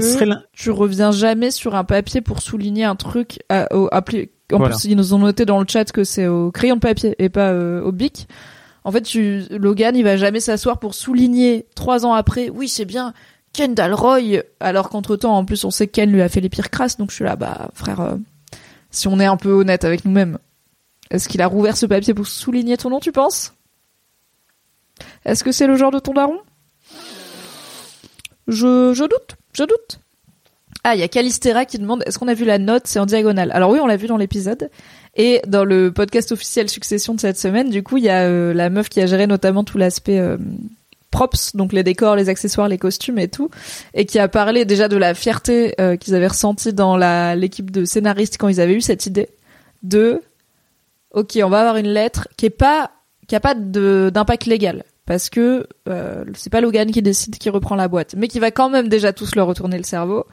tu 0.54 0.72
reviens 0.72 1.12
jamais 1.12 1.52
sur 1.52 1.76
un 1.76 1.84
papier 1.86 2.20
pour 2.20 2.42
souligner 2.42 2.84
un 2.84 2.96
truc 2.96 3.40
à, 3.48 3.74
au, 3.76 3.88
appelé- 3.92 4.32
en 4.52 4.58
Voilà. 4.58 4.76
plus 4.76 4.86
ils 4.86 4.98
nous 4.98 5.14
ont 5.14 5.20
noté 5.20 5.46
dans 5.46 5.60
le 5.60 5.66
chat 5.70 5.90
que 5.92 6.04
c'est 6.04 6.26
au 6.28 6.52
crayon 6.52 6.76
de 6.76 6.80
papier 6.82 7.16
et 7.20 7.30
pas 7.30 7.52
euh, 7.52 7.82
au 7.84 7.92
bic. 7.92 8.28
En 8.84 8.92
fait, 8.92 9.02
tu, 9.04 9.44
Logan, 9.52 9.96
il 9.96 10.04
va 10.04 10.18
jamais 10.18 10.40
s'asseoir 10.40 10.80
pour 10.80 10.96
souligner 10.96 11.68
trois 11.76 12.04
ans 12.04 12.14
après. 12.14 12.50
Oui, 12.50 12.68
c'est 12.68 12.86
bien 12.86 13.14
Kendall 13.54 13.94
Roy. 13.94 14.42
Alors 14.60 14.90
qu'entre 14.90 15.16
temps, 15.16 15.38
en 15.38 15.46
plus, 15.46 15.64
on 15.64 15.70
sait 15.70 15.86
que 15.86 15.92
Ken 15.92 16.12
lui 16.12 16.24
a 16.24 16.28
fait 16.30 16.42
les 16.42 16.50
pires 16.50 16.72
crasses. 16.72 16.98
Donc 16.98 17.12
je 17.12 17.16
suis 17.18 17.24
là, 17.24 17.36
bah 17.36 17.70
frère, 17.76 18.00
euh, 18.02 18.16
si 18.90 19.08
on 19.08 19.20
est 19.20 19.26
un 19.26 19.38
peu 19.38 19.52
honnête 19.52 19.84
avec 19.86 20.04
nous-mêmes, 20.06 20.40
est-ce 21.12 21.30
qu'il 21.30 21.44
a 21.44 21.48
rouvert 21.48 21.78
ce 21.78 21.86
papier 21.86 22.16
pour 22.16 22.26
souligner 22.26 22.76
ton 22.78 22.90
nom, 22.90 23.00
tu 23.00 23.12
penses? 23.12 23.54
Est-ce 25.26 25.44
que 25.44 25.52
c'est 25.52 25.68
le 25.68 25.76
genre 25.76 25.92
de 25.92 26.00
ton 26.00 26.14
daron? 26.14 26.40
Je, 28.52 29.02
doute, 29.02 29.38
je 29.54 29.64
doute. 29.64 30.00
Ah, 30.84 30.96
il 30.96 31.00
y 31.00 31.04
a 31.04 31.08
Calistera 31.08 31.66
qui 31.66 31.78
demande 31.78 32.04
est-ce 32.06 32.18
qu'on 32.18 32.28
a 32.28 32.34
vu 32.34 32.46
la 32.46 32.58
note? 32.58 32.84
C'est 32.86 33.00
en 33.00 33.06
diagonale. 33.06 33.52
Alors 33.54 33.70
oui, 33.70 33.80
on 33.80 33.88
l'a 33.88 33.98
vu 33.98 34.08
dans 34.08 34.18
l'épisode. 34.18 34.70
Et 35.16 35.42
dans 35.48 35.64
le 35.64 35.92
podcast 35.92 36.32
officiel 36.32 36.70
Succession 36.70 37.14
de 37.14 37.20
cette 37.20 37.38
semaine, 37.38 37.70
du 37.70 37.84
coup, 37.84 37.98
il 37.98 38.04
y 38.04 38.10
a 38.10 38.24
euh, 38.24 38.54
la 38.54 38.70
meuf 38.70 38.90
qui 38.90 39.02
a 39.02 39.06
géré 39.06 39.28
notamment 39.28 39.64
tout 39.64 39.78
l'aspect 39.78 40.20
euh, 40.20 40.38
props, 41.12 41.56
donc 41.56 41.74
les 41.74 41.84
décors, 41.84 42.16
les 42.16 42.30
accessoires, 42.30 42.68
les 42.68 42.78
costumes 42.78 43.20
et 43.20 43.28
tout, 43.28 43.50
et 43.94 44.06
qui 44.06 44.18
a 44.18 44.28
parlé 44.28 44.66
déjà 44.66 44.88
de 44.88 44.98
la 44.98 45.14
fierté 45.14 45.76
euh, 45.80 45.98
qu'ils 45.98 46.16
avaient 46.16 46.28
ressentie 46.28 46.74
dans 46.74 46.98
l'équipe 47.36 47.70
de 47.70 47.86
scénaristes 47.86 48.38
quand 48.38 48.48
ils 48.48 48.62
avaient 48.62 48.76
eu 48.76 48.82
cette 48.82 49.06
idée 49.06 49.30
de 49.84 50.22
ok, 51.12 51.40
on 51.44 51.50
va 51.50 51.60
avoir 51.60 51.78
une 51.78 51.90
lettre 51.90 52.28
qui 52.38 52.46
est 52.46 52.50
pas 52.50 52.92
d'impact 53.56 54.46
légal, 54.46 54.84
parce 55.06 55.30
que 55.30 55.68
euh, 55.90 56.24
c'est 56.34 56.52
pas 56.52 56.62
Logan 56.62 56.92
qui 56.92 57.02
décide 57.02 57.38
qui 57.38 57.50
reprend 57.50 57.76
la 57.76 57.88
boîte, 57.88 58.16
mais 58.18 58.28
qui 58.28 58.40
va 58.40 58.52
quand 58.52 58.70
même 58.70 58.88
déjà 58.88 59.14
tous 59.14 59.36
leur 59.36 59.48
retourner 59.48 59.78
le 59.78 59.84
cerveau. 59.84 60.26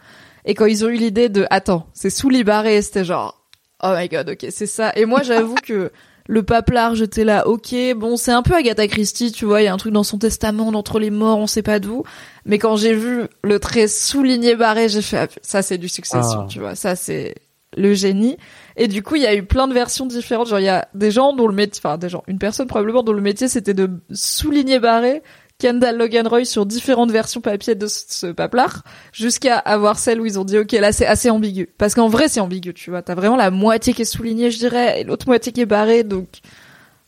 Et 0.44 0.54
quand 0.54 0.66
ils 0.66 0.84
ont 0.84 0.88
eu 0.88 0.96
l'idée 0.96 1.28
de 1.28 1.46
attends, 1.50 1.86
c'est 1.94 2.10
sous 2.10 2.30
Barré, 2.44 2.80
c'était 2.82 3.04
genre 3.04 3.44
oh 3.82 3.92
my 3.96 4.08
god, 4.08 4.30
ok, 4.30 4.46
c'est 4.50 4.66
ça. 4.66 4.92
Et 4.96 5.04
moi 5.04 5.22
j'avoue 5.22 5.56
que 5.62 5.90
le 6.28 6.42
paplard, 6.42 6.94
j'étais 6.94 7.24
là, 7.24 7.48
ok, 7.48 7.74
bon, 7.96 8.18
c'est 8.18 8.32
un 8.32 8.42
peu 8.42 8.54
Agatha 8.54 8.86
Christie, 8.86 9.32
tu 9.32 9.46
vois, 9.46 9.62
il 9.62 9.64
y 9.64 9.68
a 9.68 9.72
un 9.72 9.78
truc 9.78 9.94
dans 9.94 10.02
son 10.04 10.18
testament, 10.18 10.70
d'entre 10.70 10.98
les 10.98 11.10
morts, 11.10 11.38
on 11.38 11.46
sait 11.46 11.62
pas 11.62 11.80
d'où. 11.80 12.04
Mais 12.44 12.58
quand 12.58 12.76
j'ai 12.76 12.94
vu 12.94 13.22
le 13.42 13.58
trait 13.58 13.88
souligné 13.88 14.54
barré, 14.54 14.90
j'ai 14.90 15.00
fait, 15.00 15.16
ah, 15.16 15.26
ça 15.40 15.62
c'est 15.62 15.78
du 15.78 15.88
succession, 15.88 16.40
ah. 16.42 16.46
tu 16.48 16.60
vois, 16.60 16.74
ça 16.74 16.96
c'est 16.96 17.34
le 17.76 17.94
génie. 17.94 18.36
Et 18.78 18.88
du 18.88 19.02
coup, 19.02 19.16
il 19.16 19.22
y 19.22 19.26
a 19.26 19.34
eu 19.34 19.42
plein 19.42 19.68
de 19.68 19.74
versions 19.74 20.06
différentes. 20.06 20.48
Genre, 20.48 20.60
il 20.60 20.64
y 20.64 20.68
a 20.68 20.88
des 20.94 21.10
gens 21.10 21.34
dont 21.34 21.48
le 21.48 21.54
métier, 21.54 21.82
enfin, 21.84 21.98
des 21.98 22.08
gens, 22.08 22.22
une 22.26 22.38
personne 22.38 22.66
probablement 22.66 23.02
dont 23.02 23.12
le 23.12 23.20
métier 23.20 23.48
c'était 23.48 23.74
de 23.74 23.90
souligner 24.12 24.78
barré 24.78 25.22
Kendall 25.58 25.96
Logan 25.96 26.26
Roy 26.28 26.44
sur 26.44 26.66
différentes 26.66 27.10
versions 27.10 27.40
papier 27.40 27.74
de 27.74 27.88
ce 27.88 28.28
paplard, 28.28 28.84
jusqu'à 29.12 29.58
avoir 29.58 29.98
celle 29.98 30.20
où 30.20 30.26
ils 30.26 30.38
ont 30.38 30.44
dit 30.44 30.56
ok 30.56 30.70
là 30.72 30.92
c'est 30.92 31.06
assez 31.06 31.30
ambigu, 31.30 31.68
parce 31.78 31.96
qu'en 31.96 32.08
vrai 32.08 32.28
c'est 32.28 32.38
ambigu, 32.38 32.72
tu 32.74 32.90
vois, 32.90 33.02
t'as 33.02 33.16
vraiment 33.16 33.36
la 33.36 33.50
moitié 33.50 33.92
qui 33.92 34.02
est 34.02 34.04
soulignée 34.04 34.52
je 34.52 34.58
dirais, 34.58 35.00
et 35.00 35.04
l'autre 35.04 35.26
moitié 35.26 35.50
qui 35.50 35.60
est 35.60 35.66
barrée, 35.66 36.04
donc 36.04 36.28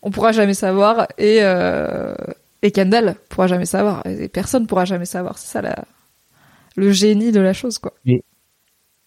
on 0.03 0.11
pourra 0.11 0.33
jamais 0.33 0.55
savoir, 0.55 1.07
et 1.17 1.39
euh, 1.43 2.15
et 2.63 2.73
Kendall 2.73 3.15
pourra 3.29 3.47
jamais 3.47 3.67
savoir, 3.67 4.05
et 4.05 4.29
personne 4.29 4.67
pourra 4.67 4.85
jamais 4.85 5.05
savoir, 5.05 5.39
c'est 5.39 5.53
ça 5.53 5.63
la 5.63 5.85
le 6.75 6.91
génie 6.91 7.31
de 7.31 7.41
la 7.41 7.53
chose 7.53 7.79
quoi. 7.79 7.95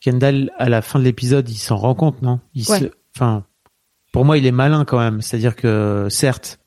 Kendall 0.04 0.52
à 0.58 0.70
la 0.70 0.82
fin 0.82 1.00
de 1.00 1.04
l'épisode 1.06 1.50
il 1.50 1.58
s'en 1.58 1.78
rend 1.78 1.96
compte 1.96 2.22
non? 2.22 2.40
Il 2.54 2.66
enfin 3.16 3.46
pour 4.12 4.26
moi 4.26 4.38
il 4.38 4.46
est 4.46 4.52
malin 4.52 4.86
quand 4.86 5.00
même, 5.00 5.22
c'est-à-dire 5.22 5.56
que 5.56 6.08
certes 6.10 6.60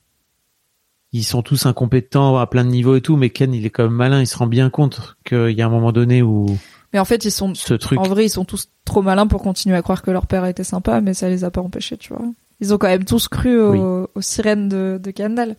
ils 1.12 1.24
sont 1.24 1.42
tous 1.42 1.66
incompétents 1.66 2.36
à 2.38 2.46
plein 2.46 2.64
de 2.64 2.70
niveaux 2.70 2.96
et 2.96 3.00
tout, 3.00 3.16
mais 3.16 3.30
Ken, 3.30 3.54
il 3.54 3.64
est 3.64 3.70
quand 3.70 3.84
même 3.84 3.92
malin, 3.92 4.20
il 4.20 4.26
se 4.26 4.36
rend 4.36 4.46
bien 4.46 4.70
compte 4.70 5.16
qu'il 5.24 5.52
y 5.52 5.62
a 5.62 5.66
un 5.66 5.70
moment 5.70 5.92
donné 5.92 6.22
où. 6.22 6.58
Mais 6.92 6.98
en 6.98 7.04
fait, 7.04 7.24
ils 7.24 7.30
sont, 7.30 7.54
ce 7.54 7.74
truc... 7.74 7.98
en 7.98 8.02
vrai, 8.02 8.26
ils 8.26 8.30
sont 8.30 8.44
tous 8.44 8.68
trop 8.84 9.02
malins 9.02 9.26
pour 9.26 9.42
continuer 9.42 9.76
à 9.76 9.82
croire 9.82 10.02
que 10.02 10.10
leur 10.10 10.26
père 10.26 10.44
était 10.44 10.64
sympa, 10.64 11.00
mais 11.00 11.14
ça 11.14 11.28
les 11.28 11.44
a 11.44 11.50
pas 11.50 11.60
empêchés, 11.60 11.96
tu 11.96 12.12
vois. 12.12 12.24
Ils 12.60 12.72
ont 12.72 12.78
quand 12.78 12.88
même 12.88 13.04
tous 13.04 13.28
cru 13.28 13.58
aux, 13.60 14.08
sirènes 14.20 14.68
de, 14.68 15.00
de 15.02 15.10
Kendall. 15.10 15.56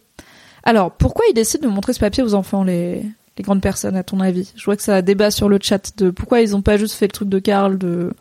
Alors, 0.63 0.91
pourquoi 0.91 1.25
ils 1.29 1.33
décident 1.33 1.67
de 1.67 1.73
montrer 1.73 1.93
ce 1.93 1.99
papier 1.99 2.23
aux 2.23 2.33
enfants, 2.33 2.63
les, 2.63 3.03
les 3.37 3.43
grandes 3.43 3.61
personnes, 3.61 3.95
à 3.95 4.03
ton 4.03 4.19
avis? 4.19 4.51
Je 4.55 4.65
vois 4.65 4.75
que 4.75 4.81
ça 4.81 5.01
débat 5.01 5.31
sur 5.31 5.49
le 5.49 5.59
chat 5.61 5.97
de 5.97 6.09
pourquoi 6.09 6.41
ils 6.41 6.55
ont 6.55 6.61
pas 6.61 6.77
juste 6.77 6.95
fait 6.95 7.07
le 7.07 7.11
truc 7.11 7.29
de 7.29 7.39
Karl 7.39 7.77
de 7.77 8.11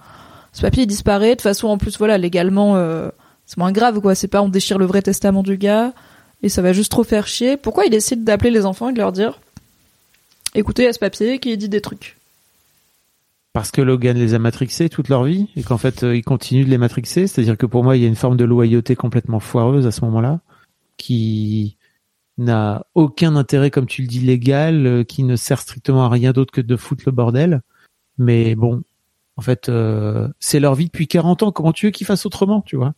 ce 0.53 0.63
papier 0.63 0.87
disparaît. 0.87 1.31
De 1.31 1.35
toute 1.35 1.43
façon, 1.43 1.69
en 1.69 1.79
plus, 1.79 1.99
voilà, 1.99 2.19
légalement, 2.19 2.77
euh, 2.77 3.09
c'est 3.47 3.59
moins 3.59 3.73
grave, 3.73 4.01
quoi. 4.01 4.15
C'est 4.15 4.29
pas 4.29 4.43
on 4.43 4.49
déchire 4.49 4.79
le 4.79 4.87
vrai 4.87 5.03
testament 5.03 5.43
du 5.43 5.57
gars 5.57 5.93
et 6.43 6.49
ça 6.49 6.63
va 6.63 6.73
juste 6.73 6.91
trop 6.91 7.05
faire 7.05 7.27
chier. 7.27 7.57
Pourquoi 7.57 7.87
il 7.87 7.91
décide 7.91 8.25
d'appeler 8.25 8.51
les 8.51 8.67
enfants 8.67 8.89
et 8.91 8.93
de 8.93 8.99
leur 8.99 9.13
dire 9.13 9.41
écoutez, 10.55 10.83
il 10.83 10.87
y 10.87 10.89
a 10.89 10.93
ce 10.93 10.99
papier 10.99 11.39
qui 11.39 11.57
dit 11.57 11.69
des 11.69 11.81
trucs 11.81 12.17
Parce 13.53 13.71
que 13.71 13.83
Logan 13.83 14.17
les 14.17 14.35
a 14.35 14.39
matrixés 14.39 14.89
toute 14.89 15.09
leur 15.09 15.25
vie 15.25 15.49
et 15.57 15.63
qu'en 15.63 15.79
fait 15.79 16.03
euh, 16.03 16.17
il 16.17 16.23
continue 16.23 16.65
de 16.65 16.71
les 16.71 16.79
matrixer. 16.79 17.27
C'est-à-dire 17.27 17.57
que 17.57 17.67
pour 17.67 17.85
moi 17.85 17.97
il 17.97 18.03
y 18.03 18.05
a 18.05 18.09
une 18.09 18.17
forme 18.17 18.37
de 18.37 18.45
loyauté 18.45 18.97
complètement 18.97 19.41
foireuse 19.41 19.87
à 19.87 19.91
ce 19.91 20.05
moment-là 20.05 20.41
qui 20.97 21.77
n'a 22.39 22.87
aucun 22.95 23.37
intérêt, 23.37 23.71
comme 23.71 23.87
tu 23.87 24.03
le 24.03 24.09
dis, 24.09 24.21
légal, 24.21 24.87
euh, 24.87 25.05
qui 25.05 25.23
ne 25.23 25.37
sert 25.37 25.61
strictement 25.61 26.05
à 26.05 26.09
rien 26.09 26.33
d'autre 26.33 26.53
que 26.53 26.61
de 26.61 26.77
foutre 26.77 27.05
le 27.07 27.13
bordel. 27.13 27.63
Mais 28.19 28.55
bon, 28.55 28.83
en 29.37 29.43
fait, 29.43 29.69
euh, 29.69 30.29
c'est 30.41 30.61
leur 30.61 30.75
vie 30.75 30.87
depuis 30.87 31.09
40 31.09 31.43
ans. 31.43 31.53
Comment 31.53 31.73
tu 31.73 31.87
veux 31.87 31.93
qu'ils 31.93 32.07
fassent 32.07 32.27
autrement, 32.27 32.63
tu 32.63 32.77
vois? 32.77 32.95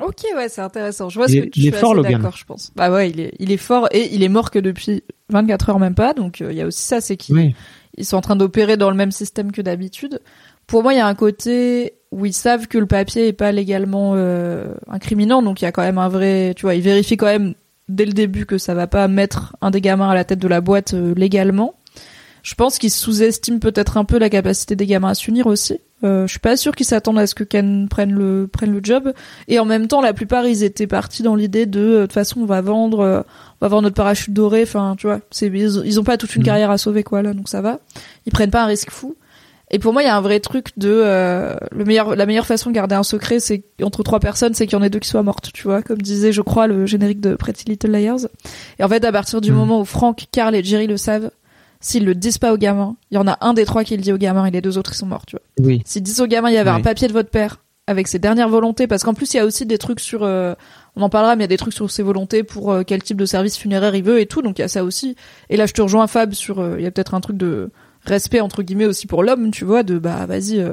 Ok, 0.00 0.24
ouais, 0.34 0.48
c'est 0.48 0.62
intéressant. 0.62 1.10
Je 1.10 1.18
vois 1.18 1.28
ce 1.28 1.34
que 1.36 1.48
tu 1.48 1.60
il 1.60 1.68
est 1.68 1.72
fort, 1.72 2.00
d'accord, 2.00 2.36
je 2.36 2.46
pense. 2.46 2.72
Bah 2.74 2.90
ouais, 2.90 3.10
il 3.10 3.20
est, 3.20 3.34
il 3.38 3.52
est 3.52 3.58
fort 3.58 3.88
et 3.92 4.14
il 4.14 4.22
est 4.22 4.28
mort 4.28 4.50
que 4.50 4.58
depuis 4.58 5.02
24 5.28 5.70
heures 5.70 5.78
même 5.78 5.94
pas. 5.94 6.14
Donc 6.14 6.40
euh, 6.40 6.50
il 6.50 6.56
y 6.56 6.62
a 6.62 6.66
aussi 6.66 6.82
ça, 6.82 7.02
c'est 7.02 7.18
qu'ils 7.18 7.54
ils 7.98 8.06
sont 8.06 8.16
en 8.16 8.22
train 8.22 8.36
d'opérer 8.36 8.78
dans 8.78 8.88
le 8.88 8.96
même 8.96 9.12
système 9.12 9.52
que 9.52 9.60
d'habitude. 9.60 10.20
Pour 10.66 10.82
moi, 10.82 10.94
il 10.94 10.96
y 10.96 11.00
a 11.00 11.06
un 11.06 11.14
côté 11.14 11.94
où 12.10 12.24
ils 12.24 12.32
savent 12.32 12.68
que 12.68 12.78
le 12.78 12.86
papier 12.86 13.28
est 13.28 13.32
pas 13.34 13.52
légalement 13.52 14.12
euh, 14.14 14.74
incriminant, 14.88 15.42
donc 15.42 15.60
il 15.60 15.66
y 15.66 15.68
a 15.68 15.72
quand 15.72 15.82
même 15.82 15.98
un 15.98 16.08
vrai, 16.08 16.54
tu 16.56 16.62
vois, 16.62 16.74
ils 16.74 16.82
vérifient 16.82 17.18
quand 17.18 17.26
même 17.26 17.54
dès 17.94 18.04
le 18.04 18.12
début 18.12 18.46
que 18.46 18.58
ça 18.58 18.74
va 18.74 18.86
pas 18.86 19.08
mettre 19.08 19.56
un 19.60 19.70
des 19.70 19.80
gamins 19.80 20.10
à 20.10 20.14
la 20.14 20.24
tête 20.24 20.38
de 20.38 20.48
la 20.48 20.60
boîte 20.60 20.94
euh, 20.94 21.14
légalement. 21.16 21.74
Je 22.42 22.54
pense 22.54 22.78
qu'ils 22.78 22.90
sous-estiment 22.90 23.60
peut-être 23.60 23.96
un 23.96 24.04
peu 24.04 24.18
la 24.18 24.28
capacité 24.28 24.74
des 24.74 24.86
gamins 24.86 25.10
à 25.10 25.14
s'unir 25.14 25.46
aussi. 25.46 25.78
Euh, 26.04 26.26
je 26.26 26.32
suis 26.32 26.40
pas 26.40 26.56
sûr 26.56 26.74
qu'ils 26.74 26.86
s'attendent 26.86 27.18
à 27.18 27.28
ce 27.28 27.34
que 27.34 27.44
Ken 27.44 27.88
prenne 27.88 28.12
le 28.12 28.48
prenne 28.48 28.72
le 28.72 28.80
job. 28.82 29.12
Et 29.46 29.60
en 29.60 29.64
même 29.64 29.86
temps, 29.86 30.00
la 30.00 30.12
plupart 30.12 30.46
ils 30.46 30.64
étaient 30.64 30.88
partis 30.88 31.22
dans 31.22 31.36
l'idée 31.36 31.66
de 31.66 31.80
euh, 31.80 32.00
de 32.00 32.02
toute 32.02 32.12
façon 32.12 32.40
on 32.40 32.46
va 32.46 32.60
vendre, 32.60 33.00
euh, 33.00 33.20
on 33.20 33.64
va 33.64 33.68
vendre 33.68 33.82
notre 33.82 33.94
parachute 33.94 34.32
doré. 34.32 34.62
Enfin, 34.62 34.96
tu 34.98 35.06
vois, 35.06 35.20
c'est 35.30 35.46
ils, 35.46 36.00
ont 36.00 36.04
pas 36.04 36.16
toute 36.16 36.34
une 36.34 36.42
mm. 36.42 36.46
carrière 36.46 36.70
à 36.70 36.78
sauver 36.78 37.04
quoi 37.04 37.22
là, 37.22 37.34
donc 37.34 37.48
ça 37.48 37.60
va. 37.60 37.78
Ils 38.26 38.32
prennent 38.32 38.50
pas 38.50 38.64
un 38.64 38.66
risque 38.66 38.90
fou. 38.90 39.14
Et 39.72 39.78
pour 39.78 39.92
moi, 39.92 40.02
il 40.02 40.06
y 40.06 40.08
a 40.08 40.16
un 40.16 40.20
vrai 40.20 40.38
truc 40.40 40.68
de 40.76 40.90
euh, 40.92 41.56
le 41.70 41.84
meilleur, 41.84 42.14
la 42.14 42.26
meilleure 42.26 42.46
façon 42.46 42.70
de 42.70 42.74
garder 42.74 42.94
un 42.94 43.02
secret, 43.02 43.40
c'est 43.40 43.64
entre 43.82 44.02
trois 44.02 44.20
personnes, 44.20 44.52
c'est 44.52 44.66
qu'il 44.66 44.78
y 44.78 44.80
en 44.80 44.84
ait 44.84 44.90
deux 44.90 44.98
qui 44.98 45.08
soient 45.08 45.22
mortes, 45.22 45.50
tu 45.52 45.62
vois, 45.64 45.82
comme 45.82 46.00
disait, 46.00 46.32
je 46.32 46.42
crois, 46.42 46.66
le 46.66 46.84
générique 46.84 47.20
de 47.20 47.34
Pretty 47.34 47.64
Little 47.66 47.90
Liars. 47.90 48.26
Et 48.78 48.84
en 48.84 48.88
fait, 48.88 49.04
à 49.04 49.12
partir 49.12 49.40
du 49.40 49.50
mm. 49.50 49.54
moment 49.54 49.80
où 49.80 49.84
Frank, 49.84 50.26
Carl 50.30 50.54
et 50.54 50.62
Jerry 50.62 50.86
le 50.86 50.98
savent, 50.98 51.30
S'ils 51.84 52.04
le 52.04 52.14
disent 52.14 52.38
pas 52.38 52.52
au 52.52 52.56
gamin, 52.56 52.96
il 53.10 53.16
y 53.16 53.18
en 53.18 53.26
a 53.26 53.36
un 53.40 53.54
des 53.54 53.64
trois 53.64 53.82
qui 53.82 53.96
le 53.96 54.02
dit 54.02 54.12
au 54.12 54.16
gamin 54.16 54.46
et 54.46 54.52
les 54.52 54.60
deux 54.60 54.78
autres 54.78 54.92
ils 54.92 54.96
sont 54.96 55.06
morts, 55.06 55.26
tu 55.26 55.34
vois. 55.34 55.66
Oui. 55.66 55.82
S'ils 55.84 56.04
disent 56.04 56.20
au 56.20 56.28
gamin, 56.28 56.48
il 56.48 56.54
y 56.54 56.58
avait 56.58 56.70
un 56.70 56.80
papier 56.80 57.08
de 57.08 57.12
votre 57.12 57.28
père 57.28 57.58
avec 57.88 58.06
ses 58.06 58.20
dernières 58.20 58.48
volontés, 58.48 58.86
parce 58.86 59.02
qu'en 59.02 59.14
plus 59.14 59.34
il 59.34 59.38
y 59.38 59.40
a 59.40 59.44
aussi 59.44 59.66
des 59.66 59.78
trucs 59.78 59.98
sur, 59.98 60.22
euh, 60.22 60.54
on 60.94 61.02
en 61.02 61.08
parlera, 61.08 61.34
mais 61.34 61.40
il 61.40 61.44
y 61.44 61.46
a 61.46 61.48
des 61.48 61.56
trucs 61.56 61.74
sur 61.74 61.90
ses 61.90 62.04
volontés 62.04 62.44
pour 62.44 62.70
euh, 62.70 62.84
quel 62.86 63.02
type 63.02 63.16
de 63.16 63.26
service 63.26 63.58
funéraire 63.58 63.96
il 63.96 64.04
veut 64.04 64.20
et 64.20 64.26
tout, 64.26 64.42
donc 64.42 64.60
il 64.60 64.62
y 64.62 64.64
a 64.64 64.68
ça 64.68 64.84
aussi. 64.84 65.16
Et 65.50 65.56
là 65.56 65.66
je 65.66 65.72
te 65.72 65.82
rejoins 65.82 66.06
Fab 66.06 66.32
sur, 66.32 66.60
euh, 66.60 66.76
il 66.78 66.84
y 66.84 66.86
a 66.86 66.92
peut-être 66.92 67.14
un 67.14 67.20
truc 67.20 67.36
de 67.36 67.70
respect 68.04 68.40
entre 68.40 68.62
guillemets 68.62 68.86
aussi 68.86 69.06
pour 69.06 69.22
l'homme, 69.22 69.50
tu 69.50 69.64
vois, 69.64 69.82
de 69.82 69.98
bah 69.98 70.26
vas-y, 70.26 70.64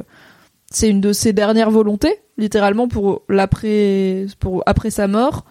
c'est 0.72 0.90
une 0.90 1.02
de 1.02 1.14
ses 1.14 1.34
dernières 1.34 1.72
volontés, 1.72 2.16
littéralement 2.38 2.88
pour 2.88 3.24
l'après, 3.30 4.26
pour 4.40 4.64
après 4.66 4.90
sa 4.90 5.08
mort. 5.08 5.46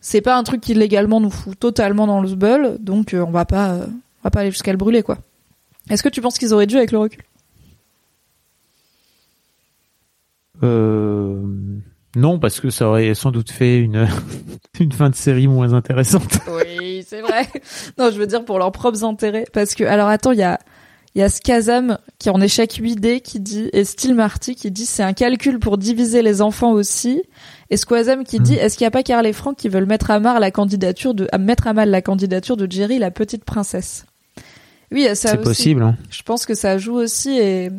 C'est 0.00 0.20
pas 0.20 0.36
un 0.36 0.42
truc 0.44 0.60
qui 0.60 0.74
légalement 0.74 1.20
nous 1.20 1.30
fout 1.30 1.58
totalement 1.58 2.06
dans 2.06 2.20
le 2.20 2.28
zbeul, 2.28 2.76
donc 2.80 3.14
on 3.14 3.30
va 3.30 3.44
pas 3.44 3.80
va 4.22 4.30
pas 4.30 4.40
aller 4.40 4.50
jusqu'à 4.50 4.72
le 4.72 4.78
brûler, 4.78 5.02
quoi. 5.02 5.18
Est-ce 5.88 6.02
que 6.02 6.08
tu 6.08 6.20
penses 6.20 6.38
qu'ils 6.38 6.52
auraient 6.52 6.66
dû 6.66 6.76
avec 6.76 6.92
le 6.92 6.98
recul? 6.98 7.22
Euh... 10.62 11.42
Non, 12.16 12.38
parce 12.38 12.60
que 12.60 12.70
ça 12.70 12.88
aurait 12.88 13.14
sans 13.14 13.30
doute 13.30 13.50
fait 13.50 13.78
une, 13.78 14.08
une 14.80 14.92
fin 14.92 15.10
de 15.10 15.14
série 15.14 15.48
moins 15.48 15.74
intéressante. 15.74 16.38
Oui, 16.48 17.04
c'est 17.06 17.20
vrai. 17.20 17.46
Non, 17.98 18.10
je 18.10 18.18
veux 18.18 18.26
dire 18.26 18.44
pour 18.44 18.58
leurs 18.58 18.72
propres 18.72 19.04
intérêts. 19.04 19.44
Parce 19.52 19.74
que, 19.74 19.84
alors 19.84 20.08
attends, 20.08 20.32
il 20.32 20.38
y 20.38 20.42
a, 20.42 20.58
il 21.16 21.20
y 21.20 21.22
a 21.22 21.30
Skazam 21.30 21.96
qui 22.18 22.28
est 22.28 22.30
en 22.30 22.42
échec 22.42 22.72
8D 22.72 23.22
qui 23.22 23.40
dit, 23.40 23.70
et 23.72 23.84
Steel 23.84 24.14
Marty 24.14 24.54
qui 24.54 24.70
dit 24.70 24.84
c'est 24.84 25.02
un 25.02 25.14
calcul 25.14 25.58
pour 25.58 25.78
diviser 25.78 26.20
les 26.20 26.42
enfants 26.42 26.72
aussi. 26.72 27.22
Et 27.70 27.78
Squazam 27.78 28.22
qui 28.22 28.38
dit 28.38 28.52
hmm. 28.52 28.58
est-ce 28.58 28.76
qu'il 28.76 28.84
n'y 28.84 28.88
a 28.88 28.90
pas 28.90 29.02
Carl 29.02 29.26
et 29.26 29.32
Franck 29.32 29.56
qui 29.56 29.70
veulent 29.70 29.86
mettre 29.86 30.10
à 30.10 30.20
mal 30.20 30.38
la 30.38 30.50
candidature 30.50 31.14
de, 31.14 31.26
à 31.32 31.38
mettre 31.38 31.68
à 31.68 31.72
mal 31.72 31.88
la 31.88 32.02
candidature 32.02 32.58
de 32.58 32.70
Jerry, 32.70 32.98
la 32.98 33.10
petite 33.10 33.44
princesse? 33.46 34.04
Oui, 34.92 35.06
ça 35.14 35.30
C'est 35.30 35.40
possible. 35.40 35.82
Hein. 35.82 35.96
Je 36.10 36.22
pense 36.22 36.44
que 36.44 36.54
ça 36.54 36.76
joue 36.76 36.96
aussi 36.96 37.38
et 37.38 37.70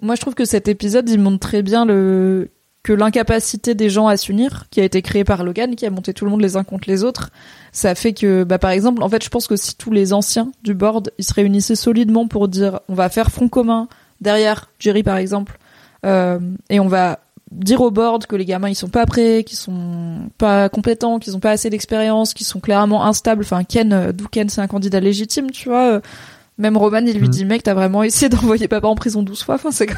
moi 0.00 0.14
je 0.14 0.20
trouve 0.20 0.36
que 0.36 0.44
cet 0.44 0.68
épisode 0.68 1.10
il 1.10 1.18
montre 1.18 1.40
très 1.40 1.62
bien 1.62 1.84
le 1.84 2.52
que 2.82 2.92
l'incapacité 2.92 3.74
des 3.74 3.90
gens 3.90 4.06
à 4.06 4.16
s'unir, 4.16 4.66
qui 4.70 4.80
a 4.80 4.84
été 4.84 5.02
créée 5.02 5.24
par 5.24 5.44
Logan, 5.44 5.74
qui 5.74 5.84
a 5.84 5.90
monté 5.90 6.14
tout 6.14 6.24
le 6.24 6.30
monde 6.30 6.40
les 6.40 6.56
uns 6.56 6.64
contre 6.64 6.88
les 6.88 7.04
autres, 7.04 7.30
ça 7.72 7.94
fait 7.94 8.12
que, 8.12 8.44
bah, 8.44 8.58
par 8.58 8.70
exemple, 8.70 9.02
en 9.02 9.08
fait, 9.08 9.22
je 9.22 9.28
pense 9.28 9.46
que 9.46 9.56
si 9.56 9.76
tous 9.76 9.90
les 9.90 10.12
anciens 10.12 10.50
du 10.62 10.74
board, 10.74 11.12
ils 11.18 11.24
se 11.24 11.34
réunissaient 11.34 11.76
solidement 11.76 12.26
pour 12.28 12.48
dire, 12.48 12.80
on 12.88 12.94
va 12.94 13.08
faire 13.08 13.30
front 13.30 13.48
commun 13.48 13.88
derrière 14.20 14.70
Jerry, 14.78 15.02
par 15.02 15.16
exemple, 15.16 15.58
euh, 16.06 16.38
et 16.70 16.80
on 16.80 16.88
va 16.88 17.18
dire 17.50 17.80
au 17.80 17.90
board 17.90 18.26
que 18.26 18.36
les 18.36 18.44
gamins 18.44 18.68
ils 18.68 18.74
sont 18.74 18.88
pas 18.88 19.06
prêts, 19.06 19.42
qu'ils 19.44 19.56
sont 19.56 20.28
pas 20.36 20.68
compétents, 20.68 21.18
qu'ils 21.18 21.36
ont 21.36 21.40
pas 21.40 21.50
assez 21.50 21.70
d'expérience, 21.70 22.34
qu'ils 22.34 22.46
sont 22.46 22.60
clairement 22.60 23.04
instables. 23.04 23.42
Enfin 23.42 23.64
Ken, 23.64 23.92
euh, 23.92 24.12
d'où 24.12 24.28
Ken 24.28 24.48
c'est 24.48 24.60
un 24.60 24.66
candidat 24.66 25.00
légitime, 25.00 25.50
tu 25.50 25.68
vois. 25.68 25.92
Euh, 25.92 26.00
même 26.58 26.76
Roman 26.76 26.98
il 26.98 27.18
lui 27.18 27.28
mm. 27.28 27.30
dit 27.30 27.44
mec 27.44 27.62
t'as 27.62 27.74
vraiment 27.74 28.02
essayé 28.02 28.28
d'envoyer 28.28 28.68
papa 28.68 28.86
en 28.88 28.94
prison 28.94 29.22
12 29.22 29.42
fois, 29.42 29.54
enfin 29.54 29.70
c'est 29.70 29.88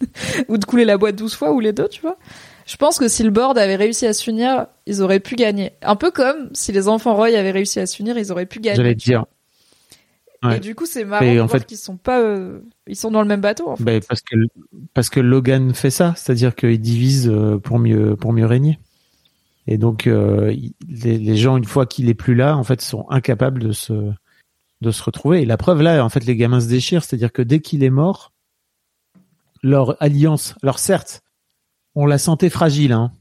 ou 0.48 0.58
de 0.58 0.64
couler 0.64 0.84
la 0.84 0.98
boîte 0.98 1.16
12 1.16 1.34
fois 1.34 1.52
ou 1.52 1.60
les 1.60 1.72
deux, 1.72 1.88
tu 1.88 2.00
vois. 2.00 2.16
Je 2.66 2.76
pense 2.76 2.98
que 2.98 3.08
si 3.08 3.22
le 3.22 3.30
board 3.30 3.58
avait 3.58 3.76
réussi 3.76 4.06
à 4.06 4.12
s'unir, 4.12 4.66
ils 4.86 5.02
auraient 5.02 5.20
pu 5.20 5.36
gagner. 5.36 5.72
Un 5.82 5.96
peu 5.96 6.10
comme 6.10 6.48
si 6.54 6.72
les 6.72 6.88
enfants 6.88 7.14
Roy 7.14 7.28
avaient 7.28 7.50
réussi 7.50 7.78
à 7.78 7.86
s'unir, 7.86 8.16
ils 8.16 8.32
auraient 8.32 8.46
pu 8.46 8.60
gagner. 8.60 8.76
J'allais 8.76 8.94
dire. 8.94 9.24
Et 10.52 10.60
du 10.60 10.74
coup, 10.74 10.86
c'est 10.86 11.04
marrant 11.04 11.34
de 11.34 11.40
en 11.40 11.48
fait, 11.48 11.64
qu'ils 11.64 11.78
sont 11.78 11.96
pas, 11.96 12.20
euh, 12.20 12.60
ils 12.86 12.96
sont 12.96 13.10
dans 13.10 13.22
le 13.22 13.28
même 13.28 13.40
bateau. 13.40 13.68
En 13.68 13.76
fait. 13.76 14.06
parce 14.06 14.20
que 14.20 14.36
parce 14.92 15.08
que 15.08 15.20
Logan 15.20 15.72
fait 15.72 15.90
ça, 15.90 16.12
c'est-à-dire 16.16 16.54
qu'il 16.54 16.80
divise 16.80 17.30
euh, 17.30 17.58
pour 17.58 17.78
mieux 17.78 18.16
pour 18.16 18.32
mieux 18.32 18.46
régner. 18.46 18.78
Et 19.66 19.78
donc 19.78 20.06
euh, 20.06 20.54
les, 20.86 21.18
les, 21.18 21.36
gens, 21.36 21.56
une 21.56 21.64
fois 21.64 21.86
qu'il 21.86 22.10
est 22.10 22.14
plus 22.14 22.34
là, 22.34 22.56
en 22.58 22.64
fait, 22.64 22.82
sont 22.82 23.06
incapables 23.08 23.62
de 23.62 23.72
se 23.72 24.12
de 24.82 24.90
se 24.90 25.02
retrouver. 25.02 25.42
Et 25.42 25.46
la 25.46 25.56
preuve 25.56 25.80
là, 25.80 26.04
en 26.04 26.10
fait, 26.10 26.24
les 26.24 26.36
gamins 26.36 26.60
se 26.60 26.68
déchirent, 26.68 27.04
c'est-à-dire 27.04 27.32
que 27.32 27.40
dès 27.40 27.60
qu'il 27.60 27.82
est 27.82 27.90
mort, 27.90 28.33
leur 29.64 30.00
alliance, 30.00 30.54
alors 30.62 30.78
certes, 30.78 31.22
on 31.96 32.06
la 32.06 32.18
sentait 32.18 32.50
fragile, 32.50 32.92
hein, 32.92 33.12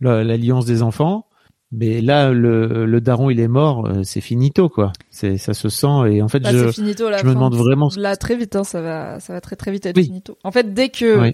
l'alliance 0.00 0.64
des 0.66 0.82
enfants, 0.82 1.26
Mais 1.72 2.00
là, 2.00 2.30
le, 2.32 2.84
le 2.84 3.00
daron, 3.00 3.30
il 3.30 3.38
est 3.40 3.46
mort, 3.48 3.86
euh, 3.86 4.02
c'est 4.02 4.20
finito, 4.20 4.68
quoi. 4.68 4.92
C'est, 5.10 5.38
ça 5.38 5.54
se 5.54 5.68
sent, 5.68 6.10
et 6.10 6.20
en 6.20 6.26
fait, 6.28 6.40
Bah, 6.40 6.50
je, 6.52 6.70
finito 6.72 7.08
me 7.08 7.22
demande 7.34 7.54
vraiment. 7.54 7.90
Là, 7.96 8.16
très 8.16 8.36
vite, 8.36 8.56
hein, 8.56 8.64
ça 8.64 8.80
va, 8.80 9.20
ça 9.20 9.32
va 9.34 9.40
très 9.40 9.54
très 9.56 9.70
vite 9.70 9.86
être 9.86 9.96
Oui. 9.96 10.04
finito. 10.04 10.36
En 10.44 10.50
fait, 10.50 10.74
dès 10.74 10.88
que 10.88 11.20
Oui. 11.20 11.32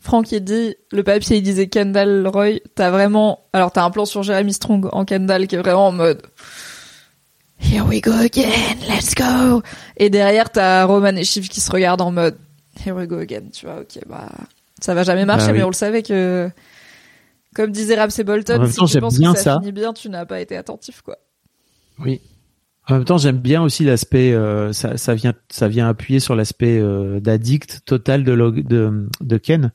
Franck 0.00 0.32
il 0.32 0.42
dit 0.44 0.74
le 0.90 1.02
papier, 1.02 1.36
il 1.38 1.42
disait 1.42 1.68
Kendall 1.68 2.26
Roy, 2.26 2.60
t'as 2.74 2.90
vraiment, 2.90 3.40
alors 3.52 3.72
t'as 3.72 3.84
un 3.84 3.90
plan 3.90 4.04
sur 4.04 4.22
Jeremy 4.22 4.52
Strong 4.52 4.88
en 4.92 5.04
Kendall 5.04 5.46
qui 5.46 5.54
est 5.54 5.58
vraiment 5.58 5.86
en 5.88 5.92
mode 5.92 6.22
Here 7.60 7.84
we 7.86 8.00
go 8.00 8.10
again, 8.12 8.76
let's 8.88 9.14
go. 9.14 9.62
Et 9.96 10.10
derrière, 10.10 10.50
t'as 10.50 10.84
Roman 10.84 11.14
et 11.16 11.24
Shiv 11.24 11.48
qui 11.48 11.60
se 11.60 11.70
regardent 11.70 12.00
en 12.02 12.10
mode 12.10 12.36
Here 12.84 12.94
we 12.96 13.06
go 13.06 13.18
again. 13.18 13.48
Tu 13.52 13.66
vois, 13.66 13.80
ok, 13.80 14.00
bah 14.08 14.28
ça 14.80 14.94
va 14.94 15.02
jamais 15.04 15.24
marcher, 15.24 15.46
Bah 15.46 15.52
oui. 15.52 15.58
mais 15.58 15.64
on 15.64 15.68
le 15.68 15.74
savait 15.74 16.02
que, 16.02 16.50
comme 17.54 17.70
disait 17.70 18.00
Ramsey 18.00 18.24
Bolton, 18.24 18.66
si 18.66 18.76
temps, 18.76 18.86
tu 18.86 18.98
penses 19.00 19.18
bien 19.18 19.32
que 19.32 19.38
ça, 19.38 19.44
ça. 19.54 19.58
finit 19.60 19.72
bien, 19.72 19.92
tu 19.92 20.08
n'as 20.08 20.24
pas 20.26 20.40
été 20.40 20.56
attentif, 20.56 21.02
quoi. 21.02 21.18
Oui. 21.98 22.20
En 22.88 22.94
même 22.94 23.04
temps, 23.04 23.18
j'aime 23.18 23.38
bien 23.38 23.62
aussi 23.62 23.84
l'aspect, 23.84 24.32
euh, 24.32 24.72
ça, 24.72 24.96
ça 24.96 25.14
vient, 25.14 25.34
ça 25.50 25.68
vient 25.68 25.86
appuyer 25.88 26.18
sur 26.18 26.34
l'aspect 26.34 26.80
euh, 26.80 27.20
d'addict 27.20 27.82
total 27.84 28.24
de, 28.24 28.32
Log- 28.32 28.66
de, 28.66 29.08
de 29.20 29.36
Ken, 29.36 29.70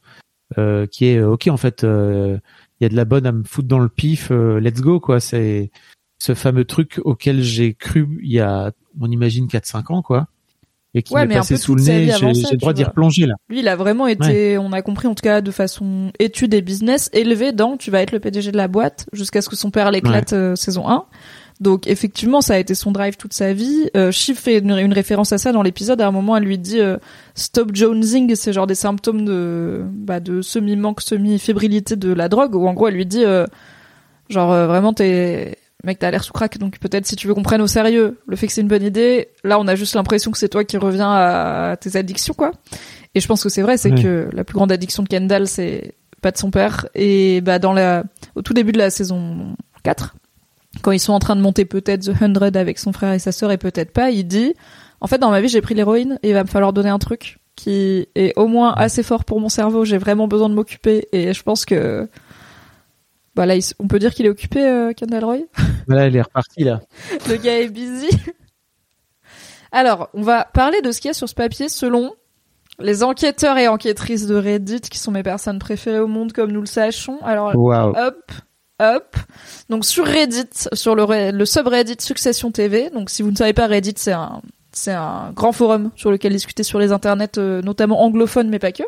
euh, 0.57 0.85
qui 0.87 1.05
est 1.05 1.21
ok 1.21 1.47
en 1.47 1.55
fait, 1.57 1.83
il 1.83 2.39
y 2.81 2.85
a 2.85 2.89
de 2.89 2.95
la 2.95 3.05
bonne 3.05 3.25
à 3.25 3.31
me 3.31 3.43
foutre 3.45 3.67
dans 3.69 3.79
le 3.79 3.87
pif, 3.87 4.29
let's 4.29 4.81
go 4.81 4.99
quoi. 4.99 5.21
C'est 5.21 5.71
ce 6.19 6.33
fameux 6.35 6.65
truc 6.65 6.99
auquel 7.05 7.41
j'ai 7.43 7.75
cru 7.75 8.19
il 8.23 8.31
y 8.31 8.39
a, 8.41 8.71
on 8.99 9.09
imagine 9.09 9.45
4-5 9.47 9.93
ans 9.93 10.01
quoi, 10.01 10.27
et 10.97 11.03
qui 11.03 11.13
Ouais, 11.13 11.21
m'est 11.21 11.27
mais 11.27 11.35
un 11.35 11.39
passé 11.39 11.55
peu 11.55 11.59
sous 11.59 11.75
le 11.75 11.83
nez. 11.83 12.11
J'ai 12.17 12.25
le 12.25 12.57
droit 12.57 12.73
d'y 12.73 12.83
replonger 12.83 13.25
là. 13.25 13.35
Lui, 13.49 13.59
il 13.59 13.67
a 13.67 13.75
vraiment 13.75 14.07
été, 14.07 14.57
on 14.57 14.71
a 14.71 14.81
compris 14.81 15.07
en 15.07 15.15
tout 15.15 15.23
cas 15.23 15.41
de 15.41 15.51
façon 15.51 16.11
étude 16.19 16.53
et 16.53 16.61
business, 16.61 17.09
élevé 17.13 17.51
dans 17.51 17.77
tu 17.77 17.91
vas 17.91 18.01
être 18.01 18.11
le 18.11 18.19
PDG 18.19 18.51
de 18.51 18.57
la 18.57 18.67
boîte 18.67 19.07
jusqu'à 19.13 19.41
ce 19.41 19.49
que 19.49 19.55
son 19.55 19.71
père 19.71 19.91
l'éclate 19.91 20.33
euh, 20.33 20.55
saison 20.55 20.87
1. 20.87 21.05
Donc 21.59 21.87
effectivement, 21.87 22.41
ça 22.41 22.53
a 22.53 22.57
été 22.57 22.75
son 22.75 22.91
drive 22.91 23.17
toute 23.17 23.33
sa 23.33 23.53
vie. 23.53 23.89
Euh, 23.95 24.11
fait 24.11 24.59
une, 24.59 24.71
une 24.71 24.93
référence 24.93 25.33
à 25.33 25.37
ça 25.37 25.51
dans 25.51 25.63
l'épisode. 25.63 25.99
À 26.01 26.07
un 26.07 26.11
moment, 26.11 26.37
elle 26.37 26.43
lui 26.43 26.57
dit 26.57 26.79
euh, 26.79 26.97
stop 27.33 27.71
jonesing, 27.73 28.35
c'est 28.35 28.53
genre 28.53 28.67
des 28.67 28.75
symptômes 28.75 29.25
de 29.25 29.83
bah, 29.91 30.19
de 30.19 30.41
semi-manque, 30.41 31.01
semi-fébrilité 31.01 31.95
de 31.95 32.13
la 32.13 32.29
drogue. 32.29 32.55
Ou 32.55 32.67
en 32.67 32.73
gros, 32.73 32.87
elle 32.87 32.93
lui 32.93 33.05
dit 33.05 33.23
euh, 33.25 33.45
genre 34.29 34.49
vraiment 34.49 34.93
t'es 34.93 35.57
mec 35.83 35.99
t'as 35.99 36.09
l'air 36.11 36.23
sous 36.23 36.33
crack 36.33 36.57
donc 36.57 36.79
peut-être 36.79 37.05
si 37.05 37.15
tu 37.15 37.27
veux 37.27 37.33
qu'on 37.35 37.43
prenne 37.43 37.61
au 37.61 37.67
sérieux 37.67 38.19
le 38.27 38.35
fait 38.35 38.47
que 38.47 38.53
c'est 38.53 38.61
une 38.61 38.67
bonne 38.67 38.83
idée 38.83 39.29
là 39.43 39.59
on 39.59 39.67
a 39.67 39.75
juste 39.75 39.93
l'impression 39.95 40.31
que 40.31 40.37
c'est 40.37 40.49
toi 40.49 40.63
qui 40.63 40.77
reviens 40.77 41.11
à 41.11 41.77
tes 41.79 41.97
addictions 41.97 42.33
quoi 42.33 42.51
et 43.15 43.19
je 43.19 43.27
pense 43.27 43.41
que 43.41 43.49
c'est 43.49 43.63
vrai, 43.63 43.77
c'est 43.77 43.91
Ouais. 43.91 44.03
que 44.03 44.29
la 44.31 44.43
plus 44.43 44.53
grande 44.53 44.71
addiction 44.71 45.01
de 45.01 45.07
Kendall, 45.07 45.47
c'est 45.47 45.95
pas 46.21 46.29
de 46.29 46.37
son 46.37 46.51
père. 46.51 46.87
Et 46.93 47.41
bah 47.41 47.57
dans 47.57 47.73
la, 47.73 48.03
au 48.35 48.43
tout 48.43 48.53
début 48.53 48.71
de 48.73 48.77
la 48.77 48.91
saison 48.91 49.55
4, 49.83 50.15
quand 50.83 50.91
ils 50.91 50.99
sont 50.99 51.13
en 51.13 51.19
train 51.19 51.35
de 51.35 51.41
monter 51.41 51.65
peut-être 51.65 52.01
The 52.01 52.15
100 52.15 52.35
avec 52.55 52.77
son 52.77 52.93
frère 52.93 53.13
et 53.13 53.19
sa 53.19 53.31
sœur 53.31 53.51
et 53.51 53.57
peut-être 53.57 53.91
pas, 53.91 54.11
il 54.11 54.25
dit, 54.27 54.53
en 55.01 55.07
fait 55.07 55.17
dans 55.17 55.31
ma 55.31 55.41
vie 55.41 55.47
j'ai 55.47 55.61
pris 55.61 55.73
l'héroïne 55.73 56.19
et 56.21 56.29
il 56.29 56.33
va 56.35 56.43
me 56.43 56.47
falloir 56.49 56.73
donner 56.73 56.89
un 56.89 56.99
truc 56.99 57.39
qui 57.55 58.07
est 58.13 58.37
au 58.37 58.45
moins 58.45 58.71
assez 58.73 59.01
fort 59.01 59.25
pour 59.25 59.39
mon 59.39 59.49
cerveau. 59.49 59.83
J'ai 59.83 59.97
vraiment 59.97 60.27
besoin 60.27 60.49
de 60.49 60.53
m'occuper 60.53 61.07
et 61.11 61.33
je 61.33 61.41
pense 61.41 61.65
que, 61.65 62.07
bah 63.37 63.45
là, 63.45 63.55
il 63.55 63.61
on 63.79 63.87
peut 63.87 63.99
dire 63.99 64.13
qu'il 64.13 64.25
est 64.25 64.29
occupé, 64.29 64.63
euh, 64.65 64.91
Kendall 64.93 65.23
Roy. 65.23 65.37
Voilà, 65.87 66.07
elle 66.07 66.15
est 66.17 66.21
repartie 66.21 66.65
là. 66.65 66.81
Le 67.29 67.37
gars 67.37 67.61
est 67.61 67.69
busy. 67.69 68.09
Alors, 69.71 70.09
on 70.13 70.21
va 70.21 70.43
parler 70.45 70.81
de 70.81 70.91
ce 70.91 70.99
qu'il 71.01 71.09
y 71.09 71.11
a 71.11 71.13
sur 71.13 71.27
ce 71.29 71.33
papier 71.35 71.69
selon 71.69 72.13
les 72.79 73.03
enquêteurs 73.03 73.57
et 73.57 73.67
enquêtrices 73.67 74.27
de 74.27 74.35
Reddit, 74.35 74.81
qui 74.81 74.99
sont 74.99 75.11
mes 75.11 75.23
personnes 75.23 75.59
préférées 75.59 75.99
au 75.99 76.07
monde, 76.07 76.31
comme 76.33 76.51
nous 76.51 76.59
le 76.61 76.67
sachons. 76.67 77.19
Alors, 77.23 77.55
Waouh. 77.55 77.93
hop, 77.97 78.31
hop. 78.79 79.15
Donc, 79.69 79.83
sur 79.85 80.05
Reddit, 80.05 80.49
sur 80.73 80.95
le, 80.95 81.03
re- 81.03 81.31
le 81.31 81.45
subreddit 81.45 81.95
Succession 81.99 82.51
TV. 82.51 82.89
Donc, 82.91 83.09
si 83.09 83.21
vous 83.23 83.31
ne 83.31 83.35
savez 83.35 83.53
pas, 83.53 83.67
Reddit, 83.67 83.93
c'est 83.97 84.11
un, 84.11 84.41
c'est 84.71 84.91
un 84.93 85.31
grand 85.33 85.51
forum 85.53 85.91
sur 85.95 86.11
lequel 86.11 86.33
discuter 86.33 86.63
sur 86.63 86.79
les 86.79 86.91
internets, 86.91 87.37
euh, 87.37 87.61
notamment 87.61 88.03
anglophones, 88.03 88.49
mais 88.49 88.59
pas 88.59 88.71
que. 88.71 88.83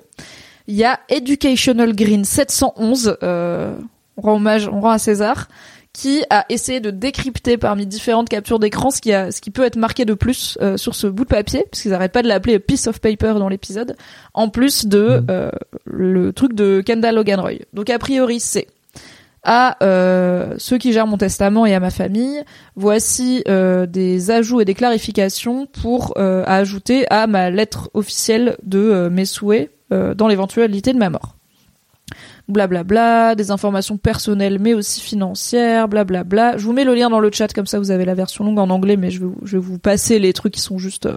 Il 0.68 0.76
y 0.76 0.84
a 0.86 1.00
Educational 1.10 1.94
Green 1.96 2.24
711, 2.26 3.18
euh, 3.24 3.76
on 4.20 4.22
rend 4.22 4.36
hommage, 4.36 4.68
on 4.68 4.82
rend 4.82 4.92
à 4.92 4.98
César, 5.00 5.48
qui 5.92 6.24
a 6.30 6.46
essayé 6.50 6.80
de 6.80 6.92
décrypter 6.92 7.58
parmi 7.58 7.88
différentes 7.88 8.30
captures 8.30 8.60
d'écran 8.60 8.92
ce 8.92 9.02
qui, 9.02 9.12
a, 9.12 9.32
ce 9.32 9.42
qui 9.42 9.50
peut 9.50 9.64
être 9.64 9.76
marqué 9.76 10.06
de 10.06 10.14
plus 10.14 10.58
euh, 10.62 10.78
sur 10.78 10.94
ce 10.94 11.08
bout 11.08 11.24
de 11.24 11.30
papier, 11.30 11.66
puisqu'ils 11.72 11.90
n'arrêtent 11.92 12.12
pas 12.12 12.22
de 12.22 12.28
l'appeler 12.28 12.60
piece 12.60 12.86
of 12.88 13.00
paper 13.00 13.34
dans 13.40 13.50
l'épisode, 13.50 13.96
en 14.34 14.50
plus 14.50 14.86
de 14.86 15.20
Mhm. 15.20 15.26
euh, 15.32 15.50
le 15.86 16.32
truc 16.34 16.54
de 16.54 16.82
Kendall 16.86 17.16
Logan 17.16 17.40
Roy. 17.40 17.54
Donc 17.74 17.90
a 17.90 17.98
priori 17.98 18.40
c'est 18.40 18.68
à 19.44 19.78
euh, 19.84 20.56
ceux 20.58 20.78
qui 20.78 20.92
gèrent 20.94 21.08
mon 21.08 21.18
testament 21.18 21.66
et 21.66 21.74
à 21.74 21.80
ma 21.80 21.90
famille, 21.92 22.44
voici 22.76 23.42
euh, 23.48 23.86
des 23.86 24.32
ajouts 24.32 24.60
et 24.62 24.66
des 24.66 24.74
clarifications 24.76 25.66
pour 25.66 26.14
euh, 26.18 26.44
à 26.46 26.58
ajouter 26.58 27.08
à 27.10 27.26
ma 27.26 27.50
lettre 27.50 27.90
officielle 27.94 28.58
de 28.64 28.80
euh, 28.80 29.10
mes 29.10 29.26
souhaits 29.26 29.72
euh, 29.94 30.14
dans 30.14 30.28
l'éventualité 30.28 30.94
de 30.94 30.98
ma 31.00 31.10
mort 31.10 31.36
blablabla, 32.50 33.36
des 33.36 33.52
informations 33.52 33.98
personnelles 33.98 34.60
mais 34.60 34.74
aussi 34.74 35.02
financières, 35.02 35.88
blablabla. 35.88 36.58
Je 36.58 36.66
vous 36.66 36.74
mets 36.74 36.84
le 36.84 36.94
lien 36.96 37.10
dans 37.10 37.20
le 37.20 37.32
chat 37.32 37.54
comme 37.54 37.66
ça 37.68 37.80
vous 37.80 37.92
avez 37.92 38.06
la 38.06 38.14
version 38.16 38.44
longue 38.44 38.60
en 38.60 38.70
anglais 38.70 38.98
mais 38.98 39.12
je 39.12 39.20
vais, 39.20 39.26
vous- 39.28 39.38
je 39.44 39.54
vais 39.58 39.64
vous 39.64 39.80
passer 39.80 40.20
les 40.20 40.34
trucs 40.34 40.54
qui 40.54 40.62
sont 40.62 40.78
juste 40.78 41.06
euh, 41.06 41.16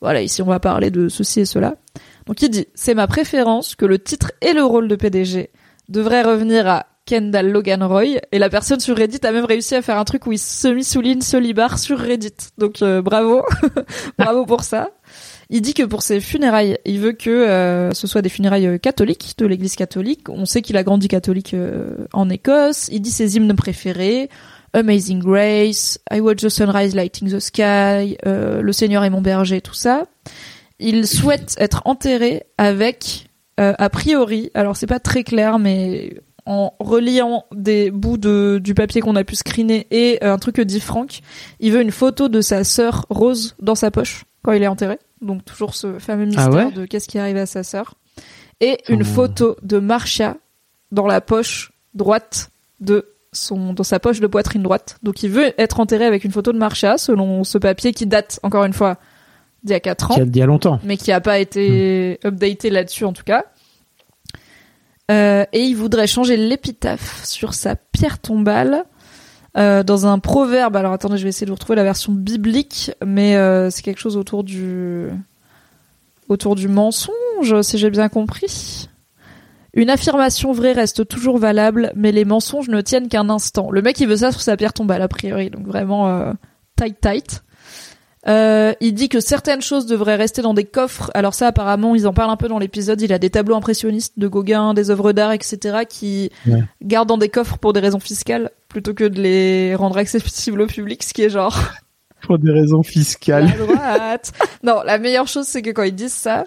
voilà, 0.00 0.20
ici 0.22 0.42
on 0.42 0.46
va 0.46 0.60
parler 0.60 0.90
de 0.90 1.08
ceci 1.08 1.40
et 1.40 1.44
cela. 1.46 1.76
Donc 2.26 2.42
il 2.42 2.50
dit 2.50 2.66
"C'est 2.74 2.94
ma 2.94 3.06
préférence 3.06 3.74
que 3.76 3.86
le 3.86 3.98
titre 3.98 4.32
et 4.42 4.52
le 4.52 4.62
rôle 4.64 4.88
de 4.88 4.96
PDG 4.96 5.50
devraient 5.88 6.22
revenir 6.22 6.66
à 6.68 6.86
Kendall 7.06 7.50
Logan 7.52 7.84
Roy 7.84 8.18
et 8.32 8.38
la 8.40 8.50
personne 8.50 8.80
sur 8.80 8.96
Reddit 8.96 9.24
a 9.24 9.30
même 9.30 9.44
réussi 9.44 9.76
à 9.76 9.82
faire 9.82 9.96
un 9.96 10.04
truc 10.04 10.26
où 10.26 10.32
il 10.32 10.38
semi-souligne 10.40 11.20
Solibar 11.20 11.78
sur 11.78 11.98
Reddit. 12.00 12.32
Donc 12.58 12.82
euh, 12.82 13.00
bravo. 13.00 13.42
bravo 14.18 14.44
pour 14.44 14.64
ça. 14.64 14.90
Il 15.48 15.62
dit 15.62 15.74
que 15.74 15.84
pour 15.84 16.02
ses 16.02 16.20
funérailles, 16.20 16.76
il 16.84 16.98
veut 16.98 17.12
que 17.12 17.30
euh, 17.30 17.92
ce 17.92 18.06
soit 18.06 18.22
des 18.22 18.28
funérailles 18.28 18.66
euh, 18.66 18.78
catholiques, 18.78 19.34
de 19.38 19.46
l'église 19.46 19.76
catholique. 19.76 20.28
On 20.28 20.44
sait 20.44 20.60
qu'il 20.60 20.76
a 20.76 20.82
grandi 20.82 21.06
catholique 21.06 21.54
euh, 21.54 22.06
en 22.12 22.28
Écosse. 22.28 22.88
Il 22.90 23.00
dit 23.00 23.12
ses 23.12 23.36
hymnes 23.36 23.54
préférés. 23.54 24.28
Amazing 24.72 25.20
Grace, 25.20 25.98
I 26.12 26.20
Watch 26.20 26.42
the 26.42 26.48
Sunrise 26.48 26.94
Lighting 26.94 27.30
the 27.30 27.38
Sky, 27.38 28.18
Le 28.26 28.72
Seigneur 28.72 29.04
est 29.04 29.10
mon 29.10 29.22
berger, 29.22 29.62
tout 29.62 29.72
ça. 29.72 30.04
Il 30.78 31.06
souhaite 31.06 31.54
être 31.56 31.80
enterré 31.86 32.42
avec, 32.58 33.30
a 33.56 33.88
priori, 33.88 34.50
alors 34.52 34.76
c'est 34.76 34.86
pas 34.86 35.00
très 35.00 35.24
clair, 35.24 35.58
mais 35.58 36.20
en 36.44 36.74
reliant 36.78 37.46
des 37.54 37.90
bouts 37.90 38.18
de, 38.18 38.60
du 38.62 38.74
papier 38.74 39.00
qu'on 39.00 39.16
a 39.16 39.24
pu 39.24 39.36
screener 39.36 39.86
et 39.90 40.22
un 40.22 40.36
truc 40.36 40.56
que 40.56 40.62
dit 40.62 40.80
Franck, 40.80 41.20
il 41.58 41.72
veut 41.72 41.80
une 41.80 41.90
photo 41.90 42.28
de 42.28 42.42
sa 42.42 42.62
sœur 42.62 43.06
Rose 43.08 43.54
dans 43.60 43.76
sa 43.76 43.90
poche 43.90 44.26
quand 44.46 44.52
il 44.52 44.62
est 44.62 44.66
enterré. 44.68 44.98
Donc 45.20 45.44
toujours 45.44 45.74
ce 45.74 45.98
fameux 45.98 46.24
mystère 46.24 46.48
Ah 46.50 46.56
ouais 46.66 46.70
de 46.72 46.86
qu'est-ce 46.86 47.08
qui 47.08 47.18
arrive 47.18 47.36
à 47.36 47.44
sa 47.46 47.62
sœur. 47.62 47.94
Et 48.60 48.78
une 48.88 49.02
Oh. 49.02 49.04
photo 49.04 49.56
de 49.62 49.78
Marcia 49.78 50.36
dans 50.92 51.06
la 51.06 51.20
poche 51.20 51.72
droite 51.94 52.50
de 52.80 53.06
son 53.32 53.74
dans 53.74 53.82
sa 53.84 53.98
poche 54.00 54.20
de 54.20 54.26
poitrine 54.26 54.62
droite. 54.62 54.96
Donc 55.02 55.22
il 55.22 55.30
veut 55.30 55.52
être 55.60 55.80
enterré 55.80 56.06
avec 56.06 56.24
une 56.24 56.32
photo 56.32 56.52
de 56.52 56.58
Marcia 56.58 56.96
selon 56.96 57.44
ce 57.44 57.58
papier 57.58 57.92
qui 57.92 58.06
date 58.06 58.40
encore 58.42 58.64
une 58.64 58.72
fois 58.72 58.96
d'il 59.62 59.72
y 59.72 59.74
a 59.76 59.80
4 59.80 60.10
ans 60.12 60.14
Qui 60.14 60.20
a 60.20 60.24
dit 60.24 60.30
il 60.38 60.40
y 60.40 60.42
a 60.42 60.46
longtemps. 60.46 60.80
mais 60.84 60.96
qui 60.96 61.12
a 61.12 61.20
pas 61.20 61.38
été 61.38 62.18
updaté 62.24 62.70
là-dessus 62.70 63.04
en 63.04 63.12
tout 63.12 63.24
cas. 63.24 63.44
Euh, 65.10 65.44
et 65.52 65.60
il 65.62 65.74
voudrait 65.74 66.06
changer 66.06 66.36
l'épitaphe 66.36 67.24
sur 67.24 67.54
sa 67.54 67.76
pierre 67.76 68.18
tombale 68.18 68.84
euh, 69.56 69.82
dans 69.82 70.06
un 70.06 70.18
proverbe. 70.18 70.76
Alors 70.76 70.92
attendez, 70.92 71.16
je 71.16 71.22
vais 71.22 71.28
essayer 71.30 71.46
de 71.46 71.50
vous 71.50 71.56
retrouver 71.56 71.76
la 71.76 71.84
version 71.84 72.12
biblique, 72.12 72.92
mais 73.04 73.36
euh, 73.36 73.70
c'est 73.70 73.82
quelque 73.82 74.00
chose 74.00 74.16
autour 74.16 74.44
du 74.44 75.08
autour 76.28 76.56
du 76.56 76.68
mensonge, 76.68 77.60
si 77.62 77.78
j'ai 77.78 77.90
bien 77.90 78.08
compris. 78.08 78.88
Une 79.74 79.90
affirmation 79.90 80.52
vraie 80.52 80.72
reste 80.72 81.06
toujours 81.06 81.38
valable, 81.38 81.92
mais 81.94 82.10
les 82.10 82.24
mensonges 82.24 82.68
ne 82.68 82.80
tiennent 82.80 83.08
qu'un 83.08 83.28
instant. 83.28 83.70
Le 83.70 83.82
mec, 83.82 84.00
il 84.00 84.08
veut 84.08 84.16
ça 84.16 84.32
sur 84.32 84.40
sa 84.40 84.56
pierre 84.56 84.72
tombale, 84.72 85.02
a 85.02 85.08
priori, 85.08 85.50
donc 85.50 85.66
vraiment 85.66 86.08
euh, 86.08 86.32
tight 86.76 87.00
tight. 87.00 87.42
Euh, 88.26 88.72
il 88.80 88.94
dit 88.94 89.08
que 89.08 89.20
certaines 89.20 89.62
choses 89.62 89.86
devraient 89.86 90.16
rester 90.16 90.42
dans 90.42 90.54
des 90.54 90.64
coffres. 90.64 91.12
Alors 91.14 91.32
ça, 91.34 91.46
apparemment, 91.46 91.94
ils 91.94 92.08
en 92.08 92.12
parlent 92.12 92.30
un 92.30 92.36
peu 92.36 92.48
dans 92.48 92.58
l'épisode. 92.58 93.00
Il 93.00 93.12
a 93.12 93.18
des 93.20 93.30
tableaux 93.30 93.54
impressionnistes 93.54 94.14
de 94.18 94.26
Gauguin, 94.26 94.74
des 94.74 94.90
œuvres 94.90 95.12
d'art, 95.12 95.30
etc., 95.30 95.84
qui 95.88 96.30
Ouais. 96.46 96.64
gardent 96.82 97.08
dans 97.08 97.18
des 97.18 97.28
coffres 97.28 97.58
pour 97.58 97.72
des 97.72 97.78
raisons 97.78 98.00
fiscales, 98.00 98.50
plutôt 98.76 98.92
que 98.92 99.04
de 99.04 99.22
les 99.22 99.74
rendre 99.74 99.96
accessibles 99.96 100.60
au 100.60 100.66
public, 100.66 101.02
ce 101.02 101.14
qui 101.14 101.22
est 101.22 101.30
genre 101.30 101.58
Pour 102.20 102.38
des 102.38 102.52
raisons 102.52 102.82
fiscales. 102.82 103.46
la 103.46 103.64
droite. 103.64 104.32
non, 104.62 104.82
la 104.84 104.98
meilleure 104.98 105.28
chose, 105.28 105.46
c'est 105.46 105.62
que 105.62 105.70
quand 105.70 105.84
ils 105.84 105.94
disent 105.94 106.12
ça, 106.12 106.44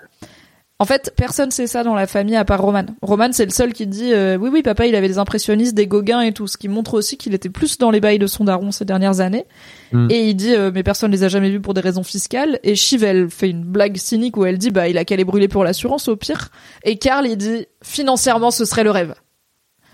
en 0.77 0.85
fait, 0.85 1.11
personne 1.17 1.49
sait 1.49 1.65
ça 1.65 1.83
dans 1.83 1.95
la 1.95 2.05
famille 2.05 2.35
à 2.35 2.45
part 2.45 2.61
Roman. 2.61 2.85
Roman, 3.01 3.29
c'est 3.31 3.45
le 3.45 3.51
seul 3.51 3.73
qui 3.73 3.87
dit 3.87 4.13
euh, 4.13 4.37
oui, 4.37 4.51
oui, 4.53 4.61
papa, 4.61 4.85
il 4.85 4.93
avait 4.93 5.07
des 5.07 5.17
impressionnistes, 5.17 5.73
des 5.73 5.87
Gauguins 5.87 6.21
et 6.21 6.31
tout, 6.31 6.45
ce 6.45 6.59
qui 6.59 6.67
montre 6.67 6.93
aussi 6.93 7.17
qu'il 7.17 7.33
était 7.33 7.49
plus 7.49 7.79
dans 7.79 7.89
les 7.89 7.99
bails 7.99 8.19
de 8.19 8.27
son 8.27 8.43
daron 8.43 8.69
ces 8.69 8.85
dernières 8.85 9.21
années. 9.21 9.47
Mm. 9.91 10.11
Et 10.11 10.29
il 10.29 10.35
dit 10.35 10.53
euh, 10.53 10.69
mais 10.71 10.83
personne 10.83 11.09
les 11.09 11.23
a 11.23 11.29
jamais 11.29 11.49
vus 11.49 11.61
pour 11.61 11.73
des 11.73 11.81
raisons 11.81 12.03
fiscales. 12.03 12.59
Et 12.61 12.75
Shiv, 12.75 13.03
elle 13.03 13.27
fait 13.31 13.49
une 13.49 13.63
blague 13.63 13.97
cynique 13.97 14.37
où 14.37 14.45
elle 14.45 14.59
dit 14.59 14.69
bah 14.69 14.87
il 14.87 14.99
a 14.99 15.03
qu'à 15.03 15.15
les 15.15 15.25
brûler 15.25 15.47
pour 15.47 15.63
l'assurance 15.63 16.07
au 16.07 16.15
pire. 16.15 16.49
Et 16.83 16.99
Carl, 16.99 17.25
il 17.25 17.37
dit 17.37 17.65
financièrement, 17.81 18.51
ce 18.51 18.65
serait 18.65 18.83
le 18.83 18.91
rêve. 18.91 19.15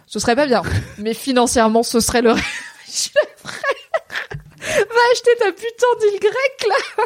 Ce 0.08 0.20
serait 0.20 0.36
pas 0.36 0.46
bien. 0.48 0.62
Mais 0.98 1.14
financièrement, 1.14 1.84
ce 1.84 2.00
serait 2.00 2.22
le 2.22 2.32
rêve. 2.32 2.44
Je. 2.88 3.10
Va 4.60 5.02
acheter 5.12 5.32
ta 5.40 5.52
putain 5.52 5.88
d'île 6.00 6.20
grecque, 6.20 6.68
là. 6.70 7.04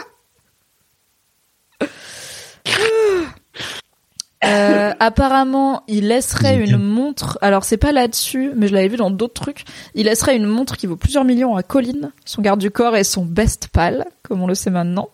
Euh, 4.45 4.93
apparemment, 4.99 5.83
il 5.87 6.07
laisserait 6.07 6.57
une 6.57 6.77
montre. 6.77 7.37
Alors, 7.41 7.65
c'est 7.65 7.77
pas 7.77 7.91
là-dessus, 7.91 8.51
mais 8.55 8.67
je 8.69 8.73
l'avais 8.73 8.87
vu 8.87 8.95
dans 8.95 9.11
d'autres 9.11 9.33
trucs. 9.41 9.65
Il 9.95 10.05
laisserait 10.05 10.37
une 10.37 10.45
montre 10.45 10.77
qui 10.77 10.87
vaut 10.87 10.95
plusieurs 10.95 11.25
millions 11.25 11.57
à 11.57 11.63
Colin, 11.63 12.11
son 12.23 12.41
garde 12.41 12.59
du 12.59 12.71
corps 12.71 12.95
et 12.95 13.03
son 13.03 13.25
best 13.25 13.67
pal, 13.67 14.05
comme 14.23 14.41
on 14.41 14.47
le 14.47 14.55
sait 14.55 14.69
maintenant. 14.69 15.09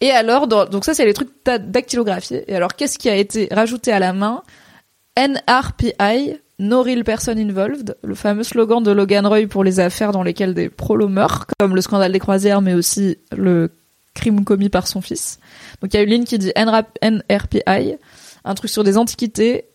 Et 0.00 0.12
alors, 0.12 0.46
donc 0.46 0.84
ça, 0.84 0.94
c'est 0.94 1.04
les 1.04 1.12
trucs 1.12 1.30
da- 1.44 1.58
dactylographiés. 1.58 2.44
Et 2.46 2.54
alors, 2.54 2.76
qu'est-ce 2.76 2.98
qui 2.98 3.10
a 3.10 3.16
été 3.16 3.48
rajouté 3.50 3.92
à 3.92 3.98
la 3.98 4.12
main? 4.12 4.42
NRPI, 5.16 6.38
No 6.60 6.82
Real 6.82 7.04
Person 7.04 7.38
Involved, 7.38 7.96
le 8.02 8.14
fameux 8.14 8.42
slogan 8.44 8.82
de 8.82 8.90
Logan 8.90 9.26
Roy 9.26 9.46
pour 9.48 9.64
les 9.64 9.80
affaires 9.80 10.12
dans 10.12 10.22
lesquelles 10.22 10.52
des 10.52 10.68
prolos 10.68 11.08
meurent, 11.08 11.46
comme 11.58 11.74
le 11.74 11.80
scandale 11.80 12.12
des 12.12 12.18
croisières, 12.18 12.60
mais 12.60 12.74
aussi 12.74 13.16
le 13.34 13.70
crime 14.12 14.44
commis 14.44 14.68
par 14.68 14.86
son 14.86 15.00
fils. 15.00 15.38
Donc 15.80 15.94
il 15.94 15.96
y 15.96 16.00
a 16.00 16.02
une 16.02 16.10
ligne 16.10 16.24
qui 16.24 16.36
dit 16.36 16.52
NRPI, 16.54 17.96
un 18.44 18.54
truc 18.54 18.70
sur 18.70 18.84
des 18.84 18.98
antiquités, 18.98 19.68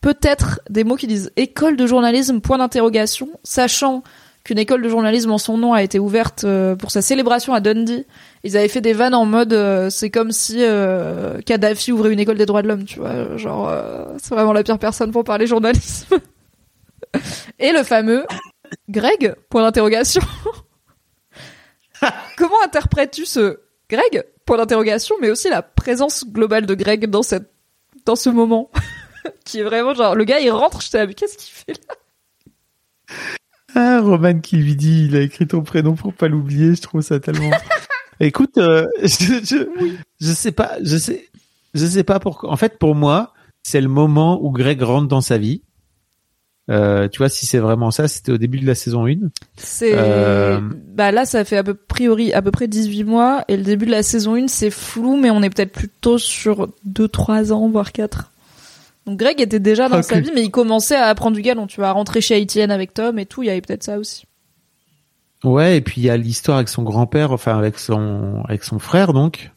peut-être 0.00 0.62
des 0.70 0.82
mots 0.82 0.96
qui 0.96 1.06
disent 1.06 1.30
école 1.36 1.76
de 1.76 1.86
journalisme, 1.86 2.40
point 2.40 2.56
d'interrogation, 2.56 3.28
sachant 3.44 4.02
qu'une 4.44 4.58
école 4.58 4.82
de 4.82 4.88
journalisme 4.88 5.30
en 5.30 5.38
son 5.38 5.58
nom 5.58 5.72
a 5.74 5.82
été 5.82 5.98
ouverte 5.98 6.44
euh, 6.44 6.74
pour 6.74 6.90
sa 6.90 7.02
célébration 7.02 7.52
à 7.52 7.60
Dundee. 7.60 8.06
Ils 8.42 8.56
avaient 8.56 8.68
fait 8.68 8.80
des 8.80 8.92
vannes 8.92 9.14
en 9.14 9.26
mode 9.26 9.52
euh, 9.52 9.90
c'est 9.90 10.10
comme 10.10 10.32
si 10.32 10.56
euh, 10.60 11.40
Kadhafi 11.42 11.92
ouvrait 11.92 12.12
une 12.12 12.20
école 12.20 12.38
des 12.38 12.46
droits 12.46 12.62
de 12.62 12.68
l'homme, 12.68 12.84
tu 12.84 12.98
vois, 12.98 13.36
genre 13.36 13.72
c'est 14.18 14.34
vraiment 14.34 14.52
la 14.52 14.62
pire 14.62 14.78
personne 14.78 15.10
pour 15.10 15.24
parler 15.24 15.46
journalisme. 15.46 16.16
Et 17.58 17.72
le 17.72 17.82
fameux 17.82 18.24
Greg 18.88 19.34
point 19.50 19.62
d'interrogation. 19.62 20.22
Comment 22.36 22.62
interprètes-tu 22.64 23.26
ce 23.26 23.60
Greg 23.90 24.24
point 24.46 24.56
d'interrogation 24.56 25.16
mais 25.20 25.30
aussi 25.30 25.50
la 25.50 25.62
présence 25.62 26.24
globale 26.26 26.66
de 26.66 26.74
Greg 26.74 27.06
dans 27.06 27.22
cette 27.22 27.50
dans 28.06 28.16
ce 28.16 28.30
moment 28.30 28.70
qui 29.44 29.60
est 29.60 29.64
vraiment 29.64 29.92
genre 29.92 30.14
le 30.14 30.24
gars 30.24 30.40
il 30.40 30.50
rentre, 30.50 30.80
je 30.80 30.90
t'ai 30.90 31.06
mais 31.06 31.14
qu'est-ce 31.14 31.36
qu'il 31.36 31.52
fait 31.52 31.80
là? 31.86 31.94
Ah, 33.74 34.00
Roman 34.00 34.40
qui 34.40 34.56
lui 34.56 34.76
dit, 34.76 35.06
il 35.06 35.16
a 35.16 35.20
écrit 35.20 35.46
ton 35.46 35.62
prénom 35.62 35.94
pour 35.94 36.12
pas 36.12 36.28
l'oublier, 36.28 36.74
je 36.74 36.80
trouve 36.80 37.00
ça 37.02 37.20
tellement. 37.20 37.50
Écoute, 38.20 38.58
euh, 38.58 38.86
je, 39.02 39.40
je, 39.44 39.68
je 40.20 40.32
sais 40.32 40.52
pas, 40.52 40.72
je 40.82 40.96
sais, 40.96 41.28
je 41.74 41.86
sais 41.86 42.04
pas 42.04 42.20
pourquoi. 42.20 42.50
En 42.50 42.56
fait, 42.56 42.78
pour 42.78 42.94
moi, 42.94 43.32
c'est 43.62 43.80
le 43.80 43.88
moment 43.88 44.42
où 44.42 44.50
Greg 44.50 44.80
rentre 44.82 45.08
dans 45.08 45.20
sa 45.20 45.38
vie. 45.38 45.62
Euh, 46.70 47.08
tu 47.08 47.18
vois, 47.18 47.28
si 47.28 47.46
c'est 47.46 47.58
vraiment 47.58 47.90
ça, 47.90 48.06
c'était 48.06 48.30
au 48.30 48.38
début 48.38 48.60
de 48.60 48.66
la 48.66 48.76
saison 48.76 49.06
1. 49.06 49.16
C'est 49.56 49.92
Euh, 49.94 50.60
bah 50.94 51.10
là 51.10 51.24
ça 51.24 51.44
fait 51.44 51.56
à 51.56 51.64
peu 51.64 51.74
priori 51.74 52.32
à 52.32 52.42
peu 52.42 52.52
près 52.52 52.68
18 52.68 53.02
mois 53.04 53.44
et 53.48 53.56
le 53.56 53.64
début 53.64 53.86
de 53.86 53.90
la 53.90 54.04
saison 54.04 54.36
1 54.36 54.46
c'est 54.46 54.70
flou 54.70 55.16
mais 55.16 55.30
on 55.30 55.42
est 55.42 55.50
peut-être 55.50 55.72
plutôt 55.72 56.16
sur 56.18 56.68
2 56.84 57.08
3 57.08 57.52
ans 57.52 57.68
voire 57.68 57.90
4. 57.90 58.30
Donc 59.06 59.18
Greg 59.18 59.40
était 59.40 59.60
déjà 59.60 59.88
dans 59.88 60.02
sa 60.02 60.20
vie 60.20 60.30
mais 60.34 60.42
il 60.42 60.50
commençait 60.50 60.96
à 60.96 61.06
apprendre 61.06 61.36
du 61.36 61.42
galon, 61.42 61.66
tu 61.66 61.76
vois, 61.76 61.88
à 61.88 61.92
rentrer 61.92 62.20
chez 62.20 62.34
Haïtienne 62.34 62.70
avec 62.70 62.94
Tom 62.94 63.18
et 63.18 63.26
tout, 63.26 63.42
il 63.42 63.46
y 63.46 63.50
avait 63.50 63.60
peut-être 63.60 63.82
ça 63.82 63.98
aussi. 63.98 64.26
Ouais, 65.42 65.78
et 65.78 65.80
puis 65.80 66.02
il 66.02 66.04
y 66.04 66.10
a 66.10 66.16
l'histoire 66.16 66.58
avec 66.58 66.68
son 66.68 66.82
grand-père, 66.82 67.32
enfin 67.32 67.56
avec 67.56 67.78
son 67.78 68.42
avec 68.46 68.62
son 68.62 68.78
frère 68.78 69.12
donc. 69.12 69.50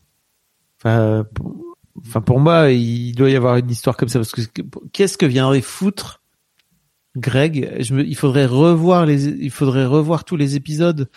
Enfin, 0.79 1.25
pour, 1.33 1.55
enfin 1.99 2.21
pour 2.21 2.39
moi, 2.39 2.71
il 2.71 3.13
doit 3.15 3.29
y 3.29 3.35
avoir 3.35 3.57
une 3.57 3.69
histoire 3.69 3.97
comme 3.97 4.09
ça 4.09 4.19
parce 4.19 4.31
que 4.31 4.41
qu'est-ce 4.91 5.17
que 5.17 5.25
viendrait 5.25 5.61
foutre 5.61 6.21
Greg? 7.15 7.75
Je 7.79 7.93
me, 7.93 8.05
il 8.05 8.15
faudrait 8.15 8.45
revoir 8.45 9.05
les, 9.05 9.25
il 9.27 9.51
faudrait 9.51 9.85
revoir 9.85 10.23
tous 10.23 10.35
les 10.35 10.55
épisodes. 10.55 11.09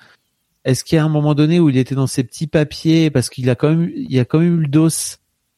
Est-ce 0.64 0.82
qu'il 0.82 0.96
y 0.96 0.98
a 0.98 1.04
un 1.04 1.08
moment 1.08 1.34
donné 1.34 1.60
où 1.60 1.70
il 1.70 1.76
était 1.76 1.94
dans 1.94 2.08
ses 2.08 2.24
petits 2.24 2.48
papiers 2.48 3.08
parce 3.10 3.30
qu'il 3.30 3.48
a 3.50 3.54
quand 3.54 3.70
même, 3.70 3.90
il 3.94 4.12
y 4.12 4.18
a 4.18 4.24
quand 4.24 4.40
même 4.40 4.54
eu 4.54 4.62
le 4.62 4.68
dos 4.68 4.88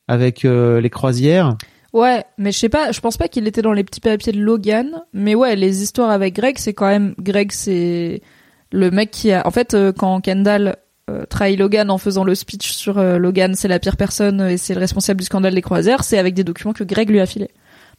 avec 0.06 0.44
euh, 0.44 0.82
les 0.82 0.90
croisières? 0.90 1.56
Ouais, 1.98 2.24
mais 2.38 2.52
je 2.52 2.58
sais 2.58 2.68
pas, 2.68 2.92
je 2.92 3.00
pense 3.00 3.16
pas 3.16 3.28
qu'il 3.28 3.46
était 3.48 3.62
dans 3.62 3.72
les 3.72 3.82
petits 3.82 4.00
papiers 4.00 4.32
de 4.32 4.40
Logan, 4.40 5.02
mais 5.12 5.34
ouais, 5.34 5.56
les 5.56 5.82
histoires 5.82 6.10
avec 6.10 6.34
Greg, 6.34 6.56
c'est 6.58 6.72
quand 6.72 6.86
même 6.86 7.14
Greg, 7.18 7.50
c'est 7.50 8.22
le 8.70 8.90
mec 8.90 9.10
qui 9.10 9.32
a 9.32 9.46
en 9.46 9.50
fait 9.50 9.74
euh, 9.74 9.92
quand 9.92 10.20
Kendall 10.20 10.76
euh, 11.10 11.24
trahit 11.26 11.58
Logan 11.58 11.90
en 11.90 11.98
faisant 11.98 12.22
le 12.22 12.34
speech 12.34 12.70
sur 12.72 12.98
euh, 12.98 13.18
Logan, 13.18 13.54
c'est 13.54 13.66
la 13.68 13.78
pire 13.78 13.96
personne 13.96 14.40
et 14.42 14.58
c'est 14.58 14.74
le 14.74 14.80
responsable 14.80 15.18
du 15.20 15.24
scandale 15.26 15.54
des 15.54 15.62
croisières, 15.62 16.04
c'est 16.04 16.18
avec 16.18 16.34
des 16.34 16.44
documents 16.44 16.72
que 16.74 16.84
Greg 16.84 17.10
lui 17.10 17.18
a 17.20 17.26
filés. 17.26 17.50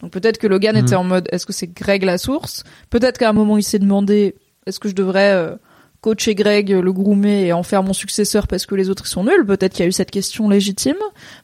Donc 0.02 0.12
peut-être 0.12 0.38
que 0.38 0.48
Logan 0.48 0.76
Mhm. 0.78 0.86
était 0.86 0.96
en 0.96 1.04
mode 1.04 1.28
est-ce 1.32 1.46
que 1.46 1.52
c'est 1.54 1.68
Greg 1.68 2.04
la 2.04 2.18
source? 2.18 2.64
Peut-être 2.90 3.18
qu'à 3.18 3.30
un 3.30 3.34
moment 3.34 3.58
il 3.58 3.64
s'est 3.64 3.80
demandé 3.80 4.36
est-ce 4.66 4.80
que 4.80 4.88
je 4.88 4.96
devrais 4.96 5.32
euh, 5.32 5.56
coacher 6.02 6.36
Greg, 6.36 6.70
le 6.70 6.94
groomer 6.94 7.46
et 7.46 7.54
en 7.54 7.64
faire 7.64 7.84
mon 7.84 7.94
successeur 7.94 8.48
parce 8.48 8.66
que 8.66 8.76
les 8.76 8.90
autres 8.90 9.08
sont 9.08 9.24
nuls 9.24 9.46
Peut-être 9.46 9.74
qu'il 9.74 9.84
y 9.84 9.86
a 9.86 9.90
eu 9.90 9.94
cette 9.94 10.12
question 10.12 10.50
légitime, 10.50 10.98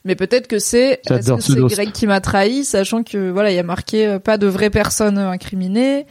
mais 0.04 0.16
peut-être 0.16 0.48
que 0.48 0.60
c'est 0.60 1.02
est-ce 1.10 1.34
que 1.34 1.42
ce 1.42 1.54
c'est. 1.54 1.76
Greg 1.76 1.92
qui 1.92 2.08
m'a 2.08 2.22
trahi, 2.22 2.64
sachant 2.64 3.04
que 3.04 3.32
voilà 3.32 3.52
il 3.52 3.56
y 3.56 3.60
a 3.60 3.64
marqué 3.64 4.08
euh, 4.08 4.20
pas 4.20 4.38
de 4.38 4.48
vraie 4.48 4.70
personne 4.70 5.18
incriminée. 5.18 6.06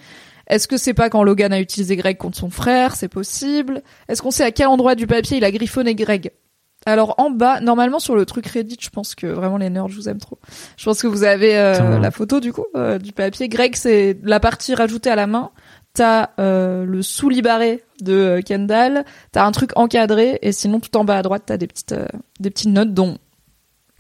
Est-ce 0.47 0.69
que 0.69 0.77
c'est 0.77 0.95
pas 0.95 1.09
quand 1.09 1.23
Logan 1.23 1.53
a 1.53 1.61
utilisé 1.61 1.97
Greg 1.97 2.19
contre 2.19 2.37
son 2.37 2.51
frère? 2.51 2.97
C'est 2.97 3.09
possible. 3.09 3.83
Est-ce 4.09 4.21
qu'on 4.21 4.31
sait 4.31 4.45
à 4.45 4.51
quel 4.51 4.66
endroit 4.66 4.95
du 4.95 5.07
papier 5.07 5.39
il 5.39 5.45
a 5.45 5.51
griffonné 5.51 5.95
Greg? 5.95 6.33
Alors 6.87 7.15
en 7.19 7.31
bas, 7.31 7.61
normalement 7.61 7.99
sur 7.99 8.15
le 8.15 8.27
truc 8.27 8.47
Reddit, 8.47 8.77
je 8.79 8.91
pense 8.91 9.15
que 9.15 9.27
vraiment 9.27 9.57
les 9.57 9.71
nerds, 9.71 9.89
je 9.89 9.97
vous 9.97 10.09
aime 10.09 10.19
trop. 10.19 10.39
Je 10.77 10.85
pense 10.85 11.01
que 11.01 11.07
vous 11.07 11.25
avez 11.25 11.57
euh, 11.57 11.99
la 11.99 12.11
photo 12.11 12.41
du 12.41 12.53
coup 12.53 12.66
euh, 12.77 12.99
du 12.99 13.12
papier. 13.12 13.49
Greg, 13.49 13.75
c'est 13.75 14.19
la 14.23 14.39
partie 14.39 14.75
rajoutée 14.75 15.09
à 15.09 15.16
la 15.16 15.27
main. 15.27 15.51
T'as 15.95 16.31
euh, 16.41 16.85
le 16.85 17.03
sous-libaré 17.03 17.85
de 18.01 18.12
euh, 18.12 18.41
Kendall. 18.43 19.05
T'as 19.31 19.47
un 19.47 19.53
truc 19.53 19.71
encadré 19.77 20.41
et 20.43 20.51
sinon 20.51 20.81
tout 20.81 20.97
en 20.97 21.05
bas 21.05 21.19
à 21.19 21.23
droite 21.23 21.45
t'as 21.47 21.57
des 21.57 21.69
petites 21.69 21.93
euh, 21.93 22.09
des 22.41 22.51
petites 22.51 22.71
notes 22.71 22.93
dont 22.93 23.16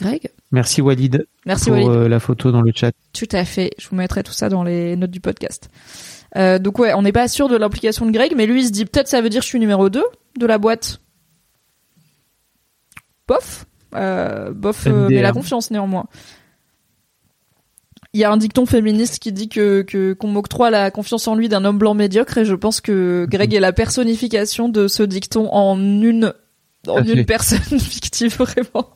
Greg. 0.00 0.28
Merci 0.50 0.82
Walid 0.82 1.24
Merci 1.46 1.66
pour 1.66 1.74
Walid. 1.74 1.88
euh, 1.88 2.08
la 2.08 2.18
photo 2.18 2.50
dans 2.50 2.62
le 2.62 2.72
chat. 2.74 2.90
Tout 3.12 3.28
à 3.30 3.44
fait. 3.44 3.70
Je 3.78 3.88
vous 3.88 3.94
mettrai 3.94 4.24
tout 4.24 4.32
ça 4.32 4.48
dans 4.48 4.64
les 4.64 4.96
notes 4.96 5.12
du 5.12 5.20
podcast. 5.20 5.70
Donc 6.34 6.80
ouais, 6.80 6.92
on 6.94 7.02
n'est 7.02 7.12
pas 7.12 7.28
sûr 7.28 7.48
de 7.48 7.56
l'implication 7.56 8.06
de 8.06 8.10
Greg, 8.10 8.34
mais 8.36 8.46
lui 8.46 8.62
il 8.62 8.66
se 8.66 8.72
dit 8.72 8.86
peut-être 8.86 9.06
ça 9.06 9.20
veut 9.20 9.28
dire 9.28 9.38
que 9.38 9.44
je 9.44 9.50
suis 9.50 9.60
numéro 9.60 9.88
2 9.88 10.02
de 10.36 10.46
la 10.46 10.58
boîte. 10.58 11.00
Bof. 13.28 13.66
Bof, 13.92 14.86
mais 14.86 15.22
la 15.22 15.30
confiance 15.30 15.70
néanmoins. 15.70 16.06
Il 18.14 18.20
y 18.20 18.24
a 18.24 18.30
un 18.30 18.36
dicton 18.36 18.64
féministe 18.64 19.18
qui 19.18 19.32
dit 19.32 19.48
que 19.48 19.82
qu'on 20.18 20.28
m'octroie 20.28 20.70
la 20.70 20.92
confiance 20.92 21.26
en 21.26 21.34
lui 21.34 21.48
d'un 21.48 21.64
homme 21.64 21.78
blanc 21.78 21.94
médiocre 21.94 22.38
et 22.38 22.44
je 22.44 22.54
pense 22.54 22.80
que 22.80 23.26
Greg 23.28 23.52
est 23.52 23.60
la 23.60 23.72
personnification 23.72 24.68
de 24.68 24.86
ce 24.86 25.02
dicton 25.02 25.48
en 25.52 25.76
une 25.78 26.32
en 26.86 27.02
personne 27.26 27.58
fictive 27.80 28.36
vraiment. 28.38 28.90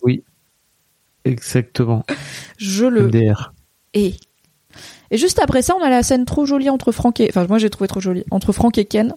Exactement. 1.25 2.05
Je 2.59 2.87
le 2.87 3.09
MDR. 3.09 3.53
et 3.93 4.15
et 5.11 5.17
juste 5.17 5.41
après 5.41 5.63
ça, 5.63 5.75
on 5.75 5.83
a 5.83 5.91
la 5.91 6.03
scène 6.03 6.25
trop 6.25 6.45
jolie 6.47 6.71
entre 6.71 6.93
Franck 6.93 7.19
et 7.21 7.29
enfin 7.31 7.45
moi 7.49 7.59
j'ai 7.59 7.71
trouvé 7.71 7.89
trop 7.89 7.99
jolie 8.01 8.25
entre 8.31 8.53
Franck 8.53 8.79
et 8.79 8.85
Ken. 8.85 9.15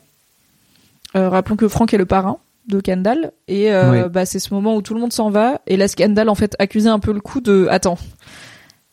Euh, 1.15 1.29
rappelons 1.29 1.57
que 1.57 1.67
Franck 1.67 1.93
est 1.93 1.97
le 1.97 2.05
parrain 2.05 2.37
de 2.67 2.79
Kendall 2.79 3.33
et 3.47 3.71
euh, 3.71 4.05
Oui. 4.05 4.09
bah 4.11 4.25
c'est 4.25 4.39
ce 4.39 4.53
moment 4.53 4.75
où 4.75 4.81
tout 4.81 4.93
le 4.93 4.99
monde 4.99 5.13
s'en 5.13 5.29
va 5.29 5.61
et 5.67 5.77
laisse 5.77 5.93
Kendall 5.93 6.29
en 6.29 6.35
fait 6.35 6.55
accuser 6.57 6.89
un 6.89 6.99
peu 6.99 7.11
le 7.11 7.19
coup 7.19 7.39
de 7.41 7.67
attends. 7.69 7.99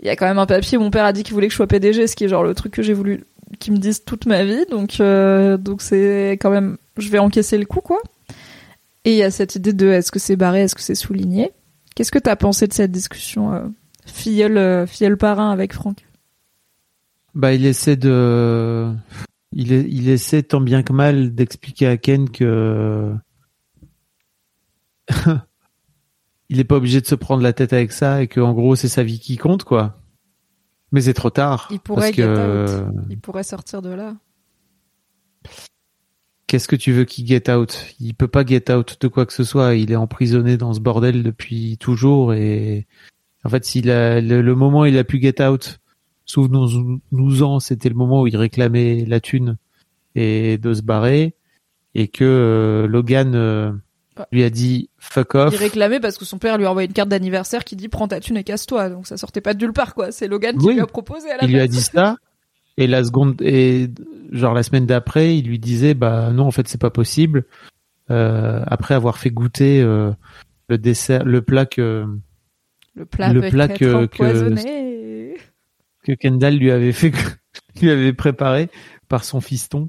Il 0.00 0.06
y 0.06 0.10
a 0.10 0.16
quand 0.16 0.26
même 0.26 0.38
un 0.38 0.46
papier, 0.46 0.78
mon 0.78 0.90
père 0.90 1.04
a 1.04 1.12
dit 1.12 1.24
qu'il 1.24 1.34
voulait 1.34 1.48
que 1.48 1.52
je 1.52 1.56
sois 1.56 1.66
PDG, 1.66 2.06
ce 2.06 2.14
qui 2.14 2.24
est 2.24 2.28
genre 2.28 2.44
le 2.44 2.54
truc 2.54 2.72
que 2.72 2.82
j'ai 2.82 2.92
voulu 2.92 3.24
qu'ils 3.58 3.72
me 3.72 3.78
disent 3.78 4.04
toute 4.04 4.26
ma 4.26 4.44
vie. 4.44 4.64
Donc 4.70 5.00
euh, 5.00 5.56
donc 5.56 5.82
c'est 5.82 6.32
quand 6.40 6.50
même 6.50 6.76
je 6.96 7.08
vais 7.08 7.18
encaisser 7.18 7.58
le 7.58 7.64
coup 7.64 7.80
quoi. 7.80 8.00
Et 9.04 9.12
il 9.12 9.16
y 9.16 9.22
a 9.22 9.30
cette 9.30 9.56
idée 9.56 9.72
de 9.72 9.88
est-ce 9.88 10.12
que 10.12 10.18
c'est 10.18 10.36
barré, 10.36 10.62
est-ce 10.62 10.74
que 10.74 10.82
c'est 10.82 10.94
souligné? 10.94 11.52
Qu'est-ce 11.94 12.12
que 12.12 12.18
t'as 12.18 12.36
pensé 12.36 12.66
de 12.66 12.72
cette 12.72 12.92
discussion 12.92 13.52
euh, 13.52 13.64
filleul 14.06 14.56
euh, 14.56 14.86
filleul 14.86 15.16
parrain 15.16 15.50
avec 15.50 15.72
Franck? 15.72 16.06
Bah, 17.34 17.52
il 17.52 17.66
essaie 17.66 17.96
de, 17.96 18.92
il, 19.52 19.72
il 19.72 20.08
essaie 20.08 20.42
tant 20.42 20.60
bien 20.60 20.82
que 20.82 20.92
mal 20.92 21.34
d'expliquer 21.34 21.86
à 21.86 21.96
Ken 21.96 22.28
que 22.30 23.14
il 26.48 26.60
est 26.60 26.64
pas 26.64 26.76
obligé 26.76 27.00
de 27.00 27.06
se 27.06 27.14
prendre 27.14 27.42
la 27.42 27.52
tête 27.52 27.72
avec 27.72 27.92
ça 27.92 28.22
et 28.22 28.28
que 28.28 28.40
en 28.40 28.52
gros 28.52 28.76
c'est 28.76 28.88
sa 28.88 29.02
vie 29.02 29.20
qui 29.20 29.36
compte 29.36 29.64
quoi. 29.64 30.00
Mais 30.90 31.02
c'est 31.02 31.14
trop 31.14 31.30
tard. 31.30 31.68
Il 31.70 31.80
pourrait 31.80 32.12
parce 32.12 32.16
que. 32.16 32.84
Il 33.10 33.18
pourrait 33.18 33.42
sortir 33.42 33.82
de 33.82 33.90
là. 33.90 34.16
qu'est-ce 36.46 36.66
que 36.66 36.76
tu 36.76 36.92
veux 36.92 37.04
qu'il 37.04 37.26
get 37.26 37.50
out? 37.50 37.94
Il 38.00 38.14
peut 38.14 38.28
pas 38.28 38.44
get 38.44 38.72
out 38.72 38.96
de 39.00 39.08
quoi 39.08 39.26
que 39.26 39.32
ce 39.32 39.44
soit. 39.44 39.74
Il 39.74 39.92
est 39.92 39.96
emprisonné 39.96 40.56
dans 40.56 40.72
ce 40.72 40.80
bordel 40.80 41.22
depuis 41.22 41.76
toujours 41.78 42.32
et 42.32 42.86
en 43.44 43.50
fait, 43.50 43.64
s'il 43.64 43.90
a 43.90 44.20
le, 44.20 44.42
le 44.42 44.54
moment 44.54 44.80
où 44.80 44.86
il 44.86 44.98
a 44.98 45.04
pu 45.04 45.20
get 45.20 45.42
out, 45.42 45.78
souvenons-nous-en, 46.24 47.60
c'était 47.60 47.88
le 47.88 47.94
moment 47.94 48.22
où 48.22 48.26
il 48.26 48.36
réclamait 48.36 49.04
la 49.06 49.20
thune 49.20 49.56
et 50.14 50.58
de 50.58 50.74
se 50.74 50.82
barrer 50.82 51.34
et 51.94 52.08
que 52.08 52.24
euh, 52.24 52.86
Logan 52.86 53.34
euh, 53.34 53.72
Ouais. 54.18 54.24
lui 54.32 54.42
a 54.44 54.50
dit 54.50 54.90
fuck 54.98 55.34
off. 55.34 55.52
Il 55.54 55.58
réclamait 55.58 56.00
parce 56.00 56.18
que 56.18 56.24
son 56.24 56.38
père 56.38 56.58
lui 56.58 56.64
a 56.66 56.70
envoyé 56.70 56.86
une 56.88 56.94
carte 56.94 57.08
d'anniversaire 57.08 57.64
qui 57.64 57.76
dit 57.76 57.88
prends 57.88 58.08
ta 58.08 58.20
thune 58.20 58.36
et 58.36 58.44
casse-toi. 58.44 58.90
Donc 58.90 59.06
ça 59.06 59.16
sortait 59.16 59.40
pas 59.40 59.54
de 59.54 59.64
nulle 59.64 59.72
part 59.72 59.94
quoi. 59.94 60.12
C'est 60.12 60.28
Logan 60.28 60.56
qui 60.58 60.66
Oui. 60.66 60.74
lui 60.74 60.80
a 60.80 60.86
proposé 60.86 61.30
à 61.30 61.36
la 61.38 61.44
Il 61.44 61.52
lui 61.52 61.60
a 61.60 61.66
dit 61.68 61.80
ça 61.80 62.16
et 62.76 62.86
la 62.86 63.02
seconde 63.04 63.40
et 63.42 63.88
genre 64.30 64.54
la 64.54 64.62
semaine 64.62 64.86
d'après, 64.86 65.36
il 65.36 65.46
lui 65.48 65.58
disait 65.58 65.94
bah 65.94 66.30
non 66.32 66.44
en 66.46 66.50
fait 66.50 66.68
c'est 66.68 66.80
pas 66.80 66.90
possible. 66.90 67.44
Euh, 68.10 68.62
après 68.66 68.94
avoir 68.94 69.18
fait 69.18 69.30
goûter 69.30 69.82
euh, 69.82 70.10
le 70.68 70.78
dessert, 70.78 71.24
le 71.24 71.42
plat 71.42 71.66
que 71.66 72.06
Le 72.94 73.04
plat 73.04 73.32
Le 73.32 73.40
plat 73.50 73.68
que- 73.68 74.06
que 76.04 76.12
Kendall 76.14 76.56
lui 76.56 76.70
avait 76.70 76.92
fait 76.92 77.12
lui 77.82 77.90
avait 77.90 78.12
préparé 78.12 78.70
par 79.08 79.24
son 79.24 79.40
fiston. 79.40 79.88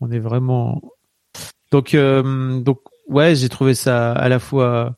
On 0.00 0.10
est 0.10 0.18
vraiment 0.18 0.80
donc 1.70 1.94
euh, 1.94 2.60
donc 2.60 2.80
ouais 3.08 3.34
j'ai 3.34 3.48
trouvé 3.48 3.74
ça 3.74 4.12
à 4.12 4.28
la 4.28 4.38
fois 4.38 4.96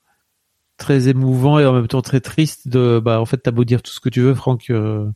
très 0.77 1.09
émouvant 1.09 1.59
et 1.59 1.67
en 1.67 1.73
même 1.73 1.89
temps 1.89 2.03
très 2.03 2.21
triste 2.21 2.69
de 2.69 3.01
bah 3.03 3.21
en 3.21 3.27
fait 3.27 3.39
t'as 3.39 3.51
beau 3.51 3.65
dire 3.65 3.83
tout 3.83 3.93
ce 3.93 4.01
que 4.01 4.09
tu 4.09 4.21
veux 4.21 4.35
Franck 4.35 4.71
euh, 4.71 5.09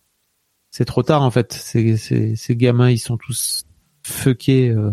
c'est 0.71 0.85
trop 0.85 1.03
tard 1.03 1.23
en 1.23 1.31
fait 1.31 1.53
ces 1.53 2.57
gamins 2.57 2.91
ils 2.91 2.99
sont 2.99 3.17
tous 3.17 3.67
fuckés 4.03 4.71
euh, 4.71 4.91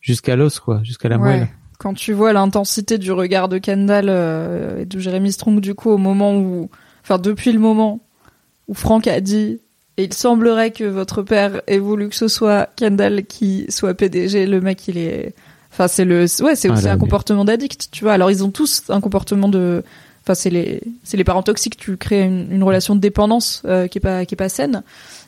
jusqu'à 0.00 0.36
l'os 0.36 0.60
quoi 0.60 0.82
jusqu'à 0.82 1.08
la 1.08 1.18
Ouais. 1.18 1.48
Quand 1.82 1.94
tu 1.94 2.12
vois 2.12 2.32
l'intensité 2.32 2.96
du 2.96 3.10
regard 3.10 3.48
de 3.48 3.58
Kendall 3.58 4.06
euh, 4.08 4.82
et 4.82 4.84
de 4.86 5.00
Jeremy 5.00 5.32
Strong, 5.32 5.58
du 5.58 5.74
coup, 5.74 5.90
au 5.90 5.98
moment 5.98 6.36
où, 6.36 6.70
enfin, 7.02 7.18
depuis 7.18 7.50
le 7.50 7.58
moment 7.58 7.98
où 8.68 8.74
Frank 8.74 9.04
a 9.08 9.20
dit, 9.20 9.60
et 9.96 10.04
il 10.04 10.12
semblerait 10.12 10.70
que 10.70 10.84
votre 10.84 11.22
père 11.22 11.60
ait 11.66 11.80
voulu 11.80 12.08
que 12.08 12.14
ce 12.14 12.28
soit 12.28 12.68
Kendall 12.76 13.24
qui 13.24 13.66
soit 13.68 13.94
PDG, 13.94 14.46
le 14.46 14.60
mec, 14.60 14.86
il 14.86 14.96
est, 14.96 15.34
enfin, 15.72 15.88
c'est 15.88 16.04
le, 16.04 16.20
ouais, 16.42 16.54
c'est 16.56 16.68
Ah 16.68 16.72
aussi 16.72 16.84
là, 16.84 16.92
un 16.92 16.94
mais- 16.94 17.00
comportement 17.00 17.44
d'addict, 17.44 17.88
tu 17.90 18.04
vois. 18.04 18.12
Alors, 18.12 18.30
ils 18.30 18.44
ont 18.44 18.50
tous 18.50 18.82
un 18.88 19.00
comportement 19.00 19.48
de, 19.48 19.82
enfin, 20.22 20.34
c'est 20.34 20.50
les, 20.50 20.80
c'est 21.04 21.16
les 21.16 21.24
parents 21.24 21.42
toxiques, 21.42 21.76
tu 21.76 21.96
crées 21.96 22.22
une, 22.22 22.52
une 22.52 22.62
relation 22.62 22.94
de 22.94 23.00
dépendance 23.00 23.62
euh, 23.64 23.88
qui 23.88 23.98
est 23.98 24.00
pas, 24.00 24.24
qui 24.26 24.34
est 24.34 24.36
pas 24.36 24.48
saine. 24.48 24.82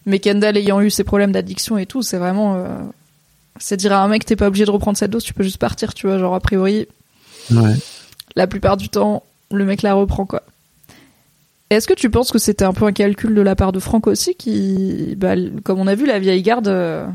Mais 0.06 0.18
Kendall 0.18 0.56
ayant 0.56 0.80
eu 0.80 0.90
ses 0.90 1.02
problèmes 1.04 1.32
d'addiction 1.32 1.78
et 1.78 1.86
tout, 1.86 2.02
c'est 2.02 2.18
vraiment, 2.18 2.54
euh, 2.56 2.68
c'est 3.58 3.76
dire 3.76 3.92
à 3.92 4.02
un 4.02 4.08
mec 4.08 4.24
t'es 4.24 4.36
pas 4.36 4.48
obligé 4.48 4.64
de 4.66 4.70
reprendre 4.70 4.98
cette 4.98 5.10
dose, 5.10 5.24
tu 5.24 5.32
peux 5.34 5.42
juste 5.44 5.58
partir, 5.58 5.94
tu 5.94 6.06
vois, 6.06 6.18
genre 6.18 6.34
a 6.34 6.40
priori 6.40 6.86
ouais 7.50 7.74
la 8.36 8.46
plupart 8.46 8.76
du 8.76 8.88
temps 8.88 9.22
le 9.52 9.64
mec 9.64 9.82
la 9.82 9.94
reprend 9.94 10.26
quoi. 10.26 10.42
Est-ce 11.70 11.86
que 11.88 11.94
tu 11.94 12.10
penses 12.10 12.30
que 12.30 12.38
c'était 12.38 12.64
un 12.64 12.72
peu 12.72 12.84
un 12.84 12.92
calcul 12.92 13.34
de 13.34 13.40
la 13.40 13.56
part 13.56 13.72
de 13.72 13.80
Franck 13.80 14.06
aussi 14.06 14.34
qui, 14.34 15.14
bah, 15.16 15.34
comme 15.62 15.78
on 15.80 15.86
a 15.86 15.94
vu, 15.94 16.04
la 16.06 16.18
vieille 16.18 16.42
garde 16.42 16.68
euh, 16.68 17.06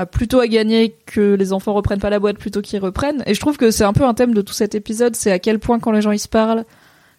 a 0.00 0.06
plutôt 0.06 0.40
à 0.40 0.46
gagner 0.48 0.96
que 1.06 1.34
les 1.34 1.52
enfants 1.52 1.72
reprennent 1.74 2.00
pas 2.00 2.10
la 2.10 2.18
boîte 2.18 2.38
plutôt 2.38 2.60
qu'ils 2.62 2.80
reprennent. 2.80 3.22
Et 3.26 3.34
je 3.34 3.40
trouve 3.40 3.56
que 3.56 3.70
c'est 3.70 3.84
un 3.84 3.92
peu 3.92 4.04
un 4.04 4.14
thème 4.14 4.34
de 4.34 4.42
tout 4.42 4.52
cet 4.52 4.74
épisode, 4.74 5.14
c'est 5.16 5.32
à 5.32 5.38
quel 5.38 5.58
point 5.58 5.78
quand 5.78 5.92
les 5.92 6.02
gens 6.02 6.12
ils 6.12 6.18
se 6.18 6.28
parlent, 6.28 6.64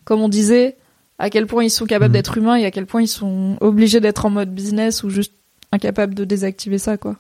comme 0.03 0.21
on 0.21 0.29
disait, 0.29 0.77
à 1.19 1.29
quel 1.29 1.45
point 1.47 1.63
ils 1.63 1.69
sont 1.69 1.85
capables 1.85 2.11
Mhm. 2.11 2.13
d'être 2.13 2.37
humains 2.37 2.55
et 2.55 2.65
à 2.65 2.71
quel 2.71 2.85
point 2.85 3.01
ils 3.01 3.07
sont 3.07 3.57
obligés 3.61 3.99
d'être 3.99 4.25
en 4.25 4.29
mode 4.29 4.53
business 4.53 5.03
ou 5.03 5.09
juste 5.09 5.33
incapables 5.71 6.15
de 6.15 6.25
désactiver 6.25 6.77
ça 6.77 6.97
quoi. 6.97 7.17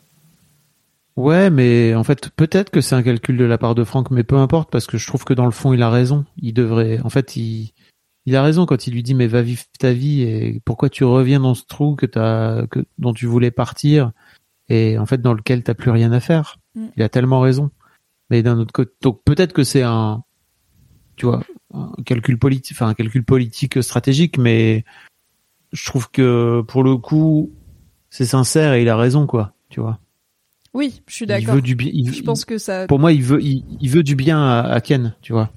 Ouais, 1.17 1.49
mais 1.49 1.93
en 1.93 2.03
fait, 2.03 2.29
peut-être 2.29 2.69
que 2.69 2.79
c'est 2.81 2.95
un 2.95 3.03
calcul 3.03 3.37
de 3.37 3.43
la 3.45 3.57
part 3.57 3.75
de 3.75 3.83
Franck, 3.83 4.11
mais 4.11 4.23
peu 4.23 4.37
importe, 4.37 4.71
parce 4.71 4.87
que 4.87 4.97
je 4.97 5.05
trouve 5.05 5.25
que 5.25 5.33
dans 5.33 5.45
le 5.45 5.51
fond, 5.51 5.73
il 5.73 5.83
a 5.83 5.89
raison. 5.89 6.25
Il 6.37 6.53
devrait, 6.53 6.99
en 7.03 7.09
fait, 7.09 7.35
il, 7.35 7.73
il 8.25 8.35
a 8.35 8.41
raison 8.41 8.65
quand 8.65 8.87
il 8.87 8.93
lui 8.93 9.03
dit, 9.03 9.13
mais 9.13 9.27
va 9.27 9.41
vivre 9.41 9.63
ta 9.77 9.91
vie 9.91 10.21
et 10.21 10.61
pourquoi 10.63 10.89
tu 10.89 11.03
reviens 11.03 11.41
dans 11.41 11.53
ce 11.53 11.63
trou 11.67 11.95
que 11.95 12.05
t'as, 12.05 12.65
que, 12.67 12.79
dont 12.97 13.13
tu 13.13 13.25
voulais 13.25 13.51
partir? 13.51 14.11
Et 14.71 14.97
en 14.97 15.05
fait, 15.05 15.21
dans 15.21 15.33
lequel 15.33 15.63
t'as 15.63 15.73
plus 15.73 15.91
rien 15.91 16.11
à 16.11 16.19
faire. 16.19 16.57
Mm. 16.75 16.87
Il 16.97 17.03
a 17.03 17.09
tellement 17.09 17.39
raison. 17.41 17.71
Mais 18.29 18.41
d'un 18.43 18.57
autre 18.59 18.71
côté, 18.71 18.91
donc 19.01 19.21
peut-être 19.25 19.51
que 19.53 19.63
c'est 19.63 19.83
un, 19.83 20.23
tu 21.17 21.25
vois, 21.25 21.43
un 21.73 21.91
calcul 22.05 22.39
politique, 22.39 22.75
enfin, 22.77 22.87
un 22.87 22.93
calcul 22.93 23.23
politique 23.25 23.81
stratégique, 23.83 24.37
mais 24.37 24.85
je 25.73 25.85
trouve 25.85 26.09
que 26.09 26.61
pour 26.67 26.83
le 26.83 26.95
coup, 26.97 27.51
c'est 28.09 28.25
sincère 28.25 28.73
et 28.73 28.81
il 28.83 28.89
a 28.89 28.95
raison, 28.95 29.27
quoi, 29.27 29.53
tu 29.69 29.81
vois. 29.81 29.99
Oui, 30.73 31.01
je 31.07 31.13
suis 31.15 31.25
Il 31.25 31.27
d'accord. 31.27 31.55
veut 31.55 31.61
du 31.61 31.75
bien. 31.75 31.89
il- 31.93 32.13
Je 32.13 32.23
pense 32.23 32.45
que 32.45 32.57
ça 32.57 32.87
pour 32.87 32.99
moi, 32.99 33.11
il 33.11 33.21
veut, 33.23 33.41
il, 33.43 33.65
il 33.81 33.89
veut 33.89 34.03
du 34.03 34.15
bien 34.15 34.41
à, 34.41 34.61
à 34.61 34.79
Ken, 34.79 35.13
tu 35.21 35.33
vois. 35.33 35.49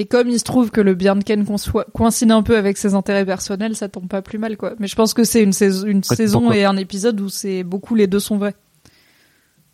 Et 0.00 0.06
comme 0.06 0.30
il 0.30 0.38
se 0.38 0.44
trouve 0.44 0.70
que 0.70 0.80
le 0.80 0.94
bien 0.94 1.14
de 1.14 1.22
Ken 1.22 1.44
coïncide 1.92 2.30
un 2.32 2.42
peu 2.42 2.56
avec 2.56 2.78
ses 2.78 2.94
intérêts 2.94 3.26
personnels, 3.26 3.76
ça 3.76 3.90
tombe 3.90 4.08
pas 4.08 4.22
plus 4.22 4.38
mal, 4.38 4.56
quoi. 4.56 4.72
Mais 4.78 4.86
je 4.86 4.96
pense 4.96 5.12
que 5.12 5.24
c'est 5.24 5.42
une, 5.42 5.52
saison, 5.52 5.86
une 5.86 6.00
et 6.54 6.64
un 6.64 6.78
épisode 6.78 7.20
où 7.20 7.28
c'est 7.28 7.64
beaucoup 7.64 7.94
les 7.94 8.06
deux 8.06 8.18
sont 8.18 8.38
vrais. 8.38 8.54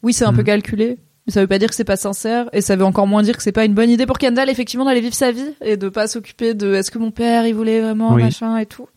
Oui, 0.03 0.13
c'est 0.13 0.25
un 0.25 0.33
Mhm. 0.33 0.37
peu 0.39 0.43
calculé, 0.43 0.99
mais 1.27 1.33
ça 1.33 1.41
veut 1.43 1.47
pas 1.47 1.61
dire 1.61 1.69
que 1.69 1.77
c'est 1.77 1.85
pas 1.85 1.95
sincère, 1.97 2.49
et 2.53 2.61
ça 2.61 2.75
veut 2.75 2.85
encore 2.85 3.07
moins 3.07 3.23
dire 3.23 3.37
que 3.37 3.43
c'est 3.45 3.53
pas 3.53 3.65
une 3.65 3.75
bonne 3.75 3.89
idée 3.89 4.05
pour 4.05 4.19
Kendall, 4.19 4.51
effectivement, 4.51 4.85
d'aller 4.85 5.01
vivre 5.01 5.15
sa 5.15 5.31
vie 5.31 5.55
et 5.61 5.77
de 5.77 5.89
pas 5.89 6.09
s'occuper 6.09 6.55
de 6.55 6.75
est-ce 6.75 6.91
que 6.91 6.99
mon 6.99 7.13
père, 7.13 7.47
il 7.47 7.55
voulait 7.55 7.81
vraiment, 7.81 8.13
Oui. 8.15 8.25
machin 8.25 8.57
et 8.59 8.67
tout. 8.67 8.89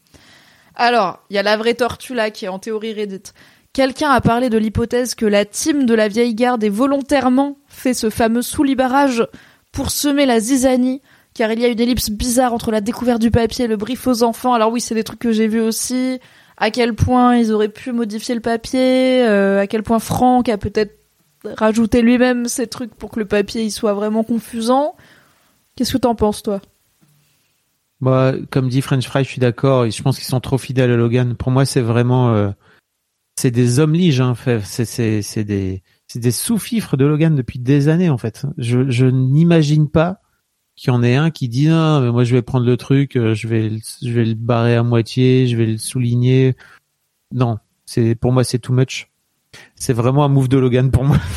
Alors, 0.73 1.19
il 1.29 1.35
y 1.35 1.39
a 1.39 1.43
la 1.43 1.57
vraie 1.57 1.75
tortue 1.75 2.15
là 2.15 2.31
qui 2.31 2.45
est 2.45 2.49
en 2.49 2.57
théorie 2.57 2.93
Reddit. 2.93 3.33
Quelqu'un 3.73 4.09
a 4.09 4.19
parlé 4.19 4.49
de 4.49 4.57
l'hypothèse 4.57 5.13
que 5.13 5.27
la 5.27 5.45
team 5.45 5.85
de 5.85 5.93
la 5.93 6.07
vieille 6.07 6.33
garde 6.33 6.63
ait 6.63 6.69
volontairement 6.69 7.59
fait 7.67 7.93
ce 7.93 8.09
fameux 8.09 8.41
sous-libarage 8.41 9.27
pour 9.71 9.91
semer 9.91 10.25
la 10.25 10.39
zizanie, 10.39 11.03
car 11.39 11.53
il 11.53 11.61
y 11.61 11.63
a 11.63 11.69
une 11.69 11.79
ellipse 11.79 12.09
bizarre 12.09 12.51
entre 12.51 12.69
la 12.69 12.81
découverte 12.81 13.21
du 13.21 13.31
papier 13.31 13.63
et 13.63 13.67
le 13.69 13.77
brief 13.77 14.05
aux 14.07 14.23
enfants. 14.23 14.53
Alors 14.53 14.73
oui, 14.73 14.81
c'est 14.81 14.93
des 14.93 15.05
trucs 15.05 15.19
que 15.19 15.31
j'ai 15.31 15.47
vus 15.47 15.61
aussi. 15.61 16.19
À 16.57 16.69
quel 16.69 16.93
point 16.95 17.37
ils 17.37 17.53
auraient 17.53 17.69
pu 17.69 17.93
modifier 17.93 18.35
le 18.35 18.41
papier, 18.41 19.25
euh, 19.25 19.61
à 19.61 19.65
quel 19.65 19.81
point 19.81 19.99
Franck 19.99 20.49
a 20.49 20.57
peut-être 20.57 20.97
rajouté 21.45 22.01
lui-même 22.01 22.49
ces 22.49 22.67
trucs 22.67 22.93
pour 22.93 23.09
que 23.09 23.19
le 23.19 23.25
papier 23.25 23.69
soit 23.69 23.93
vraiment 23.93 24.25
confusant. 24.25 24.95
Qu'est-ce 25.77 25.93
que 25.93 25.97
t'en 25.99 26.13
penses, 26.13 26.43
toi? 26.43 26.59
Moi, 28.01 28.33
comme 28.51 28.67
dit 28.67 28.81
French 28.81 29.07
Fry, 29.07 29.23
je 29.23 29.29
suis 29.29 29.39
d'accord. 29.39 29.89
Je 29.89 30.03
pense 30.03 30.17
qu'ils 30.17 30.27
sont 30.27 30.41
trop 30.41 30.57
fidèles 30.57 30.91
à 30.91 30.97
Logan. 30.97 31.35
Pour 31.35 31.51
moi, 31.51 31.63
c'est 31.63 31.79
vraiment, 31.79 32.33
euh, 32.33 32.49
c'est 33.37 33.51
des 33.51 33.79
hommes 33.79 33.93
liges. 33.93 34.19
Hein, 34.19 34.33
c'est 34.65 35.45
des 35.45 36.31
sous-fifres 36.31 36.97
de 36.97 37.05
Logan 37.05 37.33
depuis 37.33 37.59
des 37.59 37.87
années 37.87 38.09
en 38.09 38.17
fait. 38.17 38.45
Je 38.57 39.05
n'imagine 39.05 39.87
pas 39.87 40.19
qu'il 40.79 40.93
y 40.93 40.95
en 40.95 41.03
ait 41.03 41.15
un 41.15 41.29
qui 41.29 41.49
dit 41.49 41.67
non, 41.67 41.99
mais 41.99 42.09
moi 42.09 42.23
je 42.23 42.33
vais 42.33 42.41
prendre 42.41 42.65
le 42.65 42.77
truc, 42.77 43.17
euh, 43.17 43.35
je 43.35 43.49
vais 43.49 43.69
je 44.01 44.11
vais 44.11 44.23
le 44.23 44.33
barrer 44.33 44.75
à 44.75 44.83
moitié, 44.83 45.45
je 45.45 45.57
vais 45.57 45.65
le 45.65 45.77
souligner. 45.77 46.55
Non, 47.33 47.57
c'est 47.85 48.15
pour 48.15 48.31
moi 48.31 48.45
c'est 48.45 48.59
too 48.59 48.71
much. 48.71 49.09
C'est 49.75 49.91
vraiment 49.91 50.23
un 50.23 50.29
move 50.29 50.47
de 50.47 50.57
Logan 50.57 50.89
pour 50.89 51.03
moi. 51.03 51.17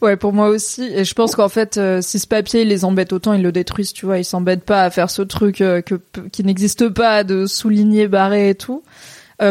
Ouais, 0.00 0.16
pour 0.16 0.32
moi 0.32 0.48
aussi. 0.48 0.82
Et 0.82 1.04
je 1.04 1.14
pense 1.14 1.34
qu'en 1.34 1.48
fait, 1.48 1.76
euh, 1.76 2.00
si 2.00 2.18
ce 2.18 2.26
papier 2.26 2.62
il 2.62 2.68
les 2.68 2.84
embête 2.84 3.12
autant, 3.12 3.32
ils 3.32 3.42
le 3.42 3.52
détruisent, 3.52 3.92
tu 3.92 4.06
vois. 4.06 4.18
Ils 4.18 4.24
s'embêtent 4.24 4.64
pas 4.64 4.82
à 4.84 4.90
faire 4.90 5.10
ce 5.10 5.20
truc 5.20 5.60
euh, 5.60 5.82
que 5.82 5.96
qui 6.32 6.44
n'existe 6.44 6.88
pas 6.88 7.24
de 7.24 7.44
souligner, 7.44 8.08
barrer 8.08 8.50
et 8.50 8.54
tout. 8.54 8.82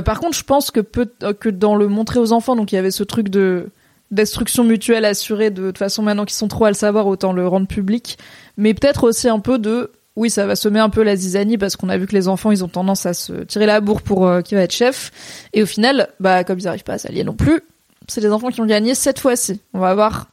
Par 0.05 0.19
contre, 0.19 0.35
je 0.35 0.43
pense 0.43 0.71
que 0.71 0.79
peut 0.79 1.11
que 1.39 1.49
dans 1.49 1.75
le 1.75 1.87
montrer 1.87 2.19
aux 2.19 2.31
enfants, 2.31 2.55
donc 2.55 2.71
il 2.71 2.75
y 2.75 2.77
avait 2.79 2.89
ce 2.89 3.03
truc 3.03 3.29
de 3.29 3.69
destruction 4.13 4.63
mutuelle 4.63 5.05
assurée 5.05 5.49
de, 5.49 5.71
façon 5.77 6.03
maintenant 6.03 6.25
qu'ils 6.25 6.35
sont 6.35 6.47
trop 6.47 6.65
à 6.65 6.69
le 6.69 6.75
savoir, 6.75 7.07
autant 7.07 7.33
le 7.33 7.47
rendre 7.47 7.67
public. 7.67 8.17
Mais 8.57 8.73
peut-être 8.73 9.03
aussi 9.03 9.29
un 9.29 9.39
peu 9.39 9.59
de 9.59 9.91
oui, 10.15 10.29
ça 10.29 10.45
va 10.45 10.55
semer 10.55 10.79
un 10.79 10.89
peu 10.89 11.01
la 11.01 11.15
zizanie 11.15 11.57
parce 11.57 11.75
qu'on 11.75 11.89
a 11.89 11.97
vu 11.97 12.05
que 12.05 12.13
les 12.13 12.27
enfants 12.27 12.51
ils 12.51 12.63
ont 12.63 12.67
tendance 12.67 13.07
à 13.07 13.15
se 13.15 13.33
tirer 13.43 13.65
la 13.65 13.81
bourre 13.81 14.03
pour 14.03 14.27
euh, 14.27 14.41
qui 14.41 14.53
va 14.53 14.61
être 14.61 14.73
chef. 14.73 15.11
Et 15.53 15.63
au 15.63 15.65
final, 15.65 16.09
bah 16.19 16.43
comme 16.43 16.59
ils 16.59 16.67
arrivent 16.67 16.83
pas 16.83 16.93
à 16.93 16.97
s'allier 16.99 17.23
non 17.23 17.33
plus, 17.33 17.61
c'est 18.07 18.21
les 18.21 18.31
enfants 18.31 18.49
qui 18.49 18.61
ont 18.61 18.65
gagné 18.65 18.93
cette 18.93 19.19
fois-ci. 19.19 19.59
On 19.73 19.79
va 19.79 19.95
voir 19.95 20.27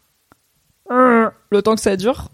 le 0.91 1.63
temps 1.63 1.77
que 1.77 1.81
ça 1.81 1.97
dure. 1.97 2.29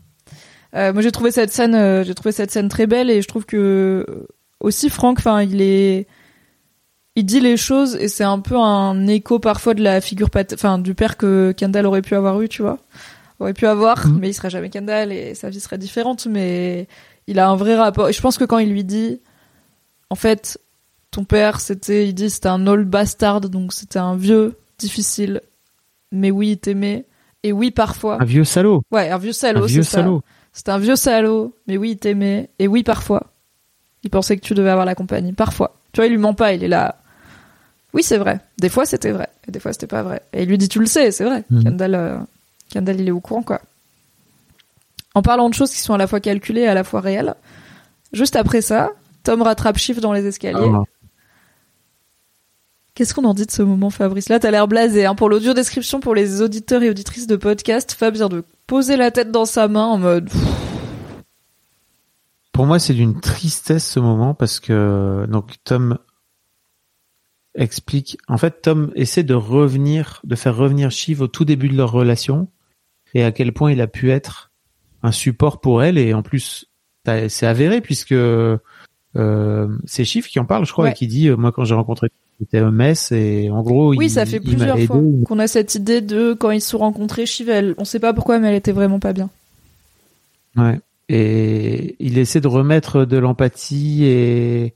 Euh, 0.75 0.93
moi 0.93 1.03
j'ai 1.03 1.13
trouvé 1.13 1.31
cette 1.31 1.51
scène, 1.51 1.75
euh, 1.75 2.05
j'ai 2.05 2.15
trouvé 2.15 2.33
cette 2.33 2.51
scène 2.51 2.69
très 2.69 2.87
belle 2.87 3.11
et 3.11 3.23
je 3.23 3.29
trouve 3.29 3.47
que 3.47 4.05
euh, 4.09 4.27
aussi 4.61 4.91
Franck, 4.91 5.19
enfin 5.19 5.43
il 5.43 5.63
est, 5.63 6.07
il 7.17 7.25
dit 7.25 7.41
les 7.41 7.57
choses 7.57 7.97
et 7.97 8.09
c'est 8.09 8.25
un 8.25 8.39
peu 8.39 8.57
un 8.57 9.07
écho 9.07 9.39
parfois 9.39 9.75
de 9.75 9.83
la 9.83 10.01
figure, 10.01 10.29
enfin 10.55 10.79
du 10.79 10.95
père 10.95 11.17
que 11.17 11.53
Kendall 11.57 11.87
aurait 11.87 12.03
pu 12.03 12.15
avoir 12.15 12.41
eu, 12.43 12.49
tu 12.49 12.63
vois, 12.63 12.79
aurait 13.41 13.55
pu 13.55 13.67
avoir, 13.67 14.07
Mhm. 14.07 14.19
mais 14.21 14.29
il 14.31 14.35
serait 14.35 14.51
jamais 14.51 14.71
Kendall 14.71 15.13
et 15.13 15.35
sa 15.35 15.49
vie 15.51 15.61
serait 15.61 15.79
différente, 15.79 16.27
mais 16.27 16.87
il 17.27 17.39
a 17.39 17.49
un 17.49 17.57
vrai 17.57 17.75
rapport. 17.77 18.09
Et 18.09 18.13
je 18.13 18.21
pense 18.21 18.39
que 18.39 18.45
quand 18.45 18.59
il 18.59 18.71
lui 18.71 18.85
dit, 18.85 19.21
en 20.11 20.15
fait, 20.15 20.59
ton 21.11 21.25
père 21.25 21.61
c'était, 21.61 22.07
il 22.09 22.15
dit 22.15 22.31
c'était 22.31 22.49
un 22.49 22.67
old 22.67 22.89
bastard, 22.89 23.41
donc 23.41 23.73
c'était 23.73 23.99
un 23.99 24.15
vieux 24.17 24.55
difficile, 24.79 25.41
mais 26.13 26.31
oui 26.31 26.51
il 26.53 26.59
t'aimait. 26.59 27.07
Et 27.43 27.53
oui, 27.53 27.71
parfois. 27.71 28.21
Un 28.21 28.25
vieux 28.25 28.43
salaud. 28.43 28.83
Ouais, 28.91 29.09
un 29.11 29.19
vieux 29.19 29.33
salaud, 29.33 29.63
un 29.63 29.67
vieux 29.67 29.85
salaud. 29.85 30.23
C'est 30.53 30.69
un 30.69 30.79
vieux 30.79 30.97
salaud, 30.97 31.55
mais 31.69 31.77
oui, 31.77 31.91
il 31.93 31.97
t'aimait. 31.97 32.51
Et 32.59 32.67
oui, 32.67 32.83
parfois. 32.83 33.23
Il 34.03 34.11
pensait 34.11 34.37
que 34.37 34.45
tu 34.45 34.53
devais 34.55 34.71
avoir 34.71 34.85
la 34.85 34.97
compagnie. 34.97 35.33
Parfois. 35.33 35.77
Tu 35.93 35.99
vois, 36.01 36.07
il 36.07 36.11
lui 36.11 36.19
ment 36.19 36.35
pas, 36.35 36.55
il 36.55 36.65
est 36.65 36.69
là. 36.69 36.97
Oui, 37.97 38.03
c'est 38.03 38.19
vrai. 38.19 38.41
Des 38.59 38.69
fois, 38.69 38.85
c'était 38.85 39.11
vrai. 39.11 39.31
Et 39.49 39.51
des 39.51 39.59
fois, 39.59 39.73
c'était 39.73 39.87
pas 39.87 40.03
vrai. 40.03 40.21
Et 40.35 40.43
il 40.43 40.49
lui 40.51 40.59
dit, 40.59 40.69
tu 40.69 40.81
le 40.81 40.85
sais, 40.85 41.11
c'est 41.11 41.25
vrai. 41.25 41.45
Mhm. 41.49 41.65
Kendall, 41.65 41.95
euh, 41.95 42.19
Kendall, 42.69 43.01
il 43.01 43.09
est 43.09 43.11
au 43.11 43.21
courant, 43.21 43.43
quoi. 43.43 43.63
En 45.15 45.23
parlant 45.23 45.49
de 45.49 45.55
choses 45.55 45.71
qui 45.71 45.81
sont 45.81 45.95
à 45.95 45.97
la 45.97 46.07
fois 46.07 46.21
calculées 46.21 46.61
et 46.61 46.69
à 46.69 46.75
la 46.75 46.85
fois 46.85 47.01
réelles, 47.01 47.35
juste 48.13 48.37
après 48.37 48.61
ça, 48.61 48.91
Tom 49.25 49.41
rattrape 49.41 49.79
Shift 49.79 50.01
dans 50.01 50.13
les 50.13 50.27
escaliers. 50.27 50.71
Ah, 50.75 50.83
Qu'est-ce 52.95 53.15
qu'on 53.15 53.25
en 53.25 53.33
dit 53.33 53.47
de 53.47 53.51
ce 53.51 53.63
moment, 53.63 53.89
Fabrice? 53.89 54.29
Là, 54.29 54.41
t'as 54.41 54.51
l'air 54.51 54.69
blasé. 54.69 55.07
Hein. 55.07 55.15
Pour 55.15 55.31
l'audio 55.31 55.55
description, 55.55 55.99
pour 56.01 56.15
les 56.15 56.43
auditeurs 56.43 56.83
et 56.83 56.91
auditrices 56.91 57.27
de 57.27 57.37
podcast, 57.37 57.93
Fab 57.99 58.13
vient 58.13 58.29
de 58.29 58.45
poser 58.67 58.99
la 58.99 59.11
tête 59.11 59.31
dans 59.31 59.47
sa 59.47 59.69
main 59.69 59.87
en 59.87 59.97
mode... 59.97 60.29
Pour 62.53 62.65
moi, 62.65 62.79
c'est 62.79 62.95
d'une 62.95 63.21
tristesse 63.21 63.87
ce 63.87 64.01
moment 64.01 64.33
parce 64.33 64.61
que 64.61 65.27
donc 65.29 65.57
Tom 65.65 65.99
explique. 67.57 68.19
En 68.29 68.39
fait, 68.39 68.63
Tom 68.63 68.93
essaie 68.95 69.23
de 69.23 69.35
revenir, 69.35 70.21
de 70.25 70.35
faire 70.37 70.57
revenir 70.57 70.91
Shiv 70.91 71.21
au 71.23 71.27
tout 71.29 71.45
début 71.45 71.69
de 71.69 71.77
leur 71.77 71.91
relation 71.93 72.49
et 73.15 73.25
à 73.25 73.33
quel 73.33 73.53
point 73.53 73.73
il 73.73 73.81
a 73.81 73.87
pu 73.87 74.11
être 74.11 74.51
un 75.03 75.13
support 75.13 75.61
pour 75.61 75.83
elle 75.83 75.99
et 75.99 76.15
en 76.15 76.23
plus 76.23 76.67
c'est 77.29 77.47
avéré 77.47 77.81
puisque 77.81 78.13
euh, 78.13 78.59
c'est 79.85 80.05
Shiv 80.05 80.27
qui 80.27 80.39
en 80.41 80.45
parle, 80.45 80.67
je 80.67 80.73
crois, 80.73 80.87
Ouais. 80.87 80.91
et 80.91 80.95
qui 80.95 81.07
dit 81.07 81.29
euh, 81.29 81.37
moi 81.37 81.53
quand 81.53 81.65
j'ai 81.65 81.75
rencontré 81.75 82.09
c'était 82.39 82.59
un 82.59 82.71
mess 82.73 83.13
et 83.13 83.49
en 83.51 83.63
gros 83.63 83.95
Oui, 83.95 84.07
il, 84.07 84.11
ça 84.11 84.27
fait 84.27 84.41
plusieurs 84.41 84.79
fois 84.81 85.01
qu'on 85.25 85.39
a 85.39 85.47
cette 85.47 85.75
idée 85.75 86.03
de 86.03 86.35
quand 86.35 86.51
ils 86.51 86.61
se 86.61 86.71
sont 86.71 86.79
rencontrés, 86.79 87.25
Shiv, 87.25 87.49
elle, 87.49 87.75
on 87.79 87.85
sait 87.87 88.01
pas 88.01 88.13
pourquoi, 88.13 88.39
mais 88.39 88.49
elle 88.49 88.57
était 88.57 88.73
vraiment 88.73 88.99
pas 88.99 89.13
bien. 89.15 89.31
Ouais. 90.57 90.79
Et 91.09 91.97
il 92.01 92.19
essaie 92.19 92.41
de 92.41 92.49
remettre 92.49 93.05
de 93.05 93.17
l'empathie 93.17 94.05
et 94.05 94.75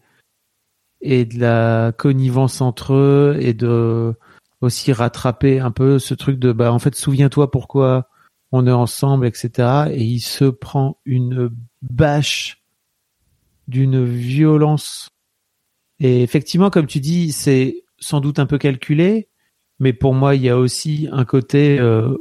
et 1.00 1.24
de 1.24 1.38
la 1.38 1.92
connivence 1.96 2.60
entre 2.60 2.94
eux 2.94 3.36
et 3.40 3.54
de 3.54 4.14
aussi 4.60 4.92
rattraper 4.92 5.58
un 5.58 5.70
peu 5.70 5.98
ce 5.98 6.14
truc 6.14 6.38
de 6.38 6.52
bah 6.52 6.72
en 6.72 6.78
fait 6.78 6.94
souviens-toi 6.94 7.50
pourquoi 7.50 8.08
on 8.52 8.66
est 8.66 8.72
ensemble 8.72 9.26
etc 9.26 9.86
et 9.90 10.04
il 10.04 10.20
se 10.20 10.44
prend 10.44 10.98
une 11.04 11.50
bâche 11.82 12.62
d'une 13.68 14.04
violence. 14.04 15.10
Et 16.00 16.22
effectivement 16.22 16.70
comme 16.70 16.86
tu 16.86 17.00
dis 17.00 17.32
c'est 17.32 17.84
sans 17.98 18.20
doute 18.20 18.38
un 18.38 18.46
peu 18.46 18.58
calculé 18.58 19.28
mais 19.78 19.92
pour 19.92 20.14
moi 20.14 20.34
il 20.34 20.42
y 20.42 20.50
a 20.50 20.58
aussi 20.58 21.08
un 21.10 21.24
côté 21.24 21.78
euh, 21.78 22.16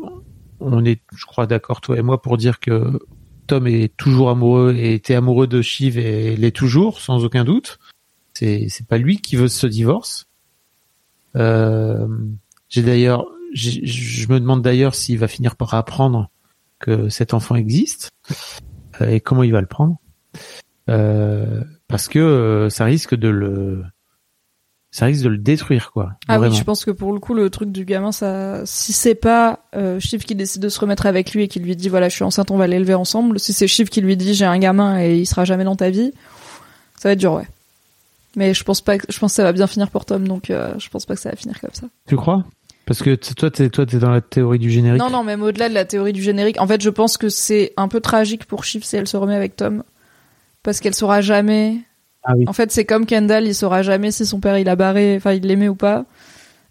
on 0.59 0.85
est 0.85 1.01
je 1.13 1.25
crois 1.25 1.47
d'accord 1.47 1.81
toi 1.81 1.97
et 1.97 2.01
moi 2.01 2.21
pour 2.21 2.37
dire 2.37 2.59
que 2.59 2.99
Tom 3.47 3.65
est 3.67 3.95
toujours 3.97 4.29
amoureux 4.29 4.75
et 4.75 4.93
était 4.93 5.15
amoureux 5.15 5.47
de 5.47 5.61
Shiv 5.61 5.97
et 5.97 6.35
l'est 6.37 6.55
toujours 6.55 7.01
sans 7.01 7.25
aucun 7.25 7.43
doute 7.43 7.79
c'est 8.39 8.67
c'est 8.69 8.87
pas 8.87 8.97
lui 8.97 9.19
qui 9.19 9.35
veut 9.35 9.47
ce 9.49 9.67
divorce. 9.67 10.27
Euh, 11.35 12.07
j'ai 12.69 12.81
d'ailleurs, 12.81 13.25
je 13.53 14.27
me 14.31 14.39
demande 14.39 14.61
d'ailleurs 14.61 14.95
s'il 14.95 15.17
va 15.19 15.27
finir 15.27 15.55
par 15.55 15.73
apprendre 15.73 16.29
que 16.79 17.09
cet 17.09 17.33
enfant 17.33 17.55
existe 17.55 18.11
euh, 19.01 19.09
et 19.09 19.19
comment 19.19 19.43
il 19.43 19.51
va 19.51 19.61
le 19.61 19.67
prendre, 19.67 19.97
Euh, 20.89 21.63
parce 21.87 22.07
que 22.07 22.67
ça 22.71 22.85
risque 22.85 23.13
de 23.13 23.27
le, 23.27 23.83
ça 24.89 25.05
risque 25.05 25.23
de 25.23 25.29
le 25.29 25.37
détruire 25.37 25.91
quoi. 25.91 26.13
Ah 26.27 26.37
Vraiment. 26.37 26.51
oui, 26.51 26.57
je 26.57 26.63
pense 26.63 26.83
que 26.83 26.91
pour 26.91 27.13
le 27.13 27.19
coup, 27.19 27.35
le 27.35 27.49
truc 27.51 27.71
du 27.71 27.85
gamin, 27.85 28.11
ça, 28.11 28.61
si 28.65 28.91
c'est 28.93 29.13
pas 29.15 29.65
euh, 29.75 29.99
Shiv 29.99 30.23
qui 30.23 30.33
décide 30.33 30.63
de 30.63 30.69
se 30.69 30.79
remettre 30.79 31.05
avec 31.05 31.33
lui 31.33 31.43
et 31.43 31.47
qui 31.47 31.59
lui 31.59 31.75
dit 31.75 31.89
voilà, 31.89 32.09
je 32.09 32.15
suis 32.15 32.23
enceinte, 32.23 32.49
on 32.49 32.57
va 32.57 32.65
l'élever 32.67 32.95
ensemble. 32.95 33.39
Si 33.39 33.53
c'est 33.53 33.67
Shiv 33.67 33.89
qui 33.89 34.01
lui 34.01 34.15
dit 34.17 34.33
j'ai 34.33 34.45
un 34.45 34.57
gamin 34.57 34.99
et 34.99 35.17
il 35.17 35.25
sera 35.27 35.45
jamais 35.45 35.63
dans 35.65 35.75
ta 35.75 35.89
vie, 35.91 36.11
ça 36.95 37.09
va 37.09 37.13
être 37.13 37.19
dur, 37.19 37.33
ouais. 37.33 37.47
Mais 38.35 38.53
je 38.53 38.63
pense 38.63 38.81
pas, 38.81 38.97
que, 38.97 39.05
je 39.09 39.19
pense 39.19 39.31
que 39.31 39.35
ça 39.35 39.43
va 39.43 39.53
bien 39.53 39.67
finir 39.67 39.89
pour 39.89 40.05
Tom, 40.05 40.27
donc 40.27 40.49
euh, 40.49 40.73
je 40.77 40.89
pense 40.89 41.05
pas 41.05 41.15
que 41.15 41.21
ça 41.21 41.29
va 41.31 41.35
finir 41.35 41.59
comme 41.59 41.73
ça. 41.73 41.87
Tu 42.07 42.15
crois? 42.15 42.45
Parce 42.85 43.01
que 43.03 43.15
toi, 43.15 43.51
t'es 43.51 43.69
toi, 43.69 43.85
t'es 43.85 43.97
dans 43.97 44.09
la 44.09 44.21
théorie 44.21 44.59
du 44.59 44.71
générique. 44.71 44.99
Non, 44.99 45.09
non, 45.09 45.23
même 45.23 45.43
au-delà 45.43 45.69
de 45.69 45.73
la 45.73 45.85
théorie 45.85 46.13
du 46.13 46.23
générique, 46.23 46.59
en 46.59 46.67
fait, 46.67 46.81
je 46.81 46.89
pense 46.89 47.17
que 47.17 47.29
c'est 47.29 47.73
un 47.77 47.87
peu 47.87 47.99
tragique 47.99 48.45
pour 48.45 48.63
Shiv 48.63 48.83
si 48.83 48.95
elle 48.95 49.07
se 49.07 49.17
remet 49.17 49.35
avec 49.35 49.55
Tom, 49.55 49.83
parce 50.63 50.79
qu'elle 50.79 50.95
saura 50.95 51.21
jamais. 51.21 51.77
Ah 52.23 52.33
oui. 52.35 52.45
En 52.47 52.53
fait, 52.53 52.71
c'est 52.71 52.85
comme 52.85 53.05
Kendall, 53.05 53.45
il 53.45 53.55
saura 53.55 53.81
jamais 53.83 54.11
si 54.11 54.25
son 54.25 54.39
père 54.39 54.57
il 54.57 54.67
a 54.69 54.75
barré, 54.75 55.15
enfin 55.17 55.33
il 55.33 55.43
l'aimait 55.43 55.69
ou 55.69 55.75
pas. 55.75 56.05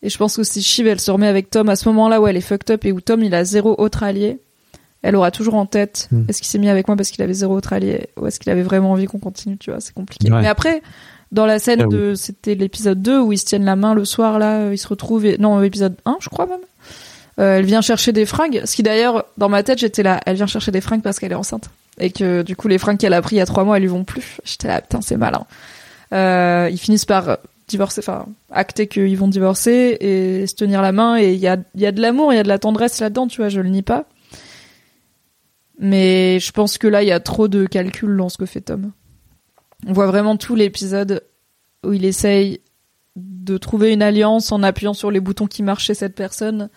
Et 0.02 0.10
je 0.10 0.18
pense 0.18 0.36
que 0.36 0.44
si 0.44 0.62
Shiv 0.62 0.86
elle 0.86 1.00
se 1.00 1.10
remet 1.10 1.26
avec 1.26 1.50
Tom 1.50 1.68
à 1.68 1.76
ce 1.76 1.88
moment-là 1.88 2.20
où 2.20 2.26
elle 2.26 2.36
est 2.36 2.40
fucked 2.40 2.70
up 2.70 2.84
et 2.84 2.92
où 2.92 3.00
Tom 3.00 3.22
il 3.22 3.34
a 3.34 3.44
zéro 3.44 3.74
autre 3.78 4.02
allié, 4.02 4.38
elle 5.02 5.16
aura 5.16 5.30
toujours 5.30 5.54
en 5.54 5.66
tête 5.66 6.08
Hmm. 6.10 6.24
est-ce 6.28 6.38
qu'il 6.38 6.48
s'est 6.48 6.58
mis 6.58 6.68
avec 6.68 6.86
moi 6.88 6.96
parce 6.96 7.10
qu'il 7.10 7.22
avait 7.22 7.32
zéro 7.32 7.56
autre 7.56 7.72
allié 7.72 8.08
ou 8.16 8.26
est-ce 8.26 8.38
qu'il 8.40 8.50
avait 8.50 8.62
vraiment 8.62 8.92
envie 8.92 9.06
qu'on 9.06 9.18
continue, 9.18 9.56
tu 9.56 9.70
vois, 9.70 9.80
c'est 9.80 9.94
compliqué. 9.94 10.30
Ouais. 10.30 10.42
Mais 10.42 10.48
après, 10.48 10.82
dans 11.32 11.47
la 11.47 11.58
scène 11.58 11.82
Ah 11.82 11.86
oui. 11.89 11.97
de, 11.97 12.15
c'était 12.15 12.55
l'épisode 12.55 13.02
2 13.02 13.20
où 13.20 13.32
ils 13.32 13.39
se 13.39 13.44
tiennent 13.44 13.65
la 13.65 13.76
main 13.76 13.94
le 13.94 14.05
soir 14.05 14.39
là, 14.39 14.60
euh, 14.60 14.74
ils 14.74 14.78
se 14.78 14.89
retrouvent, 14.89 15.26
et... 15.26 15.39
non, 15.39 15.62
épisode 15.62 15.97
1 16.05 16.16
je 16.20 16.28
crois 16.28 16.47
même. 16.47 16.60
Euh, 17.39 17.58
elle 17.58 17.65
vient 17.65 17.82
chercher 17.82 18.12
des 18.12 18.26
fringues, 18.26 18.62
ce 18.65 18.74
qui 18.74 18.82
d'ailleurs, 18.82 19.24
dans 19.36 19.48
ma 19.48 19.62
tête, 19.62 19.78
j'étais 19.78 20.02
là, 20.02 20.20
elle 20.26 20.36
vient 20.36 20.47
chercher 20.47 20.73
des 20.73 20.81
fringues 20.81 21.02
parce 21.02 21.18
qu'elle 21.18 21.32
est 21.32 21.36
enceinte. 21.36 21.70
Et 22.00 22.10
que 22.10 22.42
du 22.42 22.57
coup, 22.57 22.68
les 22.68 22.78
fringues 22.78 22.98
qu'elle 22.98 23.12
a 23.12 23.23
pris 23.23 23.36
il 23.36 23.39
y 23.39 23.42
a 23.42 23.47
trois 23.47 23.65
mois, 23.65 23.76
elles 23.76 23.82
lui 23.82 23.89
vont 23.89 24.05
plus. 24.05 24.39
J'étais 24.44 24.68
là, 24.68 24.81
putain, 24.81 25.00
c'est 25.00 25.16
malin. 25.16 25.47
Euh, 26.12 26.68
ils 26.70 26.78
finissent 26.78 27.05
par 27.05 27.39
divorcer, 27.68 28.00
enfin, 28.00 28.26
acter 28.50 28.86
qu'ils 28.86 29.16
vont 29.18 29.28
divorcer 29.28 29.97
et 30.00 30.47
se 30.47 30.55
tenir 30.55 30.81
la 30.82 30.92
main. 30.92 31.16
Et 31.18 31.34
il 31.34 31.40
y 31.40 31.48
a, 31.48 31.58
il 31.74 31.81
y 31.81 31.86
a 31.86 31.92
de 31.92 32.00
l'amour, 32.00 32.32
il 32.32 32.36
y 32.36 32.39
a 32.39 32.42
de 32.42 32.48
la 32.48 32.58
tendresse 32.58 32.98
là-dedans, 33.00 33.26
tu 33.26 33.40
vois, 33.40 33.48
je 33.50 33.60
le 33.60 33.68
nie 33.68 33.82
pas. 33.82 34.05
Mais 35.78 36.40
je 36.40 36.50
pense 36.50 36.78
que 36.78 36.89
là, 36.89 37.02
il 37.02 37.08
y 37.08 37.12
a 37.12 37.20
trop 37.20 37.47
de 37.47 37.66
calculs 37.66 38.16
dans 38.16 38.28
ce 38.28 38.39
que 38.39 38.47
fait 38.47 38.60
Tom. 38.60 38.90
On 39.86 39.92
voit 39.92 40.07
vraiment 40.07 40.36
tout 40.36 40.55
l'épisode 40.55 41.23
où 41.84 41.92
il 41.92 42.05
essaye 42.05 42.60
de 43.16 43.57
trouver 43.58 43.92
une 43.92 44.02
alliance 44.02 44.52
en 44.52 44.62
appuyant 44.62 44.94
sur 44.94 45.10
les 45.10 45.20
boutons 45.20 45.47
qui 45.47 45.62
marchent 45.62 45.86
chez 45.86 45.94
cette 45.94 46.15
personne. 46.15 46.68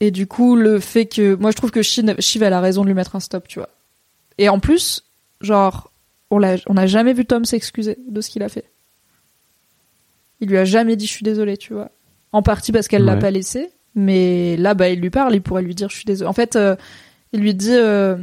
Et 0.00 0.10
du 0.10 0.26
coup, 0.26 0.56
le 0.56 0.80
fait 0.80 1.06
que. 1.06 1.34
Moi, 1.34 1.50
je 1.50 1.56
trouve 1.56 1.70
que 1.70 1.82
Shiv, 1.82 2.20
Shiv 2.20 2.42
elle 2.42 2.52
a 2.52 2.60
raison 2.60 2.82
de 2.82 2.88
lui 2.88 2.94
mettre 2.94 3.16
un 3.16 3.20
stop, 3.20 3.46
tu 3.48 3.58
vois. 3.58 3.68
Et 4.38 4.48
en 4.48 4.58
plus, 4.58 5.04
genre, 5.40 5.92
on 6.30 6.40
n'a 6.40 6.86
jamais 6.86 7.12
vu 7.12 7.24
Tom 7.24 7.44
s'excuser 7.44 7.98
de 8.08 8.20
ce 8.20 8.30
qu'il 8.30 8.42
a 8.42 8.48
fait. 8.48 8.64
Il 10.40 10.48
lui 10.48 10.58
a 10.58 10.64
jamais 10.64 10.96
dit 10.96 11.06
je 11.06 11.12
suis 11.12 11.22
désolé, 11.22 11.56
tu 11.56 11.74
vois. 11.74 11.90
En 12.32 12.42
partie 12.42 12.72
parce 12.72 12.88
qu'elle 12.88 13.04
l'a 13.04 13.16
pas 13.16 13.30
laissé, 13.30 13.70
mais 13.94 14.56
là, 14.56 14.74
bah, 14.74 14.88
il 14.88 15.00
lui 15.00 15.10
parle, 15.10 15.34
il 15.36 15.42
pourrait 15.42 15.62
lui 15.62 15.74
dire 15.74 15.88
je 15.88 15.96
suis 15.96 16.04
désolé. 16.04 16.28
En 16.28 16.32
fait, 16.32 16.56
euh, 16.56 16.74
il 17.32 17.40
lui 17.40 17.54
dit. 17.54 17.72
euh, 17.72 18.16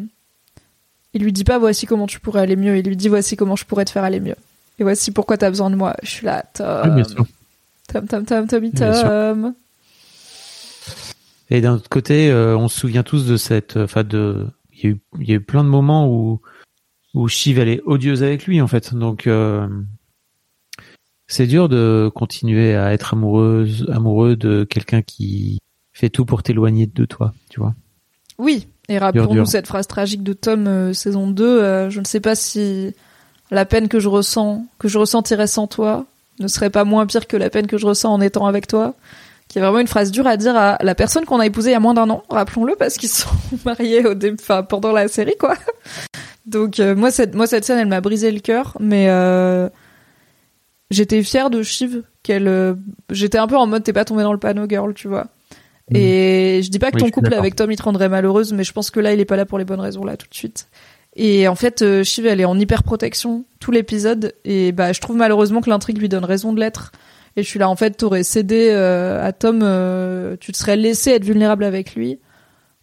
il 1.13 1.23
lui 1.23 1.33
dit 1.33 1.43
pas 1.43 1.59
voici 1.59 1.85
comment 1.85 2.07
tu 2.07 2.19
pourrais 2.19 2.41
aller 2.41 2.55
mieux, 2.55 2.77
il 2.77 2.85
lui 2.85 2.95
dit 2.95 3.09
voici 3.09 3.35
comment 3.35 3.55
je 3.55 3.65
pourrais 3.65 3.85
te 3.85 3.91
faire 3.91 4.03
aller 4.03 4.19
mieux. 4.19 4.35
Et 4.79 4.83
voici 4.83 5.11
pourquoi 5.11 5.37
t'as 5.37 5.49
besoin 5.49 5.69
de 5.69 5.75
moi. 5.75 5.95
Je 6.01 6.09
suis 6.09 6.25
là, 6.25 6.43
Tom. 6.53 6.89
Oui, 6.89 6.95
bien 6.95 7.03
sûr. 7.03 7.25
Tom, 7.87 8.07
Tom, 8.07 8.25
Tom, 8.25 8.47
Tommy, 8.47 8.71
sûr. 8.75 9.01
Tom. 9.01 9.53
Et 11.49 11.61
d'un 11.61 11.73
autre 11.73 11.89
côté, 11.89 12.31
euh, 12.31 12.57
on 12.57 12.69
se 12.69 12.79
souvient 12.79 13.03
tous 13.03 13.27
de 13.27 13.35
cette, 13.35 13.75
enfin 13.77 14.03
de, 14.03 14.47
il 14.71 14.83
y 14.83 14.87
a 14.87 14.89
eu, 14.91 15.01
il 15.19 15.29
y 15.29 15.31
a 15.33 15.35
eu 15.35 15.41
plein 15.41 15.63
de 15.63 15.69
moments 15.69 16.07
où 16.07 16.41
où 17.13 17.27
Shiv 17.27 17.59
elle 17.59 17.69
est 17.69 17.81
odieuse 17.85 18.23
avec 18.23 18.45
lui 18.45 18.61
en 18.61 18.67
fait. 18.67 18.93
Donc 18.93 19.27
euh, 19.27 19.67
c'est 21.27 21.47
dur 21.47 21.69
de 21.69 22.11
continuer 22.13 22.75
à 22.75 22.93
être 22.93 23.13
amoureuse, 23.13 23.87
amoureux 23.91 24.35
de 24.35 24.63
quelqu'un 24.63 25.01
qui 25.01 25.59
fait 25.93 26.09
tout 26.09 26.25
pour 26.25 26.43
t'éloigner 26.43 26.87
de 26.87 27.05
toi, 27.05 27.33
tu 27.49 27.59
vois. 27.59 27.75
Oui, 28.37 28.67
et 28.91 28.97
rappelons-nous 28.97 29.45
cette 29.45 29.67
phrase 29.67 29.87
tragique 29.87 30.21
de 30.21 30.33
Tom, 30.33 30.67
euh, 30.67 30.93
saison 30.93 31.27
2. 31.27 31.43
euh, 31.45 31.89
je 31.89 31.99
ne 31.99 32.05
sais 32.05 32.19
pas 32.19 32.35
si 32.35 32.93
la 33.49 33.65
peine 33.65 33.87
que 33.87 33.99
je 33.99 34.09
ressens, 34.09 34.65
que 34.79 34.87
je 34.87 34.97
ressentirais 34.97 35.47
sans 35.47 35.67
toi, 35.67 36.05
ne 36.39 36.47
serait 36.47 36.69
pas 36.69 36.83
moins 36.83 37.05
pire 37.05 37.27
que 37.27 37.37
la 37.37 37.49
peine 37.49 37.67
que 37.67 37.77
je 37.77 37.85
ressens 37.85 38.11
en 38.11 38.19
étant 38.21 38.45
avec 38.47 38.67
toi. 38.67 38.95
Qui 39.47 39.59
est 39.59 39.61
vraiment 39.61 39.79
une 39.79 39.87
phrase 39.87 40.11
dure 40.11 40.27
à 40.27 40.37
dire 40.37 40.55
à 40.55 40.77
la 40.81 40.95
personne 40.95 41.25
qu'on 41.25 41.39
a 41.39 41.45
épousée 41.45 41.71
il 41.71 41.73
y 41.73 41.75
a 41.75 41.79
moins 41.81 41.93
d'un 41.93 42.09
an, 42.09 42.23
rappelons-le, 42.29 42.75
parce 42.75 42.97
qu'ils 42.97 43.09
sont 43.09 43.29
mariés 43.65 44.05
au 44.05 44.13
début, 44.13 44.37
enfin, 44.39 44.63
pendant 44.63 44.91
la 44.91 45.07
série, 45.07 45.35
quoi. 45.37 45.55
Donc, 46.45 46.79
euh, 46.79 46.95
moi, 46.95 47.11
cette, 47.11 47.35
moi, 47.35 47.47
cette 47.47 47.65
scène, 47.65 47.79
elle 47.79 47.87
m'a 47.87 48.01
brisé 48.01 48.31
le 48.31 48.39
cœur, 48.39 48.77
mais 48.79 49.09
j'étais 50.89 51.23
fière 51.23 51.49
de 51.49 51.63
Shiv, 51.63 52.03
qu'elle, 52.23 52.77
j'étais 53.09 53.37
un 53.37 53.47
peu 53.47 53.57
en 53.57 53.67
mode, 53.67 53.83
t'es 53.83 53.93
pas 53.93 54.05
tombée 54.05 54.23
dans 54.23 54.33
le 54.33 54.39
panneau, 54.39 54.67
girl, 54.69 54.93
tu 54.93 55.07
vois. 55.07 55.27
Et 55.93 56.61
je 56.63 56.69
dis 56.69 56.79
pas 56.79 56.91
que 56.91 56.95
Oui, 56.97 57.03
ton 57.03 57.09
couple 57.09 57.33
avec 57.33 57.55
Tom 57.55 57.71
il 57.71 57.77
te 57.77 57.83
rendrait 57.83 58.09
malheureuse, 58.09 58.53
mais 58.53 58.63
je 58.63 58.71
pense 58.71 58.91
que 58.91 58.99
là 58.99 59.13
il 59.13 59.19
est 59.19 59.25
pas 59.25 59.35
là 59.35 59.45
pour 59.45 59.57
les 59.57 59.65
bonnes 59.65 59.79
raisons 59.79 60.03
là 60.03 60.17
tout 60.17 60.27
de 60.29 60.33
suite. 60.35 60.67
Et 61.17 61.47
en 61.49 61.55
fait, 61.55 61.81
euh, 61.81 62.03
Shiv 62.03 62.25
elle 62.25 62.39
est 62.39 62.45
en 62.45 62.57
hyper 62.57 62.83
protection 62.83 63.43
tout 63.59 63.71
l'épisode 63.71 64.33
et 64.45 64.71
bah 64.71 64.93
je 64.93 65.01
trouve 65.01 65.17
malheureusement 65.17 65.59
que 65.61 65.69
l'intrigue 65.69 65.97
lui 65.97 66.07
donne 66.09 66.23
raison 66.23 66.53
de 66.53 66.59
l'être. 66.59 66.91
Et 67.35 67.43
je 67.43 67.47
suis 67.47 67.59
là 67.59 67.69
en 67.69 67.75
fait 67.75 67.91
t'aurais 67.91 68.23
cédé 68.23 68.69
euh, 68.71 69.25
à 69.25 69.33
Tom, 69.33 69.61
euh, 69.63 70.35
tu 70.39 70.51
te 70.51 70.57
serais 70.57 70.75
laissé 70.77 71.11
être 71.11 71.25
vulnérable 71.25 71.63
avec 71.63 71.95
lui. 71.95 72.19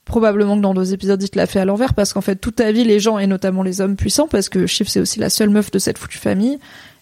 Probablement 0.04 0.56
que 0.56 0.62
dans 0.62 0.74
deux 0.74 0.92
épisodes 0.94 1.22
il 1.22 1.28
te 1.28 1.38
l'a 1.38 1.46
fait 1.46 1.60
à 1.60 1.64
l'envers 1.64 1.94
parce 1.94 2.12
qu'en 2.12 2.20
fait 2.22 2.36
toute 2.36 2.56
ta 2.56 2.72
vie 2.72 2.84
les 2.84 3.00
gens 3.00 3.18
et 3.18 3.26
notamment 3.26 3.62
les 3.62 3.80
hommes 3.80 3.96
puissants 3.96 4.28
parce 4.28 4.48
que 4.48 4.66
Shiv 4.66 4.88
c'est 4.88 5.00
aussi 5.00 5.18
la 5.20 5.30
seule 5.30 5.50
meuf 5.50 5.70
de 5.70 5.78
cette 5.78 5.98
foutue 5.98 6.18
famille, 6.18 6.58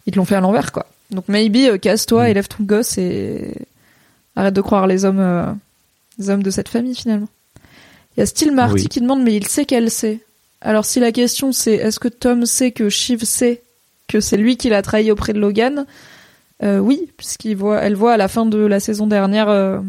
ils 0.06 0.12
te 0.12 0.18
l'ont 0.18 0.24
fait 0.24 0.36
à 0.36 0.40
l'envers 0.40 0.70
quoi. 0.72 0.86
Donc 1.10 1.28
maybe 1.28 1.56
euh, 1.68 1.78
casse-toi, 1.78 2.24
Mm. 2.24 2.30
élève 2.30 2.48
ton 2.48 2.64
gosse 2.64 2.98
et 2.98 3.54
arrête 4.36 4.54
de 4.54 4.60
croire 4.60 4.86
les 4.86 5.04
hommes. 5.04 5.56
Les 6.18 6.30
hommes 6.30 6.42
de 6.42 6.50
cette 6.50 6.68
famille 6.68 6.94
finalement. 6.94 7.28
Il 8.16 8.20
y 8.20 8.22
a 8.22 8.26
Steel 8.26 8.52
Marty 8.52 8.74
Oui. 8.82 8.88
qui 8.88 9.00
demande 9.00 9.22
mais 9.22 9.34
il 9.34 9.46
sait 9.46 9.64
qu'elle 9.64 9.90
sait. 9.90 10.20
Alors 10.60 10.84
si 10.84 11.00
la 11.00 11.12
question 11.12 11.52
c'est 11.52 11.74
est-ce 11.74 11.98
que 12.00 12.08
Tom 12.08 12.46
sait 12.46 12.70
que 12.72 12.88
Shiv 12.88 13.24
sait 13.24 13.62
que 14.08 14.20
c'est 14.20 14.36
lui 14.36 14.56
qui 14.56 14.68
l'a 14.68 14.82
trahi 14.82 15.10
auprès 15.10 15.32
de 15.32 15.38
Logan 15.40 15.84
euh, 16.62 16.78
Oui, 16.78 17.10
puisqu'il 17.16 17.56
voit, 17.56 17.80
elle 17.80 17.94
voit 17.96 18.12
à 18.14 18.16
la 18.16 18.28
fin 18.28 18.46
de 18.46 18.58
la 18.58 18.80
saison 18.80 19.06
dernière 19.06 19.48
euh, 19.48 19.80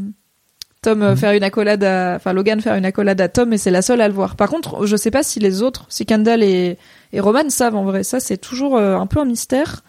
Tom 0.81 1.01
euh, 1.01 1.11
Mhm. 1.11 1.17
faire 1.17 1.31
une 1.33 1.43
accolade 1.43 1.83
à, 1.83 2.15
enfin 2.17 2.33
Logan 2.33 2.59
faire 2.61 2.75
une 2.75 2.85
accolade 2.85 3.19
à 3.21 3.29
Tom 3.29 3.53
et 3.53 3.57
c'est 3.57 3.71
la 3.71 3.81
seule 3.81 4.01
à 4.01 4.07
le 4.07 4.13
voir. 4.13 4.35
Par 4.35 4.49
contre, 4.49 4.85
je 4.85 4.95
sais 4.95 5.11
pas 5.11 5.23
si 5.23 5.39
les 5.39 5.61
autres, 5.61 5.85
si 5.89 6.05
Kendall 6.05 6.43
et, 6.43 6.77
et 7.13 7.19
Roman 7.19 7.49
savent 7.49 7.75
en 7.75 7.83
vrai. 7.85 8.03
Ça 8.03 8.19
c'est 8.19 8.37
toujours 8.37 8.75
euh, 8.77 8.97
un 8.97 9.07
peu 9.07 9.19
un 9.19 9.25
mystère. 9.25 9.83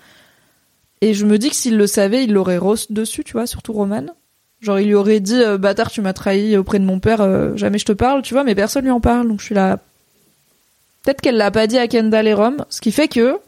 Et 1.01 1.15
je 1.15 1.25
me 1.27 1.39
dis 1.39 1.51
que 1.51 1.57
s'il 1.57 1.77
le 1.77 1.87
savait, 1.87 2.25
il 2.25 2.33
l'aurait 2.33 2.57
roast 2.59 2.91
dessus, 2.93 3.23
tu 3.25 3.33
vois, 3.35 3.47
surtout 3.47 3.73
Roman. 3.73 4.07
Genre, 4.61 4.81
il 4.81 4.89
lui 4.89 4.95
aurait 4.95 5.21
dit, 5.21 5.41
euh, 5.41 5.57
bâtard, 5.57 5.91
tu 5.91 6.01
m'as 6.01 6.13
trahi 6.13 6.57
auprès 6.57 6.79
de 6.79 6.85
mon 6.85 6.99
père, 6.99 7.21
euh, 7.21 7.57
jamais 7.57 7.79
je 7.79 7.85
te 7.85 7.93
parle, 7.93 8.23
tu 8.23 8.35
vois, 8.35 8.43
mais 8.43 8.55
personne 8.55 8.85
lui 8.85 8.91
en 8.91 9.01
parle, 9.01 9.29
donc 9.29 9.41
je 9.41 9.47
suis 9.47 9.55
là. 9.55 9.79
Peut-être 11.05 11.21
qu'elle 11.21 11.37
l'a 11.37 11.51
pas 11.51 11.67
dit 11.67 11.79
à 11.79 11.87
Kendall 11.87 12.27
et 12.27 12.35
Rom, 12.35 12.65
ce 12.69 12.81
qui 12.81 12.91
fait 12.91 13.09
que, 13.09 13.39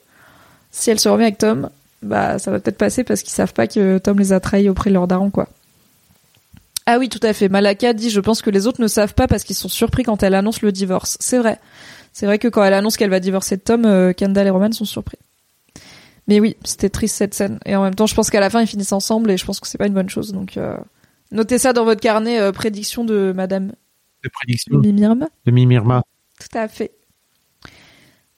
si 0.70 0.90
elle 0.90 1.00
se 1.00 1.08
remet 1.08 1.24
avec 1.24 1.38
Tom, 1.38 1.68
bah 2.02 2.38
ça 2.38 2.50
va 2.50 2.60
peut-être 2.60 2.78
passer 2.78 3.04
parce 3.04 3.22
qu'ils 3.22 3.32
savent 3.32 3.52
pas 3.52 3.66
que 3.66 3.98
Tom 3.98 4.18
les 4.18 4.32
a 4.32 4.40
trahis 4.40 4.68
auprès 4.68 4.90
de 4.90 4.94
leur 4.94 5.08
daron, 5.08 5.30
quoi. 5.30 5.48
Ah 6.86 6.98
oui, 6.98 7.08
tout 7.08 7.20
à 7.22 7.32
fait. 7.32 7.48
Malaka 7.48 7.92
dit, 7.92 8.10
je 8.10 8.20
pense 8.20 8.42
que 8.42 8.50
les 8.50 8.66
autres 8.66 8.80
ne 8.80 8.88
savent 8.88 9.14
pas 9.14 9.28
parce 9.28 9.44
qu'ils 9.44 9.56
sont 9.56 9.68
surpris 9.68 10.02
quand 10.02 10.22
elle 10.22 10.34
annonce 10.34 10.62
le 10.62 10.72
divorce. 10.72 11.16
C'est 11.20 11.38
vrai. 11.38 11.60
C'est 12.12 12.26
vrai 12.26 12.38
que 12.38 12.48
quand 12.48 12.64
elle 12.64 12.74
annonce 12.74 12.96
qu'elle 12.96 13.10
va 13.10 13.20
divorcer 13.20 13.56
de 13.56 13.62
Tom, 13.62 13.84
euh, 13.84 14.12
Kendall 14.12 14.46
et 14.46 14.50
Roman 14.50 14.72
sont 14.72 14.84
surpris. 14.84 15.18
Mais 16.26 16.40
oui, 16.40 16.56
c'était 16.64 16.88
triste 16.88 17.16
cette 17.16 17.34
scène. 17.34 17.58
Et 17.64 17.76
en 17.76 17.82
même 17.82 17.94
temps, 17.94 18.06
je 18.06 18.14
pense 18.14 18.30
qu'à 18.30 18.40
la 18.40 18.50
fin, 18.50 18.60
ils 18.60 18.66
finissent 18.66 18.92
ensemble 18.92 19.30
et 19.30 19.36
je 19.36 19.44
pense 19.44 19.60
que 19.60 19.68
c'est 19.68 19.78
pas 19.78 19.86
une 19.86 19.94
bonne 19.94 20.08
chose. 20.08 20.32
Donc, 20.32 20.56
euh, 20.56 20.76
notez 21.32 21.58
ça 21.58 21.72
dans 21.72 21.84
votre 21.84 22.00
carnet, 22.00 22.40
euh, 22.40 22.52
prédiction 22.52 23.04
de 23.04 23.32
Madame 23.34 23.72
De 24.24 24.28
prédiction 24.28 24.78
Mimirma. 24.78 25.28
de 25.46 25.50
Mimirma. 25.50 26.02
Tout 26.38 26.58
à 26.58 26.68
fait. 26.68 26.92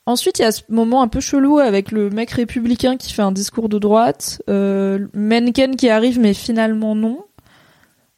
Ensuite, 0.04 0.40
il 0.40 0.42
y 0.42 0.44
a 0.44 0.52
ce 0.52 0.62
moment 0.68 1.02
un 1.02 1.08
peu 1.08 1.20
chelou 1.20 1.58
avec 1.58 1.92
le 1.92 2.10
mec 2.10 2.30
républicain 2.32 2.96
qui 2.96 3.12
fait 3.12 3.22
un 3.22 3.30
discours 3.30 3.68
de 3.68 3.78
droite, 3.78 4.42
euh, 4.50 5.06
Mencken 5.14 5.76
qui 5.76 5.88
arrive 5.88 6.18
mais 6.18 6.34
finalement 6.34 6.96
non. 6.96 7.24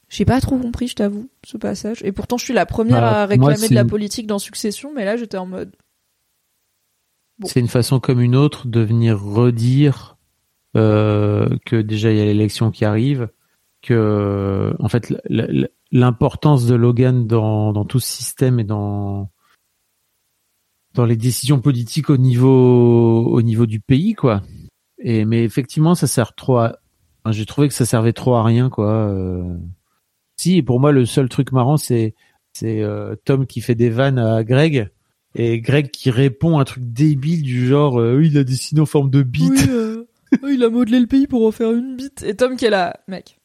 J'ai 0.08 0.24
pas 0.24 0.40
trop 0.40 0.56
compris, 0.56 0.88
je 0.88 0.94
t'avoue, 0.94 1.28
ce 1.44 1.56
passage. 1.56 2.00
Et 2.04 2.12
pourtant, 2.12 2.38
je 2.38 2.44
suis 2.44 2.54
la 2.54 2.66
première 2.66 3.00
Bah, 3.00 3.22
à 3.22 3.26
réclamer 3.26 3.68
de 3.68 3.74
la 3.74 3.84
politique 3.84 4.26
dans 4.26 4.38
Succession, 4.38 4.92
mais 4.94 5.04
là, 5.04 5.16
j'étais 5.16 5.36
en 5.36 5.46
mode. 5.46 5.74
Bon. 7.38 7.48
C'est 7.48 7.58
une 7.60 7.68
façon 7.68 7.98
comme 7.98 8.20
une 8.20 8.36
autre 8.36 8.68
de 8.68 8.80
venir 8.80 9.20
redire 9.20 10.16
euh, 10.76 11.48
que 11.66 11.76
déjà 11.76 12.12
il 12.12 12.18
y 12.18 12.20
a 12.20 12.24
l'élection 12.24 12.70
qui 12.70 12.84
arrive, 12.84 13.28
que 13.84 14.74
en 14.78 14.88
fait 14.88 15.12
l'importance 15.92 16.66
de 16.66 16.74
Logan 16.74 17.26
dans, 17.26 17.72
dans 17.72 17.84
tout 17.84 18.00
ce 18.00 18.08
système 18.08 18.58
et 18.58 18.64
dans 18.64 19.30
dans 20.94 21.04
les 21.04 21.16
décisions 21.16 21.60
politiques 21.60 22.08
au 22.10 22.16
niveau 22.16 23.26
au 23.26 23.42
niveau 23.42 23.66
du 23.66 23.80
pays 23.80 24.14
quoi. 24.14 24.42
Et 24.98 25.24
mais 25.24 25.44
effectivement 25.44 25.94
ça 25.94 26.06
sert 26.06 26.34
trop 26.34 26.60
j'ai 27.30 27.46
trouvé 27.46 27.68
que 27.68 27.74
ça 27.74 27.84
servait 27.84 28.12
trop 28.12 28.34
à 28.34 28.42
rien 28.42 28.70
quoi. 28.70 28.90
Euh... 28.90 29.56
Si 30.36 30.62
pour 30.62 30.80
moi 30.80 30.90
le 30.90 31.04
seul 31.04 31.28
truc 31.28 31.52
marrant 31.52 31.76
c'est 31.76 32.14
c'est 32.54 32.80
euh, 32.80 33.14
Tom 33.24 33.46
qui 33.46 33.60
fait 33.60 33.74
des 33.74 33.90
vannes 33.90 34.18
à 34.18 34.44
Greg 34.44 34.88
et 35.34 35.60
Greg 35.60 35.90
qui 35.90 36.10
répond 36.10 36.58
un 36.58 36.64
truc 36.64 36.84
débile 36.92 37.42
du 37.42 37.66
genre 37.66 38.00
euh, 38.00 38.24
il 38.24 38.38
a 38.38 38.44
dessiné 38.44 38.80
en 38.80 38.86
forme 38.86 39.10
de 39.10 39.22
bite. 39.22 39.68
euh, 39.68 40.06
il 40.50 40.62
a 40.62 40.70
modelé 40.70 41.00
le 41.00 41.06
pays 41.06 41.26
pour 41.26 41.46
en 41.46 41.52
faire 41.52 41.72
une 41.72 41.96
bite. 41.96 42.22
Et 42.26 42.34
Tom 42.34 42.56
qui 42.56 42.64
est 42.64 42.70
là, 42.70 43.00
mec. 43.08 43.40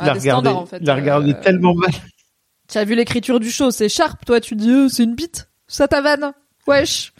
Il 0.00 0.08
a 0.08 0.12
regardé, 0.14 0.48
en 0.48 0.66
fait. 0.66 0.78
il 0.80 0.88
a 0.90 0.94
regardé 0.94 1.32
Euh, 1.32 1.42
tellement 1.42 1.74
mal. 1.74 1.90
Tu 2.68 2.78
as 2.78 2.84
vu 2.84 2.94
l'écriture 2.94 3.38
du 3.40 3.50
show, 3.50 3.70
c'est 3.70 3.88
sharp. 3.88 4.24
Toi, 4.24 4.40
tu 4.40 4.54
dis, 4.56 4.70
euh, 4.70 4.88
c'est 4.88 5.04
une 5.04 5.14
bite. 5.14 5.48
Ça 5.68 5.88
ta 5.88 6.00
vanne. 6.00 6.32
Wesh. 6.66 7.12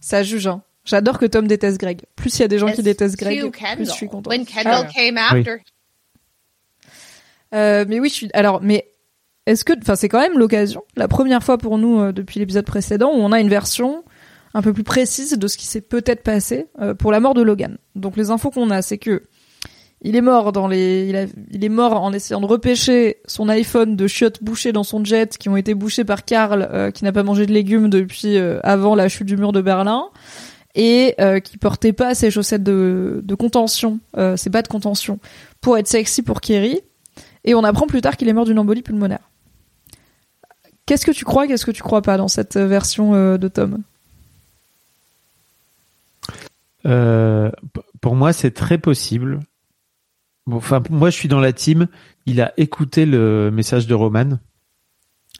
Ça 0.00 0.22
juge, 0.22 0.46
hein. 0.46 0.62
J'adore 0.84 1.18
que 1.18 1.26
Tom 1.26 1.46
déteste 1.48 1.78
Greg. 1.78 2.02
Plus 2.14 2.36
il 2.38 2.42
y 2.42 2.44
a 2.44 2.48
des 2.48 2.58
gens 2.58 2.66
qui 2.66 2.74
It's 2.74 2.84
détestent 2.84 3.16
Greg, 3.18 3.50
plus 3.76 3.86
je 3.86 3.90
suis 3.90 4.06
contente. 4.08 4.28
When 4.32 4.44
Kendall 4.46 4.86
Ah. 4.88 4.92
came 4.92 5.18
Oui. 5.32 5.40
after. 5.40 5.56
Euh, 7.54 7.84
mais 7.88 8.00
oui, 8.00 8.08
je 8.08 8.14
suis. 8.14 8.30
Alors, 8.34 8.60
mais 8.62 8.88
est-ce 9.46 9.64
que, 9.64 9.72
enfin, 9.80 9.96
c'est 9.96 10.08
quand 10.08 10.20
même 10.20 10.38
l'occasion, 10.38 10.82
la 10.96 11.08
première 11.08 11.42
fois 11.42 11.58
pour 11.58 11.78
nous 11.78 12.00
euh, 12.00 12.12
depuis 12.12 12.38
l'épisode 12.40 12.64
précédent, 12.66 13.10
où 13.12 13.16
on 13.18 13.32
a 13.32 13.40
une 13.40 13.48
version 13.48 14.04
un 14.54 14.62
peu 14.62 14.72
plus 14.72 14.84
précise 14.84 15.32
de 15.32 15.48
ce 15.48 15.56
qui 15.56 15.66
s'est 15.66 15.80
peut-être 15.80 16.22
passé 16.22 16.66
euh, 16.80 16.94
pour 16.94 17.12
la 17.12 17.20
mort 17.20 17.34
de 17.34 17.42
Logan. 17.42 17.78
Donc, 17.94 18.16
les 18.16 18.30
infos 18.30 18.50
qu'on 18.50 18.70
a, 18.70 18.82
c'est 18.82 18.98
que 18.98 19.22
il 20.02 20.14
est 20.14 20.20
mort 20.20 20.52
dans 20.52 20.68
les, 20.68 21.28
il, 21.50 21.64
est 21.64 21.68
mort 21.68 22.02
en 22.02 22.12
essayant 22.12 22.40
de 22.40 22.46
repêcher 22.46 23.16
son 23.26 23.48
iPhone 23.48 23.96
de 23.96 24.06
chiottes 24.06 24.42
bouchées 24.42 24.72
dans 24.72 24.84
son 24.84 25.02
jet, 25.04 25.38
qui 25.38 25.48
ont 25.48 25.56
été 25.56 25.74
bouchées 25.74 26.04
par 26.04 26.24
Karl, 26.24 26.68
euh, 26.70 26.90
qui 26.90 27.04
n'a 27.04 27.12
pas 27.12 27.22
mangé 27.22 27.46
de 27.46 27.52
légumes 27.52 27.88
depuis 27.88 28.36
euh, 28.36 28.60
avant 28.62 28.94
la 28.94 29.08
chute 29.08 29.26
du 29.26 29.36
mur 29.36 29.52
de 29.52 29.60
Berlin. 29.60 30.08
Et 30.78 31.14
euh, 31.22 31.40
qui 31.40 31.56
portait 31.56 31.94
pas 31.94 32.14
ses 32.14 32.30
chaussettes 32.30 32.62
de, 32.62 33.22
de 33.24 33.34
contention, 33.34 33.98
ses 34.36 34.50
bas 34.50 34.60
de 34.60 34.68
contention, 34.68 35.18
pour 35.62 35.78
être 35.78 35.88
sexy 35.88 36.20
pour 36.20 36.42
Kerry. 36.42 36.82
Et 37.44 37.54
on 37.54 37.64
apprend 37.64 37.86
plus 37.86 38.02
tard 38.02 38.18
qu'il 38.18 38.28
est 38.28 38.34
mort 38.34 38.44
d'une 38.44 38.58
embolie 38.58 38.82
pulmonaire. 38.82 39.30
Qu'est-ce 40.84 41.06
que 41.06 41.12
tu 41.12 41.24
crois, 41.24 41.46
qu'est-ce 41.46 41.64
que 41.64 41.70
tu 41.70 41.82
crois 41.82 42.02
pas 42.02 42.18
dans 42.18 42.28
cette 42.28 42.58
version 42.58 43.38
de 43.38 43.48
Tom? 43.48 43.82
Pour 48.02 48.14
moi, 48.14 48.34
c'est 48.34 48.50
très 48.50 48.76
possible. 48.76 49.40
Bon, 50.46 50.56
Enfin, 50.56 50.82
moi, 50.90 51.10
je 51.10 51.16
suis 51.16 51.28
dans 51.28 51.40
la 51.40 51.52
team. 51.52 51.88
Il 52.26 52.40
a 52.40 52.52
écouté 52.56 53.06
le 53.06 53.50
message 53.50 53.86
de 53.86 53.94
Roman. 53.94 54.38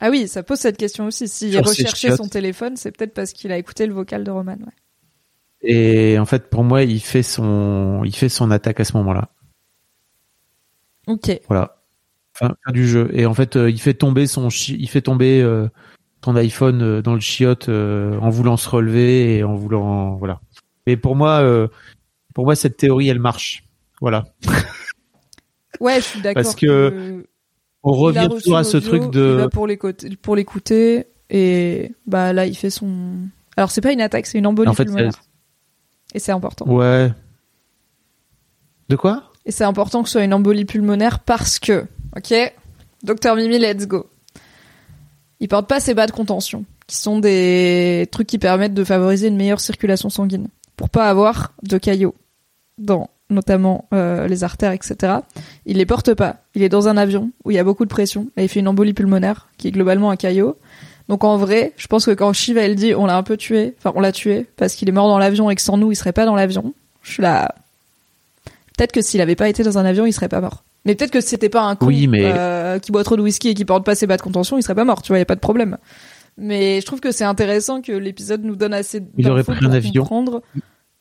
Ah 0.00 0.10
oui, 0.10 0.28
ça 0.28 0.42
pose 0.42 0.58
cette 0.58 0.76
question 0.76 1.06
aussi. 1.06 1.26
S'il 1.28 1.52
ses 1.52 1.58
recherchait 1.60 2.16
son 2.16 2.28
téléphone, 2.28 2.76
c'est 2.76 2.90
peut-être 2.96 3.14
parce 3.14 3.32
qu'il 3.32 3.50
a 3.52 3.56
écouté 3.58 3.86
le 3.86 3.94
vocal 3.94 4.24
de 4.24 4.30
Roman. 4.30 4.52
ouais. 4.56 4.72
Et 5.62 6.18
en 6.18 6.26
fait, 6.26 6.50
pour 6.50 6.64
moi, 6.64 6.82
il 6.82 7.00
fait 7.00 7.22
son, 7.22 8.02
il 8.04 8.14
fait 8.14 8.28
son 8.28 8.50
attaque 8.50 8.78
à 8.80 8.84
ce 8.84 8.96
moment-là. 8.98 9.30
Ok. 11.06 11.40
Voilà. 11.48 11.82
Fin, 12.34 12.54
fin 12.64 12.72
du 12.72 12.86
jeu. 12.86 13.08
Et 13.14 13.24
en 13.26 13.32
fait, 13.34 13.56
euh, 13.56 13.70
il 13.70 13.80
fait 13.80 13.94
tomber 13.94 14.26
son, 14.26 14.50
chi- 14.50 14.76
il 14.78 14.88
fait 14.88 15.00
tomber 15.00 15.40
euh, 15.40 15.68
son 16.24 16.36
iPhone 16.36 16.82
euh, 16.82 17.00
dans 17.02 17.14
le 17.14 17.20
chiotte 17.20 17.68
euh, 17.70 18.18
en 18.18 18.28
voulant 18.28 18.56
se 18.58 18.68
relever 18.68 19.38
et 19.38 19.44
en 19.44 19.54
voulant, 19.54 20.16
voilà. 20.16 20.40
Et 20.86 20.96
pour 20.98 21.16
moi, 21.16 21.40
euh, 21.40 21.68
pour 22.34 22.44
moi, 22.44 22.54
cette 22.54 22.76
théorie, 22.76 23.08
elle 23.08 23.18
marche. 23.20 23.64
Voilà. 24.02 24.24
Ouais, 25.80 25.96
je 25.96 26.04
suis 26.04 26.20
d'accord. 26.20 26.42
Parce 26.42 26.54
que 26.54 27.24
On 27.82 27.92
revient 27.92 28.28
toujours 28.30 28.56
à 28.56 28.64
ce 28.64 28.76
truc 28.76 29.10
de. 29.10 29.48
pour 29.52 29.66
l'écouter, 29.66 30.16
pour 30.20 30.36
l'écouter, 30.36 31.06
et 31.30 31.92
bah 32.06 32.32
là, 32.32 32.46
il 32.46 32.56
fait 32.56 32.70
son. 32.70 33.16
Alors 33.56 33.70
c'est 33.70 33.80
pas 33.80 33.92
une 33.92 34.00
attaque, 34.00 34.26
c'est 34.26 34.38
une 34.38 34.46
embolie 34.46 34.68
En 34.68 34.74
fait, 34.74 34.84
pulmonaire. 34.84 35.22
Et 36.14 36.18
c'est 36.18 36.32
important. 36.32 36.66
Ouais. 36.66 37.10
De 38.88 38.96
quoi? 38.96 39.32
Et 39.44 39.52
c'est 39.52 39.64
important 39.64 40.02
que 40.02 40.08
ce 40.08 40.12
soit 40.12 40.24
une 40.24 40.34
embolie 40.34 40.64
pulmonaire 40.64 41.20
parce 41.20 41.58
que, 41.58 41.86
ok, 42.16 42.34
docteur 43.02 43.36
Mimi, 43.36 43.58
let's 43.58 43.86
go. 43.86 44.08
Il 45.40 45.48
porte 45.48 45.68
pas 45.68 45.80
ses 45.80 45.94
bas 45.94 46.06
de 46.06 46.12
contention, 46.12 46.64
qui 46.86 46.96
sont 46.96 47.18
des 47.18 48.08
trucs 48.10 48.26
qui 48.26 48.38
permettent 48.38 48.74
de 48.74 48.84
favoriser 48.84 49.28
une 49.28 49.36
meilleure 49.36 49.60
circulation 49.60 50.08
sanguine, 50.08 50.48
pour 50.76 50.88
pas 50.88 51.08
avoir 51.08 51.52
de 51.62 51.78
caillots 51.78 52.14
dans 52.78 53.10
notamment 53.30 53.86
euh, 53.92 54.26
les 54.28 54.44
artères, 54.44 54.72
etc. 54.72 55.14
Il 55.66 55.78
les 55.78 55.86
porte 55.86 56.14
pas. 56.14 56.36
Il 56.54 56.62
est 56.62 56.68
dans 56.68 56.88
un 56.88 56.96
avion 56.96 57.30
où 57.44 57.50
il 57.50 57.54
y 57.54 57.58
a 57.58 57.64
beaucoup 57.64 57.84
de 57.84 57.90
pression 57.90 58.28
et 58.36 58.44
il 58.44 58.48
fait 58.48 58.60
une 58.60 58.68
embolie 58.68 58.92
pulmonaire 58.94 59.48
qui 59.58 59.68
est 59.68 59.72
globalement 59.72 60.10
un 60.10 60.16
caillot. 60.16 60.56
Donc 61.08 61.22
en 61.24 61.36
vrai, 61.36 61.72
je 61.76 61.86
pense 61.86 62.04
que 62.06 62.10
quand 62.12 62.32
Shiva 62.32 62.62
elle 62.62 62.74
dit 62.74 62.94
on 62.94 63.06
l'a 63.06 63.16
un 63.16 63.22
peu 63.22 63.36
tué, 63.36 63.74
enfin 63.78 63.92
on 63.96 64.00
l'a 64.00 64.12
tué 64.12 64.46
parce 64.56 64.74
qu'il 64.74 64.88
est 64.88 64.92
mort 64.92 65.08
dans 65.08 65.18
l'avion 65.18 65.50
et 65.50 65.54
que 65.54 65.62
sans 65.62 65.76
nous 65.76 65.92
il 65.92 65.96
serait 65.96 66.12
pas 66.12 66.24
dans 66.26 66.34
l'avion. 66.34 66.74
Je 67.02 67.12
suis 67.12 67.22
là. 67.22 67.54
Peut-être 68.76 68.92
que 68.92 69.00
s'il 69.02 69.20
avait 69.20 69.36
pas 69.36 69.48
été 69.48 69.62
dans 69.62 69.78
un 69.78 69.84
avion, 69.84 70.04
il 70.06 70.12
serait 70.12 70.28
pas 70.28 70.40
mort. 70.40 70.64
Mais 70.84 70.94
peut-être 70.94 71.10
que 71.10 71.20
c'était 71.20 71.48
pas 71.48 71.62
un 71.62 71.74
con 71.76 71.86
Oui, 71.86 72.06
mais- 72.06 72.22
euh, 72.24 72.78
qui 72.78 72.92
boit 72.92 73.02
trop 73.04 73.16
de 73.16 73.22
whisky 73.22 73.48
et 73.48 73.54
qui 73.54 73.64
porte 73.64 73.84
pas 73.84 73.94
ses 73.94 74.06
bas 74.06 74.16
de 74.16 74.22
contention, 74.22 74.58
il 74.58 74.62
serait 74.62 74.74
pas 74.74 74.84
mort. 74.84 75.02
Tu 75.02 75.08
vois, 75.08 75.18
y 75.18 75.22
a 75.22 75.24
pas 75.24 75.34
de 75.34 75.40
problème. 75.40 75.78
Mais 76.38 76.80
je 76.80 76.86
trouve 76.86 77.00
que 77.00 77.10
c'est 77.12 77.24
intéressant 77.24 77.80
que 77.80 77.92
l'épisode 77.92 78.44
nous 78.44 78.56
donne 78.56 78.74
assez 78.74 79.02
Il 79.16 79.28
aurait 79.30 79.42
pris 79.42 79.64
un 79.64 79.70
avion. 79.72 80.02
comprendre 80.02 80.42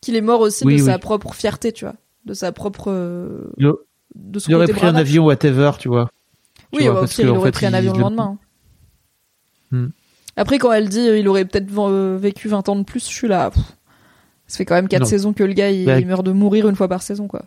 qu'il 0.01 0.15
est 0.15 0.21
mort 0.21 0.39
aussi 0.39 0.63
Oui, 0.65 0.77
de 0.77 0.81
oui. 0.81 0.85
sa 0.85 0.97
propre 0.99 1.33
fierté, 1.33 1.71
tu 1.73 1.85
vois, 1.85 1.95
de 2.25 2.33
sa 2.33 2.51
propre 2.51 2.85
euh, 2.91 3.51
Il, 3.57 3.67
a- 3.67 3.73
de 4.15 4.39
son 4.39 4.49
il 4.49 4.55
aurait 4.55 4.67
pris 4.67 4.85
un 4.85 4.95
avion, 4.95 5.25
whatever, 5.25 5.71
tu 5.79 5.87
vois. 5.89 6.09
Tu 6.71 6.77
Oui, 6.79 6.83
vois, 6.85 6.93
bah, 6.93 6.99
au 6.99 7.01
parce 7.03 7.15
pire, 7.15 7.25
que, 7.25 7.29
il 7.29 7.37
aurait 7.37 7.47
fait, 7.49 7.51
pris 7.53 7.65
un 7.65 7.69
il- 7.69 7.75
avion 7.75 7.91
le 7.93 7.97
le- 7.97 8.03
lendemain. 8.03 8.37
Hmm. 9.71 9.87
Après, 10.35 10.57
quand 10.57 10.71
elle 10.71 10.89
dit 10.89 11.07
euh, 11.07 11.17
il 11.17 11.27
aurait 11.27 11.45
peut-être 11.45 11.67
euh, 11.79 12.17
vécu 12.19 12.47
20 12.49 12.67
ans 12.69 12.75
de 12.75 12.83
plus, 12.83 13.01
je 13.07 13.13
suis 13.13 13.27
là. 13.27 13.51
pff, 13.51 13.63
ça 14.47 14.57
fait 14.57 14.65
quand 14.65 14.75
même 14.75 14.87
4 14.87 15.01
Non. 15.01 15.07
saisons 15.07 15.33
que 15.33 15.43
le 15.43 15.53
gars 15.53 15.71
il, 15.71 15.85
Bah, 15.85 15.99
il 15.99 16.05
meurt 16.07 16.25
de 16.25 16.31
mourir 16.31 16.67
une 16.67 16.75
fois 16.75 16.87
par 16.87 17.01
saison, 17.01 17.27
quoi. 17.27 17.43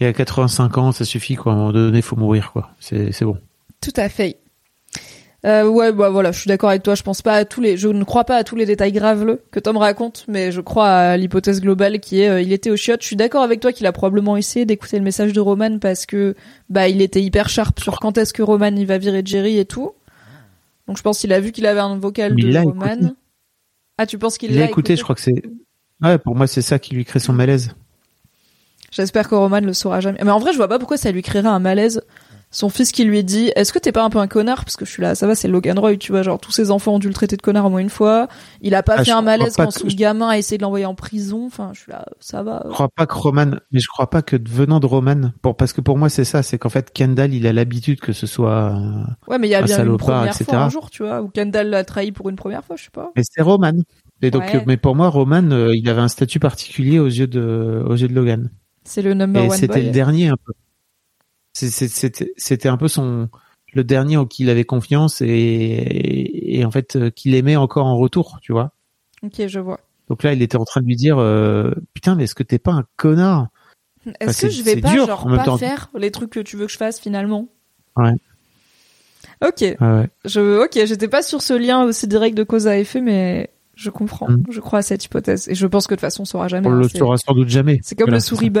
Et 0.00 0.06
à 0.06 0.12
85 0.12 0.78
ans, 0.78 0.92
ça 0.92 1.04
suffit, 1.04 1.36
quoi. 1.36 1.52
À 1.52 1.54
un 1.54 1.58
moment 1.58 1.72
donné, 1.72 2.00
faut 2.02 2.16
mourir, 2.16 2.52
quoi. 2.52 2.70
C'est, 2.80 3.12
c'est 3.12 3.24
bon. 3.26 3.36
Tout 3.82 3.92
à 3.96 4.08
fait. 4.08 4.39
Euh, 5.46 5.66
ouais, 5.66 5.90
bah 5.92 6.10
voilà, 6.10 6.32
je 6.32 6.40
suis 6.40 6.48
d'accord 6.48 6.68
avec 6.68 6.82
toi. 6.82 6.94
Je 6.94 7.02
pense 7.02 7.22
pas 7.22 7.32
à 7.34 7.44
tous 7.46 7.60
les, 7.62 7.76
je 7.78 7.88
ne 7.88 8.04
crois 8.04 8.24
pas 8.24 8.36
à 8.36 8.44
tous 8.44 8.56
les 8.56 8.66
détails 8.66 8.92
graveleux 8.92 9.40
que 9.50 9.58
Tom 9.58 9.78
raconte, 9.78 10.24
mais 10.28 10.52
je 10.52 10.60
crois 10.60 10.88
à 10.88 11.16
l'hypothèse 11.16 11.60
globale 11.62 11.98
qui 12.00 12.20
est, 12.20 12.28
euh, 12.28 12.40
il 12.42 12.52
était 12.52 12.70
au 12.70 12.76
chiottes. 12.76 13.00
Je 13.00 13.06
suis 13.06 13.16
d'accord 13.16 13.42
avec 13.42 13.60
toi 13.60 13.72
qu'il 13.72 13.86
a 13.86 13.92
probablement 13.92 14.36
essayé 14.36 14.66
d'écouter 14.66 14.98
le 14.98 15.04
message 15.04 15.32
de 15.32 15.40
Roman 15.40 15.78
parce 15.78 16.04
que, 16.04 16.34
bah, 16.68 16.88
il 16.88 17.00
était 17.00 17.22
hyper 17.22 17.48
sharp 17.48 17.80
sur 17.80 18.00
quand 18.00 18.18
est-ce 18.18 18.34
que 18.34 18.42
Roman 18.42 18.66
il 18.76 18.86
va 18.86 18.98
virer 18.98 19.22
Jerry 19.24 19.58
et 19.58 19.64
tout. 19.64 19.92
Donc 20.86 20.98
je 20.98 21.02
pense 21.02 21.20
qu'il 21.20 21.32
a 21.32 21.40
vu 21.40 21.52
qu'il 21.52 21.66
avait 21.66 21.80
un 21.80 21.96
vocal 21.98 22.34
Mais 22.34 22.42
de 22.42 22.58
Roman. 22.58 22.86
écouté. 22.92 23.06
Ah, 23.96 24.06
tu 24.06 24.18
penses 24.18 24.36
qu'il 24.36 24.50
Il 24.50 24.58
l'a 24.58 24.64
a 24.64 24.68
écouté, 24.68 24.96
je 24.96 25.02
crois 25.02 25.14
que 25.14 25.20
c'est. 25.22 25.42
Ouais, 26.02 26.18
pour 26.18 26.34
moi, 26.34 26.46
c'est 26.46 26.62
ça 26.62 26.78
qui 26.78 26.94
lui 26.94 27.04
crée 27.04 27.18
son 27.18 27.32
malaise. 27.32 27.72
J'espère 28.90 29.28
que 29.28 29.34
Roman 29.34 29.60
le 29.60 29.72
saura 29.72 30.00
jamais. 30.00 30.18
Mais 30.24 30.30
en 30.30 30.38
vrai, 30.38 30.52
je 30.52 30.56
vois 30.56 30.68
pas 30.68 30.78
pourquoi 30.78 30.96
ça 30.96 31.12
lui 31.12 31.22
créerait 31.22 31.48
un 31.48 31.58
malaise. 31.60 32.02
Son 32.52 32.68
fils 32.68 32.90
qui 32.90 33.04
lui 33.04 33.22
dit 33.22 33.52
Est-ce 33.54 33.72
que 33.72 33.78
t'es 33.78 33.92
pas 33.92 34.02
un 34.02 34.10
peu 34.10 34.18
un 34.18 34.26
connard? 34.26 34.64
Parce 34.64 34.76
que 34.76 34.84
je 34.84 34.90
suis 34.90 35.02
là, 35.02 35.14
ça 35.14 35.28
va, 35.28 35.36
c'est 35.36 35.46
Logan 35.46 35.78
Roy, 35.78 35.96
tu 35.98 36.10
vois. 36.10 36.22
Genre, 36.22 36.38
tous 36.40 36.50
ses 36.50 36.72
enfants 36.72 36.94
ont 36.94 36.98
dû 36.98 37.06
le 37.06 37.14
traiter 37.14 37.36
de 37.36 37.42
connard 37.42 37.66
au 37.66 37.70
moins 37.70 37.78
une 37.80 37.90
fois. 37.90 38.26
Il 38.60 38.74
a 38.74 38.82
pas 38.82 38.96
Ah, 38.98 39.04
fait 39.04 39.12
un 39.12 39.22
malaise 39.22 39.54
quand 39.56 39.70
son 39.70 39.86
que- 39.86 39.94
gamin 39.94 40.28
a 40.30 40.36
essayé 40.38 40.58
de 40.58 40.62
l'envoyer 40.62 40.84
en 40.84 40.96
prison. 40.96 41.46
Enfin, 41.46 41.70
je 41.74 41.80
suis 41.82 41.92
là, 41.92 42.06
ça 42.18 42.42
va. 42.42 42.62
Je 42.66 42.72
crois 42.72 42.88
pas 42.88 43.06
que 43.06 43.14
Roman, 43.14 43.52
mais 43.70 43.78
je 43.78 43.86
crois 43.86 44.10
pas 44.10 44.22
que 44.22 44.36
venant 44.48 44.80
de 44.80 44.86
Roman, 44.86 45.30
pour, 45.42 45.56
parce 45.56 45.72
que 45.72 45.80
pour 45.80 45.96
moi, 45.96 46.08
c'est 46.08 46.24
ça, 46.24 46.42
c'est 46.42 46.58
qu'en 46.58 46.70
fait, 46.70 46.92
Kendall, 46.92 47.32
il 47.34 47.46
a 47.46 47.52
l'habitude 47.52 48.00
que 48.00 48.12
ce 48.12 48.26
soit, 48.26 48.74
euh, 48.74 49.04
Ouais, 49.28 49.38
mais 49.38 49.46
il 49.46 49.50
y 49.52 49.54
a 49.54 49.60
un 49.60 49.62
bien 49.62 49.84
une 49.84 49.96
première 49.96 50.24
etc. 50.26 50.44
fois 50.46 50.58
un 50.58 50.68
jour, 50.70 50.90
tu 50.90 51.04
vois, 51.04 51.22
où 51.22 51.28
Kendall 51.28 51.68
l'a 51.68 51.84
trahi 51.84 52.10
pour 52.10 52.28
une 52.30 52.36
première 52.36 52.64
fois, 52.64 52.74
je 52.74 52.82
sais 52.82 52.90
pas. 52.92 53.12
mais 53.14 53.22
c'est 53.24 53.42
Roman. 53.42 53.72
Et 54.22 54.32
donc, 54.32 54.42
Ouais. 54.42 54.64
mais 54.66 54.76
pour 54.76 54.96
moi, 54.96 55.08
Roman, 55.08 55.48
euh, 55.52 55.74
il 55.76 55.88
avait 55.88 56.00
un 56.00 56.08
statut 56.08 56.40
particulier 56.40 56.98
aux 56.98 57.06
yeux 57.06 57.28
de, 57.28 57.82
aux 57.88 57.94
yeux 57.94 58.08
de 58.08 58.12
Logan. 58.14 58.50
C'est 58.82 59.02
le 59.02 59.14
number 59.14 59.44
Et 59.44 59.50
c'était 59.50 59.80
le 59.82 59.90
dernier 59.92 60.28
un 60.30 60.36
peu. 60.44 60.52
C'était, 61.52 62.68
un 62.68 62.76
peu 62.76 62.88
son, 62.88 63.28
le 63.72 63.84
dernier 63.84 64.16
en 64.16 64.26
qui 64.26 64.44
il 64.44 64.50
avait 64.50 64.64
confiance 64.64 65.20
et, 65.20 66.58
et 66.58 66.64
en 66.64 66.70
fait, 66.70 66.96
euh, 66.96 67.10
qu'il 67.10 67.34
aimait 67.34 67.56
encore 67.56 67.86
en 67.86 67.96
retour, 67.96 68.38
tu 68.42 68.52
vois. 68.52 68.72
Ok, 69.22 69.46
je 69.46 69.60
vois. 69.60 69.80
Donc 70.08 70.22
là, 70.22 70.32
il 70.32 70.42
était 70.42 70.56
en 70.56 70.64
train 70.64 70.80
de 70.80 70.86
lui 70.86 70.96
dire, 70.96 71.18
euh, 71.18 71.70
putain, 71.94 72.14
mais 72.14 72.24
est-ce 72.24 72.34
que 72.34 72.42
t'es 72.42 72.58
pas 72.58 72.72
un 72.72 72.84
connard? 72.96 73.48
Est-ce 74.18 74.42
que 74.42 74.48
je 74.48 74.62
vais 74.62 74.80
pas 74.80 74.90
dur, 74.90 75.06
genre 75.06 75.24
pas 75.24 75.44
temps. 75.44 75.58
faire 75.58 75.90
les 75.96 76.10
trucs 76.10 76.30
que 76.30 76.40
tu 76.40 76.56
veux 76.56 76.66
que 76.66 76.72
je 76.72 76.78
fasse 76.78 76.98
finalement? 76.98 77.48
Ouais. 77.96 78.14
Ok, 79.42 79.64
Ah 79.78 80.00
ouais. 80.00 80.08
je 80.24 80.64
ok, 80.64 80.84
j'étais 80.84 81.08
pas 81.08 81.22
sur 81.22 81.42
ce 81.42 81.54
lien 81.54 81.84
aussi 81.84 82.06
direct 82.06 82.36
de 82.36 82.42
cause 82.42 82.66
à 82.66 82.78
effet, 82.78 83.00
mais 83.00 83.49
je 83.80 83.88
comprends. 83.88 84.28
Mm. 84.28 84.44
Je 84.50 84.60
crois 84.60 84.80
à 84.80 84.82
cette 84.82 85.04
hypothèse 85.04 85.48
et 85.48 85.54
je 85.54 85.66
pense 85.66 85.86
que 85.86 85.94
de 85.94 85.96
toute 85.96 86.02
façon 86.02 86.22
on 86.22 86.26
saura 86.26 86.48
jamais. 86.48 86.68
On 86.68 86.72
hein, 86.72 86.80
le 86.80 86.88
saura 86.88 87.16
sans 87.16 87.32
doute 87.32 87.48
jamais. 87.48 87.80
C'est 87.82 87.98
comme 87.98 88.10
le 88.10 88.16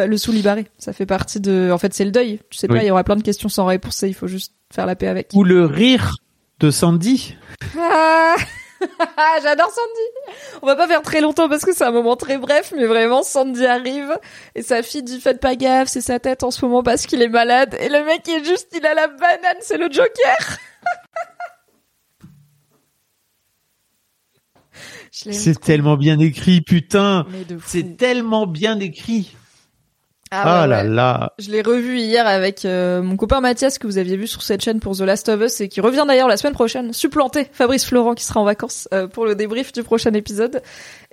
le 0.06 0.16
sous 0.16 0.32
libéré. 0.32 0.66
Ça 0.78 0.94
fait 0.94 1.06
partie 1.06 1.40
de. 1.40 1.70
En 1.70 1.78
fait, 1.78 1.92
c'est 1.92 2.06
le 2.06 2.10
deuil. 2.10 2.40
Tu 2.48 2.58
sais 2.58 2.68
pas, 2.68 2.82
il 2.82 2.86
y 2.86 2.90
aura 2.90 3.04
plein 3.04 3.16
de 3.16 3.22
questions 3.22 3.50
sans 3.50 3.66
réponse 3.66 4.02
et 4.02 4.08
il 4.08 4.14
faut 4.14 4.26
juste 4.26 4.54
faire 4.72 4.86
la 4.86 4.96
paix 4.96 5.08
avec. 5.08 5.32
Ou 5.34 5.44
le 5.44 5.66
rire 5.66 6.16
de 6.58 6.70
Sandy. 6.70 7.36
Ah 7.78 8.36
J'adore 9.42 9.70
Sandy. 9.70 10.36
On 10.62 10.66
va 10.66 10.74
pas 10.74 10.88
faire 10.88 11.02
très 11.02 11.20
longtemps 11.20 11.50
parce 11.50 11.66
que 11.66 11.74
c'est 11.74 11.84
un 11.84 11.90
moment 11.90 12.16
très 12.16 12.38
bref, 12.38 12.72
mais 12.74 12.86
vraiment 12.86 13.22
Sandy 13.22 13.66
arrive 13.66 14.18
et 14.54 14.62
sa 14.62 14.82
fille 14.82 15.02
dit 15.02 15.20
faites 15.20 15.40
pas 15.40 15.54
gaffe, 15.54 15.88
c'est 15.88 16.00
sa 16.00 16.18
tête 16.18 16.44
en 16.44 16.50
ce 16.50 16.64
moment 16.64 16.82
parce 16.82 17.04
qu'il 17.06 17.20
est 17.20 17.28
malade 17.28 17.76
et 17.78 17.90
le 17.90 18.02
mec 18.06 18.26
est 18.26 18.42
juste, 18.42 18.68
il 18.74 18.86
a 18.86 18.94
la 18.94 19.08
banane, 19.08 19.58
c'est 19.60 19.76
le 19.76 19.90
Joker. 19.90 20.56
Je 25.09 25.09
l'aime 25.09 25.09
C'est 25.30 25.60
tellement 25.60 25.96
bien 25.96 26.18
écrit, 26.18 26.60
putain. 26.60 27.26
C'est 27.66 27.96
tellement 27.96 28.46
bien 28.46 28.78
écrit. 28.80 29.34
Ah 30.32 30.42
Ah, 30.44 30.62
ouais, 30.62 30.68
là 30.68 30.82
ouais. 30.82 30.88
là. 30.88 31.32
Je 31.40 31.50
l'ai 31.50 31.60
revu 31.60 31.98
hier 31.98 32.24
avec 32.24 32.64
euh, 32.64 33.02
mon 33.02 33.16
copain 33.16 33.40
Mathias 33.40 33.78
que 33.78 33.88
vous 33.88 33.98
aviez 33.98 34.16
vu 34.16 34.28
sur 34.28 34.42
cette 34.42 34.62
chaîne 34.62 34.78
pour 34.78 34.96
The 34.96 35.00
Last 35.00 35.28
of 35.28 35.40
Us 35.42 35.60
et 35.60 35.68
qui 35.68 35.80
revient 35.80 36.04
d'ailleurs 36.06 36.28
la 36.28 36.36
semaine 36.36 36.54
prochaine, 36.54 36.92
supplanter 36.92 37.48
Fabrice 37.52 37.84
Florent 37.84 38.14
qui 38.14 38.24
sera 38.24 38.38
en 38.40 38.44
vacances 38.44 38.88
euh, 38.94 39.08
pour 39.08 39.26
le 39.26 39.34
débrief 39.34 39.72
du 39.72 39.82
prochain 39.82 40.12
épisode. 40.12 40.62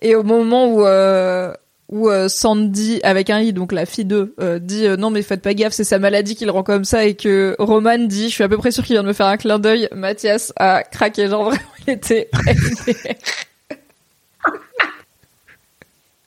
Et 0.03 0.14
au 0.16 0.22
moment 0.22 0.68
où 0.68 0.86
euh, 0.86 1.52
où 1.90 2.10
Sandy 2.27 3.00
avec 3.02 3.30
un 3.32 3.40
i 3.40 3.53
donc 3.53 3.72
la 3.72 3.86
fille 3.88 4.03
d'eux 4.06 4.36
euh, 4.42 4.60
dit 4.60 4.86
non 5.00 5.10
mais 5.10 5.22
faites 5.22 5.42
pas 5.42 5.53
gaffe 5.53 5.72
c'est 5.72 5.86
sa 5.86 6.00
maladie 6.00 6.36
qui 6.36 6.44
le 6.44 6.52
rend 6.52 6.61
comme 6.61 6.84
ça 6.84 7.06
et 7.06 7.16
que 7.16 7.56
Roman 7.60 7.98
dit 7.98 8.27
je 8.27 8.34
suis 8.34 8.44
à 8.44 8.50
peu 8.50 8.58
près 8.58 8.72
sûr 8.72 8.84
qu'il 8.84 8.95
vient 8.95 9.03
de 9.03 9.08
me 9.08 9.14
faire 9.14 9.27
un 9.27 9.38
clin 9.38 9.58
d'œil 9.58 9.88
Mathias 9.95 10.52
a 10.58 10.84
craqué 10.84 11.30
genre 11.30 11.45
vraiment 11.45 11.61
il 11.88 11.94
était 11.94 12.30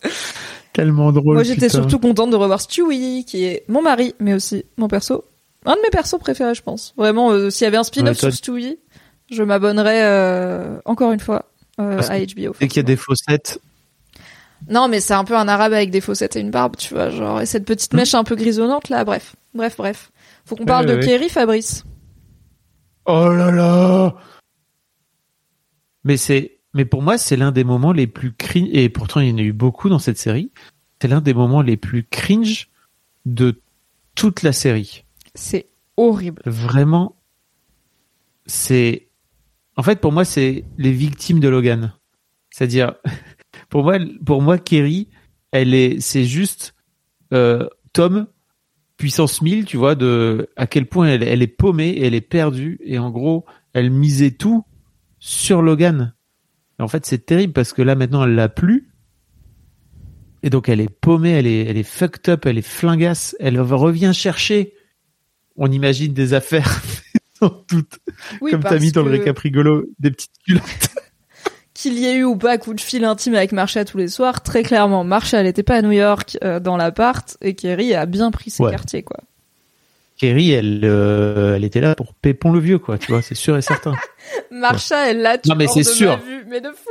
Tellement 0.72 1.12
drôle. 1.12 1.34
Moi, 1.34 1.42
j'étais 1.42 1.68
surtout 1.68 1.98
contente 1.98 2.30
de 2.30 2.36
revoir 2.36 2.60
Stewie, 2.60 3.24
qui 3.24 3.44
est 3.44 3.64
mon 3.68 3.82
mari, 3.82 4.14
mais 4.20 4.34
aussi 4.34 4.64
mon 4.76 4.88
perso. 4.88 5.24
Un 5.66 5.74
de 5.74 5.80
mes 5.82 5.90
persos 5.90 6.18
préférés, 6.18 6.54
je 6.54 6.62
pense. 6.62 6.94
Vraiment, 6.96 7.32
euh, 7.32 7.50
s'il 7.50 7.64
y 7.64 7.68
avait 7.68 7.76
un 7.76 7.82
spin-off 7.82 8.10
Ouais, 8.10 8.14
toi- 8.14 8.30
sur 8.30 8.38
Stewie, 8.38 8.78
je 9.30 9.42
m'abonnerais 9.42 10.02
euh, 10.04 10.78
encore 10.84 11.12
une 11.12 11.20
fois 11.20 11.46
euh, 11.80 12.00
à 12.08 12.18
HBO. 12.20 12.54
Dès 12.60 12.68
qu'il 12.68 12.76
y 12.76 12.80
a 12.80 12.82
des 12.84 12.96
faussettes, 12.96 13.60
Non, 14.68 14.88
mais 14.88 15.00
c'est 15.00 15.14
un 15.14 15.24
peu 15.24 15.36
un 15.36 15.48
arabe 15.48 15.72
avec 15.72 15.90
des 15.90 16.00
fossettes 16.00 16.36
et 16.36 16.40
une 16.40 16.50
barbe, 16.50 16.76
tu 16.76 16.94
vois, 16.94 17.10
genre 17.10 17.40
et 17.40 17.46
cette 17.46 17.64
petite 17.64 17.92
mèche 17.94 18.14
un 18.14 18.24
peu 18.24 18.36
grisonnante 18.36 18.88
là. 18.90 19.04
Bref, 19.04 19.34
bref, 19.54 19.76
bref. 19.76 20.12
Faut 20.46 20.54
qu'on 20.56 20.64
parle 20.66 20.86
ouais, 20.86 20.92
de 20.96 20.98
ouais. 21.00 21.04
Kerry, 21.06 21.28
Fabrice. 21.28 21.84
Oh 23.06 23.28
là 23.32 23.50
là 23.50 24.14
Mais 26.04 26.16
c'est, 26.16 26.59
mais 26.74 26.84
pour 26.84 27.02
moi, 27.02 27.18
c'est 27.18 27.36
l'un 27.36 27.52
des 27.52 27.65
moments 27.65 27.92
les 27.92 28.07
plus 28.07 28.32
cringe, 28.32 28.68
et 28.73 28.89
pourtant 28.89 29.20
il 29.20 29.31
y 29.31 29.32
en 29.32 29.39
a 29.39 29.42
eu 29.42 29.52
beaucoup 29.52 29.89
dans 29.89 29.99
cette 29.99 30.18
série. 30.18 30.50
C'est 31.00 31.08
l'un 31.08 31.20
des 31.20 31.34
moments 31.34 31.62
les 31.62 31.76
plus 31.76 32.05
cringe 32.05 32.68
de 33.26 33.60
toute 34.15 34.42
la 34.42 34.52
série. 34.52 35.05
C'est 35.34 35.66
horrible. 35.97 36.42
Vraiment, 36.44 37.16
c'est, 38.47 39.08
en 39.76 39.82
fait, 39.82 40.00
pour 40.00 40.12
moi, 40.12 40.24
c'est 40.24 40.65
les 40.78 40.92
victimes 40.92 41.40
de 41.40 41.49
Logan. 41.49 41.94
C'est-à-dire, 42.50 42.94
pour 43.68 43.82
moi, 43.82 43.99
pour 44.24 44.42
moi, 44.42 44.58
Kerry, 44.58 45.08
elle 45.52 45.74
est, 45.74 46.00
c'est 46.00 46.24
juste 46.24 46.74
euh, 47.32 47.68
Tom 47.92 48.26
puissance 49.00 49.40
1000, 49.40 49.65
tu 49.65 49.78
vois, 49.78 49.94
de 49.94 50.50
à 50.57 50.66
quel 50.66 50.86
point 50.86 51.08
elle, 51.08 51.23
elle 51.23 51.40
est 51.40 51.47
paumée, 51.47 51.99
elle 52.02 52.15
est 52.15 52.20
perdue, 52.20 52.78
et 52.84 52.99
en 52.99 53.10
gros, 53.10 53.47
elle 53.73 53.90
misait 53.90 54.32
tout 54.32 54.65
sur 55.18 55.62
Logan. 55.62 56.15
Et 56.81 56.83
en 56.83 56.89
fait, 56.89 57.05
c'est 57.05 57.26
terrible 57.26 57.52
parce 57.52 57.75
que 57.75 57.83
là, 57.83 57.94
maintenant, 57.94 58.25
elle 58.25 58.34
l'a 58.34 58.49
plus. 58.49 58.89
Et 60.42 60.49
donc, 60.49 60.70
elle 60.70 60.81
est 60.81 60.89
paumée, 60.89 61.33
elle 61.33 61.47
est, 61.47 61.67
elle 61.67 61.76
est 61.76 61.83
fucked 61.83 62.26
up, 62.33 62.47
elle 62.47 62.57
est 62.57 62.62
flingasse, 62.62 63.36
elle 63.39 63.60
revient 63.60 64.12
chercher. 64.15 64.73
On 65.57 65.70
imagine 65.70 66.15
des 66.15 66.33
affaires 66.33 66.81
dans 67.42 67.50
toutes, 67.50 67.99
Oui, 68.41 68.50
comme 68.50 68.62
t'as 68.62 68.78
mis 68.78 68.92
dans 68.92 69.02
le 69.02 69.10
récap 69.10 69.39
rigolo, 69.39 69.84
des 69.99 70.10
petites 70.10 70.33
culottes. 70.42 70.65
Qu'il 71.75 71.99
y 71.99 72.07
ait 72.07 72.17
eu 72.17 72.25
ou 72.25 72.36
pas 72.36 72.57
coup 72.57 72.73
de 72.73 72.81
fil 72.81 73.05
intime 73.05 73.34
avec 73.34 73.52
Marsha 73.52 73.84
tous 73.84 73.99
les 73.99 74.09
soirs, 74.09 74.42
très 74.42 74.62
clairement, 74.62 75.05
Marsha, 75.05 75.39
elle 75.39 75.47
était 75.47 75.62
pas 75.62 75.76
à 75.76 75.83
New 75.83 75.92
York 75.92 76.39
euh, 76.42 76.60
dans 76.60 76.78
l'appart 76.78 77.36
et 77.42 77.55
Kerry 77.55 77.92
a 77.92 78.07
bien 78.07 78.31
pris 78.31 78.49
ses 78.50 78.62
Ouais. 78.62 78.70
quartiers, 78.70 79.02
quoi. 79.02 79.18
Kerry, 80.20 80.50
elle, 80.50 80.82
euh, 80.84 81.57
elle 81.57 81.65
était 81.65 81.81
là 81.81 81.94
pour 81.94 82.12
Pépon 82.12 82.52
le 82.52 82.60
vieux, 82.60 82.78
quoi, 82.78 82.99
tu 82.99 83.10
vois, 83.10 83.23
c'est 83.23 83.34
sûr 83.34 83.57
et 83.57 83.62
certain. 83.62 83.94
Marcha, 84.50 85.08
elle 85.08 85.23
l'a, 85.23 85.39
Non, 85.47 85.55
mais 85.55 85.66
hors 85.66 85.73
c'est 85.73 85.81
de 85.81 85.84
sûr. 85.86 86.10
ma 86.10 86.16
vue. 86.16 86.44
Mais 86.47 86.60
de 86.60 86.68
fou 86.68 86.90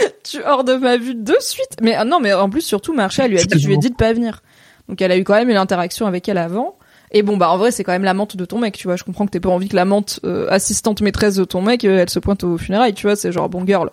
tu 0.24 0.42
hors 0.44 0.64
de 0.64 0.74
ma 0.74 0.96
vue 0.96 1.14
de 1.14 1.36
suite. 1.38 1.76
Mais 1.80 1.94
ah 1.94 2.04
non, 2.04 2.18
mais 2.18 2.32
en 2.32 2.50
plus, 2.50 2.62
surtout, 2.62 2.92
Marcha, 2.92 3.26
elle 3.26 3.30
lui 3.30 3.38
a 3.38 3.44
dit, 3.44 3.56
je 3.56 3.68
lui 3.68 3.74
ai 3.74 3.78
dit 3.78 3.90
de 3.90 3.94
pas 3.94 4.12
venir. 4.12 4.42
Donc 4.88 5.00
elle 5.00 5.12
a 5.12 5.16
eu 5.16 5.22
quand 5.22 5.34
même 5.34 5.48
une 5.48 5.56
interaction 5.56 6.06
avec 6.06 6.28
elle 6.28 6.38
avant. 6.38 6.76
Et 7.12 7.22
bon, 7.22 7.36
bah 7.36 7.50
en 7.50 7.56
vrai, 7.56 7.70
c'est 7.70 7.84
quand 7.84 7.92
même 7.92 8.02
l'amante 8.02 8.36
de 8.36 8.44
ton 8.44 8.58
mec, 8.58 8.76
tu 8.76 8.88
vois. 8.88 8.96
Je 8.96 9.04
comprends 9.04 9.24
que 9.24 9.30
t'aies 9.30 9.38
pas 9.38 9.48
envie 9.48 9.68
que 9.68 9.76
l'amante, 9.76 10.18
euh, 10.24 10.48
assistante 10.50 11.02
maîtresse 11.02 11.36
de 11.36 11.44
ton 11.44 11.62
mec, 11.62 11.84
euh, 11.84 12.00
elle 12.00 12.10
se 12.10 12.18
pointe 12.18 12.42
aux 12.42 12.58
funérailles, 12.58 12.94
tu 12.94 13.06
vois. 13.06 13.14
C'est 13.14 13.30
genre, 13.30 13.48
bon, 13.48 13.64
girl, 13.64 13.90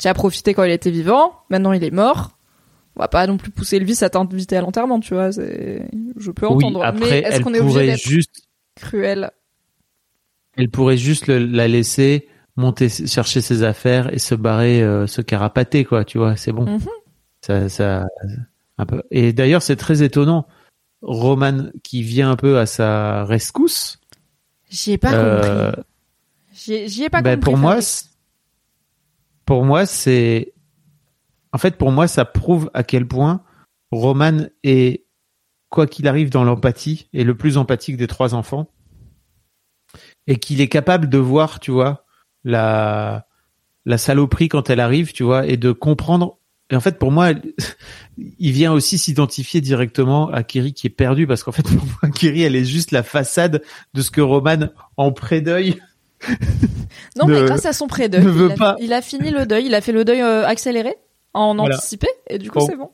tu 0.00 0.08
as 0.08 0.14
profité 0.14 0.54
quand 0.54 0.64
il 0.64 0.72
était 0.72 0.90
vivant, 0.90 1.34
maintenant 1.50 1.72
il 1.72 1.84
est 1.84 1.90
mort. 1.90 2.37
On 2.98 3.02
va 3.02 3.08
pas 3.08 3.26
non 3.28 3.36
plus 3.36 3.50
pousser 3.52 3.78
le 3.78 3.84
vice 3.84 4.02
à 4.02 4.10
t'inviter 4.10 4.56
à 4.56 4.60
l'enterrement, 4.60 4.98
tu 4.98 5.14
vois. 5.14 5.30
Je 5.30 6.30
peux 6.32 6.46
oui, 6.46 6.64
entendre. 6.64 6.82
après, 6.82 7.10
mais 7.10 7.18
est-ce 7.20 7.36
elle 7.36 7.42
qu'on 7.44 7.54
est 7.54 7.60
obligé 7.60 7.74
pourrait 7.74 7.86
d'être 7.86 8.08
juste, 8.08 8.42
cruel 8.74 9.30
elle 10.56 10.68
pourrait 10.68 10.96
juste 10.96 11.28
le- 11.28 11.46
la 11.46 11.68
laisser 11.68 12.26
monter, 12.56 12.88
chercher 12.88 13.40
ses 13.40 13.62
affaires 13.62 14.12
et 14.12 14.18
se 14.18 14.34
barrer, 14.34 14.82
euh, 14.82 15.06
se 15.06 15.22
carapater, 15.22 15.84
quoi, 15.84 16.04
tu 16.04 16.18
vois, 16.18 16.34
c'est 16.34 16.50
bon. 16.50 16.66
Mhm. 16.66 16.88
Ça, 17.40 17.68
ça, 17.68 18.06
un 18.78 18.86
peu. 18.86 19.02
Et 19.12 19.32
d'ailleurs, 19.32 19.62
c'est 19.62 19.76
très 19.76 20.02
étonnant. 20.02 20.48
Roman 21.00 21.70
qui 21.84 22.02
vient 22.02 22.32
un 22.32 22.36
peu 22.36 22.58
à 22.58 22.66
sa 22.66 23.24
rescousse. 23.24 24.00
J'y 24.68 24.92
ai 24.92 24.98
pas 24.98 25.14
euh, 25.14 25.70
compris. 25.70 25.84
J'y 26.88 27.04
ai, 27.04 27.08
pas 27.08 27.22
ben, 27.22 27.36
compris. 27.36 27.44
pour 27.52 27.56
moi, 27.56 27.78
pour 29.46 29.64
moi, 29.64 29.86
c'est, 29.86 30.52
en 31.52 31.58
fait, 31.58 31.76
pour 31.76 31.90
moi, 31.92 32.06
ça 32.08 32.24
prouve 32.24 32.70
à 32.74 32.82
quel 32.82 33.06
point 33.06 33.42
Roman 33.90 34.46
est, 34.64 35.04
quoi 35.70 35.86
qu'il 35.86 36.06
arrive 36.08 36.30
dans 36.30 36.44
l'empathie, 36.44 37.08
est 37.14 37.24
le 37.24 37.36
plus 37.36 37.56
empathique 37.56 37.96
des 37.96 38.06
trois 38.06 38.34
enfants. 38.34 38.70
Et 40.26 40.36
qu'il 40.38 40.60
est 40.60 40.68
capable 40.68 41.08
de 41.08 41.18
voir, 41.18 41.60
tu 41.60 41.70
vois, 41.70 42.04
la, 42.44 43.26
la 43.86 43.98
saloperie 43.98 44.48
quand 44.48 44.68
elle 44.70 44.80
arrive, 44.80 45.12
tu 45.12 45.22
vois, 45.22 45.46
et 45.46 45.56
de 45.56 45.72
comprendre. 45.72 46.38
Et 46.70 46.76
en 46.76 46.80
fait, 46.80 46.98
pour 46.98 47.10
moi, 47.10 47.30
elle- 47.30 47.54
il 48.38 48.52
vient 48.52 48.72
aussi 48.72 48.98
s'identifier 48.98 49.62
directement 49.62 50.28
à 50.28 50.42
Kiri 50.42 50.74
qui 50.74 50.86
est 50.86 50.90
perdu 50.90 51.26
parce 51.26 51.42
qu'en 51.42 51.52
fait, 51.52 51.62
pour 51.76 51.84
moi, 52.02 52.10
Kiri, 52.14 52.42
elle 52.42 52.56
est 52.56 52.66
juste 52.66 52.90
la 52.90 53.02
façade 53.02 53.62
de 53.94 54.02
ce 54.02 54.10
que 54.10 54.20
Roman, 54.20 54.68
en 54.98 55.12
pré-deuil, 55.12 55.80
Non, 57.16 57.26
mais 57.26 57.42
grâce 57.46 57.64
à 57.64 57.72
son 57.72 57.86
pré-deuil, 57.86 58.24
ne 58.24 58.28
veut 58.30 58.46
il, 58.48 58.52
a, 58.52 58.56
pas. 58.56 58.76
il 58.80 58.92
a 58.92 59.00
fini 59.00 59.30
le 59.30 59.46
deuil, 59.46 59.66
il 59.66 59.74
a 59.74 59.80
fait 59.80 59.92
le 59.92 60.04
deuil 60.04 60.20
euh, 60.20 60.46
accéléré, 60.46 60.94
en 61.38 61.54
Voilà. 61.56 61.76
anticipé, 61.76 62.08
et 62.28 62.38
du 62.38 62.50
coup 62.50 62.58
Bon. 62.58 62.66
c'est 62.66 62.76
bon. 62.76 62.90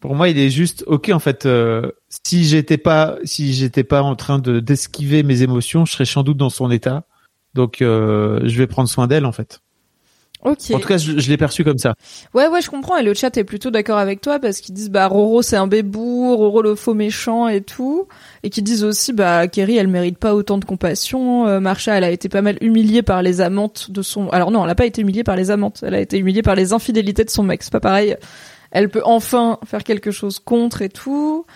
Pour 0.00 0.14
moi, 0.14 0.28
il 0.28 0.38
est 0.38 0.50
juste 0.50 0.84
ok 0.86 1.10
en 1.10 1.18
fait. 1.18 1.44
euh, 1.46 1.90
si 2.08 2.44
j'étais 2.44 2.78
pas, 2.78 3.16
si 3.24 3.52
j'étais 3.52 3.82
pas 3.84 4.02
en 4.02 4.14
train 4.14 4.38
de 4.38 4.60
d'esquiver 4.60 5.22
mes 5.24 5.42
émotions, 5.42 5.84
je 5.86 5.92
serais 5.92 6.04
sans 6.04 6.22
doute 6.22 6.36
dans 6.36 6.50
son 6.50 6.70
état. 6.70 7.04
Donc, 7.54 7.82
euh, 7.82 8.40
je 8.44 8.56
vais 8.58 8.68
prendre 8.68 8.88
soin 8.88 9.08
d'elle 9.08 9.26
en 9.26 9.32
fait. 9.32 9.60
Ok. 10.44 10.70
En 10.72 10.78
tout 10.78 10.86
cas, 10.86 10.98
je, 10.98 11.18
je 11.18 11.28
l'ai 11.28 11.36
perçu 11.36 11.64
comme 11.64 11.78
ça. 11.78 11.94
Ouais, 12.32 12.46
ouais, 12.46 12.62
je 12.62 12.70
comprends, 12.70 12.96
et 12.96 13.02
le 13.02 13.12
chat 13.12 13.36
est 13.36 13.44
plutôt 13.44 13.70
d'accord 13.70 13.98
avec 13.98 14.20
toi, 14.20 14.38
parce 14.38 14.60
qu'ils 14.60 14.74
disent, 14.74 14.90
bah, 14.90 15.06
Roro 15.08 15.42
c'est 15.42 15.56
un 15.56 15.66
bébou, 15.66 16.36
Roro 16.36 16.62
le 16.62 16.76
faux 16.76 16.94
méchant 16.94 17.48
et 17.48 17.60
tout, 17.60 18.06
et 18.44 18.50
qu'ils 18.50 18.62
disent 18.62 18.84
aussi, 18.84 19.12
bah, 19.12 19.48
Kerry 19.48 19.76
elle 19.76 19.88
mérite 19.88 20.18
pas 20.18 20.34
autant 20.34 20.58
de 20.58 20.64
compassion, 20.64 21.46
euh, 21.48 21.58
Marsha 21.58 21.96
elle 21.96 22.04
a 22.04 22.10
été 22.10 22.28
pas 22.28 22.42
mal 22.42 22.56
humiliée 22.60 23.02
par 23.02 23.22
les 23.22 23.40
amantes 23.40 23.90
de 23.90 24.00
son... 24.00 24.28
Alors 24.28 24.52
non, 24.52 24.64
elle 24.64 24.70
a 24.70 24.76
pas 24.76 24.86
été 24.86 25.02
humiliée 25.02 25.24
par 25.24 25.34
les 25.34 25.50
amantes, 25.50 25.80
elle 25.84 25.94
a 25.94 26.00
été 26.00 26.18
humiliée 26.18 26.42
par 26.42 26.54
les 26.54 26.72
infidélités 26.72 27.24
de 27.24 27.30
son 27.30 27.42
mec, 27.42 27.62
c'est 27.64 27.72
pas 27.72 27.80
pareil. 27.80 28.16
Elle 28.70 28.90
peut 28.90 29.02
enfin 29.04 29.58
faire 29.66 29.82
quelque 29.82 30.10
chose 30.10 30.38
contre 30.38 30.82
et 30.82 30.88
tout. 30.88 31.46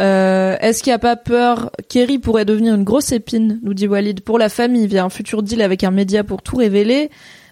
Euh, 0.00 0.56
Est-ce 0.60 0.82
qu'il 0.82 0.92
n'y 0.92 0.94
a 0.94 1.00
pas 1.00 1.16
peur? 1.16 1.72
Kerry 1.88 2.18
pourrait 2.18 2.44
devenir 2.44 2.74
une 2.74 2.84
grosse 2.84 3.12
épine, 3.12 3.60
nous 3.62 3.74
dit 3.74 3.88
Walid, 3.88 4.22
pour 4.22 4.38
la 4.38 4.48
famille 4.48 4.86
via 4.86 5.04
un 5.04 5.10
futur 5.10 5.42
deal 5.42 5.62
avec 5.62 5.84
un 5.84 5.90
média 5.90 6.24
pour 6.24 6.42
tout 6.42 6.56
révéler. 6.56 7.10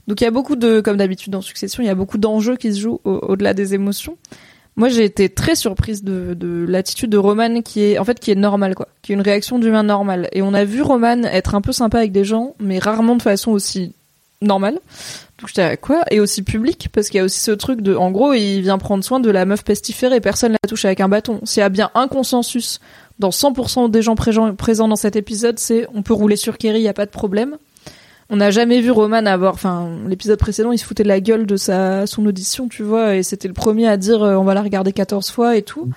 Donc 0.08 0.20
il 0.20 0.24
y 0.24 0.26
a 0.26 0.30
beaucoup 0.32 0.56
de, 0.56 0.80
comme 0.80 0.96
d'habitude 0.96 1.32
dans 1.32 1.40
Succession, 1.42 1.82
il 1.82 1.86
y 1.86 1.90
a 1.90 1.94
beaucoup 1.94 2.18
d'enjeux 2.18 2.56
qui 2.56 2.72
se 2.74 2.80
jouent 2.80 3.00
au- 3.04 3.20
au-delà 3.28 3.54
des 3.54 3.74
émotions. 3.74 4.16
Moi, 4.76 4.88
j'ai 4.88 5.04
été 5.04 5.28
très 5.28 5.54
surprise 5.56 6.02
de, 6.04 6.34
de 6.34 6.64
l'attitude 6.68 7.10
de 7.10 7.18
Roman 7.18 7.62
qui 7.62 7.82
est, 7.82 7.98
en 7.98 8.04
fait, 8.04 8.20
qui 8.20 8.30
est 8.30 8.36
normale, 8.36 8.74
quoi. 8.76 8.86
Qui 9.02 9.10
est 9.12 9.16
une 9.16 9.20
réaction 9.22 9.58
d'humain 9.58 9.82
normale. 9.82 10.28
Et 10.32 10.40
on 10.40 10.54
a 10.54 10.64
vu 10.64 10.82
Roman 10.82 11.24
être 11.24 11.54
un 11.56 11.60
peu 11.60 11.72
sympa 11.72 11.98
avec 11.98 12.12
des 12.12 12.24
gens, 12.24 12.54
mais 12.60 12.78
rarement 12.78 13.16
de 13.16 13.22
façon 13.22 13.50
aussi 13.50 13.92
normale. 14.40 14.74
Donc 15.40 15.48
j'étais 15.48 15.62
à 15.62 15.76
quoi? 15.76 16.02
Et 16.12 16.20
aussi 16.20 16.42
public, 16.42 16.88
parce 16.92 17.08
qu'il 17.08 17.18
y 17.18 17.20
a 17.20 17.24
aussi 17.24 17.40
ce 17.40 17.50
truc 17.50 17.80
de, 17.80 17.94
en 17.96 18.12
gros, 18.12 18.32
il 18.34 18.60
vient 18.62 18.78
prendre 18.78 19.02
soin 19.02 19.18
de 19.18 19.30
la 19.30 19.44
meuf 19.46 19.64
pestiférée, 19.64 20.20
personne 20.20 20.52
la 20.52 20.68
touche 20.68 20.84
avec 20.84 21.00
un 21.00 21.08
bâton. 21.08 21.40
S'il 21.44 21.60
y 21.60 21.64
a 21.64 21.68
bien 21.68 21.90
un 21.96 22.06
consensus 22.06 22.78
dans 23.18 23.30
100% 23.30 23.90
des 23.90 24.00
gens 24.00 24.14
présents 24.14 24.88
dans 24.88 24.96
cet 24.96 25.16
épisode, 25.16 25.58
c'est 25.58 25.88
on 25.92 26.02
peut 26.02 26.14
rouler 26.14 26.36
sur 26.36 26.56
Kerry, 26.56 26.82
y 26.82 26.88
a 26.88 26.92
pas 26.94 27.06
de 27.06 27.10
problème. 27.10 27.56
On 28.31 28.36
n'a 28.36 28.50
jamais 28.50 28.81
vu 28.81 28.90
Roman 28.90 29.24
avoir, 29.26 29.55
enfin, 29.55 29.90
l'épisode 30.07 30.39
précédent, 30.39 30.70
il 30.73 30.78
se 30.78 30.84
foutait 30.84 31.02
de 31.02 31.08
la 31.08 31.20
gueule 31.20 31.47
de 31.47 31.57
sa 31.57 32.07
son 32.07 32.26
audition, 32.26 32.68
tu 32.68 32.82
vois, 32.82 33.15
et 33.16 33.23
c'était 33.23 33.48
le 33.48 33.55
premier 33.55 33.89
à 33.89 33.97
dire 33.97 34.23
euh, 34.23 34.34
on 34.36 34.44
va 34.44 34.52
la 34.55 34.62
regarder 34.62 34.92
14 34.92 35.31
fois 35.31 35.57
et 35.57 35.62
tout. 35.62 35.89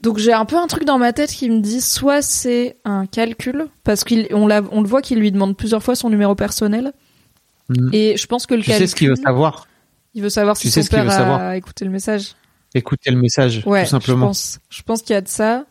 Donc 0.00 0.18
j'ai 0.18 0.32
un 0.32 0.44
peu 0.44 0.56
un 0.56 0.66
truc 0.66 0.84
dans 0.84 0.98
ma 0.98 1.12
tête 1.12 1.30
qui 1.30 1.48
me 1.50 1.60
dit 1.60 1.80
soit 1.80 2.22
c'est 2.22 2.76
un 2.84 3.06
calcul 3.06 3.66
parce 3.82 4.04
qu'on 4.04 4.46
l'a 4.46 4.62
on 4.70 4.82
le 4.82 4.88
voit 4.88 5.00
qu'il 5.02 5.18
lui 5.18 5.32
demande 5.32 5.56
plusieurs 5.56 5.82
fois 5.82 5.94
son 5.94 6.10
numéro 6.10 6.34
personnel 6.34 6.92
Mm. 7.68 7.90
et 7.92 8.16
je 8.16 8.26
pense 8.28 8.46
que 8.46 8.54
le 8.54 8.60
Tu 8.62 8.68
calcul 8.68 8.86
sais 8.86 8.90
ce 8.92 8.94
qu'il 8.94 9.08
veut 9.08 9.16
savoir? 9.16 9.66
il 10.14 10.22
veut 10.22 10.28
savoir 10.28 10.56
Tu 10.56 10.68
si 10.68 10.70
sais 10.70 10.82
son 10.82 10.84
ce 10.84 10.90
qu'il 10.90 10.96
père 10.98 11.04
veut 11.06 11.10
a 11.10 11.14
savoir? 11.16 11.52
écouté 11.54 11.84
le 11.84 11.90
message. 11.90 12.34
Écoutez 12.76 13.10
le 13.10 13.16
message, 13.16 13.64
Ouais, 13.66 13.82
tout 13.82 13.90
simplement. 13.90 14.26
je 14.26 14.28
pense. 14.28 14.58
Je 14.70 14.82
pense 14.82 15.02
qu'il 15.02 15.14
y 15.14 15.16
a 15.16 15.20
de 15.20 15.26
ça. 15.26 15.64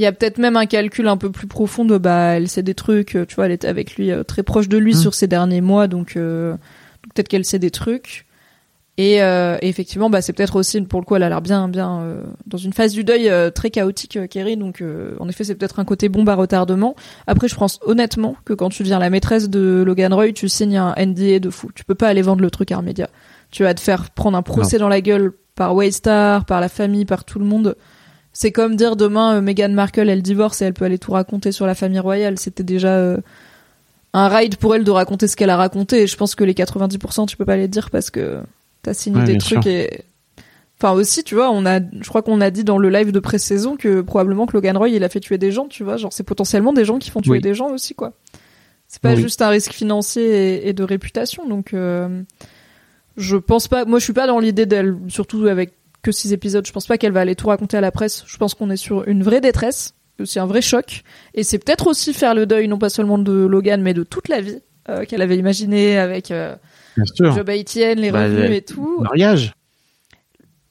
Il 0.00 0.02
y 0.02 0.06
a 0.06 0.12
peut-être 0.12 0.38
même 0.38 0.56
un 0.56 0.64
calcul 0.64 1.06
un 1.08 1.18
peu 1.18 1.30
plus 1.30 1.46
profond 1.46 1.84
de 1.84 1.98
bah 1.98 2.32
elle 2.34 2.48
sait 2.48 2.62
des 2.62 2.72
trucs, 2.72 3.16
euh, 3.16 3.26
tu 3.26 3.34
vois, 3.34 3.44
elle 3.44 3.52
était 3.52 3.68
avec 3.68 3.96
lui 3.96 4.10
euh, 4.10 4.22
très 4.22 4.42
proche 4.42 4.66
de 4.66 4.78
lui 4.78 4.92
Mm. 4.94 4.96
sur 4.96 5.12
ces 5.12 5.26
derniers 5.26 5.60
mois, 5.60 5.88
donc, 5.88 6.16
euh, 6.16 6.52
donc 6.52 7.12
peut-être 7.14 7.28
qu'elle 7.28 7.44
sait 7.44 7.58
des 7.58 7.70
trucs. 7.70 8.24
Et, 8.96 9.22
euh, 9.22 9.58
et 9.60 9.68
effectivement, 9.68 10.08
bah 10.08 10.22
c'est 10.22 10.32
peut-être 10.32 10.56
aussi 10.56 10.80
pour 10.80 11.00
le 11.00 11.04
coup 11.04 11.16
elle 11.16 11.22
a 11.22 11.28
l'air 11.28 11.42
bien 11.42 11.68
bien 11.68 12.02
dans 12.46 12.56
une 12.56 12.72
phase 12.72 12.92
du 12.94 13.04
deuil 13.04 13.30
très 13.54 13.68
chaotique, 13.68 14.18
Kerry. 14.30 14.56
Donc 14.56 14.82
en 15.18 15.28
effet 15.28 15.44
c'est 15.44 15.54
peut-être 15.54 15.80
un 15.80 15.84
côté 15.84 16.08
bombe 16.08 16.30
à 16.30 16.34
retardement. 16.34 16.96
Après 17.26 17.48
je 17.48 17.54
pense 17.54 17.78
honnêtement 17.84 18.36
que 18.46 18.54
quand 18.54 18.70
tu 18.70 18.82
deviens 18.82 19.00
la 19.00 19.10
maîtresse 19.10 19.50
de 19.50 19.82
Logan 19.86 20.14
Roy, 20.14 20.32
tu 20.32 20.48
signes 20.48 20.78
un 20.78 20.94
NDA 20.96 21.40
de 21.40 21.50
fou. 21.50 21.70
Tu 21.74 21.84
peux 21.84 21.94
pas 21.94 22.08
aller 22.08 22.22
vendre 22.22 22.40
le 22.40 22.50
truc 22.50 22.72
à 22.72 22.78
un 22.78 22.82
média. 22.82 23.10
Tu 23.50 23.64
vas 23.64 23.74
te 23.74 23.80
faire 23.80 24.10
prendre 24.12 24.38
un 24.38 24.42
procès 24.42 24.78
dans 24.78 24.88
la 24.88 25.02
gueule 25.02 25.32
par 25.54 25.74
Waystar, 25.74 26.46
par 26.46 26.62
la 26.62 26.70
famille, 26.70 27.04
par 27.04 27.24
tout 27.24 27.38
le 27.38 27.44
monde. 27.44 27.76
C'est 28.32 28.52
comme 28.52 28.76
dire 28.76 28.96
demain 28.96 29.36
euh, 29.36 29.40
Meghan 29.40 29.70
Markle 29.70 30.08
elle 30.08 30.22
divorce 30.22 30.62
et 30.62 30.64
elle 30.66 30.74
peut 30.74 30.84
aller 30.84 30.98
tout 30.98 31.12
raconter 31.12 31.52
sur 31.52 31.66
la 31.66 31.74
famille 31.74 31.98
royale. 31.98 32.38
C'était 32.38 32.62
déjà 32.62 32.94
euh, 32.96 33.18
un 34.12 34.28
ride 34.28 34.56
pour 34.56 34.74
elle 34.74 34.84
de 34.84 34.90
raconter 34.90 35.26
ce 35.28 35.36
qu'elle 35.36 35.50
a 35.50 35.56
raconté. 35.56 36.02
Et 36.02 36.06
je 36.06 36.16
pense 36.16 36.34
que 36.34 36.44
les 36.44 36.54
90% 36.54 37.26
tu 37.26 37.36
peux 37.36 37.44
pas 37.44 37.56
les 37.56 37.68
dire 37.68 37.90
parce 37.90 38.10
que 38.10 38.40
t'as 38.82 38.94
signé 38.94 39.18
Ouais, 39.18 39.24
des 39.24 39.38
trucs 39.38 39.62
sûr. 39.62 39.66
et 39.72 40.04
enfin 40.80 40.92
aussi 40.94 41.22
tu 41.24 41.34
vois 41.34 41.50
on 41.50 41.66
a 41.66 41.80
je 41.80 42.08
crois 42.08 42.22
qu'on 42.22 42.40
a 42.40 42.50
dit 42.50 42.64
dans 42.64 42.78
le 42.78 42.88
live 42.88 43.12
de 43.12 43.20
pré-saison 43.20 43.76
que 43.76 44.00
probablement 44.00 44.46
que 44.46 44.54
Logan 44.54 44.76
Roy 44.78 44.88
il 44.88 45.04
a 45.04 45.10
fait 45.10 45.20
tuer 45.20 45.36
des 45.36 45.52
gens 45.52 45.66
tu 45.68 45.84
vois 45.84 45.98
genre 45.98 46.10
c'est 46.12 46.22
potentiellement 46.22 46.72
des 46.72 46.86
gens 46.86 46.98
qui 46.98 47.10
font 47.10 47.20
tuer 47.20 47.32
Oui. 47.32 47.40
des 47.42 47.52
gens 47.52 47.68
aussi 47.70 47.94
quoi. 47.94 48.14
C'est 48.88 49.02
pas 49.02 49.12
Oui. 49.14 49.20
juste 49.20 49.42
un 49.42 49.50
risque 49.50 49.72
financier 49.72 50.22
et, 50.64 50.68
et 50.68 50.72
de 50.72 50.82
réputation 50.82 51.46
donc 51.46 51.74
euh, 51.74 52.22
je 53.18 53.36
pense 53.36 53.68
pas 53.68 53.84
moi 53.84 53.98
je 53.98 54.04
suis 54.04 54.14
pas 54.14 54.26
dans 54.26 54.38
l'idée 54.38 54.64
d'elle 54.64 54.96
surtout 55.08 55.46
avec 55.48 55.74
que 56.02 56.12
six 56.12 56.32
épisodes 56.32 56.66
je 56.66 56.72
pense 56.72 56.86
pas 56.86 56.98
qu'elle 56.98 57.12
va 57.12 57.20
aller 57.20 57.34
tout 57.36 57.48
raconter 57.48 57.76
à 57.76 57.80
la 57.80 57.90
presse 57.90 58.24
je 58.26 58.36
pense 58.36 58.54
qu'on 58.54 58.70
est 58.70 58.76
sur 58.76 59.06
une 59.08 59.22
vraie 59.22 59.40
détresse 59.40 59.94
aussi 60.18 60.38
un 60.38 60.46
vrai 60.46 60.60
choc 60.62 61.02
et 61.34 61.42
c'est 61.44 61.58
peut-être 61.58 61.86
aussi 61.86 62.12
faire 62.14 62.34
le 62.34 62.46
deuil 62.46 62.68
non 62.68 62.78
pas 62.78 62.88
seulement 62.90 63.18
de 63.18 63.32
Logan 63.32 63.80
mais 63.82 63.94
de 63.94 64.02
toute 64.02 64.28
la 64.28 64.40
vie 64.40 64.60
euh, 64.88 65.04
qu'elle 65.04 65.22
avait 65.22 65.36
imaginé 65.36 65.98
avec 65.98 66.30
euh, 66.30 66.54
Biden, 67.44 67.98
les 68.00 68.10
Bah, 68.10 68.24
revenus 68.24 68.56
et 68.56 68.62
tout. 68.62 68.98
Mariage. 69.00 69.52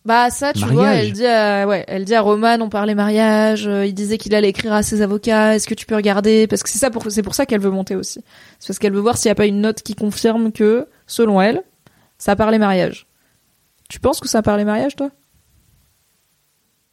Bah 0.06 0.30
ça, 0.30 0.53
tu 0.53 0.61
Mariage. 0.61 0.75
vois, 0.77 0.90
elle 0.93 1.11
dit 1.11 1.25
à 1.25 1.67
ouais, 1.67 1.83
elle 1.88 2.06
dit 2.06 2.16
à 2.16 2.22
Roman, 2.22 2.58
on 2.61 2.69
parlait 2.69 2.95
mariage. 2.95 3.67
euh, 3.67 3.85
il 3.85 3.93
disait 3.93 4.17
qu'il 4.17 4.33
allait 4.33 4.49
écrire 4.49 4.74
à 4.74 4.82
ses 4.82 5.01
avocats. 5.01 5.56
Est-ce 5.56 5.67
que 5.67 5.74
tu 5.75 5.85
peux 5.85 5.95
regarder? 5.95 6.48
Parce 6.48 6.64
que 6.64 6.69
c'est 6.69 6.80
ça, 6.80 6.90
pour 6.90 7.03
c'est 7.11 7.22
pour 7.22 7.35
ça 7.35 7.45
qu'elle 7.45 7.59
veut 7.59 7.69
monter 7.69 7.95
aussi. 7.95 8.24
C'est 8.59 8.67
parce 8.67 8.80
qu'elle 8.80 8.93
veut 8.93 8.99
voir 9.01 9.17
s'il 9.17 9.27
y 9.30 9.32
a 9.32 9.35
pas 9.35 9.45
une 9.45 9.61
note 9.61 9.82
qui 9.83 9.95
confirme 9.95 10.51
que, 10.51 10.88
selon 11.06 11.41
elle, 11.41 11.61
ça 12.17 12.35
parlait 12.35 12.58
mariage. 12.59 13.08
Tu 13.90 13.99
penses 13.99 14.19
que 14.19 14.27
ça 14.27 14.41
parlait 14.41 14.66
mariage, 14.66 14.95
toi? 14.95 15.11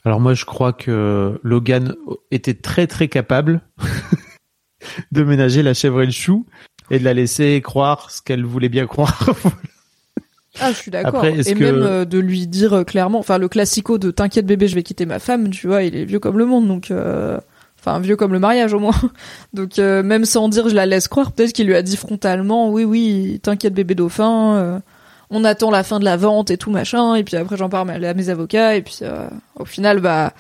Alors 0.07 0.21
moi, 0.21 0.35
je 0.35 0.45
crois 0.45 0.73
que 0.73 1.37
Logan 1.43 1.97
était 2.31 2.55
très 2.55 2.87
très 2.87 3.09
capable 3.09 3.61
de 5.13 5.25
ménager 5.25 5.65
la 5.65 5.75
chèvre 5.75 6.01
et 6.01 6.07
le 6.07 6.13
chou 6.13 6.47
et 6.93 7.01
de 7.01 7.05
la 7.05 7.13
laisser 7.13 7.61
croire 7.61 8.13
ce 8.13 8.23
qu'elle 8.23 8.45
voulait 8.45 8.69
bien 8.71 8.87
croire. 8.87 9.29
Ah, 10.59 10.73
je 10.73 10.79
suis 10.79 10.91
d'accord. 10.91 11.23
Et 11.23 11.43
que- 11.43 11.59
même 11.59 11.83
euh, 11.83 12.05
de 12.07 12.19
lui 12.19 12.47
dire 12.47 12.73
euh, 12.73 12.83
clairement, 12.83 13.19
enfin 13.19 13.37
le 13.37 13.47
classico 13.47 13.99
de 13.99 14.11
t'inquiète 14.11 14.47
bébé, 14.47 14.69
je 14.69 14.75
vais 14.75 14.83
quitter 14.83 15.05
ma 15.05 15.19
femme, 15.19 15.51
tu 15.51 15.67
vois, 15.67 15.83
il 15.83 15.95
est 15.95 16.07
vieux 16.07 16.19
comme 16.19 16.39
le 16.39 16.47
monde, 16.47 16.67
donc 16.67 16.91
euh, 16.91 17.39
enfin 17.79 18.01
vieux 18.01 18.17
comme 18.17 18.33
le 18.33 18.39
mariage 18.39 18.73
au 18.73 18.79
moins. 18.79 18.99
Donc 19.53 19.79
euh, 19.79 20.03
même 20.03 20.25
sans 20.25 20.49
dire 20.49 20.71
je 20.71 20.75
la 20.75 20.87
laisse 20.87 21.09
croire, 21.09 21.33
peut-être 21.33 21.53
qu'il 21.53 21.67
lui 21.67 21.75
a 21.75 21.83
dit 21.83 21.99
frontalement, 21.99 22.71
oui 22.71 22.85
oui, 22.85 23.39
t'inquiète 23.43 23.75
bébé 23.75 23.95
dauphin, 23.95 24.81
on 25.31 25.45
attend 25.45 25.71
la 25.71 25.83
fin 25.83 25.99
de 25.99 26.05
la 26.05 26.17
vente 26.17 26.51
et 26.51 26.57
tout 26.57 26.71
machin, 26.71 27.15
et 27.15 27.25
puis 27.25 27.37
après 27.37 27.57
j'en 27.57 27.69
parle 27.69 27.91
à 27.91 28.15
mes 28.15 28.29
avocats, 28.29 28.77
et 28.77 28.83
puis 28.83 28.99
euh, 29.03 29.29
au 29.59 29.65
final 29.65 30.01
bah 30.01 30.33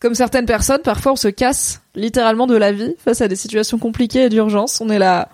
comme 0.00 0.14
certaines 0.14 0.46
personnes, 0.46 0.82
parfois 0.82 1.12
on 1.12 1.16
se 1.16 1.28
casse 1.28 1.80
littéralement 1.94 2.46
de 2.46 2.56
la 2.56 2.72
vie 2.72 2.94
face 2.98 3.20
à 3.20 3.28
des 3.28 3.36
situations 3.36 3.78
compliquées 3.78 4.24
et 4.24 4.28
d'urgence. 4.28 4.80
On 4.80 4.90
est 4.90 4.98
là, 4.98 5.28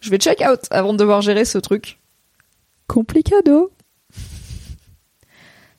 je 0.00 0.10
vais 0.10 0.18
check 0.18 0.42
out 0.48 0.60
avant 0.70 0.92
de 0.92 0.98
devoir 0.98 1.20
gérer 1.20 1.44
ce 1.44 1.58
truc. 1.58 1.98
Complicado. 2.86 3.70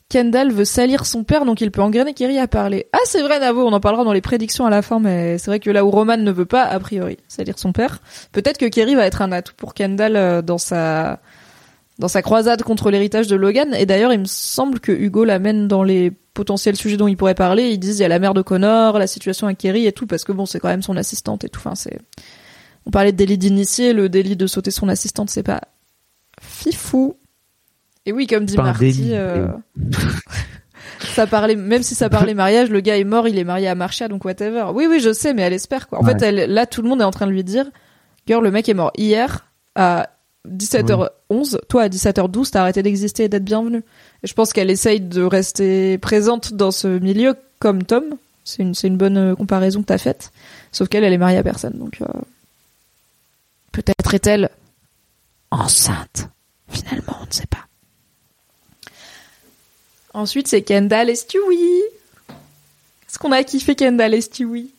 Kendall 0.09 0.51
veut 0.51 0.65
salir 0.65 1.05
son 1.05 1.23
père, 1.23 1.45
donc 1.45 1.61
il 1.61 1.69
peut 1.69 1.83
engrainer 1.83 2.15
Kerry 2.15 2.39
à 2.39 2.47
parler. 2.47 2.87
Ah, 2.93 2.99
c'est 3.05 3.21
vrai, 3.21 3.39
Navo, 3.39 3.67
on 3.67 3.73
en 3.73 3.79
parlera 3.79 4.03
dans 4.03 4.11
les 4.11 4.21
prédictions 4.21 4.65
à 4.65 4.71
la 4.71 4.81
fin, 4.81 4.99
mais 4.99 5.37
c'est 5.37 5.51
vrai 5.51 5.59
que 5.59 5.69
là 5.69 5.85
où 5.85 5.91
Roman 5.91 6.17
ne 6.17 6.31
veut 6.31 6.47
pas, 6.47 6.63
a 6.63 6.79
priori, 6.79 7.19
salir 7.27 7.59
son 7.59 7.73
père, 7.73 7.99
peut-être 8.31 8.57
que 8.57 8.65
Kerry 8.65 8.95
va 8.95 9.05
être 9.05 9.21
un 9.21 9.31
atout 9.31 9.53
pour 9.55 9.75
Kendall 9.75 10.15
euh, 10.15 10.41
dans 10.41 10.57
sa 10.57 11.19
dans 11.99 12.07
sa 12.07 12.21
croisade 12.21 12.63
contre 12.63 12.89
l'héritage 12.91 13.27
de 13.27 13.35
Logan. 13.35 13.73
Et 13.75 13.85
d'ailleurs, 13.85 14.13
il 14.13 14.19
me 14.21 14.25
semble 14.25 14.79
que 14.79 14.91
Hugo 14.91 15.25
l'amène 15.25 15.67
dans 15.67 15.83
les 15.83 16.11
potentiels 16.33 16.75
sujets 16.77 16.95
dont 16.97 17.07
il 17.07 17.17
pourrait 17.17 17.35
parler. 17.35 17.69
Ils 17.69 17.77
disent 17.77 17.99
il 17.99 18.01
y 18.01 18.05
a 18.05 18.07
la 18.09 18.19
mère 18.19 18.33
de 18.33 18.41
Connor, 18.41 18.97
la 18.97 19.07
situation 19.07 19.47
avec 19.47 19.57
Kerry 19.59 19.85
et 19.85 19.91
tout, 19.91 20.07
parce 20.07 20.23
que 20.23 20.31
bon, 20.31 20.45
c'est 20.45 20.59
quand 20.59 20.69
même 20.69 20.81
son 20.81 20.95
assistante 20.97 21.43
et 21.43 21.49
tout. 21.49 21.59
Enfin, 21.59 21.75
c'est 21.75 21.99
on 22.85 22.91
parlait 22.91 23.11
de 23.11 23.17
délit 23.17 23.37
d'initié, 23.37 23.91
le 23.93 24.07
délit 24.09 24.37
de 24.37 24.47
sauter 24.47 24.71
son 24.71 24.87
assistante, 24.87 25.29
c'est 25.29 25.43
pas 25.43 25.61
fifou. 26.41 27.17
Et 28.05 28.13
oui, 28.13 28.25
comme 28.25 28.45
dit 28.45 28.55
Pas 28.55 28.63
Marty, 28.63 29.09
euh, 29.11 29.47
ça 31.13 31.27
parlait, 31.27 31.55
même 31.55 31.83
si 31.83 31.95
ça 31.95 32.09
parlait 32.09 32.33
mariage, 32.33 32.69
le 32.69 32.79
gars 32.79 32.97
est 32.97 33.03
mort, 33.03 33.27
il 33.27 33.37
est 33.37 33.43
marié 33.43 33.67
à 33.67 33.75
Marcia, 33.75 34.07
donc 34.07 34.23
whatever. 34.25 34.67
Oui, 34.73 34.87
oui, 34.89 34.99
je 34.99 35.11
sais, 35.13 35.33
mais 35.33 35.41
elle 35.41 35.53
espère 35.53 35.87
quoi. 35.87 35.99
En 35.99 36.05
Ouais. 36.05 36.13
fait, 36.17 36.21
elle, 36.25 36.51
là, 36.53 36.65
tout 36.65 36.81
le 36.81 36.89
monde 36.89 37.01
est 37.01 37.05
en 37.05 37.11
train 37.11 37.27
de 37.27 37.31
lui 37.31 37.43
dire, 37.43 37.65
girl, 38.27 38.43
le 38.43 38.51
mec 38.51 38.67
est 38.69 38.73
mort 38.73 38.91
hier 38.97 39.45
à 39.75 40.09
17h11, 40.47 41.59
toi 41.67 41.83
à 41.83 41.89
17h12, 41.89 42.51
t'as 42.51 42.61
arrêté 42.61 42.81
d'exister 42.81 43.25
et 43.25 43.29
d'être 43.29 43.43
bienvenue. 43.43 43.83
Je 44.23 44.33
pense 44.33 44.53
qu'elle 44.53 44.69
essaye 44.69 45.01
de 45.01 45.21
rester 45.21 45.97
présente 45.97 46.53
dans 46.53 46.71
ce 46.71 46.87
milieu 46.87 47.35
comme 47.59 47.83
Tom. 47.83 48.15
C'est 48.45 48.63
une, 48.63 48.97
bonne 48.97 49.17
euh, 49.17 49.35
comparaison 49.35 49.81
que 49.81 49.87
t'as 49.87 49.97
faite. 49.99 50.31
Sauf 50.71 50.87
qu'elle, 50.87 51.03
elle 51.03 51.13
est 51.13 51.19
mariée 51.19 51.37
à 51.37 51.43
personne, 51.43 51.77
donc 51.77 52.01
euh, 52.01 52.07
peut-être 53.71 54.13
est-elle 54.15 54.49
enceinte. 55.51 56.29
Finalement, 56.67 57.17
on 57.21 57.25
ne 57.27 57.31
sait 57.31 57.47
pas. 57.47 57.67
Ensuite, 60.13 60.47
c'est 60.47 60.63
Kendall 60.63 61.09
et 61.09 61.15
Stewie. 61.15 61.83
Est-ce 63.07 63.19
qu'on 63.19 63.31
a 63.31 63.43
kiffé 63.43 63.75
Kendall 63.75 64.13
et 64.13 64.21
Stewie? 64.21 64.71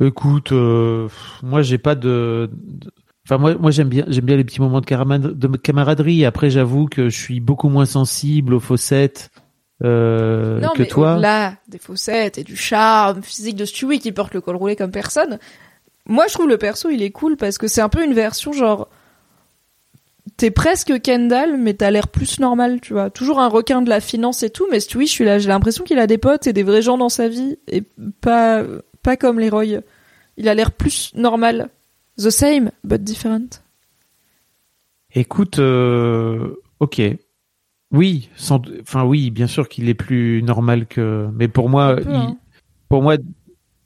Écoute, 0.00 0.52
euh, 0.52 1.08
moi 1.42 1.62
j'ai 1.62 1.78
pas 1.78 1.94
de- 1.94 2.50
Enfin 3.26 3.38
moi, 3.38 3.54
moi 3.54 3.70
j'aime 3.70 3.88
bien, 3.88 4.04
j'aime 4.08 4.24
bien 4.26 4.36
les 4.36 4.44
petits 4.44 4.60
moments 4.60 4.80
de, 4.80 4.86
caramad- 4.86 5.32
de 5.32 5.56
camaraderie. 5.56 6.24
Après, 6.26 6.50
j'avoue 6.50 6.86
que 6.86 7.08
je 7.08 7.18
suis 7.18 7.40
beaucoup 7.40 7.68
moins 7.70 7.86
sensible 7.86 8.52
aux 8.54 8.60
faussettes 8.60 9.30
euh, 9.82 10.60
Non, 10.60 10.70
que 10.74 10.82
mais 10.82 10.86
toi. 10.88 11.14
au-delà 11.14 11.54
des 11.68 11.78
faussettes 11.78 12.36
et 12.38 12.44
du 12.44 12.54
charme 12.56 13.22
physique 13.22 13.56
de 13.56 13.64
Stewie 13.64 13.98
qui 13.98 14.12
porte 14.12 14.34
le 14.34 14.40
col 14.40 14.56
roulé 14.56 14.76
comme 14.76 14.90
personne, 14.90 15.38
moi 16.06 16.26
je 16.28 16.34
trouve 16.34 16.48
le 16.48 16.58
perso 16.58 16.90
il 16.90 17.02
est 17.02 17.10
cool 17.10 17.36
parce 17.36 17.56
que 17.58 17.66
c'est 17.66 17.80
un 17.80 17.88
peu 17.88 18.04
une 18.04 18.12
version 18.14 18.52
genre 18.52 18.88
t'es 20.36 20.50
presque 20.50 21.00
Kendall 21.00 21.56
mais 21.58 21.74
t'as 21.74 21.90
l'air 21.90 22.08
plus 22.08 22.40
normal, 22.40 22.80
tu 22.82 22.92
vois. 22.92 23.08
Toujours 23.10 23.40
un 23.40 23.48
requin 23.48 23.82
de 23.82 23.88
la 23.88 24.00
finance 24.00 24.42
et 24.42 24.50
tout, 24.50 24.66
mais 24.70 24.80
Stewie, 24.80 25.06
je 25.06 25.12
suis 25.12 25.24
là, 25.24 25.38
j'ai 25.38 25.48
l'impression 25.48 25.82
qu'il 25.84 25.98
a 25.98 26.06
des 26.06 26.18
potes 26.18 26.46
et 26.46 26.52
des 26.52 26.62
vrais 26.62 26.82
gens 26.82 26.98
dans 26.98 27.08
sa 27.08 27.28
vie 27.28 27.56
et 27.68 27.82
pas 28.20 28.62
pas 29.02 29.16
comme 29.16 29.40
Leroy. 29.40 29.80
Il 30.36 30.48
a 30.48 30.54
l'air 30.54 30.72
plus 30.72 31.10
normal. 31.14 31.70
The 32.18 32.30
same 32.30 32.70
but 32.84 33.02
different. 33.02 33.62
Écoute, 35.14 35.58
euh, 35.58 36.54
ok. 36.80 37.00
Oui, 37.92 38.28
sans, 38.36 38.60
enfin 38.82 39.04
oui, 39.04 39.30
bien 39.30 39.46
sûr 39.46 39.68
qu'il 39.68 39.88
est 39.88 39.94
plus 39.94 40.42
normal 40.42 40.86
que. 40.86 41.28
Mais 41.34 41.48
pour 41.48 41.68
moi, 41.68 41.90
Un 41.92 41.96
peu, 41.96 42.02
il- 42.10 42.14
hein. 42.16 42.36
pour 42.88 43.02
moi, 43.02 43.16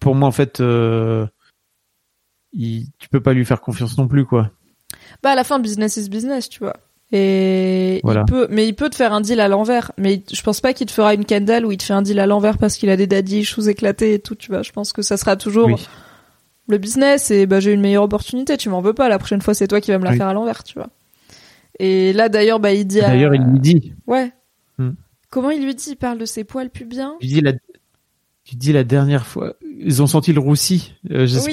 pour 0.01 0.15
moi 0.15 0.29
en 0.29 0.33
fait, 0.33 0.61
euh, 0.61 1.27
il, 2.53 2.87
tu 2.99 3.09
peux 3.09 3.21
pas 3.21 3.33
lui 3.35 3.45
faire 3.45 3.61
confiance 3.61 3.99
non 3.99 4.09
plus 4.09 4.25
quoi. 4.25 4.51
Bah 5.23 5.31
à 5.31 5.35
la 5.35 5.45
fin, 5.45 5.59
business 5.59 5.97
is 5.97 6.09
business, 6.09 6.49
tu 6.49 6.61
vois. 6.61 6.77
Et 7.13 8.01
Voilà. 8.05 8.25
il 8.27 8.31
peut, 8.31 8.47
mais 8.51 8.67
il 8.69 8.75
peut 8.75 8.91
te 8.91 8.97
faire 8.97 9.13
un 9.13 9.21
deal 9.23 9.41
à 9.41 9.49
l'envers. 9.49 9.93
Mais 9.99 10.23
je 10.33 10.43
pense 10.43 10.61
pas 10.61 10.73
qu'il 10.75 10.87
te 10.87 10.93
fera 10.93 11.15
une 11.15 11.25
Kendall 11.25 11.65
où 11.67 11.73
il 11.73 11.79
te 11.79 11.85
fait 11.85 11.95
un 11.95 12.03
deal 12.03 12.19
à 12.21 12.27
l'envers 12.27 12.59
parce 12.59 12.77
qu'il 12.77 12.91
a 12.91 12.97
des 12.97 13.07
daddy 13.07 13.41
issues 13.41 13.69
éclatés 13.69 14.15
et 14.15 14.19
tout, 14.19 14.35
tu 14.35 14.51
vois. 14.51 14.63
Je 14.63 14.73
pense 14.73 14.93
que 14.93 15.01
ça 15.03 15.17
sera 15.17 15.37
toujours 15.37 15.67
Oui. 15.69 15.89
Le 16.69 16.79
business 16.79 17.31
et 17.31 17.47
bah 17.47 17.61
j'ai 17.61 17.73
une 17.73 17.81
meilleure 17.81 18.05
opportunité. 18.05 18.57
Tu 18.57 18.69
m'en 18.69 18.81
veux 18.81 18.93
pas. 18.95 19.09
La 19.09 19.19
prochaine 19.19 19.41
fois, 19.41 19.55
c'est 19.55 19.67
toi 19.69 19.81
qui 19.81 19.91
vas 19.91 19.99
me 19.99 20.05
la 20.05 20.11
Oui. 20.13 20.17
faire 20.19 20.29
à 20.29 20.35
l'envers, 20.35 20.63
tu 20.65 20.75
vois. 20.79 20.89
Et 21.79 22.13
là, 22.13 22.29
d'ailleurs, 22.29 22.61
bah 22.61 22.73
il 22.73 22.87
dit. 22.87 23.01
à- 23.01 23.09
D'ailleurs, 23.09 23.35
il 23.35 23.43
lui 23.43 23.61
dit, 23.61 23.93
Ouais. 24.07 24.33
Hmm. 24.79 24.91
Comment 25.31 25.51
il 25.51 25.63
lui 25.65 25.75
dit? 25.75 25.91
Il 25.91 25.97
parle 25.97 26.19
de 26.19 26.25
ses 26.25 26.45
poils 26.45 26.71
pubiens? 26.71 27.15
il 27.21 27.29
dit 27.29 27.41
la, 27.41 27.53
il 28.51 28.59
dit 28.59 28.73
la 28.73 28.85
dernière 28.85 29.27
fois, 29.27 29.55
ils 29.81 30.03
ont 30.03 30.07
senti 30.07 30.33
le 30.33 30.41
roussi. 30.41 30.93
Euh, 31.11 31.27
Oui, 31.27 31.41
suis 31.41 31.53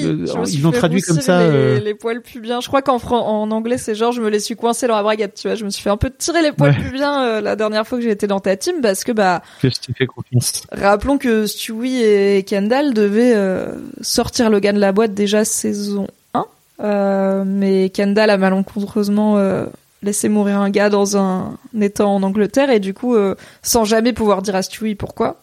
ils 0.58 0.62
l'ont 0.62 0.70
traduit 0.72 1.02
comme 1.02 1.20
ça. 1.20 1.40
Les, 1.46 1.54
euh, 1.54 1.80
les 1.80 1.94
poils 1.94 2.22
pubiens. 2.22 2.60
Je 2.60 2.68
crois 2.68 2.82
qu'en 2.82 2.96
en 2.96 3.50
anglais, 3.50 3.76
c'est 3.78 3.94
genre 3.94 4.12
je 4.12 4.20
me 4.22 4.28
les 4.30 4.40
suis 4.40 4.56
coincés 4.56 4.86
dans 4.86 4.96
la 4.96 5.02
braguette, 5.02 5.34
tu 5.34 5.48
vois. 5.48 5.54
Je 5.56 5.64
me 5.64 5.70
suis 5.70 5.82
fait 5.82 5.90
un 5.90 5.96
peu 5.96 6.10
tirer 6.10 6.42
les 6.42 6.52
poils 6.52 6.70
Ouais. 6.72 6.82
pubiens 6.84 7.22
euh, 7.22 7.40
la 7.40 7.54
dernière 7.56 7.86
fois 7.86 7.98
que 7.98 8.04
j'ai 8.04 8.10
été 8.10 8.26
dans 8.26 8.40
ta 8.40 8.56
team 8.56 8.76
parce 8.82 9.04
que 9.04 9.12
bah 9.12 9.42
que 9.60 9.68
je 9.68 9.74
t'ai 9.76 9.92
fait 9.92 10.06
confiance. 10.06 10.62
rappelons 10.72 11.18
que 11.18 11.46
Stewie 11.46 12.02
et 12.02 12.42
Kendall 12.44 12.94
devaient 12.94 13.34
euh, 13.34 13.72
sortir 14.00 14.48
Logan 14.50 14.74
de 14.74 14.80
la 14.80 14.92
boîte 14.92 15.12
déjà 15.14 15.44
saison 15.44 16.06
1. 16.34 16.44
Euh, 16.80 17.44
mais 17.46 17.90
Kendall 17.90 18.30
a 18.30 18.36
malencontreusement 18.38 19.38
euh, 19.38 19.66
laissé 20.02 20.28
mourir 20.28 20.60
un 20.60 20.70
gars 20.70 20.90
dans 20.90 21.16
un 21.16 21.56
étang 21.80 22.14
en 22.14 22.22
Angleterre 22.22 22.70
et 22.70 22.80
du 22.80 22.92
coup 22.94 23.14
euh, 23.14 23.34
sans 23.62 23.84
jamais 23.84 24.12
pouvoir 24.12 24.42
dire 24.42 24.56
à 24.56 24.62
Stewie 24.62 24.94
pourquoi. 24.94 25.42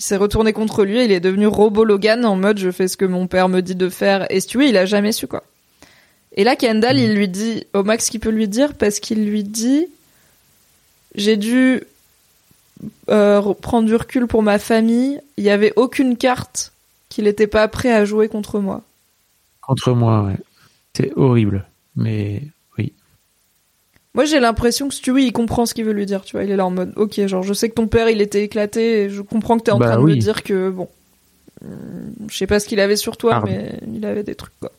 Il 0.00 0.02
s'est 0.02 0.16
retourné 0.16 0.52
contre 0.52 0.84
lui 0.84 0.98
et 0.98 1.04
il 1.04 1.12
est 1.12 1.20
devenu 1.20 1.46
robot 1.46 1.84
Logan 1.84 2.24
en 2.24 2.34
mode 2.34 2.58
je 2.58 2.70
fais 2.70 2.88
ce 2.88 2.96
que 2.96 3.04
mon 3.04 3.26
père 3.26 3.48
me 3.48 3.60
dit 3.60 3.76
de 3.76 3.88
faire 3.88 4.26
et 4.30 4.40
Stewie 4.40 4.70
il 4.70 4.76
a 4.76 4.86
jamais 4.86 5.12
su 5.12 5.26
quoi. 5.26 5.44
Et 6.32 6.42
là 6.42 6.56
Kendall 6.56 6.98
il 6.98 7.14
lui 7.14 7.28
dit 7.28 7.66
au 7.74 7.84
max 7.84 8.10
qu'il 8.10 8.20
peut 8.20 8.30
lui 8.30 8.48
dire 8.48 8.74
parce 8.74 8.98
qu'il 8.98 9.24
lui 9.26 9.44
dit 9.44 9.86
j'ai 11.14 11.36
dû 11.36 11.82
euh, 13.10 13.54
prendre 13.54 13.86
du 13.86 13.94
recul 13.94 14.26
pour 14.26 14.42
ma 14.42 14.58
famille, 14.58 15.20
il 15.36 15.44
y 15.44 15.50
avait 15.50 15.72
aucune 15.76 16.16
carte 16.16 16.72
qu'il 17.08 17.26
était 17.26 17.46
pas 17.46 17.68
prêt 17.68 17.92
à 17.92 18.04
jouer 18.04 18.28
contre 18.28 18.60
moi. 18.60 18.82
Contre 19.60 19.92
moi, 19.92 20.22
ouais. 20.22 20.36
C'est 20.94 21.12
horrible. 21.16 21.66
Mais. 21.96 22.42
Moi, 24.14 24.24
j'ai 24.24 24.40
l'impression 24.40 24.88
que 24.88 24.94
Stewie, 24.94 25.24
il 25.26 25.32
comprend 25.32 25.66
ce 25.66 25.74
qu'il 25.74 25.84
veut 25.84 25.92
lui 25.92 26.06
dire, 26.06 26.22
tu 26.22 26.36
vois. 26.36 26.44
Il 26.44 26.50
est 26.50 26.56
là 26.56 26.66
en 26.66 26.70
mode, 26.70 26.92
ok, 26.96 27.26
genre, 27.26 27.42
je 27.42 27.52
sais 27.52 27.68
que 27.68 27.74
ton 27.74 27.86
père, 27.86 28.08
il 28.10 28.20
était 28.20 28.42
éclaté, 28.42 29.02
et 29.02 29.10
je 29.10 29.22
comprends 29.22 29.56
que 29.56 29.62
t'es 29.62 29.70
en 29.70 29.78
Bah 29.78 29.92
train 29.92 30.00
de 30.00 30.06
me 30.06 30.16
dire 30.16 30.42
que, 30.42 30.70
bon, 30.70 30.88
hum, 31.64 31.70
je 32.28 32.36
sais 32.36 32.48
pas 32.48 32.58
ce 32.58 32.66
qu'il 32.66 32.80
avait 32.80 32.96
sur 32.96 33.16
toi, 33.16 33.34
Arme. 33.34 33.48
mais 33.48 33.78
il 33.94 34.04
avait 34.04 34.24
des 34.24 34.34
trucs, 34.34 34.58
quoi. 34.58 34.72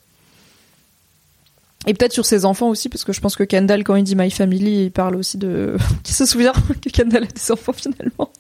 Et 1.88 1.94
peut-être 1.94 2.14
sur 2.14 2.26
ses 2.26 2.46
enfants 2.46 2.70
aussi, 2.70 2.90
parce 2.90 3.04
que 3.04 3.14
je 3.14 3.22
pense 3.22 3.36
que 3.36 3.44
Kendall, 3.44 3.84
quand 3.84 3.96
il 3.96 4.04
dit 4.04 4.16
My 4.16 4.30
Family, 4.30 4.84
il 4.86 4.92
parle 4.92 5.16
aussi 5.16 5.38
de... 5.38 5.78
qui 6.04 6.14
se 6.14 6.26
souvient 6.26 6.54
que 6.82 6.90
Kendall 6.90 7.24
a 7.24 7.28
des 7.28 7.52
enfants, 7.52 7.74
finalement? 7.74 8.32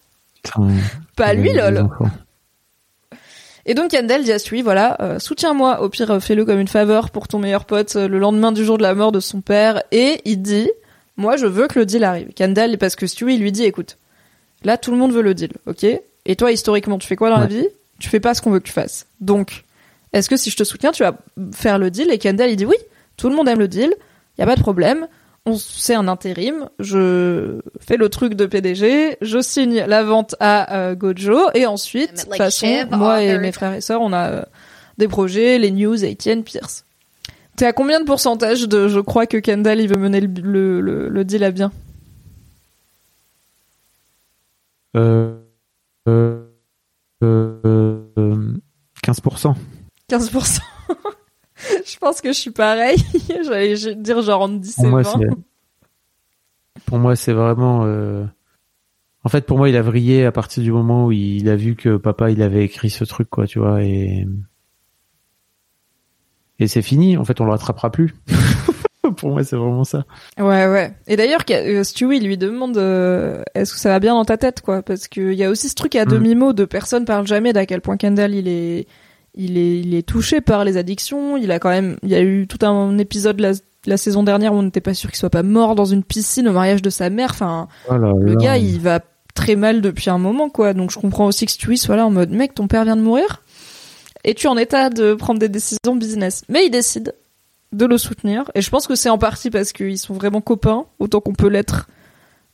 Putain, 0.43 0.67
Pas 1.15 1.33
lui, 1.33 1.53
lol. 1.53 1.87
Et 3.65 3.75
donc 3.75 3.91
Kendall 3.91 4.23
dit 4.23 4.31
à 4.31 4.39
Stewie, 4.39 4.63
voilà, 4.63 4.97
euh, 5.01 5.19
soutiens-moi, 5.19 5.81
au 5.81 5.89
pire 5.89 6.21
fais-le 6.21 6.45
comme 6.45 6.59
une 6.59 6.67
faveur 6.67 7.11
pour 7.11 7.27
ton 7.27 7.37
meilleur 7.37 7.65
pote 7.65 7.95
euh, 7.95 8.07
le 8.07 8.17
lendemain 8.17 8.51
du 8.51 8.65
jour 8.65 8.77
de 8.79 8.83
la 8.83 8.95
mort 8.95 9.11
de 9.11 9.19
son 9.19 9.41
père. 9.41 9.83
Et 9.91 10.19
il 10.25 10.41
dit, 10.41 10.69
moi 11.21 11.37
je 11.37 11.45
veux 11.45 11.67
que 11.67 11.79
le 11.79 11.85
deal 11.85 12.03
arrive. 12.03 12.29
Kendall, 12.33 12.77
parce 12.77 12.95
que 12.95 13.07
Stewie 13.07 13.37
lui 13.37 13.51
dit, 13.51 13.63
écoute, 13.63 13.97
là 14.63 14.77
tout 14.77 14.91
le 14.91 14.97
monde 14.97 15.13
veut 15.13 15.21
le 15.21 15.33
deal, 15.33 15.51
ok? 15.67 15.85
Et 16.25 16.35
toi 16.35 16.51
historiquement, 16.51 16.97
tu 16.97 17.07
fais 17.07 17.15
quoi 17.15 17.29
dans 17.29 17.39
la 17.39 17.47
vie? 17.47 17.67
Tu 17.99 18.09
fais 18.09 18.19
pas 18.19 18.33
ce 18.33 18.41
qu'on 18.41 18.51
veut 18.51 18.59
que 18.59 18.67
tu 18.67 18.73
fasses. 18.73 19.05
Donc, 19.19 19.63
est-ce 20.11 20.27
que 20.27 20.35
si 20.35 20.49
je 20.49 20.57
te 20.57 20.63
soutiens, 20.63 20.91
tu 20.91 21.03
vas 21.03 21.17
faire 21.53 21.79
le 21.79 21.91
deal? 21.91 22.11
Et 22.11 22.17
Kendall, 22.17 22.49
il 22.49 22.55
dit, 22.55 22.65
oui, 22.65 22.75
tout 23.15 23.29
le 23.29 23.35
monde 23.35 23.47
aime 23.47 23.59
le 23.59 23.67
deal, 23.67 23.93
y 24.37 24.41
a 24.41 24.45
pas 24.45 24.55
de 24.55 24.61
problème. 24.61 25.07
On 25.45 25.55
c'est 25.57 25.95
un 25.95 26.07
intérim, 26.07 26.69
je 26.77 27.61
fais 27.79 27.97
le 27.97 28.09
truc 28.09 28.35
de 28.35 28.45
PDG, 28.45 29.17
je 29.21 29.41
signe 29.41 29.83
la 29.87 30.03
vente 30.03 30.35
à 30.39 30.75
euh, 30.75 30.95
Gojo. 30.95 31.49
Et 31.55 31.65
ensuite, 31.65 32.13
de 32.13 32.21
toute 32.21 32.35
façon, 32.35 32.85
moi 32.91 33.23
et 33.23 33.39
mes 33.39 33.51
frères 33.51 33.73
et 33.73 33.81
sœurs, 33.81 34.01
on 34.01 34.13
a 34.13 34.29
euh, 34.29 34.43
des 34.99 35.07
projets, 35.07 35.57
les 35.57 35.71
news, 35.71 36.05
Etienne, 36.05 36.43
Pierce. 36.43 36.85
T'es 37.61 37.67
à 37.67 37.73
combien 37.73 37.99
de 37.99 38.05
pourcentage 38.05 38.67
de 38.67 38.87
je 38.87 38.99
crois 38.99 39.27
que 39.27 39.37
Kendall 39.37 39.79
il 39.81 39.87
veut 39.87 39.95
mener 39.95 40.19
le, 40.19 40.27
le, 40.41 40.81
le, 40.81 41.09
le 41.09 41.23
deal 41.23 41.43
à 41.43 41.51
bien 41.51 41.71
Euh, 44.97 45.37
euh, 46.07 46.43
euh, 47.21 48.01
euh, 48.17 48.57
15%. 49.05 49.53
15%. 50.09 50.59
je 51.85 51.97
pense 51.99 52.21
que 52.21 52.29
je 52.29 52.39
suis 52.39 52.49
pareil. 52.49 52.97
J'allais 53.45 53.75
dire 53.93 54.23
genre 54.23 54.41
entre 54.41 54.57
10 54.57 54.75
Pour 54.77 54.85
et 54.85 54.89
moi, 54.89 55.01
20. 55.03 55.19
c'est, 55.19 55.27
pour 56.87 56.97
moi, 56.97 57.15
c'est 57.15 57.33
vraiment, 57.33 57.85
euh, 57.85 58.25
en 59.23 59.29
fait, 59.29 59.45
pour 59.45 59.59
moi, 59.59 59.69
il 59.69 59.75
a 59.75 59.83
vrillé 59.83 60.25
à 60.25 60.31
partir 60.31 60.63
du 60.63 60.71
moment 60.71 61.05
où 61.05 61.11
il 61.11 61.47
a 61.47 61.55
vu 61.55 61.75
que 61.75 61.97
papa, 61.97 62.31
il 62.31 62.41
avait 62.41 62.65
écrit 62.65 62.89
ce 62.89 63.03
truc, 63.03 63.29
quoi, 63.29 63.45
tu 63.45 63.59
vois, 63.59 63.83
et, 63.83 64.25
et 66.61 66.67
c'est 66.67 66.81
fini. 66.81 67.17
En 67.17 67.25
fait, 67.25 67.41
on 67.41 67.45
le 67.45 67.51
rattrapera 67.51 67.91
plus. 67.91 68.13
pour 69.17 69.31
moi, 69.31 69.43
c'est 69.43 69.55
vraiment 69.55 69.83
ça. 69.83 70.05
Ouais, 70.37 70.67
ouais. 70.67 70.93
Et 71.07 71.15
d'ailleurs, 71.17 71.41
euh, 71.49 71.83
Stewie 71.83 72.19
lui 72.19 72.37
demande 72.37 72.77
euh, 72.77 73.41
est-ce 73.55 73.73
que 73.73 73.79
ça 73.79 73.89
va 73.89 73.99
bien 73.99 74.13
dans 74.13 74.25
ta 74.25 74.37
tête, 74.37 74.61
quoi? 74.61 74.81
Parce 74.83 75.07
qu'il 75.07 75.33
y 75.33 75.43
a 75.43 75.49
aussi 75.49 75.69
ce 75.69 75.75
truc 75.75 75.95
à 75.95 76.05
Mm. 76.05 76.09
demi-mot 76.09 76.53
de 76.53 76.65
personne 76.65 77.05
parle 77.05 77.27
jamais 77.27 77.51
d'à 77.53 77.65
quel 77.65 77.81
point 77.81 77.97
Kendall 77.97 78.33
il 78.35 78.47
est, 78.47 78.87
il 79.35 79.57
est, 79.57 79.79
il 79.79 79.93
est 79.95 80.07
touché 80.07 80.39
par 80.41 80.63
les 80.63 80.77
addictions. 80.77 81.35
Il 81.37 81.51
a 81.51 81.59
quand 81.59 81.69
même, 81.69 81.97
il 82.03 82.09
y 82.09 82.15
a 82.15 82.21
eu 82.21 82.47
tout 82.47 82.63
un 82.65 82.97
épisode 82.99 83.39
la, 83.39 83.51
la 83.87 83.97
saison 83.97 84.23
dernière 84.23 84.53
où 84.53 84.57
on 84.57 84.63
n'était 84.63 84.81
pas 84.81 84.93
sûr 84.93 85.09
qu'il 85.09 85.17
soit 85.17 85.29
pas 85.31 85.43
mort 85.43 85.73
dans 85.75 85.85
une 85.85 86.03
piscine 86.03 86.47
au 86.47 86.53
mariage 86.53 86.81
de 86.83 86.89
sa 86.91 87.09
mère. 87.09 87.31
Enfin, 87.31 87.67
Oh 87.89 87.97
là 87.97 88.11
le 88.19 88.33
là. 88.33 88.35
gars, 88.35 88.57
il 88.57 88.79
va 88.79 88.99
très 89.33 89.55
mal 89.55 89.81
depuis 89.81 90.09
un 90.09 90.17
moment, 90.19 90.49
quoi. 90.49 90.73
Donc 90.73 90.91
je 90.91 90.99
comprends 90.99 91.25
aussi 91.25 91.45
que 91.45 91.51
Stewie 91.51 91.77
soit 91.77 91.95
là 91.95 92.05
en 92.05 92.11
mode 92.11 92.29
mec, 92.31 92.53
ton 92.53 92.67
père 92.67 92.83
vient 92.83 92.97
de 92.97 93.01
mourir? 93.01 93.41
Et 94.23 94.33
tu 94.33 94.47
es 94.47 94.49
en 94.49 94.57
état 94.57 94.89
de 94.89 95.13
prendre 95.13 95.39
des 95.39 95.49
décisions 95.49 95.95
business. 95.95 96.43
Mais 96.49 96.65
il 96.65 96.69
décide 96.69 97.13
de 97.71 97.85
le 97.85 97.97
soutenir. 97.97 98.51
Et 98.55 98.61
je 98.61 98.69
pense 98.69 98.87
que 98.87 98.95
c'est 98.95 99.09
en 99.09 99.17
partie 99.17 99.49
parce 99.49 99.71
qu'ils 99.71 99.97
sont 99.97 100.13
vraiment 100.13 100.41
copains, 100.41 100.85
autant 100.99 101.21
qu'on 101.21 101.33
peut 101.33 101.47
l'être 101.47 101.87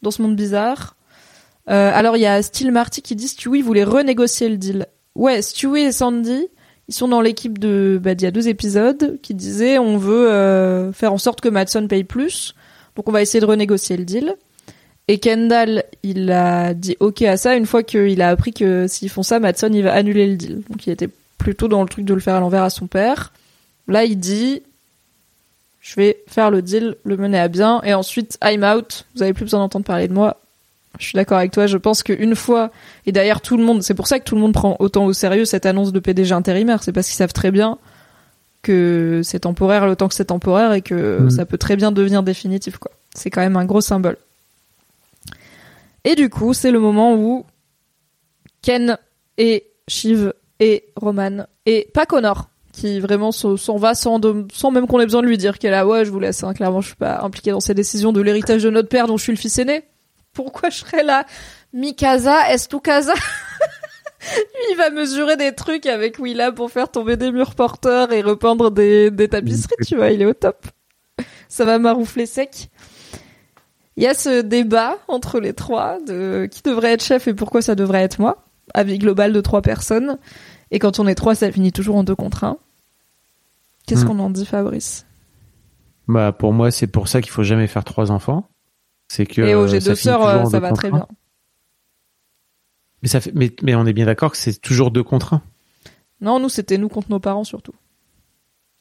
dans 0.02 0.12
ce 0.12 0.22
monde 0.22 0.36
bizarre. 0.36 0.96
Euh, 1.70 1.92
alors 1.94 2.16
il 2.16 2.22
y 2.22 2.26
a 2.26 2.42
Steel 2.42 2.72
Marty 2.72 3.02
qui 3.02 3.16
dit 3.16 3.28
Stewie 3.28 3.62
voulait 3.62 3.84
renégocier 3.84 4.48
le 4.50 4.58
deal. 4.58 4.88
Ouais, 5.16 5.42
Stewie 5.42 5.82
et 5.82 5.92
Sandy, 5.92 6.48
ils 6.88 6.94
sont 6.94 7.08
dans 7.08 7.20
l'équipe 7.20 7.58
de, 7.58 8.00
bah, 8.02 8.16
d'il 8.16 8.26
y 8.26 8.28
a 8.28 8.32
deux 8.32 8.48
épisodes, 8.48 9.20
qui 9.22 9.34
disaient 9.34 9.78
on 9.78 9.98
veut 9.98 10.32
euh, 10.32 10.94
faire 10.94 11.12
en 11.12 11.18
sorte 11.18 11.42
que 11.42 11.50
Madson 11.50 11.88
paye 11.88 12.04
plus, 12.04 12.56
donc 12.96 13.10
on 13.10 13.12
va 13.12 13.22
essayer 13.22 13.42
de 13.42 13.46
renégocier 13.46 13.98
le 13.98 14.06
deal. 14.06 14.36
Et 15.10 15.20
Kendall, 15.20 15.84
il 16.04 16.32
a 16.32 16.74
dit 16.74 16.98
ok 17.00 17.22
à 17.24 17.38
ça 17.38 17.56
une 17.56 17.66
fois 17.66 17.82
qu'il 17.82 18.22
a 18.22 18.30
appris 18.30 18.54
que 18.54 18.88
s'ils 18.88 19.10
font 19.10 19.24
ça, 19.24 19.40
Madson 19.40 19.72
il 19.74 19.84
va 19.84 19.94
annuler 19.94 20.28
le 20.28 20.36
deal. 20.36 20.62
Donc 20.70 20.86
il 20.86 20.92
était 20.92 21.10
plutôt 21.38 21.68
dans 21.68 21.82
le 21.82 21.90
truc 21.90 22.06
de 22.06 22.14
le 22.14 22.20
faire 22.20 22.36
à 22.36 22.40
l'envers 22.40 22.64
à 22.64 22.70
son 22.70 22.88
père. 22.88 23.32
Là 23.88 24.04
il 24.04 24.18
dit 24.20 24.64
je 25.80 25.96
vais 25.96 26.18
faire 26.28 26.52
le 26.52 26.62
deal, 26.62 26.98
le 27.04 27.16
mener 27.16 27.40
à 27.40 27.48
bien, 27.48 27.82
et 27.84 27.94
ensuite 27.94 28.38
I'm 28.44 28.64
out. 28.66 29.06
Vous 29.16 29.24
avez 29.24 29.34
plus 29.34 29.46
besoin 29.46 29.60
d'entendre 29.62 29.86
parler 29.86 30.10
de 30.10 30.14
moi. 30.14 30.42
Je 31.00 31.06
suis 31.06 31.16
d'accord 31.16 31.38
avec 31.38 31.52
toi. 31.52 31.66
Je 31.68 31.78
pense 31.78 32.04
qu'une 32.04 32.36
fois, 32.36 32.72
et 33.06 33.12
d'ailleurs 33.14 33.40
tout 33.40 33.56
le 33.56 33.64
monde, 33.64 33.82
c'est 33.84 33.94
pour 33.94 34.08
ça 34.08 34.20
que 34.20 34.26
tout 34.26 34.36
le 34.36 34.42
monde 34.42 34.52
prend 34.54 34.76
autant 34.80 35.06
au 35.06 35.14
sérieux 35.14 35.46
cette 35.46 35.66
annonce 35.66 35.94
de 35.94 36.00
PDG 36.00 36.34
intérimaire. 36.34 36.84
C'est 36.84 36.92
parce 36.92 37.08
qu'ils 37.08 37.16
savent 37.16 37.32
très 37.34 37.52
bien 37.52 37.78
que 38.64 39.22
c'est 39.24 39.42
temporaire 39.42 39.86
le 39.86 39.96
temps 39.96 40.10
que 40.10 40.16
c'est 40.16 40.26
temporaire 40.26 40.74
et 40.74 40.82
que 40.82 41.20
Mhm. 41.22 41.30
ça 41.30 41.46
peut 41.46 41.58
très 41.60 41.78
bien 41.78 41.94
devenir 41.94 42.22
définitif, 42.24 42.80
quoi. 42.80 42.92
C'est 43.14 43.30
quand 43.30 43.42
même 43.42 43.56
un 43.56 43.64
gros 43.66 43.80
symbole. 43.80 44.18
Et 46.04 46.16
du 46.16 46.30
coup, 46.30 46.54
c'est 46.54 46.72
le 46.72 46.80
moment 46.80 47.14
où 47.16 47.46
Ken 48.62 48.98
et 49.38 49.66
Shiv 49.88 50.34
et 50.60 50.86
Roman 50.96 51.46
et 51.66 51.90
pas 51.94 52.06
Connor 52.06 52.50
qui 52.72 53.00
vraiment 53.00 53.32
s'en 53.32 53.78
va 53.78 53.96
sans, 53.96 54.20
même 54.20 54.88
qu'on 54.88 55.00
ait 55.00 55.06
besoin 55.06 55.22
de 55.24 55.28
lui 55.28 55.38
dire 55.38 55.58
qu'elle 55.58 55.74
a 55.74 55.88
ouais 55.88 56.06
je 56.06 56.12
vous 56.12 56.20
laisse 56.20 56.44
hein, 56.44 56.54
clairement 56.54 56.82
je 56.82 56.88
suis 56.88 56.96
pas 56.96 57.22
impliquée 57.22 57.52
dans 57.52 57.60
ces 57.60 57.74
décisions 57.74 58.12
de 58.12 58.22
l'héritage 58.22 58.64
de 58.64 58.70
notre 58.70 58.90
père 58.90 59.08
dont 59.08 59.18
je 59.18 59.24
suis 59.24 59.32
le 59.32 59.38
fils 59.38 59.58
aîné 59.58 59.84
pourquoi 60.38 60.70
je 60.70 60.78
serais 60.78 61.04
là? 61.04 61.26
Mikasa 61.74 62.54
est 62.54 62.70
tu 62.70 62.78
Lui, 64.36 64.64
il 64.72 64.78
va 64.78 64.92
mesurer 64.92 65.36
des 65.36 65.54
trucs 65.54 65.88
avec 65.88 66.20
Willa 66.20 66.52
pour 66.52 66.70
faire 66.70 66.92
tomber 66.92 67.18
des 67.18 67.32
murs 67.32 67.56
porteurs 67.56 68.12
et 68.12 68.22
repeindre 68.22 68.70
des, 68.70 69.10
des 69.10 69.30
tapisseries, 69.30 69.86
tu 69.88 69.96
vois, 69.96 70.12
il 70.12 70.22
est 70.22 70.26
au 70.26 70.34
top. 70.34 70.68
Ça 71.50 71.66
va 71.66 71.80
maroufler 71.80 72.28
sec. 72.28 72.70
Il 73.96 74.04
y 74.04 74.08
a 74.08 74.14
ce 74.14 74.42
débat 74.42 75.00
entre 75.08 75.40
les 75.40 75.54
trois 75.54 76.00
de 76.02 76.48
qui 76.52 76.62
devrait 76.62 76.94
être 76.94 77.04
chef 77.04 77.28
et 77.28 77.34
pourquoi 77.34 77.64
ça 77.64 77.74
devrait 77.74 78.04
être 78.04 78.20
moi. 78.20 78.47
Avis 78.74 78.98
global 79.00 79.34
de 79.34 79.42
trois 79.42 79.62
personnes. 79.62 80.18
Et 80.72 80.80
quand 80.80 81.00
on 81.00 81.08
est 81.08 81.16
trois, 81.16 81.36
ça 81.36 81.52
finit 81.52 81.72
toujours 81.72 81.96
en 81.96 82.04
deux 82.04 82.16
contre 82.16 82.44
un. 82.44 82.58
Qu'est-ce 83.86 84.04
Hmm. 84.04 84.08
qu'on 84.08 84.20
en 84.20 84.30
dit, 84.30 84.46
Fabrice? 84.46 85.06
Bah, 86.08 86.32
pour 86.32 86.54
moi, 86.54 86.72
c'est 86.72 86.88
pour 86.88 87.08
ça 87.08 87.22
qu'il 87.22 87.32
faut 87.32 87.44
jamais 87.44 87.68
faire 87.68 87.84
trois 87.84 88.12
enfants. 88.12 88.50
C'est 89.08 89.26
que. 89.26 89.42
Et 89.42 89.56
oh, 89.56 89.62
euh, 89.64 89.68
j'ai 89.68 89.80
deux 89.80 89.96
finit 89.96 89.98
sœurs, 89.98 90.26
euh, 90.26 90.46
ça 90.46 90.60
va 90.60 90.70
contre 90.70 90.82
très 90.82 90.92
bien. 90.92 91.08
Mais 93.04 93.08
ça 93.10 93.22
fait, 93.22 93.32
mais, 93.36 93.56
mais 93.62 93.76
on 93.76 93.86
est 93.86 93.94
bien 93.94 94.06
d'accord 94.06 94.32
que 94.32 94.38
c'est 94.38 94.60
toujours 94.60 94.92
deux 94.92 95.04
contre 95.04 95.34
un. 95.36 95.42
Non, 96.20 96.40
nous, 96.40 96.50
c'était 96.50 96.78
nous 96.78 96.90
contre 96.90 97.10
nos 97.12 97.20
parents 97.20 97.44
surtout. 97.44 97.74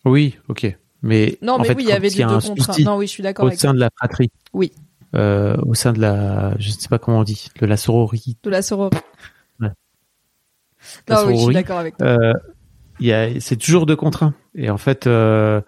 Oui, 0.05 0.37
ok. 0.49 0.75
Mais 1.03 1.39
Non, 1.43 1.55
en 1.55 1.59
mais 1.59 1.69
fait, 1.69 1.75
oui, 1.75 1.83
il 1.85 1.89
y 1.89 1.93
avait 1.93 2.09
des 2.11 2.25
deux 2.25 2.41
souci 2.41 2.85
Non, 2.85 2.97
oui, 2.97 3.07
je 3.07 3.13
suis 3.13 3.23
d'accord 3.23 3.45
au 3.45 3.49
avec 3.49 3.61
sein 3.61 3.75
de 3.75 3.79
la 3.79 3.91
fratrie. 3.97 4.31
Oui. 4.55 4.73
Euh, 5.15 5.57
au 5.67 5.75
sein 5.75 5.93
de 5.93 6.01
la, 6.01 6.55
je 6.59 6.69
ne 6.69 6.73
sais 6.75 6.89
pas 6.89 6.99
comment 6.99 7.21
on 7.21 7.25
dit, 7.25 7.49
de 7.61 7.67
la 7.67 7.77
sororité. 7.77 8.37
de 8.43 8.51
la 8.51 8.63
sororité. 8.63 8.99
Non, 11.11 11.25
oui, 11.27 11.37
je 11.39 11.43
suis 11.45 11.55
d'accord 11.55 11.79
avec 11.79 11.97
toi. 11.97 12.07
Euh, 12.07 12.33
il 13.01 13.07
y 13.07 13.13
a, 13.13 13.41
c'est 13.41 13.57
toujours 13.57 13.87
deux 13.87 13.97
contre 13.97 14.23
un. 14.23 14.35
Et 14.55 14.71
en 14.71 14.79
fait, 14.79 15.07
euh, 15.07 15.61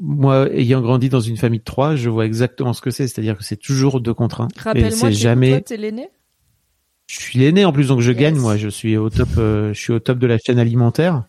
moi, 0.00 0.48
ayant 0.52 0.80
grandi 0.80 1.08
dans 1.08 1.20
une 1.20 1.36
famille 1.36 1.58
de 1.60 1.64
trois, 1.64 1.94
je 1.96 2.08
vois 2.10 2.24
exactement 2.26 2.72
ce 2.72 2.80
que 2.80 2.90
c'est. 2.90 3.06
C'est-à-dire 3.06 3.36
que 3.36 3.44
c'est 3.44 3.56
toujours 3.56 4.00
deux 4.00 4.14
contre 4.14 4.40
un. 4.40 4.48
Rappelle-moi, 4.56 5.10
jamais. 5.10 5.50
toi, 5.50 5.60
t'es 5.60 5.76
l'aîné? 5.76 6.08
Je 7.06 7.20
suis 7.20 7.38
l'aîné 7.38 7.64
en 7.66 7.72
plus, 7.72 7.88
donc 7.88 8.00
je 8.00 8.12
Yes. 8.12 8.20
gagne. 8.20 8.36
Moi, 8.38 8.56
je 8.56 8.68
suis 8.68 8.96
au 8.96 9.10
top. 9.10 9.28
euh, 9.36 9.74
je 9.74 9.78
suis 9.80 9.92
au 9.92 9.98
top 9.98 10.18
de 10.18 10.26
la 10.26 10.38
chaîne 10.38 10.58
alimentaire. 10.58 11.24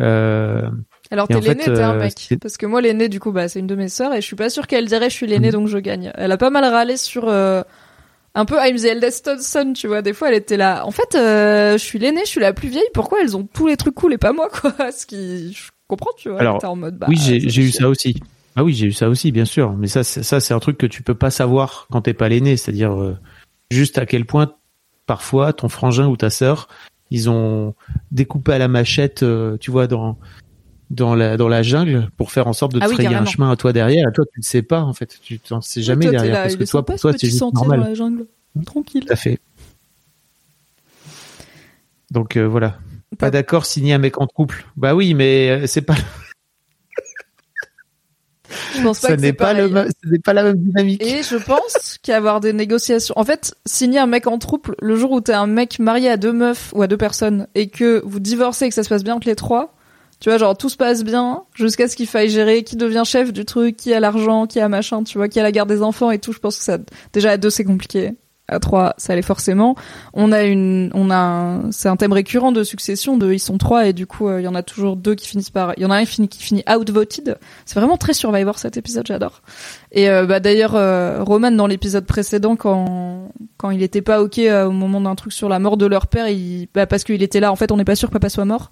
Euh, 0.00 0.68
Alors 1.10 1.28
t'es 1.28 1.38
l'aîné, 1.40 1.64
t'es 1.64 1.70
un 1.80 1.94
mec. 1.94 2.34
Parce 2.40 2.56
que 2.56 2.66
moi 2.66 2.80
l'aîné 2.80 3.08
du 3.08 3.20
coup 3.20 3.30
bah 3.30 3.48
c'est 3.48 3.60
une 3.60 3.68
de 3.68 3.76
mes 3.76 3.88
sœurs 3.88 4.12
et 4.12 4.20
je 4.20 4.26
suis 4.26 4.34
pas 4.34 4.50
sûre 4.50 4.66
qu'elle 4.66 4.86
dirait 4.86 5.08
je 5.08 5.14
suis 5.14 5.26
l'aîné 5.28 5.48
Mhm. 5.48 5.52
donc 5.52 5.68
je 5.68 5.78
gagne. 5.78 6.10
Elle 6.16 6.32
a 6.32 6.36
pas 6.36 6.50
mal 6.50 6.64
râlé 6.64 6.96
sur 6.96 7.28
euh, 7.28 7.62
un 8.34 8.44
peu 8.44 8.56
I'm 8.58 8.76
the 8.76 8.84
eldest 8.84 9.40
son, 9.40 9.72
tu 9.72 9.86
vois. 9.86 10.02
Des 10.02 10.12
fois 10.12 10.28
elle 10.28 10.34
était 10.34 10.56
là. 10.56 10.84
En 10.86 10.90
fait 10.90 11.14
euh, 11.14 11.72
je 11.72 11.82
suis 11.84 11.98
l'aîné, 11.98 12.20
je 12.24 12.30
suis 12.30 12.40
la 12.40 12.52
plus 12.52 12.68
vieille. 12.68 12.88
Pourquoi 12.94 13.20
elles 13.22 13.36
ont 13.36 13.44
tous 13.44 13.66
les 13.66 13.76
trucs 13.76 13.94
cool 13.94 14.12
et 14.14 14.18
pas 14.18 14.32
moi 14.32 14.48
quoi? 14.48 14.72
Ce 14.92 15.06
qui 15.06 15.52
je 15.52 15.70
comprends 15.88 16.10
tu 16.16 16.30
vois. 16.30 16.40
Alors, 16.40 16.64
en 16.64 16.76
mode 16.76 16.98
bah. 16.98 17.06
oui, 17.08 17.16
j'ai 17.18 17.62
eu 17.62 17.70
ça 17.70 17.88
aussi. 17.88 18.16
Ah 18.56 18.62
oui, 18.62 18.72
j'ai 18.72 18.86
eu 18.86 18.92
ça 18.92 19.08
aussi, 19.08 19.32
bien 19.32 19.44
sûr. 19.44 19.72
Mais 19.72 19.88
ça, 19.88 20.04
c'est- 20.04 20.22
ça, 20.22 20.38
c'est 20.38 20.54
un 20.54 20.60
truc 20.60 20.78
que 20.78 20.86
tu 20.86 21.02
peux 21.02 21.14
pas 21.16 21.30
savoir 21.30 21.86
quand 21.90 22.02
t'es 22.02 22.14
pas 22.14 22.28
l'aîné. 22.28 22.56
C'est-à-dire 22.56 22.92
euh, 22.92 23.16
juste 23.70 23.98
à 23.98 24.06
quel 24.06 24.24
point 24.26 24.54
parfois 25.06 25.52
ton 25.52 25.68
frangin 25.68 26.06
ou 26.06 26.16
ta 26.16 26.30
sœur, 26.30 26.68
ils 27.10 27.28
ont 27.28 27.74
découpé 28.12 28.52
à 28.52 28.58
la 28.58 28.68
machette, 28.68 29.22
euh, 29.24 29.56
tu 29.58 29.70
vois, 29.72 29.86
dans 29.88 30.18
dans 30.90 31.14
la 31.14 31.36
dans 31.36 31.48
la 31.48 31.62
jungle 31.62 32.10
pour 32.16 32.30
faire 32.32 32.46
en 32.46 32.52
sorte 32.52 32.72
de 32.74 32.78
te 32.78 32.84
Ah 32.84 32.88
oui, 32.88 32.94
frayer 32.94 33.14
un 33.14 33.24
chemin 33.24 33.50
à 33.50 33.56
toi 33.56 33.72
derrière. 33.72 34.06
À 34.08 34.12
toi, 34.12 34.24
tu 34.32 34.40
ne 34.40 34.44
sais 34.44 34.62
pas 34.62 34.80
en 34.80 34.92
fait. 34.92 35.18
Tu 35.22 35.38
t'en 35.38 35.60
sais 35.60 35.82
jamais 35.82 36.04
Toi, 36.06 36.12
derrière 36.12 36.34
là, 36.34 36.42
parce 36.42 36.56
que 36.56 36.64
toi, 36.64 36.84
pour 36.84 36.96
ce 36.96 37.00
toi, 37.02 37.12
c'est 37.18 37.26
juste 37.28 37.40
normal. 37.40 37.80
dans 37.80 37.86
la 37.86 37.94
jungle. 37.94 38.26
Tranquille. 38.66 39.04
Tout 39.06 39.12
à 39.12 39.16
fait. 39.16 39.38
Donc 42.10 42.36
euh, 42.36 42.44
voilà. 42.46 42.78
Pas 43.18 43.26
Pas- 43.26 43.30
d'accord, 43.30 43.64
signer 43.66 43.94
un 43.94 43.98
mec 43.98 44.20
en 44.20 44.26
couple. 44.26 44.66
Bah 44.76 44.94
oui, 44.94 45.14
mais 45.14 45.50
euh, 45.50 45.66
c'est 45.66 45.82
pas, 45.82 45.94
Je 48.76 48.82
pense 48.82 49.00
pas 49.00 49.08
ça 49.08 49.16
que 49.16 49.20
n'est 49.20 49.32
pas 49.32 49.52
le, 49.54 49.68
même- 49.68 49.88
ce 50.04 50.08
n'est 50.08 50.18
pas 50.18 50.32
la 50.32 50.42
même 50.44 50.56
dynamique. 50.58 51.02
Et 51.02 51.22
je 51.22 51.36
pense 51.36 51.98
qu'il 52.02 52.12
y 52.12 52.14
a 52.14 52.18
avoir 52.18 52.40
des 52.40 52.52
négociations. 52.52 53.14
En 53.16 53.24
fait, 53.24 53.54
signer 53.66 53.98
un 53.98 54.06
mec 54.06 54.26
en 54.26 54.38
trouble, 54.38 54.74
le 54.80 54.96
jour 54.96 55.12
où 55.12 55.20
t'es 55.20 55.32
un 55.32 55.46
mec 55.46 55.78
marié 55.78 56.08
à 56.10 56.16
deux 56.16 56.32
meufs 56.32 56.72
ou 56.74 56.82
à 56.82 56.86
deux 56.86 56.96
personnes 56.96 57.46
et 57.54 57.68
que 57.68 58.02
vous 58.04 58.20
divorcez 58.20 58.66
et 58.66 58.68
que 58.68 58.74
ça 58.74 58.82
se 58.82 58.88
passe 58.88 59.02
bien 59.04 59.14
entre 59.14 59.28
les 59.28 59.36
trois, 59.36 59.74
tu 60.20 60.30
vois, 60.30 60.38
genre 60.38 60.56
tout 60.56 60.68
se 60.68 60.76
passe 60.76 61.04
bien 61.04 61.42
jusqu'à 61.54 61.88
ce 61.88 61.96
qu'il 61.96 62.06
faille 62.06 62.30
gérer 62.30 62.62
qui 62.62 62.76
devient 62.76 63.02
chef 63.04 63.32
du 63.32 63.44
truc, 63.44 63.76
qui 63.76 63.92
a 63.92 64.00
l'argent, 64.00 64.46
qui 64.46 64.60
a 64.60 64.68
machin, 64.68 65.02
tu 65.02 65.18
vois, 65.18 65.28
qui 65.28 65.40
a 65.40 65.42
la 65.42 65.52
garde 65.52 65.68
des 65.68 65.82
enfants 65.82 66.10
et 66.10 66.18
tout. 66.18 66.32
Je 66.32 66.38
pense 66.38 66.58
que 66.58 66.64
ça, 66.64 66.78
déjà 67.12 67.32
à 67.32 67.36
deux 67.36 67.50
c'est 67.50 67.64
compliqué. 67.64 68.14
À 68.46 68.58
trois, 68.58 68.92
ça 68.98 69.14
allait 69.14 69.22
forcément. 69.22 69.74
On 70.12 70.30
a 70.30 70.42
une, 70.42 70.90
on 70.92 71.10
a, 71.10 71.62
c'est 71.70 71.88
un 71.88 71.96
thème 71.96 72.12
récurrent 72.12 72.52
de 72.52 72.62
succession. 72.62 73.16
De, 73.16 73.32
ils 73.32 73.38
sont 73.38 73.56
trois 73.56 73.86
et 73.86 73.94
du 73.94 74.06
coup, 74.06 74.28
euh, 74.28 74.38
il 74.38 74.44
y 74.44 74.48
en 74.48 74.54
a 74.54 74.62
toujours 74.62 74.96
deux 74.96 75.14
qui 75.14 75.26
finissent 75.26 75.48
par, 75.48 75.72
il 75.78 75.82
y 75.82 75.86
en 75.86 75.90
a 75.90 75.96
un 75.96 76.04
qui 76.04 76.42
finit, 76.42 76.62
outvoted. 76.68 77.38
C'est 77.64 77.78
vraiment 77.78 77.96
très 77.96 78.12
Survivor 78.12 78.58
cet 78.58 78.76
épisode, 78.76 79.06
j'adore. 79.06 79.40
Et 79.92 80.10
euh, 80.10 80.26
bah 80.26 80.40
d'ailleurs, 80.40 80.74
euh, 80.74 81.24
Roman 81.24 81.52
dans 81.52 81.66
l'épisode 81.66 82.04
précédent, 82.04 82.54
quand 82.54 83.30
quand 83.56 83.70
il 83.70 83.82
était 83.82 84.02
pas 84.02 84.20
ok 84.20 84.38
au 84.38 84.72
moment 84.72 85.00
d'un 85.00 85.14
truc 85.14 85.32
sur 85.32 85.48
la 85.48 85.58
mort 85.58 85.78
de 85.78 85.86
leur 85.86 86.06
père, 86.06 86.28
il, 86.28 86.68
bah 86.74 86.86
parce 86.86 87.02
qu'il 87.02 87.22
était 87.22 87.40
là. 87.40 87.50
En 87.50 87.56
fait, 87.56 87.72
on 87.72 87.78
n'est 87.78 87.84
pas 87.84 87.96
sûr 87.96 88.08
que 88.08 88.12
papa 88.12 88.28
soit 88.28 88.44
mort. 88.44 88.70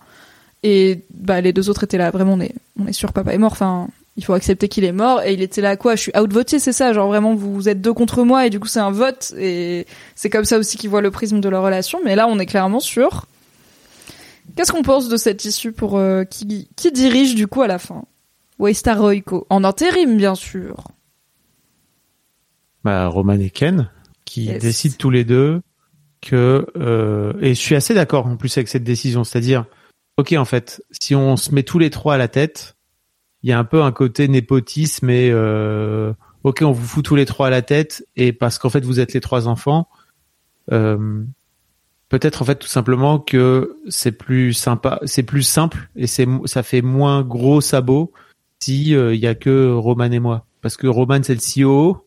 Et 0.62 1.04
bah 1.12 1.40
les 1.40 1.52
deux 1.52 1.68
autres 1.70 1.84
étaient 1.84 1.98
là. 1.98 2.10
Vraiment, 2.10 2.34
on 2.34 2.40
est 2.40 2.54
on 2.78 2.86
est 2.86 2.92
sûr 2.92 3.12
papa 3.12 3.32
est 3.32 3.38
mort. 3.38 3.52
Enfin, 3.52 3.88
il 4.16 4.24
faut 4.24 4.34
accepter 4.34 4.68
qu'il 4.68 4.84
est 4.84 4.92
mort. 4.92 5.22
Et 5.22 5.32
il 5.34 5.42
était 5.42 5.60
là 5.60 5.76
quoi 5.76 5.96
Je 5.96 6.02
suis 6.02 6.12
outvoté, 6.16 6.58
c'est 6.58 6.72
ça. 6.72 6.92
Genre 6.92 7.08
vraiment, 7.08 7.34
vous 7.34 7.68
êtes 7.68 7.80
deux 7.80 7.92
contre 7.92 8.22
moi 8.24 8.46
et 8.46 8.50
du 8.50 8.60
coup 8.60 8.68
c'est 8.68 8.78
un 8.80 8.90
vote. 8.92 9.32
Et 9.38 9.86
c'est 10.14 10.30
comme 10.30 10.44
ça 10.44 10.58
aussi 10.58 10.76
qu'ils 10.76 10.90
voient 10.90 11.00
le 11.00 11.10
prisme 11.10 11.40
de 11.40 11.48
leur 11.48 11.62
relation. 11.64 11.98
Mais 12.04 12.14
là, 12.14 12.28
on 12.28 12.38
est 12.38 12.46
clairement 12.46 12.78
sûr. 12.80 13.26
Qu'est-ce 14.56 14.70
qu'on 14.72 14.82
pense 14.82 15.08
de 15.08 15.16
cette 15.16 15.44
issue 15.44 15.72
pour 15.72 15.96
euh, 15.98 16.24
qui 16.24 16.68
qui 16.76 16.92
dirige 16.92 17.34
du 17.34 17.46
coup 17.48 17.62
à 17.62 17.66
la 17.66 17.78
fin? 17.78 18.04
Waystar 18.58 19.00
Royco 19.00 19.46
en 19.50 19.64
intérim 19.64 20.16
bien 20.16 20.34
sûr. 20.36 20.84
bah, 22.84 23.06
Roman 23.08 23.34
et 23.38 23.50
Ken 23.50 23.88
qui 24.24 24.44
Yes. 24.44 24.62
décident 24.62 24.94
tous 24.98 25.10
les 25.10 25.24
deux 25.24 25.60
que 26.20 26.66
euh, 26.76 27.32
et 27.40 27.50
je 27.54 27.60
suis 27.60 27.74
assez 27.74 27.94
d'accord 27.94 28.26
en 28.26 28.36
plus 28.36 28.56
avec 28.56 28.68
cette 28.68 28.84
décision, 28.84 29.24
c'est-à-dire 29.24 29.64
ok 30.16 30.34
en 30.38 30.44
fait 30.44 30.82
si 30.90 31.14
on 31.14 31.36
se 31.36 31.54
met 31.54 31.62
tous 31.62 31.78
les 31.78 31.90
trois 31.90 32.14
à 32.14 32.18
la 32.18 32.28
tête, 32.28 32.76
il 33.42 33.50
y 33.50 33.52
a 33.52 33.58
un 33.58 33.64
peu 33.64 33.82
un 33.82 33.92
côté 33.92 34.28
népotisme 34.28 35.10
et 35.10 35.30
euh, 35.32 36.12
ok 36.44 36.62
on 36.62 36.72
vous 36.72 36.86
fout 36.86 37.04
tous 37.04 37.16
les 37.16 37.26
trois 37.26 37.48
à 37.48 37.50
la 37.50 37.62
tête 37.62 38.06
et 38.16 38.32
parce 38.32 38.58
qu'en 38.58 38.70
fait 38.70 38.84
vous 38.84 39.00
êtes 39.00 39.12
les 39.12 39.20
trois 39.20 39.48
enfants, 39.48 39.88
euh, 40.70 41.22
peut-être 42.08 42.42
en 42.42 42.44
fait 42.44 42.56
tout 42.56 42.68
simplement 42.68 43.18
que 43.18 43.76
c'est 43.88 44.12
plus 44.12 44.52
sympa, 44.52 45.00
c'est 45.04 45.22
plus 45.22 45.42
simple 45.42 45.88
et 45.96 46.06
c'est 46.06 46.26
ça 46.44 46.62
fait 46.62 46.82
moins 46.82 47.22
gros 47.22 47.60
sabot 47.60 48.12
si 48.60 48.94
euh, 48.94 49.14
il 49.14 49.20
y 49.20 49.26
a 49.26 49.34
que 49.34 49.72
Roman 49.72 50.10
et 50.12 50.20
moi. 50.20 50.46
Parce 50.60 50.76
que 50.76 50.86
Roman 50.86 51.20
c'est 51.22 51.34
le 51.34 51.40
CEO 51.40 52.06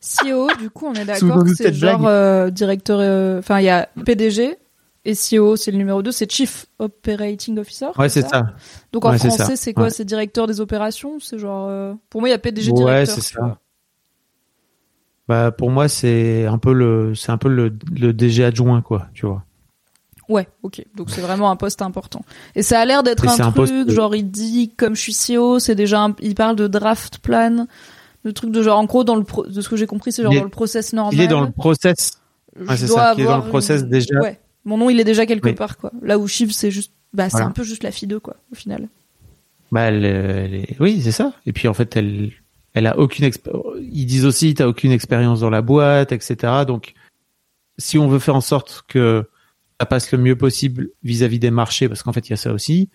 CEO, 0.00 0.48
du 0.58 0.70
coup, 0.70 0.86
on 0.86 0.94
est 0.94 1.04
d'accord 1.04 1.42
c'est 1.54 1.74
genre 1.74 2.06
euh, 2.06 2.50
directeur. 2.50 3.00
euh, 3.00 3.38
Enfin, 3.40 3.60
il 3.60 3.64
y 3.64 3.68
a 3.68 3.88
PDG 4.04 4.56
et 5.04 5.14
CEO, 5.14 5.56
c'est 5.56 5.70
le 5.70 5.78
numéro 5.78 6.02
2, 6.02 6.10
c'est 6.12 6.30
Chief 6.30 6.66
Operating 6.78 7.58
Officer. 7.58 7.86
Ouais, 7.98 8.08
c'est 8.08 8.26
ça. 8.28 8.52
Donc 8.92 9.04
en 9.04 9.10
Ouais, 9.10 9.18
c'est 9.18 9.28
français, 9.28 9.44
ça. 9.44 9.56
c'est 9.56 9.72
quoi 9.72 9.84
Ouais. 9.84 9.90
C'est 9.90 10.04
directeur 10.04 10.46
des 10.46 10.60
opérations 10.60 11.18
C'est 11.20 11.38
genre. 11.38 11.68
euh, 11.70 11.94
Pour 12.10 12.20
moi, 12.20 12.28
il 12.28 12.32
y 12.32 12.34
a 12.34 12.38
PDG 12.38 12.70
Ouais, 12.72 12.76
directeur. 12.78 13.14
c'est 13.14 13.20
tu 13.22 13.34
ça. 13.34 13.58
Bah 15.28 15.50
pour 15.52 15.70
moi 15.70 15.88
c'est 15.88 16.46
un 16.46 16.56
peu 16.56 16.72
le 16.72 17.14
c'est 17.14 17.30
un 17.30 17.36
peu 17.36 17.48
le, 17.50 17.70
le 17.94 18.12
DG 18.14 18.42
adjoint 18.44 18.80
quoi, 18.80 19.08
tu 19.12 19.26
vois. 19.26 19.44
Ouais, 20.28 20.48
ok. 20.62 20.82
Donc 20.94 21.10
c'est 21.10 21.20
vraiment 21.20 21.50
un 21.50 21.56
poste 21.56 21.82
important. 21.82 22.22
Et 22.54 22.62
ça 22.62 22.80
a 22.80 22.84
l'air 22.86 23.02
d'être 23.02 23.26
un 23.26 23.32
c'est 23.36 23.42
un 23.42 23.52
truc, 23.52 23.68
poste- 23.70 23.90
genre 23.90 24.14
il 24.14 24.30
dit, 24.30 24.70
comme 24.76 24.94
je 24.94 25.00
suis 25.00 25.12
CEO, 25.14 25.58
c'est 25.58 25.74
déjà, 25.74 26.02
un- 26.04 26.14
il 26.20 26.34
parle 26.34 26.56
de 26.56 26.66
draft 26.66 27.18
plan, 27.18 27.66
le 28.24 28.32
truc 28.34 28.50
de 28.52 28.62
genre, 28.62 28.78
en 28.78 28.84
gros, 28.84 29.04
dans 29.04 29.16
le 29.16 29.24
pro... 29.24 29.46
de 29.46 29.60
ce 29.60 29.68
que 29.70 29.76
j'ai 29.76 29.86
compris, 29.86 30.12
c'est 30.12 30.22
genre 30.22 30.32
est- 30.34 30.38
dans 30.38 30.44
le 30.44 30.50
process 30.50 30.92
normal. 30.92 31.14
Il 31.14 31.20
est 31.22 31.28
dans 31.28 31.40
le 31.42 31.50
process. 31.50 32.12
Ouais, 32.58 32.76
c'est 32.76 32.86
ça, 32.88 33.12
qui 33.14 33.22
est 33.22 33.24
dans 33.24 33.38
le 33.38 33.48
process 33.48 33.84
déjà. 33.84 34.18
Ouais. 34.20 34.38
Mon 34.64 34.76
nom, 34.78 34.90
il 34.90 35.00
est 35.00 35.04
déjà 35.04 35.24
quelque 35.26 35.46
Oui. 35.48 35.54
part, 35.54 35.76
quoi. 35.78 35.90
Là 36.02 36.18
où 36.18 36.26
Shiv, 36.28 36.50
c'est 36.52 36.70
juste, 36.70 36.92
bah, 37.12 37.30
c'est 37.30 37.40
un 37.42 37.50
peu 37.50 37.62
juste 37.64 37.82
la 37.82 37.90
fille 37.90 38.08
d'eux, 38.08 38.20
quoi, 38.20 38.36
au 38.52 38.54
final. 38.54 38.88
Bah 39.70 39.82
elle, 39.82 40.04
elle 40.04 40.54
est- 40.54 40.76
oui, 40.80 41.00
c'est 41.02 41.12
ça. 41.12 41.34
Et 41.44 41.52
puis 41.52 41.68
en 41.68 41.74
fait 41.74 41.94
elle 41.94 42.32
elle 42.72 42.86
a 42.86 42.98
aucune 42.98 43.26
expé- 43.26 43.50
ils 43.92 44.06
disent 44.06 44.24
aussi 44.24 44.54
t'as 44.54 44.66
aucune 44.66 44.92
expérience 44.92 45.40
dans 45.40 45.50
la 45.50 45.60
boîte, 45.60 46.10
etc. 46.12 46.64
Donc 46.66 46.94
si 47.76 47.98
on 47.98 48.08
veut 48.08 48.18
faire 48.18 48.34
en 48.36 48.40
sorte 48.40 48.84
que 48.88 49.28
ça 49.78 49.84
passe 49.84 50.10
le 50.10 50.16
mieux 50.18 50.36
possible 50.36 50.88
vis-à-vis 51.02 51.38
des 51.38 51.50
marchés, 51.50 51.86
parce 51.86 52.02
qu'en 52.02 52.14
fait 52.14 52.28
il 52.28 52.30
y 52.30 52.32
a 52.32 52.36
ça 52.38 52.52
aussi, 52.54 52.88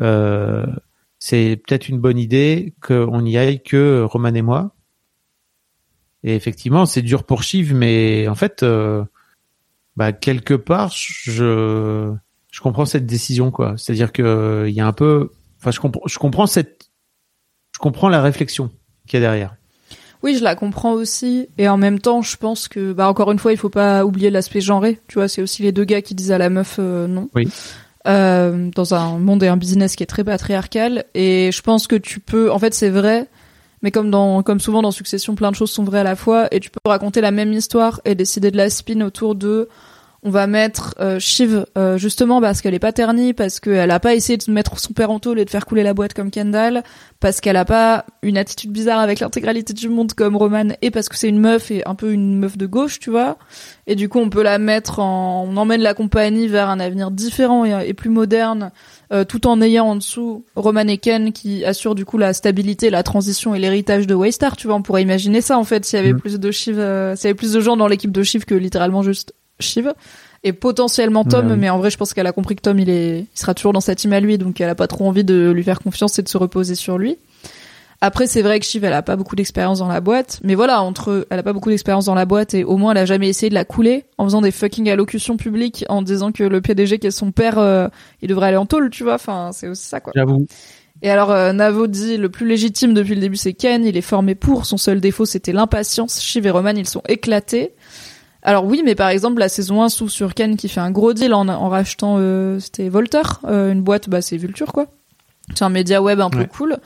euh, 0.00 0.66
c'est 1.18 1.60
peut-être 1.66 1.88
une 1.88 1.98
bonne 1.98 2.18
idée 2.18 2.74
qu'on 2.80 3.24
y 3.24 3.36
aille 3.36 3.60
que 3.60 4.02
Roman 4.02 4.32
et 4.34 4.42
moi. 4.42 4.72
Et 6.22 6.36
effectivement, 6.36 6.86
c'est 6.86 7.02
dur 7.02 7.24
pour 7.24 7.42
Shiv, 7.42 7.74
mais 7.74 8.28
en 8.28 8.34
fait, 8.36 8.62
euh, 8.62 9.02
bah, 10.00 10.12
quelque 10.12 10.54
part, 10.54 10.90
je 10.94 12.10
je 12.50 12.60
comprends 12.62 12.86
cette 12.86 13.04
décision, 13.04 13.50
quoi. 13.50 13.74
C'est-à-dire 13.76 14.12
que 14.12 14.22
euh, 14.22 14.66
il 14.66 14.74
y 14.74 14.80
a 14.80 14.86
un 14.86 14.94
peu, 14.94 15.28
enfin, 15.60 15.72
je 15.72 15.78
comprends, 15.78 16.00
je 16.06 16.18
comprends 16.18 16.46
cette, 16.46 16.88
je 17.74 17.78
comprends 17.80 18.08
la 18.08 18.22
réflexion 18.22 18.70
qu'il 19.06 19.20
y 19.20 19.22
a 19.22 19.26
derrière. 19.26 19.56
Oui, 20.22 20.36
je 20.38 20.42
la 20.42 20.54
comprends 20.54 20.92
aussi. 20.92 21.48
Et 21.58 21.68
en 21.68 21.76
même 21.76 21.98
temps, 21.98 22.22
je 22.22 22.38
pense 22.38 22.66
que, 22.66 22.94
bah, 22.94 23.10
encore 23.10 23.30
une 23.30 23.38
fois, 23.38 23.52
il 23.52 23.58
faut 23.58 23.68
pas 23.68 24.06
oublier 24.06 24.30
l'aspect 24.30 24.62
genré. 24.62 24.98
Tu 25.06 25.16
vois, 25.16 25.28
c'est 25.28 25.42
aussi 25.42 25.62
les 25.64 25.70
deux 25.70 25.84
gars 25.84 26.00
qui 26.00 26.14
disent 26.14 26.32
à 26.32 26.38
la 26.38 26.48
meuf 26.48 26.76
euh, 26.78 27.06
non. 27.06 27.28
Oui. 27.34 27.46
Euh, 28.08 28.70
dans 28.74 28.94
un 28.94 29.18
monde 29.18 29.42
et 29.42 29.48
un 29.48 29.58
business 29.58 29.96
qui 29.96 30.02
est 30.02 30.06
très 30.06 30.24
patriarcal. 30.24 31.04
Et 31.12 31.50
je 31.52 31.60
pense 31.60 31.86
que 31.86 31.96
tu 31.96 32.20
peux, 32.20 32.50
en 32.50 32.58
fait, 32.58 32.72
c'est 32.72 32.88
vrai. 32.88 33.28
Mais 33.82 33.90
comme 33.90 34.10
dans, 34.10 34.42
comme 34.42 34.60
souvent 34.60 34.82
dans 34.82 34.90
Succession, 34.90 35.34
plein 35.34 35.50
de 35.50 35.56
choses 35.56 35.70
sont 35.70 35.84
vraies 35.84 36.00
à 36.00 36.04
la 36.04 36.16
fois. 36.16 36.52
Et 36.54 36.60
tu 36.60 36.70
peux 36.70 36.78
raconter 36.84 37.20
la 37.20 37.30
même 37.30 37.52
histoire 37.52 38.00
et 38.04 38.14
décider 38.14 38.50
de 38.50 38.56
la 38.56 38.68
spin 38.68 39.00
autour 39.00 39.34
de, 39.34 39.68
on 40.22 40.30
va 40.30 40.46
mettre 40.46 40.94
euh, 41.00 41.18
Shiv 41.18 41.64
euh, 41.78 41.96
justement 41.96 42.40
parce 42.42 42.60
qu'elle 42.60 42.74
est 42.74 42.78
pas 42.78 42.92
ternie, 42.92 43.32
parce 43.32 43.58
qu'elle 43.58 43.90
a 43.90 44.00
pas 44.00 44.14
essayé 44.14 44.36
de 44.36 44.50
mettre 44.52 44.78
son 44.78 44.92
père 44.92 45.10
en 45.10 45.18
tôle 45.18 45.38
et 45.40 45.44
de 45.46 45.50
faire 45.50 45.64
couler 45.64 45.82
la 45.82 45.94
boîte 45.94 46.12
comme 46.12 46.30
Kendall, 46.30 46.82
parce 47.20 47.40
qu'elle 47.40 47.56
a 47.56 47.64
pas 47.64 48.04
une 48.22 48.36
attitude 48.36 48.70
bizarre 48.70 49.00
avec 49.00 49.20
l'intégralité 49.20 49.72
du 49.72 49.88
monde 49.88 50.12
comme 50.12 50.36
Roman, 50.36 50.68
et 50.82 50.90
parce 50.90 51.08
que 51.08 51.16
c'est 51.16 51.28
une 51.28 51.40
meuf 51.40 51.70
et 51.70 51.82
un 51.86 51.94
peu 51.94 52.12
une 52.12 52.38
meuf 52.38 52.58
de 52.58 52.66
gauche, 52.66 52.98
tu 52.98 53.08
vois. 53.10 53.38
Et 53.86 53.96
du 53.96 54.08
coup, 54.08 54.18
on 54.18 54.28
peut 54.28 54.42
la 54.42 54.58
mettre 54.58 54.98
en, 54.98 55.46
on 55.48 55.56
emmène 55.56 55.80
la 55.80 55.94
compagnie 55.94 56.48
vers 56.48 56.68
un 56.68 56.80
avenir 56.80 57.10
différent 57.10 57.64
et, 57.64 57.88
et 57.88 57.94
plus 57.94 58.10
moderne, 58.10 58.72
euh, 59.12 59.24
tout 59.24 59.46
en 59.46 59.60
ayant 59.62 59.86
en 59.86 59.96
dessous 59.96 60.44
Roman 60.54 60.86
et 60.86 60.98
Ken 60.98 61.32
qui 61.32 61.64
assurent 61.64 61.94
du 61.94 62.04
coup 62.04 62.18
la 62.18 62.32
stabilité, 62.34 62.90
la 62.90 63.02
transition 63.02 63.54
et 63.54 63.58
l'héritage 63.58 64.06
de 64.06 64.14
Waystar. 64.14 64.56
Tu 64.56 64.66
vois, 64.66 64.76
on 64.76 64.82
pourrait 64.82 65.02
imaginer 65.02 65.40
ça 65.40 65.58
en 65.58 65.64
fait 65.64 65.84
s'il 65.84 65.96
y 65.96 66.00
avait 66.00 66.12
Mhm. 66.12 66.20
plus 66.20 66.38
de 66.38 66.50
Shiv, 66.50 66.78
euh, 66.78 67.16
s'il 67.16 67.24
y 67.24 67.28
avait 67.28 67.34
plus 67.34 67.52
de 67.52 67.60
gens 67.60 67.76
dans 67.76 67.88
l'équipe 67.88 68.12
de 68.12 68.22
Shiv 68.22 68.44
que 68.44 68.54
littéralement 68.54 69.02
juste 69.02 69.32
Shiv 69.60 69.92
et 70.42 70.52
potentiellement 70.52 71.24
Tom, 71.24 71.46
Ouais, 71.46 71.52
oui. 71.52 71.58
mais 71.58 71.70
en 71.70 71.78
vrai, 71.78 71.90
je 71.90 71.96
pense 71.98 72.14
qu'elle 72.14 72.26
a 72.26 72.32
compris 72.32 72.56
que 72.56 72.62
Tom, 72.62 72.78
il 72.78 72.88
est, 72.88 73.20
il 73.20 73.38
sera 73.38 73.52
toujours 73.54 73.72
dans 73.74 73.80
sa 73.80 73.94
team 73.94 74.12
à 74.12 74.20
lui, 74.20 74.38
donc 74.38 74.60
elle 74.60 74.70
a 74.70 74.74
pas 74.74 74.86
trop 74.86 75.06
envie 75.06 75.24
de 75.24 75.50
lui 75.50 75.62
faire 75.62 75.80
confiance 75.80 76.18
et 76.18 76.22
de 76.22 76.28
se 76.28 76.38
reposer 76.38 76.74
sur 76.74 76.96
lui. 76.98 77.18
Après, 78.02 78.26
c'est 78.26 78.40
vrai 78.40 78.58
que 78.58 78.64
Shiv, 78.64 78.82
elle 78.84 78.94
a 78.94 79.02
pas 79.02 79.16
beaucoup 79.16 79.36
d'expérience 79.36 79.80
dans 79.80 79.88
la 79.88 80.00
boîte, 80.00 80.40
mais 80.42 80.54
voilà, 80.54 80.80
entre, 80.80 81.26
elle 81.28 81.38
a 81.38 81.42
pas 81.42 81.52
beaucoup 81.52 81.68
d'expérience 81.68 82.06
dans 82.06 82.14
la 82.14 82.24
boîte 82.24 82.54
et 82.54 82.64
au 82.64 82.78
moins 82.78 82.92
elle 82.92 82.98
a 82.98 83.04
jamais 83.04 83.28
essayé 83.28 83.50
de 83.50 83.54
la 83.54 83.66
couler 83.66 84.04
en 84.16 84.24
faisant 84.24 84.40
des 84.40 84.50
fucking 84.52 84.88
allocutions 84.88 85.36
publiques 85.36 85.84
en 85.90 86.00
disant 86.00 86.32
que 86.32 86.42
le 86.42 86.62
PDG 86.62 86.98
qui 86.98 87.08
est 87.08 87.10
son 87.10 87.30
père, 87.30 87.58
euh, 87.58 87.88
il 88.22 88.28
devrait 88.30 88.48
aller 88.48 88.56
en 88.56 88.64
tôle, 88.64 88.88
tu 88.88 89.04
vois. 89.04 89.16
Enfin, 89.16 89.50
c'est 89.52 89.68
aussi 89.68 89.86
ça, 89.86 90.00
quoi. 90.00 90.14
J'avoue. 90.16 90.46
Et 91.02 91.10
alors, 91.10 91.30
euh, 91.30 91.52
Navo 91.52 91.86
dit 91.86 92.16
le 92.16 92.30
plus 92.30 92.46
légitime 92.46 92.94
depuis 92.94 93.14
le 93.14 93.20
début, 93.20 93.36
c'est 93.36 93.52
Ken. 93.52 93.84
Il 93.84 93.96
est 93.98 94.00
formé 94.02 94.34
pour. 94.34 94.64
Son 94.64 94.78
seul 94.78 95.00
défaut, 95.00 95.26
c'était 95.26 95.52
l'impatience. 95.52 96.22
Shiv 96.22 96.46
et 96.46 96.50
Roman, 96.50 96.70
ils 96.70 96.88
sont 96.88 97.02
éclatés. 97.06 97.72
Alors 98.42 98.64
oui, 98.64 98.82
mais 98.84 98.94
par 98.94 99.08
exemple, 99.10 99.38
la 99.38 99.48
saison 99.48 99.82
1 99.82 99.88
s'ouvre 99.90 100.10
sur 100.10 100.34
Ken 100.34 100.56
qui 100.56 100.68
fait 100.68 100.80
un 100.80 100.90
gros 100.90 101.12
deal 101.12 101.34
en, 101.34 101.46
en 101.48 101.68
rachetant, 101.68 102.16
euh, 102.18 102.58
c'était 102.58 102.88
Volter, 102.88 103.22
euh, 103.44 103.72
une 103.72 103.82
boîte, 103.82 104.08
bah 104.08 104.22
c'est 104.22 104.36
Vulture 104.38 104.72
quoi. 104.72 104.86
C'est 105.54 105.64
un 105.64 105.68
média 105.68 106.00
web 106.00 106.20
un 106.20 106.30
peu 106.30 106.38
Ouais. 106.40 106.46
cool. 106.48 106.78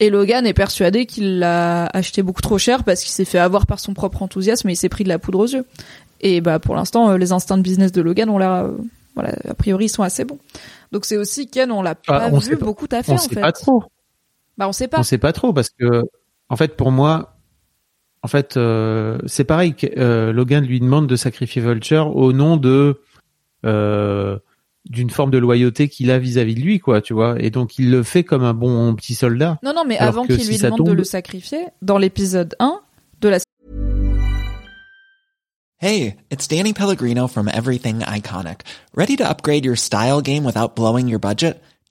Et 0.00 0.10
Logan 0.10 0.46
est 0.46 0.52
persuadé 0.54 1.06
qu'il 1.06 1.38
l'a 1.38 1.86
acheté 1.86 2.22
beaucoup 2.22 2.40
trop 2.40 2.58
cher 2.58 2.82
parce 2.84 3.00
qu'il 3.02 3.10
s'est 3.12 3.24
fait 3.24 3.38
avoir 3.38 3.66
par 3.66 3.78
son 3.80 3.94
propre 3.94 4.22
enthousiasme 4.22 4.68
et 4.68 4.72
il 4.72 4.76
s'est 4.76 4.88
pris 4.88 5.04
de 5.04 5.08
la 5.08 5.18
poudre 5.18 5.38
aux 5.40 5.46
yeux. 5.46 5.64
Et 6.20 6.40
bah 6.40 6.58
pour 6.58 6.74
l'instant, 6.74 7.10
euh, 7.10 7.18
les 7.18 7.32
instincts 7.32 7.56
de 7.58 7.62
business 7.62 7.92
de 7.92 8.00
Logan 8.02 8.28
ont 8.30 8.38
l'air, 8.38 8.50
euh, 8.52 8.70
voilà, 9.14 9.34
a 9.48 9.54
priori, 9.54 9.86
ils 9.86 9.88
sont 9.88 10.02
assez 10.02 10.24
bons. 10.24 10.38
Donc 10.92 11.04
c'est 11.04 11.16
aussi 11.16 11.48
Ken, 11.48 11.70
on 11.72 11.82
l'a 11.82 11.94
Ah, 12.08 12.20
pas 12.20 12.28
on 12.32 12.38
vu 12.38 12.56
beaucoup 12.56 12.86
taffer 12.88 13.12
On 13.12 13.14
en 13.14 13.18
sait 13.18 13.28
fait. 13.34 13.40
pas 13.40 13.52
trop. 13.52 13.84
Bah 14.58 14.68
on 14.68 14.72
sait 14.72 14.88
pas. 14.88 14.98
On 15.00 15.02
sait 15.04 15.18
pas 15.18 15.32
trop 15.32 15.52
parce 15.52 15.70
que, 15.70 16.02
en 16.48 16.56
fait, 16.56 16.76
pour 16.76 16.90
moi, 16.92 17.31
en 18.22 18.28
fait, 18.28 18.56
euh, 18.56 19.18
c'est 19.26 19.44
pareil. 19.44 19.74
que, 19.74 19.86
euh, 19.98 20.32
Logan 20.32 20.64
lui 20.64 20.80
demande 20.80 21.08
de 21.08 21.16
sacrifier 21.16 21.60
Vulture 21.60 22.16
au 22.16 22.32
nom 22.32 22.56
de 22.56 23.00
euh, 23.66 24.38
d'une 24.88 25.10
forme 25.10 25.30
de 25.30 25.38
loyauté 25.38 25.88
qu'il 25.88 26.10
a 26.10 26.18
vis-à-vis 26.18 26.54
de 26.54 26.60
lui, 26.60 26.80
quoi, 26.80 27.00
tu 27.00 27.14
vois. 27.14 27.36
Et 27.38 27.50
donc 27.50 27.78
il 27.78 27.90
le 27.90 28.02
fait 28.02 28.24
comme 28.24 28.42
un 28.42 28.54
bon 28.54 28.94
petit 28.94 29.14
soldat. 29.14 29.58
Non, 29.62 29.72
non, 29.74 29.84
mais 29.86 29.98
avant 29.98 30.24
qu'il 30.24 30.46
lui 30.46 30.58
demande 30.58 30.86
de 30.86 30.92
le 30.92 31.04
sacrifier, 31.04 31.66
dans 31.82 31.98
l'épisode 31.98 32.54
1 32.58 32.80
de 33.20 33.28
la 33.28 33.38
Hey, 35.80 36.14
it's 36.30 36.46
Danny 36.46 36.72
Pellegrino 36.72 37.26
from 37.26 37.48
Everything 37.48 38.02
Iconic. 38.02 38.60
Ready 38.94 39.16
to 39.16 39.24
upgrade 39.24 39.64
your 39.64 39.74
style 39.74 40.20
game 40.20 40.44
without 40.44 40.76
blowing 40.76 41.08
your 41.08 41.18
budget? 41.18 41.60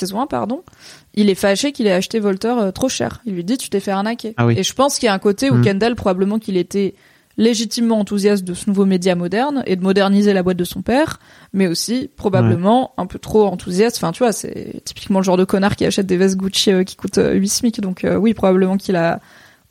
Saison 0.00 0.20
1, 0.20 0.26
pardon, 0.26 0.62
il 1.14 1.28
est 1.30 1.34
fâché 1.34 1.72
qu'il 1.72 1.86
ait 1.86 1.92
acheté 1.92 2.20
Volter 2.20 2.54
euh, 2.58 2.70
trop 2.72 2.88
cher. 2.88 3.20
Il 3.26 3.34
lui 3.34 3.44
dit 3.44 3.58
tu 3.58 3.68
t'es 3.68 3.80
fait 3.80 3.90
arnaquer. 3.90 4.34
Ah 4.36 4.46
oui. 4.46 4.54
Et 4.56 4.62
je 4.62 4.72
pense 4.72 4.98
qu'il 4.98 5.06
y 5.06 5.10
a 5.10 5.14
un 5.14 5.18
côté 5.18 5.50
où 5.50 5.58
Mm. 5.58 5.62
Kendall 5.62 5.94
probablement 5.94 6.38
qu'il 6.38 6.56
était 6.56 6.94
légitimement 7.36 8.00
enthousiaste 8.00 8.44
de 8.44 8.52
ce 8.52 8.68
nouveau 8.68 8.84
média 8.84 9.14
moderne 9.14 9.62
et 9.64 9.76
de 9.76 9.82
moderniser 9.82 10.32
la 10.32 10.42
boîte 10.42 10.56
de 10.56 10.64
son 10.64 10.82
père, 10.82 11.20
mais 11.52 11.68
aussi 11.68 12.10
probablement 12.16 12.92
un 12.96 13.06
peu 13.06 13.20
trop 13.20 13.46
enthousiaste. 13.46 13.96
Enfin, 13.96 14.10
tu 14.10 14.24
vois, 14.24 14.32
c'est 14.32 14.82
typiquement 14.84 15.20
le 15.20 15.24
genre 15.24 15.36
de 15.36 15.44
connard 15.44 15.76
qui 15.76 15.86
achète 15.86 16.06
des 16.06 16.16
vestes 16.16 16.36
Gucci 16.36 16.72
euh, 16.72 16.82
qui 16.82 16.96
coûtent 16.96 17.18
euh, 17.18 17.34
8 17.34 17.48
smic. 17.48 17.80
Donc 17.80 18.04
euh, 18.04 18.16
oui, 18.16 18.34
probablement 18.34 18.76
qu'il 18.76 18.96
a 18.96 19.20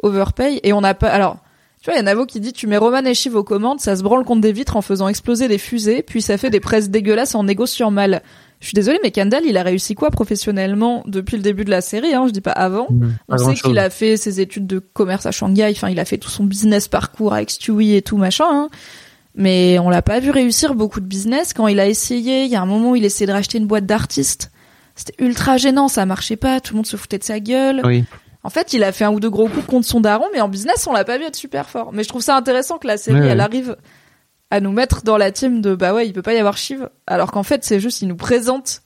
overpay. 0.02 0.62
Et 0.64 0.72
on 0.72 0.80
n'a 0.80 0.94
pas... 0.94 1.10
Alors, 1.10 1.40
tu 1.82 1.92
vois, 1.92 1.96
il 1.96 1.98
y 1.98 2.00
a 2.00 2.04
Navo 2.04 2.26
qui 2.26 2.40
dit 2.40 2.54
tu 2.54 2.68
mets 2.68 2.78
Roman 2.78 3.04
et 3.04 3.14
Shiv 3.14 3.36
aux 3.36 3.44
commandes, 3.44 3.82
ça 3.82 3.98
se 3.98 4.02
branle 4.02 4.24
contre 4.24 4.42
des 4.42 4.54
vitres 4.54 4.78
en 4.78 4.82
faisant 4.82 5.10
exploser 5.10 5.50
des 5.50 5.58
fusées, 5.58 6.02
puis 6.02 6.22
ça 6.22 6.38
fait 6.38 6.50
des 6.50 6.60
presses 6.60 6.90
dégueulasses 6.90 7.36
en 7.36 7.44
négociant 7.44 7.92
mal. 7.92 8.24
Je 8.60 8.66
suis 8.68 8.74
désolée, 8.76 9.00
mais 9.04 9.12
Kendall, 9.12 9.44
il 9.46 9.56
a 9.58 9.62
réussi 9.64 9.94
quoi 9.94 10.10
professionnellement 10.10 11.04
depuis 11.06 11.38
le 11.38 11.44
début 11.44 11.64
de 11.64 11.70
la 11.70 11.82
série 11.82 12.14
hein, 12.16 12.26
Je 12.28 12.32
dis 12.32 12.42
pas 12.42 12.52
avant. 12.52 12.88
Mmh, 12.90 13.10
On 13.30 13.38
sait 13.38 13.54
qu'il 13.54 13.78
a 13.78 13.90
fait 13.92 14.18
ses 14.18 14.42
études 14.42 14.66
de 14.66 14.80
commerce 14.80 15.26
à 15.28 15.32
Shanghai. 15.32 15.72
Enfin, 15.76 15.90
il 15.90 16.00
a 16.00 16.06
fait 16.06 16.18
tout 16.18 16.30
son 16.30 16.44
business 16.44 16.88
parcours 16.88 17.34
avec 17.34 17.52
Stewie 17.52 17.96
et 17.96 18.02
tout 18.02 18.18
machin. 18.18 18.46
hein. 18.50 18.70
Mais 19.36 19.78
on 19.78 19.90
l'a 19.92 20.02
pas 20.02 20.20
vu 20.20 20.32
réussir 20.32 20.74
beaucoup 20.74 21.00
de 21.00 21.06
business. 21.06 21.54
Quand 21.54 21.68
il 21.68 21.80
a 21.80 21.86
essayé, 21.88 22.46
il 22.46 22.50
y 22.52 22.56
a 22.56 22.62
un 22.62 22.66
moment 22.66 22.92
où 22.92 22.96
il 22.96 23.06
essayait 23.06 23.28
de 23.28 23.32
racheter 23.32 23.60
une 23.60 23.68
boîte 23.68 23.86
d'artistes. 23.86 24.52
C'était 24.96 25.24
ultra 25.24 25.58
gênant, 25.58 25.88
ça 25.88 26.08
marchait 26.08 26.38
pas. 26.38 26.60
Tout 26.60 26.74
le 26.74 26.78
monde 26.78 26.88
se 26.88 26.98
foutait 26.98 27.20
de 27.20 27.24
sa 27.24 27.40
gueule. 27.40 27.82
Oui. 27.86 28.04
En 28.44 28.50
fait, 28.50 28.74
il 28.74 28.84
a 28.84 28.92
fait 28.92 29.04
un 29.06 29.12
ou 29.12 29.20
deux 29.20 29.30
gros 29.30 29.48
coups 29.48 29.68
contre 29.68 29.86
son 29.86 30.00
daron, 30.02 30.26
mais 30.34 30.42
en 30.42 30.50
business, 30.50 30.88
on 30.88 30.94
l'a 30.94 31.04
pas 31.04 31.20
vu 31.20 31.26
être 31.26 31.36
super 31.36 31.70
fort. 31.70 31.92
Mais 31.94 32.02
je 32.04 32.08
trouve 32.10 32.22
ça 32.24 32.36
intéressant 32.36 32.80
que 32.80 32.88
la 32.88 32.98
série, 32.98 33.20
elle 33.28 33.42
arrive 33.42 33.76
à 34.50 34.60
nous 34.62 34.72
mettre 34.72 35.04
dans 35.04 35.18
la 35.18 35.32
team 35.32 35.62
de 35.62 35.76
bah 35.76 35.94
ouais, 35.94 36.08
il 36.08 36.14
peut 36.14 36.22
pas 36.22 36.34
y 36.34 36.38
avoir 36.38 36.58
Shiv, 36.58 36.90
alors 37.06 37.32
qu'en 37.32 37.44
fait, 37.44 37.64
c'est 37.66 37.80
juste, 37.80 38.02
il 38.02 38.08
nous 38.08 38.16
présente 38.16 38.82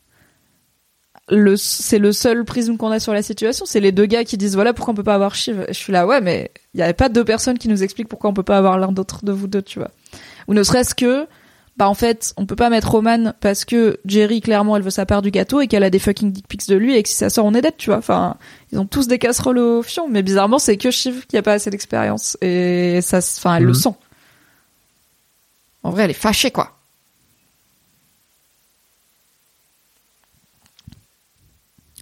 le, 1.30 1.56
c'est 1.56 1.99
le 1.99 2.11
seul 2.11 2.43
prisme 2.43 2.77
qu'on 2.77 2.91
a 2.91 2.99
sur 2.99 3.14
la 3.14 3.22
situation. 3.22 3.65
C'est 3.65 3.80
les 3.80 3.91
deux 3.91 4.06
gars 4.06 4.23
qui 4.23 4.38
disent 4.38 4.56
voilà 4.56 4.73
pourquoi 4.73 4.93
on 4.93 4.95
peut 4.95 5.03
pas 5.03 5.14
avoir 5.15 5.35
Shiv. 5.35 5.61
Et 5.67 5.73
je 5.73 5.77
suis 5.77 5.93
là 5.93 6.06
ouais, 6.07 6.19
mais 6.19 6.51
il 6.73 6.80
y 6.80 6.83
avait 6.83 6.93
pas 6.93 7.09
deux 7.09 7.23
personnes 7.23 7.57
qui 7.57 7.67
nous 7.69 7.83
expliquent 7.83 8.09
pourquoi 8.09 8.30
on 8.30 8.33
peut 8.33 8.43
pas 8.43 8.57
avoir 8.57 8.77
l'un 8.80 8.91
d'autre 8.91 9.23
de 9.23 9.31
vous 9.31 9.48
deux, 9.48 9.61
tu 9.61 9.80
vois. 9.80 9.91
Ou 10.48 10.53
ne 10.53 10.64
serait-ce 10.64 10.93
que 10.95 11.27
bah 11.77 11.88
en 11.88 11.93
fait, 11.93 12.33
on 12.35 12.45
peut 12.45 12.57
pas 12.57 12.69
mettre 12.69 12.91
Roman 12.91 13.31
parce 13.40 13.64
que 13.64 13.98
Jerry 14.03 14.41
clairement 14.41 14.75
elle 14.75 14.83
veut 14.83 14.90
sa 14.90 15.06
part 15.06 15.22
du 15.22 15.31
gâteau 15.31 15.61
et 15.61 15.67
qu'elle 15.67 15.85
a 15.85 15.90
des 15.90 15.99
fucking 15.99 16.31
dick 16.33 16.48
pics 16.48 16.67
de 16.67 16.75
lui 16.75 16.95
et 16.98 17.03
que 17.03 17.07
si 17.07 17.15
ça 17.15 17.30
sort 17.30 17.45
on 17.45 17.53
est 17.53 17.61
dead, 17.61 17.77
tu 17.77 17.91
vois. 17.91 17.99
Enfin, 17.99 18.35
ils 18.73 18.80
ont 18.80 18.85
tous 18.85 19.07
des 19.07 19.19
casseroles 19.19 19.57
au 19.59 19.83
fion, 19.83 20.09
mais 20.09 20.23
bizarrement 20.23 20.59
c'est 20.59 20.75
que 20.75 20.91
Shiv 20.91 21.25
qui 21.27 21.38
a 21.38 21.41
pas 21.41 21.53
assez 21.53 21.69
d'expérience 21.69 22.35
et 22.41 22.99
ça, 23.01 23.19
enfin 23.19 23.56
elle 23.57 23.64
le 23.64 23.69
Mhm. 23.69 23.75
sent. 23.75 23.93
En 25.84 25.90
vrai, 25.90 26.03
elle 26.03 26.11
est 26.11 26.14
fâchée 26.14 26.51
quoi. 26.51 26.77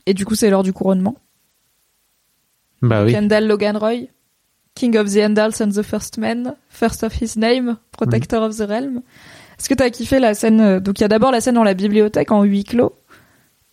Et 0.05 0.13
du 0.13 0.25
coup, 0.25 0.33
c'est 0.33 0.49
l'heure 0.49 0.63
du 0.63 0.73
couronnement. 0.73 1.15
Bah 2.81 3.03
oui. 3.03 3.11
Kendall 3.11 3.45
Logan 3.45 3.77
Roy, 3.77 4.07
King 4.73 4.97
of 4.97 5.13
the 5.13 5.17
Andals 5.17 5.61
and 5.61 5.69
the 5.69 5.83
First 5.83 6.17
Man, 6.17 6.55
First 6.69 7.03
of 7.03 7.21
His 7.21 7.37
Name, 7.37 7.77
Protector 7.91 8.41
of 8.41 8.57
the 8.57 8.61
Realm. 8.61 9.01
Est-ce 9.59 9.67
que 9.67 9.73
t'as 9.73 9.89
kiffé 9.89 10.19
la 10.19 10.33
scène 10.33 10.61
euh, 10.61 10.79
Donc 10.79 10.99
il 10.99 11.01
y 11.01 11.05
a 11.05 11.09
d'abord 11.09 11.31
la 11.31 11.41
scène 11.41 11.55
dans 11.55 11.63
la 11.63 11.73
bibliothèque 11.73 12.31
en 12.31 12.43
huis 12.43 12.63
clos, 12.63 12.95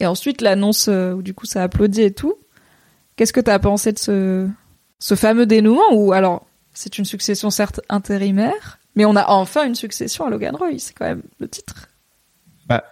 et 0.01 0.07
ensuite 0.07 0.41
l'annonce 0.41 0.89
euh, 0.89 1.13
où 1.13 1.23
du 1.23 1.33
coup 1.33 1.47
ça 1.47 1.63
applaudit 1.63 2.03
et 2.03 2.13
tout. 2.13 2.35
Qu'est-ce 3.15 3.33
que 3.33 3.41
t'as 3.41 3.59
pensé 3.59 3.93
de 3.93 3.99
ce 3.99 4.49
ce 4.99 5.15
fameux 5.15 5.47
dénouement 5.47 5.93
Ou 5.93 6.13
alors 6.13 6.47
c'est 6.73 6.99
une 6.99 7.05
succession 7.05 7.51
certes 7.51 7.81
intérimaire, 7.89 8.79
mais 8.97 9.05
on 9.05 9.15
a 9.15 9.27
enfin 9.29 9.67
une 9.67 9.75
succession 9.75 10.27
à 10.27 10.31
Logan 10.31 10.57
Roy. 10.57 10.79
C'est 10.79 10.95
quand 10.95 11.05
même 11.05 11.23
le 11.39 11.49
titre. 11.49 11.89
Bah, 12.69 12.83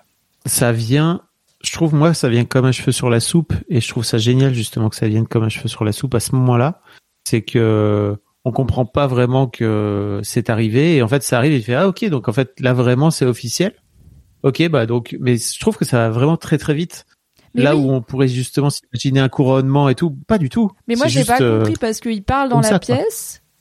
ça 0.46 0.70
vient, 0.70 1.22
je 1.62 1.72
trouve 1.72 1.94
moi, 1.94 2.14
ça 2.14 2.28
vient 2.28 2.44
comme 2.44 2.66
un 2.66 2.72
cheveu 2.72 2.92
sur 2.92 3.10
la 3.10 3.20
soupe, 3.20 3.54
et 3.68 3.80
je 3.80 3.88
trouve 3.88 4.04
ça 4.04 4.18
génial 4.18 4.54
justement 4.54 4.90
que 4.90 4.96
ça 4.96 5.08
vienne 5.08 5.26
comme 5.26 5.42
un 5.42 5.48
cheveu 5.48 5.68
sur 5.68 5.84
la 5.84 5.92
soupe 5.92 6.14
à 6.14 6.20
ce 6.20 6.34
moment-là. 6.36 6.80
C'est 7.24 7.42
que 7.42 8.16
on 8.44 8.52
comprend 8.52 8.84
pas 8.84 9.06
vraiment 9.06 9.46
que 9.46 10.20
c'est 10.22 10.50
arrivé, 10.50 10.96
et 10.96 11.02
en 11.02 11.08
fait 11.08 11.22
ça 11.22 11.38
arrive, 11.38 11.52
et 11.52 11.56
il 11.56 11.64
fait 11.64 11.74
ah 11.74 11.88
ok, 11.88 12.04
donc 12.10 12.28
en 12.28 12.32
fait 12.32 12.60
là 12.60 12.74
vraiment 12.74 13.10
c'est 13.10 13.24
officiel. 13.24 13.74
Ok, 14.42 14.68
bah 14.68 14.84
donc, 14.84 15.16
mais 15.20 15.38
je 15.38 15.58
trouve 15.58 15.78
que 15.78 15.86
ça 15.86 15.96
va 15.96 16.10
vraiment 16.10 16.36
très 16.36 16.58
très 16.58 16.74
vite. 16.74 17.06
Mais 17.54 17.62
là 17.62 17.76
oui. 17.76 17.82
où 17.82 17.92
on 17.92 18.02
pourrait 18.02 18.28
justement 18.28 18.68
s'imaginer 18.68 19.20
un 19.20 19.28
couronnement 19.28 19.88
et 19.88 19.94
tout, 19.94 20.10
pas 20.26 20.38
du 20.38 20.48
tout. 20.50 20.70
Mais 20.88 20.96
moi 20.96 21.06
j'ai 21.06 21.20
juste, 21.20 21.28
pas 21.28 21.40
euh, 21.40 21.60
compris 21.60 21.76
parce 21.80 22.00
qu'ils 22.00 22.24
parlent 22.24 22.50
dans 22.50 22.60
la 22.60 22.68
ça, 22.68 22.78
quoi. 22.78 22.96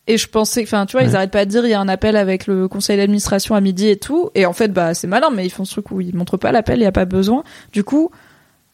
Et 0.07 0.17
je 0.17 0.27
pensais, 0.27 0.63
enfin 0.63 0.85
tu 0.85 0.93
vois, 0.97 1.03
ils 1.03 1.15
arrêtent 1.15 1.31
pas 1.31 1.45
de 1.45 1.49
dire 1.49 1.65
il 1.65 1.69
y 1.69 1.73
a 1.73 1.79
un 1.79 1.87
appel 1.87 2.17
avec 2.17 2.45
le 2.47 2.67
conseil 2.67 2.97
d'administration 2.97 3.55
à 3.55 3.61
midi 3.61 3.87
et 3.87 3.97
tout 3.97 4.29
et 4.35 4.45
en 4.45 4.51
fait 4.53 4.67
bah 4.73 4.93
c'est 4.93 5.07
malin 5.07 5.29
mais 5.33 5.45
ils 5.45 5.49
font 5.49 5.63
ce 5.65 5.71
truc 5.73 5.91
où 5.91 6.01
ils 6.01 6.13
montrent 6.15 6.37
pas 6.37 6.51
l'appel, 6.51 6.79
il 6.79 6.83
y 6.83 6.85
a 6.85 6.91
pas 6.91 7.05
besoin. 7.05 7.43
Du 7.71 7.83
coup, 7.85 8.09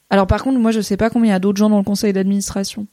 alors 0.09 0.25
par 0.27 0.43
contre 0.43 0.58
moi 0.59 0.72
je 0.72 0.82
sais 0.82 0.98
pas 0.98 1.09
combien 1.09 1.30
il 1.30 1.33
y 1.33 1.35
a 1.35 1.40
d'autres 1.40 1.58
gens 1.59 1.69
dans 1.69 1.77
le 1.77 1.83
conseil 1.83 2.14
d'administration 2.14 2.88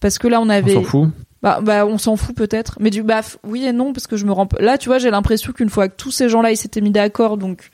parce 0.00 0.18
que 0.18 0.26
là 0.28 0.40
on 0.40 0.46
On 0.46 0.48
avait 0.50 0.74
s'en 0.74 0.82
fout. 0.82 1.08
bah, 1.42 1.60
bah 1.62 1.86
on 1.86 1.98
s'en 1.98 2.16
fout 2.16 2.34
peut-être 2.36 2.78
mais 2.80 2.90
du 2.90 3.02
bah 3.04 3.20
f- 3.20 3.36
oui 3.44 3.64
et 3.64 3.72
non 3.72 3.92
parce 3.92 4.06
que 4.08 4.16
je 4.16 4.26
me 4.26 4.32
rends 4.32 4.48
là 4.58 4.76
tu 4.78 4.88
vois 4.88 4.98
j'ai 4.98 5.10
l'impression 5.10 5.52
qu'une 5.52 5.70
fois 5.70 5.88
que 5.88 5.94
tous 5.96 6.10
ces 6.10 6.28
gens 6.28 6.42
là 6.42 6.50
ils 6.50 6.56
s'étaient 6.56 6.80
mis 6.80 6.90
d'accord 6.90 7.36
donc 7.36 7.70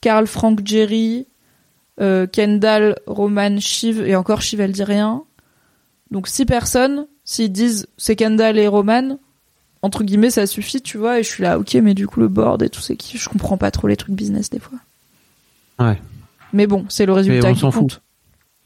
Karl, 0.00 0.26
Frank, 0.26 0.60
Jerry, 0.64 1.26
euh, 2.00 2.26
Kendall, 2.28 2.96
Roman, 3.06 3.58
Shiv 3.58 4.00
et 4.06 4.14
encore 4.16 4.40
Shiv 4.42 4.60
elle 4.60 4.70
dit 4.72 4.84
rien. 4.84 5.24
Donc 6.12 6.28
six 6.28 6.46
personnes, 6.46 7.06
s'ils 7.28 7.52
disent 7.52 7.86
c'est 7.98 8.16
Kendall 8.16 8.58
et 8.58 8.66
Roman, 8.66 9.18
entre 9.82 10.02
guillemets 10.02 10.30
ça 10.30 10.46
suffit 10.46 10.80
tu 10.80 10.96
vois 10.96 11.20
et 11.20 11.22
je 11.22 11.28
suis 11.28 11.42
là 11.42 11.58
ok 11.58 11.74
mais 11.74 11.92
du 11.92 12.06
coup 12.06 12.20
le 12.20 12.28
board 12.28 12.62
et 12.62 12.70
tout 12.70 12.80
c'est 12.80 12.96
qui? 12.96 13.18
Je 13.18 13.28
comprends 13.28 13.58
pas 13.58 13.70
trop 13.70 13.86
les 13.86 13.96
trucs 13.96 14.14
business 14.14 14.48
des 14.48 14.58
fois. 14.58 14.78
Ouais. 15.78 16.00
Mais 16.54 16.66
bon 16.66 16.86
c'est 16.88 17.04
le 17.04 17.12
résultat 17.12 17.50
on 17.50 17.54
qui 17.54 17.60
s'en 17.60 17.70
compte. 17.70 17.92
fout. 17.92 18.02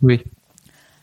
Oui. 0.00 0.22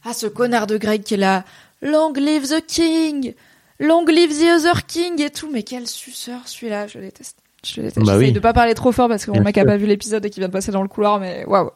Ah, 0.05 0.13
ce 0.13 0.27
connard 0.27 0.67
de 0.67 0.77
Greg 0.77 1.03
qui 1.03 1.15
est 1.15 1.17
là. 1.17 1.43
Long 1.81 2.13
live 2.13 2.47
the 2.47 2.65
king! 2.65 3.33
Long 3.81 4.05
live 4.05 4.31
the 4.31 4.57
other 4.57 4.85
king 4.85 5.21
et 5.21 5.29
tout. 5.29 5.49
Mais 5.51 5.63
quel 5.63 5.85
suceur 5.85 6.47
celui-là, 6.47 6.88
je 6.88 6.99
déteste. 6.99 7.38
Je 7.65 7.81
déteste. 7.81 7.97
Bah 8.05 8.13
J'essaye 8.13 8.27
oui. 8.27 8.31
de 8.31 8.39
pas 8.39 8.53
parler 8.53 8.73
trop 8.73 8.93
fort 8.93 9.09
parce 9.09 9.25
que 9.25 9.31
mon 9.31 9.35
Bien 9.35 9.43
mec 9.43 9.57
a 9.57 9.65
pas 9.65 9.77
vu 9.77 9.85
l'épisode 9.85 10.25
et 10.25 10.29
qui 10.29 10.39
vient 10.39 10.47
de 10.47 10.53
passer 10.53 10.71
dans 10.71 10.81
le 10.81 10.88
couloir, 10.88 11.19
mais 11.19 11.45
waouh. 11.45 11.71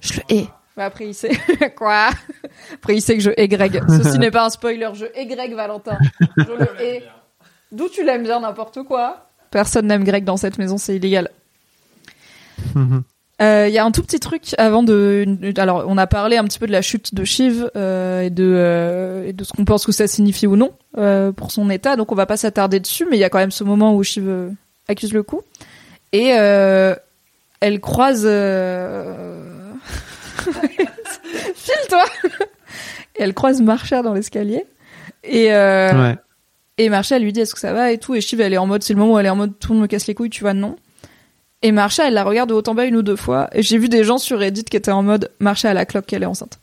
Je 0.00 0.14
le 0.14 0.20
hais. 0.34 0.46
Mais 0.76 0.82
après, 0.82 1.06
il 1.06 1.14
sait 1.14 1.30
quoi? 1.76 2.10
Après, 2.74 2.94
il 2.94 3.00
sait 3.00 3.16
que 3.16 3.22
je 3.22 3.30
hais 3.36 3.48
Greg. 3.48 3.82
Ceci 3.88 4.18
n'est 4.18 4.30
pas 4.30 4.44
un 4.44 4.50
spoiler. 4.50 4.90
Je 4.94 5.06
hais 5.14 5.26
Greg, 5.26 5.54
Valentin. 5.54 5.98
Je 6.36 6.42
le 6.42 6.68
hais. 6.80 7.02
D'où 7.72 7.88
tu 7.88 8.04
l'aimes 8.04 8.22
bien 8.22 8.40
n'importe 8.40 8.82
quoi 8.82 9.30
Personne 9.50 9.86
n'aime 9.86 10.04
Greg 10.04 10.24
dans 10.24 10.36
cette 10.36 10.58
maison, 10.58 10.76
c'est 10.76 10.96
illégal. 10.96 11.30
Il 12.74 13.68
y 13.68 13.78
a 13.78 13.84
un 13.84 13.90
tout 13.90 14.02
petit 14.02 14.20
truc 14.20 14.54
avant 14.58 14.82
de. 14.82 15.26
Alors, 15.58 15.84
on 15.86 15.98
a 15.98 16.06
parlé 16.06 16.36
un 16.36 16.44
petit 16.44 16.58
peu 16.58 16.66
de 16.66 16.72
la 16.72 16.82
chute 16.82 17.14
de 17.14 17.24
Shiv 17.24 17.70
euh, 17.76 18.22
et 18.22 18.30
de 18.30 18.44
euh, 18.44 19.26
et 19.26 19.32
de 19.32 19.44
ce 19.44 19.52
qu'on 19.52 19.64
pense 19.64 19.84
que 19.84 19.92
ça 19.92 20.06
signifie 20.06 20.46
ou 20.46 20.56
non 20.56 20.72
euh, 20.98 21.32
pour 21.32 21.50
son 21.50 21.68
état. 21.70 21.96
Donc, 21.96 22.12
on 22.12 22.14
va 22.14 22.26
pas 22.26 22.36
s'attarder 22.36 22.80
dessus, 22.80 23.06
mais 23.10 23.16
il 23.16 23.20
y 23.20 23.24
a 23.24 23.30
quand 23.30 23.38
même 23.38 23.50
ce 23.50 23.64
moment 23.64 23.94
où 23.94 24.02
Shiv 24.02 24.28
euh, 24.28 24.50
accuse 24.88 25.12
le 25.12 25.22
coup 25.22 25.42
et 26.12 26.32
euh, 26.38 26.94
elle 27.60 27.80
croise. 27.80 28.26
File-toi. 31.54 32.04
et 33.16 33.22
elle 33.22 33.34
croise 33.34 33.60
Marcia 33.60 34.02
dans 34.02 34.14
l'escalier. 34.14 34.64
Et 35.24 35.52
euh, 35.52 35.92
Ouais. 35.92 36.16
et 36.78 36.88
Marcia 36.88 37.16
elle 37.16 37.22
lui 37.24 37.32
dit 37.32 37.40
est-ce 37.40 37.54
que 37.54 37.60
ça 37.60 37.72
va 37.72 37.92
et 37.92 37.98
tout. 37.98 38.14
Et 38.14 38.20
Shiv 38.20 38.40
elle 38.40 38.52
est 38.54 38.58
en 38.58 38.66
mode 38.66 38.82
c'est 38.82 38.92
le 38.94 38.98
moment 38.98 39.14
où 39.14 39.18
elle 39.18 39.26
est 39.26 39.30
en 39.30 39.36
mode 39.36 39.58
tout 39.58 39.68
le 39.72 39.74
monde 39.74 39.82
me 39.82 39.88
casse 39.88 40.06
les 40.06 40.14
couilles 40.14 40.30
tu 40.30 40.42
vois 40.42 40.54
non. 40.54 40.76
Et 41.62 41.72
Marcia 41.72 42.06
elle 42.06 42.14
la 42.14 42.24
regarde 42.24 42.50
de 42.50 42.54
haut 42.54 42.62
en 42.66 42.74
bas 42.74 42.84
une 42.84 42.96
ou 42.96 43.02
deux 43.02 43.16
fois. 43.16 43.48
Et 43.52 43.62
j'ai 43.62 43.78
vu 43.78 43.88
des 43.88 44.04
gens 44.04 44.18
sur 44.18 44.38
Reddit 44.38 44.64
qui 44.64 44.76
étaient 44.76 44.90
en 44.92 45.02
mode 45.02 45.30
Marcia 45.40 45.70
elle 45.70 45.78
a 45.78 45.86
cloque 45.86 46.06
qu'elle 46.06 46.22
est 46.22 46.26
enceinte. 46.26 46.58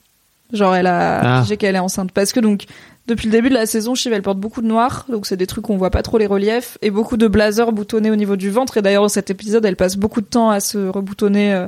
Genre 0.53 0.75
elle 0.75 0.87
a 0.87 1.39
Ah. 1.41 1.55
qu'elle 1.57 1.75
est 1.75 1.79
enceinte. 1.79 2.11
Parce 2.11 2.31
que 2.31 2.39
donc 2.39 2.65
depuis 3.07 3.25
le 3.25 3.31
début 3.31 3.49
de 3.49 3.55
la 3.55 3.65
saison 3.65 3.95
Shiv 3.95 4.13
elle 4.13 4.21
porte 4.21 4.37
beaucoup 4.39 4.61
de 4.61 4.67
noir. 4.67 5.05
Donc 5.09 5.25
c'est 5.25 5.35
des 5.35 5.47
trucs 5.47 5.65
qu'on 5.65 5.77
voit 5.77 5.89
pas 5.89 6.03
trop 6.03 6.17
les 6.19 6.27
reliefs. 6.27 6.77
Et 6.81 6.91
beaucoup 6.91 7.17
de 7.17 7.27
blazers 7.27 7.71
boutonnés 7.71 8.11
au 8.11 8.15
niveau 8.15 8.35
du 8.35 8.49
ventre. 8.51 8.77
Et 8.77 8.81
d'ailleurs 8.81 9.03
dans 9.03 9.09
cet 9.09 9.29
épisode 9.31 9.65
elle 9.65 9.75
passe 9.75 9.97
beaucoup 9.97 10.21
de 10.21 10.27
temps 10.27 10.51
à 10.51 10.59
se 10.59 10.77
reboutonner 10.87 11.53
euh, 11.53 11.67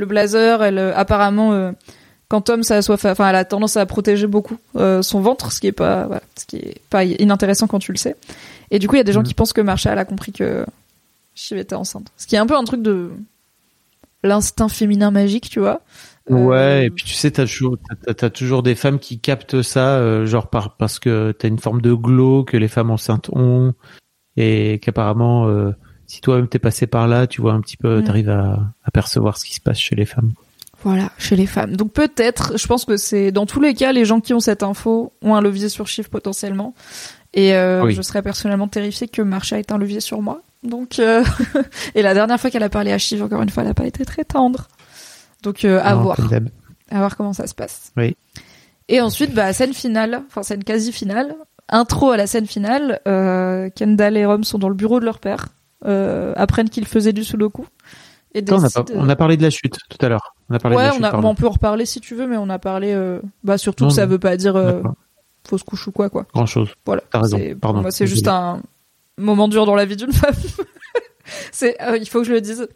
le 0.00 0.06
blazer 0.06 0.62
elle 0.62 0.78
euh, 0.78 0.92
apparemment 0.96 1.52
euh, 1.52 1.72
quand 2.28 2.40
Tom 2.42 2.62
ça 2.62 2.80
enfin 2.88 3.28
elle 3.28 3.36
a 3.36 3.44
tendance 3.44 3.76
à 3.76 3.86
protéger 3.86 4.26
beaucoup 4.26 4.58
euh, 4.76 5.02
son 5.02 5.20
ventre 5.20 5.52
ce 5.52 5.60
qui 5.60 5.66
est 5.68 5.72
pas 5.72 6.06
voilà, 6.06 6.22
ce 6.36 6.44
qui 6.46 6.56
est 6.56 6.80
pas 6.90 7.04
inintéressant 7.04 7.66
quand 7.66 7.78
tu 7.78 7.92
le 7.92 7.98
sais. 7.98 8.16
Et 8.70 8.78
du 8.78 8.88
coup 8.88 8.94
il 8.96 8.98
y 8.98 9.00
a 9.00 9.04
des 9.04 9.12
gens 9.12 9.20
Mhm. 9.20 9.26
qui 9.26 9.34
pensent 9.34 9.52
que 9.52 9.60
Marshall 9.60 9.98
a 9.98 10.04
compris 10.04 10.32
que 10.32 10.64
Shiv 11.34 11.58
était 11.58 11.74
enceinte. 11.76 12.08
Ce 12.16 12.26
qui 12.26 12.34
est 12.34 12.38
un 12.38 12.46
peu 12.46 12.56
un 12.56 12.64
truc 12.64 12.82
de 12.82 13.10
l'instinct 14.22 14.68
féminin 14.68 15.10
magique 15.10 15.48
tu 15.50 15.60
vois. 15.60 15.80
Euh, 16.30 16.34
Ouais, 16.34 16.86
et 16.86 16.90
puis 16.90 17.04
tu 17.04 17.14
sais, 17.14 17.30
t'as 17.32 17.44
toujours, 17.46 17.76
t'as, 18.06 18.14
t'as 18.14 18.30
toujours 18.30 18.62
des 18.62 18.74
femmes 18.76 18.98
qui 19.00 19.18
captent 19.18 19.62
ça, 19.62 19.96
euh, 19.96 20.26
genre 20.26 20.48
par, 20.48 20.76
parce 20.76 20.98
que 21.00 21.32
t'as 21.32 21.48
une 21.48 21.58
forme 21.58 21.80
de 21.80 21.92
glow 21.92 22.44
que 22.44 22.56
les 22.56 22.68
femmes 22.68 22.90
enceintes 22.90 23.30
ont, 23.32 23.72
et 24.36 24.78
qu'apparemment, 24.80 25.48
si 26.10 26.20
toi-même 26.20 26.48
t'es 26.48 26.58
passé 26.58 26.86
par 26.86 27.06
là, 27.08 27.26
tu 27.26 27.40
vois 27.40 27.52
un 27.52 27.60
petit 27.60 27.76
peu, 27.76 28.00
Mm. 28.00 28.04
t'arrives 28.04 28.30
à, 28.30 28.58
à 28.84 28.90
percevoir 28.90 29.36
ce 29.38 29.44
qui 29.44 29.54
se 29.54 29.60
passe 29.60 29.78
chez 29.78 29.94
les 29.96 30.04
femmes. 30.06 30.32
Voilà, 30.82 31.10
chez 31.18 31.36
les 31.36 31.46
femmes. 31.46 31.76
Donc 31.76 31.92
peut-être, 31.92 32.58
je 32.58 32.66
pense 32.66 32.84
que 32.86 32.96
c'est 32.96 33.32
dans 33.32 33.44
tous 33.46 33.60
les 33.60 33.74
cas, 33.74 33.92
les 33.92 34.04
gens 34.06 34.20
qui 34.20 34.32
ont 34.34 34.40
cette 34.40 34.62
info 34.62 35.12
ont 35.22 35.34
un 35.34 35.40
levier 35.42 35.68
sur 35.68 35.86
Shiv 35.86 36.08
potentiellement. 36.08 36.74
Et 37.34 37.54
euh, 37.54 37.84
Oui. 37.84 37.94
je 37.94 38.00
serais 38.02 38.22
personnellement 38.22 38.66
terrifiée 38.66 39.06
que 39.06 39.20
Marsha 39.22 39.58
ait 39.58 39.70
un 39.72 39.78
levier 39.78 40.00
sur 40.00 40.20
moi. 40.22 40.40
Donc 40.62 40.98
euh, 40.98 41.22
et 41.94 42.02
la 42.02 42.12
dernière 42.14 42.40
fois 42.40 42.50
qu'elle 42.50 42.62
a 42.62 42.68
parlé 42.70 42.92
à 42.92 42.98
Shiv, 42.98 43.22
encore 43.22 43.42
une 43.42 43.50
fois, 43.50 43.62
elle 43.62 43.68
n'a 43.68 43.74
pas 43.74 43.86
été 43.86 44.04
très 44.04 44.24
tendre. 44.24 44.68
Donc 45.42 45.64
euh, 45.64 45.80
à 45.84 45.94
Non, 45.94 46.00
voir, 46.02 46.18
à 46.90 46.98
voir 46.98 47.16
comment 47.16 47.32
ça 47.34 47.46
se 47.46 47.54
passe. 47.54 47.92
Oui. 47.96 48.16
Et 48.88 49.00
ensuite, 49.00 49.32
bah 49.34 49.52
scène 49.52 49.74
finale, 49.74 50.22
enfin 50.28 50.42
scène 50.42 50.64
quasi 50.64 50.90
finale, 50.92 51.36
intro 51.68 52.10
à 52.10 52.16
la 52.16 52.26
scène 52.26 52.46
finale. 52.46 53.00
Kendall 53.76 54.16
et 54.16 54.24
Rom 54.26 54.42
sont 54.44 54.58
dans 54.58 54.68
le 54.70 54.74
bureau 54.74 54.98
de 54.98 55.04
leur 55.04 55.18
père, 55.20 55.48
euh, 55.86 56.32
apprennent 56.36 56.68
qu'ils 56.70 56.86
faisaient 56.86 57.12
du 57.12 57.24
sudoku. 57.24 57.66
Et 58.34 58.38
Attends, 58.40 58.58
on, 58.58 58.64
a 58.64 58.84
on 58.94 59.08
a 59.08 59.16
parlé 59.16 59.36
de 59.36 59.42
la 59.42 59.50
chute 59.50 59.76
tout 59.88 59.98
à 60.04 60.08
l'heure. 60.08 60.34
On 60.48 60.54
a 60.54 60.58
parlé 60.60 60.76
de 60.76 60.80
Ouais, 60.80 60.86
la 60.86 60.92
on, 60.92 60.96
chute, 60.96 61.04
a, 61.04 61.10
pardon. 61.10 61.28
on 61.30 61.34
peut 61.34 61.46
en 61.46 61.50
reparler 61.50 61.84
si 61.86 62.00
tu 62.00 62.14
veux, 62.14 62.26
mais 62.28 62.36
on 62.36 62.48
a 62.48 62.58
parlé. 62.60 62.92
euh, 62.92 63.20
bah 63.42 63.58
surtout 63.58 63.84
Non, 63.84 63.88
que 63.90 63.96
ça 63.96 64.06
veut 64.06 64.18
pas 64.20 64.36
dire 64.36 64.54
euh, 64.56 64.82
fausse 65.48 65.64
couche 65.64 65.88
ou 65.88 65.92
quoi, 65.92 66.10
quoi. 66.10 66.26
Grand 66.32 66.46
chose. 66.46 66.68
Voilà. 66.86 67.02
T'as 67.10 67.20
raison, 67.20 67.40
pardon, 67.60 67.80
moi, 67.82 67.90
c'est 67.90 68.06
juste 68.06 68.28
un 68.28 68.60
moment 69.18 69.48
dur 69.48 69.66
dans 69.66 69.74
la 69.74 69.84
vie 69.84 69.96
d'une 69.96 70.12
femme. 70.12 70.34
c'est, 71.52 71.80
euh, 71.82 71.96
il 71.98 72.08
faut 72.08 72.20
que 72.20 72.26
je 72.26 72.32
le 72.32 72.40
dise. 72.40 72.68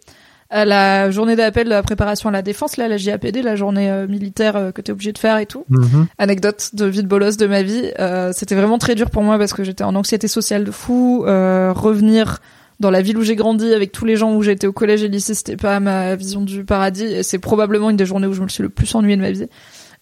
À 0.50 0.64
la 0.66 1.10
journée 1.10 1.36
d'appel 1.36 1.64
de 1.64 1.70
la 1.70 1.82
préparation 1.82 2.28
à 2.28 2.32
la 2.32 2.42
défense, 2.42 2.76
là, 2.76 2.86
la 2.86 2.96
JAPD, 2.96 3.42
la 3.42 3.56
journée 3.56 3.90
euh, 3.90 4.06
militaire 4.06 4.56
euh, 4.56 4.72
que 4.72 4.82
t'es 4.82 4.92
obligé 4.92 5.12
de 5.12 5.18
faire 5.18 5.38
et 5.38 5.46
tout. 5.46 5.64
Mhm. 5.70 6.06
Anecdote 6.18 6.70
de 6.74 6.84
vie 6.84 7.02
de 7.02 7.08
bolos 7.08 7.36
de 7.38 7.46
ma 7.46 7.62
vie. 7.62 7.90
euh, 7.98 8.30
c'était 8.32 8.54
vraiment 8.54 8.78
très 8.78 8.94
dur 8.94 9.10
pour 9.10 9.22
moi 9.22 9.38
parce 9.38 9.52
que 9.52 9.64
j'étais 9.64 9.84
en 9.84 9.94
anxiété 9.94 10.28
sociale 10.28 10.64
de 10.64 10.70
fou. 10.70 11.24
euh, 11.26 11.72
revenir 11.72 12.38
dans 12.84 12.90
la 12.90 13.00
ville 13.00 13.16
où 13.16 13.22
j'ai 13.22 13.34
grandi 13.34 13.72
avec 13.72 13.92
tous 13.92 14.04
les 14.04 14.14
gens 14.14 14.34
où 14.34 14.42
j'étais 14.42 14.66
au 14.66 14.72
collège 14.72 15.02
et 15.02 15.08
lycée, 15.08 15.32
c'était 15.34 15.56
pas 15.56 15.80
ma 15.80 16.16
vision 16.16 16.42
du 16.42 16.64
paradis. 16.64 17.04
Et 17.04 17.22
c'est 17.22 17.38
probablement 17.38 17.88
une 17.88 17.96
des 17.96 18.04
journées 18.04 18.26
où 18.26 18.34
je 18.34 18.42
me 18.42 18.48
suis 18.48 18.62
le 18.62 18.68
plus 18.68 18.94
ennuyée 18.94 19.16
de 19.16 19.22
ma 19.22 19.30
vie. 19.30 19.46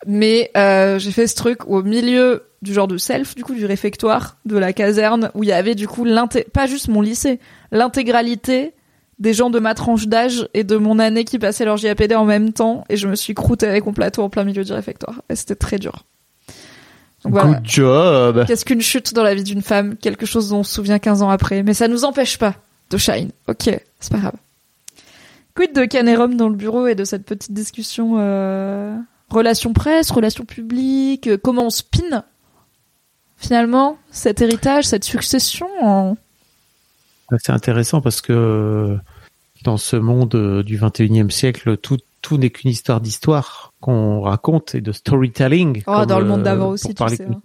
Mais 0.04 0.50
euh, 0.56 0.98
j'ai 0.98 1.12
fait 1.12 1.28
ce 1.28 1.36
truc 1.36 1.68
au 1.68 1.84
milieu 1.84 2.42
du 2.60 2.74
genre 2.74 2.88
de 2.88 2.96
self, 2.96 3.36
du 3.36 3.44
coup 3.44 3.54
du 3.54 3.66
réfectoire 3.66 4.36
de 4.46 4.58
la 4.58 4.72
caserne, 4.72 5.30
où 5.34 5.44
il 5.44 5.48
y 5.48 5.52
avait 5.52 5.76
du 5.76 5.86
coup 5.86 6.04
l'inté 6.04 6.44
pas 6.52 6.66
juste 6.66 6.88
mon 6.88 7.00
lycée, 7.00 7.38
l'intégralité 7.70 8.74
des 9.20 9.32
gens 9.32 9.50
de 9.50 9.60
ma 9.60 9.74
tranche 9.74 10.08
d'âge 10.08 10.48
et 10.52 10.64
de 10.64 10.76
mon 10.76 10.98
année 10.98 11.22
qui 11.22 11.38
passaient 11.38 11.64
leur 11.64 11.76
JAPD 11.76 12.16
en 12.16 12.24
même 12.24 12.52
temps, 12.52 12.82
et 12.88 12.96
je 12.96 13.06
me 13.06 13.14
suis 13.14 13.34
croûtée 13.34 13.68
avec 13.68 13.86
mon 13.86 13.92
plateau 13.92 14.22
en 14.22 14.28
plein 14.28 14.42
milieu 14.42 14.64
du 14.64 14.72
réfectoire. 14.72 15.22
Et 15.30 15.36
c'était 15.36 15.54
très 15.54 15.78
dur. 15.78 16.04
Donc 17.22 17.34
voilà. 17.34 17.60
Good 17.60 17.60
job. 17.62 18.44
Qu'est-ce 18.48 18.64
qu'une 18.64 18.80
chute 18.80 19.14
dans 19.14 19.22
la 19.22 19.36
vie 19.36 19.44
d'une 19.44 19.62
femme? 19.62 19.96
Quelque 19.96 20.26
chose 20.26 20.48
dont 20.48 20.58
on 20.58 20.62
se 20.64 20.74
souvient 20.74 20.98
15 20.98 21.22
ans 21.22 21.30
après. 21.30 21.62
Mais 21.62 21.74
ça 21.74 21.86
nous 21.86 22.04
empêche 22.04 22.38
pas 22.38 22.56
de 22.92 22.98
shine. 22.98 23.30
Ok, 23.48 23.70
c'est 24.00 24.12
pas 24.12 24.18
grave. 24.18 24.36
Quid 25.54 25.74
de 25.74 25.84
Canerum 25.84 26.36
dans 26.36 26.48
le 26.48 26.54
bureau 26.54 26.86
et 26.86 26.94
de 26.94 27.04
cette 27.04 27.24
petite 27.24 27.52
discussion 27.52 28.14
euh, 28.18 28.96
relation 29.28 29.72
presse, 29.72 30.10
relation 30.10 30.44
publique, 30.44 31.26
euh, 31.26 31.36
comment 31.36 31.66
on 31.66 31.70
spin 31.70 32.24
finalement 33.36 33.98
cet 34.10 34.40
héritage, 34.40 34.84
cette 34.84 35.04
succession 35.04 35.66
en... 35.80 36.16
C'est 37.38 37.52
intéressant 37.52 38.00
parce 38.00 38.20
que 38.20 38.32
euh, 38.32 38.96
dans 39.64 39.78
ce 39.78 39.96
monde 39.96 40.34
euh, 40.34 40.62
du 40.62 40.78
21e 40.78 41.30
siècle, 41.30 41.76
tout, 41.76 41.98
tout 42.20 42.36
n'est 42.36 42.50
qu'une 42.50 42.70
histoire 42.70 43.00
d'histoire 43.00 43.72
qu'on 43.80 44.20
raconte 44.20 44.74
et 44.74 44.80
de 44.80 44.92
storytelling. 44.92 45.82
Oh, 45.86 46.04
dans 46.06 46.20
le 46.20 46.26
monde 46.26 46.42
d'avant 46.42 46.68
aussi, 46.68 46.94
tu 46.94 47.08
sais, 47.08 47.24
hein. 47.24 47.40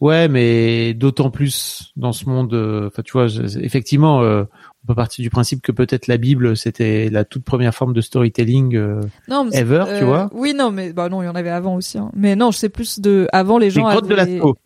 Ouais, 0.00 0.28
mais 0.28 0.94
d'autant 0.94 1.30
plus 1.30 1.92
dans 1.96 2.12
ce 2.12 2.28
monde. 2.28 2.52
euh, 2.54 2.86
Enfin, 2.88 3.02
tu 3.02 3.12
vois, 3.12 3.26
effectivement, 3.60 4.22
euh, 4.22 4.44
on 4.84 4.86
peut 4.88 4.94
partir 4.94 5.22
du 5.22 5.30
principe 5.30 5.62
que 5.62 5.72
peut-être 5.72 6.06
la 6.06 6.16
Bible 6.16 6.56
c'était 6.56 7.08
la 7.10 7.24
toute 7.24 7.44
première 7.44 7.74
forme 7.74 7.92
de 7.94 8.00
storytelling. 8.00 8.76
euh, 8.76 9.00
Non, 9.28 9.48
Ever, 9.52 9.84
tu 9.98 10.04
vois 10.04 10.28
Oui, 10.32 10.54
non, 10.54 10.70
mais 10.70 10.92
bah 10.92 11.08
non, 11.08 11.22
il 11.22 11.26
y 11.26 11.28
en 11.28 11.34
avait 11.34 11.50
avant 11.50 11.74
aussi. 11.76 11.98
hein. 11.98 12.10
Mais 12.14 12.36
non, 12.36 12.50
je 12.50 12.58
sais 12.58 12.68
plus 12.68 13.00
de 13.00 13.26
avant 13.32 13.58
les 13.58 13.66
les 13.66 13.70
gens. 13.70 13.88
de 14.00 14.12
avaient- 14.14 14.34
Lascaux. 14.34 14.56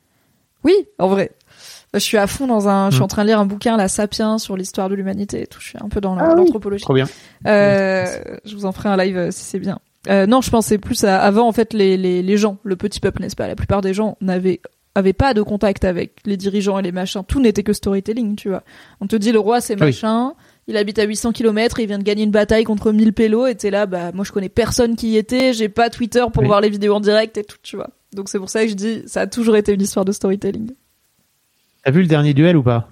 Oui, 0.64 0.74
en 0.98 1.08
vrai. 1.08 1.30
Bah, 1.92 1.98
Je 1.98 2.04
suis 2.04 2.18
à 2.18 2.26
fond 2.26 2.46
dans 2.46 2.68
un. 2.68 2.90
Je 2.90 2.94
suis 2.96 3.00
Mm. 3.00 3.04
en 3.04 3.08
train 3.08 3.22
de 3.22 3.28
lire 3.28 3.40
un 3.40 3.46
bouquin, 3.46 3.76
La 3.76 3.88
Sapiens, 3.88 4.38
sur 4.38 4.56
l'histoire 4.56 4.88
de 4.88 4.94
l'humanité 4.94 5.42
et 5.42 5.46
tout. 5.46 5.58
Je 5.60 5.68
suis 5.68 5.78
un 5.82 5.88
peu 5.88 6.00
dans 6.00 6.14
la- 6.14 6.24
Ah 6.24 6.28
oui. 6.34 6.44
l'anthropologie. 6.44 6.82
Trop 6.84 6.94
bien. 6.94 7.06
Euh, 7.46 8.04
je 8.44 8.54
vous 8.54 8.64
en 8.66 8.72
ferai 8.72 8.90
un 8.90 8.96
live 8.96 9.30
si 9.30 9.42
c'est 9.44 9.58
bien. 9.58 9.78
Euh, 10.08 10.26
non, 10.26 10.40
je 10.40 10.50
pensais 10.50 10.78
plus 10.78 11.04
à 11.04 11.20
avant 11.20 11.46
en 11.48 11.52
fait 11.52 11.72
les, 11.74 11.96
les, 11.96 12.22
les 12.22 12.36
gens, 12.38 12.58
le 12.62 12.76
petit 12.76 13.00
peuple, 13.00 13.20
n'est-ce 13.22 13.36
pas? 13.36 13.48
La 13.48 13.56
plupart 13.56 13.80
des 13.82 13.92
gens 13.92 14.16
n'avaient 14.20 14.60
avaient 14.94 15.12
pas 15.12 15.34
de 15.34 15.42
contact 15.42 15.84
avec 15.84 16.16
les 16.24 16.36
dirigeants 16.36 16.78
et 16.78 16.82
les 16.82 16.92
machins. 16.92 17.22
Tout 17.26 17.40
n'était 17.40 17.62
que 17.62 17.72
storytelling, 17.72 18.36
tu 18.36 18.48
vois. 18.48 18.62
On 19.00 19.06
te 19.06 19.16
dit 19.16 19.32
le 19.32 19.38
roi 19.38 19.60
c'est 19.60 19.74
Oui. 19.74 19.80
machin, 19.80 20.34
il 20.66 20.76
habite 20.76 20.98
à 20.98 21.04
800 21.04 21.32
km, 21.32 21.78
il 21.80 21.86
vient 21.86 21.98
de 21.98 22.02
gagner 22.04 22.24
une 22.24 22.30
bataille 22.30 22.64
contre 22.64 22.90
1000 22.92 23.12
pélos 23.12 23.46
et 23.46 23.54
t'es 23.54 23.70
là, 23.70 23.86
bah 23.86 24.10
moi 24.12 24.24
je 24.24 24.32
connais 24.32 24.48
personne 24.48 24.96
qui 24.96 25.10
y 25.10 25.16
était, 25.16 25.52
j'ai 25.52 25.68
pas 25.68 25.90
Twitter 25.90 26.24
pour 26.32 26.42
Oui. 26.42 26.48
voir 26.48 26.60
les 26.60 26.70
vidéos 26.70 26.94
en 26.94 27.00
direct 27.00 27.36
et 27.38 27.44
tout, 27.44 27.56
tu 27.62 27.76
vois. 27.76 27.90
Donc 28.12 28.28
c'est 28.28 28.38
pour 28.38 28.50
ça 28.50 28.64
que 28.64 28.70
je 28.70 28.74
dis 28.74 29.02
ça 29.06 29.22
a 29.22 29.26
toujours 29.28 29.56
été 29.56 29.72
une 29.72 29.82
histoire 29.82 30.04
de 30.04 30.12
storytelling. 30.12 30.72
T'as 31.84 31.90
vu 31.92 32.00
le 32.02 32.08
dernier 32.08 32.34
duel 32.34 32.56
ou 32.56 32.62
pas? 32.62 32.88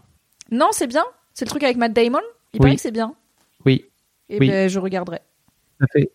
Non, 0.51 0.69
c'est 0.73 0.87
bien. 0.87 1.05
C'est 1.35 1.45
le 1.45 1.51
truc 1.51 1.63
avec 1.63 1.77
Matt 1.77 1.93
Damon. 1.93 2.19
Il 2.55 2.59
Oui. 2.59 2.59
paraît 2.61 2.77
que 2.77 2.81
c'est 2.83 2.91
bien. 2.93 3.15
Oui, 3.67 3.85
Et 4.31 4.39
Oui. 4.39 4.49
ben 4.49 4.69
je 4.69 4.79
regarderai. 4.79 5.19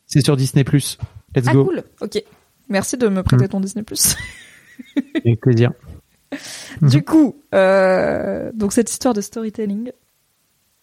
C'est 0.07 0.23
sur 0.23 0.35
Disney+. 0.37 0.63
Let's 0.63 1.47
ah 1.47 1.53
go. 1.53 1.65
cool. 1.65 1.83
Ok. 2.01 2.23
Merci 2.69 2.97
de 2.97 3.07
me 3.09 3.21
prêter 3.23 3.45
Mm. 3.45 3.49
ton 3.49 3.59
Disney+. 3.59 3.83
Avec 5.15 5.41
plaisir. 5.41 5.71
Mhm. 6.81 6.89
du 6.89 7.03
coup, 7.03 7.35
euh, 7.53 8.51
donc 8.55 8.73
cette 8.73 8.89
histoire 8.89 9.13
de 9.13 9.21
storytelling, 9.21 9.91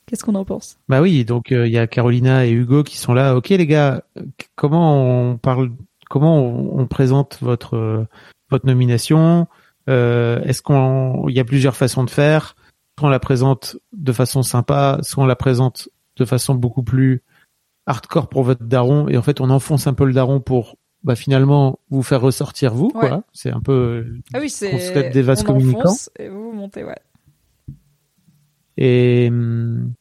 qu'est-ce 0.07 0.23
qu'on 0.25 0.37
en 0.37 0.45
pense? 0.45 0.79
Bah 0.89 1.01
oui, 1.01 1.25
donc 1.25 1.51
euh, 1.51 1.67
il 1.67 1.73
y 1.73 1.79
a 1.79 1.87
Carolina 1.87 2.47
et 2.47 2.53
Hugo 2.53 2.85
qui 2.85 2.97
sont 2.97 3.15
là. 3.15 3.35
Ok 3.37 3.49
les 3.49 3.67
gars, 3.67 4.05
comment 4.55 5.31
on 5.31 5.39
parle, 5.39 5.73
comment 6.09 6.39
on, 6.39 6.81
on 6.81 6.87
présente 6.87 7.39
votre 7.41 7.77
euh, 7.77 8.07
votre 8.51 8.67
nomination? 8.67 9.49
Euh, 9.89 10.41
Est-ce 10.43 10.63
qu'on, 10.63 11.29
il 11.29 11.37
y 11.37 11.41
a 11.41 11.45
plusieurs 11.45 11.77
façons 11.77 12.05
de 12.05 12.11
faire 12.11 12.55
Soit 12.99 13.09
on 13.09 13.11
la 13.11 13.19
présente 13.21 13.77
de 13.93 14.13
façon 14.13 14.43
sympa, 14.43 14.99
soit 15.03 15.25
on 15.25 15.27
la 15.27 15.37
présente 15.37 15.89
de 16.17 16.25
façon 16.25 16.55
beaucoup 16.55 16.83
plus 16.83 17.23
hardcore 17.87 18.29
pour 18.29 18.43
votre 18.43 18.65
daron. 18.65 19.09
Et 19.09 19.17
en 19.17 19.23
fait, 19.23 19.41
on 19.41 19.49
enfonce 19.51 19.87
un 19.87 19.95
peu 19.95 20.05
le 20.05 20.13
daron 20.13 20.41
pour 20.41 20.77
bah, 21.05 21.15
finalement 21.17 21.79
vous 21.91 22.03
faire 22.03 22.21
ressortir 22.21 22.75
vous. 22.75 22.93
Ouais. 22.95 23.09
Quoi. 23.09 23.25
C'est 23.33 23.51
un 23.51 23.61
peu 23.61 23.73
euh, 23.73 24.19
Ah 24.35 24.39
oui, 24.41 24.51
c'est 24.51 24.71
Concept 24.71 25.13
des 25.13 25.23
vases 25.23 25.43
communicants. 25.43 25.95
et 26.19 26.29
vous 26.29 26.51
vous 26.51 26.53
montez, 26.53 26.85
ouais. 26.85 26.99
Et, 28.77 29.29
hum, 29.31 29.93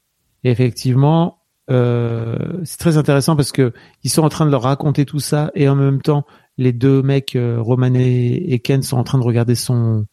et 0.44 0.52
effectivement, 0.52 1.40
euh, 1.70 2.62
c'est 2.64 2.80
très 2.80 2.98
intéressant 2.98 3.36
parce 3.36 3.52
que 3.52 3.74
ils 4.04 4.10
sont 4.10 4.24
en 4.24 4.30
train 4.30 4.46
de 4.46 4.52
leur 4.52 4.64
raconter 4.64 5.06
tout 5.06 5.20
ça 5.20 5.52
et 5.54 5.70
en 5.70 5.76
même 5.76 6.02
temps 6.02 6.26
les 6.58 6.74
deux 6.74 7.02
mecs 7.02 7.36
euh, 7.36 7.62
Roman 7.62 7.94
et, 7.94 8.60
Ken 8.64 8.82
sont 8.82 8.98
en 8.98 9.04
train 9.04 9.20
de 9.20 9.24
regarder 9.24 9.56
son 9.56 10.06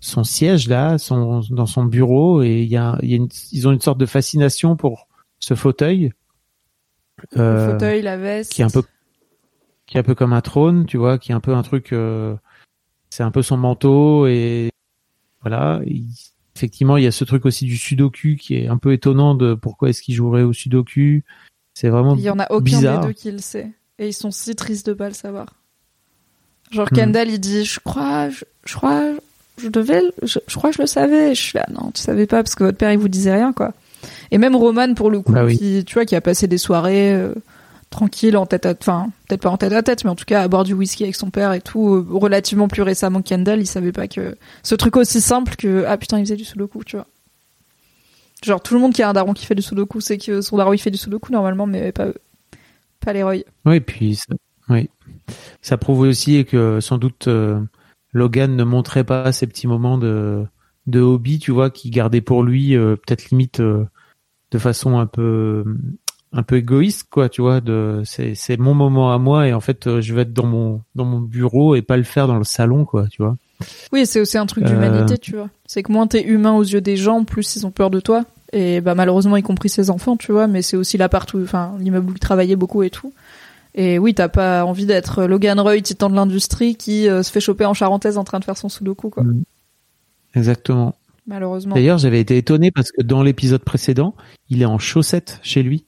son 0.00 0.22
siège 0.22 0.68
là, 0.68 0.98
son 0.98 1.40
dans 1.50 1.66
son 1.66 1.84
bureau 1.84 2.42
et 2.42 2.62
il 2.62 2.68
y 2.68 2.76
a, 2.76 2.98
y 3.02 3.14
a 3.14 3.16
une- 3.16 3.28
ils 3.52 3.66
ont 3.66 3.72
une 3.72 3.80
sorte 3.80 3.98
de 3.98 4.06
fascination 4.06 4.76
pour 4.76 5.08
ce 5.40 5.54
fauteuil. 5.54 6.12
Le 7.32 7.40
euh, 7.40 7.72
fauteuil, 7.72 8.02
la 8.02 8.16
veste. 8.16 8.52
qui 8.52 8.62
est 8.62 8.64
un 8.64 8.70
peu 8.70 8.82
qui 9.88 9.96
est 9.96 10.00
un 10.00 10.04
peu 10.04 10.14
comme 10.14 10.32
un 10.32 10.40
trône, 10.42 10.86
tu 10.86 10.96
vois, 10.98 11.18
qui 11.18 11.32
est 11.32 11.34
un 11.34 11.40
peu 11.40 11.54
un 11.54 11.62
truc 11.62 11.92
euh, 11.92 12.36
c'est 13.10 13.24
un 13.24 13.30
peu 13.32 13.42
son 13.42 13.56
manteau 13.56 14.26
et 14.28 14.70
voilà, 15.40 15.80
Il- 15.84 16.06
effectivement, 16.54 16.96
il 16.96 17.04
y 17.04 17.06
a 17.06 17.12
ce 17.12 17.24
truc 17.24 17.46
aussi 17.46 17.64
du 17.64 17.76
sudoku 17.76 18.36
qui 18.38 18.54
est 18.56 18.68
un 18.68 18.76
peu 18.78 18.92
étonnant 18.92 19.34
de 19.34 19.54
pourquoi 19.54 19.88
est-ce 19.90 20.02
qu'il 20.02 20.14
jouerait 20.14 20.42
au 20.42 20.52
sudoku. 20.52 21.22
C'est 21.74 21.88
vraiment 21.88 22.14
Il 22.16 22.20
y 22.22 22.30
en 22.30 22.38
a 22.38 22.46
aucun 22.50 22.62
bizarre. 22.62 23.00
des 23.00 23.06
deux 23.08 23.12
qui 23.12 23.30
le 23.32 23.38
sait. 23.38 23.70
Et 24.00 24.08
ils 24.08 24.12
sont 24.12 24.30
si 24.30 24.54
tristes 24.56 24.86
de 24.86 24.92
pas 24.92 25.08
le 25.08 25.14
savoir. 25.14 25.46
Genre 26.70 26.88
Hmm. 26.90 26.94
Kendall, 26.96 27.30
il 27.30 27.38
dit, 27.40 27.64
je 27.64 27.80
crois, 27.80 28.28
je, 28.28 28.44
je 28.66 28.74
crois, 28.74 29.04
je 29.56 29.68
devais, 29.68 30.02
je, 30.22 30.38
je 30.46 30.54
crois 30.56 30.70
que 30.70 30.76
je 30.76 30.82
le 30.82 30.86
savais. 30.86 31.30
Et 31.32 31.34
je 31.34 31.40
suis 31.40 31.56
là, 31.58 31.66
non, 31.70 31.90
tu 31.92 32.02
savais 32.02 32.26
pas 32.26 32.42
parce 32.42 32.54
que 32.54 32.64
votre 32.64 32.76
père 32.78 32.92
il 32.92 32.98
vous 32.98 33.08
disait 33.08 33.32
rien 33.34 33.52
quoi. 33.52 33.72
Et 34.30 34.38
même 34.38 34.54
Roman 34.56 34.94
pour 34.94 35.10
le 35.10 35.20
coup, 35.20 35.32
Bah 35.32 35.44
oui. 35.44 35.56
qui, 35.58 35.84
tu 35.84 35.94
vois, 35.94 36.04
qui 36.04 36.14
a 36.16 36.20
passé 36.20 36.46
des 36.48 36.58
soirées 36.58 37.12
euh, 37.14 37.32
tranquilles 37.90 38.36
en 38.36 38.46
tête 38.46 38.66
à, 38.66 38.74
enfin 38.78 39.10
peut-être 39.26 39.42
pas 39.42 39.50
en 39.50 39.56
tête 39.56 39.72
à 39.72 39.82
tête, 39.82 40.04
mais 40.04 40.10
en 40.10 40.14
tout 40.14 40.24
cas 40.24 40.42
à 40.42 40.48
boire 40.48 40.64
du 40.64 40.74
whisky 40.74 41.04
avec 41.04 41.16
son 41.16 41.30
père 41.30 41.52
et 41.52 41.60
tout, 41.60 41.94
euh, 41.94 42.06
relativement 42.10 42.68
plus 42.68 42.82
récemment 42.82 43.22
Kendall, 43.22 43.60
il 43.60 43.66
savait 43.66 43.92
pas 43.92 44.08
que 44.08 44.36
ce 44.62 44.74
truc 44.74 44.96
aussi 44.96 45.20
simple 45.20 45.56
que 45.56 45.84
ah 45.86 45.96
putain 45.96 46.18
il 46.18 46.24
faisait 46.24 46.36
du 46.36 46.44
sudoku, 46.44 46.84
tu 46.84 46.96
vois. 46.96 47.06
Genre 48.44 48.62
tout 48.62 48.74
le 48.74 48.80
monde 48.80 48.92
qui 48.92 49.02
a 49.02 49.08
un 49.08 49.12
daron 49.12 49.32
qui 49.32 49.46
fait 49.46 49.54
du 49.54 49.62
sudoku, 49.62 50.00
c'est 50.00 50.18
que 50.18 50.40
son 50.40 50.56
daron 50.56 50.72
il 50.72 50.78
fait 50.78 50.90
du 50.90 50.98
sudoku 50.98 51.32
normalement, 51.32 51.66
mais 51.66 51.92
pas 51.92 52.08
pas 53.00 53.12
les 53.12 53.22
Roy. 53.22 53.44
Oui, 53.64 53.80
puis 53.80 54.18
ça, 55.62 55.76
prouve 55.78 56.00
aussi 56.00 56.44
que 56.44 56.80
sans 56.80 56.98
doute 56.98 57.28
euh, 57.28 57.60
Logan 58.12 58.54
ne 58.54 58.64
montrait 58.64 59.04
pas 59.04 59.32
ces 59.32 59.46
petits 59.46 59.66
moments 59.66 59.98
de 59.98 60.44
de 60.86 61.00
hobby, 61.00 61.38
tu 61.38 61.52
vois, 61.52 61.70
qu'il 61.70 61.90
gardait 61.90 62.22
pour 62.22 62.42
lui 62.42 62.74
euh, 62.74 62.96
peut-être 62.96 63.30
limite 63.30 63.60
de 63.60 64.58
façon 64.58 64.98
un 64.98 65.06
peu 65.06 65.64
un 66.32 66.42
peu 66.42 66.56
égoïste 66.56 67.06
quoi, 67.10 67.28
tu 67.28 67.40
vois, 67.40 67.60
de 67.60 68.02
c'est 68.04 68.34
c'est 68.34 68.56
mon 68.56 68.74
moment 68.74 69.12
à 69.12 69.18
moi 69.18 69.48
et 69.48 69.52
en 69.54 69.60
fait 69.60 69.86
euh, 69.86 70.00
je 70.00 70.14
vais 70.14 70.22
être 70.22 70.32
dans 70.32 70.46
mon 70.46 70.82
dans 70.94 71.04
mon 71.04 71.20
bureau 71.20 71.74
et 71.74 71.82
pas 71.82 71.96
le 71.96 72.02
faire 72.02 72.26
dans 72.26 72.36
le 72.36 72.44
salon 72.44 72.84
quoi, 72.84 73.06
tu 73.08 73.22
vois. 73.22 73.36
Oui, 73.92 74.06
c'est 74.06 74.20
aussi 74.20 74.38
un 74.38 74.46
truc 74.46 74.64
Euh. 74.64 74.68
d'humanité, 74.68 75.18
tu 75.18 75.34
vois. 75.36 75.48
C'est 75.66 75.82
que 75.82 75.90
moins 75.90 76.06
t'es 76.06 76.22
humain 76.22 76.52
aux 76.52 76.62
yeux 76.62 76.80
des 76.80 76.96
gens, 76.96 77.24
plus 77.24 77.56
ils 77.56 77.66
ont 77.66 77.70
peur 77.72 77.90
de 77.90 77.98
toi. 78.00 78.24
Et 78.52 78.80
bah 78.80 78.94
malheureusement, 78.94 79.36
y 79.36 79.42
compris 79.42 79.68
ses 79.68 79.90
enfants, 79.90 80.16
tu 80.16 80.32
vois. 80.32 80.46
Mais 80.46 80.62
c'est 80.62 80.76
aussi 80.76 80.96
là 80.96 81.08
partout, 81.08 81.40
enfin 81.42 81.74
l'immeuble 81.80 82.10
où 82.10 82.14
il 82.14 82.20
travaillait 82.20 82.56
beaucoup 82.56 82.82
et 82.82 82.90
tout. 82.90 83.12
Et 83.74 83.98
oui, 83.98 84.14
t'as 84.14 84.28
pas 84.28 84.64
envie 84.64 84.86
d'être 84.86 85.24
Logan 85.24 85.60
Roy, 85.60 85.80
titan 85.82 86.08
de 86.08 86.14
l'industrie, 86.14 86.74
qui 86.76 87.08
euh, 87.08 87.22
se 87.22 87.30
fait 87.30 87.40
choper 87.40 87.64
en 87.66 87.74
charentaise 87.74 88.16
en 88.16 88.24
train 88.24 88.38
de 88.38 88.44
faire 88.44 88.56
son 88.56 88.68
sudoku, 88.68 89.10
quoi. 89.10 89.22
Mm. 89.24 89.42
Exactement. 90.34 90.94
Malheureusement. 91.26 91.74
D'ailleurs, 91.74 91.98
j'avais 91.98 92.20
été 92.20 92.36
étonné 92.38 92.70
parce 92.70 92.90
que 92.90 93.02
dans 93.02 93.22
l'épisode 93.22 93.62
précédent, 93.62 94.14
il 94.48 94.62
est 94.62 94.66
en 94.66 94.78
chaussettes 94.78 95.40
chez 95.42 95.62
lui, 95.62 95.84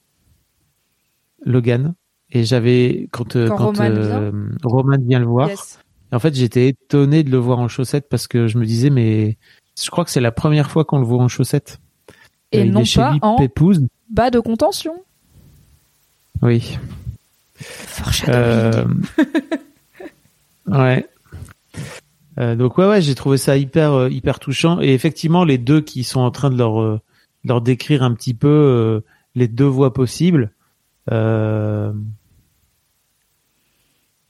Logan. 1.45 1.93
Et 2.31 2.43
j'avais 2.43 3.07
quand 3.11 3.35
euh, 3.35 3.47
Quand 3.47 3.57
quand, 3.57 3.65
Roman 3.65 3.83
euh, 3.89 4.31
Roman 4.63 4.97
vient 4.99 5.19
le 5.19 5.25
voir. 5.25 5.49
Yes. 5.49 5.79
En 6.13 6.19
fait, 6.19 6.33
j'étais 6.35 6.69
étonné 6.69 7.23
de 7.23 7.29
le 7.29 7.37
voir 7.37 7.59
en 7.59 7.67
chaussettes 7.67 8.07
parce 8.09 8.27
que 8.27 8.47
je 8.47 8.57
me 8.57 8.65
disais 8.65 8.89
mais 8.89 9.37
je 9.81 9.89
crois 9.89 10.03
que 10.05 10.11
c'est 10.11 10.21
la 10.21 10.31
première 10.31 10.69
fois 10.71 10.85
qu'on 10.85 10.99
le 10.99 11.05
voit 11.05 11.21
en 11.23 11.27
chaussettes. 11.27 11.79
Et 12.51 12.61
Euh, 12.61 12.65
non 12.65 12.83
pas 12.95 13.15
en 13.21 13.37
Pépouze. 13.37 13.85
bas 14.09 14.29
de 14.29 14.39
contention. 14.39 14.93
Oui. 16.41 16.77
Euh, 18.29 18.85
ouais. 20.67 21.07
Euh, 22.39 22.55
donc 22.55 22.77
ouais 22.77 22.87
ouais 22.87 23.01
j'ai 23.01 23.13
trouvé 23.13 23.37
ça 23.37 23.57
hyper 23.57 24.07
hyper 24.07 24.39
touchant 24.39 24.81
et 24.81 24.93
effectivement 24.93 25.43
les 25.43 25.57
deux 25.57 25.81
qui 25.81 26.03
sont 26.03 26.21
en 26.21 26.31
train 26.31 26.49
de 26.49 26.57
leur 26.57 26.99
leur 27.43 27.61
décrire 27.61 28.03
un 28.03 28.13
petit 28.13 28.33
peu 28.33 28.47
euh, 28.47 29.01
les 29.35 29.47
deux 29.47 29.65
voies 29.65 29.93
possibles 29.93 30.51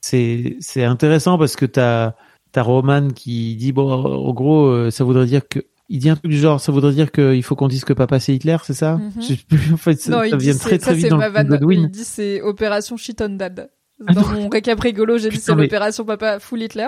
c'est 0.02 0.58
c'est 0.60 0.84
intéressant 0.84 1.38
parce 1.38 1.56
que 1.56 1.66
t'as 1.66 2.14
t'as 2.52 2.62
Roman 2.64 3.10
qui 3.10 3.56
dit 3.56 3.72
bon 3.72 3.92
en 3.92 4.34
gros 4.34 4.66
euh, 4.68 4.92
ça 4.92 5.04
voudrait 5.04 5.26
dire 5.26 5.48
que 5.48 5.60
il 5.90 6.00
dit 6.00 6.10
un 6.10 6.16
truc 6.16 6.32
du 6.32 6.38
genre 6.40 6.60
ça 6.60 6.72
voudrait 6.72 6.94
dire 6.94 7.12
qu'il 7.12 7.44
faut 7.44 7.56
qu'on 7.56 7.68
dise 7.68 7.84
que 7.84 7.94
papa 7.94 8.20
c'est 8.20 8.34
Hitler 8.34 8.58
c'est 8.64 8.74
ça? 8.74 9.00
Je 9.20 9.26
sais 9.26 9.40
plus 9.48 9.74
en 9.74 9.78
fait 9.78 10.00
ça, 10.00 10.12
non, 10.12 10.38
vient 10.38 10.56
très 10.58 10.78
très 10.78 10.92
ça, 10.92 10.94
vite 10.94 11.10
dans 11.10 11.18
ma 11.18 11.30
le 11.30 11.44
Godwin 11.44 11.84
Il 11.84 11.90
dit 11.92 12.06
c'est 12.06 12.42
opération 12.42 12.98
shit 12.98 13.22
on 13.22 13.30
dad. 13.30 13.70
Ah 14.08 14.14
Dans 14.14 14.28
mon 14.30 14.50
récap 14.50 14.80
rigolo, 14.80 15.18
j'ai 15.20 15.30
dit 15.30 15.38
c'est 15.38 15.54
mais- 15.54 15.64
l'opération 15.64 16.04
papa 16.06 16.40
full 16.40 16.64
Hitler. 16.64 16.88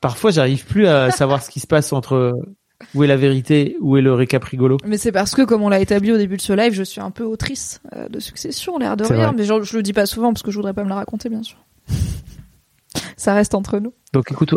Parfois, 0.00 0.30
j'arrive 0.30 0.64
plus 0.66 0.86
à 0.86 1.10
savoir 1.10 1.42
ce 1.42 1.50
qui 1.50 1.58
se 1.58 1.66
passe 1.66 1.92
entre 1.92 2.38
où 2.94 3.04
est 3.04 3.06
la 3.06 3.16
vérité, 3.16 3.76
où 3.80 3.96
est 3.96 4.02
le 4.02 4.12
récap 4.14 4.42
rigolo? 4.44 4.76
Mais 4.86 4.98
c'est 4.98 5.12
parce 5.12 5.34
que, 5.34 5.42
comme 5.42 5.62
on 5.62 5.68
l'a 5.68 5.80
établi 5.80 6.12
au 6.12 6.16
début 6.16 6.36
de 6.36 6.42
ce 6.42 6.52
live, 6.52 6.72
je 6.72 6.82
suis 6.82 7.00
un 7.00 7.10
peu 7.10 7.24
autrice 7.24 7.80
euh, 7.96 8.08
de 8.08 8.20
succession, 8.20 8.78
l'air 8.78 8.96
de 8.96 9.04
rien. 9.04 9.16
vrai. 9.28 9.32
Mais 9.36 9.44
genre, 9.44 9.62
je 9.62 9.76
le 9.76 9.82
dis 9.82 9.92
pas 9.92 10.06
souvent 10.06 10.32
parce 10.32 10.42
que 10.42 10.50
je 10.50 10.56
voudrais 10.56 10.74
pas 10.74 10.84
me 10.84 10.88
la 10.88 10.94
raconter, 10.96 11.28
bien 11.28 11.42
sûr. 11.42 11.58
Ça 13.16 13.34
reste 13.34 13.54
entre 13.54 13.78
nous. 13.78 13.92
Donc, 14.12 14.30
écoute, 14.30 14.54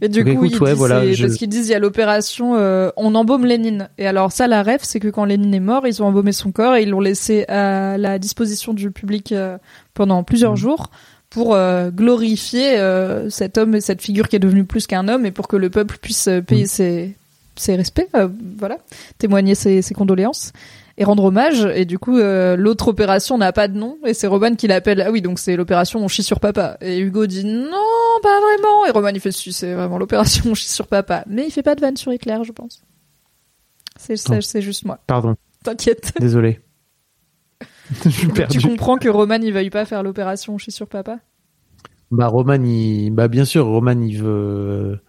Et 0.00 0.08
du 0.08 0.24
Donc, 0.24 0.34
coup, 0.36 0.44
écoute, 0.44 0.58
il 0.58 0.62
ouais, 0.62 0.72
dit, 0.72 0.78
voilà, 0.78 1.00
c'est- 1.02 1.14
je- 1.14 1.26
parce 1.26 1.36
qu'ils 1.38 1.48
disent 1.48 1.68
il 1.68 1.72
y 1.72 1.74
a 1.74 1.78
l'opération 1.78 2.54
euh, 2.56 2.90
on 2.96 3.14
embaume 3.14 3.44
Lénine. 3.44 3.88
Et 3.98 4.06
alors 4.06 4.32
ça, 4.32 4.46
la 4.46 4.62
rêve, 4.62 4.80
c'est 4.82 5.00
que 5.00 5.08
quand 5.08 5.24
Lénine 5.24 5.54
est 5.54 5.60
mort, 5.60 5.86
ils 5.86 6.02
ont 6.02 6.06
embaumé 6.06 6.32
son 6.32 6.52
corps 6.52 6.76
et 6.76 6.82
ils 6.82 6.90
l'ont 6.90 7.00
laissé 7.00 7.44
à 7.48 7.96
la 7.98 8.18
disposition 8.18 8.72
du 8.74 8.90
public 8.90 9.32
euh, 9.32 9.58
pendant 9.94 10.22
plusieurs 10.24 10.52
Mhm. 10.52 10.56
jours 10.58 10.90
pour 11.30 11.54
euh, 11.54 11.90
glorifier 11.90 12.78
euh, 12.78 13.28
cet 13.30 13.58
homme 13.58 13.74
et 13.74 13.80
cette 13.80 14.00
figure 14.02 14.28
qui 14.28 14.36
est 14.36 14.40
devenue 14.40 14.64
plus 14.64 14.86
qu'un 14.86 15.06
homme 15.08 15.26
et 15.26 15.32
pour 15.32 15.48
que 15.48 15.56
le 15.56 15.70
peuple 15.70 15.98
puisse 16.00 16.28
payer 16.46 16.62
Mhm. 16.62 16.68
ses, 16.68 17.16
ses 17.56 17.76
respects, 17.76 18.08
euh, 18.16 18.28
voilà, 18.58 18.78
témoigner 19.18 19.54
ses, 19.54 19.82
ses 19.82 19.94
condoléances 19.94 20.52
et 20.96 21.04
rendre 21.04 21.24
hommage. 21.24 21.64
Et 21.74 21.84
du 21.84 21.98
coup, 21.98 22.16
euh, 22.18 22.56
l'autre 22.56 22.88
opération 22.88 23.36
n'a 23.38 23.52
pas 23.52 23.68
de 23.68 23.76
nom 23.76 23.98
et 24.06 24.14
c'est 24.14 24.26
Roman 24.26 24.54
qui 24.54 24.66
l'appelle. 24.66 25.00
Ah 25.00 25.10
oui, 25.10 25.22
donc 25.22 25.38
c'est 25.38 25.56
l'opération 25.56 26.00
on 26.00 26.08
chie 26.08 26.22
sur 26.22 26.40
papa. 26.40 26.76
Et 26.80 26.98
Hugo 26.98 27.26
dit 27.26 27.44
non, 27.44 27.70
pas 28.22 28.40
vraiment. 28.40 28.86
Et 28.86 28.90
Roman 28.90 29.08
il 29.14 29.20
fait 29.20 29.32
si, 29.32 29.52
c'est 29.52 29.74
vraiment 29.74 29.98
l'opération 29.98 30.44
on 30.50 30.54
chie 30.54 30.68
sur 30.68 30.86
papa. 30.86 31.24
Mais 31.28 31.46
il 31.46 31.50
fait 31.50 31.62
pas 31.62 31.74
de 31.74 31.80
vanne 31.80 31.96
sur 31.96 32.12
Hitler, 32.12 32.38
je 32.44 32.52
pense. 32.52 32.82
C'est 33.96 34.16
c'est- 34.16 34.60
juste 34.60 34.84
moi. 34.84 34.98
pardon, 35.06 35.36
T'inquiète. 35.62 36.12
désolé. 36.20 36.60
Je 38.04 38.08
suis 38.10 38.28
perdu. 38.28 38.58
tu 38.58 38.66
comprends 38.66 38.96
que 38.96 39.08
Roman 39.08 39.36
il 39.42 39.52
veuille 39.52 39.70
pas 39.70 39.84
faire 39.84 40.02
l'opération 40.02 40.54
on 40.54 40.58
chie 40.58 40.72
sur 40.72 40.86
papa? 40.88 41.18
Bah, 42.10 42.28
Roman, 42.28 42.62
il, 42.62 43.10
bah, 43.10 43.28
bien 43.28 43.44
sûr, 43.44 43.66
Roman, 43.66 43.98
il 44.00 44.18
veut, 44.22 45.00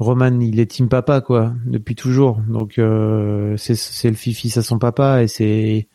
Roman, 0.00 0.40
il 0.40 0.58
est 0.58 0.66
team 0.66 0.88
papa, 0.88 1.20
quoi, 1.20 1.52
depuis 1.66 1.94
toujours. 1.94 2.40
Donc, 2.48 2.78
euh, 2.78 3.56
c'est, 3.58 3.74
c'est 3.74 4.08
le 4.08 4.16
fils 4.16 4.56
à 4.56 4.62
son 4.62 4.78
papa 4.78 5.22
et 5.22 5.28
c'est, 5.28 5.88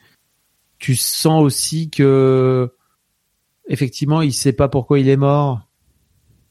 tu 0.77 0.95
sens 0.95 1.43
aussi 1.43 1.89
que, 1.89 2.71
effectivement, 3.67 4.21
il 4.21 4.31
sait 4.31 4.53
pas 4.53 4.69
pourquoi 4.69 4.99
il 4.99 5.09
est 5.09 5.17
mort, 5.17 5.67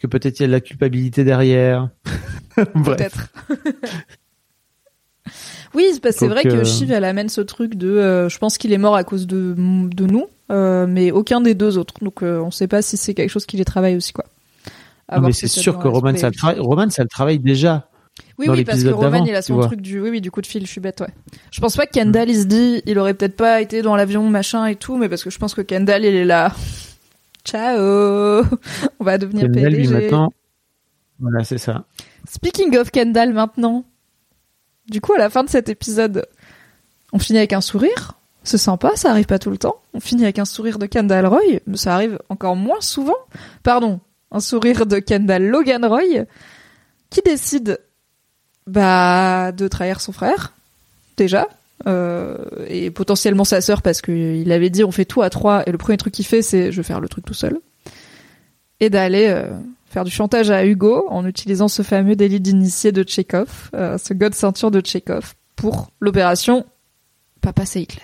que 0.00 0.08
peut-être 0.08 0.40
il 0.40 0.42
y 0.42 0.44
a 0.44 0.48
de 0.48 0.52
la 0.52 0.60
culpabilité 0.60 1.22
derrière. 1.22 1.90
Peut-être. 2.84 3.32
oui, 5.74 5.90
c'est 5.92 6.00
parce 6.00 6.14
que 6.14 6.20
c'est 6.20 6.28
Donc, 6.28 6.38
vrai 6.38 6.42
que 6.44 6.48
euh, 6.48 6.64
Shiv 6.64 6.92
elle 6.92 7.04
amène 7.04 7.28
ce 7.28 7.40
truc 7.40 7.74
de 7.74 7.88
euh, 7.88 8.28
je 8.28 8.38
pense 8.38 8.58
qu'il 8.58 8.72
est 8.72 8.78
mort 8.78 8.94
à 8.94 9.02
cause 9.02 9.26
de, 9.26 9.54
de 9.56 10.06
nous, 10.06 10.26
euh, 10.52 10.86
mais 10.86 11.10
aucun 11.10 11.40
des 11.40 11.54
deux 11.54 11.78
autres. 11.78 11.94
Donc 12.00 12.22
euh, 12.22 12.38
on 12.38 12.52
sait 12.52 12.68
pas 12.68 12.80
si 12.80 12.96
c'est 12.96 13.14
quelque 13.14 13.30
chose 13.30 13.46
qui 13.46 13.56
les 13.56 13.64
travaille 13.64 13.96
aussi 13.96 14.12
quoi. 14.12 14.26
Non, 15.12 15.20
mais 15.20 15.32
c'est 15.32 15.48
sûr 15.48 15.78
que 15.78 15.88
Roman, 15.88 16.16
ça 16.16 16.28
le 16.28 16.34
travaille. 16.34 16.60
Roman, 16.60 16.90
ça 16.90 17.02
le 17.02 17.08
travaille 17.08 17.38
déjà. 17.38 17.88
Oui, 18.38 18.46
dans 18.46 18.54
oui, 18.54 18.64
parce 18.64 18.82
que 18.82 18.88
Roman, 18.88 19.24
il 19.24 19.34
a 19.34 19.42
son 19.42 19.60
truc 19.60 19.80
du 19.80 20.00
oui, 20.00 20.10
oui, 20.10 20.20
du 20.20 20.30
coup 20.30 20.40
de 20.40 20.46
fil, 20.46 20.64
je 20.64 20.70
suis 20.70 20.80
bête, 20.80 21.00
ouais. 21.00 21.12
Je 21.50 21.60
pense 21.60 21.76
pas 21.76 21.86
que 21.86 21.92
Kendall, 21.92 22.30
il 22.30 22.36
se 22.36 22.44
dit, 22.46 22.82
il 22.86 22.98
aurait 22.98 23.14
peut-être 23.14 23.36
pas 23.36 23.60
été 23.60 23.82
dans 23.82 23.96
l'avion, 23.96 24.28
machin 24.28 24.66
et 24.66 24.76
tout, 24.76 24.96
mais 24.96 25.08
parce 25.08 25.24
que 25.24 25.30
je 25.30 25.38
pense 25.38 25.54
que 25.54 25.62
Kendall, 25.62 26.04
il 26.04 26.14
est 26.14 26.24
là. 26.24 26.52
Ciao, 27.44 27.78
on 29.00 29.04
va 29.04 29.18
devenir 29.18 29.42
Kendall, 29.42 29.72
lui, 29.72 29.82
PDG. 29.82 29.94
maintenant. 29.94 30.32
Voilà, 31.18 31.44
c'est 31.44 31.58
ça. 31.58 31.84
Speaking 32.28 32.76
of 32.76 32.90
Kendall 32.90 33.32
maintenant. 33.32 33.84
Du 34.88 35.00
coup, 35.00 35.12
à 35.14 35.18
la 35.18 35.30
fin 35.30 35.44
de 35.44 35.48
cet 35.48 35.68
épisode, 35.68 36.26
on 37.12 37.18
finit 37.18 37.38
avec 37.38 37.52
un 37.52 37.60
sourire. 37.60 38.12
C'est 38.42 38.58
sympa, 38.58 38.92
ça 38.94 39.10
arrive 39.10 39.24
pas 39.24 39.38
tout 39.38 39.50
le 39.50 39.56
temps. 39.56 39.76
On 39.94 40.00
finit 40.00 40.24
avec 40.24 40.38
un 40.38 40.44
sourire 40.44 40.78
de 40.78 40.86
Kendall 40.86 41.26
Roy, 41.26 41.60
mais 41.66 41.76
ça 41.76 41.94
arrive 41.94 42.18
encore 42.28 42.56
moins 42.56 42.80
souvent. 42.80 43.16
Pardon, 43.62 44.00
un 44.34 44.40
sourire 44.40 44.84
de 44.84 44.98
Kendall 44.98 45.46
Logan 45.46 45.86
Roy, 45.86 46.26
qui 47.08 47.20
décide 47.24 47.80
bah 48.66 49.52
de 49.52 49.68
trahir 49.68 50.00
son 50.00 50.12
frère 50.12 50.54
déjà 51.16 51.48
euh, 51.86 52.38
et 52.66 52.90
potentiellement 52.90 53.44
sa 53.44 53.60
sœur 53.60 53.82
parce 53.82 54.00
qu'il 54.00 54.50
avait 54.50 54.70
dit 54.70 54.84
on 54.84 54.90
fait 54.90 55.04
tout 55.04 55.22
à 55.22 55.30
trois 55.30 55.62
et 55.66 55.70
le 55.70 55.78
premier 55.78 55.98
truc 55.98 56.14
qu'il 56.14 56.24
fait 56.24 56.40
c'est 56.40 56.72
je 56.72 56.76
vais 56.78 56.82
faire 56.82 57.00
le 57.00 57.08
truc 57.08 57.26
tout 57.26 57.34
seul 57.34 57.60
et 58.80 58.88
d'aller 58.88 59.26
euh, 59.28 59.50
faire 59.86 60.04
du 60.04 60.10
chantage 60.10 60.50
à 60.50 60.64
Hugo 60.64 61.06
en 61.10 61.26
utilisant 61.26 61.68
ce 61.68 61.82
fameux 61.82 62.16
délit 62.16 62.40
d'initié 62.40 62.90
de 62.90 63.02
Tchekhov, 63.02 63.70
euh, 63.74 63.98
ce 63.98 64.14
god 64.14 64.34
ceinture 64.34 64.70
de 64.70 64.80
Tchekhov 64.80 65.34
pour 65.56 65.90
l'opération 66.00 66.64
Papa 67.42 67.66
c'est 67.66 67.82
Hitler. 67.82 68.02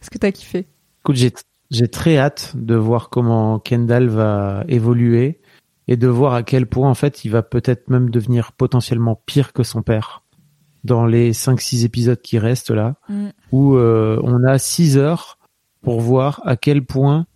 Est-ce 0.00 0.10
que 0.10 0.18
t'as 0.18 0.30
kiffé? 0.30 0.66
J'ai 1.10 1.32
j'ai 1.72 1.88
très 1.88 2.18
hâte 2.18 2.52
de 2.54 2.74
voir 2.76 3.08
comment 3.08 3.58
Kendall 3.58 4.08
va 4.08 4.62
évoluer 4.68 5.40
et 5.88 5.96
de 5.96 6.06
voir 6.06 6.34
à 6.34 6.42
quel 6.42 6.66
point 6.66 6.88
en 6.88 6.94
fait 6.94 7.24
il 7.24 7.30
va 7.30 7.42
peut-être 7.42 7.88
même 7.88 8.10
devenir 8.10 8.52
potentiellement 8.52 9.20
pire 9.26 9.52
que 9.52 9.62
son 9.64 9.82
père 9.82 10.22
dans 10.84 11.06
les 11.06 11.32
5-6 11.32 11.84
épisodes 11.84 12.20
qui 12.20 12.38
restent 12.38 12.70
là, 12.70 12.96
Mm. 13.08 13.28
où 13.52 13.76
euh, 13.76 14.20
on 14.22 14.44
a 14.44 14.58
6 14.58 14.98
heures 14.98 15.38
pour 15.80 16.00
voir 16.00 16.40
à 16.44 16.56
quel 16.56 16.84
point 16.84 17.26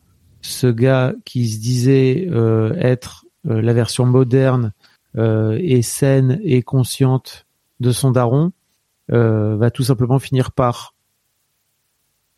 ce 0.43 0.67
gars 0.67 1.15
qui 1.25 1.49
se 1.49 1.59
disait 1.59 2.29
euh, 2.31 2.75
être 2.75 3.25
euh, 3.49 3.61
la 3.63 3.73
version 3.73 4.05
moderne 4.05 4.73
euh, 5.17 5.59
et 5.61 5.83
saine 5.83 6.41
et 6.45 6.63
consciente 6.63 7.47
de 7.81 7.91
son 7.91 8.11
daron 8.11 8.53
euh, 9.13 9.57
va 9.57 9.71
tout 9.71 9.83
simplement 9.85 10.19
finir 10.19 10.53
par 10.53 10.95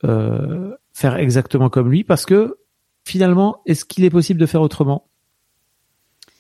euh, 0.04 0.74
faire 0.98 1.16
exactement 1.16 1.68
comme 1.70 1.90
lui 1.90 2.02
parce 2.02 2.26
que 2.26 2.58
finalement, 3.04 3.62
est-ce 3.66 3.84
qu'il 3.84 4.04
est 4.04 4.10
possible 4.10 4.40
de 4.40 4.46
faire 4.46 4.60
autrement? 4.62 5.06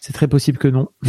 C'est 0.00 0.12
très 0.12 0.26
possible 0.28 0.58
que 0.58 0.68
non. 0.68 0.88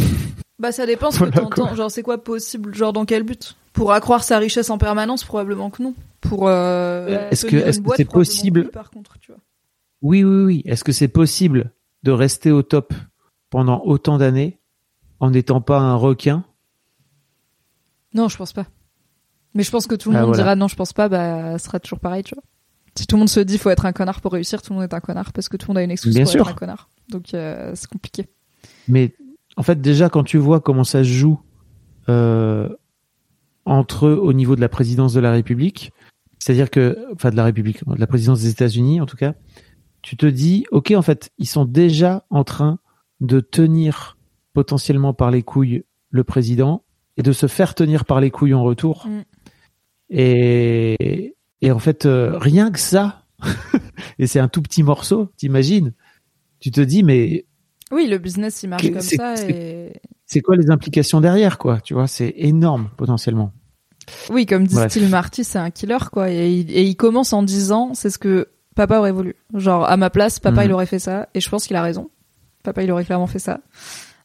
Bah 0.60 0.72
ça 0.72 0.84
dépend 0.84 1.10
ce 1.10 1.20
que 1.24 1.30
t'entends. 1.30 1.74
Genre 1.74 1.90
c'est 1.90 2.02
quoi 2.02 2.22
possible? 2.22 2.74
Genre 2.74 2.92
dans 2.92 3.06
quel 3.06 3.22
but? 3.22 3.56
Pour 3.72 3.92
accroître 3.92 4.24
sa 4.24 4.36
richesse 4.38 4.68
en 4.68 4.76
permanence 4.76 5.24
Probablement 5.24 5.70
que 5.70 5.82
non. 5.82 5.94
Pour 6.20 6.48
euh, 6.48 7.30
Est-ce 7.30 7.46
que- 7.46 7.56
est-ce 7.56 7.80
que 7.80 7.88
c'est 7.96 8.04
possible 8.04 8.60
oui, 8.66 8.70
Par 8.70 8.90
contre, 8.90 9.18
tu 9.20 9.32
vois. 9.32 9.40
Oui, 10.02 10.22
oui, 10.22 10.44
oui. 10.44 10.62
Est-ce 10.66 10.84
que 10.84 10.92
c'est 10.92 11.08
possible 11.08 11.72
de 12.02 12.10
rester 12.12 12.50
au 12.52 12.62
top 12.62 12.92
pendant 13.48 13.80
autant 13.86 14.18
d'années 14.18 14.58
en 15.18 15.30
n'étant 15.30 15.62
pas 15.62 15.78
un 15.78 15.94
requin? 15.94 16.44
Non, 18.12 18.28
je 18.28 18.36
pense 18.36 18.52
pas. 18.52 18.66
Mais 19.54 19.62
je 19.62 19.70
pense 19.70 19.86
que 19.86 19.94
tout 19.94 20.10
le 20.10 20.16
Ah, 20.18 20.20
monde 20.20 20.28
voilà. 20.30 20.42
dira 20.42 20.56
non, 20.56 20.68
je 20.68 20.76
pense 20.76 20.92
pas. 20.92 21.08
Bah, 21.08 21.58
ce 21.58 21.64
sera 21.64 21.80
toujours 21.80 22.00
pareil, 22.00 22.22
tu 22.22 22.34
vois. 22.34 22.44
Si 22.96 23.06
tout 23.06 23.16
le 23.16 23.20
monde 23.20 23.28
se 23.28 23.40
dit 23.40 23.58
faut 23.58 23.70
être 23.70 23.86
un 23.86 23.92
connard 23.92 24.20
pour 24.20 24.32
réussir, 24.32 24.62
tout 24.62 24.72
le 24.72 24.80
monde 24.80 24.90
est 24.90 24.94
un 24.94 25.00
connard 25.00 25.32
parce 25.32 25.48
que 25.48 25.56
tout 25.56 25.68
le 25.68 25.72
monde 25.72 25.78
a 25.78 25.82
une 25.82 25.90
excuse 25.90 26.14
Bien 26.14 26.24
pour 26.24 26.32
sûr. 26.32 26.40
être 26.42 26.50
un 26.50 26.54
connard. 26.54 26.88
Donc 27.08 27.34
euh, 27.34 27.72
c'est 27.74 27.88
compliqué. 27.88 28.28
Mais 28.88 29.14
en 29.56 29.62
fait, 29.62 29.80
déjà, 29.80 30.08
quand 30.08 30.24
tu 30.24 30.38
vois 30.38 30.60
comment 30.60 30.84
ça 30.84 31.04
se 31.04 31.08
joue 31.08 31.40
euh, 32.08 32.68
entre 33.64 34.06
eux 34.06 34.18
au 34.20 34.32
niveau 34.32 34.56
de 34.56 34.60
la 34.60 34.68
présidence 34.68 35.12
de 35.12 35.20
la 35.20 35.30
République, 35.30 35.92
c'est-à-dire 36.38 36.70
que, 36.70 36.98
enfin 37.14 37.30
de 37.30 37.36
la 37.36 37.44
République, 37.44 37.86
de 37.86 38.00
la 38.00 38.06
présidence 38.06 38.40
des 38.40 38.50
États-Unis 38.50 39.00
en 39.00 39.06
tout 39.06 39.16
cas, 39.16 39.34
tu 40.02 40.16
te 40.16 40.26
dis, 40.26 40.64
ok, 40.70 40.92
en 40.96 41.02
fait, 41.02 41.30
ils 41.38 41.48
sont 41.48 41.64
déjà 41.64 42.24
en 42.30 42.44
train 42.44 42.78
de 43.20 43.40
tenir 43.40 44.16
potentiellement 44.54 45.12
par 45.12 45.30
les 45.30 45.42
couilles 45.42 45.84
le 46.10 46.24
président 46.24 46.84
et 47.16 47.22
de 47.22 47.32
se 47.32 47.46
faire 47.46 47.74
tenir 47.74 48.04
par 48.04 48.20
les 48.20 48.30
couilles 48.30 48.54
en 48.54 48.62
retour. 48.62 49.06
Mm. 49.06 49.22
Et, 50.10 51.36
et 51.62 51.70
en 51.72 51.78
fait, 51.78 52.06
euh, 52.06 52.36
rien 52.38 52.70
que 52.70 52.78
ça, 52.78 53.24
et 54.18 54.26
c'est 54.26 54.40
un 54.40 54.48
tout 54.48 54.62
petit 54.62 54.82
morceau, 54.82 55.32
t'imagines? 55.36 55.92
Tu 56.60 56.70
te 56.70 56.80
dis, 56.80 57.02
mais 57.02 57.46
Oui, 57.90 58.06
le 58.06 58.18
business 58.18 58.62
il 58.62 58.68
marche 58.68 58.90
comme 58.90 59.00
ça 59.00 59.36
c'est- 59.36 59.50
et 59.50 59.92
c'est 60.26 60.40
quoi 60.40 60.56
les 60.56 60.70
implications 60.70 61.20
derrière, 61.20 61.58
quoi? 61.58 61.80
Tu 61.80 61.94
vois, 61.94 62.06
c'est 62.06 62.32
énorme 62.36 62.90
potentiellement. 62.96 63.52
oui, 64.30 64.46
comme 64.46 64.66
dit. 64.66 64.76
Steve 64.88 65.08
Marty, 65.10 65.42
c'est 65.44 65.58
un 65.58 65.70
killer 65.70 65.98
quoi. 66.12 66.30
Et 66.30 66.52
il, 66.52 66.70
et 66.70 66.82
il 66.84 66.96
commence 66.96 67.32
en 67.32 67.42
disant 67.42 67.94
c'est 67.94 68.10
ce 68.10 68.18
que 68.18 68.48
papa 68.76 68.98
aurait 68.98 69.12
voulu. 69.12 69.34
Genre 69.54 69.84
à 69.84 69.96
ma 69.96 70.10
place, 70.10 70.38
papa 70.38 70.64
il 70.64 70.72
aurait 70.72 70.86
fait 70.86 70.98
ça 70.98 71.28
et 71.34 71.40
je 71.40 71.48
pense 71.48 71.66
qu'il 71.66 71.76
a 71.76 71.82
raison. 71.82 72.10
Papa 72.62 72.82
il 72.82 72.90
aurait 72.92 73.04
clairement 73.04 73.26
fait 73.26 73.38
ça. 73.38 73.60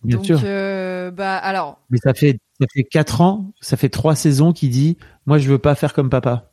Bien 0.04 0.18
Donc 0.18 0.26
sûr. 0.26 0.42
euh, 0.44 1.10
bah 1.12 1.36
alors 1.38 1.80
Mais 1.90 1.98
ça 1.98 2.14
fait 2.14 2.38
ça 2.60 2.68
fait 2.74 2.84
quatre 2.84 3.22
ans, 3.22 3.52
ça 3.62 3.76
fait 3.78 3.90
trois 3.90 4.16
saisons 4.16 4.54
qu'il 4.54 4.70
dit, 4.70 4.98
moi 5.26 5.38
je 5.40 5.50
veux 5.50 5.58
pas 5.60 5.74
faire 5.76 5.94
comme 5.94 6.10
papa. 6.10 6.52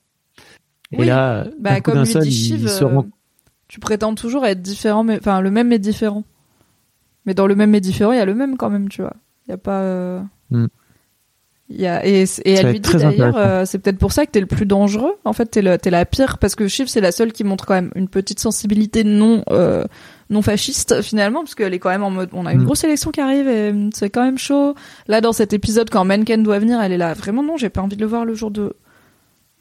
Et 0.93 0.99
Oui. 0.99 1.07
là, 1.07 1.47
Bah, 1.59 1.81
coup 1.81 1.93
comme 1.93 2.05
seul, 2.05 2.23
dit 2.23 2.31
Shiv, 2.31 2.61
il 2.63 2.69
se 2.69 2.85
euh, 2.85 2.89
rend. 2.89 3.07
tu 3.69 3.81
prétends 3.81 4.15
toujours 4.15 4.45
être 4.47 4.61
différent, 4.63 5.05
mais 5.05 5.17
enfin 5.19 5.41
le 5.41 5.51
même 5.51 5.69
mais 5.69 5.79
différent. 5.79 6.25
Mais 7.27 7.35
dans 7.35 7.47
le 7.47 7.55
même 7.55 7.71
mais 7.71 7.81
différent, 7.81 8.13
il 8.13 8.19
y 8.19 8.21
a 8.21 8.25
le 8.25 8.35
même 8.35 8.57
quand 8.57 8.69
même, 8.71 8.89
tu 8.89 9.01
vois. 9.03 9.15
Il 9.47 9.51
y 9.51 9.55
a 9.55 9.59
pas. 9.59 10.23
Mm. 10.51 10.67
Y 11.71 11.87
a 11.87 12.05
et, 12.07 12.25
et 12.45 12.53
elle 12.53 12.67
lui 12.73 12.81
dit 12.81 12.97
d'ailleurs, 12.97 13.37
euh, 13.39 13.65
c'est 13.65 13.79
peut-être 13.79 13.97
pour 13.97 14.13
ça 14.13 14.27
que 14.27 14.31
t'es 14.33 14.41
le 14.41 14.47
plus 14.47 14.67
dangereux. 14.67 15.15
En 15.25 15.33
fait, 15.33 15.47
t'es 15.47 15.63
le- 15.63 15.79
t'es 15.79 15.89
la 15.89 16.05
pire 16.05 16.37
parce 16.37 16.55
que 16.55 16.69
Shiv 16.69 16.89
c'est 16.89 17.01
la 17.01 17.13
seule 17.13 17.33
qui 17.33 17.45
montre 17.45 17.65
quand 17.65 17.73
même 17.75 17.91
une 17.95 18.09
petite 18.09 18.41
sensibilité 18.41 19.05
non 19.05 19.43
euh, 19.51 19.85
non 20.29 20.43
fasciste 20.43 21.01
finalement, 21.01 21.41
parce 21.41 21.55
qu'elle 21.55 21.73
est 21.73 21.79
quand 21.79 21.89
même 21.89 22.03
en 22.03 22.11
mode, 22.11 22.29
on 22.35 22.45
a 22.45 22.53
une 22.53 22.61
Mm. 22.63 22.65
grosse 22.65 22.85
élection 22.85 23.11
qui 23.11 23.21
arrive 23.23 23.49
et 23.49 23.73
mm, 23.73 23.91
c'est 23.95 24.11
quand 24.11 24.23
même 24.25 24.37
chaud. 24.37 24.75
Là 25.07 25.23
dans 25.23 25.33
cet 25.33 25.55
épisode 25.55 25.89
quand 25.89 26.05
Menken 26.05 26.43
doit 26.43 26.59
venir, 26.59 26.79
elle 26.83 26.93
est 26.93 26.99
là 26.99 27.15
vraiment 27.15 27.43
non, 27.43 27.57
j'ai 27.57 27.71
pas 27.71 27.81
envie 27.81 27.97
de 27.97 28.03
le 28.03 28.09
voir 28.09 28.27
le 28.27 28.35
jour 28.35 28.51
de 28.51 28.75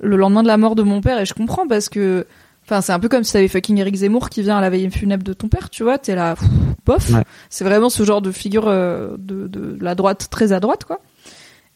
le 0.01 0.15
lendemain 0.17 0.43
de 0.43 0.47
la 0.47 0.57
mort 0.57 0.75
de 0.75 0.83
mon 0.83 1.01
père 1.01 1.19
et 1.19 1.25
je 1.25 1.33
comprends 1.33 1.67
parce 1.67 1.89
que 1.89 2.25
Enfin, 2.63 2.81
c'est 2.81 2.91
un 2.91 2.99
peu 2.99 3.09
comme 3.09 3.23
si 3.23 3.33
t'avais 3.33 3.47
fucking 3.47 3.79
Eric 3.79 3.95
Zemmour 3.95 4.29
qui 4.29 4.43
vient 4.43 4.57
à 4.57 4.61
la 4.61 4.69
veille 4.69 4.89
funèbre 4.91 5.23
de 5.23 5.33
ton 5.33 5.47
père, 5.47 5.69
tu 5.69 5.83
vois, 5.83 5.97
t'es 5.97 6.15
là, 6.15 6.35
pff, 6.35 6.47
bof. 6.85 7.09
Ouais. 7.09 7.23
C'est 7.49 7.63
vraiment 7.63 7.89
ce 7.89 8.03
genre 8.03 8.21
de 8.21 8.31
figure 8.31 8.67
euh, 8.67 9.15
de, 9.17 9.47
de 9.47 9.77
la 9.81 9.95
droite 9.95 10.27
très 10.29 10.53
à 10.53 10.59
droite, 10.59 10.85
quoi. 10.85 11.01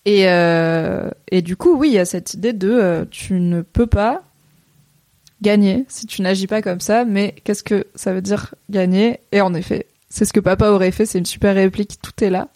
Et, 0.06 0.30
euh, 0.30 1.10
et 1.32 1.42
du 1.42 1.58
coup, 1.58 1.76
oui, 1.76 1.90
il 1.90 1.94
y 1.96 2.00
a 2.00 2.06
cette 2.06 2.36
idée 2.36 2.54
de 2.54 2.70
euh, 2.70 3.06
tu 3.10 3.34
ne 3.34 3.62
peux 3.62 3.88
pas 3.88 4.22
gagner 5.42 5.86
si 5.88 6.06
tu 6.06 6.22
n'agis 6.22 6.48
pas 6.48 6.62
comme 6.62 6.80
ça, 6.80 7.04
mais 7.04 7.34
qu'est-ce 7.44 7.64
que 7.64 7.88
ça 7.96 8.14
veut 8.14 8.22
dire 8.22 8.54
gagner? 8.70 9.20
Et 9.32 9.42
en 9.42 9.54
effet, 9.56 9.88
c'est 10.10 10.26
ce 10.26 10.34
que 10.34 10.40
papa 10.40 10.70
aurait 10.70 10.92
fait, 10.92 11.08
c'est 11.08 11.18
une 11.18 11.26
super 11.26 11.56
réplique, 11.56 12.00
tout 12.02 12.24
est 12.24 12.30
là. 12.30 12.48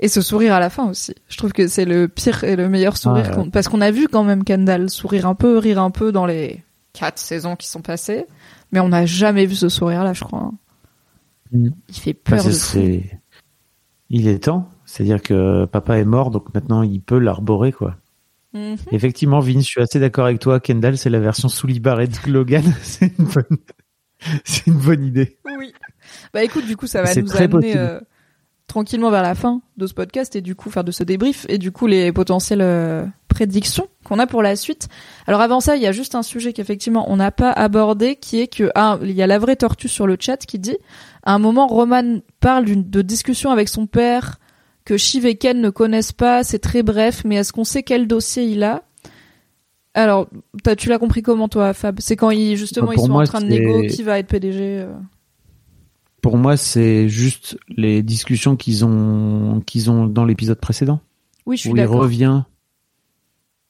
Et 0.00 0.08
ce 0.08 0.20
sourire 0.20 0.52
à 0.54 0.60
la 0.60 0.70
fin 0.70 0.88
aussi. 0.88 1.14
Je 1.28 1.36
trouve 1.36 1.52
que 1.52 1.68
c'est 1.68 1.84
le 1.84 2.08
pire 2.08 2.44
et 2.44 2.56
le 2.56 2.68
meilleur 2.68 2.96
sourire. 2.96 3.28
Ouais. 3.30 3.34
qu'on- 3.34 3.50
Parce 3.50 3.68
qu'on 3.68 3.80
a 3.80 3.90
vu 3.90 4.08
quand 4.08 4.24
même 4.24 4.44
Kendall 4.44 4.90
sourire 4.90 5.26
un 5.26 5.34
peu, 5.34 5.58
rire 5.58 5.80
un 5.80 5.90
peu 5.90 6.10
dans 6.12 6.26
les 6.26 6.62
quatre 6.92 7.18
saisons 7.18 7.56
qui 7.56 7.68
sont 7.68 7.80
passées, 7.80 8.26
mais 8.72 8.80
on 8.80 8.88
n'a 8.88 9.06
jamais 9.06 9.46
vu 9.46 9.54
ce 9.54 9.68
sourire-là, 9.68 10.12
je 10.12 10.24
crois. 10.24 10.50
Mm. 11.52 11.68
Il 11.88 11.94
fait 11.94 12.12
Bah, 12.12 12.18
peur 12.36 12.40
c'est- 12.42 12.86
de 12.88 13.00
fou. 13.00 13.06
Il 14.10 14.28
est 14.28 14.44
temps. 14.44 14.68
C'est-à-dire 14.86 15.22
que 15.22 15.64
papa 15.64 15.98
est 15.98 16.04
mort, 16.04 16.30
donc 16.30 16.52
maintenant 16.54 16.82
il 16.82 17.00
peut 17.00 17.18
l'arborer, 17.18 17.72
quoi. 17.72 17.96
Mhm. 18.52 18.76
Effectivement, 18.92 19.40
Vince, 19.40 19.64
je 19.64 19.68
suis 19.68 19.80
assez 19.80 19.98
d'accord 19.98 20.26
avec 20.26 20.38
toi. 20.38 20.60
Kendall, 20.60 20.96
c'est 20.98 21.10
la 21.10 21.18
version 21.18 21.48
sous 21.48 21.66
libérée 21.66 22.06
de 22.06 22.30
Logan. 22.30 22.62
c'est 22.82 23.12
une 23.18 23.24
bonne, 23.24 23.58
c'est 24.44 24.66
une 24.68 24.74
bonne 24.78 25.04
idée. 25.04 25.38
Oui. 25.58 25.72
Bah 26.32 26.44
écoute, 26.44 26.66
du 26.66 26.76
coup, 26.76 26.86
ça 26.86 27.02
va 27.02 27.12
nous 27.14 27.26
très 27.26 27.44
amener 27.44 27.76
euh, 27.76 27.98
tranquillement 28.66 29.10
vers 29.10 29.22
la 29.22 29.34
fin 29.34 29.60
de 29.76 29.86
ce 29.86 29.94
podcast 29.94 30.34
et 30.36 30.40
du 30.40 30.54
coup 30.54 30.70
faire 30.70 30.84
de 30.84 30.90
ce 30.92 31.04
débrief 31.04 31.44
et 31.48 31.58
du 31.58 31.70
coup 31.70 31.86
les 31.86 32.12
potentielles 32.12 32.62
euh, 32.62 33.04
prédictions 33.28 33.88
qu'on 34.04 34.18
a 34.18 34.26
pour 34.26 34.42
la 34.42 34.56
suite. 34.56 34.88
Alors 35.26 35.40
avant 35.42 35.60
ça, 35.60 35.76
il 35.76 35.82
y 35.82 35.86
a 35.86 35.92
juste 35.92 36.14
un 36.14 36.22
sujet 36.22 36.52
qu'effectivement 36.52 37.04
on 37.10 37.16
n'a 37.16 37.30
pas 37.30 37.50
abordé 37.52 38.16
qui 38.16 38.40
est 38.40 38.46
que 38.46 38.70
ah, 38.74 38.98
il 39.02 39.12
y 39.12 39.22
a 39.22 39.26
la 39.26 39.38
vraie 39.38 39.56
tortue 39.56 39.88
sur 39.88 40.06
le 40.06 40.16
chat 40.18 40.38
qui 40.38 40.58
dit 40.58 40.78
à 41.24 41.34
un 41.34 41.38
moment 41.38 41.66
Roman 41.66 42.20
parle 42.40 42.64
d'une 42.64 42.88
de 42.88 43.02
discussion 43.02 43.50
avec 43.50 43.68
son 43.68 43.86
père 43.86 44.38
que 44.84 44.96
Shiv 44.96 45.24
et 45.26 45.36
Ken 45.36 45.60
ne 45.62 45.70
connaissent 45.70 46.12
pas, 46.12 46.44
c'est 46.44 46.58
très 46.58 46.82
bref, 46.82 47.22
mais 47.24 47.36
est-ce 47.36 47.52
qu'on 47.54 47.64
sait 47.64 47.82
quel 47.82 48.06
dossier 48.06 48.44
il 48.44 48.62
a? 48.62 48.82
Alors, 49.94 50.28
t'as- 50.62 50.76
tu 50.76 50.88
l'as 50.88 50.98
compris 50.98 51.22
comment 51.22 51.48
toi, 51.48 51.72
Fab? 51.72 52.00
C'est 52.00 52.16
quand 52.16 52.30
ils 52.30 52.56
justement 52.56 52.88
Bah, 52.88 52.94
ils 52.96 53.00
sont 53.00 53.12
en 53.12 53.24
train 53.24 53.40
de 53.40 53.48
c'est- 53.48 53.58
négo 53.60 53.86
qui 53.86 54.02
va 54.02 54.18
être 54.18 54.26
PDG. 54.26 54.58
euh. 54.80 54.92
Pour 56.24 56.38
moi, 56.38 56.56
c'est 56.56 57.06
juste 57.06 57.58
les 57.68 58.02
discussions 58.02 58.56
qu'ils 58.56 58.82
ont, 58.86 59.60
qu'ils 59.66 59.90
ont 59.90 60.06
dans 60.06 60.24
l'épisode 60.24 60.58
précédent. 60.58 61.00
Oui, 61.44 61.56
je 61.58 61.60
suis 61.60 61.70
où 61.70 61.76
il 61.76 61.82
d'accord. 61.82 62.00
revient, 62.00 62.44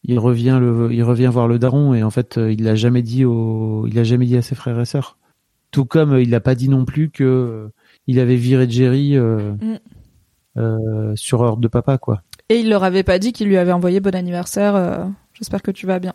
il 0.04 0.20
revient 0.20 0.58
le, 0.60 0.92
il 0.92 1.02
revient 1.02 1.26
voir 1.32 1.48
le 1.48 1.58
daron 1.58 1.94
et 1.94 2.04
en 2.04 2.10
fait, 2.10 2.38
euh, 2.38 2.52
il 2.52 2.62
l'a 2.62 2.76
jamais 2.76 3.02
dit 3.02 3.24
au, 3.24 3.88
il 3.88 3.98
a 3.98 4.04
jamais 4.04 4.26
dit 4.26 4.36
à 4.36 4.42
ses 4.42 4.54
frères 4.54 4.78
et 4.78 4.84
sœurs. 4.84 5.18
Tout 5.72 5.84
comme 5.84 6.12
euh, 6.12 6.22
il 6.22 6.30
n'a 6.30 6.38
pas 6.38 6.54
dit 6.54 6.68
non 6.68 6.84
plus 6.84 7.10
que 7.10 7.24
euh, 7.24 7.72
il 8.06 8.20
avait 8.20 8.36
viré 8.36 8.70
Jerry 8.70 9.16
euh, 9.16 9.54
Mm. 9.60 9.78
euh, 10.58 11.12
sur 11.16 11.40
ordre 11.40 11.60
de 11.60 11.66
papa, 11.66 11.98
quoi. 11.98 12.22
Et 12.50 12.60
il 12.60 12.68
leur 12.68 12.84
avait 12.84 13.02
pas 13.02 13.18
dit 13.18 13.32
qu'il 13.32 13.48
lui 13.48 13.56
avait 13.56 13.72
envoyé 13.72 13.98
bon 13.98 14.14
anniversaire. 14.14 15.08
J'espère 15.32 15.60
que 15.60 15.72
tu 15.72 15.86
vas 15.86 15.98
bien. 15.98 16.12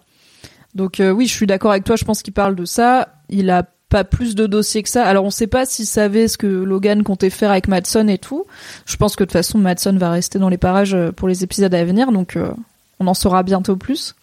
Donc 0.73 1.01
oui, 1.01 1.27
je 1.27 1.33
suis 1.33 1.47
d'accord 1.47 1.71
avec 1.71 1.83
toi. 1.83 1.97
Je 1.97 2.05
pense 2.05 2.21
qu'il 2.21 2.33
parle 2.33 2.55
de 2.55 2.63
ça. 2.63 3.09
Il 3.27 3.49
a 3.49 3.67
pas 3.89 4.03
plus 4.03 4.35
de 4.35 4.47
dossiers 4.47 4.83
que 4.83 4.89
ça. 4.89 5.05
Alors 5.05 5.25
on 5.25 5.31
sait 5.31 5.47
pas 5.47 5.65
s'il 5.65 5.85
savait 5.85 6.27
ce 6.27 6.37
que 6.37 6.47
Logan 6.47 7.03
comptait 7.03 7.31
faire 7.31 7.51
avec 7.51 7.67
Madson 7.67 8.07
et 8.07 8.19
tout. 8.19 8.45
Je 8.85 8.95
pense 8.95 9.15
que 9.15 9.23
de 9.23 9.25
toute 9.25 9.33
façon 9.33 9.57
Madson 9.57 9.97
va 9.97 10.11
rester 10.11 10.39
dans 10.39 10.49
les 10.49 10.57
parages 10.57 10.93
euh, 10.93 11.11
pour 11.11 11.27
les 11.27 11.43
épisodes 11.43 11.73
à 11.73 11.83
venir, 11.83 12.11
donc 12.11 12.37
euh, 12.37 12.51
on 12.99 13.07
en 13.07 13.13
saura 13.15 13.43
bientôt 13.43 13.75
plus. 13.75 14.15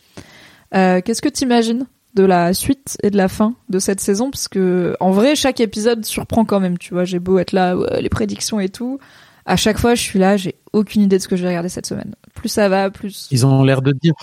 Euh, 0.75 1.01
Qu'est-ce 1.05 1.21
que 1.21 1.29
t'imagines 1.29 1.87
de 2.15 2.25
la 2.25 2.55
suite 2.55 2.97
et 3.03 3.11
de 3.11 3.17
la 3.17 3.29
fin 3.29 3.55
de 3.69 3.79
cette 3.79 4.01
saison? 4.01 4.31
Parce 4.31 4.49
que 4.49 4.97
en 5.01 5.11
vrai, 5.11 5.35
chaque 5.35 5.61
épisode 5.61 6.05
surprend 6.05 6.45
quand 6.45 6.61
même. 6.61 6.79
Tu 6.79 6.95
vois, 6.95 7.05
j'ai 7.05 7.19
beau 7.19 7.39
être 7.39 7.53
là, 7.53 7.77
les 8.01 8.09
prédictions 8.09 8.61
et 8.61 8.69
tout. 8.69 8.99
À 9.45 9.57
chaque 9.57 9.79
fois, 9.79 9.95
je 9.95 10.03
suis 10.03 10.19
là, 10.19 10.37
j'ai 10.37 10.57
aucune 10.73 11.03
idée 11.03 11.19
de 11.19 11.23
ce 11.23 11.29
que 11.29 11.37
je 11.37 11.43
vais 11.43 11.49
regarder 11.49 11.69
cette 11.69 11.87
semaine. 11.87 12.15
Plus 12.35 12.49
ça 12.49 12.69
va, 12.69 12.91
plus. 12.91 13.29
Ils 13.31 13.47
ont 13.47 13.63
l'air 13.63 13.83
de 13.83 13.93
dire, 13.93 14.15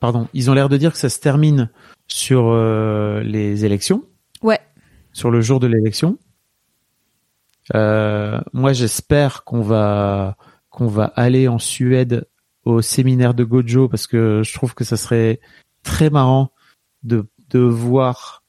pardon, 0.00 0.28
ils 0.32 0.50
ont 0.50 0.54
l'air 0.54 0.68
de 0.68 0.76
dire 0.76 0.92
que 0.92 0.98
ça 0.98 1.08
se 1.08 1.20
termine 1.20 1.68
sur 2.06 2.54
les 3.22 3.64
élections. 3.64 4.04
Sur 5.14 5.30
le 5.30 5.40
jour 5.40 5.58
de 5.60 5.66
l'élection. 5.66 6.18
Euh, 7.74 8.40
moi, 8.52 8.72
j'espère 8.74 9.44
qu'on 9.44 9.62
va 9.62 10.36
qu'on 10.68 10.86
va 10.88 11.04
aller 11.04 11.48
en 11.48 11.58
Suède 11.58 12.26
au 12.64 12.82
séminaire 12.82 13.32
de 13.32 13.44
Gojo 13.44 13.88
parce 13.88 14.06
que 14.06 14.42
je 14.44 14.52
trouve 14.52 14.74
que 14.74 14.84
ça 14.84 14.96
serait 14.96 15.40
très 15.82 16.10
marrant 16.10 16.50
de 17.04 17.24
de 17.50 17.60
voir 17.60 18.42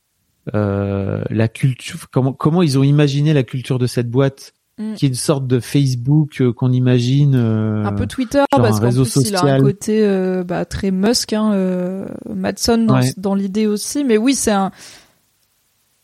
euh, 0.54 1.24
la 1.30 1.48
culture, 1.48 2.10
comment 2.12 2.34
comment 2.34 2.62
ils 2.62 2.78
ont 2.78 2.84
imaginé 2.84 3.34
la 3.34 3.44
culture 3.44 3.80
de 3.80 3.88
cette 3.88 4.10
boîte, 4.10 4.54
Mm. 4.78 4.96
qui 4.96 5.06
est 5.06 5.08
une 5.08 5.16
sorte 5.16 5.48
de 5.48 5.62
Facebook 5.62 6.42
euh, 6.42 6.52
qu'on 6.52 6.74
imagine. 6.74 7.34
euh, 7.36 7.86
un 7.86 7.94
peu 7.94 8.08
Twitter 8.08 8.44
parce 8.52 8.82
qu'en 8.82 8.90
plus 8.92 9.16
il 9.30 9.34
a 9.34 9.40
un 9.40 9.42
social. 9.44 9.62
côté 9.62 10.06
euh, 10.06 10.44
bah, 10.44 10.66
très 10.66 10.92
Musk, 10.92 11.32
hein, 11.32 11.54
euh, 11.54 12.06
Madson 12.30 12.80
dans, 12.80 12.96
Ouais. 13.00 13.14
dans 13.16 13.36
l'idée 13.36 13.68
aussi. 13.68 14.04
Mais 14.04 14.18
oui, 14.18 14.36
c'est 14.36 14.52
un. 14.52 14.72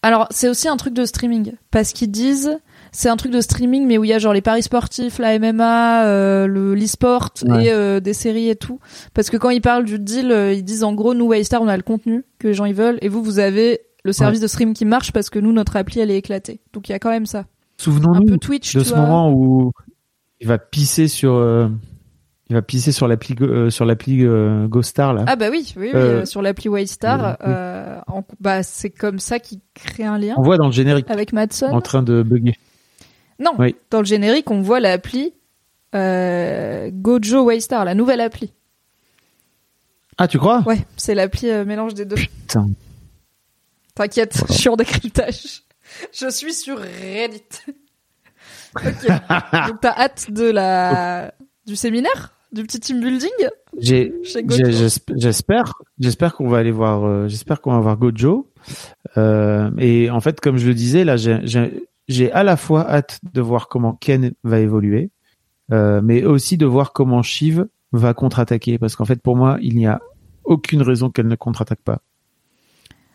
Alors 0.04 0.28
c'est 0.32 0.50
aussi 0.50 0.68
un 0.68 0.78
truc 0.78 0.94
de 0.94 1.06
streaming 1.06 1.54
parce 1.70 1.94
qu'ils 1.94 2.10
disent 2.10 2.58
c'est 2.92 3.08
un 3.10 3.16
truc 3.18 3.32
de 3.32 3.40
streaming 3.40 3.86
mais 3.86 3.98
où 4.00 4.04
il 4.04 4.10
y 4.10 4.14
a 4.14 4.20
genre 4.20 4.34
les 4.34 4.42
paris 4.42 4.64
sportifs, 4.64 5.20
la 5.20 5.38
MMA, 5.38 6.06
euh, 6.06 6.48
le 6.48 6.74
l'e-sport 6.76 7.30
Ouais. 7.46 7.66
et 7.66 7.72
euh, 7.72 8.00
des 8.00 8.14
séries 8.14 8.50
et 8.50 8.56
tout. 8.56 8.80
Parce 9.14 9.30
que 9.30 9.38
quand 9.38 9.50
ils 9.52 9.62
parlent 9.62 9.86
du 9.86 10.00
deal, 10.00 10.32
euh, 10.32 10.54
ils 10.54 10.64
disent 10.66 10.84
en 10.84 10.94
gros 10.94 11.14
nous 11.14 11.26
Waystar 11.28 11.62
on 11.62 11.68
a 11.68 11.78
le 11.78 11.84
contenu 11.84 12.26
que 12.40 12.48
les 12.48 12.54
gens 12.56 12.66
ils 12.66 12.74
veulent 12.74 12.98
et 13.02 13.10
vous 13.10 13.22
vous 13.24 13.38
avez 13.40 13.82
le 14.04 14.12
service 14.14 14.40
de 14.40 14.48
stream 14.48 14.74
qui 14.74 14.86
marche 14.86 15.12
parce 15.12 15.30
que 15.30 15.38
nous 15.38 15.52
notre 15.52 15.76
appli 15.76 16.00
elle 16.00 16.10
est 16.10 16.18
éclatée. 16.18 16.62
Donc 16.74 16.90
il 16.90 16.94
y 16.94 16.96
a 16.96 17.00
quand 17.00 17.12
même 17.12 17.28
ça. 17.28 17.40
Un 17.40 17.46
Souvenons-nous 17.78 18.38
de 18.38 18.44
ce 18.64 18.90
vois. 18.90 18.98
moment 19.02 19.32
où 19.32 19.72
il 20.40 20.48
va 20.48 20.58
pisser 20.58 21.08
sur, 21.08 21.34
euh, 21.36 21.68
il 22.52 22.54
va 22.56 22.62
pisser 22.62 22.92
sur 22.92 23.08
l'appli 23.08 23.34
euh, 23.40 23.70
sur 23.70 23.86
l'appli 23.86 24.26
euh, 24.26 24.68
GoStar 24.68 25.14
là. 25.14 25.24
Ah 25.26 25.38
bah 25.38 25.48
oui, 25.50 25.74
oui, 25.78 25.84
oui, 25.86 25.92
Euh, 25.96 26.26
sur 26.26 26.42
l'appli 26.42 26.68
Waystar, 26.68 27.38
oui. 27.46 28.22
bah 28.42 28.62
c'est 28.62 28.90
comme 28.90 29.20
ça 29.20 29.40
qu'ils 29.40 29.62
créent 29.74 30.04
un 30.04 30.18
lien 30.18 30.36
On 30.38 30.42
voit 30.42 30.58
dans 30.58 30.66
le 30.66 30.74
générique 30.74 31.10
avec 31.10 31.32
Madson. 31.32 31.68
en 31.68 31.80
train 31.80 32.04
de 32.04 32.24
bugger. 32.24 32.56
Non, 33.40 33.52
Oui. 33.58 33.74
dans 33.90 34.00
le 34.00 34.06
générique, 34.06 34.52
on 34.52 34.60
voit 34.60 34.82
l'appli 34.82 35.34
Gojo 35.94 37.44
Waystar, 37.44 37.86
la 37.86 37.96
nouvelle 37.96 38.20
appli. 38.20 38.52
Ah, 40.18 40.28
tu 40.28 40.38
crois? 40.38 40.62
Ouais, 40.66 40.86
c'est 40.98 41.16
l'appli 41.16 41.48
mélange 41.66 41.94
des 41.94 42.04
deux. 42.04 42.18
Putain. 42.18 42.68
T'inquiète, 43.96 44.36
Voilà. 44.36 44.54
je 44.54 44.60
suis 44.60 44.70
en 44.70 44.76
décryptage. 44.76 45.64
Je 46.14 46.30
suis 46.30 46.54
sur 46.54 46.78
Reddit. 46.80 47.44
ok. 48.76 48.84
Donc 49.68 49.82
t'as 49.82 49.94
hâte 49.98 50.32
de 50.32 50.50
la 50.52 51.34
du 51.68 51.76
séminaire, 51.76 52.34
du 52.52 52.64
petit 52.64 52.80
team 52.80 53.00
building 53.02 53.30
J'ai, 53.80 54.14
j'espère, 54.24 55.74
j'espère 56.00 56.36
qu'on 56.36 56.48
va 56.50 56.58
aller 56.58 56.72
voir, 56.72 57.06
euh, 57.06 57.28
j'espère 57.28 57.62
qu'on 57.62 57.72
va 57.72 57.80
voir 57.80 57.98
Gojo. 57.98 58.50
Euh, 59.18 59.72
et 59.78 60.10
en 60.10 60.20
fait, 60.20 60.40
comme 60.40 60.58
je 60.58 60.68
le 60.68 60.74
disais, 60.74 61.04
là, 61.04 61.16
j'ai- 61.18 62.32
à 62.32 62.44
la 62.44 62.58
fois 62.58 62.90
hâte 62.90 63.20
de 63.34 63.42
voir 63.42 63.68
comment 63.70 63.94
Ken 63.94 64.34
va 64.44 64.60
évoluer, 64.60 65.10
euh, 65.72 66.02
mais 66.04 66.24
aussi 66.26 66.58
de 66.58 66.66
voir 66.66 66.94
comment 66.94 67.22
Shiv 67.22 67.66
va 67.94 68.14
contre-attaquer, 68.14 68.78
parce 68.78 68.96
qu'en 68.96 69.06
fait, 69.06 69.22
pour 69.22 69.36
moi, 69.36 69.58
il 69.62 69.76
n'y 69.78 69.88
a 69.88 70.02
aucune 70.44 70.82
raison 70.82 71.10
qu'elle 71.10 71.28
ne 71.28 71.36
contre-attaque 71.36 71.82
pas. 71.82 72.02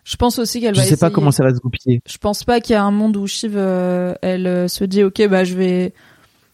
Je 0.05 0.17
pense 0.17 0.39
aussi 0.39 0.61
qu'elle 0.61 0.75
Je 0.75 0.81
va 0.81 0.87
sais 0.87 0.97
pas 0.97 1.11
comment 1.11 1.33
ça 1.33 1.43
va 1.43 1.53
se 1.53 1.59
goupiller. 1.59 2.01
Je 2.07 2.19
pense 2.19 2.45
pas 2.45 2.61
qu'il 2.61 2.75
y 2.75 2.77
a 2.77 2.85
un 2.85 2.93
monde 2.93 3.17
où 3.17 3.27
Shiv, 3.27 3.55
euh, 3.57 4.15
elle 4.23 4.47
euh, 4.47 4.69
se 4.69 4.85
dit 4.85 5.03
ok 5.03 5.27
bah 5.29 5.43
je 5.43 5.55
vais 5.55 5.95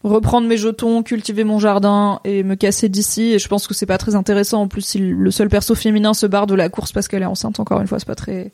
reprendre 0.05 0.47
mes 0.49 0.57
jetons, 0.57 1.03
cultiver 1.03 1.45
mon 1.45 1.59
jardin 1.59 2.21
et 2.25 2.43
me 2.43 2.55
casser 2.55 2.89
d'ici. 2.89 3.33
Et 3.33 3.39
je 3.39 3.49
pense 3.49 3.67
que 3.67 3.75
c'est 3.75 3.87
pas 3.87 3.99
très 3.99 4.15
intéressant. 4.15 4.63
En 4.63 4.69
plus, 4.69 4.83
si 4.83 4.99
le 4.99 5.31
seul 5.31 5.49
perso 5.49 5.75
féminin 5.75 6.15
se 6.15 6.27
barre 6.27 6.47
de 6.47 6.55
la 6.55 6.69
course 6.69 6.93
parce 6.93 7.09
qu'elle 7.09 7.23
est 7.23 7.27
enceinte, 7.27 7.61
encore 7.61 7.81
une 7.81 7.87
fois, 7.87 7.99
c'est 7.99 8.07
pas 8.07 8.15
très. 8.15 8.53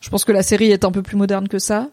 Je 0.00 0.10
pense 0.10 0.24
que 0.24 0.32
la 0.32 0.42
série 0.42 0.70
est 0.70 0.84
un 0.84 0.90
peu 0.90 1.02
plus 1.02 1.16
moderne 1.16 1.48
que 1.48 1.58
ça. 1.58 1.88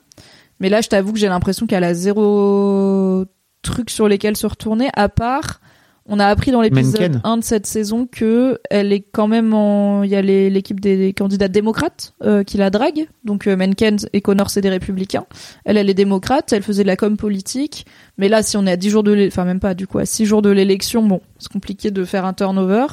Mais 0.60 0.70
là, 0.70 0.82
je 0.82 0.90
t'avoue 0.90 1.14
que 1.14 1.20
j'ai 1.20 1.28
l'impression 1.28 1.68
qu'elle 1.68 1.84
a 1.84 1.94
zéro 1.94 3.26
truc 3.62 3.90
sur 3.90 4.08
lesquels 4.08 4.38
se 4.38 4.48
retourner, 4.48 4.90
à 4.94 5.10
part. 5.10 5.60
On 6.08 6.20
a 6.20 6.28
appris 6.28 6.52
dans 6.52 6.62
l'épisode 6.62 7.02
Mencken. 7.02 7.22
1 7.24 7.38
de 7.38 7.44
cette 7.44 7.66
saison 7.66 8.06
que 8.06 8.60
elle 8.70 8.94
est 8.94 9.02
quand 9.02 9.28
même 9.28 9.54
en. 9.56 10.04
Il 10.04 10.10
y 10.12 10.16
a 10.16 10.22
l'équipe 10.22 10.80
des 10.80 11.14
candidats 11.14 11.48
démocrates 11.48 12.14
euh, 12.24 12.44
qui 12.44 12.58
la 12.58 12.70
drague. 12.70 13.08
Donc 13.24 13.48
euh, 13.48 13.56
Mencken 13.58 13.98
et 14.14 14.22
Connor, 14.22 14.52
c'est 14.52 14.62
des 14.62 14.70
républicains. 14.70 15.26
Elle, 15.66 15.78
elle 15.78 15.90
est 15.90 15.96
démocrate. 15.96 16.54
Elle 16.54 16.62
faisait 16.62 16.84
de 16.84 16.88
la 16.88 16.96
com 16.96 17.18
politique. 17.18 17.88
Mais 18.20 18.30
là, 18.30 18.44
si 18.44 18.56
on 18.56 18.68
est 18.68 18.72
à 18.72 18.78
10 18.78 18.90
jours 18.92 19.02
de 19.04 19.14
l'é- 19.14 19.28
enfin 19.28 19.46
même 19.46 19.60
pas 19.60 19.74
du 19.74 19.88
coup 19.88 19.98
à 19.98 20.06
6 20.06 20.26
jours 20.28 20.44
de 20.44 20.52
l'élection, 20.52 21.02
bon, 21.04 21.22
c'est 21.40 21.52
compliqué 21.52 21.90
de 21.90 22.04
faire 22.06 22.26
un 22.26 22.34
turnover. 22.34 22.86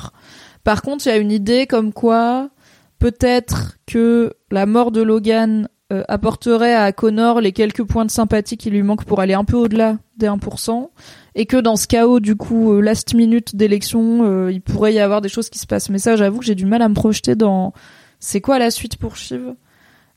Par 0.64 0.80
contre, 0.80 1.06
il 1.06 1.10
y 1.10 1.12
a 1.12 1.18
une 1.18 1.32
idée 1.32 1.66
comme 1.66 1.92
quoi 1.92 2.48
peut-être 2.98 3.76
que 3.86 4.32
la 4.50 4.64
mort 4.66 4.90
de 4.92 5.02
Logan 5.02 5.68
euh, 5.92 6.02
apporterait 6.08 6.74
à 6.74 6.92
Connor 6.92 7.40
les 7.40 7.52
quelques 7.52 7.82
points 7.84 8.04
de 8.04 8.10
sympathie 8.10 8.56
qui 8.56 8.70
lui 8.70 8.82
manquent 8.82 9.04
pour 9.04 9.20
aller 9.20 9.34
un 9.34 9.44
peu 9.44 9.56
au-delà 9.56 9.98
des 10.16 10.26
1%, 10.28 10.88
et 11.34 11.46
que 11.46 11.56
dans 11.56 11.76
ce 11.76 11.86
chaos 11.86 12.20
du 12.20 12.36
coup 12.36 12.72
euh, 12.72 12.80
last 12.80 13.14
minute 13.14 13.56
d'élection, 13.56 14.24
euh, 14.24 14.52
il 14.52 14.60
pourrait 14.60 14.94
y 14.94 14.98
avoir 15.00 15.20
des 15.20 15.28
choses 15.28 15.48
qui 15.48 15.58
se 15.58 15.66
passent. 15.66 15.90
Mais 15.90 15.98
ça, 15.98 16.16
j'avoue 16.16 16.40
que 16.40 16.44
j'ai 16.44 16.54
du 16.54 16.66
mal 16.66 16.82
à 16.82 16.88
me 16.88 16.94
projeter 16.94 17.34
dans 17.34 17.72
c'est 18.18 18.40
quoi 18.40 18.58
la 18.58 18.70
suite 18.70 18.96
pour 18.96 19.16
Shiv. 19.16 19.54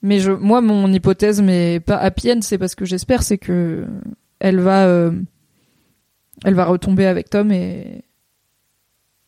Mais 0.01 0.19
je, 0.19 0.31
moi, 0.31 0.61
mon 0.61 0.91
hypothèse, 0.91 1.41
mais 1.41 1.79
pas 1.79 1.97
happy 1.97 2.31
end, 2.31 2.39
c'est 2.41 2.57
parce 2.57 2.75
que 2.75 2.85
j'espère, 2.85 3.23
c'est 3.23 3.37
que 3.37 3.85
elle 4.39 4.59
va, 4.59 4.85
euh, 4.85 5.11
elle 6.43 6.53
va 6.53 6.65
retomber 6.65 7.05
avec 7.05 7.29
Tom 7.29 7.51
et 7.51 8.03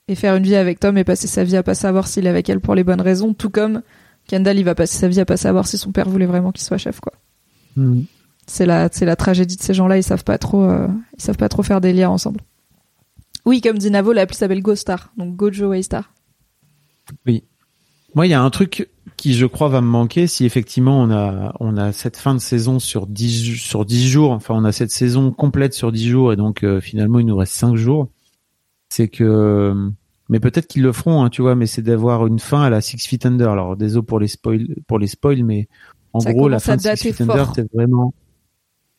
et 0.09 0.16
faire 0.16 0.35
une 0.35 0.43
vie 0.43 0.56
avec 0.56 0.80
Tom 0.80 0.98
et 0.98 1.03
passer 1.03 1.27
sa 1.27 1.43
vie 1.43 1.57
à 1.57 1.64
pas 1.64 1.75
savoir 1.75 2.07
s'il 2.07 2.25
est 2.27 2.30
avec 2.30 2.49
elle 2.49 2.61
pour 2.61 2.75
les 2.75 2.83
bonnes 2.83 3.01
raisons, 3.01 3.33
tout 3.33 3.49
comme 3.49 3.82
Kendall, 4.27 4.57
il 4.57 4.64
va 4.64 4.75
passer 4.75 4.98
sa 4.98 5.07
vie 5.07 5.19
à 5.19 5.25
pas 5.25 5.38
savoir 5.38 5.67
si 5.67 5.77
son 5.77 5.91
père 5.91 6.09
voulait 6.09 6.25
vraiment 6.25 6.51
qu'il 6.51 6.64
soit 6.64 6.77
chef, 6.77 6.99
quoi. 6.99 7.14
Hmm. 7.75 8.03
C'est 8.48 8.66
la, 8.66 8.90
c'est 8.92 9.06
la 9.06 9.16
tragédie 9.16 9.58
de 9.58 9.61
ces 9.61 9.74
gens-là, 9.74 9.98
ils 9.98 10.03
savent 10.03 10.24
pas 10.24 10.38
trop, 10.38 10.64
euh, 10.64 10.88
ils 11.17 11.22
savent 11.22 11.38
pas 11.38 11.50
trop 11.50 11.64
faire 11.64 11.82
des 11.82 11.92
liens 11.93 12.09
ensemble. 12.09 12.40
Oui, 13.45 13.61
comme 13.61 13.77
dit 13.77 13.92
Navo, 13.92 14.14
l'appli 14.14 14.35
s'appelle 14.38 14.61
GoStar, 14.61 15.11
donc 15.17 15.35
Gojo 15.35 15.67
Waystar. 15.69 16.11
Moi, 18.16 18.26
il 18.26 18.30
y 18.30 18.34
a 18.34 18.42
un 18.42 18.50
truc 18.50 18.90
qui, 19.16 19.34
je 19.34 19.45
crois, 19.45 19.69
va 19.69 19.82
me 19.82 19.88
manquer 19.88 20.27
si 20.27 20.45
effectivement 20.45 21.00
on 21.01 21.11
a 21.11 21.53
on 21.59 21.77
a 21.77 21.92
cette 21.92 22.17
fin 22.17 22.34
de 22.34 22.40
saison 22.40 22.80
sur 22.80 23.06
10 23.08 23.43
ju- 23.43 23.58
sur 23.58 23.85
10 23.85 24.08
jours. 24.09 24.32
Enfin, 24.32 24.56
on 24.56 24.64
a 24.64 24.72
cette 24.72 24.92
saison 24.92 25.32
complète 25.32 25.74
sur 25.74 25.92
10 25.92 26.08
jours 26.08 26.34
et 26.34 26.35
donc 26.35 26.64
euh, 26.64 26.80
finalement 26.82 27.19
il 27.19 27.26
nous 27.26 27.35
reste 27.38 27.53
5 27.53 27.76
jours. 27.76 28.09
C'est 28.90 29.08
que 29.08 29.90
mais 30.30 30.40
peut-être 30.40 30.67
qu'ils 30.67 30.84
le 30.84 30.92
feront, 30.93 31.24
hein, 31.24 31.30
tu 31.30 31.42
vois. 31.42 31.56
Mais 31.56 31.67
c'est 31.67 31.82
d'avoir 31.82 32.27
une 32.27 32.40
fin 32.40 32.61
à 32.64 32.69
la 32.69 32.82
Six 32.82 32.98
Feet 33.08 33.26
Under. 33.26 33.50
Alors 33.50 33.77
désolé 33.77 34.06
pour 34.06 34.19
les 34.19 34.27
spoils 34.27 34.67
pour 34.88 35.00
les 35.00 35.08
spoils, 35.08 35.43
mais 35.43 35.67
en 36.14 36.19
Ça 36.22 36.34
gros 36.34 36.48
la 36.50 36.59
fin 36.59 36.76
de 36.76 36.82
Six 36.82 37.14
Feet 37.14 37.22
Under, 37.22 37.51
c'est 37.56 37.72
vraiment 37.74 38.14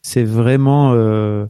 c'est 0.03 0.25
vraiment 0.25 0.93
euh, 0.95 1.47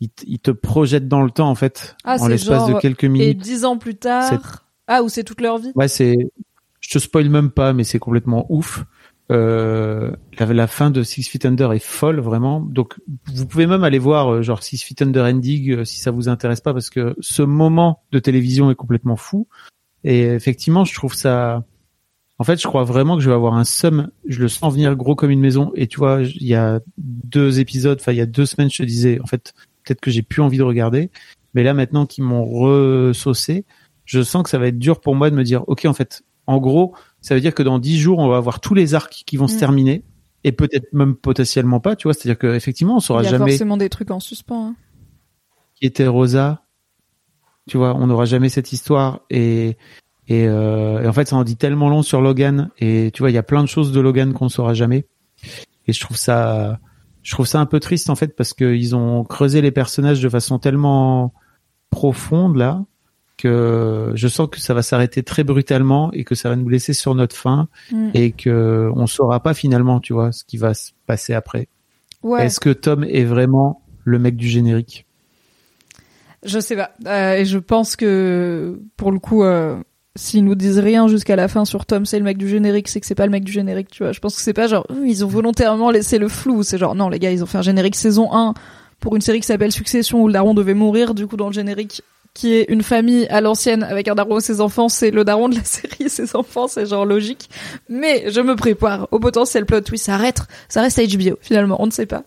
il, 0.00 0.08
te- 0.10 0.24
il 0.26 0.38
te 0.38 0.50
projette 0.50 1.08
dans 1.08 1.22
le 1.22 1.30
temps 1.30 1.48
en 1.50 1.54
fait 1.54 1.96
Ah, 2.04 2.16
en 2.18 2.24
c'est 2.24 2.30
l'espace 2.30 2.66
de 2.66 2.78
quelques 2.80 3.04
Et 3.04 3.08
minutes. 3.08 3.38
dix 3.38 3.64
ans 3.64 3.78
plus 3.78 3.96
tard, 3.96 4.64
ah, 4.86 5.02
ou 5.02 5.08
c'est 5.08 5.24
toute 5.24 5.40
leur 5.40 5.58
vie? 5.58 5.72
Ouais, 5.74 5.88
c'est. 5.88 6.16
Je 6.80 6.90
te 6.90 6.98
spoil 6.98 7.28
même 7.28 7.50
pas, 7.50 7.72
mais 7.72 7.84
c'est 7.84 7.98
complètement 7.98 8.46
ouf. 8.48 8.84
Euh, 9.30 10.10
la, 10.38 10.46
la 10.46 10.66
fin 10.66 10.90
de 10.90 11.02
Six 11.04 11.24
Feet 11.28 11.46
Under 11.46 11.72
est 11.72 11.78
folle, 11.84 12.18
vraiment. 12.18 12.60
Donc, 12.60 12.98
vous 13.32 13.46
pouvez 13.46 13.66
même 13.68 13.84
aller 13.84 13.98
voir 14.00 14.32
euh, 14.32 14.42
genre 14.42 14.62
Six 14.62 14.82
Feet 14.82 15.02
Under 15.02 15.24
Ending 15.24 15.70
euh, 15.72 15.84
si 15.84 16.00
ça 16.00 16.10
vous 16.10 16.28
intéresse 16.28 16.60
pas, 16.60 16.72
parce 16.72 16.90
que 16.90 17.14
ce 17.20 17.42
moment 17.42 18.02
de 18.10 18.18
télévision 18.18 18.70
est 18.70 18.74
complètement 18.74 19.16
fou. 19.16 19.46
Et 20.02 20.22
effectivement, 20.22 20.84
je 20.84 20.94
trouve 20.94 21.14
ça. 21.14 21.62
En 22.40 22.44
fait, 22.44 22.58
je 22.58 22.66
crois 22.66 22.84
vraiment 22.84 23.16
que 23.16 23.22
je 23.22 23.28
vais 23.28 23.34
avoir 23.34 23.52
un 23.54 23.64
somme. 23.64 24.08
Je 24.26 24.40
le 24.40 24.48
sens 24.48 24.72
venir 24.72 24.96
gros 24.96 25.14
comme 25.14 25.30
une 25.30 25.40
maison. 25.40 25.72
Et 25.74 25.86
tu 25.86 25.98
vois, 25.98 26.22
il 26.22 26.46
y 26.46 26.54
a 26.54 26.80
deux 26.96 27.60
épisodes, 27.60 27.98
enfin 28.00 28.12
il 28.12 28.18
y 28.18 28.22
a 28.22 28.26
deux 28.26 28.46
semaines, 28.46 28.70
je 28.70 28.78
te 28.78 28.82
disais, 28.82 29.20
en 29.20 29.26
fait, 29.26 29.52
peut-être 29.84 30.00
que 30.00 30.10
j'ai 30.10 30.22
plus 30.22 30.40
envie 30.40 30.56
de 30.56 30.62
regarder. 30.62 31.10
Mais 31.52 31.62
là, 31.62 31.74
maintenant 31.74 32.06
qu'ils 32.06 32.24
m'ont 32.24 32.46
ressaucé, 32.46 33.66
je 34.06 34.22
sens 34.22 34.42
que 34.42 34.48
ça 34.48 34.56
va 34.58 34.68
être 34.68 34.78
dur 34.78 35.00
pour 35.00 35.14
moi 35.14 35.28
de 35.28 35.36
me 35.36 35.44
dire, 35.44 35.64
ok, 35.68 35.84
en 35.84 35.92
fait, 35.92 36.22
en 36.46 36.56
gros, 36.58 36.94
ça 37.20 37.34
veut 37.34 37.42
dire 37.42 37.54
que 37.54 37.62
dans 37.62 37.78
dix 37.78 37.98
jours, 37.98 38.18
on 38.20 38.28
va 38.28 38.38
avoir 38.38 38.60
tous 38.60 38.72
les 38.74 38.94
arcs 38.94 39.22
qui 39.26 39.36
vont 39.36 39.46
se 39.46 39.56
Mm. 39.56 39.58
terminer, 39.58 40.04
et 40.42 40.52
peut-être 40.52 40.90
même 40.94 41.16
potentiellement 41.16 41.78
pas, 41.80 41.94
tu 41.94 42.04
vois. 42.08 42.14
C'est-à-dire 42.14 42.38
qu'effectivement, 42.38 42.96
on 42.96 43.00
saura 43.00 43.20
Il 43.20 43.24
y 43.26 43.28
a 43.28 43.30
jamais 43.32 43.50
forcément 43.50 43.76
des 43.76 43.90
trucs 43.90 44.10
en 44.10 44.18
suspens. 44.20 44.68
hein. 44.68 44.74
qui 45.74 45.84
était 45.86 46.06
Rosa. 46.06 46.62
Tu 47.68 47.76
vois, 47.76 47.94
on 47.94 48.06
n'aura 48.06 48.24
jamais 48.24 48.48
cette 48.48 48.72
histoire 48.72 49.20
et 49.30 49.76
et, 50.30 50.46
euh, 50.46 51.02
et 51.02 51.08
en 51.08 51.12
fait, 51.12 51.26
ça 51.26 51.34
en 51.34 51.42
dit 51.42 51.56
tellement 51.56 51.88
long 51.88 52.02
sur 52.02 52.20
Logan 52.20 52.70
et 52.78 53.10
tu 53.12 53.20
vois, 53.20 53.30
il 53.30 53.34
y 53.34 53.38
a 53.38 53.42
plein 53.42 53.62
de 53.62 53.68
choses 53.68 53.90
de 53.90 54.00
Logan 54.00 54.32
qu'on 54.32 54.48
saura 54.48 54.74
jamais. 54.74 55.04
Et 55.88 55.92
je 55.92 56.00
trouve 56.00 56.16
ça, 56.16 56.78
je 57.24 57.32
trouve 57.32 57.46
ça 57.46 57.58
un 57.58 57.66
peu 57.66 57.80
triste 57.80 58.10
en 58.10 58.14
fait 58.14 58.36
parce 58.36 58.54
qu'ils 58.54 58.94
ont 58.94 59.24
creusé 59.24 59.60
les 59.60 59.72
personnages 59.72 60.20
de 60.22 60.28
façon 60.28 60.60
tellement 60.60 61.34
profonde 61.90 62.56
là 62.56 62.84
que 63.36 64.12
je 64.14 64.28
sens 64.28 64.48
que 64.50 64.60
ça 64.60 64.72
va 64.72 64.82
s'arrêter 64.82 65.24
très 65.24 65.42
brutalement 65.42 66.12
et 66.12 66.22
que 66.22 66.36
ça 66.36 66.48
va 66.48 66.54
nous 66.54 66.68
laisser 66.68 66.92
sur 66.92 67.14
notre 67.16 67.34
faim 67.34 67.68
Mm. 67.90 68.10
et 68.14 68.30
que 68.30 68.88
on 68.94 69.08
saura 69.08 69.42
pas 69.42 69.52
finalement, 69.54 69.98
tu 69.98 70.12
vois, 70.12 70.30
ce 70.30 70.44
qui 70.44 70.58
va 70.58 70.74
se 70.74 70.92
passer 71.06 71.34
après. 71.34 71.66
Ouais. 72.22 72.44
Est-ce 72.46 72.60
que 72.60 72.70
Tom 72.70 73.02
est 73.02 73.24
vraiment 73.24 73.82
le 74.04 74.20
mec 74.20 74.36
du 74.36 74.46
générique? 74.46 75.06
Je 76.44 76.60
sais 76.60 76.76
pas. 76.76 76.90
Euh, 77.06 77.34
et 77.36 77.44
je 77.44 77.58
pense 77.58 77.96
que 77.96 78.80
pour 78.96 79.10
le 79.10 79.18
coup, 79.18 79.42
euh, 79.42 79.82
s'ils 80.16 80.44
nous 80.44 80.54
disent 80.54 80.78
rien 80.78 81.08
jusqu'à 81.08 81.36
la 81.36 81.48
fin 81.48 81.64
sur 81.64 81.86
Tom, 81.86 82.04
c'est 82.04 82.18
le 82.18 82.24
mec 82.24 82.36
du 82.36 82.48
générique, 82.48 82.88
c'est 82.88 83.00
que 83.00 83.06
c'est 83.06 83.14
pas 83.14 83.26
le 83.26 83.32
mec 83.32 83.44
du 83.44 83.52
générique, 83.52 83.88
tu 83.90 84.02
vois. 84.02 84.12
Je 84.12 84.20
pense 84.20 84.34
que 84.34 84.42
c'est 84.42 84.52
pas 84.52 84.66
genre 84.66 84.86
ils 85.04 85.24
ont 85.24 85.28
volontairement 85.28 85.90
laissé 85.90 86.18
le 86.18 86.28
flou. 86.28 86.62
C'est 86.62 86.78
genre 86.78 86.94
non 86.94 87.08
les 87.08 87.18
gars, 87.18 87.30
ils 87.30 87.42
ont 87.42 87.46
fait 87.46 87.58
un 87.58 87.62
générique 87.62 87.96
saison 87.96 88.32
1 88.32 88.54
pour 88.98 89.14
une 89.16 89.22
série 89.22 89.40
qui 89.40 89.46
s'appelle 89.46 89.72
Succession 89.72 90.22
où 90.22 90.26
le 90.26 90.32
daron 90.32 90.54
devait 90.54 90.74
mourir. 90.74 91.14
Du 91.14 91.26
coup 91.26 91.36
dans 91.36 91.46
le 91.46 91.52
générique 91.52 92.02
qui 92.34 92.54
est 92.54 92.66
une 92.68 92.82
famille 92.82 93.26
à 93.28 93.40
l'ancienne 93.40 93.82
avec 93.82 94.06
un 94.08 94.14
daron 94.14 94.38
et 94.38 94.40
ses 94.40 94.60
enfants, 94.60 94.88
c'est 94.88 95.10
le 95.10 95.24
daron 95.24 95.48
de 95.48 95.56
la 95.56 95.64
série 95.64 96.04
et 96.04 96.08
ses 96.08 96.36
enfants, 96.36 96.68
c'est 96.68 96.86
genre 96.86 97.04
logique. 97.04 97.48
Mais 97.88 98.30
je 98.30 98.40
me 98.40 98.56
prépare 98.56 99.08
au 99.10 99.18
potentiel 99.18 99.66
plot 99.66 99.80
twist. 99.82 100.06
Ça 100.06 100.14
arrête, 100.14 100.40
ça 100.68 100.82
reste 100.82 101.00
HBO 101.00 101.38
finalement, 101.40 101.76
on 101.80 101.86
ne 101.86 101.92
sait 101.92 102.06
pas. 102.06 102.22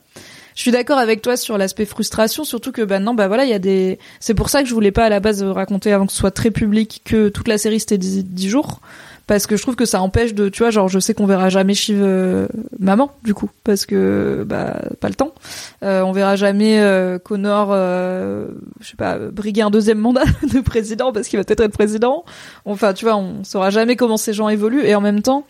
Je 0.55 0.61
suis 0.61 0.71
d'accord 0.71 0.97
avec 0.97 1.21
toi 1.21 1.37
sur 1.37 1.57
l'aspect 1.57 1.85
frustration, 1.85 2.43
surtout 2.43 2.71
que 2.71 2.81
bah 2.81 2.99
non, 2.99 3.13
bah 3.13 3.27
voilà, 3.27 3.45
il 3.45 3.49
y 3.49 3.53
a 3.53 3.59
des. 3.59 3.99
C'est 4.19 4.33
pour 4.33 4.49
ça 4.49 4.63
que 4.63 4.69
je 4.69 4.73
voulais 4.73 4.91
pas 4.91 5.05
à 5.05 5.09
la 5.09 5.19
base 5.19 5.43
raconter 5.43 5.91
avant 5.91 6.05
que 6.05 6.11
ce 6.11 6.17
soit 6.17 6.31
très 6.31 6.51
public 6.51 7.01
que 7.05 7.29
toute 7.29 7.47
la 7.47 7.57
série 7.57 7.79
c'était 7.79 7.97
10 7.97 8.49
jours. 8.49 8.79
Parce 9.25 9.47
que 9.47 9.55
je 9.55 9.61
trouve 9.61 9.77
que 9.77 9.85
ça 9.85 10.01
empêche 10.01 10.33
de 10.33 10.49
tu 10.49 10.63
vois 10.63 10.69
genre 10.69 10.89
je 10.89 10.99
sais 10.99 11.13
qu'on 11.13 11.25
verra 11.25 11.47
jamais 11.47 11.73
Shiv 11.73 11.99
euh, 12.01 12.47
maman 12.77 13.15
du 13.23 13.33
coup 13.33 13.49
parce 13.63 13.85
que 13.85 14.43
bah 14.45 14.81
pas 14.99 15.07
le 15.07 15.15
temps. 15.15 15.33
Euh, 15.81 16.01
on 16.01 16.11
verra 16.11 16.35
jamais 16.35 16.81
euh, 16.81 17.19
Connor 17.19 17.69
euh, 17.71 18.47
je 18.81 18.89
sais 18.89 18.97
pas 18.97 19.17
briguer 19.17 19.61
un 19.61 19.69
deuxième 19.69 19.99
mandat 19.99 20.25
de 20.53 20.59
président 20.59 21.13
parce 21.13 21.29
qu'il 21.29 21.39
va 21.39 21.45
peut-être 21.45 21.61
être 21.61 21.71
président. 21.71 22.25
Enfin 22.65 22.93
tu 22.93 23.05
vois 23.05 23.15
on 23.15 23.45
saura 23.45 23.69
jamais 23.69 23.95
comment 23.95 24.17
ces 24.17 24.33
gens 24.33 24.49
évoluent. 24.49 24.83
Et 24.83 24.93
en 24.93 25.01
même 25.01 25.21
temps 25.21 25.47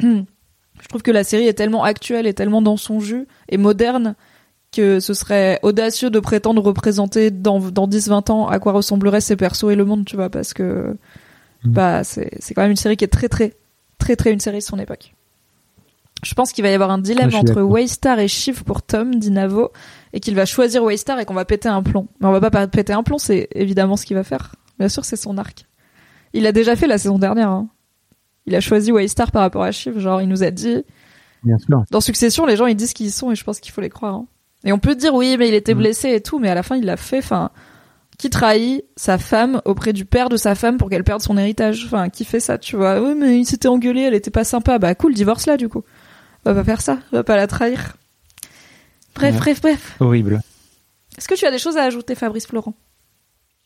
je 0.82 0.88
trouve 0.88 1.02
que 1.02 1.10
la 1.10 1.24
série 1.24 1.46
est 1.46 1.54
tellement 1.54 1.84
actuelle 1.84 2.26
et 2.26 2.34
tellement 2.34 2.62
dans 2.62 2.76
son 2.76 3.00
jus 3.00 3.26
et 3.48 3.58
moderne 3.58 4.14
que 4.72 5.00
ce 5.00 5.14
serait 5.14 5.58
audacieux 5.62 6.10
de 6.10 6.20
prétendre 6.20 6.62
représenter 6.62 7.30
dans, 7.32 7.58
dans 7.58 7.88
10-20 7.88 8.30
ans 8.30 8.46
à 8.48 8.58
quoi 8.60 8.72
ressembleraient 8.72 9.20
ces 9.20 9.34
persos 9.36 9.70
et 9.70 9.74
le 9.74 9.84
monde, 9.84 10.04
tu 10.04 10.16
vois, 10.16 10.30
parce 10.30 10.54
que 10.54 10.96
Mm. 11.62 11.72
bah 11.72 12.04
c'est 12.04 12.30
c'est 12.40 12.54
quand 12.54 12.62
même 12.62 12.70
une 12.70 12.76
série 12.78 12.96
qui 12.96 13.04
est 13.04 13.08
très 13.08 13.28
très 13.28 13.52
très 13.98 14.16
très 14.16 14.32
une 14.32 14.40
série 14.40 14.60
de 14.60 14.62
son 14.64 14.78
époque. 14.78 15.14
Je 16.22 16.32
pense 16.34 16.52
qu'il 16.52 16.62
va 16.64 16.70
y 16.70 16.74
avoir 16.74 16.90
un 16.90 16.96
dilemme 16.98 17.28
entre. 17.40 17.60
Waystar 17.62 18.18
et 18.18 18.28
Shiv 18.28 18.64
pour 18.64 18.80
Tom, 18.82 19.14
dit 19.16 19.30
Navo, 19.30 19.70
et 20.14 20.20
qu'il 20.20 20.34
va 20.34 20.46
choisir 20.46 20.82
Waystar 20.84 21.18
et 21.18 21.24
qu'on 21.26 21.34
va 21.34 21.44
péter 21.44 21.68
un 21.68 21.82
plomb. 21.82 22.08
Mais 22.20 22.28
on 22.28 22.32
va 22.32 22.50
pas 22.50 22.66
péter 22.66 22.92
un 22.94 23.02
plomb, 23.02 23.18
c'est 23.18 23.48
évidemment 23.54 23.96
ce 23.96 24.06
qu'il 24.06 24.16
va 24.16 24.24
faire. 24.24 24.54
Bien 24.78 24.88
sûr, 24.88 25.04
c'est 25.04 25.16
son 25.16 25.36
arc. 25.36 25.66
Il 26.32 26.44
l'a 26.44 26.52
déjà 26.52 26.76
fait 26.76 26.86
la 26.86 26.96
saison 26.96 27.18
dernière. 27.18 27.50
hein. 27.50 27.68
Il 28.50 28.56
a 28.56 28.60
choisi 28.60 28.90
Waystar 28.92 29.30
par 29.30 29.42
rapport 29.42 29.62
à 29.62 29.70
Shiv. 29.72 29.98
Genre, 29.98 30.20
il 30.20 30.28
nous 30.28 30.42
a 30.42 30.50
dit, 30.50 30.84
Bien 31.44 31.56
sûr. 31.58 31.84
dans 31.90 32.00
Succession, 32.00 32.44
les 32.46 32.56
gens 32.56 32.66
ils 32.66 32.74
disent 32.74 32.92
qui 32.92 33.04
ils 33.04 33.10
sont 33.12 33.30
et 33.30 33.34
je 33.36 33.44
pense 33.44 33.60
qu'il 33.60 33.72
faut 33.72 33.80
les 33.80 33.88
croire. 33.88 34.14
hein. 34.14 34.26
Et 34.64 34.72
on 34.72 34.78
peut 34.78 34.94
dire 34.94 35.14
oui, 35.14 35.36
mais 35.38 35.48
il 35.48 35.54
était 35.54 35.74
Mm. 35.74 35.78
blessé 35.78 36.08
et 36.14 36.20
tout, 36.20 36.38
mais 36.38 36.50
à 36.50 36.54
la 36.54 36.62
fin 36.62 36.76
il 36.76 36.84
l'a 36.84 36.96
fait. 36.98 37.18
Enfin, 37.18 37.50
qui 38.18 38.28
trahit 38.28 38.84
sa 38.96 39.16
femme 39.16 39.62
auprès 39.64 39.92
du 39.94 40.04
père 40.04 40.28
de 40.28 40.36
sa 40.36 40.54
femme 40.54 40.76
pour 40.76 40.90
qu'elle 40.90 41.04
perde 41.04 41.22
son 41.22 41.38
héritage 41.38 41.84
Enfin, 41.86 42.10
qui 42.10 42.24
fait 42.26 42.40
ça, 42.40 42.58
tu 42.58 42.76
vois 42.76 43.00
Oui, 43.00 43.14
mais 43.16 43.38
il 43.38 43.46
s'était 43.46 43.68
engueulé, 43.68 44.02
elle 44.02 44.14
était 44.14 44.30
pas 44.30 44.44
sympa. 44.44 44.78
Bah 44.78 44.94
cool, 44.94 45.14
divorce 45.14 45.46
là 45.46 45.56
du 45.56 45.68
coup. 45.70 45.82
Va 46.44 46.52
pas 46.54 46.64
faire 46.64 46.80
ça, 46.82 46.98
va 47.12 47.22
pas 47.24 47.36
la 47.36 47.46
trahir. 47.46 47.96
Bref, 49.14 49.34
Ouais. 49.34 49.38
bref, 49.40 49.60
bref. 49.62 49.96
Horrible. 50.00 50.40
Est-ce 51.16 51.28
que 51.28 51.34
tu 51.34 51.46
as 51.46 51.50
des 51.50 51.58
choses 51.58 51.76
à 51.76 51.82
ajouter, 51.84 52.14
Fabrice 52.14 52.46
Florent? 52.46 52.74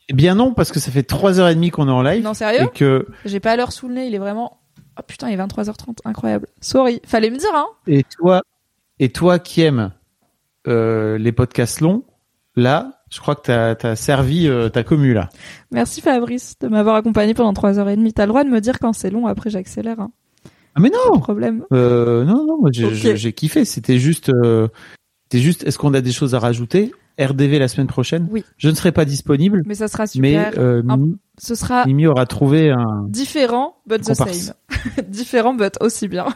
Eh 0.09 0.13
bien 0.13 0.35
non, 0.35 0.53
parce 0.53 0.71
que 0.71 0.79
ça 0.79 0.91
fait 0.91 1.03
trois 1.03 1.39
heures 1.39 1.47
et 1.49 1.55
demie 1.55 1.71
qu'on 1.71 1.87
est 1.87 1.91
en 1.91 2.01
live. 2.03 2.23
Non, 2.23 2.33
sérieux? 2.33 2.63
Et 2.63 2.67
que, 2.77 3.07
J'ai 3.25 3.39
pas 3.39 3.55
l'heure 3.55 3.71
sous 3.71 3.87
le 3.87 3.95
nez, 3.95 4.07
il 4.07 4.13
est 4.15 4.19
vraiment. 4.19 4.59
Oh 4.97 5.03
putain, 5.05 5.29
il 5.29 5.33
est 5.39 5.43
23h30, 5.43 5.97
incroyable. 6.05 6.47
Sorry, 6.61 7.01
fallait 7.05 7.29
me 7.29 7.37
dire, 7.37 7.53
hein 7.53 7.67
et 7.87 8.03
toi, 8.03 8.41
et 8.99 9.09
toi 9.09 9.39
qui 9.39 9.61
aimes 9.61 9.91
euh, 10.67 11.17
les 11.17 11.31
podcasts 11.31 11.81
longs, 11.81 12.03
là, 12.55 13.03
je 13.11 13.19
crois 13.19 13.35
que 13.35 13.41
t'as 13.43 13.75
as 13.89 13.95
servi 13.95 14.47
euh, 14.47 14.69
ta 14.69 14.83
commu 14.83 15.13
là. 15.13 15.29
Merci 15.71 16.01
Fabrice 16.01 16.57
de 16.59 16.67
m'avoir 16.67 16.95
accompagné 16.95 17.33
pendant 17.33 17.53
3h30. 17.53 18.13
T'as 18.13 18.23
le 18.23 18.29
droit 18.29 18.43
de 18.43 18.49
me 18.49 18.61
dire 18.61 18.79
quand 18.79 18.93
c'est 18.93 19.09
long, 19.09 19.27
après 19.27 19.49
j'accélère. 19.49 19.99
Hein. 19.99 20.11
Ah 20.75 20.79
mais 20.79 20.89
non, 20.89 21.19
problème. 21.19 21.65
euh, 21.71 22.23
non, 22.25 22.45
non, 22.45 22.69
j'ai 22.71 23.33
kiffé. 23.33 23.63
C'était 23.65 23.99
juste, 23.99 24.31
c'était 25.23 25.43
juste. 25.43 25.63
Est-ce 25.63 25.77
qu'on 25.77 25.93
a 25.93 26.01
des 26.01 26.11
choses 26.11 26.35
à 26.35 26.39
rajouter? 26.39 26.91
RDV 27.19 27.59
la 27.59 27.67
semaine 27.67 27.87
prochaine. 27.87 28.27
Oui. 28.31 28.43
Je 28.57 28.69
ne 28.69 28.75
serai 28.75 28.91
pas 28.91 29.05
disponible, 29.05 29.63
Mais 29.65 29.75
ça 29.75 29.87
sera 29.87 30.03
mais 30.17 30.31
super. 30.45 30.53
euh, 30.57 30.81
Un- 30.87 30.97
Mimi, 30.97 31.17
Ce 31.37 31.55
sera 31.55 31.85
Mimi 31.85 32.07
aura 32.07 32.25
trouvé 32.25 32.71
un. 32.71 33.05
différent, 33.07 33.77
but 33.87 34.01
the 34.01 34.07
Comparse. 34.15 34.37
same. 34.37 35.05
différent, 35.07 35.53
but 35.53 35.73
aussi 35.81 36.07
bien. 36.07 36.25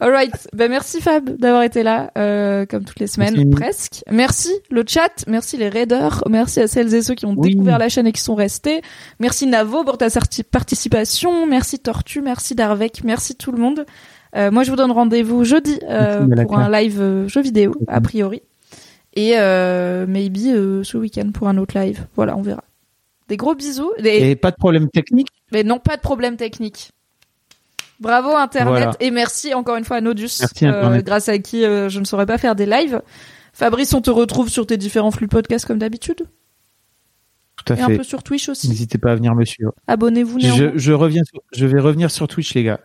Alright, 0.00 0.48
ben 0.52 0.68
merci 0.68 1.00
Fab 1.00 1.30
d'avoir 1.38 1.62
été 1.62 1.84
là, 1.84 2.10
euh, 2.18 2.66
comme 2.66 2.82
toutes 2.84 2.98
les 2.98 3.06
semaines, 3.06 3.34
Merci. 3.36 3.50
presque. 3.50 4.04
Merci 4.10 4.50
le 4.70 4.82
chat, 4.86 5.24
merci 5.28 5.56
les 5.56 5.68
raiders, 5.68 6.24
merci 6.28 6.60
à 6.60 6.66
celles 6.66 6.92
et 6.94 7.02
ceux 7.02 7.14
qui 7.14 7.26
ont 7.26 7.34
Oui. 7.36 7.50
découvert 7.50 7.78
la 7.78 7.88
chaîne 7.88 8.06
et 8.08 8.12
qui 8.12 8.20
sont 8.20 8.34
restés. 8.34 8.82
Merci 9.20 9.46
Navo 9.46 9.84
pour 9.84 9.96
ta 9.96 10.08
participation, 10.50 11.46
merci 11.46 11.78
Tortue, 11.78 12.22
merci 12.22 12.56
Darvec, 12.56 13.02
merci 13.04 13.36
tout 13.36 13.52
le 13.52 13.58
monde. 13.58 13.86
Euh, 14.36 14.50
moi 14.50 14.64
je 14.64 14.70
vous 14.70 14.76
donne 14.76 14.90
rendez-vous 14.90 15.44
jeudi 15.44 15.78
euh, 15.88 16.26
pour 16.44 16.58
un 16.58 16.68
live 16.70 17.28
jeu 17.28 17.40
vidéo, 17.40 17.72
a 17.86 18.00
priori. 18.00 18.42
Et 19.16 19.34
euh, 19.38 20.06
maybe 20.06 20.46
euh, 20.48 20.82
ce 20.84 20.96
week-end 20.96 21.30
pour 21.32 21.48
un 21.48 21.56
autre 21.56 21.78
live. 21.78 22.06
Voilà, 22.16 22.36
on 22.36 22.42
verra. 22.42 22.64
Des 23.28 23.36
gros 23.36 23.54
bisous. 23.54 23.92
Des- 24.00 24.30
Et 24.30 24.36
pas 24.36 24.50
de 24.50 24.56
problème 24.56 24.88
technique. 24.90 25.28
mais 25.52 25.62
non, 25.62 25.78
pas 25.78 25.96
de 25.96 26.00
problème 26.02 26.36
technique. 26.36 26.90
Bravo 28.00 28.34
Internet 28.36 28.68
Voilà. 28.72 28.92
et 28.98 29.10
merci 29.12 29.54
encore 29.54 29.76
une 29.76 29.84
fois 29.84 29.98
à 29.98 30.00
Nodus, 30.00 30.28
Merci, 30.40 30.66
Internet. 30.66 31.04
grâce 31.06 31.28
à 31.28 31.38
qui 31.38 31.64
euh, 31.64 31.88
je 31.88 32.00
ne 32.00 32.04
saurais 32.04 32.26
pas 32.26 32.38
faire 32.38 32.56
des 32.56 32.66
lives. 32.66 33.00
Fabrice, 33.52 33.94
on 33.94 34.00
te 34.00 34.10
retrouve 34.10 34.48
sur 34.48 34.66
tes 34.66 34.76
différents 34.76 35.12
flux 35.12 35.28
podcasts 35.28 35.64
comme 35.64 35.78
d'habitude 35.78 36.26
Tout 37.64 37.72
à 37.72 37.76
et 37.76 37.82
un 37.82 37.86
peu 37.96 38.02
sur 38.02 38.24
Twitch 38.24 38.48
aussi. 38.48 38.68
N'hésitez 38.68 38.98
pas 38.98 39.12
à 39.12 39.14
venir 39.14 39.34
me 39.36 39.44
suivre. 39.44 39.72
Abonnez-vous. 39.86 40.40
Je, 40.40 40.72
je 40.74 40.92
reviens. 40.92 41.22
Sur, 41.24 41.40
je 41.52 41.66
vais 41.66 41.78
revenir 41.80 42.10
sur 42.10 42.26
Twitch, 42.26 42.52
les 42.54 42.64
gars. 42.64 42.80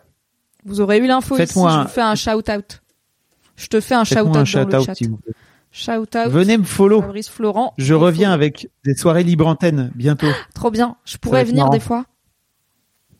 Vous 0.64 0.80
aurez 0.80 0.98
eu 0.98 1.06
l'info 1.08 1.36
ici, 1.36 1.52
je 1.54 1.58
vous 1.82 1.88
fais 1.88 2.02
un 2.02 2.14
shout-out. 2.14 2.80
Je 3.56 3.66
te 3.66 3.80
fais 3.80 3.96
un 3.96 4.04
Faites-moi 4.04 4.24
shout-out 4.24 4.36
un 4.36 4.38
dans 4.38 4.44
shout 4.44 4.58
le 4.70 4.78
out 4.78 4.86
chat. 4.86 4.94
si 4.94 5.08
vous 5.08 5.18
plaît. 5.70 5.94
Shout-out. 5.94 6.30
Venez 6.32 6.58
me 6.58 6.64
follow. 6.64 7.00
Fabrice 7.00 7.28
Florent. 7.28 7.74
Je 7.78 7.94
reviens 7.94 8.28
follow. 8.30 8.34
avec 8.34 8.68
des 8.84 8.94
soirées 8.94 9.22
libre 9.24 9.46
antenne 9.46 9.90
bientôt. 9.94 10.26
Trop 10.54 10.70
bien. 10.70 10.96
Je 11.04 11.16
pourrais 11.16 11.44
venir 11.44 11.64
marrant. 11.64 11.72
des 11.72 11.80
fois. 11.80 12.04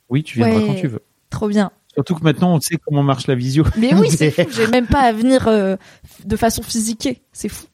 Oui, 0.09 0.23
tu 0.23 0.39
viendras 0.39 0.61
Ouais. 0.61 0.67
quand 0.67 0.75
tu 0.75 0.89
veux. 0.89 1.03
Trop 1.31 1.49
bien. 1.49 1.71
Surtout 1.95 2.15
que 2.15 2.23
maintenant 2.23 2.55
on 2.55 2.61
sait 2.61 2.77
comment 2.85 3.03
marche 3.03 3.27
la 3.27 3.35
visio. 3.35 3.65
Mais 3.77 3.95
oui, 3.95 4.11
c'est 4.11 4.31
fou. 4.45 4.51
J'ai 4.53 4.67
même 4.69 4.87
pas 4.87 5.01
à 5.01 5.13
venir 5.13 5.49
euh, 5.49 5.77
de 6.25 6.37
façon 6.37 6.63
physiquée. 6.63 7.23
C'est 7.33 7.49
fou. 7.49 7.67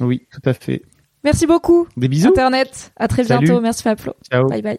Oui, 0.00 0.26
tout 0.32 0.40
à 0.48 0.52
fait. 0.52 0.82
Merci 1.24 1.46
beaucoup. 1.46 1.88
Des 1.96 2.08
bisous. 2.08 2.28
Internet. 2.28 2.92
À 2.96 3.08
très 3.08 3.24
Salut. 3.24 3.46
bientôt. 3.46 3.60
Merci 3.60 3.82
Fablo. 3.82 4.14
Ciao. 4.30 4.46
Bye 4.48 4.62
bye. 4.62 4.78